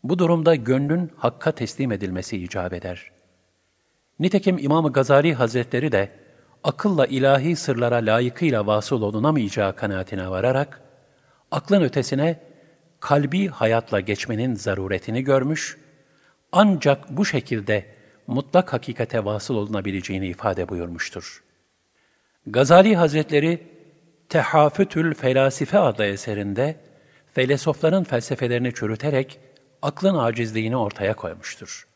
Bu 0.04 0.18
durumda 0.18 0.54
gönlün 0.54 1.10
hakka 1.16 1.52
teslim 1.52 1.92
edilmesi 1.92 2.36
icap 2.36 2.72
eder. 2.72 3.15
Nitekim 4.20 4.58
İmam-ı 4.58 4.92
Gazali 4.92 5.34
Hazretleri 5.34 5.92
de, 5.92 6.10
akılla 6.64 7.06
ilahi 7.06 7.56
sırlara 7.56 7.96
layıkıyla 7.96 8.66
vasıl 8.66 9.02
olunamayacağı 9.02 9.76
kanaatine 9.76 10.30
vararak, 10.30 10.80
aklın 11.50 11.82
ötesine 11.82 12.40
kalbi 13.00 13.48
hayatla 13.48 14.00
geçmenin 14.00 14.54
zaruretini 14.54 15.24
görmüş, 15.24 15.78
ancak 16.52 17.10
bu 17.10 17.24
şekilde 17.24 17.86
mutlak 18.26 18.72
hakikate 18.72 19.24
vasıl 19.24 19.54
olunabileceğini 19.54 20.26
ifade 20.26 20.68
buyurmuştur. 20.68 21.44
Gazali 22.46 22.96
Hazretleri, 22.96 23.62
Tehafütül 24.28 25.14
Felasife 25.14 25.78
adlı 25.78 26.04
eserinde, 26.04 26.76
felsefeler'in 27.34 28.04
felsefelerini 28.04 28.74
çürüterek 28.74 29.38
aklın 29.82 30.18
acizliğini 30.18 30.76
ortaya 30.76 31.14
koymuştur. 31.16 31.86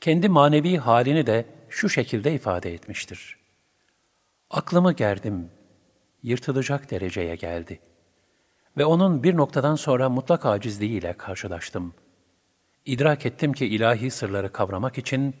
Kendi 0.00 0.28
manevi 0.28 0.76
halini 0.76 1.26
de 1.26 1.46
şu 1.68 1.88
şekilde 1.88 2.32
ifade 2.32 2.74
etmiştir. 2.74 3.36
Aklımı 4.50 4.92
gerdim, 4.92 5.50
yırtılacak 6.22 6.90
dereceye 6.90 7.36
geldi. 7.36 7.80
Ve 8.76 8.84
onun 8.84 9.22
bir 9.22 9.36
noktadan 9.36 9.74
sonra 9.74 10.08
mutlak 10.08 10.46
acizliğiyle 10.46 11.12
karşılaştım. 11.12 11.94
İdrak 12.86 13.26
ettim 13.26 13.52
ki 13.52 13.66
ilahi 13.66 14.10
sırları 14.10 14.52
kavramak 14.52 14.98
için 14.98 15.34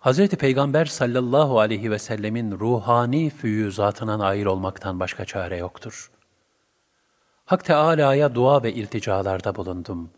Hz. 0.00 0.28
Peygamber 0.28 0.84
sallallahu 0.84 1.60
aleyhi 1.60 1.90
ve 1.90 1.98
sellemin 1.98 2.52
ruhani 2.52 3.30
füyüzatına 3.30 4.18
nail 4.18 4.44
olmaktan 4.44 5.00
başka 5.00 5.24
çare 5.24 5.56
yoktur. 5.56 6.10
Hak 7.44 7.64
Teâlâ'ya 7.64 8.34
dua 8.34 8.62
ve 8.62 8.72
ilticalarda 8.72 9.54
bulundum. 9.54 10.10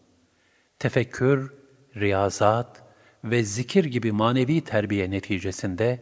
Tefekkür, 0.79 1.55
riyazat 1.97 2.82
ve 3.25 3.45
zikir 3.45 3.85
gibi 3.85 4.13
manevi 4.13 4.61
terbiye 4.61 5.11
neticesinde 5.11 6.01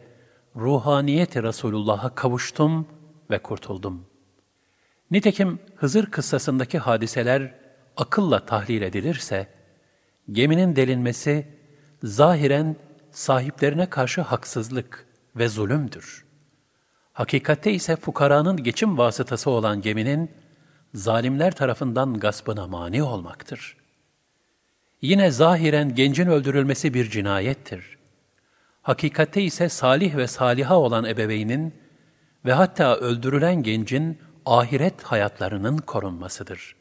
ruhaniyet-i 0.55 1.43
Resulullah'a 1.43 2.15
kavuştum 2.15 2.87
ve 3.31 3.39
kurtuldum. 3.39 4.05
Nitekim 5.11 5.59
Hızır 5.75 6.05
kıssasındaki 6.05 6.79
hadiseler 6.79 7.55
akılla 7.97 8.45
tahlil 8.45 8.81
edilirse, 8.81 9.47
geminin 10.31 10.75
delinmesi 10.75 11.47
zahiren 12.03 12.75
sahiplerine 13.11 13.89
karşı 13.89 14.21
haksızlık 14.21 15.07
ve 15.35 15.47
zulümdür. 15.47 16.25
Hakikatte 17.13 17.71
ise 17.73 17.95
fukaranın 17.95 18.57
geçim 18.57 18.97
vasıtası 18.97 19.49
olan 19.49 19.81
geminin 19.81 20.31
zalimler 20.93 21.55
tarafından 21.55 22.19
gaspına 22.19 22.67
mani 22.67 23.03
olmaktır. 23.03 23.80
Yine 25.01 25.31
zahiren 25.31 25.95
gencin 25.95 26.27
öldürülmesi 26.27 26.93
bir 26.93 27.09
cinayettir. 27.09 27.97
Hakikatte 28.81 29.41
ise 29.41 29.69
salih 29.69 30.15
ve 30.15 30.27
saliha 30.27 30.79
olan 30.79 31.05
ebeveynin 31.05 31.73
ve 32.45 32.53
hatta 32.53 32.95
öldürülen 32.95 33.63
gencin 33.63 34.19
ahiret 34.45 35.03
hayatlarının 35.03 35.77
korunmasıdır. 35.77 36.75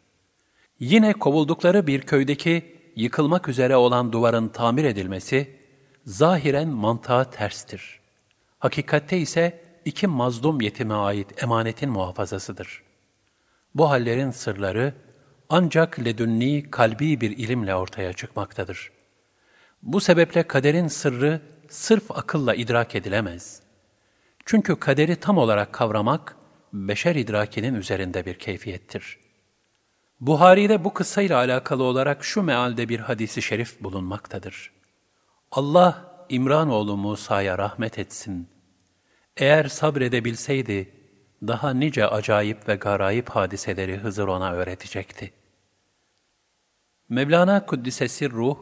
Yine 0.80 1.12
kovuldukları 1.12 1.86
bir 1.86 2.00
köydeki 2.00 2.76
yıkılmak 2.96 3.48
üzere 3.48 3.76
olan 3.76 4.12
duvarın 4.12 4.48
tamir 4.48 4.84
edilmesi, 4.84 5.56
zahiren 6.06 6.68
mantığa 6.68 7.30
terstir. 7.30 8.00
Hakikatte 8.58 9.18
ise 9.18 9.64
iki 9.84 10.06
mazlum 10.06 10.60
yetime 10.60 10.94
ait 10.94 11.42
emanetin 11.42 11.90
muhafazasıdır. 11.90 12.82
Bu 13.74 13.90
hallerin 13.90 14.30
sırları 14.30 14.94
ancak 15.50 15.98
ledünni 16.04 16.70
kalbi 16.70 17.20
bir 17.20 17.30
ilimle 17.30 17.74
ortaya 17.74 18.12
çıkmaktadır. 18.12 18.90
Bu 19.82 20.00
sebeple 20.00 20.42
kaderin 20.42 20.88
sırrı 20.88 21.40
sırf 21.68 22.10
akılla 22.10 22.54
idrak 22.54 22.94
edilemez. 22.94 23.62
Çünkü 24.44 24.76
kaderi 24.76 25.16
tam 25.16 25.38
olarak 25.38 25.72
kavramak, 25.72 26.36
beşer 26.72 27.14
idrakinin 27.14 27.74
üzerinde 27.74 28.26
bir 28.26 28.34
keyfiyettir. 28.34 29.18
Buhari'de 30.20 30.84
bu 30.84 30.94
kıssayla 30.94 31.36
alakalı 31.36 31.82
olarak 31.82 32.24
şu 32.24 32.42
mealde 32.42 32.88
bir 32.88 33.00
hadisi 33.00 33.42
şerif 33.42 33.80
bulunmaktadır. 33.80 34.72
Allah 35.50 36.24
İmranoğlu 36.28 36.96
Musa'ya 36.96 37.58
rahmet 37.58 37.98
etsin. 37.98 38.48
Eğer 39.36 39.64
sabredebilseydi, 39.64 40.94
daha 41.42 41.74
nice 41.74 42.06
acayip 42.06 42.68
ve 42.68 42.74
garayip 42.74 43.28
hadiseleri 43.28 43.96
Hızır 43.96 44.28
ona 44.28 44.52
öğretecekti. 44.52 45.39
Mevlana 47.10 47.66
Kuddisesi 47.66 48.30
Ruh, 48.30 48.56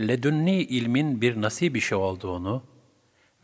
ledünni 0.00 0.62
ilmin 0.62 1.20
bir 1.20 1.40
nasip 1.40 1.76
işi 1.76 1.94
olduğunu 1.94 2.62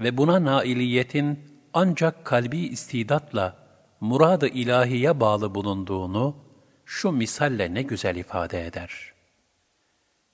ve 0.01 0.17
buna 0.17 0.45
nailiyetin 0.45 1.39
ancak 1.73 2.25
kalbi 2.25 2.59
istidatla 2.59 3.57
murad-ı 4.01 4.47
ilahiye 4.47 5.21
bağlı 5.21 5.55
bulunduğunu 5.55 6.37
şu 6.85 7.13
misalle 7.13 7.75
ne 7.75 7.83
güzel 7.83 8.17
ifade 8.17 8.67
eder. 8.67 9.13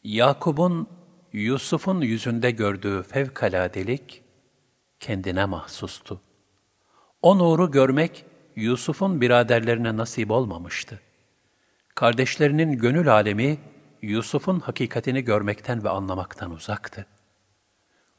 Yakub'un 0.02 0.88
Yusuf'un 1.32 2.00
yüzünde 2.00 2.50
gördüğü 2.50 3.02
fevkaladelik 3.02 4.22
kendine 5.00 5.44
mahsustu. 5.44 6.20
O 7.22 7.38
nuru 7.38 7.70
görmek 7.70 8.24
Yusuf'un 8.56 9.20
biraderlerine 9.20 9.96
nasip 9.96 10.30
olmamıştı. 10.30 11.00
Kardeşlerinin 11.94 12.72
gönül 12.78 13.12
alemi 13.12 13.58
Yusuf'un 14.02 14.60
hakikatini 14.60 15.24
görmekten 15.24 15.84
ve 15.84 15.88
anlamaktan 15.88 16.50
uzaktı. 16.50 17.06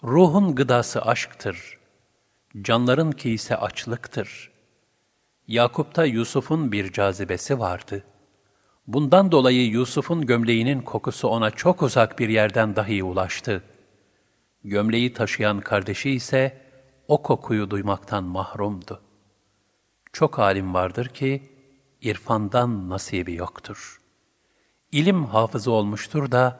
Ruhun 0.04 0.56
gıdası 0.56 1.02
aşktır. 1.02 1.80
Canların 2.62 3.12
ki 3.12 3.32
ise 3.32 3.58
açlıktır. 3.58 4.52
Yakup'ta 5.48 6.06
Yusuf'un 6.06 6.72
bir 6.72 6.92
cazibesi 6.92 7.60
vardı. 7.60 8.04
Bundan 8.88 9.32
dolayı 9.32 9.68
Yusuf'un 9.68 10.26
gömleğinin 10.26 10.82
kokusu 10.82 11.28
ona 11.28 11.52
çok 11.52 11.82
uzak 11.82 12.20
bir 12.20 12.30
yerden 12.30 12.76
dahi 12.76 13.04
ulaştı. 13.04 13.64
Gömleği 14.64 15.14
taşıyan 15.14 15.60
kardeşi 15.60 16.12
ise 16.12 16.62
o 17.08 17.22
kokuyu 17.22 17.70
duymaktan 17.70 18.24
mahrumdu. 18.24 19.02
Çok 20.14 20.40
alim 20.40 20.74
vardır 20.74 21.08
ki 21.08 21.50
irfandan 22.02 22.90
nasibi 22.90 23.34
yoktur. 23.34 24.01
İlim 24.92 25.26
hafızı 25.26 25.72
olmuştur 25.72 26.32
da 26.32 26.60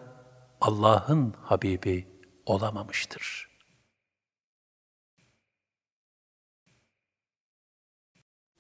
Allah'ın 0.62 1.34
Habibi 1.44 2.08
olamamıştır. 2.46 3.50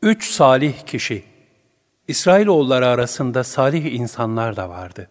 Üç 0.01 0.29
salih 0.29 0.85
kişi 0.85 1.23
İsrailoğulları 2.07 2.87
arasında 2.87 3.43
salih 3.43 3.93
insanlar 3.93 4.55
da 4.55 4.69
vardı. 4.69 5.09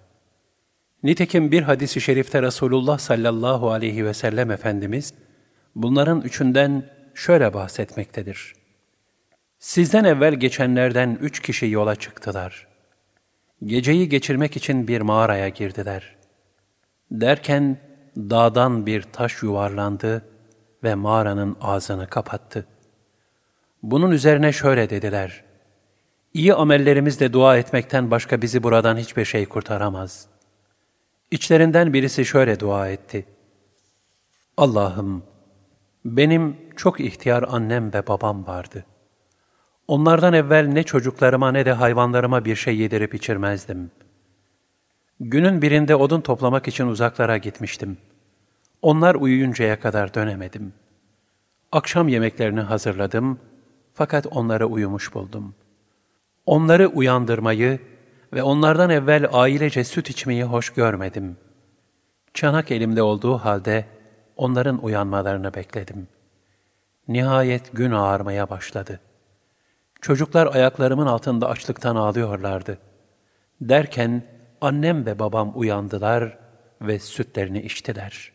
Nitekim 1.03 1.53
bir 1.53 1.63
hadisi 1.63 2.01
şerifte 2.01 2.43
Resulullah 2.43 2.99
sallallahu 2.99 3.71
aleyhi 3.71 4.05
ve 4.05 4.15
sellem 4.15 4.51
Efendimiz, 4.51 5.15
bunların 5.75 6.21
üçünden 6.21 6.91
şöyle 7.15 7.55
bahsetmektedir. 7.55 8.55
Sizden 9.59 10.05
evvel 10.05 10.35
geçenlerden 10.35 11.19
üç 11.21 11.41
kişi 11.41 11.67
yola 11.67 11.97
çıktılar. 11.97 12.70
Geceyi 13.65 14.09
geçirmek 14.09 14.57
için 14.57 14.89
bir 14.89 15.01
mağaraya 15.01 15.49
girdiler. 15.49 16.17
Derken 17.11 17.79
dağdan 18.17 18.87
bir 18.87 19.03
taş 19.03 19.43
yuvarlandı 19.43 20.25
ve 20.85 20.95
mağaranın 20.95 21.57
ağzını 21.61 22.07
kapattı. 22.07 22.67
Bunun 23.83 24.11
üzerine 24.11 24.53
şöyle 24.53 24.91
dediler. 24.91 25.45
İyi 26.35 26.55
amellerimizle 26.55 27.33
dua 27.33 27.57
etmekten 27.57 28.11
başka 28.11 28.43
bizi 28.43 28.63
buradan 28.63 28.97
hiçbir 28.97 29.25
şey 29.25 29.47
kurtaramaz. 29.47 30.27
İçlerinden 31.31 31.93
birisi 31.93 32.25
şöyle 32.25 32.61
dua 32.61 32.89
etti. 32.89 33.27
Allah'ım, 34.57 35.23
benim 36.05 36.57
çok 36.77 37.01
ihtiyar 37.01 37.45
annem 37.49 37.93
ve 37.93 38.07
babam 38.07 38.47
vardı. 38.47 38.85
Onlardan 39.91 40.33
evvel 40.33 40.67
ne 40.67 40.83
çocuklarıma 40.83 41.53
ne 41.53 41.65
de 41.65 41.73
hayvanlarıma 41.73 42.45
bir 42.45 42.57
şey 42.57 42.77
yedirip 42.77 43.15
içirmezdim. 43.15 43.91
Günün 45.21 45.63
birinde 45.63 45.97
odun 45.97 46.21
toplamak 46.21 46.69
için 46.69 46.87
uzaklara 46.87 47.37
gitmiştim. 47.37 47.99
Onlar 48.83 49.15
uyuyuncaya 49.15 49.81
kadar 49.81 50.15
dönemedim. 50.15 50.73
Akşam 51.73 52.09
yemeklerini 52.09 52.61
hazırladım 52.61 53.39
fakat 53.95 54.27
onları 54.31 54.67
uyumuş 54.67 55.15
buldum. 55.15 55.55
Onları 56.47 56.89
uyandırmayı 56.89 57.81
ve 58.33 58.43
onlardan 58.43 58.91
evvel 58.91 59.29
ailece 59.33 59.85
süt 59.85 60.11
içmeyi 60.11 60.45
hoş 60.45 60.71
görmedim. 60.71 61.37
Çanak 62.35 62.71
elimde 62.71 63.03
olduğu 63.03 63.39
halde 63.39 63.85
onların 64.37 64.85
uyanmalarını 64.85 65.55
bekledim. 65.55 66.09
Nihayet 67.09 67.73
gün 67.73 67.91
ağarmaya 67.91 68.51
başladı. 68.51 69.01
Çocuklar 70.01 70.55
ayaklarımın 70.55 71.07
altında 71.07 71.49
açlıktan 71.49 71.97
ağlıyorlardı. 71.97 72.79
Derken 73.61 74.23
annem 74.61 75.07
ve 75.07 75.19
babam 75.19 75.53
uyandılar 75.55 76.39
ve 76.83 76.99
sütlerini 76.99 77.63
içtiler. 77.63 78.33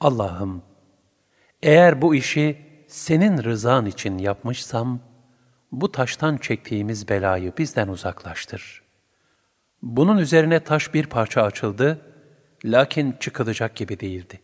Allah'ım, 0.00 0.62
eğer 1.62 2.02
bu 2.02 2.14
işi 2.14 2.58
senin 2.88 3.42
rızan 3.44 3.86
için 3.86 4.18
yapmışsam, 4.18 5.00
bu 5.72 5.92
taştan 5.92 6.36
çektiğimiz 6.36 7.08
belayı 7.08 7.52
bizden 7.58 7.88
uzaklaştır. 7.88 8.82
Bunun 9.82 10.18
üzerine 10.18 10.60
taş 10.60 10.94
bir 10.94 11.06
parça 11.06 11.42
açıldı, 11.42 12.00
lakin 12.64 13.12
çıkılacak 13.20 13.76
gibi 13.76 14.00
değildi. 14.00 14.40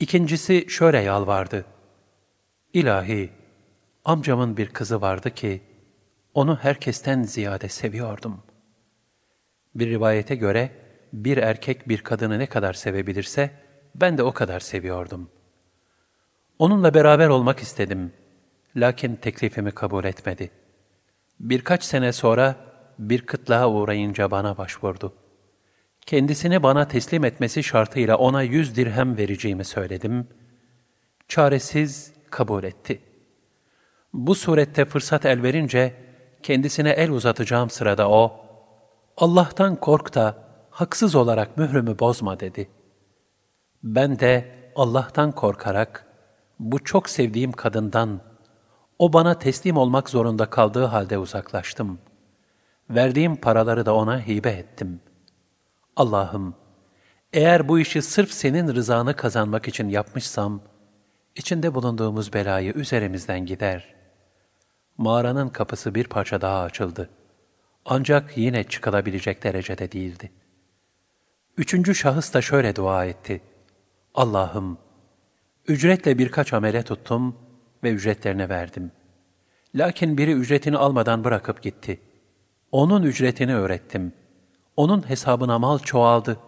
İkincisi 0.00 0.66
şöyle 0.68 0.98
yalvardı. 0.98 1.64
İlahi, 2.72 3.30
amcamın 4.04 4.56
bir 4.56 4.68
kızı 4.68 5.00
vardı 5.00 5.30
ki, 5.30 5.62
onu 6.34 6.56
herkesten 6.56 7.22
ziyade 7.22 7.68
seviyordum. 7.68 8.42
Bir 9.74 9.90
rivayete 9.90 10.34
göre, 10.34 10.70
bir 11.12 11.36
erkek 11.36 11.88
bir 11.88 11.98
kadını 11.98 12.38
ne 12.38 12.46
kadar 12.46 12.72
sevebilirse, 12.72 13.50
ben 13.94 14.18
de 14.18 14.22
o 14.22 14.32
kadar 14.32 14.60
seviyordum. 14.60 15.30
Onunla 16.58 16.94
beraber 16.94 17.28
olmak 17.28 17.60
istedim. 17.60 18.12
Lakin 18.76 19.16
teklifimi 19.16 19.72
kabul 19.72 20.04
etmedi. 20.04 20.50
Birkaç 21.40 21.84
sene 21.84 22.12
sonra 22.12 22.56
bir 22.98 23.26
kıtlığa 23.26 23.70
uğrayınca 23.70 24.30
bana 24.30 24.58
başvurdu. 24.58 25.12
Kendisini 26.06 26.62
bana 26.62 26.88
teslim 26.88 27.24
etmesi 27.24 27.62
şartıyla 27.62 28.16
ona 28.16 28.42
yüz 28.42 28.76
dirhem 28.76 29.16
vereceğimi 29.16 29.64
söyledim. 29.64 30.28
Çaresiz 31.28 32.12
kabul 32.30 32.64
etti. 32.64 33.00
Bu 34.12 34.34
surette 34.34 34.84
fırsat 34.84 35.26
el 35.26 35.42
verince 35.42 35.94
kendisine 36.42 36.90
el 36.90 37.10
uzatacağım 37.10 37.70
sırada 37.70 38.10
o, 38.10 38.40
Allah'tan 39.16 39.76
kork 39.76 40.14
da 40.14 40.38
haksız 40.70 41.14
olarak 41.14 41.56
mührümü 41.56 41.98
bozma 41.98 42.40
dedi. 42.40 42.70
Ben 43.82 44.18
de 44.18 44.54
Allah'tan 44.76 45.32
korkarak 45.32 46.06
bu 46.58 46.84
çok 46.84 47.08
sevdiğim 47.08 47.52
kadından 47.52 48.20
o 48.98 49.12
bana 49.12 49.38
teslim 49.38 49.76
olmak 49.76 50.10
zorunda 50.10 50.50
kaldığı 50.50 50.84
halde 50.84 51.18
uzaklaştım. 51.18 51.98
Verdiğim 52.90 53.36
paraları 53.36 53.86
da 53.86 53.94
ona 53.94 54.26
hibe 54.26 54.50
ettim. 54.50 55.00
Allah'ım, 55.96 56.54
eğer 57.32 57.68
bu 57.68 57.78
işi 57.78 58.02
sırf 58.02 58.30
senin 58.30 58.74
rızanı 58.74 59.16
kazanmak 59.16 59.68
için 59.68 59.88
yapmışsam, 59.88 60.60
içinde 61.36 61.74
bulunduğumuz 61.74 62.32
belayı 62.32 62.72
üzerimizden 62.72 63.46
gider. 63.46 63.99
Mağaranın 65.00 65.48
kapısı 65.48 65.94
bir 65.94 66.04
parça 66.04 66.40
daha 66.40 66.62
açıldı. 66.62 67.10
Ancak 67.84 68.36
yine 68.36 68.64
çıkılabilecek 68.64 69.42
derecede 69.42 69.92
değildi. 69.92 70.32
Üçüncü 71.56 71.94
şahıs 71.94 72.34
da 72.34 72.42
şöyle 72.42 72.76
dua 72.76 73.04
etti. 73.04 73.40
Allah'ım, 74.14 74.78
ücretle 75.66 76.18
birkaç 76.18 76.52
amele 76.52 76.82
tuttum 76.82 77.36
ve 77.84 77.90
ücretlerine 77.90 78.48
verdim. 78.48 78.92
Lakin 79.74 80.18
biri 80.18 80.32
ücretini 80.32 80.76
almadan 80.76 81.24
bırakıp 81.24 81.62
gitti. 81.62 82.00
Onun 82.72 83.02
ücretini 83.02 83.54
öğrettim. 83.56 84.12
Onun 84.76 85.08
hesabına 85.08 85.58
mal 85.58 85.78
çoğaldı. 85.78 86.38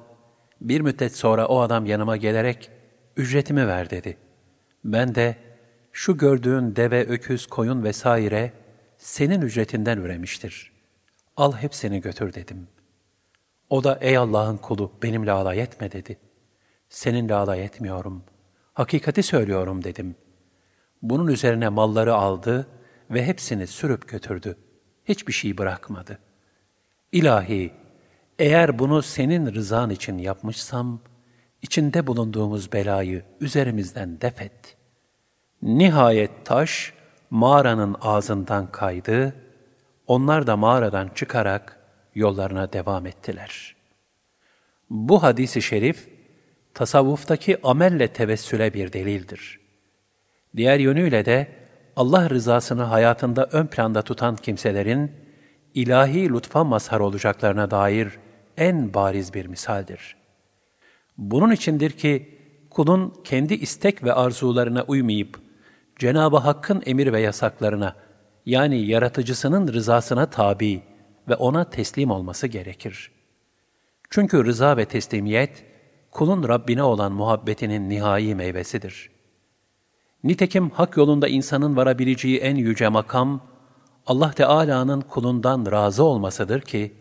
Bir 0.61 0.81
müddet 0.81 1.17
sonra 1.17 1.47
o 1.47 1.61
adam 1.61 1.87
yanıma 1.87 2.17
gelerek, 2.17 2.71
ücretimi 3.17 3.67
ver 3.67 3.91
dedi. 3.91 4.19
Ben 4.85 5.15
de, 5.15 5.52
şu 5.93 6.19
gördüğün 6.19 6.77
deve, 6.77 7.05
öküz, 7.05 7.47
koyun 7.47 7.85
vesaire, 7.85 8.53
senin 8.99 9.41
ücretinden 9.41 9.99
üremiştir. 9.99 10.73
Al 11.37 11.53
hepsini 11.53 12.01
götür 12.01 12.35
dedim. 12.35 12.69
O 13.71 13.85
da, 13.85 13.99
ey 14.01 14.17
Allah'ın 14.17 14.57
kulu, 14.57 14.93
benimle 15.03 15.33
alay 15.33 15.61
etme 15.61 15.93
dedi. 15.93 16.19
Seninle 16.89 17.35
alay 17.35 17.65
etmiyorum. 17.65 18.23
Hakikati 18.73 19.23
söylüyorum 19.23 19.85
dedim.'' 19.85 20.23
Bunun 21.03 21.27
üzerine 21.27 21.69
malları 21.69 22.15
aldı 22.15 22.67
ve 23.11 23.27
hepsini 23.27 23.67
sürüp 23.67 24.09
götürdü. 24.09 24.57
Hiçbir 25.05 25.33
şey 25.33 25.59
bırakmadı. 25.59 26.19
İlahi, 27.13 27.73
eğer 28.39 28.79
bunu 28.79 29.03
senin 29.03 29.55
rızan 29.55 29.91
için 29.91 30.19
yapmışsam, 30.19 31.01
içinde 31.63 32.07
bulunduğumuz 32.07 32.73
belayı 32.73 33.25
üzerimizden 33.41 34.21
defet. 34.21 34.77
Nihayet 35.63 36.31
taş 36.45 36.93
mağaranın 37.31 37.97
ağzından 38.01 38.73
kaydı, 38.73 39.35
onlar 40.07 40.47
da 40.47 40.57
mağaradan 40.57 41.11
çıkarak 41.15 41.81
yollarına 42.15 42.73
devam 42.73 43.07
ettiler. 43.07 43.77
Bu 44.91 45.23
hadisi 45.23 45.63
şerif, 45.63 46.09
tasavvuftaki 46.75 47.59
amelle 47.63 48.09
tevessüle 48.09 48.75
bir 48.75 48.93
delildir.'' 48.93 49.63
Diğer 50.57 50.79
yönüyle 50.79 51.25
de 51.25 51.49
Allah 51.97 52.31
rızasını 52.31 52.83
hayatında 52.83 53.49
ön 53.53 53.67
planda 53.67 54.03
tutan 54.03 54.37
kimselerin 54.37 55.13
ilahi 55.75 56.33
lütfa 56.33 56.65
mazhar 56.65 57.01
olacaklarına 57.01 57.71
dair 57.71 58.19
en 58.57 58.95
bariz 58.95 59.35
bir 59.35 59.47
misaldir. 59.47 60.17
Bunun 61.19 61.51
içindir 61.51 61.91
ki 61.91 62.39
kulun 62.71 63.15
kendi 63.25 63.55
istek 63.55 64.05
ve 64.05 64.13
arzularına 64.13 64.83
uymayıp 64.83 65.41
Cenab-ı 65.99 66.37
Hakk'ın 66.37 66.83
emir 66.87 67.13
ve 67.13 67.21
yasaklarına 67.21 67.97
yani 68.47 68.87
yaratıcısının 68.87 69.73
rızasına 69.73 70.27
tabi 70.27 70.83
ve 71.29 71.35
ona 71.35 71.71
teslim 71.71 72.11
olması 72.11 72.47
gerekir. 72.47 73.11
Çünkü 74.11 74.45
rıza 74.45 74.77
ve 74.77 74.85
teslimiyet 74.85 75.65
kulun 76.11 76.49
Rabbine 76.49 76.83
olan 76.83 77.13
muhabbetinin 77.13 77.89
nihai 77.89 78.35
meyvesidir.'' 78.35 79.13
Nitekim 80.25 80.71
hak 80.71 80.97
yolunda 80.97 81.29
insanın 81.29 81.77
varabileceği 81.77 82.39
en 82.39 82.57
yüce 82.57 82.89
makam, 82.89 83.41
Allah 84.07 84.31
Teala'nın 84.31 85.01
kulundan 85.01 85.73
razı 85.73 86.05
olmasıdır 86.05 86.61
ki, 86.61 86.95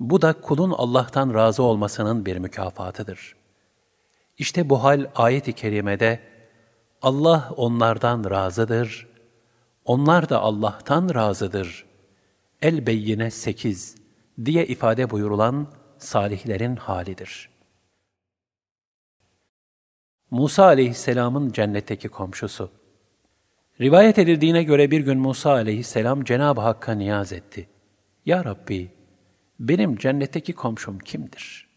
bu 0.00 0.22
da 0.22 0.32
kulun 0.32 0.70
Allah'tan 0.70 1.34
razı 1.34 1.62
olmasının 1.62 2.26
bir 2.26 2.36
mükafatıdır. 2.36 3.36
İşte 4.38 4.70
bu 4.70 4.84
hal 4.84 5.06
ayet-i 5.14 5.52
kerimede, 5.52 6.20
Allah 7.04 7.52
onlardan 7.56 8.30
razıdır, 8.30 9.08
onlar 9.84 10.28
da 10.28 10.40
Allah'tan 10.40 11.14
razıdır. 11.14 11.86
El-Beyyine 12.62 13.30
8 13.30 13.94
diye 14.44 14.66
ifade 14.66 15.10
buyurulan 15.10 15.66
salihlerin 15.98 16.76
halidir.'' 16.76 17.54
Musa 20.34 20.64
aleyhisselamın 20.64 21.52
cennetteki 21.52 22.08
komşusu. 22.08 22.70
Rivayet 23.80 24.18
edildiğine 24.18 24.62
göre 24.62 24.90
bir 24.90 25.00
gün 25.00 25.18
Musa 25.18 25.50
aleyhisselam 25.50 26.24
Cenab-ı 26.24 26.60
Hakk'a 26.60 26.92
niyaz 26.92 27.32
etti. 27.32 27.68
Ya 28.26 28.44
Rabbi, 28.44 28.90
benim 29.60 29.96
cennetteki 29.96 30.52
komşum 30.52 30.98
kimdir? 30.98 31.68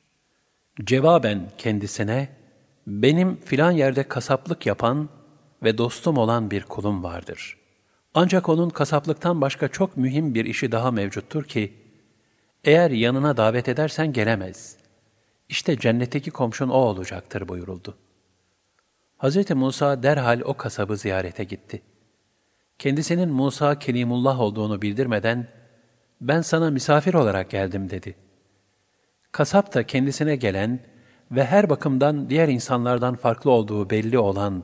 Cevaben 0.83 1.51
kendisine, 1.57 2.29
benim 2.87 3.35
filan 3.35 3.71
yerde 3.71 4.03
kasaplık 4.03 4.65
yapan 4.65 5.09
ve 5.63 5.77
dostum 5.77 6.17
olan 6.17 6.51
bir 6.51 6.63
kulum 6.63 7.03
vardır. 7.03 7.57
Ancak 8.13 8.49
onun 8.49 8.69
kasaplıktan 8.69 9.41
başka 9.41 9.67
çok 9.67 9.97
mühim 9.97 10.35
bir 10.35 10.45
işi 10.45 10.71
daha 10.71 10.91
mevcuttur 10.91 11.43
ki, 11.43 11.73
eğer 12.63 12.91
yanına 12.91 13.37
davet 13.37 13.69
edersen 13.69 14.13
gelemez. 14.13 14.77
İşte 15.49 15.79
cennetteki 15.79 16.31
komşun 16.31 16.69
o 16.69 16.77
olacaktır 16.77 17.47
buyuruldu.'' 17.47 18.07
Hz. 19.19 19.51
Musa 19.51 20.03
derhal 20.03 20.41
o 20.45 20.53
kasabı 20.53 20.97
ziyarete 20.97 21.43
gitti. 21.43 21.81
Kendisinin 22.79 23.29
Musa 23.29 23.79
Kelimullah 23.79 24.39
olduğunu 24.39 24.81
bildirmeden, 24.81 25.47
ben 26.21 26.41
sana 26.41 26.71
misafir 26.71 27.13
olarak 27.13 27.49
geldim 27.49 27.89
dedi. 27.89 28.15
Kasap 29.31 29.73
da 29.73 29.83
kendisine 29.83 30.35
gelen 30.35 30.79
ve 31.31 31.45
her 31.45 31.69
bakımdan 31.69 32.29
diğer 32.29 32.47
insanlardan 32.47 33.15
farklı 33.15 33.51
olduğu 33.51 33.89
belli 33.89 34.19
olan 34.19 34.63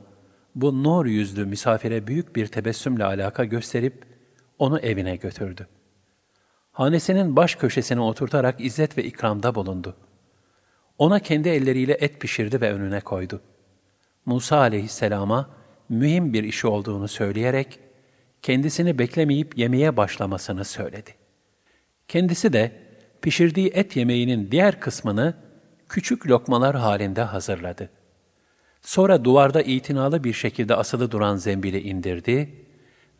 bu 0.54 0.82
nur 0.82 1.06
yüzlü 1.06 1.46
misafire 1.46 2.06
büyük 2.06 2.36
bir 2.36 2.46
tebessümle 2.46 3.04
alaka 3.04 3.44
gösterip 3.44 4.04
onu 4.58 4.78
evine 4.78 5.16
götürdü. 5.16 5.66
Hanesinin 6.72 7.36
baş 7.36 7.54
köşesine 7.54 8.00
oturtarak 8.00 8.60
izzet 8.60 8.98
ve 8.98 9.04
ikramda 9.04 9.54
bulundu. 9.54 9.96
Ona 10.98 11.18
kendi 11.18 11.48
elleriyle 11.48 11.92
et 11.92 12.20
pişirdi 12.20 12.60
ve 12.60 12.72
önüne 12.72 13.00
koydu.'' 13.00 13.54
Musa 14.26 14.58
aleyhisselama 14.58 15.50
mühim 15.88 16.32
bir 16.32 16.44
işi 16.44 16.66
olduğunu 16.66 17.08
söyleyerek, 17.08 17.80
kendisini 18.42 18.98
beklemeyip 18.98 19.58
yemeye 19.58 19.96
başlamasını 19.96 20.64
söyledi. 20.64 21.10
Kendisi 22.08 22.52
de 22.52 22.72
pişirdiği 23.22 23.68
et 23.68 23.96
yemeğinin 23.96 24.50
diğer 24.50 24.80
kısmını 24.80 25.34
küçük 25.88 26.26
lokmalar 26.28 26.76
halinde 26.76 27.22
hazırladı. 27.22 27.90
Sonra 28.84 29.24
duvarda 29.24 29.62
itinalı 29.62 30.24
bir 30.24 30.32
şekilde 30.32 30.74
asılı 30.74 31.10
duran 31.10 31.36
zembili 31.36 31.80
indirdi 31.80 32.66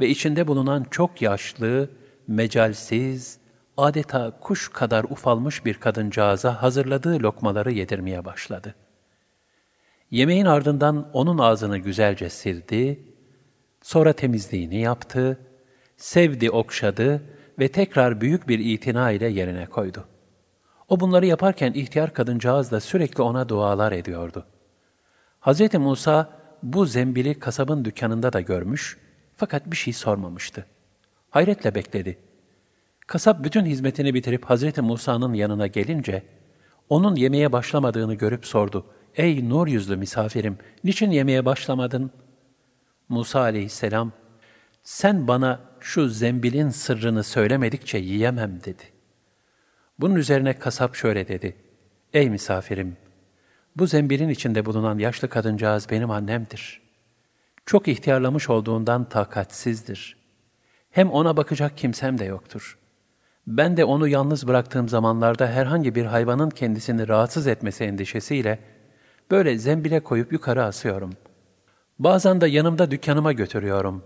ve 0.00 0.08
içinde 0.08 0.46
bulunan 0.46 0.86
çok 0.90 1.22
yaşlı, 1.22 1.90
mecalsiz, 2.26 3.38
adeta 3.76 4.38
kuş 4.40 4.68
kadar 4.68 5.04
ufalmış 5.04 5.64
bir 5.64 5.74
kadıncağıza 5.74 6.62
hazırladığı 6.62 7.22
lokmaları 7.22 7.72
yedirmeye 7.72 8.24
başladı. 8.24 8.74
Yemeğin 10.10 10.44
ardından 10.44 11.10
onun 11.12 11.38
ağzını 11.38 11.78
güzelce 11.78 12.30
sildi, 12.30 13.02
sonra 13.82 14.12
temizliğini 14.12 14.80
yaptı, 14.80 15.38
sevdi, 15.96 16.50
okşadı 16.50 17.22
ve 17.58 17.68
tekrar 17.68 18.20
büyük 18.20 18.48
bir 18.48 18.58
itina 18.58 19.10
ile 19.10 19.28
yerine 19.28 19.66
koydu. 19.66 20.04
O 20.88 21.00
bunları 21.00 21.26
yaparken 21.26 21.72
ihtiyar 21.72 22.12
kadıncağız 22.12 22.70
da 22.70 22.80
sürekli 22.80 23.22
ona 23.22 23.48
dualar 23.48 23.92
ediyordu. 23.92 24.46
Hz. 25.44 25.74
Musa 25.74 26.30
bu 26.62 26.86
zembili 26.86 27.38
kasabın 27.38 27.84
dükkanında 27.84 28.32
da 28.32 28.40
görmüş 28.40 28.98
fakat 29.36 29.70
bir 29.70 29.76
şey 29.76 29.92
sormamıştı. 29.92 30.66
Hayretle 31.30 31.74
bekledi. 31.74 32.18
Kasap 33.06 33.44
bütün 33.44 33.64
hizmetini 33.64 34.14
bitirip 34.14 34.44
Hz. 34.50 34.78
Musa'nın 34.78 35.34
yanına 35.34 35.66
gelince, 35.66 36.22
onun 36.88 37.16
yemeğe 37.16 37.52
başlamadığını 37.52 38.14
görüp 38.14 38.46
sordu. 38.46 38.86
Ey 39.16 39.48
nur 39.48 39.68
yüzlü 39.68 39.96
misafirim, 39.96 40.58
niçin 40.84 41.10
yemeğe 41.10 41.44
başlamadın? 41.44 42.10
Musa 43.08 43.40
aleyhisselam, 43.40 44.12
sen 44.82 45.28
bana 45.28 45.60
şu 45.80 46.08
zembilin 46.08 46.70
sırrını 46.70 47.24
söylemedikçe 47.24 47.98
yiyemem 47.98 48.60
dedi. 48.64 48.82
Bunun 49.98 50.14
üzerine 50.14 50.58
kasap 50.58 50.94
şöyle 50.94 51.28
dedi. 51.28 51.56
Ey 52.12 52.30
misafirim, 52.30 52.96
bu 53.76 53.86
zembilin 53.86 54.28
içinde 54.28 54.66
bulunan 54.66 54.98
yaşlı 54.98 55.28
kadıncağız 55.28 55.90
benim 55.90 56.10
annemdir. 56.10 56.82
Çok 57.66 57.88
ihtiyarlamış 57.88 58.50
olduğundan 58.50 59.08
takatsizdir. 59.08 60.16
Hem 60.90 61.10
ona 61.10 61.36
bakacak 61.36 61.76
kimsem 61.76 62.18
de 62.18 62.24
yoktur. 62.24 62.78
Ben 63.46 63.76
de 63.76 63.84
onu 63.84 64.08
yalnız 64.08 64.46
bıraktığım 64.46 64.88
zamanlarda 64.88 65.46
herhangi 65.46 65.94
bir 65.94 66.04
hayvanın 66.04 66.50
kendisini 66.50 67.08
rahatsız 67.08 67.46
etmesi 67.46 67.84
endişesiyle 67.84 68.58
böyle 69.30 69.58
zembile 69.58 70.00
koyup 70.00 70.32
yukarı 70.32 70.64
asıyorum. 70.64 71.12
Bazen 71.98 72.40
de 72.40 72.46
yanımda 72.46 72.90
dükkanıma 72.90 73.32
götürüyorum. 73.32 74.02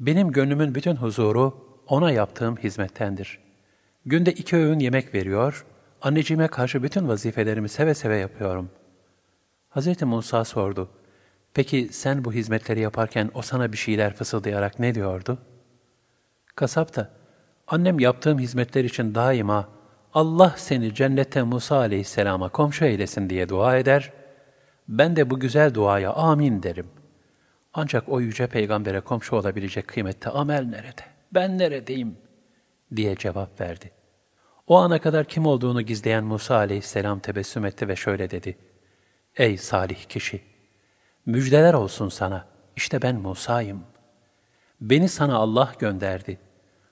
Benim 0.00 0.32
gönlümün 0.32 0.74
bütün 0.74 0.96
huzuru 0.96 1.54
ona 1.86 2.10
yaptığım 2.10 2.56
hizmettendir. 2.56 3.38
Günde 4.06 4.32
iki 4.32 4.56
öğün 4.56 4.78
yemek 4.78 5.14
veriyor, 5.14 5.66
anneciğime 6.02 6.48
karşı 6.48 6.82
bütün 6.82 7.08
vazifelerimi 7.08 7.68
seve 7.68 7.94
seve 7.94 8.16
yapıyorum. 8.16 8.70
Hz. 9.70 10.02
Musa 10.02 10.44
sordu, 10.44 10.90
Peki 11.54 11.88
sen 11.92 12.24
bu 12.24 12.32
hizmetleri 12.32 12.80
yaparken 12.80 13.30
o 13.34 13.42
sana 13.42 13.72
bir 13.72 13.76
şeyler 13.76 14.14
fısıldayarak 14.14 14.78
ne 14.78 14.94
diyordu? 14.94 15.38
Kasap 16.56 16.96
da, 16.96 17.10
annem 17.66 18.00
yaptığım 18.00 18.38
hizmetler 18.38 18.84
için 18.84 19.14
daima 19.14 19.68
Allah 20.14 20.54
seni 20.56 20.94
cennette 20.94 21.42
Musa 21.42 21.76
aleyhisselama 21.76 22.48
komşu 22.48 22.84
eylesin 22.84 23.30
diye 23.30 23.48
dua 23.48 23.76
eder, 23.76 24.12
ben 24.88 25.16
de 25.16 25.30
bu 25.30 25.40
güzel 25.40 25.74
duaya 25.74 26.12
amin 26.12 26.62
derim. 26.62 26.86
Ancak 27.74 28.08
o 28.08 28.20
yüce 28.20 28.46
peygambere 28.46 29.00
komşu 29.00 29.36
olabilecek 29.36 29.88
kıymette 29.88 30.30
amel 30.30 30.64
nerede? 30.64 31.02
Ben 31.34 31.58
neredeyim? 31.58 32.16
diye 32.96 33.16
cevap 33.16 33.60
verdi. 33.60 33.90
O 34.66 34.76
ana 34.76 35.00
kadar 35.00 35.24
kim 35.24 35.46
olduğunu 35.46 35.82
gizleyen 35.82 36.24
Musa 36.24 36.56
aleyhisselam 36.56 37.20
tebessüm 37.20 37.64
etti 37.64 37.88
ve 37.88 37.96
şöyle 37.96 38.30
dedi. 38.30 38.58
Ey 39.36 39.58
salih 39.58 40.04
kişi! 40.04 40.40
Müjdeler 41.26 41.74
olsun 41.74 42.08
sana. 42.08 42.46
İşte 42.76 43.02
ben 43.02 43.16
Musa'yım. 43.16 43.82
Beni 44.80 45.08
sana 45.08 45.36
Allah 45.36 45.72
gönderdi. 45.78 46.38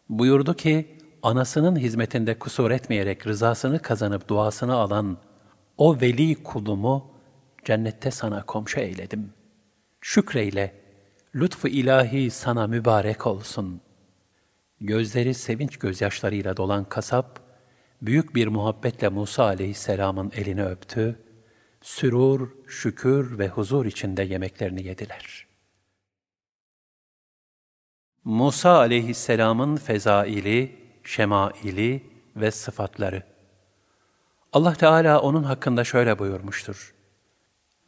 Buyurdu 0.09 0.55
ki, 0.55 0.99
anasının 1.23 1.77
hizmetinde 1.77 2.39
kusur 2.39 2.71
etmeyerek 2.71 3.27
rızasını 3.27 3.83
kazanıp 3.83 4.29
duasını 4.29 4.75
alan 4.75 5.19
o 5.79 6.01
veli 6.01 6.43
kulumu 6.43 7.11
cennette 7.65 8.11
sana 8.11 8.47
komşu 8.47 8.81
eyledim. 8.81 9.33
Şükreyle, 10.01 10.75
lütfu 11.35 11.69
ilahi 11.69 12.31
sana 12.31 12.67
mübarek 12.67 13.27
olsun. 13.27 13.81
Gözleri 14.81 15.35
sevinç 15.35 15.77
gözyaşlarıyla 15.77 16.57
dolan 16.57 16.85
kasap, 16.85 17.41
büyük 18.03 18.35
bir 18.35 18.47
muhabbetle 18.47 19.09
Musa 19.09 19.45
aleyhisselamın 19.45 20.33
elini 20.37 20.65
öptü 20.65 21.28
sürur, 21.81 22.49
şükür 22.67 23.39
ve 23.39 23.49
huzur 23.49 23.87
içinde 23.87 24.23
yemeklerini 24.23 24.87
yediler. 24.87 25.47
Musa 28.25 28.79
aleyhisselamın 28.79 29.77
fezaili, 29.77 30.77
şemaili 31.05 32.03
ve 32.37 32.51
sıfatları 32.51 33.23
Allah 34.53 34.75
Teala 34.75 35.21
onun 35.21 35.43
hakkında 35.43 35.85
şöyle 35.85 36.19
buyurmuştur. 36.19 36.95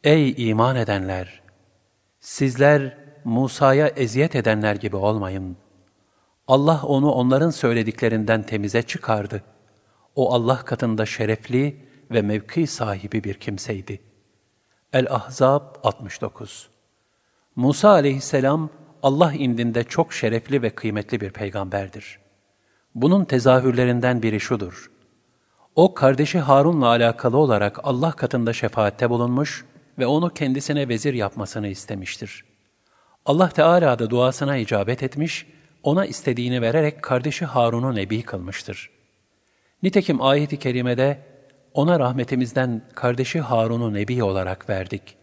Ey 0.03 0.49
iman 0.49 0.75
edenler! 0.75 1.41
Sizler 2.19 2.97
Musa'ya 3.23 3.87
eziyet 3.87 4.35
edenler 4.35 4.75
gibi 4.75 4.95
olmayın. 4.95 5.57
Allah 6.47 6.83
onu 6.83 7.11
onların 7.11 7.49
söylediklerinden 7.49 8.43
temize 8.43 8.81
çıkardı. 8.81 9.43
O 10.15 10.33
Allah 10.33 10.65
katında 10.65 11.05
şerefli 11.05 11.85
ve 12.11 12.21
mevki 12.21 12.67
sahibi 12.67 13.23
bir 13.23 13.33
kimseydi. 13.33 14.01
El-Ahzab 14.93 15.75
69 15.83 16.69
Musa 17.55 17.89
aleyhisselam 17.89 18.69
Allah 19.03 19.33
indinde 19.33 19.83
çok 19.83 20.13
şerefli 20.13 20.61
ve 20.61 20.69
kıymetli 20.69 21.21
bir 21.21 21.29
peygamberdir. 21.29 22.19
Bunun 22.95 23.25
tezahürlerinden 23.25 24.21
biri 24.21 24.39
şudur. 24.39 24.91
O 25.75 25.93
kardeşi 25.93 26.39
Harun'la 26.39 26.87
alakalı 26.87 27.37
olarak 27.37 27.79
Allah 27.83 28.11
katında 28.11 28.53
şefaatte 28.53 29.09
bulunmuş 29.09 29.65
ve 29.99 30.05
onu 30.05 30.29
kendisine 30.29 30.89
vezir 30.89 31.13
yapmasını 31.13 31.67
istemiştir. 31.67 32.45
Allah 33.25 33.49
Teala 33.49 33.99
da 33.99 34.09
duasına 34.09 34.57
icabet 34.57 35.03
etmiş, 35.03 35.47
ona 35.83 36.05
istediğini 36.05 36.61
vererek 36.61 37.01
kardeşi 37.01 37.45
Harun'u 37.45 37.95
nebi 37.95 38.21
kılmıştır. 38.21 38.89
Nitekim 39.83 40.21
ayet-i 40.21 40.59
kerimede 40.59 41.30
ona 41.73 41.99
rahmetimizden 41.99 42.81
kardeşi 42.95 43.39
Harun'u 43.39 43.93
nebi 43.93 44.23
olarak 44.23 44.69
verdik. 44.69 45.15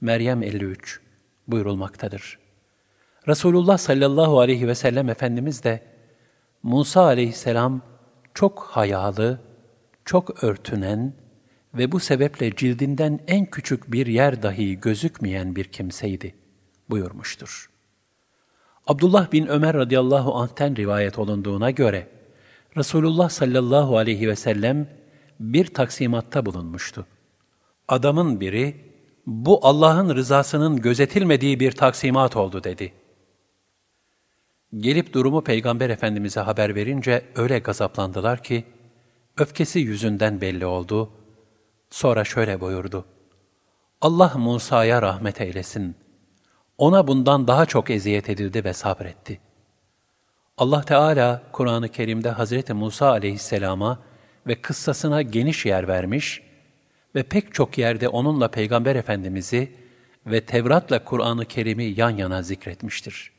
Meryem 0.00 0.42
53 0.42 1.00
buyurulmaktadır. 1.48 2.38
Resulullah 3.28 3.78
sallallahu 3.78 4.40
aleyhi 4.40 4.68
ve 4.68 4.74
sellem 4.74 5.08
Efendimiz 5.08 5.64
de 5.64 5.82
Musa 6.62 7.02
aleyhisselam 7.02 7.80
çok 8.34 8.62
hayalı, 8.62 9.40
çok 10.04 10.44
örtünen 10.44 11.14
ve 11.74 11.92
bu 11.92 12.00
sebeple 12.00 12.56
cildinden 12.56 13.20
en 13.26 13.46
küçük 13.46 13.92
bir 13.92 14.06
yer 14.06 14.42
dahi 14.42 14.80
gözükmeyen 14.80 15.56
bir 15.56 15.64
kimseydi 15.64 16.34
buyurmuştur. 16.90 17.70
Abdullah 18.86 19.32
bin 19.32 19.46
Ömer 19.46 19.74
radıyallahu 19.74 20.34
anh'ten 20.34 20.76
rivayet 20.76 21.18
olunduğuna 21.18 21.70
göre 21.70 22.08
Resulullah 22.76 23.28
sallallahu 23.28 23.98
aleyhi 23.98 24.28
ve 24.28 24.36
sellem 24.36 24.88
bir 25.40 25.66
taksimatta 25.66 26.46
bulunmuştu. 26.46 27.06
Adamın 27.88 28.40
biri, 28.40 28.92
bu 29.26 29.66
Allah'ın 29.66 30.14
rızasının 30.16 30.76
gözetilmediği 30.80 31.60
bir 31.60 31.72
taksimat 31.72 32.36
oldu 32.36 32.64
dedi. 32.64 32.92
Gelip 34.76 35.12
durumu 35.12 35.44
Peygamber 35.44 35.90
Efendimiz'e 35.90 36.40
haber 36.40 36.74
verince 36.74 37.22
öyle 37.36 37.58
gazaplandılar 37.58 38.42
ki, 38.42 38.64
öfkesi 39.38 39.78
yüzünden 39.78 40.40
belli 40.40 40.66
oldu. 40.66 41.10
Sonra 41.90 42.24
şöyle 42.24 42.60
buyurdu. 42.60 43.04
Allah 44.00 44.32
Musa'ya 44.36 45.02
rahmet 45.02 45.40
eylesin. 45.40 45.96
Ona 46.78 47.06
bundan 47.06 47.48
daha 47.48 47.66
çok 47.66 47.90
eziyet 47.90 48.30
edildi 48.30 48.64
ve 48.64 48.72
sabretti. 48.72 49.40
Allah 50.58 50.82
Teala 50.82 51.42
Kur'an-ı 51.52 51.88
Kerim'de 51.88 52.30
Hazreti 52.30 52.74
Musa 52.74 53.10
aleyhisselama 53.10 53.98
ve 54.46 54.54
kıssasına 54.54 55.22
geniş 55.22 55.66
yer 55.66 55.88
vermiş 55.88 56.42
ve 57.14 57.22
pek 57.22 57.54
çok 57.54 57.78
yerde 57.78 58.08
onunla 58.08 58.48
Peygamber 58.48 58.96
Efendimiz'i 58.96 59.72
ve 60.26 60.40
Tevrat'la 60.40 61.04
Kur'an-ı 61.04 61.44
Kerim'i 61.44 61.84
yan 61.84 62.10
yana 62.10 62.42
zikretmiştir. 62.42 63.32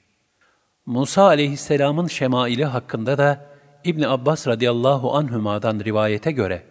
Musa 0.86 1.24
aleyhisselamın 1.24 2.08
şemaili 2.08 2.66
hakkında 2.66 3.18
da 3.18 3.46
İbn 3.84 4.02
Abbas 4.02 4.48
radıyallahu 4.48 5.16
anhüma'dan 5.16 5.80
rivayete 5.80 6.32
göre 6.32 6.64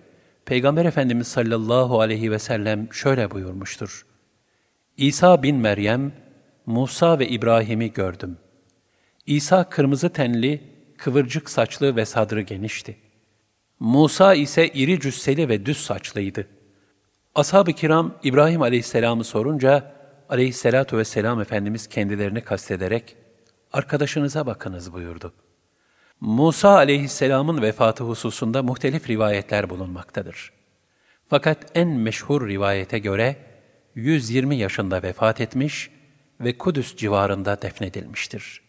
Peygamber 0.45 0.85
Efendimiz 0.85 1.29
sallallahu 1.29 2.01
aleyhi 2.01 2.31
ve 2.31 2.39
sellem 2.39 2.93
şöyle 2.93 3.31
buyurmuştur. 3.31 4.07
İsa 4.97 5.43
bin 5.43 5.57
Meryem, 5.57 6.13
Musa 6.67 7.19
ve 7.19 7.29
İbrahim'i 7.29 7.93
gördüm. 7.93 8.37
İsa 9.27 9.69
kırmızı 9.69 10.09
tenli, 10.09 10.63
kıvırcık 10.99 11.51
saçlı 11.51 11.97
ve 11.97 12.05
sadrı 12.05 12.41
genişti. 12.41 12.97
Musa 13.83 14.35
ise 14.35 14.69
iri 14.69 15.01
cüsseli 15.01 15.49
ve 15.49 15.67
düz 15.67 15.77
saçlıydı. 15.77 16.49
Ashab-ı 17.35 17.73
kiram 17.73 18.15
İbrahim 18.23 18.63
aleyhisselamı 18.63 19.25
sorunca, 19.25 19.93
aleyhisselatu 20.29 20.99
vesselam 20.99 21.41
Efendimiz 21.41 21.87
kendilerini 21.87 22.41
kastederek, 22.41 23.17
arkadaşınıza 23.73 24.47
bakınız 24.47 24.93
buyurdu. 24.93 25.33
Musa 26.21 26.71
aleyhisselamın 26.71 27.63
vefatı 27.63 28.05
hususunda 28.05 28.63
muhtelif 28.63 29.09
rivayetler 29.09 29.71
bulunmaktadır. 29.71 30.53
Fakat 31.29 31.59
en 31.75 31.89
meşhur 31.89 32.49
rivayete 32.49 32.99
göre 32.99 33.37
120 33.95 34.57
yaşında 34.57 35.03
vefat 35.03 35.41
etmiş 35.41 35.91
ve 36.41 36.59
Kudüs 36.59 36.97
civarında 36.97 37.63
defnedilmiştir. 37.63 38.63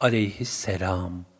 Aleyhisselam 0.00 1.31